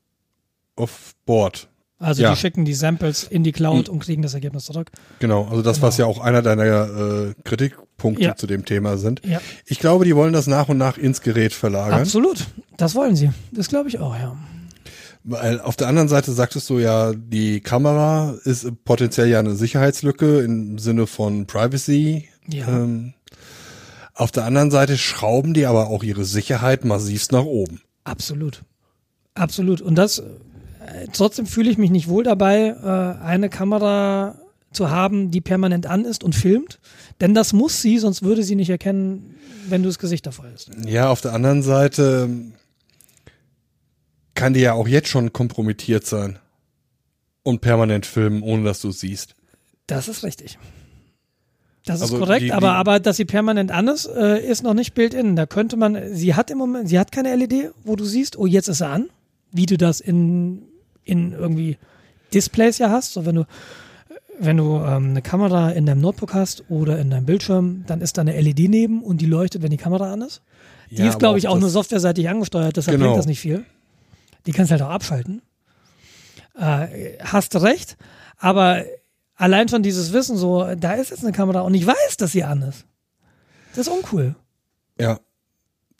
Offboard. 0.76 1.68
Also 2.00 2.22
Ja. 2.22 2.30
die 2.30 2.36
schicken 2.36 2.64
die 2.64 2.74
Samples 2.74 3.24
in 3.24 3.42
die 3.42 3.50
Cloud 3.50 3.88
und 3.88 3.98
kriegen 3.98 4.22
das 4.22 4.32
Ergebnis 4.34 4.64
zurück. 4.66 4.90
Genau, 5.18 5.46
also 5.48 5.62
das, 5.62 5.82
was 5.82 5.96
ja 5.96 6.06
auch 6.06 6.20
einer 6.20 6.42
deiner 6.42 6.64
äh, 6.64 7.34
Kritikpunkte 7.42 8.22
Ja. 8.22 8.36
zu 8.36 8.46
dem 8.46 8.64
Thema 8.64 8.96
sind. 8.98 9.20
Ja, 9.26 9.40
Ich 9.66 9.80
glaube, 9.80 10.04
die 10.04 10.14
wollen 10.14 10.32
das 10.32 10.46
nach 10.46 10.68
und 10.68 10.78
nach 10.78 10.96
ins 10.96 11.20
Gerät 11.22 11.52
verlagern. 11.52 12.00
absolut. 12.00 12.46
Das 12.76 12.94
wollen 12.94 13.16
sie. 13.16 13.30
Das 13.50 13.68
glaube 13.68 13.88
ich 13.88 13.98
auch, 13.98 14.14
ja. 14.16 14.36
Weil 15.30 15.60
auf 15.60 15.76
der 15.76 15.88
anderen 15.88 16.08
Seite 16.08 16.32
sagtest 16.32 16.70
du 16.70 16.78
ja, 16.78 17.12
die 17.12 17.60
Kamera 17.60 18.34
ist 18.44 18.66
potenziell 18.86 19.28
ja 19.28 19.38
eine 19.38 19.54
Sicherheitslücke 19.54 20.40
im 20.40 20.78
Sinne 20.78 21.06
von 21.06 21.46
Privacy. 21.46 22.28
Ja. 22.48 22.66
Ähm, 22.66 23.12
auf 24.14 24.32
der 24.32 24.46
anderen 24.46 24.70
Seite 24.70 24.96
schrauben 24.96 25.52
die 25.52 25.66
aber 25.66 25.88
auch 25.88 26.02
ihre 26.02 26.24
Sicherheit 26.24 26.86
massivst 26.86 27.30
nach 27.32 27.44
oben. 27.44 27.82
Absolut. 28.04 28.62
Absolut. 29.34 29.82
Und 29.82 29.96
das, 29.96 30.18
äh, 30.18 30.24
trotzdem 31.12 31.44
fühle 31.44 31.70
ich 31.70 31.76
mich 31.76 31.90
nicht 31.90 32.08
wohl 32.08 32.24
dabei, 32.24 32.74
äh, 32.82 33.22
eine 33.22 33.50
Kamera 33.50 34.36
zu 34.72 34.88
haben, 34.88 35.30
die 35.30 35.42
permanent 35.42 35.86
an 35.86 36.06
ist 36.06 36.24
und 36.24 36.34
filmt. 36.34 36.80
Denn 37.20 37.34
das 37.34 37.52
muss 37.52 37.82
sie, 37.82 37.98
sonst 37.98 38.22
würde 38.22 38.42
sie 38.42 38.54
nicht 38.54 38.70
erkennen, 38.70 39.34
wenn 39.68 39.82
du 39.82 39.90
das 39.90 39.98
Gesicht 39.98 40.26
davor 40.26 40.46
hältst. 40.46 40.70
Ja, 40.86 41.10
auf 41.10 41.20
der 41.20 41.34
anderen 41.34 41.62
Seite 41.62 42.30
kann 44.38 44.54
die 44.54 44.60
ja 44.60 44.72
auch 44.72 44.88
jetzt 44.88 45.08
schon 45.08 45.32
kompromittiert 45.32 46.06
sein 46.06 46.38
und 47.42 47.60
permanent 47.60 48.06
filmen, 48.06 48.42
ohne 48.42 48.64
dass 48.64 48.80
du 48.80 48.88
es 48.88 49.00
siehst. 49.00 49.34
Das 49.86 50.08
ist 50.08 50.22
richtig. 50.24 50.58
Das 51.84 52.02
Also 52.02 52.16
ist 52.16 52.20
korrekt, 52.20 52.42
die- 52.42 52.52
aber, 52.52 52.68
die- 52.68 52.74
aber 52.74 53.00
dass 53.00 53.16
sie 53.16 53.24
permanent 53.24 53.70
an 53.70 53.88
ist, 53.88 54.06
äh, 54.06 54.38
ist 54.46 54.62
noch 54.62 54.74
nicht 54.74 54.94
built-in. 54.94 55.36
Da 55.36 55.46
könnte 55.46 55.76
man, 55.76 56.14
sie 56.14 56.34
hat 56.34 56.50
im 56.50 56.58
Moment, 56.58 56.88
sie 56.88 56.98
hat 56.98 57.12
keine 57.12 57.32
LED, 57.34 57.70
wo 57.84 57.96
du 57.96 58.04
siehst, 58.04 58.38
oh, 58.38 58.46
jetzt 58.46 58.68
ist 58.68 58.78
sie 58.78 58.86
an, 58.86 59.08
wie 59.52 59.66
du 59.66 59.76
das 59.78 60.00
in, 60.00 60.62
in 61.04 61.32
irgendwie 61.32 61.78
Displays 62.34 62.76
ja 62.78 62.90
hast. 62.90 63.14
So, 63.14 63.24
wenn 63.24 63.36
du, 63.36 63.44
wenn 64.38 64.58
du 64.58 64.76
ähm, 64.76 65.10
eine 65.10 65.22
Kamera 65.22 65.70
in 65.70 65.86
deinem 65.86 66.02
Notebook 66.02 66.34
hast 66.34 66.64
oder 66.68 66.98
in 66.98 67.08
deinem 67.10 67.24
Bildschirm, 67.24 67.84
dann 67.86 68.02
ist 68.02 68.18
da 68.18 68.20
eine 68.22 68.38
LED 68.38 68.68
neben 68.68 69.02
und 69.02 69.20
die 69.22 69.26
leuchtet, 69.26 69.62
wenn 69.62 69.70
die 69.70 69.78
Kamera 69.78 70.12
an 70.12 70.20
ist. 70.22 70.42
Die 70.90 70.96
Ja, 70.96 71.08
ist, 71.08 71.18
glaube 71.18 71.38
ich, 71.38 71.48
auch 71.48 71.58
nur 71.58 71.70
softwareseitig 71.70 72.28
angesteuert, 72.28 72.76
deshalb 72.76 72.96
Genau. 72.96 73.06
bringt 73.10 73.18
das 73.18 73.26
nicht 73.26 73.40
viel. 73.40 73.64
Die 74.48 74.52
kannst 74.52 74.72
halt 74.72 74.80
auch 74.82 74.88
abschalten. 74.90 75.42
Äh, 76.58 77.18
hast 77.22 77.54
recht, 77.56 77.96
aber 78.38 78.82
allein 79.36 79.68
schon 79.68 79.82
dieses 79.82 80.12
Wissen, 80.12 80.36
so, 80.36 80.66
da 80.74 80.94
ist 80.94 81.10
jetzt 81.10 81.22
eine 81.22 81.32
Kamera 81.32 81.60
und 81.60 81.74
ich 81.74 81.86
weiß, 81.86 82.16
dass 82.16 82.32
sie 82.32 82.42
an 82.42 82.62
ist. 82.62 82.84
Das 83.76 83.86
ist 83.86 83.92
uncool. 83.92 84.34
Ja. 84.98 85.20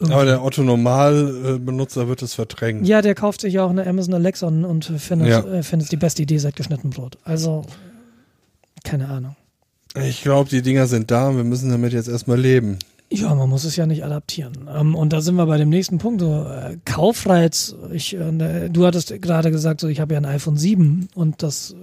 Irgendwie. 0.01 0.15
Aber 0.15 0.25
der 0.25 0.43
Otto-Normal-Benutzer 0.43 2.09
wird 2.09 2.23
es 2.23 2.33
verdrängen. 2.35 2.85
Ja, 2.85 3.03
der 3.03 3.15
kauft 3.15 3.41
sich 3.43 3.53
ja 3.55 3.65
auch 3.65 3.71
eine 3.71 3.87
Amazon 3.87 4.15
Alexa 4.15 4.47
und, 4.47 4.85
findet, 4.85 5.29
Ja. 5.29 5.41
äh, 5.41 5.63
findet 5.63 5.85
es 5.87 5.91
die 5.91 5.97
beste 5.97 6.23
Idee 6.23 6.39
seit 6.39 6.57
geschnitten 6.57 6.91
Brot. 6.91 7.19
Also, 7.25 7.65
keine 8.85 9.09
Ahnung. 9.09 9.37
Ich 9.95 10.23
glaube, 10.23 10.49
die 10.49 10.63
Dinger 10.63 10.87
sind 10.87 11.11
da 11.11 11.29
und 11.29 11.37
wir 11.37 11.45
müssen 11.45 11.71
damit 11.71 11.93
jetzt 11.93 12.09
erstmal 12.09 12.41
leben. 12.41 12.79
Ja, 13.11 13.35
man 13.35 13.49
muss 13.49 13.65
es 13.65 13.77
ja 13.77 13.87
nicht 13.87 14.05
adaptieren. 14.05 14.69
Ähm, 14.73 14.95
und 14.95 15.13
da 15.13 15.21
sind 15.23 15.37
wir 15.37 15.47
bei 15.47 15.57
dem 15.57 15.71
nächsten 15.71 15.99
Punkt. 15.99 16.21
So, 16.21 16.45
äh, 16.45 16.77
Kaufreiz. 16.85 17.75
Ich, 17.93 18.15
äh, 18.15 18.31
ne, 18.33 18.69
du 18.71 18.85
hattest 18.85 19.09
gerade 19.23 19.51
gesagt, 19.51 19.81
so, 19.81 19.89
ich 19.89 20.01
habe 20.01 20.15
ja 20.15 20.21
ein 20.21 20.27
iPhone 20.27 20.57
7 20.59 21.09
und 21.15 21.43
das, 21.43 21.75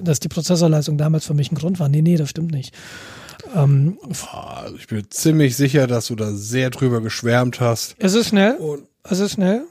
dass 0.00 0.20
die 0.20 0.28
Prozessorleistung 0.28 0.96
damals 0.96 1.26
für 1.26 1.34
mich 1.34 1.50
ein 1.50 1.56
Grund 1.56 1.80
war. 1.80 1.88
Nee, 1.88 2.02
nee, 2.02 2.16
das 2.16 2.30
stimmt 2.30 2.52
nicht. 2.52 2.72
Ähm, 3.56 3.98
Also 4.32 4.76
ich 4.76 4.86
bin 4.86 5.04
ziemlich 5.10 5.56
sicher, 5.56 5.86
dass 5.88 6.06
du 6.06 6.14
da 6.14 6.32
sehr 6.32 6.70
drüber 6.70 7.00
geschwärmt 7.00 7.60
hast. 7.60 7.96
es 7.98 8.14
ist 8.14 8.28
schnell. 8.28 8.54
Und 8.56 8.84
Es 9.04 9.18
ist 9.18 9.32
schnell. 9.32 9.64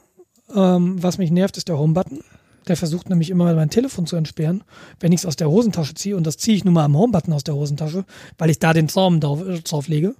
Ähm, 0.53 1.01
was 1.01 1.17
mich 1.17 1.31
nervt, 1.31 1.57
ist 1.57 1.67
der 1.69 1.77
Home-Button. 1.77 2.19
Der 2.67 2.75
versucht 2.75 3.09
nämlich 3.09 3.29
immer 3.29 3.53
mein 3.53 3.69
Telefon 3.69 4.05
zu 4.07 4.17
entsperren, 4.17 4.63
wenn 4.99 5.13
ich 5.13 5.21
es 5.21 5.25
aus 5.25 5.37
der 5.37 5.49
Hosentasche 5.49 5.93
ziehe. 5.93 6.17
Und 6.17 6.27
das 6.27 6.37
ziehe 6.37 6.57
ich 6.57 6.65
nur 6.65 6.73
mal 6.73 6.83
am 6.83 6.97
Home-Button 6.97 7.31
aus 7.33 7.43
der 7.45 7.55
Hosentasche, 7.55 8.03
weil 8.37 8.49
ich 8.49 8.59
da 8.59 8.73
den 8.73 8.89
Zaum 8.89 9.21
drauf, 9.21 9.41
drauf 9.63 9.87
lege. 9.87 10.15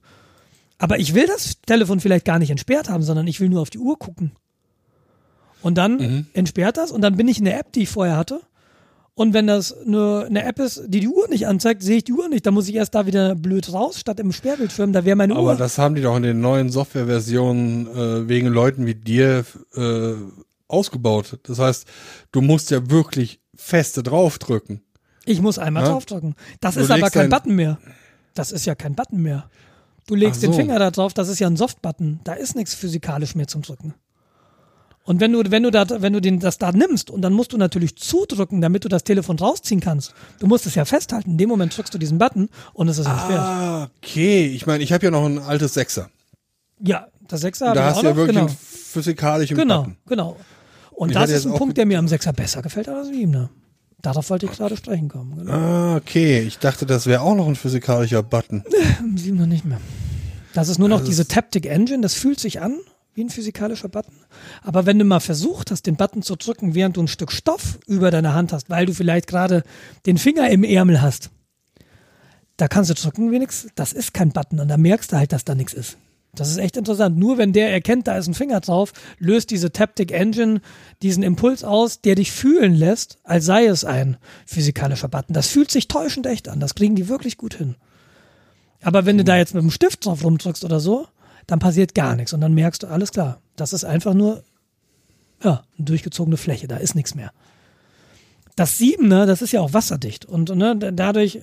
Aber 0.77 0.99
ich 0.99 1.13
will 1.13 1.25
das 1.25 1.59
Telefon 1.65 1.99
vielleicht 1.99 2.25
gar 2.25 2.39
nicht 2.39 2.51
entsperrt 2.51 2.89
haben, 2.89 3.03
sondern 3.03 3.27
ich 3.27 3.39
will 3.39 3.49
nur 3.49 3.61
auf 3.61 3.69
die 3.69 3.79
Uhr 3.79 3.97
gucken. 3.97 4.31
Und 5.61 5.75
dann 5.77 6.27
entsperrt 6.33 6.77
das 6.77 6.91
und 6.91 7.01
dann 7.01 7.17
bin 7.17 7.27
ich 7.27 7.39
in 7.39 7.45
der 7.45 7.59
App, 7.59 7.71
die 7.73 7.83
ich 7.83 7.89
vorher 7.89 8.15
hatte. 8.15 8.41
Und 9.15 9.33
wenn 9.33 9.47
das 9.47 9.75
nur 9.85 10.25
eine 10.27 10.43
App 10.43 10.59
ist, 10.59 10.83
die 10.85 10.99
die 10.99 11.07
Uhr 11.07 11.27
nicht 11.29 11.47
anzeigt, 11.47 11.81
sehe 11.81 11.97
ich 11.97 12.03
die 12.03 12.13
Uhr 12.13 12.29
nicht. 12.29 12.45
Dann 12.45 12.53
muss 12.53 12.67
ich 12.69 12.75
erst 12.75 12.93
da 12.93 13.07
wieder 13.07 13.33
blöd 13.33 13.73
raus, 13.73 13.99
statt 13.99 14.19
im 14.19 14.31
Sperrbildschirm. 14.31 14.93
Da 14.93 15.03
wäre 15.05 15.15
meine 15.15 15.33
aber 15.33 15.41
Uhr. 15.43 15.55
das 15.55 15.79
haben 15.79 15.95
die 15.95 16.03
doch 16.03 16.15
in 16.15 16.21
den 16.21 16.39
neuen 16.39 16.69
Softwareversionen 16.69 17.87
äh, 17.87 18.29
wegen 18.29 18.47
Leuten 18.47 18.85
wie 18.85 18.93
dir 18.93 19.43
äh, 19.73 20.13
ausgebaut. 20.67 21.39
Das 21.43 21.57
heißt, 21.57 21.87
du 22.31 22.41
musst 22.41 22.69
ja 22.69 22.91
wirklich 22.91 23.39
feste 23.55 24.03
draufdrücken. 24.03 24.81
Ich 25.25 25.41
muss 25.41 25.57
einmal 25.57 25.83
Ja? 25.83 25.89
draufdrücken. 25.89 26.35
Das 26.61 26.75
Du 26.75 26.81
ist 26.81 26.91
aber 26.91 27.09
kein 27.09 27.31
Button 27.31 27.55
mehr. 27.55 27.79
Das 28.35 28.51
ist 28.51 28.67
ja 28.67 28.75
kein 28.75 28.93
Button 28.93 29.23
mehr. 29.23 29.49
Du 30.07 30.15
legst 30.15 30.37
Ach 30.39 30.41
den 30.41 30.53
so. 30.53 30.57
Finger 30.59 30.79
da 30.79 30.89
drauf, 30.89 31.13
das 31.13 31.27
ist 31.29 31.37
ja 31.39 31.47
ein 31.47 31.57
Soft-Button. 31.57 32.21
Da 32.23 32.33
ist 32.33 32.55
nichts 32.55 32.73
physikalisch 32.73 33.35
mehr 33.35 33.47
zum 33.47 33.61
Drücken. 33.61 33.93
Und 35.03 35.21
wenn 35.21 35.31
du, 35.31 35.41
wenn 35.51 35.63
du 35.63 35.71
da, 35.71 35.85
wenn 36.01 36.11
du 36.11 36.19
den, 36.19 36.39
das 36.39 36.57
da 36.57 36.71
nimmst 36.73 37.09
und 37.09 37.21
dann 37.21 37.31
musst 37.31 37.53
du 37.53 37.57
natürlich 37.57 37.95
zudrücken, 37.97 38.59
damit 38.59 38.83
du 38.83 38.89
das 38.89 39.03
Telefon 39.05 39.39
rausziehen 39.39 39.79
kannst. 39.79 40.13
Du 40.39 40.47
musst 40.47 40.65
es 40.65 40.75
ja 40.75 40.83
festhalten. 40.83 41.31
In 41.31 41.37
dem 41.37 41.47
Moment 41.47 41.75
drückst 41.77 41.93
du 41.93 41.97
diesen 41.97 42.17
Button 42.17 42.49
und 42.73 42.89
es 42.89 42.97
ist 42.97 43.05
entsperrt. 43.05 43.39
Ah, 43.39 43.89
okay. 44.03 44.47
Ich 44.47 44.65
meine, 44.65 44.83
ich 44.83 44.91
habe 44.91 45.05
ja 45.05 45.11
noch 45.11 45.23
ein 45.25 45.39
altes 45.39 45.75
Sechser. 45.75 46.09
Ja, 46.81 47.07
das 47.27 47.39
Sechser 47.41 47.67
habe 47.67 47.79
Da 47.79 47.83
ich 47.91 47.95
hast 47.95 47.97
auch 47.97 48.01
du 48.01 48.07
ja 48.07 48.11
noch. 48.11 48.17
wirklich 48.17 48.35
Genau, 48.35 48.47
einen 48.47 48.57
physikalischen 48.57 49.55
genau, 49.57 49.79
Button. 49.79 49.97
genau. 50.07 50.37
Und 50.91 51.09
Ich 51.09 51.15
das 51.15 51.29
ist 51.29 51.45
ein 51.45 51.53
auch 51.53 51.57
Punkt, 51.57 51.77
der 51.77 51.85
mir 51.85 51.99
am 51.99 52.07
Sechser 52.09 52.33
besser 52.33 52.61
gefällt 52.61 52.89
als 52.89 53.07
am 53.07 53.13
Siebener. 53.13 53.49
Darauf 54.01 54.29
wollte 54.29 54.45
ich 54.45 54.51
gerade 54.51 54.77
sprechen 54.77 55.09
kommen. 55.09 55.37
Genau. 55.37 55.51
Ah, 55.51 55.95
okay. 55.97 56.41
Ich 56.41 56.59
dachte, 56.59 56.85
das 56.85 57.07
wäre 57.07 57.21
auch 57.21 57.35
noch 57.35 57.47
ein 57.47 57.55
physikalischer 57.55 58.21
Button. 58.23 58.63
Am 58.99 59.17
Siebener 59.17 59.47
nicht 59.47 59.65
mehr. 59.65 59.81
Das 60.53 60.69
ist 60.69 60.77
nur 60.77 60.87
noch 60.89 60.97
Also 60.99 61.09
diese 61.09 61.23
es- 61.23 61.27
Taptic 61.27 61.65
Engine, 61.65 62.01
das 62.01 62.13
fühlt 62.13 62.39
sich 62.39 62.61
an 62.61 62.77
wie 63.15 63.23
ein 63.23 63.29
physikalischer 63.31 63.89
Button. 63.89 64.13
Aber 64.61 64.85
wenn 64.85 64.99
du 64.99 65.03
mal 65.05 65.19
versucht 65.19 65.71
hast, 65.71 65.87
den 65.87 65.95
Button 65.95 66.21
zu 66.21 66.35
drücken, 66.35 66.75
während 66.75 66.97
du 66.97 67.01
ein 67.01 67.07
Stück 67.07 67.31
Stoff 67.31 67.79
über 67.87 68.11
deiner 68.11 68.35
Hand 68.35 68.53
hast, 68.53 68.69
weil 68.69 68.85
du 68.85 68.93
vielleicht 68.93 69.25
gerade 69.25 69.63
den 70.05 70.19
Finger 70.19 70.47
im 70.51 70.63
Ärmel 70.63 71.01
hast, 71.01 71.31
da 72.57 72.67
kannst 72.67 72.91
du 72.91 72.93
drücken 72.93 73.29
nix. 73.31 73.67
Das 73.75 73.93
ist 73.93 74.13
kein 74.13 74.29
Button 74.31 74.59
und 74.59 74.67
da 74.67 74.77
merkst 74.77 75.11
du 75.11 75.17
halt, 75.17 75.31
dass 75.33 75.43
da 75.45 75.55
nichts 75.55 75.73
ist. 75.73 75.97
Das 76.39 76.49
ist 76.49 76.57
echt 76.57 76.77
interessant. 76.77 77.17
Nur 77.17 77.37
wenn 77.37 77.53
der 77.53 77.71
erkennt, 77.71 78.07
da 78.07 78.17
ist 78.17 78.27
ein 78.27 78.33
Finger 78.33 78.59
drauf, 78.59 78.93
löst 79.19 79.51
diese 79.51 79.71
Taptic 79.71 80.11
Engine 80.11 80.61
diesen 81.01 81.23
Impuls 81.23 81.63
aus, 81.63 82.01
der 82.01 82.15
dich 82.15 82.31
fühlen 82.31 82.73
lässt, 82.73 83.17
als 83.23 83.45
sei 83.45 83.65
es 83.65 83.83
ein 83.83 84.17
physikalischer 84.45 85.07
Button. 85.07 85.33
Das 85.33 85.47
fühlt 85.47 85.71
sich 85.71 85.87
täuschend 85.87 86.25
echt 86.25 86.49
an. 86.49 86.59
Das 86.59 86.75
kriegen 86.75 86.95
die 86.95 87.09
wirklich 87.09 87.37
gut 87.37 87.55
hin. 87.55 87.75
Aber 88.81 89.05
wenn 89.05 89.17
du 89.17 89.23
da 89.23 89.37
jetzt 89.37 89.53
mit 89.53 89.63
dem 89.63 89.71
Stift 89.71 90.05
drauf 90.05 90.23
rumdrückst 90.23 90.63
oder 90.63 90.79
so, 90.79 91.07
dann 91.47 91.59
passiert 91.59 91.95
gar 91.95 92.15
nichts 92.15 92.33
und 92.33 92.41
dann 92.41 92.53
merkst 92.53 92.83
du, 92.83 92.87
alles 92.87 93.11
klar, 93.11 93.41
das 93.55 93.73
ist 93.73 93.85
einfach 93.85 94.13
nur 94.13 94.43
ja, 95.43 95.63
eine 95.77 95.85
durchgezogene 95.85 96.37
Fläche, 96.37 96.67
da 96.67 96.77
ist 96.77 96.95
nichts 96.95 97.15
mehr. 97.15 97.31
Das 98.57 98.77
Siebener, 98.77 99.25
das 99.25 99.41
ist 99.41 99.53
ja 99.53 99.61
auch 99.61 99.71
wasserdicht 99.73 100.25
und 100.25 100.49
ne, 100.53 100.75
da- 100.75 100.91
dadurch, 100.91 101.39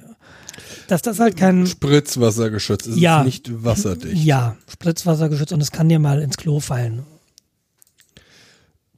dass 0.88 1.00
das 1.00 1.18
halt 1.20 1.36
kein 1.36 1.66
Spritzwassergeschützt. 1.66 2.86
Es 2.88 2.98
Ja. 2.98 3.20
ist 3.20 3.24
nicht 3.24 3.64
wasserdicht. 3.64 4.22
ja, 4.22 4.56
Spritzwasser 4.70 5.28
geschützt 5.30 5.52
und 5.52 5.60
es 5.62 5.70
kann 5.72 5.88
dir 5.88 5.98
mal 5.98 6.20
ins 6.20 6.36
Klo 6.36 6.60
fallen. 6.60 7.04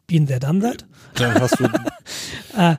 Been 0.07 0.27
there, 0.27 0.41
done 0.41 0.61
that. 0.61 0.85
Dann 1.15 1.35
hast 1.41 1.59
du 1.61 1.69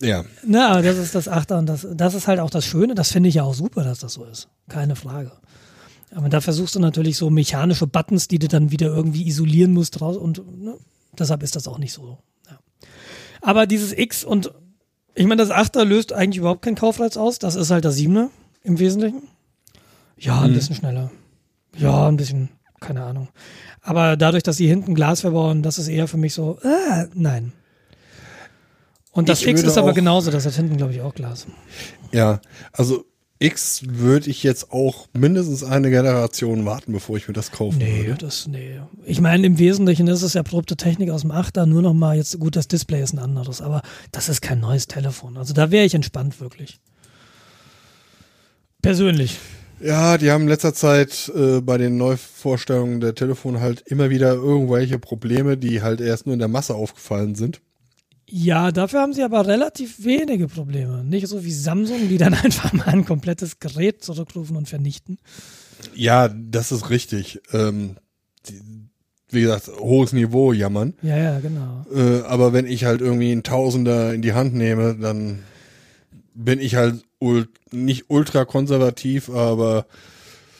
Ja. 0.00 0.24
Na, 0.44 0.68
aber 0.72 0.82
das 0.82 0.98
ist 0.98 1.14
das 1.14 1.28
Achter 1.28 1.58
und 1.58 1.66
das, 1.66 1.86
das 1.94 2.14
ist 2.14 2.26
halt 2.28 2.40
auch 2.40 2.50
das 2.50 2.64
Schöne. 2.64 2.94
Das 2.94 3.10
finde 3.10 3.30
ich 3.30 3.36
ja 3.36 3.42
auch 3.44 3.54
super, 3.54 3.84
dass 3.84 4.00
das 4.00 4.12
so 4.14 4.24
ist. 4.24 4.48
Keine 4.68 4.96
Frage. 4.96 5.32
Aber 6.14 6.28
da 6.28 6.40
versuchst 6.40 6.74
du 6.74 6.80
natürlich 6.80 7.16
so 7.16 7.30
mechanische 7.30 7.86
Buttons, 7.86 8.28
die 8.28 8.38
du 8.38 8.48
dann 8.48 8.70
wieder 8.70 8.88
irgendwie 8.88 9.26
isolieren 9.26 9.72
musst 9.72 10.00
raus 10.00 10.16
und 10.16 10.38
ne, 10.62 10.74
deshalb 11.18 11.42
ist 11.42 11.56
das 11.56 11.66
auch 11.68 11.78
nicht 11.78 11.92
so. 11.94 12.18
Aber 13.48 13.66
dieses 13.66 13.96
X 13.96 14.24
und 14.24 14.52
ich 15.14 15.24
meine, 15.24 15.40
das 15.40 15.50
Achter 15.50 15.86
löst 15.86 16.12
eigentlich 16.12 16.36
überhaupt 16.36 16.60
keinen 16.60 16.74
Kaufreiz 16.74 17.16
aus. 17.16 17.38
Das 17.38 17.54
ist 17.54 17.70
halt 17.70 17.86
das 17.86 17.94
Siebener 17.94 18.28
im 18.62 18.78
Wesentlichen. 18.78 19.22
Ja, 20.18 20.42
ein 20.42 20.50
Mhm. 20.50 20.54
bisschen 20.54 20.76
schneller. 20.76 21.10
Ja, 21.74 22.08
ein 22.08 22.18
bisschen, 22.18 22.50
keine 22.78 23.02
Ahnung. 23.04 23.28
Aber 23.80 24.18
dadurch, 24.18 24.42
dass 24.42 24.58
sie 24.58 24.66
hinten 24.68 24.94
Glas 24.94 25.22
verbauen, 25.22 25.62
das 25.62 25.78
ist 25.78 25.88
eher 25.88 26.08
für 26.08 26.18
mich 26.18 26.34
so, 26.34 26.58
äh, 26.62 27.06
nein. 27.14 27.52
Und 29.12 29.30
das 29.30 29.40
Ich 29.40 29.46
X 29.48 29.62
ist 29.62 29.78
aber 29.78 29.94
genauso, 29.94 30.30
das 30.30 30.44
hat 30.44 30.52
hinten, 30.52 30.76
glaube 30.76 30.92
ich, 30.92 31.00
auch 31.00 31.14
Glas. 31.14 31.46
Ja, 32.12 32.40
also 32.72 33.06
X 33.40 33.82
würde 33.86 34.28
ich 34.30 34.42
jetzt 34.42 34.72
auch 34.72 35.06
mindestens 35.12 35.62
eine 35.62 35.90
Generation 35.90 36.64
warten, 36.66 36.92
bevor 36.92 37.16
ich 37.16 37.28
mir 37.28 37.34
das 37.34 37.52
kaufen 37.52 37.78
Nee, 37.78 38.06
würde. 38.06 38.26
das, 38.26 38.48
nee. 38.48 38.80
Ich 39.04 39.20
meine, 39.20 39.46
im 39.46 39.58
Wesentlichen 39.58 40.08
ist 40.08 40.22
es 40.22 40.34
erprobte 40.34 40.76
Technik 40.76 41.10
aus 41.10 41.20
dem 41.20 41.30
Achter, 41.30 41.64
nur 41.64 41.82
noch 41.82 41.94
mal 41.94 42.16
jetzt, 42.16 42.38
gut, 42.40 42.56
das 42.56 42.66
Display 42.66 43.00
ist 43.02 43.12
ein 43.12 43.20
anderes, 43.20 43.60
aber 43.60 43.82
das 44.10 44.28
ist 44.28 44.40
kein 44.42 44.58
neues 44.58 44.88
Telefon. 44.88 45.36
Also 45.36 45.54
da 45.54 45.70
wäre 45.70 45.84
ich 45.86 45.94
entspannt, 45.94 46.40
wirklich. 46.40 46.80
Persönlich. 48.82 49.38
Ja, 49.80 50.18
die 50.18 50.30
haben 50.32 50.42
in 50.42 50.48
letzter 50.48 50.74
Zeit 50.74 51.30
äh, 51.36 51.60
bei 51.60 51.78
den 51.78 51.96
Neuvorstellungen 51.96 53.00
der 53.00 53.14
Telefone 53.14 53.60
halt 53.60 53.82
immer 53.86 54.10
wieder 54.10 54.32
irgendwelche 54.34 54.98
Probleme, 54.98 55.56
die 55.56 55.82
halt 55.82 56.00
erst 56.00 56.26
nur 56.26 56.32
in 56.32 56.40
der 56.40 56.48
Masse 56.48 56.74
aufgefallen 56.74 57.36
sind. 57.36 57.60
Ja, 58.30 58.72
dafür 58.72 59.00
haben 59.00 59.14
sie 59.14 59.22
aber 59.22 59.46
relativ 59.46 60.04
wenige 60.04 60.48
Probleme. 60.48 61.02
Nicht 61.02 61.26
so 61.28 61.44
wie 61.44 61.52
Samsung, 61.52 62.08
die 62.08 62.18
dann 62.18 62.34
einfach 62.44 62.72
mal 62.72 62.86
ein 62.86 63.04
komplettes 63.06 63.58
Gerät 63.58 64.04
zurückrufen 64.04 64.56
und 64.56 64.68
vernichten. 64.68 65.18
Ja, 65.94 66.28
das 66.28 66.70
ist 66.70 66.90
richtig. 66.90 67.40
Ähm, 67.52 67.96
die, 68.46 68.60
wie 69.30 69.40
gesagt, 69.42 69.68
hohes 69.80 70.12
Niveau 70.12 70.52
jammern. 70.52 70.94
Ja, 71.02 71.16
ja, 71.16 71.40
genau. 71.40 71.86
Äh, 71.92 72.22
aber 72.22 72.52
wenn 72.52 72.66
ich 72.66 72.84
halt 72.84 73.00
irgendwie 73.00 73.32
einen 73.32 73.42
Tausender 73.42 74.12
in 74.12 74.20
die 74.22 74.34
Hand 74.34 74.54
nehme, 74.54 74.94
dann 74.94 75.40
bin 76.34 76.60
ich 76.60 76.76
halt 76.76 77.02
ul 77.20 77.48
nicht 77.72 78.06
ultra 78.08 78.44
konservativ, 78.44 79.28
aber 79.30 79.86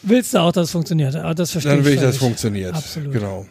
Willst 0.02 0.32
du 0.32 0.38
auch, 0.38 0.52
dass 0.52 0.66
es 0.66 0.70
funktioniert? 0.70 1.16
Aber 1.16 1.34
das 1.34 1.50
verstehe 1.50 1.74
dann 1.74 1.84
will 1.84 1.94
ich, 1.94 2.00
dass 2.00 2.14
es 2.14 2.18
funktioniert. 2.18 2.74
Absolut. 2.74 3.12
Genau. 3.12 3.46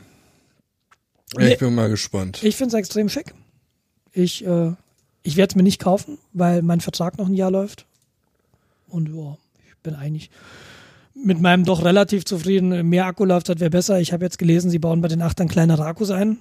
Ja, 1.37 1.47
ich 1.47 1.57
bin 1.57 1.75
mal 1.75 1.89
gespannt. 1.89 2.41
Ich 2.43 2.55
finde 2.55 2.75
es 2.75 2.79
extrem 2.79 3.09
schick. 3.09 3.33
Ich, 4.17 4.45
äh, 4.45 4.71
ich 5.21 5.37
werde 5.37 5.51
es 5.51 5.55
mir 5.55 5.63
nicht 5.63 5.79
kaufen, 5.79 6.17
weil 6.33 6.63
mein 6.63 6.81
Vertrag 6.81 7.17
noch 7.19 7.27
ein 7.27 7.35
Jahr 7.35 7.51
läuft. 7.51 7.85
Und 8.89 9.13
ja, 9.13 9.37
ich 9.67 9.77
bin 9.83 9.93
eigentlich 9.93 10.31
mit 11.13 11.39
meinem 11.39 11.65
doch 11.65 11.83
relativ 11.83 12.25
zufrieden. 12.25 12.89
Mehr 12.89 13.05
Akkulaufzeit 13.05 13.59
wäre 13.59 13.69
besser. 13.69 13.99
Ich 13.99 14.13
habe 14.13 14.25
jetzt 14.25 14.39
gelesen, 14.39 14.71
sie 14.71 14.79
bauen 14.79 15.01
bei 15.01 15.07
den 15.07 15.21
Achtern 15.21 15.47
kleinere 15.47 15.85
Akkus 15.85 16.09
ein. 16.09 16.37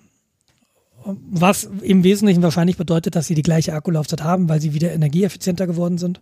Was 1.04 1.64
im 1.82 2.02
Wesentlichen 2.02 2.42
wahrscheinlich 2.42 2.78
bedeutet, 2.78 3.14
dass 3.14 3.26
sie 3.26 3.34
die 3.34 3.42
gleiche 3.42 3.74
Akkulaufzeit 3.74 4.22
haben, 4.22 4.48
weil 4.48 4.60
sie 4.60 4.72
wieder 4.72 4.92
energieeffizienter 4.92 5.66
geworden 5.66 5.98
sind. 5.98 6.20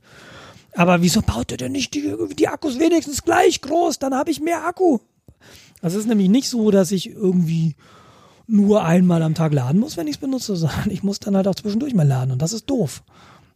Aber 0.72 1.02
wieso 1.02 1.22
baut 1.22 1.52
ihr 1.52 1.56
denn 1.56 1.72
nicht 1.72 1.94
die, 1.94 2.14
die 2.36 2.48
Akkus 2.48 2.80
wenigstens 2.80 3.22
gleich 3.22 3.60
groß? 3.60 4.00
Dann 4.00 4.14
habe 4.14 4.30
ich 4.30 4.40
mehr 4.40 4.66
Akku. 4.66 4.98
Das 5.80 5.94
ist 5.94 6.08
nämlich 6.08 6.28
nicht 6.28 6.48
so, 6.48 6.72
dass 6.72 6.90
ich 6.90 7.10
irgendwie 7.10 7.76
nur 8.46 8.84
einmal 8.84 9.22
am 9.22 9.34
Tag 9.34 9.52
laden 9.52 9.80
muss, 9.80 9.96
wenn 9.96 10.06
ich 10.06 10.14
es 10.16 10.20
benutze, 10.20 10.56
sondern 10.56 10.90
ich 10.90 11.02
muss 11.02 11.20
dann 11.20 11.36
halt 11.36 11.48
auch 11.48 11.54
zwischendurch 11.54 11.94
mal 11.94 12.06
laden 12.06 12.30
und 12.32 12.42
das 12.42 12.52
ist 12.52 12.68
doof. 12.68 13.02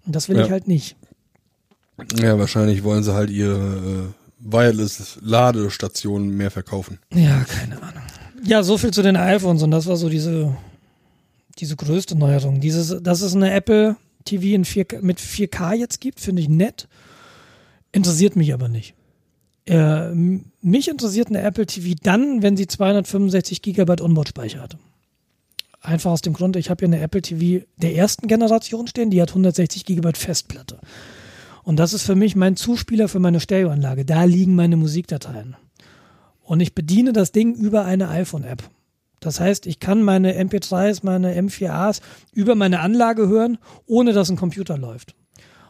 Und 0.06 0.14
das 0.16 0.28
will 0.28 0.36
Ja. 0.38 0.44
ich 0.44 0.50
halt 0.50 0.68
nicht. 0.68 0.96
Ja, 2.20 2.38
wahrscheinlich 2.38 2.84
wollen 2.84 3.02
sie 3.02 3.12
halt 3.12 3.28
ihre 3.30 3.56
äh, 3.58 4.50
Wireless-Ladestationen 4.52 6.28
mehr 6.36 6.50
verkaufen. 6.50 6.98
Ja, 7.12 7.44
keine 7.44 7.82
Ahnung. 7.82 8.02
Ja, 8.44 8.62
so 8.62 8.78
viel 8.78 8.92
zu 8.92 9.02
den 9.02 9.16
iPhones 9.16 9.62
und 9.62 9.70
das 9.72 9.86
war 9.86 9.96
so 9.96 10.08
diese, 10.08 10.56
diese 11.58 11.74
größte 11.76 12.16
Neuerung. 12.16 12.60
Dieses, 12.60 13.02
dass 13.02 13.20
es 13.20 13.34
eine 13.34 13.52
Apple 13.52 13.96
TV 14.24 14.44
in 14.54 14.64
4K, 14.64 15.02
mit 15.02 15.18
4K 15.18 15.74
jetzt 15.74 16.00
gibt, 16.00 16.20
finde 16.20 16.40
ich 16.42 16.48
nett. 16.48 16.86
Interessiert 17.90 18.36
mich 18.36 18.54
aber 18.54 18.68
nicht. 18.68 18.94
Äh, 19.68 20.14
mich 20.62 20.88
interessiert 20.88 21.28
eine 21.28 21.42
Apple 21.42 21.66
TV 21.66 21.94
dann, 22.02 22.42
wenn 22.42 22.56
sie 22.56 22.66
265 22.66 23.60
Gigabyte 23.60 24.00
Onboard-Speicher 24.00 24.60
hat. 24.60 24.78
Einfach 25.80 26.10
aus 26.10 26.22
dem 26.22 26.32
Grund, 26.32 26.56
ich 26.56 26.70
habe 26.70 26.80
hier 26.80 26.94
eine 26.94 27.02
Apple 27.02 27.22
TV 27.22 27.64
der 27.76 27.94
ersten 27.94 28.26
Generation 28.28 28.86
stehen, 28.86 29.10
die 29.10 29.20
hat 29.20 29.28
160 29.28 29.84
Gigabyte 29.84 30.16
Festplatte. 30.16 30.78
Und 31.62 31.76
das 31.76 31.92
ist 31.92 32.02
für 32.02 32.14
mich 32.14 32.34
mein 32.34 32.56
Zuspieler 32.56 33.08
für 33.08 33.20
meine 33.20 33.40
Stereoanlage. 33.40 34.06
Da 34.06 34.24
liegen 34.24 34.54
meine 34.54 34.76
Musikdateien. 34.76 35.54
Und 36.42 36.60
ich 36.60 36.74
bediene 36.74 37.12
das 37.12 37.30
Ding 37.30 37.54
über 37.54 37.84
eine 37.84 38.08
iPhone-App. 38.08 38.62
Das 39.20 39.38
heißt, 39.38 39.66
ich 39.66 39.80
kann 39.80 40.02
meine 40.02 40.40
MP3s, 40.42 41.00
meine 41.02 41.38
M4As 41.38 42.00
über 42.32 42.54
meine 42.54 42.80
Anlage 42.80 43.28
hören, 43.28 43.58
ohne 43.86 44.14
dass 44.14 44.30
ein 44.30 44.36
Computer 44.36 44.78
läuft. 44.78 45.14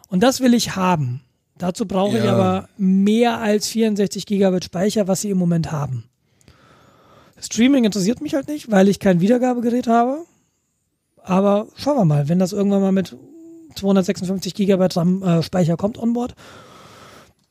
Und 0.08 0.22
das 0.22 0.40
will 0.40 0.54
ich 0.54 0.76
haben. 0.76 1.22
Dazu 1.58 1.86
brauche 1.86 2.16
ich 2.18 2.24
Ja. 2.24 2.32
aber 2.34 2.68
mehr 2.78 3.38
als 3.40 3.68
64 3.68 4.26
Gigabyte 4.26 4.64
Speicher, 4.64 5.08
was 5.08 5.20
sie 5.20 5.30
im 5.30 5.38
Moment 5.38 5.72
haben. 5.72 6.04
Streaming 7.40 7.84
interessiert 7.84 8.20
mich 8.20 8.34
halt 8.34 8.48
nicht, 8.48 8.70
weil 8.70 8.88
ich 8.88 8.98
kein 9.00 9.20
Wiedergabegerät 9.20 9.86
habe. 9.86 10.24
Aber 11.22 11.66
schauen 11.76 11.96
wir 11.96 12.04
mal, 12.04 12.28
wenn 12.28 12.38
das 12.38 12.52
irgendwann 12.52 12.80
mal 12.80 12.92
mit 12.92 13.16
256 13.74 14.54
Gigabyte 14.54 14.96
RAM 14.96 15.22
äh, 15.22 15.42
Speicher 15.42 15.76
kommt 15.76 15.98
on 15.98 16.12
board, 16.14 16.34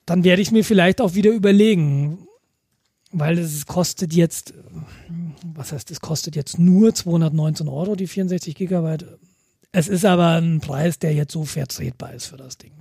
dann 0.06 0.24
werde 0.24 0.42
ich 0.42 0.50
es 0.50 0.52
mir 0.52 0.64
vielleicht 0.64 1.00
auch 1.02 1.14
wieder 1.14 1.32
überlegen, 1.32 2.18
weil 3.12 3.38
es 3.38 3.66
kostet 3.66 4.14
jetzt, 4.14 4.54
was 5.54 5.72
heißt, 5.72 5.92
es 5.92 6.02
kostet 6.02 6.36
jetzt 6.36 6.60
nur 6.60 6.94
219 6.94 7.68
Euro, 7.68 7.96
die 7.96 8.08
64 8.08 8.56
Gigabyte. 8.56 9.06
Es 9.72 9.88
ist 9.88 10.06
aber 10.06 10.38
ein 10.42 10.60
Preis, 10.60 10.98
der 10.98 11.14
jetzt 11.14 11.34
so 11.34 11.44
vertretbar 11.44 12.14
ist 12.14 12.26
für 12.26 12.38
das 12.38 12.58
Ding. 12.58 12.72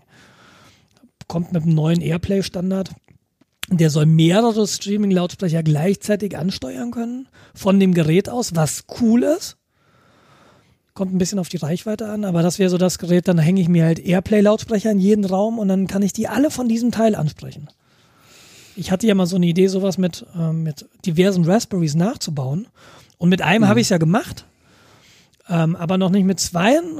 Kommt 1.29 1.53
mit 1.53 1.63
einem 1.63 1.75
neuen 1.75 2.01
Airplay-Standard. 2.01 2.91
Der 3.69 3.91
soll 3.91 4.07
mehrere 4.07 4.67
Streaming-Lautsprecher 4.67 5.63
gleichzeitig 5.63 6.37
ansteuern 6.39 6.93
können, 6.93 7.29
von 7.53 7.81
dem 7.81 7.95
Gerät 7.95 8.29
aus, 8.29 8.55
was 8.55 8.85
cool 9.01 9.25
ist. 9.25 9.57
Kommt 10.95 11.13
ein 11.13 11.19
bisschen 11.19 11.41
auf 11.41 11.49
die 11.49 11.57
Reichweite 11.57 12.09
an, 12.09 12.25
aber 12.25 12.43
das 12.43 12.59
wäre 12.59 12.71
so 12.71 12.79
das 12.79 12.99
Gerät, 12.99 13.29
dann 13.29 13.39
hänge 13.39 13.61
ich 13.61 13.69
mir 13.69 13.85
halt 13.85 13.99
Airplay-Lautsprecher 13.99 14.93
in 14.93 14.99
jeden 14.99 15.25
Raum 15.25 15.59
und 15.59 15.69
dann 15.69 15.89
kann 15.89 16.03
ich 16.03 16.13
die 16.13 16.29
alle 16.29 16.51
von 16.51 16.69
diesem 16.69 16.93
Teil 16.93 17.15
ansprechen. 17.15 17.69
Ich 18.77 18.91
hatte 18.91 19.07
ja 19.07 19.15
mal 19.15 19.27
so 19.27 19.37
eine 19.37 19.47
Idee, 19.47 19.67
sowas 19.67 19.99
mit, 19.99 20.25
ähm, 20.39 20.63
mit 20.63 20.87
diversen 21.05 21.45
Raspberries 21.45 21.95
nachzubauen. 21.95 22.69
Und 23.19 23.31
mit 23.31 23.43
einem 23.43 23.67
habe 23.67 23.81
ich 23.81 23.87
es 23.87 23.91
ja 23.91 23.99
gemacht, 23.99 24.45
ähm, 25.49 25.75
aber 25.77 25.99
noch 25.99 26.11
nicht 26.11 26.25
mit 26.25 26.39
zweien. 26.39 26.99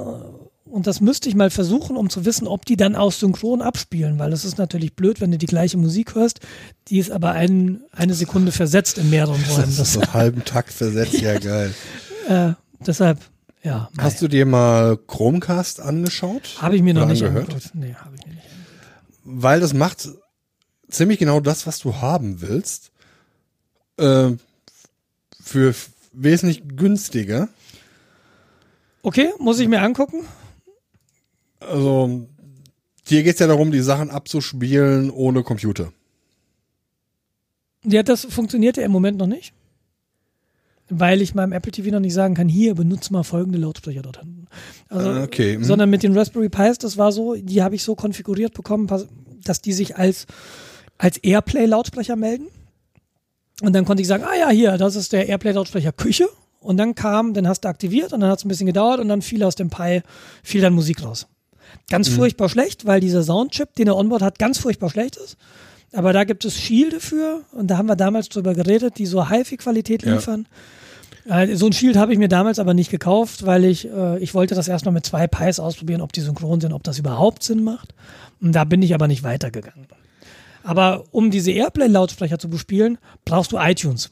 Und 0.69 0.87
das 0.87 1.01
müsste 1.01 1.29
ich 1.29 1.35
mal 1.37 1.51
versuchen, 1.51 1.97
um 1.97 2.11
zu 2.11 2.25
wissen, 2.25 2.47
ob 2.49 2.65
die 2.65 2.77
dann 2.77 2.97
auch 2.97 3.13
synchron 3.13 3.63
abspielen, 3.63 4.19
weil 4.19 4.33
es 4.33 4.45
ist 4.45 4.59
natürlich 4.59 4.95
blöd, 4.95 5.21
wenn 5.21 5.31
du 5.31 5.39
die 5.39 5.47
gleiche 5.47 5.77
Musik 5.79 6.15
hörst, 6.15 6.41
die 6.89 6.99
ist 6.99 7.11
aber 7.11 7.31
ein, 7.33 7.83
eine 7.93 8.15
Sekunde 8.15 8.51
versetzt 8.53 8.99
in 8.99 9.09
mehreren 9.09 9.41
Räumen. 9.45 9.63
Das 9.67 9.79
ist 9.79 9.93
so 9.95 10.01
einen 10.01 10.13
halben 10.13 10.45
Takt 10.45 10.73
versetzt, 10.73 11.15
ja 11.21 11.39
geil. 11.39 11.73
äh, 12.29 12.53
deshalb, 12.85 13.21
ja, 13.63 13.89
Hast 13.99 14.21
du 14.23 14.29
dir 14.29 14.45
mal 14.45 14.97
Chromecast 14.97 15.81
angeschaut? 15.81 16.57
habe 16.61 16.77
ich 16.77 16.83
mir 16.83 16.95
noch 16.95 17.07
nicht 17.07 17.23
angehört? 17.23 17.49
angeguckt. 17.51 17.75
Nee, 17.75 17.95
habe 17.95 18.17
ich 18.17 18.27
mir 18.27 18.35
nicht. 18.35 18.47
Weil 19.25 19.61
das 19.61 19.73
macht 19.73 20.09
ziemlich 20.89 21.19
genau 21.19 21.41
das, 21.41 21.67
was 21.67 21.79
du 21.79 21.97
haben 21.97 22.41
willst. 22.43 22.91
Äh, 23.99 24.33
für 25.41 25.75
wesentlich 26.13 26.63
günstiger. 26.77 27.49
Okay, 29.03 29.31
muss 29.39 29.59
ich 29.61 29.69
mir 29.69 29.81
angucken. 29.83 30.25
Also, 31.67 32.27
hier 33.07 33.23
geht's 33.23 33.41
ja 33.41 33.47
darum, 33.47 33.71
die 33.71 33.81
Sachen 33.81 34.11
abzuspielen 34.11 35.11
ohne 35.11 35.43
Computer. 35.43 35.93
Ja, 37.85 38.03
das 38.03 38.25
funktioniert 38.25 38.77
ja 38.77 38.83
im 38.85 38.93
Moment 38.93 39.19
noch 39.19 39.27
nicht. 39.27 39.53
Weil 40.89 41.21
ich 41.21 41.35
meinem 41.35 41.53
Apple 41.53 41.73
TV 41.73 41.91
noch 41.91 42.01
nicht 42.01 42.15
sagen 42.15 42.35
kann, 42.35 42.49
hier, 42.49 42.75
benutze 42.75 43.13
mal 43.13 43.25
folgende 43.25 43.59
Lautsprecher 43.59 44.03
dort 44.03 44.21
hinten. 44.21 44.47
Also, 44.89 45.09
Ah, 45.09 45.23
okay, 45.25 45.59
mhm. 45.59 45.65
Sondern 45.65 45.91
mit 45.91 46.03
den 46.03 46.17
Raspberry 46.17 46.49
Pis, 46.49 46.79
das 46.79 46.97
war 46.97 47.11
so, 47.11 47.35
die 47.35 47.63
habe 47.63 47.75
ich 47.75 47.83
so 47.83 47.95
konfiguriert 47.95 48.55
bekommen, 48.55 48.89
dass 49.45 49.61
die 49.61 49.73
sich 49.73 49.97
als, 49.97 50.27
als 50.99 51.19
Airplay-Lautsprecher 51.19 52.15
melden. 52.17 52.47
Und 53.63 53.73
dann 53.73 53.85
konnte 53.85 54.03
ich 54.03 54.09
sagen, 54.09 54.25
ah 54.25 54.37
ja, 54.37 54.51
hier, 54.51 54.77
das 54.79 54.97
ist 54.97 55.13
der 55.13 55.29
Airplay-Lautsprecher 55.29 55.93
Küche. 55.93 56.29
Und 56.61 56.77
dann 56.77 56.95
kam, 56.95 57.35
dann 57.35 57.49
hast 57.49 57.61
du 57.61 57.69
aktiviert 57.69 58.13
und 58.13 58.21
dann 58.21 58.31
hat 58.31 58.39
es 58.39 58.45
ein 58.45 58.49
bisschen 58.49 58.67
gedauert 58.67 59.01
und 59.01 59.09
dann 59.09 59.23
fiel 59.23 59.43
aus 59.45 59.55
dem 59.55 59.71
Pi, 59.71 60.03
fiel 60.43 60.61
dann 60.61 60.73
Musik 60.73 61.03
raus. 61.05 61.27
Ganz 61.91 62.09
furchtbar 62.09 62.49
schlecht, 62.49 62.87
weil 62.87 63.01
dieser 63.01 63.23
Soundchip, 63.23 63.75
den 63.77 63.87
er 63.89 63.97
onboard 63.97 64.23
hat, 64.23 64.39
ganz 64.39 64.59
furchtbar 64.59 64.91
schlecht 64.91 65.17
ist. 65.17 65.37
Aber 65.93 66.13
da 66.13 66.25
gibt 66.25 66.45
es 66.45 66.57
Shield 66.59 67.01
für 67.01 67.43
und 67.53 67.69
da 67.69 67.79
haben 67.79 67.87
wir 67.87 67.97
damals 67.97 68.29
drüber 68.29 68.55
geredet, 68.55 68.99
die 68.99 69.07
so 69.07 69.31
HiFi-Qualität 69.31 70.05
Ja. 70.05 70.15
liefern. 70.15 70.47
Äh, 71.29 71.57
So 71.57 71.67
ein 71.67 71.73
Shield 71.73 71.97
habe 71.97 72.13
ich 72.13 72.19
mir 72.19 72.29
damals 72.29 72.59
aber 72.59 72.75
nicht 72.75 72.91
gekauft, 72.91 73.47
weil 73.47 73.65
ich, 73.65 73.89
äh, 73.89 74.19
ich 74.19 74.35
wollte 74.35 74.55
das 74.55 74.69
erstmal 74.69 74.93
mit 74.95 75.07
zwei 75.07 75.27
Pies 75.27 75.59
ausprobieren, 75.61 76.01
ob 76.01 76.13
die 76.13 76.21
synchron 76.21 76.61
sind, 76.61 76.73
ob 76.73 76.83
das 76.85 76.99
überhaupt 76.99 77.43
Sinn 77.43 77.65
macht. 77.65 77.95
Und 78.41 78.53
da 78.53 78.65
bin 78.65 78.83
ich 78.83 78.95
aber 78.95 79.07
nicht 79.09 79.23
weitergegangen. 79.23 79.87
Aber 80.63 81.05
um 81.13 81.31
diese 81.31 81.53
Airplay-Lautsprecher 81.53 82.39
zu 82.39 82.51
bespielen, 82.51 82.99
brauchst 83.25 83.53
du 83.53 83.57
iTunes. 83.59 84.11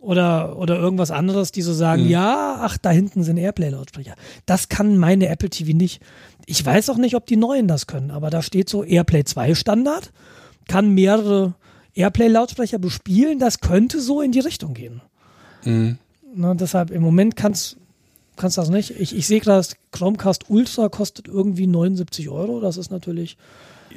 Oder, 0.00 0.56
oder 0.56 0.78
irgendwas 0.78 1.10
anderes, 1.10 1.52
die 1.52 1.60
so 1.60 1.74
sagen, 1.74 2.08
ja, 2.08 2.58
ach, 2.60 2.78
da 2.78 2.90
hinten 2.90 3.22
sind 3.22 3.36
Airplay-Lautsprecher. 3.36 4.14
Das 4.46 4.70
kann 4.70 4.96
meine 4.96 5.28
Apple 5.28 5.50
TV 5.50 5.76
nicht. 5.76 6.00
Ich 6.46 6.64
weiß 6.64 6.88
auch 6.88 6.96
nicht, 6.96 7.16
ob 7.16 7.26
die 7.26 7.36
neuen 7.36 7.68
das 7.68 7.86
können, 7.86 8.10
aber 8.10 8.30
da 8.30 8.40
steht 8.40 8.70
so 8.70 8.82
Airplay 8.82 9.24
2 9.24 9.54
Standard, 9.54 10.10
kann 10.68 10.94
mehrere 10.94 11.54
Airplay-Lautsprecher 11.94 12.78
bespielen, 12.78 13.38
das 13.38 13.60
könnte 13.60 14.00
so 14.00 14.22
in 14.22 14.32
die 14.32 14.40
Richtung 14.40 14.72
gehen. 14.72 15.02
Na, 16.34 16.54
deshalb 16.54 16.90
im 16.90 17.02
Moment 17.02 17.36
kannst 17.36 17.76
kannst 18.40 18.58
das 18.58 18.70
nicht. 18.70 18.98
Ich, 18.98 19.14
ich 19.14 19.26
sehe 19.26 19.40
gerade, 19.40 19.66
Chromecast 19.92 20.48
Ultra 20.48 20.88
kostet 20.88 21.28
irgendwie 21.28 21.66
79 21.66 22.28
Euro. 22.30 22.60
Das 22.60 22.76
ist 22.76 22.90
natürlich 22.90 23.36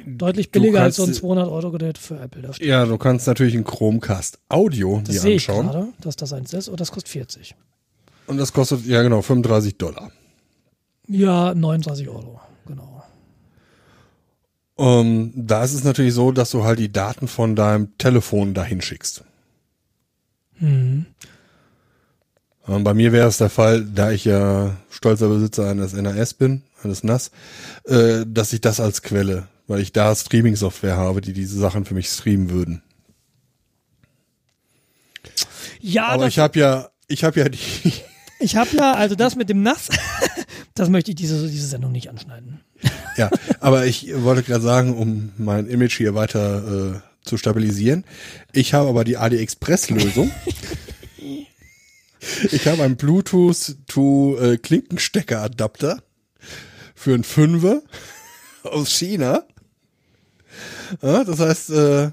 deutlich 0.06 0.50
billiger 0.50 0.82
als 0.82 0.96
kannst- 0.96 1.14
so 1.20 1.26
ein 1.28 1.36
200 1.36 1.48
Euro 1.48 1.70
Gerät 1.70 1.98
für 1.98 2.18
Apple. 2.18 2.50
Ja, 2.60 2.84
du 2.84 2.96
kannst 2.98 3.26
natürlich 3.26 3.54
ein 3.54 3.64
Chromecast 3.64 4.38
Audio 4.48 5.00
Das 5.04 5.14
dir 5.14 5.20
sehe 5.20 5.34
ich 5.36 5.48
anschauen. 5.48 5.66
gerade, 5.68 5.88
dass 6.00 6.16
das 6.16 6.32
eins 6.32 6.52
ist. 6.52 6.68
Und 6.68 6.80
das 6.80 6.90
kostet 6.92 7.08
40. 7.10 7.54
Und 8.26 8.38
das 8.38 8.52
kostet, 8.52 8.84
ja 8.86 9.02
genau, 9.02 9.20
35 9.22 9.76
Dollar. 9.76 10.10
Ja, 11.08 11.54
39 11.54 12.08
Euro. 12.08 12.40
Genau. 12.66 13.02
Ähm, 14.78 15.32
da 15.36 15.62
ist 15.62 15.74
es 15.74 15.84
natürlich 15.84 16.14
so, 16.14 16.32
dass 16.32 16.50
du 16.50 16.64
halt 16.64 16.78
die 16.78 16.90
Daten 16.90 17.28
von 17.28 17.54
deinem 17.54 17.96
Telefon 17.98 18.54
dahin 18.54 18.80
schickst. 18.80 19.22
Mhm. 20.58 21.06
Ähm, 22.66 22.84
bei 22.84 22.94
mir 22.94 23.12
wäre 23.12 23.28
es 23.28 23.36
der 23.38 23.50
Fall, 23.50 23.84
da 23.84 24.10
ich 24.10 24.24
ja 24.24 24.76
stolzer 24.90 25.28
Besitzer 25.28 25.68
eines 25.68 25.92
NAS 25.92 26.34
bin, 26.34 26.62
eines 26.82 27.04
NAS, 27.04 27.30
äh, 27.84 28.24
dass 28.26 28.52
ich 28.52 28.60
das 28.62 28.80
als 28.80 29.02
Quelle, 29.02 29.46
weil 29.66 29.80
ich 29.80 29.92
da 29.92 30.14
Streaming-Software 30.14 30.96
habe, 30.96 31.20
die 31.20 31.32
diese 31.32 31.58
Sachen 31.58 31.84
für 31.84 31.94
mich 31.94 32.08
streamen 32.08 32.50
würden. 32.50 32.82
Ja, 35.80 36.08
Aber 36.08 36.26
ich 36.28 36.38
habe 36.38 36.58
ja, 36.58 36.90
ich 37.08 37.24
habe 37.24 37.40
ja 37.40 37.48
die, 37.48 37.58
ich 38.38 38.56
habe 38.56 38.74
ja, 38.74 38.94
also 38.94 39.14
das 39.14 39.36
mit 39.36 39.48
dem 39.48 39.62
Nass, 39.62 39.88
das 40.74 40.88
möchte 40.88 41.10
ich 41.10 41.16
diese, 41.16 41.46
diese 41.48 41.66
Sendung 41.66 41.92
nicht 41.92 42.08
anschneiden. 42.08 42.60
ja, 43.16 43.30
aber 43.60 43.86
ich 43.86 44.10
wollte 44.22 44.42
gerade 44.42 44.62
sagen, 44.62 44.96
um 44.96 45.32
mein 45.36 45.66
Image 45.66 45.96
hier 45.96 46.14
weiter 46.14 47.02
äh, 47.02 47.28
zu 47.28 47.36
stabilisieren, 47.36 48.04
ich 48.52 48.74
habe 48.74 48.88
aber 48.88 49.04
die 49.04 49.16
AliExpress-Lösung. 49.16 50.30
ich 52.50 52.66
habe 52.66 52.82
einen 52.82 52.96
Bluetooth 52.96 53.76
to 53.86 54.38
äh, 54.38 54.56
Klinkenstecker-Adapter 54.56 56.02
für 56.94 57.14
einen 57.14 57.24
Fünfer 57.24 57.82
aus 58.62 58.90
China. 58.90 59.44
Ja, 61.02 61.24
das 61.24 61.40
heißt, 61.40 61.70
äh, 61.70 62.10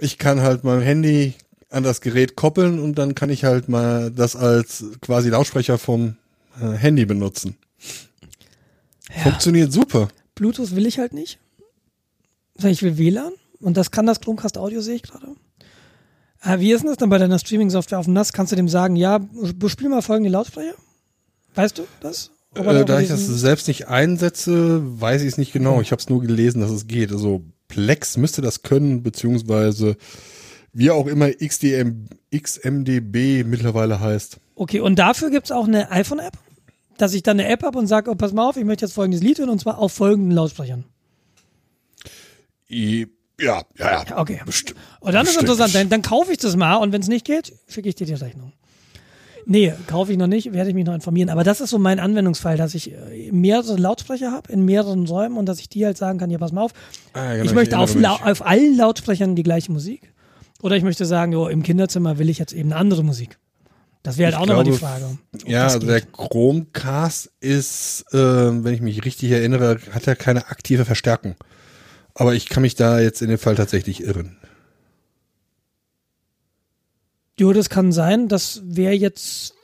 ich 0.00 0.18
kann 0.18 0.40
halt 0.40 0.64
mein 0.64 0.80
Handy 0.80 1.34
an 1.70 1.82
das 1.82 2.00
Gerät 2.00 2.36
koppeln 2.36 2.78
und 2.78 2.96
dann 2.96 3.14
kann 3.14 3.30
ich 3.30 3.44
halt 3.44 3.68
mal 3.68 4.10
das 4.10 4.36
als 4.36 4.84
quasi 5.00 5.28
Lautsprecher 5.28 5.78
vom 5.78 6.16
äh, 6.60 6.70
Handy 6.70 7.04
benutzen. 7.04 7.56
Funktioniert 9.22 9.72
super. 9.72 10.08
Bluetooth 10.34 10.74
will 10.74 10.86
ich 10.86 10.98
halt 10.98 11.12
nicht. 11.12 11.38
Ich 12.62 12.82
will 12.82 12.98
WLAN 12.98 13.32
und 13.60 13.76
das 13.76 13.90
kann 13.90 14.06
das 14.06 14.20
Chromecast 14.20 14.58
Audio, 14.58 14.80
sehe 14.80 14.96
ich 14.96 15.02
gerade. 15.02 15.34
Äh, 16.42 16.60
wie 16.60 16.72
ist 16.72 16.82
denn 16.82 16.88
das 16.88 16.96
dann 16.96 17.10
bei 17.10 17.18
deiner 17.18 17.38
Streaming-Software 17.38 17.98
auf 17.98 18.06
dem 18.06 18.14
NAS? 18.14 18.32
Kannst 18.32 18.52
du 18.52 18.56
dem 18.56 18.68
sagen, 18.68 18.96
ja, 18.96 19.18
bespiel 19.56 19.88
mal 19.88 20.02
folgende 20.02 20.30
Lautsprecher? 20.30 20.74
Weißt 21.54 21.78
du 21.78 21.82
das? 22.00 22.30
Äh, 22.54 22.84
da 22.84 23.00
ich 23.00 23.08
das 23.08 23.26
selbst 23.26 23.68
nicht 23.68 23.88
einsetze, 23.88 24.80
weiß 25.00 25.22
ich 25.22 25.28
es 25.28 25.38
nicht 25.38 25.52
genau. 25.52 25.80
Ich 25.80 25.92
habe 25.92 26.00
es 26.00 26.08
nur 26.08 26.20
gelesen, 26.20 26.60
dass 26.60 26.70
es 26.70 26.86
geht. 26.86 27.12
Also 27.12 27.42
Plex 27.68 28.16
müsste 28.16 28.42
das 28.42 28.62
können, 28.62 29.02
beziehungsweise 29.02 29.96
wie 30.72 30.90
auch 30.90 31.06
immer 31.06 31.30
XDM, 31.30 32.08
XMDB 32.34 33.44
mittlerweile 33.44 34.00
heißt. 34.00 34.38
Okay, 34.54 34.80
und 34.80 34.98
dafür 34.98 35.30
gibt's 35.30 35.50
auch 35.50 35.66
eine 35.66 35.90
iPhone-App? 35.90 36.34
Dass 36.96 37.14
ich 37.14 37.22
dann 37.22 37.38
eine 37.38 37.48
App 37.48 37.62
habe 37.62 37.78
und 37.78 37.86
sage, 37.86 38.10
oh, 38.10 38.14
pass 38.14 38.32
mal 38.32 38.48
auf, 38.48 38.56
ich 38.56 38.64
möchte 38.64 38.84
jetzt 38.84 38.94
folgendes 38.94 39.22
Lied 39.22 39.38
hören 39.38 39.50
und 39.50 39.60
zwar 39.60 39.78
auf 39.78 39.92
folgenden 39.92 40.32
Lautsprechern. 40.32 40.84
I, 42.70 43.06
ja, 43.40 43.62
ja, 43.78 44.04
ja. 44.08 44.18
Okay. 44.18 44.40
Bestimmt. 44.44 44.78
Und 45.00 45.12
dann 45.14 45.22
ist 45.22 45.36
Bestimmt. 45.36 45.50
interessant, 45.50 45.74
dann, 45.74 45.88
dann 45.88 46.02
kaufe 46.02 46.32
ich 46.32 46.38
das 46.38 46.56
mal 46.56 46.76
und 46.76 46.92
wenn 46.92 47.00
es 47.00 47.08
nicht 47.08 47.24
geht, 47.24 47.52
schicke 47.68 47.88
ich 47.88 47.94
dir 47.94 48.06
die 48.06 48.14
Rechnung. 48.14 48.52
Nee, 49.50 49.72
kaufe 49.86 50.12
ich 50.12 50.18
noch 50.18 50.26
nicht, 50.26 50.52
werde 50.52 50.68
ich 50.68 50.74
mich 50.74 50.84
noch 50.84 50.92
informieren. 50.92 51.30
Aber 51.30 51.42
das 51.42 51.62
ist 51.62 51.70
so 51.70 51.78
mein 51.78 51.98
Anwendungsfall, 52.00 52.58
dass 52.58 52.74
ich 52.74 52.92
äh, 52.92 53.32
mehrere 53.32 53.76
Lautsprecher 53.76 54.30
habe 54.30 54.52
in 54.52 54.66
mehreren 54.66 55.06
Räumen 55.06 55.38
und 55.38 55.46
dass 55.46 55.58
ich 55.58 55.70
die 55.70 55.86
halt 55.86 55.96
sagen 55.96 56.18
kann, 56.18 56.28
ja, 56.30 56.36
pass 56.36 56.52
mal 56.52 56.60
auf, 56.62 56.72
Ah, 57.14 57.32
genau, 57.32 57.44
ich 57.44 57.54
möchte 57.54 57.78
auf, 57.78 57.94
lau 57.94 58.12
mich. 58.18 58.22
auf 58.24 58.44
allen 58.46 58.76
Lautsprechern 58.76 59.36
die 59.36 59.42
gleiche 59.42 59.72
Musik. 59.72 60.12
Oder 60.60 60.76
ich 60.76 60.82
möchte 60.82 61.06
sagen, 61.06 61.32
jo, 61.32 61.48
im 61.48 61.62
Kinderzimmer 61.62 62.18
will 62.18 62.28
ich 62.28 62.38
jetzt 62.38 62.52
eben 62.52 62.70
eine 62.72 62.80
andere 62.80 63.02
Musik. 63.02 63.38
Das 64.02 64.18
wäre 64.18 64.26
halt 64.26 64.34
Ich 64.36 64.42
auch 64.42 64.46
nochmal 64.46 64.64
die 64.64 64.72
Frage. 64.78 65.18
Ja, 65.46 65.64
also 65.64 65.78
der. 65.78 66.02
Chromecast 66.02 67.30
ist, 67.40 68.04
äh, 68.12 68.16
wenn 68.16 68.74
ich 68.74 68.80
mich 68.82 69.04
richtig 69.04 69.30
erinnere, 69.30 69.78
hat 69.92 70.06
er 70.06 70.14
keine 70.14 70.48
aktive 70.48 70.84
Verstärkung. 70.84 71.36
Aber 72.14 72.34
ich 72.34 72.48
kann 72.48 72.62
mich 72.62 72.74
da 72.74 73.00
jetzt 73.00 73.22
in 73.22 73.28
dem 73.28 73.38
Fall 73.38 73.54
tatsächlich 73.54 74.02
irren. 74.02 74.36
Jo, 77.38 77.52
das 77.52 77.68
kann 77.70 77.92
sein. 77.92 78.28
Das 78.28 78.60
wäre 78.64 78.92
jetzt 78.94 79.54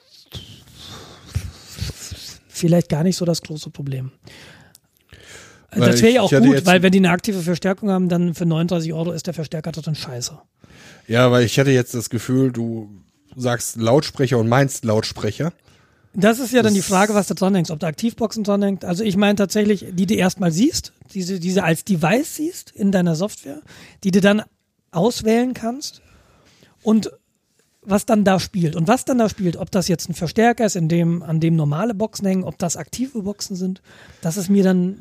vielleicht 2.49 2.89
gar 2.89 3.03
nicht 3.03 3.17
so 3.17 3.25
das 3.25 3.43
große 3.43 3.71
Problem. 3.71 4.13
Weil 5.73 5.91
das 5.91 6.03
wäre 6.03 6.13
ja 6.15 6.23
auch 6.23 6.31
gut, 6.31 6.65
weil 6.67 6.83
wenn 6.83 6.93
die 6.93 6.99
eine 6.99 7.11
aktive 7.11 7.41
Verstärkung 7.41 7.91
haben, 7.91 8.09
dann 8.09 8.35
für 8.35 8.47
39 8.47 8.93
Euro 8.93 9.11
ist 9.11 9.27
der 9.27 9.35
Verstärker 9.35 9.73
drin 9.73 9.97
scheiße. 9.97 10.39
Ja, 11.09 11.31
weil 11.33 11.45
ich 11.45 11.59
hatte 11.59 11.73
jetzt 11.73 11.95
das 11.95 12.11
Gefühl, 12.11 12.53
du 12.53 12.89
sagst 13.35 13.77
Lautsprecher 13.77 14.39
und 14.39 14.49
meinst 14.49 14.85
Lautsprecher. 14.85 15.53
Das 16.15 16.39
ist 16.39 16.53
ja 16.53 16.63
dann 16.63 16.75
die 16.75 16.79
Das- 16.81 16.89
Frage, 16.89 17.13
was 17.15 17.27
da 17.27 17.35
dran 17.35 17.57
hängt, 17.57 17.73
ob 17.73 17.81
da 17.81 17.89
Aktivboxen 17.89 18.45
dran 18.45 18.63
hängt. 18.63 18.85
Also 18.85 19.03
ich 19.03 19.17
meine 19.17 19.35
tatsächlich, 19.35 19.85
die 19.91 20.07
du 20.07 20.15
erstmal 20.15 20.53
siehst, 20.53 20.93
diese, 21.13 21.41
diese 21.41 21.65
als 21.65 21.85
Device 21.85 22.37
siehst 22.37 22.71
in 22.71 22.93
deiner 22.93 23.17
Software, 23.17 23.61
die 24.05 24.13
du 24.13 24.21
dann 24.21 24.43
auswählen 24.93 25.55
kannst 25.55 26.03
und 26.85 27.11
was 27.85 28.07
dann 28.07 28.25
da 28.25 28.41
spielt. 28.41 28.77
Und 28.77 28.89
was 28.89 29.05
dann 29.05 29.19
da 29.19 29.29
spielt, 29.29 29.57
ob 29.57 29.71
das 29.71 29.89
jetzt 29.89 30.09
ein 30.09 30.15
Verstärker 30.15 30.65
ist, 30.65 30.77
in 30.77 30.89
dem, 30.89 31.23
an 31.23 31.41
dem 31.41 31.57
normale 31.57 31.95
Boxen 31.95 32.27
hängen, 32.27 32.45
ob 32.45 32.59
das 32.59 32.77
aktive 32.77 33.23
Boxen 33.23 33.57
sind, 33.57 33.83
das 34.21 34.37
ist 34.37 34.49
mir 34.49 34.65
dann 34.65 34.99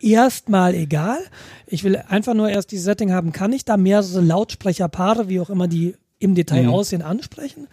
erstmal 0.00 0.74
egal. 0.74 1.18
Ich 1.66 1.84
will 1.84 1.96
einfach 1.96 2.34
nur 2.34 2.48
erst 2.48 2.72
dieses 2.72 2.84
Setting 2.84 3.12
haben, 3.12 3.32
kann 3.32 3.52
ich 3.52 3.64
da 3.64 3.76
mehrere 3.76 4.20
Lautsprecherpaare, 4.20 5.28
wie 5.28 5.40
auch 5.40 5.50
immer 5.50 5.68
die 5.68 5.94
im 6.18 6.34
Detail 6.34 6.68
aussehen, 6.68 7.02
ansprechen? 7.02 7.66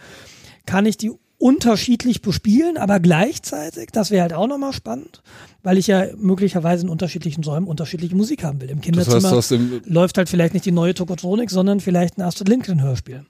Kann 0.66 0.86
ich 0.86 0.98
die 0.98 1.12
unterschiedlich 1.40 2.22
bespielen, 2.22 2.78
aber 2.78 3.00
gleichzeitig, 3.00 3.90
das 3.92 4.10
wäre 4.10 4.24
halt 4.24 4.34
auch 4.34 4.48
nochmal 4.48 4.74
spannend, 4.74 5.22
weil 5.62 5.78
ich 5.78 5.88
ja 5.88 6.08
möglicherweise 6.18 6.86
in 6.86 6.90
unterschiedlichen 6.90 7.44
Räumen 7.44 7.68
unterschiedliche 7.68 8.16
Musik 8.16 8.44
haben 8.44 8.60
will. 8.60 8.70
Im 8.70 8.78
Das 8.78 8.86
Kinderzimmer 8.86 9.24
heißt, 9.24 9.34
aus 9.34 9.48
dem, 9.50 9.82
läuft 9.86 10.18
halt 10.18 10.30
vielleicht 10.30 10.54
nicht 10.54 10.66
die 10.66 10.72
neue 10.72 10.96
Tokotronik, 10.96 11.52
sondern 11.52 11.80
vielleicht 11.80 12.18
ein 12.18 12.22
Astrid 12.24 12.50
Lindgren 12.50 12.82
Hörspiel. 12.82 13.26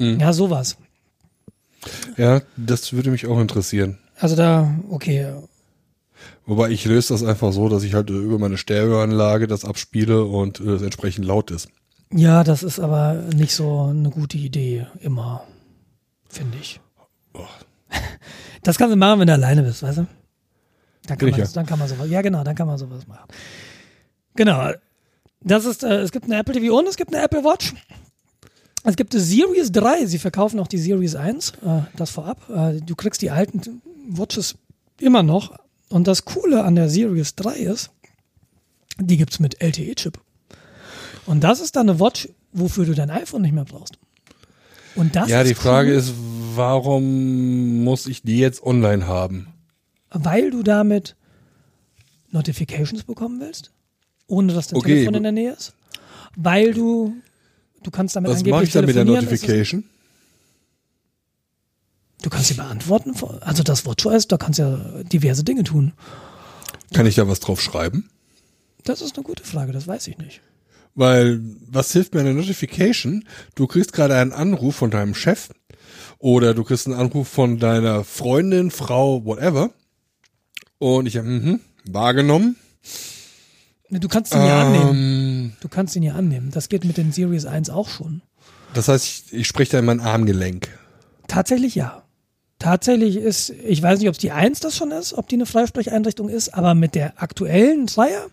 Ja, 0.00 0.32
sowas. 0.32 0.76
ja, 2.16 2.40
das 2.56 2.92
würde 2.92 3.10
mich 3.10 3.26
auch 3.26 3.40
interessieren. 3.40 3.98
Also 4.18 4.36
da, 4.36 4.74
okay. 4.90 5.32
Wobei 6.46 6.70
ich 6.70 6.84
löse 6.84 7.14
das 7.14 7.22
einfach 7.22 7.52
so, 7.52 7.68
dass 7.68 7.82
ich 7.82 7.94
halt 7.94 8.10
über 8.10 8.38
meine 8.38 8.58
Stereoanlage 8.58 9.46
das 9.46 9.64
abspiele 9.64 10.24
und 10.24 10.60
äh, 10.60 10.70
es 10.70 10.82
entsprechend 10.82 11.24
laut 11.24 11.50
ist. 11.50 11.68
Ja, 12.12 12.42
das 12.42 12.62
ist 12.62 12.80
aber 12.80 13.14
nicht 13.34 13.54
so 13.54 13.84
eine 13.84 14.10
gute 14.10 14.36
Idee 14.36 14.86
immer, 15.00 15.44
finde 16.28 16.58
ich. 16.60 16.80
Das 18.62 18.76
kannst 18.76 18.92
du 18.92 18.98
machen, 18.98 19.20
wenn 19.20 19.26
du 19.26 19.32
alleine 19.32 19.62
bist, 19.62 19.82
weißt 19.82 19.98
du? 19.98 20.06
Dann 21.06 21.16
kann, 21.16 21.30
man, 21.30 21.40
das, 21.40 21.54
dann 21.54 21.64
kann 21.64 21.78
man 21.78 21.88
sowas, 21.88 22.10
ja 22.10 22.20
genau, 22.20 22.44
dann 22.44 22.54
kann 22.54 22.66
man 22.66 22.76
sowas 22.76 23.06
machen. 23.06 23.26
Genau. 24.36 24.72
Das 25.40 25.64
ist, 25.64 25.82
äh, 25.82 26.00
es 26.00 26.12
gibt 26.12 26.26
eine 26.26 26.36
Apple 26.36 26.54
TV 26.54 26.78
und 26.78 26.86
es 26.86 26.96
gibt 26.96 27.14
eine 27.14 27.24
Apple 27.24 27.42
Watch. 27.42 27.72
Es 28.82 28.96
gibt 28.96 29.12
die 29.12 29.18
Series 29.20 29.72
3, 29.72 30.06
sie 30.06 30.18
verkaufen 30.18 30.58
auch 30.58 30.66
die 30.66 30.78
Series 30.78 31.14
1, 31.14 31.50
äh, 31.64 31.80
das 31.96 32.10
vorab. 32.10 32.48
Äh, 32.48 32.80
du 32.80 32.94
kriegst 32.94 33.20
die 33.22 33.30
alten 33.30 33.82
Watches 34.08 34.54
immer 34.98 35.22
noch. 35.22 35.58
Und 35.88 36.06
das 36.06 36.24
Coole 36.24 36.64
an 36.64 36.76
der 36.76 36.88
Series 36.88 37.34
3 37.34 37.56
ist, 37.56 37.90
die 38.98 39.16
gibt's 39.16 39.38
mit 39.38 39.60
LTE-Chip. 39.60 40.18
Und 41.26 41.40
das 41.44 41.60
ist 41.60 41.76
dann 41.76 41.90
eine 41.90 42.00
Watch, 42.00 42.28
wofür 42.52 42.84
du 42.86 42.94
dein 42.94 43.10
iPhone 43.10 43.42
nicht 43.42 43.52
mehr 43.52 43.64
brauchst. 43.64 43.98
Und 44.94 45.14
das 45.14 45.28
ja, 45.28 45.42
ist 45.42 45.48
die 45.48 45.54
Frage 45.54 45.92
cool, 45.92 45.98
ist, 45.98 46.14
warum 46.54 47.84
muss 47.84 48.06
ich 48.06 48.22
die 48.22 48.38
jetzt 48.38 48.62
online 48.62 49.06
haben? 49.06 49.46
weil 50.12 50.50
du 50.50 50.62
damit 50.64 51.14
Notifications 52.30 53.04
bekommen 53.04 53.40
willst, 53.40 53.70
ohne 54.26 54.52
dass 54.52 54.68
dein 54.68 54.78
Okay. 54.78 54.94
Telefon 54.94 55.14
in 55.14 55.22
der 55.22 55.32
Nähe 55.32 55.52
ist. 55.52 55.74
Weil 56.36 56.74
du, 56.74 57.14
du 57.82 57.90
kannst 57.90 58.16
damit 58.16 58.30
Was 58.30 58.44
mache 58.44 58.64
ich 58.64 58.72
dann 58.72 58.86
mit 58.86 58.96
der 58.96 59.04
Notification? 59.04 59.84
Du 62.22 62.28
kannst 62.28 62.48
sie 62.48 62.54
beantworten. 62.54 63.14
Also 63.40 63.62
das 63.62 63.86
WatchOS, 63.86 64.28
da 64.28 64.36
kannst 64.36 64.58
du 64.58 64.62
ja 64.62 65.02
diverse 65.04 65.42
Dinge 65.42 65.64
tun. 65.64 65.92
Kann 66.92 67.06
ich 67.06 67.14
da 67.14 67.26
was 67.28 67.40
drauf 67.40 67.62
schreiben? 67.62 68.10
Das 68.84 69.00
ist 69.00 69.16
eine 69.16 69.24
gute 69.24 69.44
Frage, 69.44 69.72
das 69.72 69.86
weiß 69.86 70.06
ich 70.08 70.18
nicht. 70.18 70.40
Weil, 70.94 71.40
was 71.68 71.92
hilft 71.92 72.14
mir 72.14 72.20
eine 72.20 72.34
Notification? 72.34 73.24
Du 73.54 73.66
kriegst 73.66 73.92
gerade 73.92 74.16
einen 74.16 74.32
Anruf 74.32 74.76
von 74.76 74.90
deinem 74.90 75.14
Chef 75.14 75.50
oder 76.18 76.52
du 76.52 76.64
kriegst 76.64 76.86
einen 76.86 76.96
Anruf 76.96 77.28
von 77.28 77.58
deiner 77.58 78.04
Freundin, 78.04 78.70
Frau, 78.70 79.24
whatever. 79.24 79.70
Und 80.78 81.06
ich 81.06 81.16
habe 81.16 81.28
mhm, 81.28 81.60
wahrgenommen. 81.84 82.56
Du 83.90 84.08
kannst 84.08 84.34
ihn 84.34 84.44
ja 84.44 84.62
annehmen. 84.62 85.56
Du 85.60 85.68
kannst 85.68 85.96
ihn 85.96 86.02
ja 86.02 86.14
annehmen. 86.14 86.50
Das 86.52 86.68
geht 86.68 86.84
mit 86.84 86.96
den 86.96 87.12
Series 87.12 87.44
1 87.44 87.70
auch 87.70 87.88
schon. 87.88 88.22
Das 88.72 88.88
heißt, 88.88 89.06
ich, 89.06 89.40
ich 89.40 89.46
spreche 89.48 89.72
da 89.72 89.78
in 89.80 89.84
mein 89.84 90.00
Armgelenk. 90.00 90.68
Tatsächlich 91.26 91.74
ja. 91.74 92.02
Tatsächlich 92.60 93.16
ist, 93.16 93.50
ich 93.50 93.82
weiß 93.82 93.98
nicht, 93.98 94.08
ob 94.08 94.14
es 94.14 94.18
die 94.20 94.32
1 94.32 94.60
das 94.60 94.76
schon 94.76 94.92
ist, 94.92 95.14
ob 95.14 95.28
die 95.28 95.36
eine 95.36 95.46
Freisprecheinrichtung 95.46 96.28
ist, 96.28 96.54
aber 96.54 96.74
mit 96.74 96.94
der 96.94 97.20
aktuellen 97.20 97.86
Dreier 97.86 98.26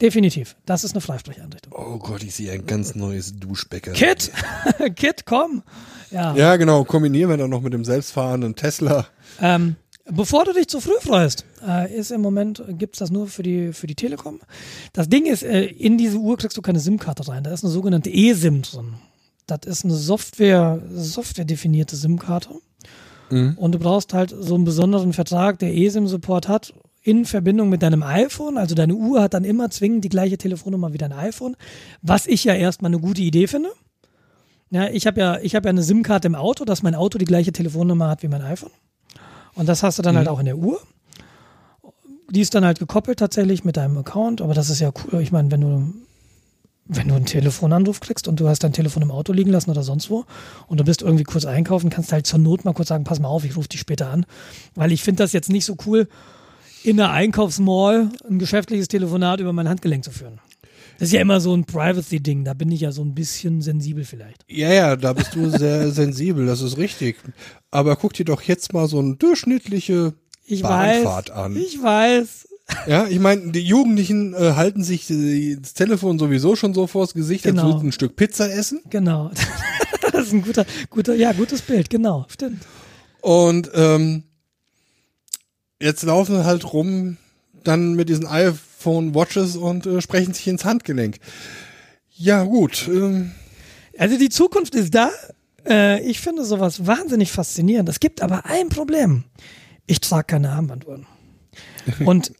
definitiv. 0.00 0.56
Das 0.66 0.84
ist 0.84 0.92
eine 0.92 1.00
Freisprecheinrichtung. 1.00 1.72
Oh 1.74 1.98
Gott, 1.98 2.22
ich 2.22 2.34
sehe 2.34 2.52
ein 2.52 2.66
ganz 2.66 2.94
neues 2.94 3.38
Duschbecken. 3.38 3.94
Kit! 3.94 4.30
Kit, 4.96 5.24
komm! 5.26 5.62
Ja. 6.10 6.34
Ja, 6.34 6.56
genau. 6.56 6.84
Kombinieren 6.84 7.30
wir 7.30 7.36
dann 7.36 7.50
noch 7.50 7.62
mit 7.62 7.72
dem 7.72 7.84
selbstfahrenden 7.84 8.54
Tesla. 8.54 9.06
Ähm, 9.40 9.76
bevor 10.12 10.44
du 10.44 10.52
dich 10.52 10.68
zu 10.68 10.80
früh 10.80 10.98
freust, 11.00 11.44
äh, 11.66 11.94
ist 11.94 12.10
im 12.10 12.20
Moment, 12.20 12.62
gibt's 12.70 12.98
das 12.98 13.10
nur 13.10 13.26
für 13.26 13.42
die, 13.42 13.72
für 13.72 13.86
die 13.86 13.94
Telekom. 13.94 14.40
Das 14.92 15.08
Ding 15.08 15.26
ist, 15.26 15.42
äh, 15.42 15.64
in 15.64 15.98
diese 15.98 16.18
Uhr 16.18 16.36
kriegst 16.36 16.56
du 16.56 16.62
keine 16.62 16.80
SIM-Karte 16.80 17.28
rein. 17.28 17.44
Da 17.44 17.52
ist 17.52 17.64
eine 17.64 17.72
sogenannte 17.72 18.10
eSIM 18.10 18.62
drin. 18.62 18.94
Das 19.46 19.60
ist 19.66 19.84
eine 19.84 19.94
Software, 19.94 20.80
software-definierte 20.92 21.96
SIM-Karte. 21.96 22.50
Mhm. 23.30 23.54
Und 23.56 23.72
du 23.72 23.78
brauchst 23.78 24.14
halt 24.14 24.34
so 24.38 24.54
einen 24.54 24.64
besonderen 24.64 25.12
Vertrag, 25.12 25.58
der 25.58 25.74
eSIM-Support 25.74 26.48
hat, 26.48 26.74
in 27.02 27.24
Verbindung 27.24 27.68
mit 27.68 27.82
deinem 27.82 28.02
iPhone. 28.02 28.58
Also 28.58 28.74
deine 28.74 28.94
Uhr 28.94 29.22
hat 29.22 29.34
dann 29.34 29.44
immer 29.44 29.70
zwingend 29.70 30.04
die 30.04 30.08
gleiche 30.08 30.38
Telefonnummer 30.38 30.92
wie 30.92 30.98
dein 30.98 31.12
iPhone, 31.12 31.56
was 32.02 32.26
ich 32.26 32.44
ja 32.44 32.54
erstmal 32.54 32.90
eine 32.90 33.00
gute 33.00 33.22
Idee 33.22 33.46
finde. 33.46 33.70
Ja, 34.70 34.88
ich 34.88 35.06
habe 35.06 35.20
ja, 35.20 35.38
ich 35.40 35.54
habe 35.56 35.66
ja 35.66 35.70
eine 35.70 35.82
SIM-Karte 35.82 36.28
im 36.28 36.34
Auto, 36.34 36.64
dass 36.64 36.82
mein 36.82 36.94
Auto 36.94 37.18
die 37.18 37.24
gleiche 37.24 37.52
Telefonnummer 37.52 38.08
hat 38.08 38.22
wie 38.22 38.28
mein 38.28 38.42
iPhone. 38.42 38.70
Und 39.54 39.68
das 39.68 39.82
hast 39.82 39.98
du 39.98 40.02
dann 40.02 40.14
Mhm. 40.14 40.18
halt 40.18 40.28
auch 40.28 40.38
in 40.38 40.46
der 40.46 40.56
Uhr. 40.58 40.80
Die 42.30 42.40
ist 42.40 42.54
dann 42.54 42.64
halt 42.64 42.78
gekoppelt 42.78 43.18
tatsächlich 43.18 43.64
mit 43.64 43.76
deinem 43.76 43.98
Account, 43.98 44.40
aber 44.40 44.54
das 44.54 44.70
ist 44.70 44.80
ja 44.80 44.90
cool. 45.12 45.20
Ich 45.20 45.32
meine, 45.32 45.50
wenn 45.50 45.60
du, 45.60 45.92
wenn 46.86 47.08
du 47.08 47.14
einen 47.14 47.24
Telefonanruf 47.26 47.98
kriegst 48.00 48.28
und 48.28 48.38
du 48.38 48.48
hast 48.48 48.62
dein 48.62 48.72
Telefon 48.72 49.02
im 49.02 49.10
Auto 49.10 49.32
liegen 49.32 49.50
lassen 49.50 49.70
oder 49.70 49.82
sonst 49.82 50.10
wo 50.10 50.24
und 50.68 50.78
du 50.78 50.84
bist 50.84 51.02
irgendwie 51.02 51.24
kurz 51.24 51.44
einkaufen, 51.44 51.90
kannst 51.90 52.10
du 52.10 52.14
halt 52.14 52.26
zur 52.26 52.38
Not 52.38 52.64
mal 52.64 52.72
kurz 52.72 52.88
sagen, 52.88 53.02
pass 53.04 53.18
mal 53.18 53.28
auf, 53.28 53.44
ich 53.44 53.56
rufe 53.56 53.68
dich 53.68 53.80
später 53.80 54.10
an. 54.10 54.26
Weil 54.76 54.92
ich 54.92 55.02
finde 55.02 55.22
das 55.24 55.32
jetzt 55.32 55.50
nicht 55.50 55.64
so 55.64 55.76
cool, 55.86 56.08
in 56.84 56.96
der 56.96 57.10
Einkaufsmall 57.10 58.10
ein 58.28 58.38
geschäftliches 58.38 58.88
Telefonat 58.88 59.40
über 59.40 59.52
mein 59.52 59.68
Handgelenk 59.68 60.04
zu 60.04 60.10
führen. 60.12 60.38
Das 61.00 61.08
ist 61.08 61.12
ja 61.14 61.20
immer 61.22 61.40
so 61.40 61.54
ein 61.56 61.64
Privacy-Ding, 61.64 62.44
da 62.44 62.54
bin 62.54 62.70
ich 62.70 62.82
ja 62.82 62.92
so 62.92 63.02
ein 63.02 63.14
bisschen 63.14 63.62
sensibel 63.62 64.04
vielleicht. 64.04 64.44
Ja, 64.48 64.70
ja, 64.72 64.96
da 64.96 65.14
bist 65.14 65.34
du 65.34 65.50
sehr 65.50 65.90
sensibel, 65.92 66.46
das 66.46 66.60
ist 66.60 66.76
richtig. 66.76 67.16
Aber 67.70 67.96
guck 67.96 68.12
dir 68.12 68.24
doch 68.26 68.42
jetzt 68.42 68.72
mal 68.74 68.86
so 68.86 68.98
eine 69.00 69.16
durchschnittliche 69.16 70.12
Ich 70.46 70.62
Bahnfahrt 70.62 71.30
weiß, 71.30 71.36
an. 71.36 71.56
ich 71.56 71.82
weiß. 71.82 72.48
Ja, 72.86 73.08
ich 73.08 73.18
meine, 73.18 73.50
die 73.50 73.62
Jugendlichen 73.62 74.34
äh, 74.34 74.52
halten 74.54 74.84
sich 74.84 75.10
äh, 75.10 75.56
das 75.56 75.74
Telefon 75.74 76.18
sowieso 76.18 76.54
schon 76.54 76.72
so 76.74 76.86
vors 76.86 77.14
Gesicht, 77.14 77.44
als 77.46 77.54
Genau. 77.56 77.66
würden 77.68 77.80
sie 77.80 77.86
ein 77.88 77.92
Stück 77.92 78.14
Pizza 78.14 78.48
essen. 78.52 78.80
Genau. 78.90 79.30
Das 80.12 80.26
ist 80.26 80.32
ein 80.32 80.42
guter, 80.42 80.66
guter, 80.90 81.14
ja, 81.14 81.32
gutes 81.32 81.62
Bild, 81.62 81.88
genau, 81.88 82.26
stimmt. 82.28 82.62
Und 83.20 83.70
ähm, 83.74 84.24
jetzt 85.80 86.02
laufen 86.02 86.44
halt 86.44 86.72
rum 86.72 87.16
dann 87.64 87.94
mit 87.94 88.08
diesen 88.08 88.26
iPhone 88.80 89.14
Watches 89.14 89.56
und 89.56 89.86
äh, 89.86 90.00
sprechen 90.00 90.32
sich 90.32 90.48
ins 90.48 90.64
Handgelenk. 90.64 91.18
Ja, 92.16 92.44
gut. 92.44 92.88
Ähm, 92.88 93.32
Also 93.98 94.18
die 94.18 94.30
Zukunft 94.30 94.74
ist 94.74 94.94
da. 94.94 95.10
Äh, 95.66 96.02
ich 96.02 96.20
finde 96.20 96.44
sowas 96.44 96.86
wahnsinnig 96.86 97.30
faszinierend. 97.30 97.88
Es 97.88 98.00
gibt 98.00 98.22
aber 98.22 98.46
ein 98.46 98.70
Problem. 98.70 99.24
Ich 99.86 100.00
trage 100.00 100.24
keine 100.26 100.50
Armbanduhren. 100.50 101.06
Und 102.04 102.32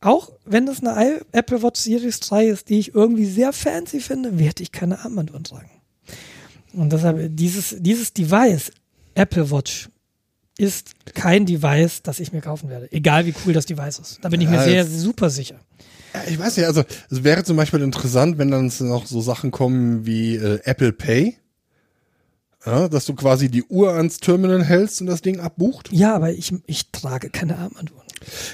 auch 0.00 0.32
wenn 0.44 0.66
das 0.66 0.80
eine 0.84 1.22
Apple 1.32 1.62
Watch 1.62 1.80
Series 1.80 2.20
3 2.20 2.46
ist, 2.46 2.68
die 2.68 2.78
ich 2.78 2.94
irgendwie 2.94 3.26
sehr 3.26 3.52
fancy 3.52 4.00
finde, 4.00 4.38
werde 4.38 4.62
ich 4.62 4.70
keine 4.72 5.00
Armbanduhren 5.00 5.44
tragen. 5.44 5.70
Und 6.72 6.92
deshalb, 6.92 7.36
dieses, 7.36 7.76
dieses 7.78 8.12
Device, 8.12 8.70
Apple 9.14 9.50
Watch, 9.50 9.88
ist 10.62 10.92
kein 11.14 11.44
Device, 11.46 12.02
das 12.02 12.20
ich 12.20 12.32
mir 12.32 12.40
kaufen 12.40 12.68
werde. 12.68 12.90
Egal 12.92 13.26
wie 13.26 13.34
cool 13.44 13.52
das 13.52 13.66
Device 13.66 13.98
ist. 13.98 14.18
Da 14.22 14.28
bin 14.28 14.40
ich 14.40 14.48
mir 14.48 14.56
Ja, 14.56 14.62
sehr, 14.64 14.86
super 14.86 15.28
sicher. 15.28 15.56
ich 16.28 16.38
weiß 16.38 16.56
nicht, 16.56 16.66
also 16.66 16.84
es 17.10 17.24
wäre 17.24 17.42
zum 17.44 17.56
Beispiel 17.56 17.80
interessant, 17.82 18.38
wenn 18.38 18.50
dann 18.50 18.72
noch 18.80 19.06
so 19.06 19.20
Sachen 19.20 19.50
kommen 19.50 20.06
wie 20.06 20.36
äh, 20.36 20.60
Apple 20.64 20.92
Pay. 20.92 21.36
Ja, 22.64 22.88
dass 22.88 23.06
du 23.06 23.14
quasi 23.14 23.50
die 23.50 23.64
Uhr 23.64 23.92
ans 23.92 24.18
Terminal 24.18 24.62
hältst 24.64 25.00
und 25.00 25.08
das 25.08 25.20
Ding 25.20 25.40
abbucht. 25.40 25.88
Ja, 25.92 26.14
aber 26.14 26.30
ich, 26.32 26.54
ich 26.66 26.92
trage 26.92 27.28
keine 27.28 27.58
Armbanduhren. 27.58 28.06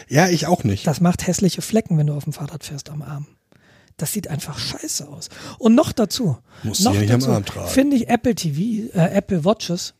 Ja, 0.09 0.29
ich 0.31 0.47
auch 0.47 0.65
nicht. 0.65 0.87
Das 0.87 1.03
macht 1.03 1.27
hässliche 1.27 1.61
Flecken, 1.61 1.99
wenn 1.99 2.07
du 2.07 2.15
auf 2.15 2.25
dem 2.25 2.33
Fahrrad 2.33 2.65
fährst 2.65 2.89
am 2.89 3.03
Arm. 3.03 3.27
Das 3.99 4.15
sieht 4.15 4.29
einfach 4.29 4.59
scheiße 4.59 5.07
aus. 5.09 5.29
Und 5.59 5.75
noch 5.75 5.93
dazu, 5.93 6.39
Musst 6.63 6.81
du 6.81 6.85
noch 6.85 6.95
ja 6.95 7.05
dazu 7.05 7.31
Arm 7.33 7.45
tragen. 7.45 7.69
finde 7.69 7.97
ich 7.97 8.09
Apple 8.09 8.35
TV, 8.35 8.97
äh, 8.97 9.11
Apple 9.15 9.45
Watches 9.45 9.93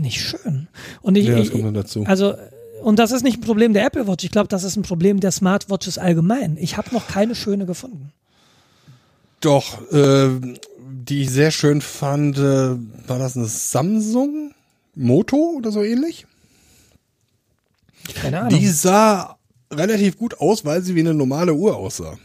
nicht 0.00 0.20
schön. 0.20 0.68
Und 1.02 1.16
ich, 1.16 1.26
Ja, 1.26 1.36
das 1.36 1.50
kommt 1.50 1.64
dann 1.64 1.74
dazu. 1.74 2.04
Also 2.06 2.34
und 2.82 2.98
das 2.98 3.12
ist 3.12 3.22
nicht 3.22 3.38
ein 3.38 3.42
Problem 3.42 3.72
der 3.72 3.84
Apple 3.84 4.06
Watch. 4.06 4.24
Ich 4.24 4.30
glaube, 4.30 4.48
das 4.48 4.64
ist 4.64 4.76
ein 4.76 4.82
Problem 4.82 5.20
der 5.20 5.32
Smartwatches 5.32 5.98
allgemein. 5.98 6.56
Ich 6.58 6.76
habe 6.76 6.92
noch 6.92 7.08
keine 7.08 7.34
schöne 7.34 7.66
gefunden. 7.66 8.12
Doch, 9.40 9.80
äh, 9.92 10.30
die 10.90 11.22
ich 11.22 11.30
sehr 11.30 11.50
schön 11.50 11.80
fand, 11.80 12.38
äh, 12.38 12.40
war 12.40 13.18
das 13.18 13.36
eine 13.36 13.46
Samsung 13.46 14.52
Moto 14.94 15.54
oder 15.56 15.70
so 15.70 15.82
ähnlich? 15.82 16.26
Keine 18.14 18.40
Ahnung. 18.40 18.58
Die 18.58 18.66
sah 18.66 19.36
relativ 19.70 20.18
gut 20.18 20.40
aus, 20.40 20.64
weil 20.64 20.82
sie 20.82 20.94
wie 20.94 21.00
eine 21.00 21.14
normale 21.14 21.54
Uhr 21.54 21.76
aussah. 21.76 22.18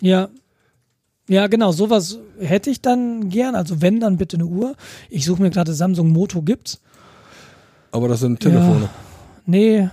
Ja. 0.00 0.28
Ja, 1.32 1.46
genau, 1.46 1.72
sowas 1.72 2.18
hätte 2.40 2.68
ich 2.68 2.82
dann 2.82 3.30
gern. 3.30 3.54
Also 3.54 3.80
wenn, 3.80 4.00
dann 4.00 4.18
bitte 4.18 4.36
eine 4.36 4.44
Uhr. 4.44 4.76
Ich 5.08 5.24
suche 5.24 5.40
mir 5.40 5.48
gerade 5.48 5.72
Samsung 5.72 6.10
Moto 6.10 6.42
gibt's. 6.42 6.82
Aber 7.90 8.06
das 8.06 8.20
sind 8.20 8.40
Telefone. 8.40 8.90
Nee, 9.46 9.78
äh, 9.78 9.88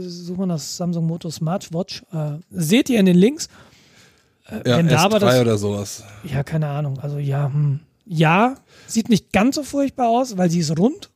suchen 0.00 0.40
wir 0.40 0.46
das 0.48 0.76
Samsung 0.76 1.06
Moto 1.06 1.30
Smartwatch. 1.30 2.02
Äh, 2.12 2.32
seht 2.50 2.90
ihr 2.90 3.00
in 3.00 3.06
den 3.06 3.16
Links? 3.16 3.48
Äh, 4.50 4.68
Ja, 4.68 4.76
wenn 4.76 4.88
da 4.88 4.96
S3 4.96 5.04
aber 5.04 5.18
das, 5.18 5.40
oder 5.40 5.56
sowas. 5.56 6.04
ja, 6.24 6.42
keine 6.42 6.68
Ahnung. 6.68 6.98
Also 7.00 7.16
ja, 7.16 7.46
hm. 7.46 7.80
ja, 8.04 8.56
sieht 8.86 9.08
nicht 9.08 9.32
ganz 9.32 9.56
so 9.56 9.62
furchtbar 9.62 10.10
aus, 10.10 10.36
weil 10.36 10.50
sie 10.50 10.58
ist 10.58 10.78
rund. 10.78 11.08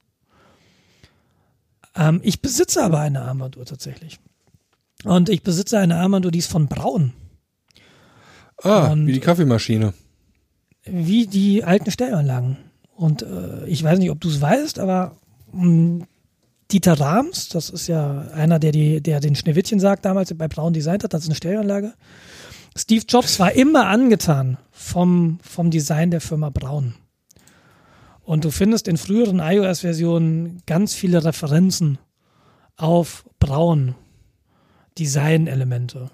Ähm, 1.95 2.21
ich 2.23 2.41
besitze 2.41 2.83
aber 2.83 3.01
eine 3.01 3.21
Armbanduhr 3.21 3.67
tatsächlich. 3.67 4.21
Und 5.05 5.29
ich 5.29 5.43
besitze 5.43 5.79
eine 5.79 5.97
Armbanduhr, 5.97 6.31
die 6.31 6.39
ist 6.39 6.51
von 6.51 6.67
Braun. 6.67 7.13
Ah, 8.63 8.93
Und- 8.93 9.07
wie 9.07 9.13
die 9.13 9.21
Kaffeemaschine. 9.21 9.95
wie 10.85 11.27
die 11.27 11.65
alten 11.65 11.91
Stellanlagen. 11.91 12.57
Und 12.97 13.23
äh, 13.23 13.67
ich 13.67 13.83
weiß 13.83 13.99
nicht, 13.99 14.11
ob 14.11 14.21
du 14.21 14.29
es 14.29 14.41
weißt, 14.41 14.79
aber 14.79 15.17
mh, 15.53 16.05
Dieter 16.71 17.01
Rams, 17.01 17.49
das 17.49 17.69
ist 17.71 17.87
ja 17.89 18.29
einer, 18.33 18.59
der, 18.59 18.73
die, 18.73 19.01
der 19.03 19.21
den 19.21 19.35
Schneewittchen 19.35 19.81
sagt, 19.81 20.05
damals 20.05 20.33
bei 20.35 20.47
Braun 20.49 20.73
designt 20.73 21.03
hat, 21.05 21.13
das 21.15 21.23
ist 21.23 21.29
eine 21.29 21.35
Stellanlage. 21.35 21.95
Steve 22.77 23.05
Jobs 23.09 23.41
war 23.41 23.53
immer 23.53 23.87
angetan 23.89 24.57
vom, 24.71 25.41
vom 25.43 25.71
Design 25.71 26.11
der 26.13 26.21
Firma 26.21 26.51
Braun. 26.51 26.95
Und 28.23 28.45
du 28.45 28.51
findest 28.53 28.87
in 28.87 28.97
früheren 28.97 29.41
iOS-Versionen 29.41 30.63
ganz 30.67 30.95
viele 30.95 31.25
Referenzen 31.25 31.99
auf 32.77 33.25
Braun 33.41 33.97
Design-Elemente. 34.99 36.11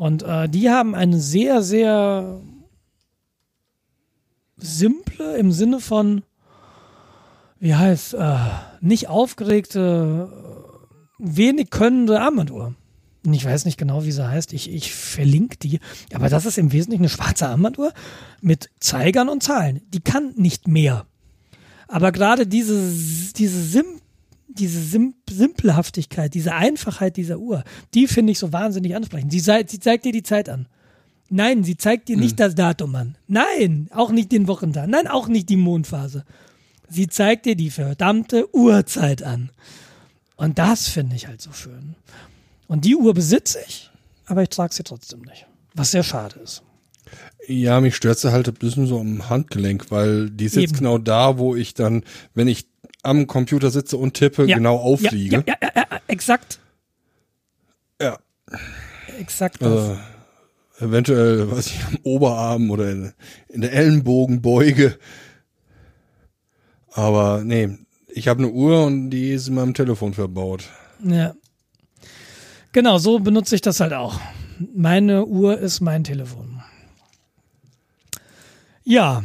Und 0.00 0.22
äh, 0.22 0.48
die 0.48 0.70
haben 0.70 0.94
eine 0.94 1.20
sehr, 1.20 1.62
sehr 1.62 2.40
simple 4.56 5.36
im 5.36 5.52
Sinne 5.52 5.78
von, 5.78 6.22
wie 7.58 7.74
heißt, 7.74 8.14
äh, 8.14 8.36
nicht 8.80 9.08
aufgeregte, 9.08 10.32
wenig 11.18 11.68
könnende 11.68 12.18
Armbanduhr. 12.18 12.74
Ich 13.30 13.44
weiß 13.44 13.66
nicht 13.66 13.76
genau, 13.76 14.06
wie 14.06 14.12
sie 14.12 14.26
heißt. 14.26 14.54
Ich, 14.54 14.72
ich 14.72 14.94
verlinke 14.94 15.58
die. 15.58 15.80
Aber 16.14 16.30
das 16.30 16.46
ist 16.46 16.56
im 16.56 16.72
Wesentlichen 16.72 17.02
eine 17.02 17.10
schwarze 17.10 17.48
Armbanduhr 17.48 17.92
mit 18.40 18.70
Zeigern 18.80 19.28
und 19.28 19.42
Zahlen. 19.42 19.82
Die 19.92 20.00
kann 20.00 20.32
nicht 20.34 20.66
mehr. 20.66 21.04
Aber 21.88 22.10
gerade 22.10 22.46
diese, 22.46 22.90
diese, 23.36 23.62
Sim, 23.62 23.99
diese 24.60 24.80
Sim, 24.80 25.14
Simpelhaftigkeit, 25.28 26.34
diese 26.34 26.54
Einfachheit 26.54 27.16
dieser 27.16 27.38
Uhr, 27.38 27.64
die 27.94 28.06
finde 28.06 28.32
ich 28.32 28.38
so 28.38 28.52
wahnsinnig 28.52 28.94
ansprechend. 28.94 29.32
Sie, 29.32 29.40
sie 29.40 29.80
zeigt 29.80 30.04
dir 30.04 30.12
die 30.12 30.22
Zeit 30.22 30.48
an. 30.48 30.66
Nein, 31.30 31.62
sie 31.62 31.76
zeigt 31.76 32.08
dir 32.08 32.16
nicht 32.16 32.40
das 32.40 32.54
Datum 32.54 32.94
an. 32.96 33.16
Nein, 33.28 33.88
auch 33.92 34.10
nicht 34.10 34.32
den 34.32 34.48
Wochentag. 34.48 34.88
Nein, 34.88 35.06
auch 35.06 35.28
nicht 35.28 35.48
die 35.48 35.56
Mondphase. 35.56 36.24
Sie 36.88 37.06
zeigt 37.06 37.46
dir 37.46 37.54
die 37.54 37.70
verdammte 37.70 38.52
Uhrzeit 38.54 39.22
an. 39.22 39.50
Und 40.36 40.58
das 40.58 40.88
finde 40.88 41.14
ich 41.14 41.28
halt 41.28 41.40
so 41.40 41.52
schön. 41.52 41.94
Und 42.66 42.84
die 42.84 42.96
Uhr 42.96 43.14
besitze 43.14 43.58
ich, 43.66 43.90
aber 44.26 44.42
ich 44.42 44.48
trage 44.48 44.74
sie 44.74 44.82
trotzdem 44.82 45.20
nicht. 45.22 45.46
Was 45.74 45.92
sehr 45.92 46.02
schade 46.02 46.40
ist. 46.40 46.62
Ja, 47.46 47.80
mich 47.80 47.96
stört 47.96 48.18
sie 48.18 48.32
halt 48.32 48.48
ein 48.48 48.54
bisschen 48.54 48.86
so 48.86 48.98
am 48.98 49.28
Handgelenk, 49.28 49.90
weil 49.90 50.30
die 50.30 50.48
sitzt 50.48 50.74
Eben. 50.74 50.78
genau 50.78 50.98
da, 50.98 51.38
wo 51.38 51.54
ich 51.54 51.74
dann, 51.74 52.04
wenn 52.34 52.48
ich 52.48 52.66
am 53.02 53.26
Computer 53.26 53.70
sitze 53.70 53.96
und 53.96 54.14
tippe, 54.14 54.44
Ja. 54.44 54.56
genau 54.56 54.76
aufliege. 54.76 55.44
Ja, 55.46 55.54
ja, 55.62 55.68
ja, 55.74 55.84
ja, 55.90 56.00
exakt. 56.06 56.58
Ja. 58.00 58.18
Exakt. 59.18 59.60
das. 59.60 59.68
Also, 59.70 59.98
eventuell, 60.80 61.50
was 61.50 61.66
ich 61.66 61.84
am 61.84 61.98
Oberarm 62.02 62.70
oder 62.70 62.90
in, 62.90 63.12
in 63.48 63.60
der 63.60 63.72
Ellenbogenbeuge. 63.72 64.98
Aber 66.92 67.42
nee, 67.44 67.78
ich 68.08 68.28
habe 68.28 68.42
eine 68.42 68.50
Uhr 68.52 68.84
und 68.84 69.10
die 69.10 69.30
ist 69.32 69.48
in 69.48 69.54
meinem 69.54 69.74
Telefon 69.74 70.14
verbaut. 70.14 70.64
Ja. 71.04 71.34
Genau, 72.72 72.98
so 72.98 73.18
benutze 73.18 73.54
ich 73.54 73.60
das 73.60 73.80
halt 73.80 73.92
auch. 73.92 74.20
Meine 74.74 75.24
Uhr 75.26 75.58
ist 75.58 75.80
mein 75.80 76.04
Telefon. 76.04 76.62
Ja, 78.84 79.24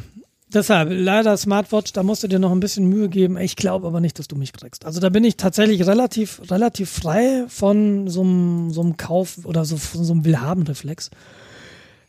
deshalb, 0.54 0.90
leider 0.92 1.36
Smartwatch, 1.38 1.94
da 1.94 2.04
musst 2.04 2.24
du 2.24 2.28
dir 2.28 2.40
noch 2.40 2.52
ein 2.52 2.60
bisschen 2.60 2.88
Mühe 2.88 3.10
geben. 3.10 3.38
Ich 3.38 3.56
glaube 3.56 3.88
aber 3.88 4.00
nicht, 4.00 4.20
dass 4.20 4.28
du 4.28 4.36
mich 4.36 4.54
kriegst. 4.54 4.86
Also 4.86 5.00
da 5.00 5.10
bin 5.10 5.24
ich 5.24 5.38
tatsächlich 5.38 5.86
relativ, 5.86 6.42
relativ 6.50 6.90
frei 6.90 7.46
von 7.48 8.08
so 8.08 8.22
einem, 8.22 8.98
Kauf 8.98 9.40
oder 9.46 9.66
so, 9.66 9.78
von 9.78 10.04
so 10.04 10.14
einem 10.14 10.26
Willhaben-Reflex. 10.26 11.10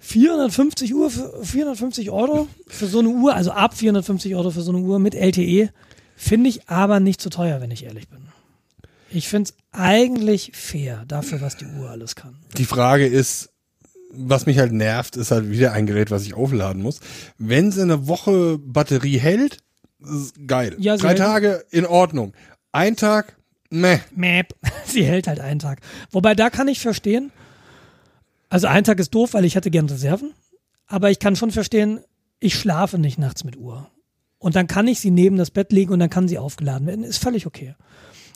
450 0.01 0.95
Uhr, 0.95 1.11
für, 1.11 1.45
450 1.45 2.11
Euro 2.11 2.49
für 2.69 2.87
so 2.87 3.01
eine 3.01 3.09
Uhr, 3.09 3.35
also 3.35 3.51
ab 3.51 3.75
450 3.75 4.37
Euro 4.37 4.51
für 4.51 4.63
so 4.63 4.71
eine 4.71 4.81
Uhr 4.81 4.99
mit 4.99 5.15
LTE, 5.15 5.71
finde 6.17 6.49
ich 6.49 6.69
aber 6.69 7.01
nicht 7.01 7.21
zu 7.21 7.29
teuer, 7.29 7.61
wenn 7.61 7.71
ich 7.71 7.85
ehrlich 7.85 8.09
bin. 8.09 8.21
Ich 9.11 9.29
finde 9.29 9.51
es 9.51 9.57
eigentlich 9.73 10.53
fair 10.55 11.05
dafür, 11.07 11.41
was 11.41 11.57
die 11.57 11.67
Uhr 11.67 11.91
alles 11.91 12.15
kann. 12.15 12.37
Die 12.57 12.65
Frage 12.65 13.07
ist, 13.07 13.51
was 14.13 14.47
mich 14.47 14.59
halt 14.59 14.73
nervt, 14.73 15.17
ist 15.17 15.31
halt 15.31 15.51
wieder 15.51 15.73
ein 15.73 15.87
Gerät, 15.87 16.11
was 16.11 16.23
ich 16.25 16.35
aufladen 16.35 16.83
muss. 16.83 17.01
Wenn 17.39 17.73
sie 17.73 17.83
eine 17.83 18.07
Woche 18.09 18.59
Batterie 18.59 19.19
hält, 19.19 19.59
ist 20.01 20.35
geil. 20.47 20.77
Ja, 20.79 20.97
Drei 20.97 21.09
hält- 21.09 21.19
Tage 21.19 21.65
in 21.71 21.87
Ordnung. 21.87 22.33
Ein 22.73 22.97
Tag, 22.97 23.37
meh. 23.71 23.99
Mäp. 24.15 24.55
Sie 24.87 25.05
hält 25.05 25.27
halt 25.27 25.41
einen 25.41 25.59
Tag. 25.61 25.81
Wobei 26.11 26.35
da 26.35 26.51
kann 26.51 26.69
ich 26.69 26.81
verstehen, 26.81 27.33
also 28.49 28.67
ein 28.69 28.85
Tag 28.85 28.99
ist 29.01 29.15
doof, 29.15 29.35
weil 29.35 29.45
ich 29.45 29.55
hätte 29.57 29.71
gern 29.71 29.87
Reserven, 29.89 30.33
aber 30.87 31.11
ich 31.11 31.19
kann 31.19 31.35
schon 31.37 31.51
verstehen, 31.51 32.01
ich 32.39 32.55
schlafe 32.55 32.99
nicht 32.99 33.19
nachts 33.19 33.45
mit 33.45 33.57
Uhr. 33.57 33.91
Und 34.39 34.55
dann 34.55 34.67
kann 34.67 34.87
ich 34.87 35.01
sie 35.01 35.11
neben 35.11 35.37
das 35.37 35.51
Bett 35.51 35.73
legen 35.73 35.93
und 35.93 35.99
dann 35.99 36.11
kann 36.11 36.29
sie 36.29 36.39
aufgeladen 36.39 36.87
werden. 36.87 37.03
Ist 37.05 37.19
völlig 37.23 37.47
okay. 37.47 37.75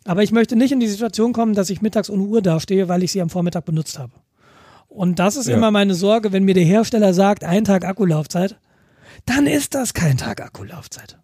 Aber 0.05 0.23
ich 0.23 0.33
möchte 0.33 0.57
nicht 0.57 0.73
in 0.73 0.81
die 0.81 0.89
Situation 0.89 1.33
kommen, 1.35 1.55
dass 1.55 1.69
ich 1.71 1.83
mittags 1.83 2.09
ohne 2.09 2.23
Uhr 2.25 2.41
dastehe, 2.41 2.89
weil 2.89 3.03
ich 3.03 3.13
sie 3.13 3.21
am 3.21 3.29
Vormittag 3.31 3.67
benutzt 3.67 3.99
habe. 3.99 4.13
Und 4.91 5.19
das 5.19 5.37
ist 5.37 5.47
Ja. 5.49 5.57
immer 5.57 5.71
meine 5.71 5.95
Sorge, 5.95 6.33
wenn 6.33 6.45
mir 6.45 6.55
der 6.55 6.65
Hersteller 6.65 7.15
sagt, 7.15 7.45
ein 7.45 7.65
Tag 7.65 7.85
Akkulaufzeit, 7.87 8.57
dann 9.25 9.47
ist 9.47 9.75
das 9.75 9.95
kein 9.95 10.17
Tag 10.19 10.43
Akkulaufzeit. 10.43 11.17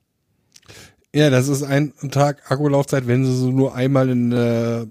Ja, 1.14 1.30
das 1.30 1.48
ist 1.48 1.62
ein 1.62 1.92
Tag 2.10 2.50
Akkulaufzeit, 2.50 3.06
wenn 3.06 3.24
sie 3.24 3.36
so 3.36 3.50
nur 3.50 3.74
einmal 3.74 4.08
in 4.08 4.32
äh, 4.32 4.86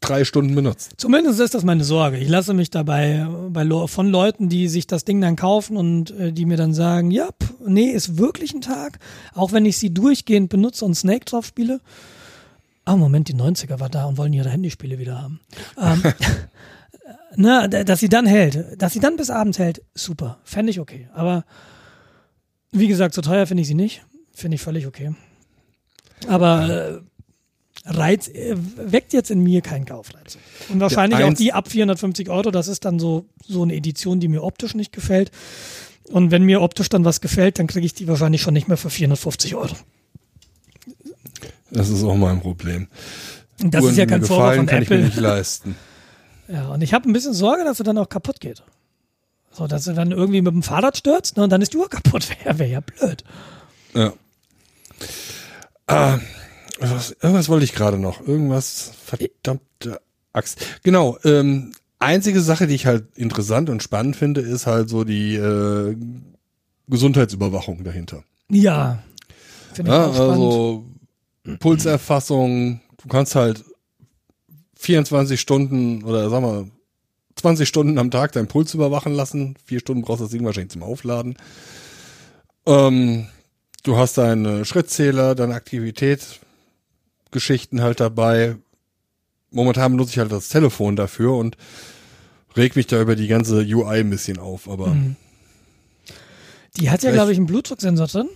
drei 0.00 0.24
Stunden 0.24 0.54
benutzt. 0.54 0.92
Zumindest 0.98 1.40
ist 1.40 1.54
das 1.54 1.64
meine 1.64 1.82
Sorge. 1.84 2.18
Ich 2.18 2.28
lasse 2.28 2.54
mich 2.54 2.70
dabei 2.70 3.26
bei, 3.50 3.66
von 3.88 4.08
Leuten, 4.08 4.48
die 4.48 4.68
sich 4.68 4.86
das 4.86 5.04
Ding 5.04 5.20
dann 5.20 5.36
kaufen 5.36 5.76
und 5.76 6.10
äh, 6.12 6.32
die 6.32 6.44
mir 6.44 6.56
dann 6.56 6.72
sagen, 6.74 7.10
ja, 7.10 7.28
pff, 7.42 7.54
nee, 7.66 7.90
ist 7.90 8.16
wirklich 8.18 8.54
ein 8.54 8.60
Tag, 8.60 8.98
auch 9.34 9.52
wenn 9.52 9.64
ich 9.64 9.78
sie 9.78 9.92
durchgehend 9.92 10.50
benutze 10.50 10.84
und 10.84 10.94
Snake 10.94 11.24
drauf 11.24 11.46
spiele. 11.46 11.80
Ah, 12.84 12.96
Moment, 12.96 13.28
die 13.28 13.34
90er 13.34 13.80
war 13.80 13.88
da 13.88 14.04
und 14.04 14.18
wollen 14.18 14.34
ihre 14.34 14.50
Handyspiele 14.50 14.98
wieder 14.98 15.20
haben. 15.20 15.40
Ähm, 15.80 16.02
na, 17.36 17.68
d- 17.68 17.84
dass 17.84 18.00
sie 18.00 18.08
dann 18.08 18.26
hält, 18.26 18.80
dass 18.80 18.92
sie 18.92 19.00
dann 19.00 19.16
bis 19.16 19.30
abends 19.30 19.58
hält, 19.58 19.82
super, 19.94 20.38
fände 20.44 20.70
ich 20.70 20.80
okay. 20.80 21.08
Aber 21.14 21.44
wie 22.72 22.88
gesagt, 22.88 23.14
so 23.14 23.22
teuer 23.22 23.46
finde 23.46 23.62
ich 23.62 23.66
sie 23.68 23.74
nicht, 23.74 24.04
finde 24.32 24.56
ich 24.56 24.60
völlig 24.62 24.86
okay. 24.86 25.14
Aber 26.28 26.68
äh, 26.70 27.00
Reiz 27.86 28.28
äh, 28.28 28.56
weckt 28.76 29.12
jetzt 29.12 29.30
in 29.30 29.40
mir 29.40 29.60
keinen 29.60 29.84
Kaufreiz. 29.84 30.38
Und 30.70 30.80
wahrscheinlich 30.80 31.20
Ja, 31.20 31.26
auch 31.26 31.34
die 31.34 31.52
ab 31.52 31.68
450 31.70 32.30
Euro, 32.30 32.50
das 32.50 32.68
ist 32.68 32.84
dann 32.84 32.98
so, 32.98 33.26
so 33.46 33.62
eine 33.62 33.74
Edition, 33.74 34.20
die 34.20 34.28
mir 34.28 34.42
optisch 34.42 34.74
nicht 34.74 34.92
gefällt. 34.92 35.30
Und 36.04 36.30
wenn 36.30 36.42
mir 36.44 36.60
optisch 36.62 36.88
dann 36.88 37.04
was 37.04 37.20
gefällt, 37.20 37.58
dann 37.58 37.66
kriege 37.66 37.84
ich 37.86 37.94
die 37.94 38.08
wahrscheinlich 38.08 38.42
schon 38.42 38.54
nicht 38.54 38.68
mehr 38.68 38.76
für 38.76 38.90
450 38.90 39.54
Euro. 39.54 39.74
Das 41.70 41.88
ist 41.88 42.02
auch 42.04 42.16
mein 42.16 42.40
Problem. 42.40 42.88
Und 43.62 43.72
das 43.74 43.82
Uhren, 43.82 43.92
ist 43.92 43.98
ja 43.98 44.06
kein 44.06 44.20
mir 44.20 44.26
Vorwurf 44.26 44.44
gefallen, 44.50 44.58
von 44.60 44.66
kann 44.66 44.82
ich 44.82 44.90
mir 44.90 44.96
Apple. 44.96 45.06
nicht 45.08 45.20
leisten. 45.20 45.76
Ja, 46.48 46.68
und 46.68 46.82
ich 46.82 46.92
habe 46.94 47.08
ein 47.08 47.12
bisschen 47.12 47.32
Sorge, 47.34 47.64
dass 47.64 47.78
sie 47.78 47.84
dann 47.84 47.98
auch 47.98 48.08
kaputt 48.08 48.40
geht. 48.40 48.62
So, 49.50 49.66
dass 49.66 49.84
sie 49.84 49.94
dann 49.94 50.10
irgendwie 50.10 50.42
mit 50.42 50.52
dem 50.52 50.62
Fahrrad 50.62 50.96
stürzt 50.96 51.36
ne, 51.36 51.44
und 51.44 51.50
dann 51.50 51.62
ist 51.62 51.72
die 51.72 51.76
Uhr 51.78 51.88
kaputt. 51.90 52.28
Wäre 52.44 52.58
wär 52.58 52.66
ja 52.68 52.80
blöd. 52.80 53.24
Ja. 53.94 54.12
Ah, 55.86 56.18
was, 56.80 57.12
irgendwas 57.20 57.48
wollte 57.48 57.64
ich 57.64 57.72
gerade 57.72 57.98
noch. 57.98 58.26
Irgendwas, 58.26 58.90
verdammte 59.04 60.00
Axt. 60.32 60.80
Genau, 60.82 61.16
ähm, 61.24 61.72
einzige 62.00 62.40
Sache, 62.40 62.66
die 62.66 62.74
ich 62.74 62.86
halt 62.86 63.16
interessant 63.16 63.70
und 63.70 63.82
spannend 63.82 64.16
finde, 64.16 64.40
ist 64.40 64.66
halt 64.66 64.88
so 64.88 65.04
die 65.04 65.36
äh, 65.36 65.96
Gesundheitsüberwachung 66.88 67.84
dahinter. 67.84 68.24
Ja. 68.50 69.02
Finde 69.72 69.90
ich 69.90 69.96
Ja, 69.96 70.06
auch 70.06 70.14
spannend. 70.14 70.30
also 70.32 70.84
Pulserfassung, 71.60 72.80
du 73.02 73.08
kannst 73.08 73.34
halt 73.34 73.64
24 74.84 75.40
Stunden 75.40 76.04
oder 76.04 76.28
sag 76.30 76.42
mal 76.42 76.66
20 77.36 77.68
Stunden 77.68 77.98
am 77.98 78.10
Tag 78.10 78.32
deinen 78.32 78.48
Puls 78.48 78.74
überwachen 78.74 79.12
lassen. 79.12 79.56
Vier 79.64 79.80
Stunden 79.80 80.02
brauchst 80.02 80.20
du 80.20 80.24
das 80.24 80.32
Ding 80.32 80.44
wahrscheinlich 80.44 80.72
zum 80.72 80.82
Aufladen. 80.82 81.36
Ähm, 82.66 83.26
du 83.82 83.96
hast 83.96 84.18
deinen 84.18 84.64
Schrittzähler, 84.64 85.34
deine 85.34 85.54
Aktivität, 85.54 86.40
Geschichten 87.30 87.82
halt 87.82 88.00
dabei. 88.00 88.56
Momentan 89.50 89.92
benutze 89.92 90.12
ich 90.12 90.18
halt 90.18 90.32
das 90.32 90.48
Telefon 90.48 90.96
dafür 90.96 91.34
und 91.34 91.56
reg 92.56 92.76
mich 92.76 92.86
da 92.86 93.00
über 93.00 93.16
die 93.16 93.28
ganze 93.28 93.60
UI 93.64 94.00
ein 94.00 94.10
bisschen 94.10 94.38
auf, 94.38 94.68
aber 94.68 94.88
Mhm. 94.88 95.16
Die 96.76 96.90
hat 96.90 97.04
ja, 97.04 97.12
glaube 97.12 97.30
ich, 97.30 97.38
einen 97.38 97.46
Blutdrucksensor 97.46 98.08
drin. 98.08 98.28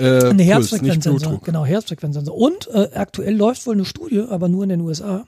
Äh, 0.00 0.30
Eine 0.30 0.42
Herzfrequenzsensor. 0.42 1.40
Genau, 1.44 1.64
Herzfrequenzsensor. 1.64 2.34
Und 2.36 2.68
äh, 2.72 2.88
aktuell 2.94 3.36
läuft 3.36 3.66
wohl 3.66 3.74
eine 3.74 3.84
Studie, 3.84 4.24
aber 4.28 4.48
nur 4.48 4.62
in 4.64 4.70
den 4.70 4.80
USA, 4.80 5.24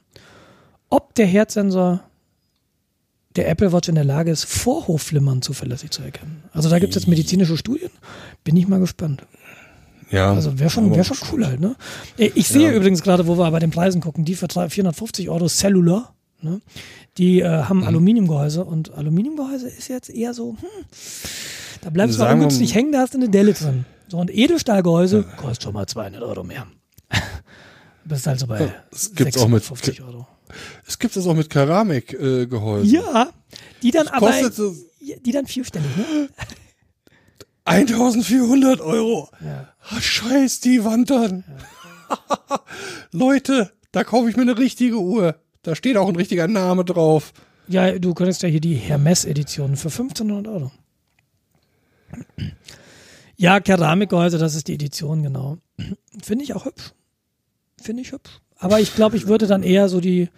ob 0.88 1.14
der 1.14 1.26
Herzsensor 1.26 2.00
der 3.36 3.48
Apple 3.48 3.72
Watch 3.72 3.88
in 3.88 3.94
der 3.94 4.04
Lage 4.04 4.30
ist, 4.30 4.44
Vorhofflimmern 4.44 5.40
zuverlässig 5.40 5.90
zu 5.90 6.02
erkennen. 6.02 6.44
Also 6.52 6.68
da 6.68 6.78
gibt 6.78 6.94
es 6.94 7.02
jetzt 7.02 7.08
medizinische 7.08 7.56
Studien. 7.56 7.90
Bin 8.44 8.56
ich 8.56 8.68
mal 8.68 8.78
gespannt. 8.80 9.22
Ja, 10.10 10.30
Also 10.34 10.58
wäre 10.58 10.68
schon, 10.68 10.94
wär 10.94 11.04
schon 11.04 11.16
cool 11.32 11.46
halt, 11.46 11.58
ne? 11.60 11.74
Äh, 12.18 12.30
Ich 12.34 12.48
sehe 12.48 12.70
Ja. 12.70 12.76
übrigens 12.76 13.02
gerade, 13.02 13.26
wo 13.26 13.38
wir 13.38 13.50
bei 13.50 13.58
den 13.60 13.70
Preisen 13.70 14.02
gucken, 14.02 14.26
die 14.26 14.34
für 14.34 14.48
300 14.48 14.70
450 14.72 15.30
Euro 15.30 15.48
Cellular, 15.48 16.12
ne? 16.42 16.60
Die 17.16 17.40
äh, 17.40 17.46
haben 17.48 17.78
Mhm. 17.78 17.84
Aluminiumgehäuse 17.84 18.64
und 18.64 18.92
Aluminiumgehäuse 18.92 19.68
ist 19.68 19.88
jetzt 19.88 20.10
eher 20.10 20.34
so, 20.34 20.56
hm, 20.60 20.68
da 21.80 21.88
bleibst 21.88 22.18
du 22.20 22.26
ungünstig 22.26 22.74
hängen, 22.74 22.92
da 22.92 23.00
hast 23.00 23.14
du 23.14 23.18
eine 23.18 23.30
Delle 23.30 23.54
drin. 23.54 23.86
So 24.12 24.20
ein 24.20 24.28
Edelstahlgehäuse 24.28 25.22
kostet 25.38 25.62
schon 25.62 25.72
mal 25.72 25.86
200 25.86 26.22
Euro 26.22 26.44
mehr. 26.44 26.66
Bist 28.04 28.28
also 28.28 28.46
bei 28.46 28.60
Ja, 28.60 28.74
das 28.90 29.14
gibt's 29.14 29.38
auch 29.38 29.48
mit- 29.48 29.62
650 29.64 30.02
Euro. 30.02 30.26
Es 30.86 30.98
gibt 30.98 31.16
es 31.16 31.26
auch 31.26 31.32
mit 31.34 31.48
Keramikgehäusen. 31.48 32.90
Äh. 32.90 32.92
Ja, 32.92 33.30
die 33.82 33.90
dann 33.90 34.08
aber, 34.08 34.26
Kostet 34.26 34.52
so 34.52 34.74
ja, 35.00 35.16
die 35.16 35.32
dann 35.32 35.46
vierstellig, 35.46 35.88
ne? 35.96 36.28
1400 37.64 38.82
Euro. 38.82 39.30
Ja. 39.42 39.72
Ah, 39.88 39.98
Scheiß 39.98 40.60
die 40.60 40.84
Wand 40.84 41.10
an. 41.10 41.44
Leute, 43.12 43.72
da 43.92 44.04
kaufe 44.04 44.28
ich 44.28 44.36
mir 44.36 44.42
eine 44.42 44.58
richtige 44.58 44.98
Uhr. 44.98 45.36
Da 45.62 45.74
steht 45.74 45.96
auch 45.96 46.08
ein 46.10 46.16
richtiger 46.16 46.48
Name 46.48 46.84
drauf. 46.84 47.32
Ja, 47.66 47.98
du 47.98 48.12
könntest 48.12 48.42
ja 48.42 48.50
hier 48.50 48.60
die 48.60 48.74
Hermes-Edition 48.74 49.76
für 49.76 49.88
1500 49.88 50.48
Euro. 50.48 50.70
Ja, 53.42 53.58
Keramikgehäuse, 53.58 54.38
das 54.38 54.54
ist 54.54 54.68
die 54.68 54.74
Edition, 54.74 55.22
genau. 55.24 55.58
Finde 56.22 56.44
ich 56.44 56.54
auch 56.54 56.64
hübsch. 56.64 56.92
Finde 57.80 58.02
ich 58.02 58.12
hübsch. 58.12 58.30
Aber 58.58 58.78
ich 58.78 58.94
glaube, 58.94 59.16
ich 59.16 59.26
würde 59.26 59.48
dann 59.48 59.64
eher 59.64 59.88
so 59.88 60.00
die, 60.00 60.28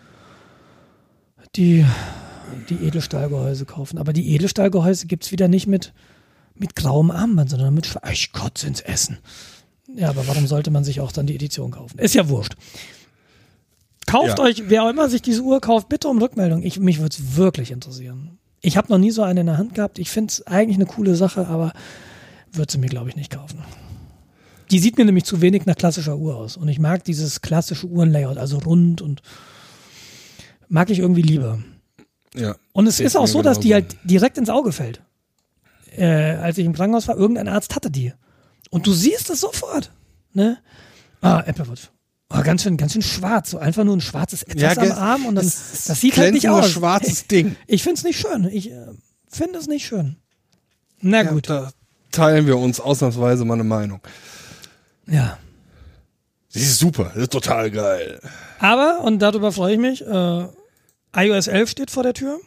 die, 1.57 1.85
die 2.71 2.77
Edelstahlgehäuse 2.87 3.67
kaufen. 3.67 3.99
Aber 3.99 4.13
die 4.15 4.35
Edelstahlgehäuse 4.35 5.07
gibt 5.07 5.25
es 5.25 5.33
wieder 5.33 5.49
nicht 5.49 5.67
mit, 5.67 5.93
mit 6.55 6.75
grauem 6.77 7.11
Armband, 7.11 7.51
sondern 7.51 7.75
mit 7.75 7.87
Schwa- 7.87 8.11
Ich 8.11 8.33
kotze 8.33 8.67
ins 8.67 8.81
Essen. 8.81 9.19
Ja, 9.95 10.09
aber 10.09 10.27
warum 10.27 10.47
sollte 10.47 10.71
man 10.71 10.83
sich 10.83 11.01
auch 11.01 11.13
dann 11.13 11.27
die 11.27 11.35
Edition 11.35 11.73
kaufen? 11.73 11.99
Ist 11.99 12.15
ja 12.15 12.29
wurscht. 12.31 12.55
Kauft 14.07 14.39
Ja. 14.39 14.45
euch, 14.45 14.63
wer 14.69 14.85
auch 14.85 14.91
immer 14.91 15.11
sich 15.11 15.21
diese 15.23 15.43
Uhr 15.43 15.61
kauft, 15.61 15.89
bitte 15.91 16.09
um 16.09 16.19
Rückmeldung. 16.23 16.63
Ich, 16.63 16.81
mich 16.81 17.01
würde 17.01 17.15
es 17.19 17.37
wirklich 17.37 17.71
interessieren. 17.71 18.39
Ich 18.63 18.79
habe 18.79 18.91
noch 18.91 18.99
nie 18.99 19.11
so 19.11 19.23
eine 19.23 19.41
in 19.41 19.47
der 19.47 19.59
Hand 19.59 19.75
gehabt. 19.75 19.99
Ich 19.99 20.11
finde 20.11 20.31
es 20.31 20.47
eigentlich 20.47 20.77
eine 20.79 20.87
coole 20.87 21.15
Sache, 21.17 21.47
aber 21.49 21.73
würde 22.57 22.73
sie 22.73 22.79
mir, 22.79 22.89
glaube 22.89 23.09
ich, 23.09 23.17
nicht 23.17 23.31
kaufen. 23.33 23.59
Die 24.71 24.79
sieht 24.79 24.97
mir 24.99 25.05
nämlich 25.05 25.25
zu 25.25 25.41
wenig 25.41 25.67
nach 25.67 25.77
klassischer 25.77 26.17
Uhr 26.17 26.37
aus. 26.37 26.57
Und 26.57 26.69
ich 26.69 26.79
mag 26.79 27.05
dieses 27.05 27.43
klassische 27.43 27.87
Uhrenlayout, 27.87 28.39
also 28.39 28.59
rund 28.59 29.03
und 29.03 29.21
mag 30.69 30.91
ich 30.91 30.99
irgendwie 30.99 31.23
lieber. 31.23 31.59
Ja. 32.35 32.57
Und 32.73 32.87
es 32.87 33.01
ist 33.01 33.17
auch 33.17 33.27
so, 33.27 33.43
dass 33.43 33.61
die 33.61 33.75
halt 33.75 33.97
direkt 34.05 34.39
ins 34.39 34.49
Auge 34.51 34.73
fällt. 34.73 35.03
Äh, 35.97 36.07
als 36.07 36.59
ich 36.59 36.67
im 36.67 36.73
Krankenhaus 36.73 37.07
war, 37.07 37.17
irgendein 37.17 37.47
Arzt 37.49 37.77
hatte 37.77 37.91
die. 37.91 38.13
Und 38.71 38.87
du 38.87 38.93
siehst 38.93 39.31
es 39.31 39.41
sofort. 39.41 39.93
Ne? 40.33 40.59
Ah, 41.21 41.43
Apple 41.47 41.69
Watch. 41.69 41.91
Oh, 42.31 42.43
ganz 42.43 42.63
schön, 42.65 42.77
ganz 42.77 42.95
schön 42.95 43.03
schwarz. 43.03 43.51
So 43.51 43.59
einfach 43.59 43.85
nur 43.85 43.97
ein 43.97 44.01
schwarzes 44.01 44.43
Etwas 44.43 44.79
am 44.79 44.85
ge- 44.85 44.93
Arm 44.95 45.27
und 45.27 45.37
dann, 45.37 45.47
es- 45.47 45.85
das 45.85 46.01
sieht 46.01 46.17
halt 46.17 46.35
nicht 46.35 46.49
aus. 46.49 46.69
schwarzes 46.71 47.27
Ding. 47.29 47.55
Ich 47.69 47.83
find's 47.85 48.03
nicht 48.03 48.19
schön. 48.19 48.49
Ich 48.51 48.73
äh, 48.73 48.87
finde 49.29 49.59
es 49.61 49.69
nicht 49.69 49.87
schön. 49.87 50.17
Na 51.01 51.23
Ja, 51.23 51.31
gut. 51.31 51.49
da 51.49 51.71
teilen 52.15 52.47
wir 52.47 52.57
uns 52.59 52.81
ausnahmsweise 52.81 53.45
mal 53.45 53.55
eine 53.55 53.65
Meinung. 53.65 54.01
Ja. 55.07 55.39
Sie 56.49 56.61
ist 56.61 56.79
super, 56.79 57.11
das 57.15 57.25
ist 57.25 57.33
total 57.33 57.71
geil. 57.71 58.21
Aber, 58.59 59.01
und 59.01 59.19
darüber 59.19 59.51
freue 59.53 59.75
ich 59.75 59.81
mich, 59.81 60.07
äh, 60.07 60.47
iOS 61.17 61.49
11 61.49 61.69
steht 61.71 61.91
vor 61.91 62.03
der 62.03 62.15
Tür. 62.15 62.39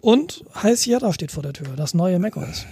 Und 0.00 0.44
High 0.60 0.78
Sierra 0.78 1.12
steht 1.12 1.30
vor 1.30 1.42
der 1.44 1.52
Tür, 1.52 1.68
das 1.76 1.94
neue 1.94 2.18
macOS. 2.18 2.66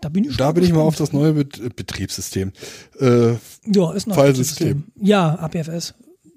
Da 0.00 0.08
bin 0.08 0.24
ich 0.24 0.36
Da 0.36 0.52
bin 0.52 0.62
ich 0.62 0.72
mal 0.72 0.82
auf 0.82 0.94
das 0.96 1.12
neue 1.12 1.32
Bet 1.32 1.58
äh, 1.58 1.68
Betriebssystem. 1.74 2.52
Äh, 3.00 3.32
Ja, 3.66 3.92
ist 3.92 4.06
noch 4.06 4.16
ein. 4.16 4.26
Betriebssystem. 4.26 4.84
Ja, 5.00 5.34
APFS. 5.36 5.94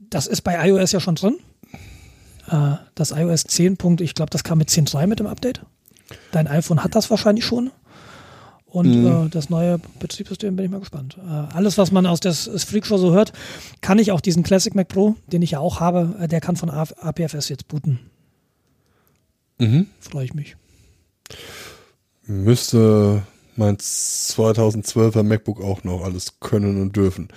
Das 0.10 0.26
ist 0.26 0.42
bei 0.42 0.68
iOS 0.70 0.92
ja 0.94 1.00
schon 1.00 1.16
drin. 1.16 1.38
Äh, 2.50 2.76
das 2.96 3.12
iOS 3.12 3.44
10. 3.44 3.78
Punkt, 3.78 4.02
ich 4.02 4.16
glaube, 4.16 4.32
das 4.32 4.44
kam 4.44 4.58
mit 4.58 4.70
10.3 4.70 5.06
mit 5.06 5.20
dem 5.20 5.28
Update. 5.28 5.62
Dein 6.32 6.48
iPhone 6.48 6.84
hat 6.84 6.96
das 6.96 7.10
wahrscheinlich 7.10 7.46
schon. 7.46 7.72
Und 8.66 8.86
Mhm. 8.94 9.26
äh, 9.26 9.30
das 9.30 9.50
neue 9.50 9.80
Betriebssystem 10.00 10.56
bin 10.56 10.66
ich 10.66 10.72
mal 10.72 10.80
gespannt. 10.80 11.18
Äh, 11.18 11.30
alles, 11.56 11.78
was 11.80 11.92
man 11.92 12.06
aus 12.06 12.20
der 12.20 12.34
Freakshow 12.34 12.98
so 12.98 13.14
hört, 13.14 13.34
kann 13.82 13.98
ich 13.98 14.12
auch 14.12 14.22
diesen 14.22 14.44
Classic 14.44 14.76
Mac 14.76 14.88
Pro, 14.90 15.16
den 15.28 15.42
ich 15.42 15.52
ja 15.52 15.60
auch 15.60 15.80
habe, 15.80 16.16
äh, 16.20 16.28
der 16.28 16.40
kann 16.40 16.56
von 16.56 16.70
APFS 16.70 17.50
jetzt 17.50 17.68
booten. 17.68 18.00
mhm. 19.58 19.88
Freue 20.00 20.26
ich 20.26 20.34
mich. 20.36 20.56
Müsste 22.26 23.24
mein 23.56 23.78
2012er 23.78 25.24
MacBook 25.24 25.62
auch 25.62 25.84
noch 25.84 26.04
alles 26.04 26.40
können 26.40 26.80
und 26.82 26.96
dürfen. 26.96 27.30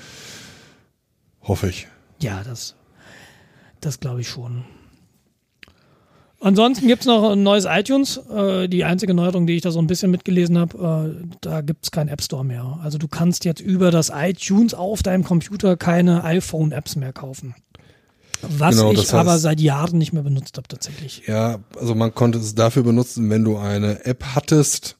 Hoffe 1.42 1.68
ich. 1.68 1.88
Ja, 2.20 2.44
das, 2.44 2.74
das 3.80 3.98
glaube 4.00 4.20
ich 4.20 4.28
schon. 4.28 4.64
Ansonsten 6.42 6.88
gibt 6.88 7.02
es 7.02 7.06
noch 7.06 7.30
ein 7.30 7.42
neues 7.44 7.66
iTunes. 7.68 8.16
Äh, 8.28 8.68
die 8.68 8.82
einzige 8.84 9.14
Neuerung, 9.14 9.46
die 9.46 9.54
ich 9.54 9.62
da 9.62 9.70
so 9.70 9.78
ein 9.78 9.86
bisschen 9.86 10.10
mitgelesen 10.10 10.58
habe, 10.58 11.14
äh, 11.22 11.26
da 11.40 11.60
gibt 11.60 11.84
es 11.84 11.90
keinen 11.92 12.08
App 12.08 12.20
Store 12.20 12.44
mehr. 12.44 12.80
Also 12.82 12.98
du 12.98 13.06
kannst 13.06 13.44
jetzt 13.44 13.60
über 13.60 13.90
das 13.92 14.10
iTunes 14.14 14.74
auf 14.74 15.02
deinem 15.04 15.22
Computer 15.22 15.76
keine 15.76 16.24
iPhone-Apps 16.24 16.96
mehr 16.96 17.12
kaufen. 17.12 17.54
Was 18.42 18.74
Genau, 18.76 18.90
ich 18.90 18.98
das 18.98 19.14
heißt- 19.14 19.18
aber 19.18 19.38
seit 19.38 19.60
Jahren 19.60 19.98
nicht 19.98 20.12
mehr 20.12 20.24
benutzt 20.24 20.56
habe 20.56 20.66
tatsächlich. 20.66 21.22
Ja, 21.28 21.60
also 21.78 21.94
man 21.94 22.12
konnte 22.12 22.38
es 22.38 22.56
dafür 22.56 22.82
benutzen, 22.82 23.30
wenn 23.30 23.44
du 23.44 23.56
eine 23.56 24.04
App 24.04 24.24
hattest, 24.34 24.96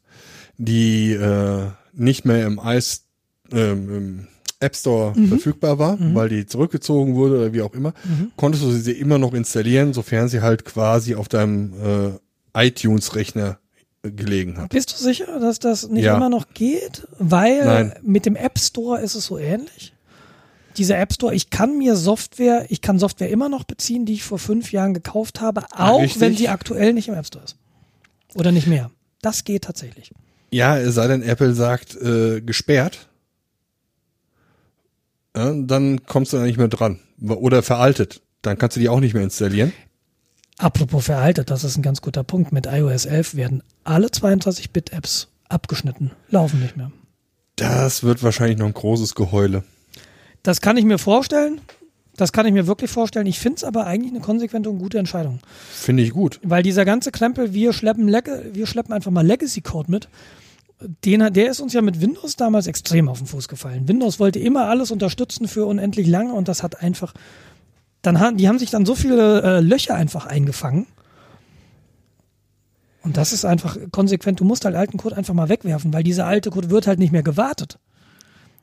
die 0.59 1.13
äh, 1.13 1.71
nicht 1.93 2.25
mehr 2.25 2.47
im, 2.47 2.61
Eis, 2.61 3.07
ähm, 3.51 3.95
im 3.97 4.29
App 4.63 4.77
Store 4.77 5.15
verfügbar 5.29 5.79
war, 5.79 5.99
weil 6.15 6.29
die 6.29 6.47
zurückgezogen 6.47 7.15
wurde 7.15 7.37
oder 7.39 7.53
wie 7.53 7.63
auch 7.63 7.75
immer, 7.75 7.93
konntest 8.37 8.65
du 8.65 8.71
sie 8.71 8.93
immer 8.93 9.19
noch 9.19 9.35
installieren, 9.35 9.93
sofern 9.93 10.29
sie 10.29 10.41
halt 10.41 10.65
quasi 10.65 11.15
auf 11.15 11.29
deinem 11.29 11.73
äh, 12.55 12.67
iTunes-Rechner 12.67 13.59
äh, 14.03 14.11
gelegen 14.11 14.59
hat. 14.59 14.71
Bist 14.71 14.93
du 14.93 15.03
sicher, 15.03 15.39
dass 15.41 15.59
das 15.59 15.89
nicht 15.89 16.05
Ja. 16.05 16.17
immer 16.17 16.29
noch 16.29 16.47
geht? 16.55 17.07
Weil 17.19 17.65
Nein. 17.65 17.95
mit 18.03 18.27
dem 18.27 18.37
App 18.37 18.59
Store 18.59 19.01
ist 19.01 19.15
es 19.15 19.27
so 19.27 19.39
ähnlich. 19.39 19.93
Dieser 20.79 20.99
App 20.99 21.13
Store, 21.13 21.35
ich 21.35 21.51
kann 21.51 21.77
mir 21.77 21.97
Software, 21.97 22.65
ich 22.71 22.81
kann 22.81 22.99
Software 22.99 23.29
immer 23.29 23.49
noch 23.51 23.65
beziehen, 23.65 24.07
die 24.07 24.15
ich 24.15 24.23
vor 24.23 24.39
fünf 24.39 24.73
Jahren 24.73 24.95
gekauft 24.95 25.41
habe, 25.43 25.65
auch 25.77 26.01
Richtig. 26.01 26.21
wenn 26.23 26.37
sie 26.37 26.49
aktuell 26.49 26.95
nicht 26.95 27.09
im 27.09 27.15
App 27.15 27.27
Store 27.27 27.45
ist. 27.45 27.57
Oder 28.35 28.53
nicht 28.53 28.67
mehr. 28.67 28.91
Das 29.21 29.45
geht 29.45 29.65
tatsächlich. 29.65 30.13
Ja, 30.51 30.79
es 30.79 30.95
sei 30.95 31.07
denn, 31.09 31.23
Apple 31.23 31.55
sagt 31.55 31.95
äh, 31.97 32.41
gesperrt. 32.41 33.09
Ja, 35.37 35.53
dann 35.53 36.05
kommst 36.05 36.33
du 36.33 36.37
da 36.37 36.45
nicht 36.45 36.59
mehr 36.59 36.69
dran. 36.69 36.99
Oder 37.21 37.63
veraltet. 37.63 38.21
Dann 38.43 38.59
kannst 38.59 38.77
du 38.77 38.81
die 38.81 38.89
auch 38.89 39.01
nicht 39.01 39.15
mehr 39.15 39.23
installieren. 39.23 39.73
Apropos 40.59 41.07
veraltet, 41.07 41.51
das 41.51 41.65
ist 41.65 41.77
ein 41.77 41.83
ganz 41.83 42.03
guter 42.03 42.23
Punkt. 42.23 42.53
Mit 42.53 42.67
iOS 42.67 43.07
11 43.07 43.35
werden 43.35 43.63
alle 43.85 44.09
32-Bit-Apps 44.09 45.29
abgeschnitten, 45.49 46.13
laufen 46.29 46.61
nicht 46.61 46.77
mehr. 46.77 46.93
Das 47.57 48.03
wird 48.03 48.23
wahrscheinlich 48.23 48.59
noch 48.59 48.67
ein 48.67 48.75
großes 48.75 49.15
Geheule. 49.15 49.65
Das 50.43 50.61
kann 50.61 50.77
ich 50.77 50.85
mir 50.85 50.99
vorstellen. 50.99 51.61
Das 52.17 52.33
kann 52.33 52.47
ich 52.47 52.53
mir 52.53 52.67
wirklich 52.67 52.91
vorstellen. 52.91 53.27
Ich 53.27 53.41
finde 53.41 53.57
es 53.57 53.65
aber 53.65 53.87
eigentlich 53.87 54.13
eine 54.13 54.21
konsequente 54.21 54.69
und 54.69 54.79
gute 54.79 54.99
Entscheidung. 54.99 55.41
Finde 55.71 56.03
ich 56.03 56.11
gut. 56.11 56.41
Weil 56.43 56.63
dieser 56.63 56.85
ganze 56.85 57.11
Krempel, 57.11 57.55
wir 57.55 57.73
schleppen, 57.73 58.07
wir 58.09 58.67
schleppen 58.67 58.93
einfach 58.93 59.11
mal 59.11 59.27
Legacy-Code 59.27 59.91
mit, 59.91 60.09
den, 61.05 61.33
der 61.33 61.51
ist 61.51 61.61
uns 61.61 61.73
ja 61.73 61.83
mit 61.83 62.01
Windows 62.01 62.37
damals 62.37 62.67
extrem 62.67 63.09
auf 63.09 63.19
den 63.19 63.27
Fuß 63.27 63.49
gefallen. 63.49 63.89
Windows 63.89 64.19
wollte 64.19 64.39
immer 64.39 64.67
alles 64.67 64.91
unterstützen 64.91 65.49
für 65.49 65.67
unendlich 65.67 66.07
lange 66.07 66.33
und 66.33 66.49
das 66.49 66.63
hat 66.63 66.81
einfach, 66.83 67.15
dann 68.03 68.21
haben, 68.21 68.37
die 68.37 68.49
haben 68.49 68.59
sich 68.59 68.71
dann 68.71 68.87
so 68.87 68.95
viele 68.95 69.43
äh, 69.43 69.61
Löcher 69.61 69.95
einfach 69.95 70.27
eingefangen. 70.27 70.87
Und 73.03 73.17
das 73.17 73.33
ist 73.33 73.45
einfach 73.45 73.77
konsequent. 73.91 74.39
Du 74.41 74.45
musst 74.45 74.65
halt 74.65 74.77
alten 74.77 74.97
Code 74.97 75.17
einfach 75.17 75.35
mal 75.35 75.49
wegwerfen, 75.49 75.93
weil 75.93 76.05
dieser 76.05 76.27
alte 76.27 76.51
Code 76.51 76.71
wird 76.71 76.87
halt 76.87 77.01
nicht 77.01 77.13
mehr 77.13 77.25
gewartet. 77.25 77.79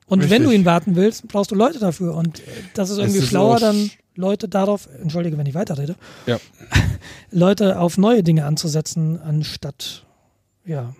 Und 0.06 0.22
wenn 0.22 0.30
Richtig. 0.30 0.48
du 0.48 0.52
ihn 0.52 0.66
warten 0.66 0.96
willst, 0.96 1.28
brauchst 1.28 1.52
du 1.52 1.56
Leute 1.56 1.80
dafür. 1.80 2.16
Und 2.16 2.40
äh, 2.40 2.44
das 2.74 2.90
ist 2.90 2.98
irgendwie 2.98 3.20
ist 3.20 3.28
schlauer, 3.28 3.60
dann 3.60 3.92
Leute 4.16 4.50
darauf, 4.50 4.90
entschuldige, 5.02 5.38
wenn 5.38 5.46
ich 5.46 5.54
weiterrede, 5.54 5.96
Ja. 6.26 6.40
Leute 7.32 7.80
auf 7.80 7.98
neue 7.98 8.24
Dinge 8.24 8.46
anzusetzen, 8.46 9.20
anstatt, 9.22 10.06
ja. 10.66 10.94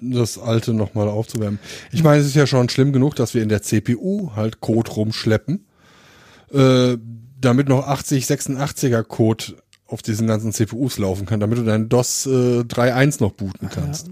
Das 0.00 0.38
alte 0.38 0.74
nochmal 0.74 1.08
aufzuwärmen. 1.08 1.58
Ich 1.90 2.04
meine, 2.04 2.20
es 2.20 2.26
ist 2.26 2.36
ja 2.36 2.46
schon 2.46 2.68
schlimm 2.68 2.92
genug, 2.92 3.16
dass 3.16 3.34
wir 3.34 3.42
in 3.42 3.48
der 3.48 3.62
CPU 3.62 4.30
halt 4.36 4.60
Code 4.60 4.90
rumschleppen, 4.92 5.66
äh, 6.52 6.96
damit 7.40 7.68
noch 7.68 7.86
80, 7.86 8.24
86er 8.24 9.02
Code 9.02 9.56
auf 9.86 10.02
diesen 10.02 10.26
ganzen 10.26 10.52
CPUs 10.52 10.98
laufen 10.98 11.26
kann, 11.26 11.40
damit 11.40 11.58
du 11.58 11.64
deinen 11.64 11.88
DOS 11.88 12.26
äh, 12.26 12.60
3.1 12.60 13.20
noch 13.20 13.32
booten 13.32 13.68
kannst. 13.70 14.10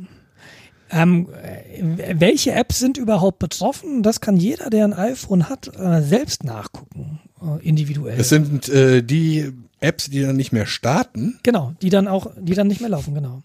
Ähm, 0.90 1.28
äh, 1.42 2.20
welche 2.20 2.52
Apps 2.52 2.78
sind 2.78 2.96
überhaupt 2.96 3.38
betroffen? 3.38 4.02
Das 4.02 4.20
kann 4.20 4.36
jeder, 4.36 4.70
der 4.70 4.84
ein 4.84 4.92
iPhone 4.92 5.48
hat, 5.48 5.70
äh, 5.76 6.02
selbst 6.02 6.44
nachgucken, 6.44 7.20
äh, 7.42 7.66
individuell. 7.66 8.18
Es 8.18 8.28
sind 8.28 8.68
äh, 8.68 9.02
die 9.02 9.52
Apps, 9.86 10.10
die 10.10 10.20
dann 10.22 10.36
nicht 10.36 10.52
mehr 10.52 10.66
starten. 10.66 11.38
Genau, 11.42 11.74
die 11.80 11.90
dann 11.90 12.08
auch, 12.08 12.30
die 12.38 12.54
dann 12.54 12.66
nicht 12.66 12.80
mehr 12.80 12.90
laufen, 12.90 13.14
genau. 13.14 13.42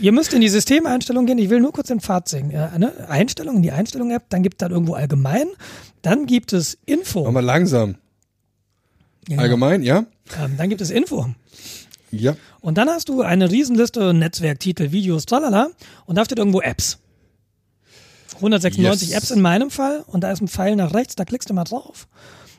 Ihr 0.00 0.12
müsst 0.12 0.32
in 0.32 0.40
die 0.40 0.48
Systemeinstellung 0.48 1.26
gehen. 1.26 1.38
Ich 1.38 1.50
will 1.50 1.60
nur 1.60 1.72
kurz 1.72 1.88
den 1.88 2.00
Pfad 2.00 2.28
singen. 2.28 2.50
Äh, 2.50 2.78
ne? 2.78 2.92
Einstellungen, 3.08 3.62
die 3.62 3.72
Einstellung-App, 3.72 4.24
dann 4.30 4.42
gibt 4.42 4.54
es 4.54 4.58
dann 4.58 4.72
irgendwo 4.72 4.94
allgemein, 4.94 5.46
dann 6.02 6.26
gibt 6.26 6.52
es 6.52 6.78
Info. 6.86 7.30
Mal 7.30 7.44
langsam. 7.44 7.96
Genau. 9.26 9.42
Allgemein, 9.42 9.82
ja? 9.82 10.06
Ähm, 10.42 10.56
dann 10.56 10.68
gibt 10.68 10.80
es 10.80 10.90
Info. 10.90 11.26
Ja. 12.10 12.36
Und 12.60 12.78
dann 12.78 12.88
hast 12.88 13.08
du 13.08 13.22
eine 13.22 13.50
Riesenliste, 13.50 14.12
Netzwerk, 14.12 14.60
Titel, 14.60 14.92
Videos, 14.92 15.26
tralala. 15.26 15.68
Und 16.06 16.16
da 16.16 16.24
steht 16.24 16.38
irgendwo 16.38 16.60
Apps. 16.60 16.98
196 18.36 19.10
Yes. 19.10 19.18
Apps 19.18 19.30
in 19.30 19.40
meinem 19.40 19.70
Fall. 19.70 20.04
Und 20.06 20.22
da 20.22 20.32
ist 20.32 20.40
ein 20.40 20.48
Pfeil 20.48 20.76
nach 20.76 20.94
rechts, 20.94 21.16
da 21.16 21.24
klickst 21.24 21.50
du 21.50 21.54
mal 21.54 21.64
drauf. 21.64 22.08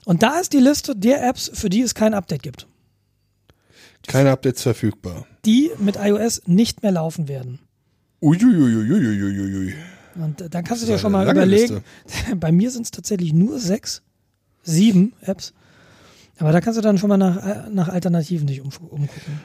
Und 0.06 0.24
da 0.24 0.40
ist 0.40 0.53
die 0.53 0.60
Liste 0.60 0.95
der 0.95 1.27
Apps, 1.27 1.52
für 1.53 1.69
die 1.69 1.82
es 1.82 1.95
kein 1.95 2.14
Update 2.14 2.43
gibt. 2.43 2.68
Keine 4.07 4.32
Updates 4.32 4.61
verfügbar. 4.61 5.25
Die 5.45 5.72
mit 5.80 5.98
iOS 5.98 6.43
nicht 6.45 6.83
mehr 6.83 6.91
laufen 6.91 7.27
werden. 7.27 7.59
Uiuiuiuiuiui. 8.22 9.73
Und 10.15 10.41
äh, 10.41 10.49
dann 10.49 10.64
kannst 10.64 10.83
du 10.83 10.88
dir 10.88 10.98
schon 10.98 11.11
mal 11.11 11.30
überlegen. 11.30 11.83
Bei 12.35 12.51
mir 12.51 12.72
sind 12.72 12.83
es 12.83 12.91
tatsächlich 12.91 13.33
nur 13.33 13.59
sechs, 13.59 14.01
sieben 14.64 15.14
Apps. 15.22 15.53
Aber 16.38 16.51
da 16.51 16.61
kannst 16.61 16.77
du 16.77 16.82
dann 16.82 16.98
schon 16.98 17.09
mal 17.09 17.17
nach, 17.17 17.38
äh, 17.45 17.69
nach 17.72 17.90
Alternativen 17.90 18.48
dich 18.48 18.61
um, 18.61 18.69
umgucken. 18.90 19.41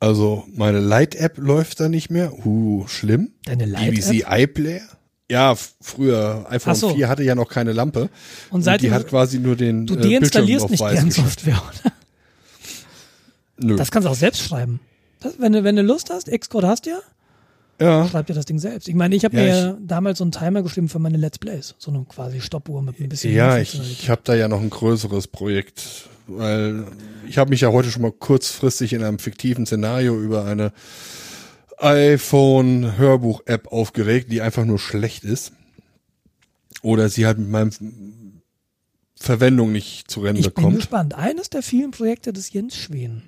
Also 0.00 0.44
meine 0.54 0.80
Light-App 0.80 1.38
läuft 1.38 1.80
da 1.80 1.88
nicht 1.88 2.10
mehr. 2.10 2.44
Uh, 2.44 2.86
schlimm. 2.88 3.32
Deine 3.44 3.66
Light-App? 3.66 3.94
BBC 3.94 4.24
iPlayer? 4.28 4.82
Ja, 5.30 5.54
früher 5.80 6.44
iPhone 6.50 6.74
so. 6.74 6.94
4 6.94 7.08
hatte 7.08 7.22
ja 7.22 7.34
noch 7.34 7.48
keine 7.48 7.72
Lampe. 7.72 8.02
Und 8.02 8.56
Und 8.56 8.62
seitdem 8.62 8.90
die 8.90 8.94
hat 8.94 9.06
quasi 9.08 9.38
nur 9.38 9.56
den 9.56 9.86
du 9.86 9.94
äh, 9.94 9.96
Bildschirm 9.96 10.20
deinstallierst 10.20 10.64
auf 10.64 10.70
nicht 10.70 10.80
weiß 10.80 10.94
gern. 10.94 11.10
Software, 11.10 11.62
oder? 11.62 11.91
Nö. 13.62 13.76
Das 13.76 13.90
kannst 13.90 14.06
du 14.06 14.10
auch 14.10 14.16
selbst 14.16 14.42
schreiben. 14.42 14.80
Das, 15.20 15.38
wenn, 15.38 15.52
du, 15.52 15.64
wenn 15.64 15.76
du 15.76 15.82
Lust 15.82 16.10
hast, 16.10 16.28
Xcode 16.30 16.64
hast 16.64 16.86
du 16.86 16.90
ja, 16.90 17.00
ja. 17.80 18.08
schreib 18.08 18.26
dir 18.26 18.34
das 18.34 18.44
Ding 18.44 18.58
selbst. 18.58 18.88
Ich 18.88 18.94
meine, 18.94 19.14
ich 19.14 19.24
habe 19.24 19.36
Ja, 19.36 19.42
mir 19.42 19.78
damals 19.80 20.18
so 20.18 20.24
einen 20.24 20.32
Timer 20.32 20.62
geschrieben 20.62 20.88
für 20.88 20.98
meine 20.98 21.16
Let's 21.16 21.38
Plays. 21.38 21.74
So 21.78 21.90
eine 21.90 22.04
quasi 22.04 22.40
Stoppuhr 22.40 22.82
mit 22.82 23.00
ein 23.00 23.08
bisschen 23.08 23.34
Ja, 23.34 23.58
ich, 23.58 23.78
ich 23.80 24.10
habe 24.10 24.22
da 24.24 24.34
ja 24.34 24.48
noch 24.48 24.60
ein 24.60 24.70
größeres 24.70 25.28
Projekt, 25.28 26.08
weil 26.26 26.86
ich 27.28 27.38
habe 27.38 27.50
mich 27.50 27.60
ja 27.62 27.70
heute 27.72 27.90
schon 27.90 28.02
mal 28.02 28.12
kurzfristig 28.12 28.92
in 28.92 29.02
einem 29.02 29.18
fiktiven 29.18 29.66
Szenario 29.66 30.20
über 30.20 30.44
eine 30.44 30.72
iPhone 31.78 32.96
Hörbuch-App 32.96 33.68
aufgeregt, 33.68 34.30
die 34.30 34.40
einfach 34.42 34.64
nur 34.64 34.78
schlecht 34.78 35.24
ist. 35.24 35.52
Oder 36.82 37.08
sie 37.08 37.26
halt 37.26 37.38
mit 37.38 37.48
meinem 37.48 38.42
Verwendung 39.16 39.72
nicht 39.72 40.10
zu 40.10 40.20
Rennen 40.20 40.38
Ich 40.38 40.46
bin 40.46 40.54
bekommt. 40.54 40.76
gespannt. 40.76 41.14
Eines 41.14 41.50
der 41.50 41.62
vielen 41.62 41.90
Projekte 41.92 42.32
des 42.32 42.52
Jens 42.52 42.76
Schwen. 42.76 43.22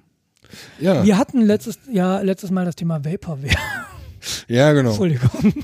Ja, 0.80 1.04
Wir 1.04 1.18
hatten 1.18 1.40
letztes 1.42 1.78
Jahr, 1.90 2.22
letztes 2.22 2.50
Mal 2.50 2.64
das 2.64 2.76
Thema 2.76 3.04
Vaporware. 3.04 3.54
ja, 4.48 4.72
genau. 4.72 4.90
Entschuldigung. 4.90 5.54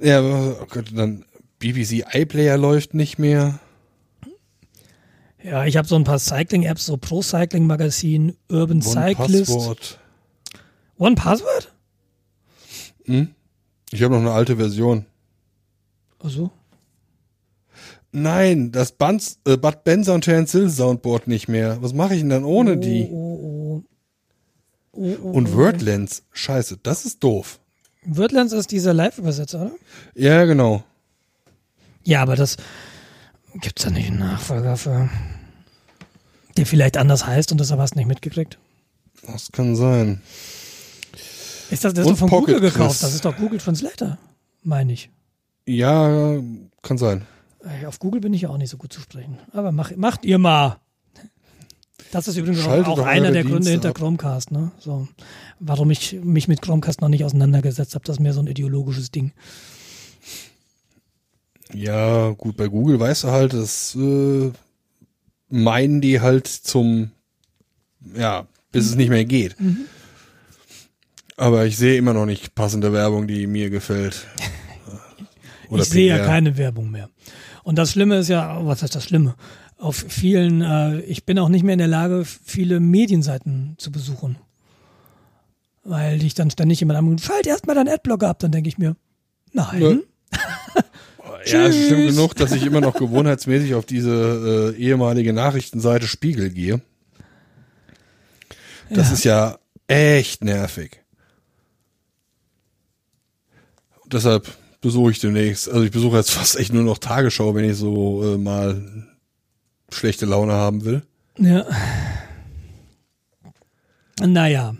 Ja, 0.00 0.18
aber, 0.18 0.58
oh 0.62 0.66
Gott, 0.68 0.86
dann 0.94 1.24
BBC 1.58 2.04
iPlayer 2.12 2.58
läuft 2.58 2.94
nicht 2.94 3.18
mehr. 3.18 3.58
Ja, 5.42 5.64
ich 5.64 5.76
habe 5.76 5.86
so 5.86 5.94
ein 5.96 6.04
paar 6.04 6.18
Cycling-Apps, 6.18 6.86
so 6.86 6.96
Pro 6.96 7.22
Cycling 7.22 7.66
Magazin, 7.66 8.36
Urban 8.50 8.82
Cyclist. 8.82 9.52
Passwort. 9.52 9.98
One 10.98 11.14
Password? 11.14 11.72
Hm? 13.04 13.34
Ich 13.92 14.02
habe 14.02 14.14
noch 14.14 14.20
eine 14.20 14.32
alte 14.32 14.56
Version. 14.56 15.06
Also, 16.18 16.50
Nein, 18.18 18.72
das 18.72 18.92
Bud, 18.92 19.20
äh, 19.46 19.58
Bud 19.58 19.84
Benzer 19.84 20.14
und 20.14 20.22
Terence 20.22 20.52
Hill 20.52 20.70
Soundboard 20.70 21.28
nicht 21.28 21.48
mehr. 21.48 21.82
Was 21.82 21.92
mache 21.92 22.14
ich 22.14 22.20
denn 22.20 22.30
dann 22.30 22.44
ohne 22.44 22.72
oh, 22.72 22.76
die? 22.76 23.08
Oh, 23.10 23.12
oh. 23.12 23.84
Oh, 24.92 25.16
oh, 25.22 25.30
Und 25.32 25.50
oh. 25.50 25.52
Wordlens, 25.52 26.22
scheiße, 26.32 26.78
das 26.82 27.04
ist 27.04 27.22
doof. 27.22 27.60
Wordlands 28.06 28.54
ist 28.54 28.70
dieser 28.70 28.94
Live-Übersetzer, 28.94 29.60
oder? 29.60 29.72
Ja, 30.14 30.46
genau. 30.46 30.82
Ja, 32.04 32.22
aber 32.22 32.36
das 32.36 32.56
gibt's 33.60 33.82
da 33.82 33.90
nicht 33.90 34.06
einen 34.08 34.20
Nachfolger 34.20 34.78
für, 34.78 35.10
der 36.56 36.64
vielleicht 36.64 36.96
anders 36.96 37.26
heißt 37.26 37.52
und 37.52 37.60
das 37.60 37.70
aber 37.70 37.82
hast 37.82 37.96
du 37.96 37.98
nicht 37.98 38.08
mitgekriegt. 38.08 38.56
Das 39.26 39.52
kann 39.52 39.76
sein. 39.76 40.22
Ist 41.70 41.84
das, 41.84 41.92
das 41.92 42.10
ist 42.10 42.18
von 42.18 42.30
Pocket 42.30 42.54
Google 42.54 42.70
gekauft? 42.70 42.92
Chris. 42.92 43.00
Das 43.00 43.12
ist 43.12 43.26
doch 43.26 43.36
Google 43.36 43.58
Translator, 43.58 44.16
meine 44.62 44.94
ich. 44.94 45.10
Ja, 45.66 46.40
kann 46.80 46.96
sein. 46.96 47.26
Ey, 47.66 47.86
Auf 47.86 47.98
Google 47.98 48.20
bin 48.20 48.32
ich 48.32 48.42
ja 48.42 48.48
auch 48.50 48.58
nicht 48.58 48.70
so 48.70 48.76
gut 48.76 48.92
zu 48.92 49.00
sprechen. 49.00 49.38
Aber 49.52 49.72
mach, 49.72 49.94
macht 49.96 50.24
ihr 50.24 50.38
mal. 50.38 50.78
Das 52.12 52.28
ist 52.28 52.36
übrigens 52.36 52.62
Schaltet 52.62 52.86
auch 52.86 52.98
einer 53.00 53.32
der 53.32 53.44
Gründe 53.44 53.70
hinter 53.70 53.90
ab. 53.90 53.96
Chromecast. 53.96 54.52
Ne? 54.52 54.70
So, 54.78 55.08
warum 55.58 55.90
ich 55.90 56.18
mich 56.22 56.46
mit 56.46 56.62
Chromecast 56.62 57.00
noch 57.00 57.08
nicht 57.08 57.24
auseinandergesetzt 57.24 57.94
habe, 57.94 58.04
das 58.04 58.16
ist 58.16 58.20
mehr 58.20 58.32
so 58.32 58.40
ein 58.40 58.46
ideologisches 58.46 59.10
Ding. 59.10 59.32
Ja, 61.72 62.30
gut, 62.30 62.56
bei 62.56 62.68
Google 62.68 63.00
weißt 63.00 63.24
du 63.24 63.28
halt, 63.28 63.52
das 63.52 63.96
äh, 63.96 64.52
meinen 65.48 66.00
die 66.00 66.20
halt 66.20 66.46
zum, 66.46 67.10
ja, 68.16 68.46
bis 68.70 68.86
es 68.86 68.94
nicht 68.94 69.08
mehr 69.08 69.24
geht. 69.24 69.56
Aber 71.36 71.66
ich 71.66 71.76
sehe 71.76 71.96
immer 71.96 72.14
noch 72.14 72.24
nicht 72.24 72.54
passende 72.54 72.92
Werbung, 72.92 73.26
die 73.26 73.46
mir 73.46 73.70
gefällt. 73.70 74.26
Ich 75.68 75.84
sehe 75.86 76.10
ja 76.10 76.18
PR. 76.18 76.26
keine 76.26 76.56
Werbung 76.56 76.92
mehr. 76.92 77.10
Und 77.66 77.74
das 77.78 77.90
Schlimme 77.90 78.18
ist 78.18 78.28
ja, 78.28 78.64
was 78.64 78.84
heißt 78.84 78.94
das 78.94 79.02
Schlimme? 79.02 79.34
Auf 79.76 79.96
vielen, 80.08 80.62
äh, 80.62 81.00
ich 81.00 81.24
bin 81.26 81.36
auch 81.40 81.48
nicht 81.48 81.64
mehr 81.64 81.72
in 81.72 81.80
der 81.80 81.88
Lage, 81.88 82.24
viele 82.24 82.78
Medienseiten 82.78 83.74
zu 83.76 83.90
besuchen. 83.90 84.36
Weil 85.82 86.20
dich 86.20 86.34
dann 86.34 86.48
ständig 86.48 86.78
jemand 86.78 87.00
anruft, 87.00 87.24
schalt 87.24 87.44
erst 87.44 87.66
mal 87.66 87.74
deinen 87.74 87.88
Adblocker 87.88 88.28
ab, 88.28 88.38
dann 88.38 88.52
denke 88.52 88.68
ich 88.68 88.78
mir, 88.78 88.94
nein. 89.52 89.80
Nö. 89.80 90.02
Ja, 91.46 91.66
es 91.66 91.76
ist 91.76 91.86
schlimm 91.88 92.06
genug, 92.08 92.34
dass 92.36 92.50
ich 92.52 92.64
immer 92.64 92.80
noch 92.80 92.94
gewohnheitsmäßig 92.94 93.74
auf 93.74 93.84
diese 93.86 94.72
äh, 94.76 94.80
ehemalige 94.80 95.32
Nachrichtenseite 95.32 96.06
Spiegel 96.08 96.50
gehe. 96.50 96.80
Das 98.90 99.08
Ja. 99.08 99.14
ist 99.14 99.24
ja 99.24 99.58
echt 99.86 100.42
nervig. 100.42 101.02
Deshalb 104.06 104.48
besuche 104.86 105.10
ich 105.10 105.18
demnächst, 105.18 105.68
also 105.68 105.82
ich 105.82 105.90
besuche 105.90 106.16
jetzt 106.16 106.30
fast 106.30 106.56
echt 106.56 106.72
nur 106.72 106.84
noch 106.84 106.98
Tagesschau, 106.98 107.54
wenn 107.56 107.68
ich 107.68 107.76
so 107.76 108.22
äh, 108.22 108.38
mal 108.38 109.06
schlechte 109.90 110.26
Laune 110.26 110.52
haben 110.52 110.84
will. 110.84 111.02
Ja. 111.38 111.66
Naja. 114.20 114.76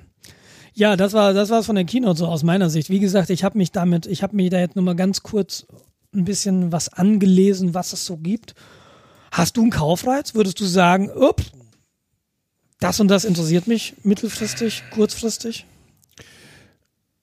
Ja, 0.75 0.97
das 0.97 1.13
war 1.13 1.35
das 1.35 1.51
war's 1.51 1.67
von 1.67 1.75
der 1.75 1.85
Keynote 1.85 2.19
so 2.19 2.27
aus 2.27 2.45
meiner 2.45 2.71
Sicht. 2.71 2.89
Wie 2.89 3.01
gesagt, 3.01 3.31
ich 3.31 3.43
habe 3.43 3.59
mich 3.59 3.73
damit, 3.73 4.07
ich 4.07 4.23
habe 4.23 4.37
mich 4.37 4.51
da 4.51 4.61
jetzt 4.61 4.77
nur 4.77 4.85
mal 4.85 4.95
ganz 4.95 5.23
kurz 5.23 5.67
ein 6.15 6.25
bisschen 6.25 6.71
was 6.71 6.89
angelesen, 6.93 7.75
was 7.75 7.93
es 7.93 8.07
so 8.07 8.17
gibt. 8.17 8.55
Hast 9.33 9.57
du 9.57 9.63
einen 9.63 9.71
Kaufreiz? 9.71 10.35
Würdest 10.35 10.61
du 10.61 10.67
sagen, 10.67 11.11
up, 11.11 11.43
das 12.79 13.01
und 13.01 13.09
das 13.09 13.25
interessiert 13.25 13.67
mich 13.67 13.95
mittelfristig, 14.05 14.85
kurzfristig? 14.93 15.67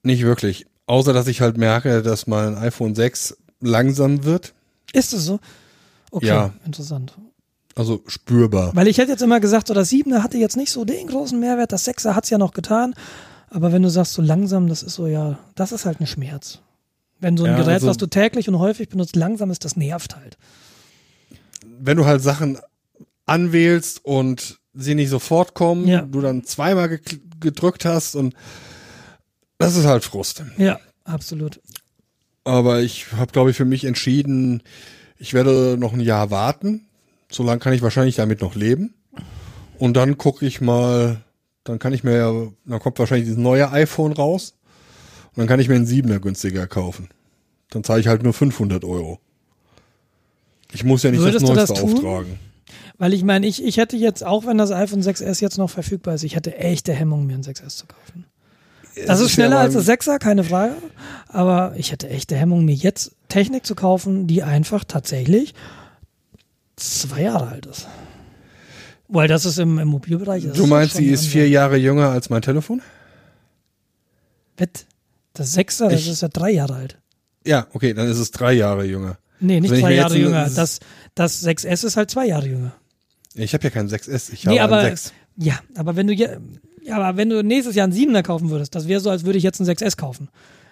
Nicht 0.04 0.24
wirklich. 0.24 0.66
Außer, 0.86 1.14
dass 1.14 1.28
ich 1.28 1.42
halt 1.42 1.58
merke, 1.58 2.02
dass 2.02 2.28
mein 2.28 2.56
iPhone 2.58 2.94
6 2.96 3.38
langsam 3.62 4.24
wird. 4.26 4.54
Ist 4.92 5.14
es 5.14 5.26
so? 5.26 5.40
Okay, 6.12 6.28
Ja. 6.28 6.54
interessant. 6.66 7.14
Also 7.76 8.04
spürbar. 8.08 8.76
Weil 8.76 8.88
ich 8.88 8.98
hätte 9.00 9.12
jetzt 9.12 9.22
immer 9.24 9.40
gesagt, 9.40 9.68
so 9.68 9.74
das 9.74 9.90
Siebener 9.90 10.22
hatte 10.24 10.38
jetzt 10.38 10.58
nicht 10.58 10.72
so 10.72 10.86
den 10.86 11.08
großen 11.08 11.40
Mehrwert, 11.40 11.72
das 11.72 11.86
Sechser 11.86 12.16
hat's 12.16 12.30
ja 12.30 12.38
noch 12.38 12.54
getan. 12.54 12.94
Aber 13.50 13.72
wenn 13.72 13.82
du 13.82 13.90
sagst, 13.90 14.14
so 14.14 14.22
langsam, 14.22 14.68
das 14.68 14.84
ist 14.84 14.96
so, 14.96 15.08
ja, 15.08 15.40
das 15.56 15.72
ist 15.72 15.86
halt 15.86 16.00
ein 16.00 16.06
Schmerz. 16.08 16.60
Wenn 17.20 17.38
so 17.38 17.46
ein 17.46 17.52
Ja, 17.52 17.58
Gerät, 17.58 17.76
also- 17.76 17.88
was 17.88 17.98
du 17.98 18.06
täglich 18.08 18.48
und 18.50 18.60
häufig 18.60 18.90
benutzt, 18.90 19.16
langsam 19.16 19.50
ist, 19.52 19.64
das 19.66 19.76
nervt 19.78 20.16
halt. 20.16 20.38
wenn 21.86 21.98
du 21.98 22.06
halt 22.06 22.22
Sachen 22.22 22.58
anwählst 23.26 24.04
und 24.06 24.60
sie 24.74 24.96
nicht 24.96 25.10
sofort 25.10 25.54
kommen, 25.54 25.88
Ja. 25.88 26.02
du 26.02 26.22
dann 26.22 26.44
zweimal 26.46 27.00
gedrückt 27.40 27.84
hast 27.86 28.16
und 28.16 28.36
das 29.64 29.76
ist 29.78 29.86
halt 29.86 30.04
Frust. 30.04 30.44
Ja, 30.58 30.80
absolut. 31.04 31.60
Aber 32.44 32.82
ich 32.82 33.12
habe, 33.14 33.32
glaube 33.32 33.52
ich, 33.52 33.58
für 33.58 33.66
mich 33.66 33.86
entschieden, 33.86 34.64
ich 35.18 35.34
werde 35.34 35.78
noch 35.80 35.94
ein 35.94 36.00
Jahr 36.00 36.30
warten. 36.32 36.88
So 37.32 37.44
lange 37.44 37.60
kann 37.60 37.74
ich 37.74 37.82
wahrscheinlich 37.82 38.16
damit 38.16 38.42
noch 38.42 38.56
leben. 38.56 38.94
Und 39.78 39.96
dann 39.96 40.18
gucke 40.18 40.46
ich 40.46 40.62
mal, 40.62 41.22
dann 41.64 41.80
kann 41.80 41.94
ich 41.94 42.04
mir 42.04 42.18
ja, 42.18 42.32
dann 42.66 42.80
kommt 42.80 43.00
wahrscheinlich 43.00 43.26
dieses 43.26 43.40
neue 43.40 43.72
iPhone 43.72 44.12
raus. 44.12 44.56
Und 45.36 45.40
dann 45.40 45.48
kann 45.48 45.60
ich 45.60 45.70
mir 45.70 45.76
einen 45.76 45.88
7er 45.88 46.20
günstiger 46.20 46.68
kaufen. 46.68 47.10
Dann 47.70 47.84
zahle 47.84 48.02
ich 48.02 48.08
halt 48.08 48.24
nur 48.24 48.34
500 48.34 48.84
Euro. 48.84 49.20
Ich 50.72 50.84
muss 50.84 51.04
ja 51.04 51.12
nicht 51.12 51.22
Würdest 51.22 51.48
das 51.48 51.56
das 51.56 51.70
Neueste 51.70 51.82
tun? 51.82 51.94
auftragen. 51.96 52.40
Weil 52.98 53.14
ich 53.14 53.24
meine, 53.24 53.48
ich, 53.48 53.64
ich 53.64 53.78
hätte 53.78 53.98
jetzt, 53.98 54.24
auch 54.24 54.46
wenn 54.46 54.58
das 54.58 54.72
iPhone 54.72 55.02
6S 55.02 55.42
jetzt 55.42 55.58
noch 55.58 55.70
verfügbar 55.70 56.16
ist, 56.16 56.24
ich 56.24 56.36
hätte 56.36 56.56
echte 56.58 56.94
Hemmung, 56.94 57.26
mir 57.26 57.36
ein 57.36 57.44
6S 57.44 57.78
zu 57.78 57.86
kaufen. 57.88 58.26
Das 58.96 59.20
Es 59.20 59.26
ist 59.28 59.32
schneller 59.32 59.60
als 59.60 59.74
das 59.74 59.88
6er, 59.88 60.20
keine 60.20 60.44
Frage. 60.44 60.76
Aber 61.28 61.74
ich 61.78 61.92
hätte 61.92 62.10
echte 62.10 62.36
Hemmung, 62.36 62.64
mir 62.66 62.76
jetzt 62.76 63.12
Technik 63.30 63.66
zu 63.66 63.74
kaufen, 63.76 64.28
die 64.28 64.44
einfach 64.44 64.84
tatsächlich 64.84 65.54
zwei 66.76 67.24
Jahre 67.24 67.48
alt 67.48 67.66
ist. 67.66 67.88
Weil 69.08 69.28
das 69.28 69.46
ist 69.46 69.58
im, 69.60 69.80
im 69.80 69.88
Mobilbereich. 69.88 70.44
das 70.46 70.58
Du 70.58 70.66
meinst, 70.68 70.96
sie 70.96 71.08
ist 71.08 71.26
vier 71.28 71.48
Jahre 71.50 71.78
jünger 71.78 72.10
als 72.10 72.30
mein 72.30 72.42
Telefon? 72.42 72.82
Wett. 74.58 74.86
Das 75.34 75.54
Sechser, 75.54 75.90
das 75.90 76.02
Ich- 76.02 76.10
ist 76.10 76.22
ja 76.22 76.28
drei 76.28 76.52
Jahre 76.52 76.76
alt. 76.76 76.98
Ja, 77.46 77.68
okay, 77.74 77.94
dann 77.94 78.08
ist 78.08 78.20
es 78.20 78.32
drei 78.32 78.54
Jahre 78.54 78.86
jünger. 78.86 79.18
Nee, 79.40 79.60
nicht 79.60 79.72
drei 79.74 79.90
mir 79.90 79.96
Jahre 79.96 80.18
jünger. 80.18 80.50
Das, 80.50 80.80
das 81.16 81.44
6S 81.46 81.84
ist 81.86 81.98
halt 81.98 82.10
zwei 82.12 82.28
Jahre 82.28 82.48
jünger. 82.48 82.74
Ich 83.36 83.54
habe 83.54 83.64
ja 83.64 83.70
keinen 83.72 83.90
6S, 83.90 84.32
ich 84.32 84.46
Nee, 84.46 84.60
habe 84.60 84.76
aber, 84.76 84.78
einen 84.86 84.96
6. 84.96 85.12
ja, 85.38 85.60
aber 85.76 85.96
wenn 85.96 86.08
du, 86.08 86.14
ja, 86.14 86.30
aber 86.90 87.18
wenn 87.18 87.30
du 87.30 87.44
nächstes 87.44 87.76
Jahr 87.76 87.86
einen 87.86 87.94
Siebener 87.94 88.24
kaufen 88.24 88.50
würdest, 88.50 88.76
das 88.76 88.88
wäre 88.88 89.00
so, 89.00 89.10
als 89.10 89.26
würde 89.26 89.38
ich 89.38 89.44
jetzt 89.44 89.60
einen 89.60 89.70
6S 89.70 89.98
kaufen. 89.98 90.30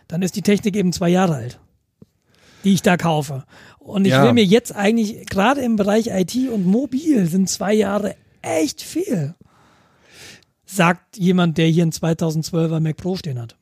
Dann 0.07 0.22
ist 0.22 0.35
die 0.35 0.41
Technik 0.41 0.75
eben 0.75 0.91
zwei 0.93 1.09
Jahre 1.09 1.35
alt, 1.35 1.59
die 2.64 2.73
ich 2.73 2.81
da 2.81 2.98
kaufe. 2.98 3.43
Und 3.80 4.06
ich 4.06 4.11
Ja. 4.11 4.23
will 4.23 4.33
mir 4.33 4.43
jetzt 4.45 4.75
eigentlich, 4.75 5.25
gerade 5.27 5.61
im 5.61 5.75
Bereich 5.75 6.07
IT 6.07 6.35
und 6.49 6.65
Mobil 6.65 7.25
sind 7.27 7.49
zwei 7.49 7.73
Jahre 7.73 8.15
echt 8.41 8.81
viel. 8.81 9.35
Sagt 10.65 11.17
jemand, 11.17 11.57
der 11.57 11.67
hier 11.67 11.83
einen 11.83 11.91
2012er 11.91 12.80
Mac 12.80 12.98
Pro 12.98 13.15
stehen 13.17 13.40
hat. 13.40 13.57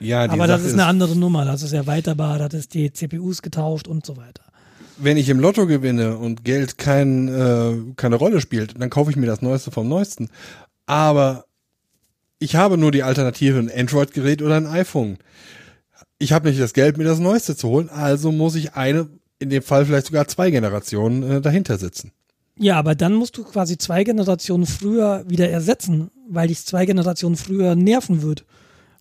Ja, 0.00 0.26
die 0.26 0.32
Aber 0.32 0.46
das 0.46 0.60
Sache 0.60 0.68
ist 0.68 0.74
eine 0.74 0.84
andere 0.86 1.16
Nummer. 1.16 1.44
Das 1.46 1.62
ist 1.62 1.72
erweiterbar, 1.72 2.38
das 2.38 2.52
ist 2.52 2.74
die 2.74 2.92
CPUs 2.92 3.40
getauscht 3.40 3.88
und 3.88 4.04
so 4.04 4.16
weiter. 4.18 4.42
Wenn 4.98 5.16
ich 5.16 5.28
im 5.30 5.40
Lotto 5.40 5.66
gewinne 5.66 6.16
und 6.18 6.44
Geld 6.44 6.76
kein, 6.78 7.28
äh, 7.28 7.74
keine 7.96 8.16
Rolle 8.16 8.40
spielt, 8.42 8.80
dann 8.80 8.90
kaufe 8.90 9.10
ich 9.10 9.16
mir 9.16 9.26
das 9.26 9.40
Neueste 9.40 9.70
vom 9.70 9.88
Neuesten. 9.88 10.28
Aber 10.86 11.45
ich 12.38 12.56
habe 12.56 12.76
nur 12.76 12.92
die 12.92 13.02
Alternative, 13.02 13.58
ein 13.58 13.70
Android-Gerät 13.70 14.42
oder 14.42 14.56
ein 14.56 14.66
iPhone. 14.66 15.18
Ich 16.18 16.32
habe 16.32 16.48
nicht 16.48 16.60
das 16.60 16.72
Geld, 16.72 16.98
mir 16.98 17.04
das 17.04 17.18
Neueste 17.18 17.56
zu 17.56 17.68
holen, 17.68 17.88
also 17.88 18.32
muss 18.32 18.54
ich 18.54 18.74
eine, 18.74 19.08
in 19.38 19.50
dem 19.50 19.62
Fall 19.62 19.84
vielleicht 19.84 20.06
sogar 20.06 20.28
zwei 20.28 20.50
Generationen 20.50 21.22
äh, 21.22 21.40
dahinter 21.40 21.78
sitzen. 21.78 22.12
Ja, 22.58 22.78
aber 22.78 22.94
dann 22.94 23.14
musst 23.14 23.36
du 23.36 23.44
quasi 23.44 23.76
zwei 23.76 24.02
Generationen 24.02 24.64
früher 24.64 25.24
wieder 25.28 25.50
ersetzen, 25.50 26.10
weil 26.28 26.48
dich 26.48 26.64
zwei 26.64 26.86
Generationen 26.86 27.36
früher 27.36 27.74
nerven 27.74 28.22
wird. 28.22 28.44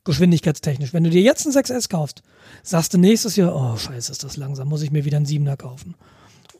Geschwindigkeitstechnisch. 0.03 0.93
Wenn 0.93 1.05
du 1.05 1.09
dir 1.09 1.21
jetzt 1.21 1.47
ein 1.47 1.53
6S 1.53 1.89
kaufst, 1.89 2.21
sagst 2.63 2.93
du 2.93 2.97
nächstes 2.97 3.37
Jahr, 3.37 3.55
oh 3.55 3.77
scheiße, 3.77 4.11
ist 4.11 4.23
das 4.23 4.37
langsam, 4.37 4.67
muss 4.67 4.81
ich 4.81 4.91
mir 4.91 5.05
wieder 5.05 5.17
einen 5.17 5.25
7er 5.25 5.55
kaufen. 5.55 5.95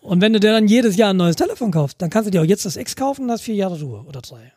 Und 0.02 0.22
wenn 0.22 0.34
du 0.34 0.40
dir 0.40 0.52
dann 0.52 0.68
jedes 0.68 0.95
Jahr 0.95 1.12
ein 1.12 1.18
neues 1.18 1.36
Telefon 1.36 1.72
kaufst, 1.72 2.02
dann 2.02 2.10
kannst 2.10 2.28
du 2.28 2.32
dir 2.32 2.42
auch 2.42 2.45
jetzt 2.45 2.66
das 2.66 2.76
X 2.76 2.95
kaufen, 2.95 3.30
hast 3.30 3.42
vier 3.42 3.56
Jahre 3.56 3.80
Ruhe 3.80 4.04
oder 4.08 4.22
drei. 4.22 4.54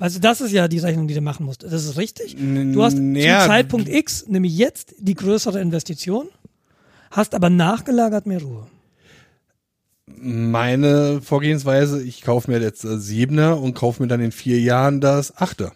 Also 0.00 0.18
das 0.18 0.40
ist 0.40 0.52
ja 0.52 0.66
die 0.66 0.78
Rechnung, 0.78 1.08
die 1.08 1.14
du 1.14 1.20
machen 1.20 1.44
musst. 1.44 1.62
Das 1.62 1.84
ist 1.84 1.96
richtig. 1.98 2.34
Du 2.36 2.82
hast 2.82 2.98
ja, 2.98 3.40
zum 3.40 3.48
Zeitpunkt 3.48 3.88
X, 3.88 4.26
nämlich 4.28 4.56
jetzt, 4.56 4.94
die 4.98 5.14
größere 5.14 5.60
Investition, 5.60 6.28
hast 7.10 7.34
aber 7.34 7.50
nachgelagert 7.50 8.26
mehr 8.26 8.40
Ruhe. 8.40 8.66
Meine 10.06 11.20
Vorgehensweise, 11.22 12.02
ich 12.02 12.22
kaufe 12.22 12.50
mir 12.50 12.60
jetzt 12.60 12.82
das 12.82 13.04
Siebener 13.04 13.60
und 13.60 13.74
kaufe 13.74 14.02
mir 14.02 14.08
dann 14.08 14.20
in 14.20 14.32
vier 14.32 14.58
Jahren 14.58 15.00
das 15.00 15.36
Achter. 15.36 15.72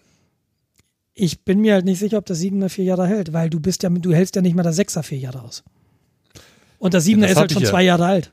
Ich 1.13 1.45
bin 1.45 1.61
mir 1.61 1.75
halt 1.75 1.85
nicht 1.85 1.99
sicher, 1.99 2.19
ob 2.19 2.27
das 2.27 2.39
Siebener 2.39 2.71
vier 2.71 2.85
Jahre 2.85 3.07
hält, 3.07 3.33
weil 3.33 3.51
du 3.51 3.61
bist 3.61 3.83
ja, 3.83 3.91
du 3.91 4.13
hältst 4.13 4.35
ja 4.37 4.43
nicht 4.43 4.57
mal 4.57 4.63
das 4.63 4.77
Sechser 4.77 5.03
vier 5.03 5.19
Jahre 5.19 5.43
aus. 5.43 5.63
Und 6.79 6.95
das 6.95 7.05
Siebener 7.05 7.27
das 7.27 7.33
ist 7.33 7.41
halt 7.41 7.53
schon 7.53 7.63
ja. 7.63 7.71
zwei 7.71 7.83
Jahre 7.83 8.07
alt. 8.07 8.33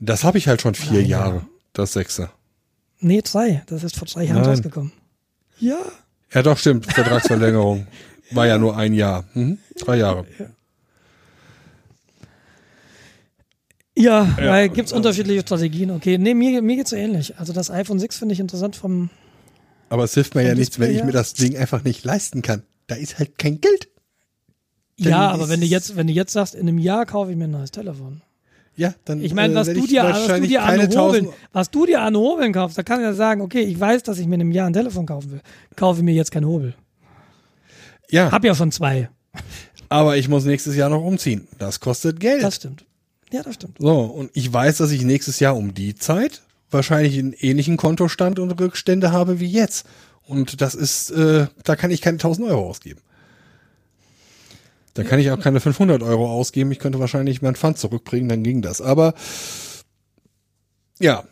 Das 0.00 0.24
habe 0.24 0.38
ich 0.38 0.48
halt 0.48 0.60
schon 0.60 0.74
vier 0.74 1.00
ja. 1.02 1.20
Jahre, 1.20 1.46
das 1.72 1.92
Sechser. 1.92 2.32
Nee, 3.00 3.22
drei. 3.22 3.62
Das 3.66 3.84
ist 3.84 3.96
vor 3.96 4.06
drei 4.08 4.24
Jahren 4.24 4.42
Nein. 4.42 4.50
rausgekommen. 4.50 4.92
Ja. 5.58 5.78
Ja, 6.32 6.42
doch, 6.42 6.58
stimmt. 6.58 6.86
Vertragsverlängerung. 6.92 7.86
War 8.32 8.46
ja 8.46 8.58
nur 8.58 8.76
ein 8.76 8.92
Jahr. 8.92 9.24
Mhm. 9.34 9.58
Drei 9.78 9.96
Jahre. 9.98 10.26
Ja, 13.96 14.36
weil 14.36 14.68
gibt's 14.68 14.92
unterschiedliche 14.92 15.40
Strategien. 15.40 15.90
Okay, 15.90 16.18
nee, 16.18 16.34
mir, 16.34 16.62
mir 16.62 16.76
geht's 16.76 16.90
so 16.90 16.96
ähnlich. 16.96 17.36
Also 17.38 17.52
das 17.52 17.70
iPhone 17.70 17.98
6 17.98 18.18
finde 18.18 18.32
ich 18.32 18.40
interessant 18.40 18.76
vom, 18.76 19.10
Aber 19.88 20.04
es 20.04 20.14
hilft 20.14 20.34
mir 20.34 20.42
ja 20.46 20.54
nichts, 20.54 20.78
wenn 20.78 20.94
ich 20.94 21.02
mir 21.02 21.12
das 21.12 21.34
Ding 21.34 21.56
einfach 21.56 21.82
nicht 21.82 22.04
leisten 22.04 22.42
kann. 22.42 22.62
Da 22.86 22.94
ist 22.94 23.18
halt 23.18 23.38
kein 23.38 23.60
Geld. 23.60 23.88
Dann 24.98 25.12
ja, 25.12 25.30
aber 25.30 25.48
wenn 25.48 25.60
du 25.60 25.66
jetzt, 25.66 25.96
wenn 25.96 26.06
du 26.06 26.12
jetzt 26.12 26.32
sagst, 26.32 26.54
in 26.54 26.68
einem 26.68 26.78
Jahr 26.78 27.06
kaufe 27.06 27.30
ich 27.30 27.36
mir 27.36 27.44
ein 27.44 27.50
neues 27.50 27.70
Telefon. 27.70 28.22
Ja, 28.78 28.94
dann 29.04 29.20
Ich 29.20 29.34
meine, 29.34 29.54
äh, 29.54 29.56
was, 29.56 29.66
du 29.66 29.86
dir, 29.86 30.04
was 30.04 30.26
du 30.28 30.40
dir 30.46 30.62
an 30.62 30.80
Hobeln, 30.80 31.26
1000 31.26 31.28
was 31.52 31.70
du 31.70 31.84
dir 31.84 32.00
an 32.00 32.16
Hobeln 32.16 32.52
kaufst, 32.52 32.78
da 32.78 32.84
kann 32.84 33.00
ich 33.00 33.04
ja 33.04 33.12
sagen, 33.12 33.40
okay, 33.40 33.60
ich 33.60 33.78
weiß, 33.78 34.04
dass 34.04 34.20
ich 34.20 34.28
mir 34.28 34.36
in 34.36 34.42
einem 34.42 34.52
Jahr 34.52 34.68
ein 34.68 34.72
Telefon 34.72 35.04
kaufen 35.04 35.32
will. 35.32 35.40
Kaufe 35.74 36.04
mir 36.04 36.14
jetzt 36.14 36.30
kein 36.30 36.46
Hobel. 36.46 36.74
Ja, 38.08 38.30
Hab 38.30 38.44
ja 38.44 38.54
schon 38.54 38.70
zwei. 38.70 39.10
aber 39.88 40.16
ich 40.16 40.28
muss 40.28 40.44
nächstes 40.44 40.76
Jahr 40.76 40.88
noch 40.90 41.02
umziehen. 41.02 41.48
Das 41.58 41.80
kostet 41.80 42.20
Geld. 42.20 42.42
Das 42.42 42.54
stimmt. 42.54 42.84
Ja, 43.32 43.42
das 43.42 43.56
stimmt. 43.56 43.78
So, 43.80 43.98
und 44.00 44.30
ich 44.32 44.50
weiß, 44.50 44.76
dass 44.78 44.92
ich 44.92 45.02
nächstes 45.02 45.40
Jahr 45.40 45.56
um 45.56 45.74
die 45.74 45.96
Zeit 45.96 46.42
wahrscheinlich 46.70 47.18
einen 47.18 47.32
ähnlichen 47.32 47.76
Kontostand 47.76 48.38
und 48.38 48.52
Rückstände 48.60 49.10
habe 49.10 49.40
wie 49.40 49.50
jetzt. 49.50 49.86
Und 50.24 50.60
das 50.60 50.76
ist, 50.76 51.10
äh, 51.10 51.48
da 51.64 51.74
kann 51.74 51.90
ich 51.90 52.00
keine 52.00 52.18
1000 52.18 52.48
Euro 52.48 52.68
ausgeben. 52.68 53.00
Da 54.98 55.04
kann 55.04 55.20
ich 55.20 55.30
auch 55.30 55.38
keine 55.38 55.60
500 55.60 56.02
Euro 56.02 56.28
ausgeben. 56.28 56.72
Ich 56.72 56.80
könnte 56.80 56.98
wahrscheinlich 56.98 57.40
mein 57.40 57.54
Pfand 57.54 57.78
zurückbringen, 57.78 58.28
dann 58.28 58.42
ging 58.42 58.62
das. 58.62 58.80
Aber 58.80 59.14
ja, 60.98 61.22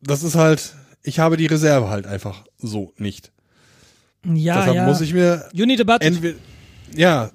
das 0.00 0.22
ist 0.22 0.36
halt, 0.36 0.76
ich 1.02 1.18
habe 1.18 1.36
die 1.36 1.46
Reserve 1.46 1.90
halt 1.90 2.06
einfach 2.06 2.44
so 2.58 2.92
nicht. 2.96 3.32
Ja, 4.24 4.58
Deshalb 4.58 4.76
ja. 4.76 4.86
muss 4.86 5.00
ich 5.00 5.12
mir 5.14 5.48
you 5.52 5.66
need 5.66 5.80
a 5.80 5.82
budget. 5.82 6.36
ja, 6.94 7.32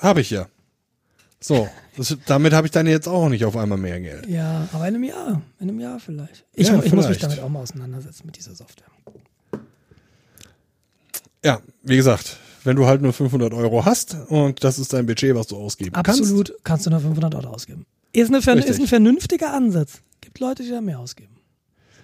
habe 0.00 0.20
ich 0.22 0.30
ja. 0.30 0.48
So, 1.38 1.68
das, 1.96 2.16
damit 2.26 2.52
habe 2.52 2.66
ich 2.66 2.72
dann 2.72 2.88
jetzt 2.88 3.06
auch 3.06 3.28
nicht 3.28 3.44
auf 3.44 3.56
einmal 3.56 3.78
mehr 3.78 4.00
Geld. 4.00 4.26
Ja, 4.26 4.66
aber 4.72 4.88
in 4.88 4.96
einem 4.96 5.04
Jahr. 5.04 5.40
In 5.60 5.68
einem 5.68 5.78
Jahr 5.78 6.00
vielleicht. 6.00 6.46
Ich, 6.52 6.66
Ja, 6.66 6.82
ich 6.82 6.92
muss 6.92 7.06
mich 7.06 7.18
vielleicht. 7.18 7.22
damit 7.22 7.38
auch 7.38 7.48
mal 7.48 7.60
auseinandersetzen 7.60 8.26
mit 8.26 8.36
dieser 8.36 8.56
Software. 8.56 8.88
Ja, 11.44 11.60
wie 11.84 11.94
gesagt, 11.96 12.38
wenn 12.64 12.76
du 12.76 12.86
halt 12.86 13.02
nur 13.02 13.12
500 13.12 13.52
Euro 13.54 13.84
hast 13.84 14.16
und 14.28 14.62
das 14.64 14.78
ist 14.78 14.92
dein 14.92 15.06
Budget, 15.06 15.34
was 15.34 15.48
du 15.48 15.56
ausgeben 15.56 15.94
Absolut 15.94 16.54
kannst 16.64 16.86
du 16.86 16.90
nur 16.90 17.00
500 17.00 17.34
Euro 17.34 17.48
ausgeben. 17.48 17.86
Ist, 18.12 18.28
eine, 18.28 18.38
ist 18.64 18.80
ein 18.80 18.86
vernünftiger 18.86 19.52
Ansatz. 19.52 20.02
Gibt 20.20 20.38
Leute, 20.38 20.62
die 20.62 20.70
da 20.70 20.80
mehr 20.80 20.98
ausgeben. 20.98 21.36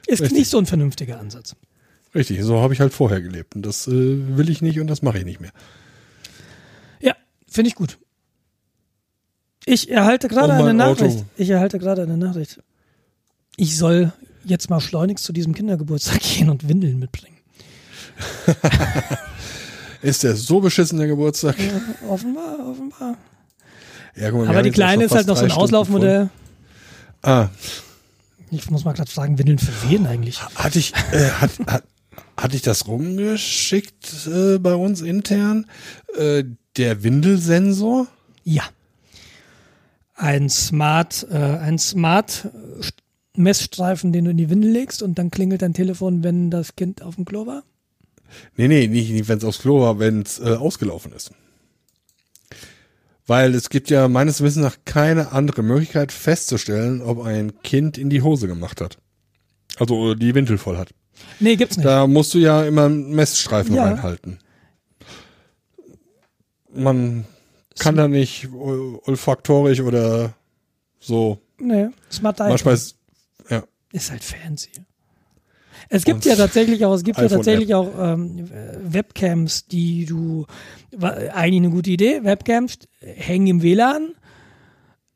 Ist 0.06 0.22
Richtig. 0.22 0.38
nicht 0.38 0.50
so 0.50 0.58
ein 0.58 0.66
vernünftiger 0.66 1.20
Ansatz. 1.20 1.50
kannst. 1.50 1.68
Richtig, 2.14 2.42
so 2.42 2.60
habe 2.60 2.72
ich 2.72 2.80
halt 2.80 2.92
vorher 2.94 3.20
gelebt 3.20 3.54
und 3.54 3.64
das 3.66 3.86
äh, 3.86 3.90
will 3.92 4.48
ich 4.48 4.62
nicht 4.62 4.80
und 4.80 4.86
das 4.86 5.02
mache 5.02 5.18
ich 5.18 5.24
nicht 5.24 5.40
mehr. 5.40 5.52
Ja, 7.00 7.14
finde 7.46 7.68
ich 7.68 7.74
gut. 7.74 7.98
Ich 9.66 9.90
erhalte 9.90 10.28
gerade 10.28 10.54
eine 10.54 10.62
mein 10.62 10.80
Auto. 10.80 11.04
Nachricht. 11.04 11.24
Ich 11.36 11.50
erhalte 11.50 11.78
gerade 11.78 12.02
eine 12.02 12.16
Nachricht. 12.16 12.60
Ich 13.56 13.76
soll 13.76 14.12
jetzt 14.44 14.70
mal 14.70 14.80
schleunigst 14.80 15.24
zu 15.24 15.32
diesem 15.34 15.54
Kindergeburtstag 15.54 16.20
gehen 16.36 16.48
und 16.48 16.68
Windeln 16.68 16.98
mitbringen. 16.98 17.36
Ist 20.02 20.22
der 20.22 20.36
so 20.36 20.60
beschissen 20.60 20.98
der 20.98 21.08
Geburtstag? 21.08 21.56
Ja, 21.58 22.08
offenbar, 22.08 22.58
offenbar. 22.70 23.16
Ja, 24.16 24.30
mal, 24.32 24.48
Aber 24.48 24.62
die 24.62 24.70
Kleine 24.70 25.04
ist 25.04 25.14
halt 25.14 25.26
noch 25.26 25.36
so 25.36 25.44
ein 25.44 25.50
Auslaufmodell. 25.52 26.30
Ah, 27.22 27.48
Ich 28.50 28.70
muss 28.70 28.84
mal 28.84 28.92
gerade 28.92 29.10
fragen, 29.10 29.38
Windeln 29.38 29.58
für 29.58 29.72
wen 29.88 30.06
eigentlich? 30.06 30.40
hatte 30.54 30.78
ich, 30.78 30.92
äh, 31.12 31.30
hat, 31.30 31.50
hat, 31.66 31.84
hatte 32.36 32.56
ich 32.56 32.62
das 32.62 32.86
rumgeschickt 32.86 34.26
äh, 34.26 34.58
bei 34.58 34.74
uns 34.74 35.00
intern? 35.00 35.66
Äh, 36.16 36.44
der 36.76 37.02
Windelsensor? 37.02 38.06
Ja. 38.44 38.62
Ein 40.14 40.48
Smart, 40.48 41.26
äh, 41.30 41.36
ein 41.36 41.78
Smart 41.78 42.48
Messstreifen, 43.36 44.12
den 44.12 44.24
du 44.24 44.30
in 44.32 44.36
die 44.36 44.50
Windel 44.50 44.70
legst 44.70 45.02
und 45.02 45.16
dann 45.18 45.30
klingelt 45.30 45.62
dein 45.62 45.74
Telefon, 45.74 46.22
wenn 46.24 46.50
das 46.50 46.74
Kind 46.76 47.02
auf 47.02 47.14
dem 47.16 47.24
Klo 47.24 47.46
war? 47.46 47.62
Nee, 48.56 48.68
nee, 48.68 48.86
nicht, 48.86 49.10
nicht 49.10 49.28
wenn 49.28 49.38
es 49.38 49.44
aufs 49.44 49.60
Klo 49.60 49.80
war, 49.80 49.98
wenn 49.98 50.22
es 50.22 50.38
äh, 50.38 50.54
ausgelaufen 50.54 51.12
ist. 51.12 51.30
Weil 53.26 53.54
es 53.54 53.68
gibt 53.68 53.90
ja 53.90 54.08
meines 54.08 54.40
Wissens 54.42 54.64
nach 54.64 54.78
keine 54.84 55.32
andere 55.32 55.62
Möglichkeit 55.62 56.12
festzustellen, 56.12 57.02
ob 57.02 57.20
ein 57.24 57.60
Kind 57.62 57.98
in 57.98 58.08
die 58.10 58.22
Hose 58.22 58.46
gemacht 58.48 58.80
hat. 58.80 58.98
Also 59.78 60.12
äh, 60.12 60.16
die 60.16 60.34
Windel 60.34 60.56
voll 60.58 60.78
hat. 60.78 60.90
Nee, 61.40 61.56
gibt's 61.56 61.76
nicht. 61.76 61.84
Da 61.86 62.06
musst 62.06 62.32
du 62.34 62.38
ja 62.38 62.64
immer 62.64 62.86
einen 62.86 63.10
Messstreifen 63.14 63.74
Ja. 63.74 63.84
reinhalten. 63.84 64.38
Man 66.72 67.24
kann 67.78 67.96
da 67.96 68.08
nicht 68.08 68.48
ol- 68.52 69.00
olfaktorisch 69.04 69.80
oder 69.80 70.34
so. 71.00 71.40
Nee, 71.58 71.88
Smart 72.10 72.38
Dive 72.38 72.48
Manchmal 72.48 72.74
ist, 72.74 72.96
ja, 73.50 73.64
ist 73.92 74.10
halt 74.10 74.22
fancy. 74.22 74.70
Es 75.88 76.04
gibt 76.04 76.24
ja 76.24 76.36
tatsächlich 76.36 76.84
auch, 76.84 76.94
es 76.94 77.02
gibt 77.02 77.18
ja 77.18 77.28
tatsächlich 77.28 77.74
auch 77.74 77.90
ähm, 77.98 78.44
äh, 78.46 78.76
Webcams, 78.92 79.66
die 79.66 80.04
du, 80.04 80.46
eigentlich 81.00 81.62
eine 81.62 81.70
gute 81.70 81.90
Idee, 81.90 82.24
Webcams 82.24 82.78
hängen 83.00 83.46
im 83.46 83.62
WLAN, 83.62 84.14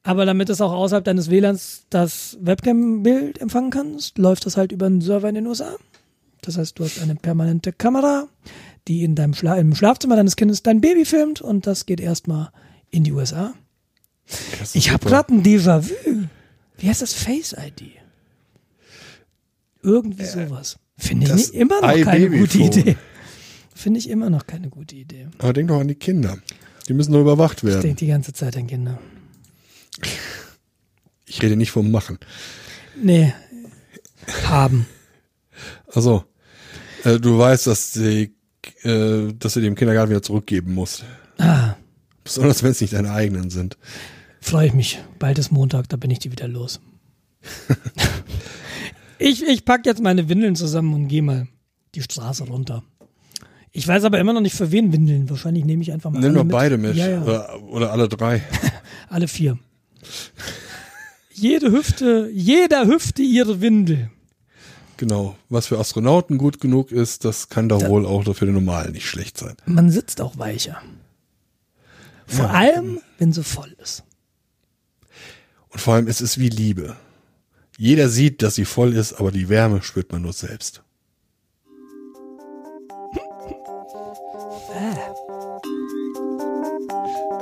aber 0.02 0.24
damit 0.24 0.48
es 0.48 0.60
auch 0.60 0.72
außerhalb 0.72 1.04
deines 1.04 1.30
WLANs 1.30 1.86
das 1.90 2.38
Webcam-Bild 2.40 3.40
empfangen 3.40 3.70
kannst, 3.70 4.18
läuft 4.18 4.46
das 4.46 4.56
halt 4.56 4.72
über 4.72 4.86
einen 4.86 5.00
Server 5.00 5.28
in 5.28 5.34
den 5.34 5.46
USA. 5.46 5.76
Das 6.40 6.58
heißt, 6.58 6.78
du 6.78 6.84
hast 6.84 7.00
eine 7.00 7.14
permanente 7.14 7.72
Kamera, 7.72 8.28
die 8.88 9.04
in 9.04 9.14
deinem 9.14 9.34
Schla 9.34 9.56
im 9.56 9.74
Schlafzimmer 9.74 10.16
deines 10.16 10.36
Kindes 10.36 10.62
dein 10.62 10.80
Baby 10.80 11.04
filmt 11.04 11.40
und 11.40 11.66
das 11.66 11.86
geht 11.86 12.00
erstmal 12.00 12.50
in 12.90 13.04
die 13.04 13.12
USA. 13.12 13.54
Ich 14.72 14.90
habe 14.90 15.06
gerade 15.06 15.34
ein 15.34 15.42
Déjà-vu. 15.42 16.28
Wie 16.78 16.88
heißt 16.88 17.02
das 17.02 17.12
Face 17.12 17.54
ID? 17.56 18.01
Irgendwie 19.82 20.24
sowas. 20.24 20.78
Finde 20.96 21.26
ich 21.26 21.32
nicht, 21.34 21.54
immer 21.54 21.80
noch 21.80 22.04
keine 22.04 22.30
gute. 22.30 22.58
Idee. 22.58 22.96
Finde 23.74 23.98
ich 23.98 24.08
immer 24.08 24.30
noch 24.30 24.46
keine 24.46 24.68
gute 24.68 24.94
Idee. 24.94 25.26
Aber 25.38 25.52
denk 25.52 25.68
doch 25.68 25.80
an 25.80 25.88
die 25.88 25.94
Kinder. 25.96 26.38
Die 26.88 26.94
müssen 26.94 27.12
nur 27.12 27.20
überwacht 27.22 27.58
Ich 27.58 27.64
werden. 27.64 27.80
denke 27.82 27.96
die 27.96 28.06
ganze 28.08 28.32
Zeit 28.32 28.56
an 28.56 28.66
Kinder. 28.66 28.98
Ich 31.26 31.42
rede 31.42 31.56
nicht 31.56 31.70
vom 31.70 31.90
Machen. 31.90 32.18
Nee. 33.00 33.32
Haben. 34.44 34.86
Also, 35.92 36.24
äh, 37.04 37.18
du 37.18 37.38
weißt, 37.38 37.66
dass 37.66 37.92
die, 37.92 38.34
äh, 38.82 39.32
dass 39.38 39.54
du 39.54 39.60
die 39.60 39.66
im 39.66 39.74
Kindergarten 39.74 40.10
wieder 40.10 40.22
zurückgeben 40.22 40.74
musst. 40.74 41.04
Ah, 41.38 41.74
Besonders 42.24 42.62
wenn 42.62 42.70
es 42.70 42.80
nicht 42.80 42.92
deine 42.92 43.10
eigenen 43.12 43.50
sind. 43.50 43.76
freue 44.40 44.68
ich 44.68 44.74
mich. 44.74 45.00
Bald 45.18 45.38
ist 45.38 45.50
Montag, 45.50 45.88
da 45.88 45.96
bin 45.96 46.10
ich 46.10 46.20
die 46.20 46.30
wieder 46.30 46.46
los. 46.46 46.80
ich 49.22 49.46
ich 49.46 49.64
packe 49.64 49.88
jetzt 49.88 50.02
meine 50.02 50.28
Windeln 50.28 50.56
zusammen 50.56 50.94
und 50.94 51.08
gehe 51.08 51.22
mal 51.22 51.48
die 51.94 52.02
Straße 52.02 52.44
runter. 52.44 52.82
Ich 53.72 53.88
weiß 53.88 54.04
aber 54.04 54.18
immer 54.18 54.32
noch 54.34 54.40
nicht, 54.42 54.54
für 54.54 54.70
wen 54.70 54.92
Windeln. 54.92 55.30
Wahrscheinlich 55.30 55.64
nehme 55.64 55.82
ich 55.82 55.92
einfach 55.92 56.10
mal 56.10 56.20
Nimm 56.20 56.34
doch 56.34 56.44
beide 56.44 56.76
mit. 56.76 56.94
Ja, 56.94 57.08
ja. 57.08 57.22
Oder, 57.22 57.62
oder 57.62 57.92
alle 57.92 58.08
drei. 58.08 58.42
Alle 59.08 59.28
vier. 59.28 59.58
Jede 61.34 61.70
Hüfte, 61.70 62.30
jeder 62.32 62.86
Hüfte 62.86 63.20
ihre 63.20 63.60
Windel. 63.60 64.10
Genau. 64.96 65.36
Was 65.50 65.66
für 65.66 65.78
Astronauten 65.78 66.38
gut 66.38 66.60
genug 66.60 66.92
ist, 66.92 67.24
das 67.26 67.48
kann 67.50 67.68
doch 67.68 67.86
wohl 67.88 68.06
auch 68.06 68.22
für 68.34 68.46
den 68.46 68.54
Normalen 68.54 68.92
nicht 68.92 69.06
schlecht 69.06 69.36
sein. 69.36 69.54
Man 69.66 69.90
sitzt 69.90 70.20
auch 70.22 70.38
weicher. 70.38 70.80
Vor 72.26 72.46
Ja. 72.46 72.50
allem, 72.52 73.00
wenn 73.18 73.32
sie 73.32 73.42
voll 73.42 73.74
ist. 73.82 74.04
Und 75.68 75.80
vor 75.80 75.94
allem, 75.94 76.06
es 76.06 76.20
ist 76.20 76.38
wie 76.38 76.48
Liebe. 76.48 76.96
Jeder 77.82 78.08
sieht, 78.08 78.42
dass 78.42 78.54
sie 78.54 78.64
voll 78.64 78.92
ist, 78.92 79.14
aber 79.14 79.32
die 79.32 79.48
Wärme 79.48 79.82
spürt 79.82 80.12
man 80.12 80.22
nur 80.22 80.32
selbst. 80.32 80.84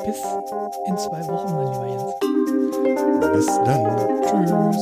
Bis 0.03 0.17
in 0.87 0.97
zwei 0.97 1.23
Wochen, 1.29 1.53
mein 1.53 1.67
lieber 1.71 1.89
Jens. 1.91 2.15
Bis 3.35 3.49
dann. 3.67 3.85
Tschüss. 4.25 4.81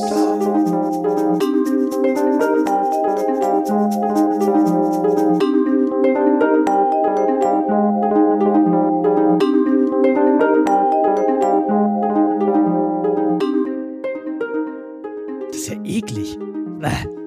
Eklig. 15.99 16.37
Bäh. 16.81 17.18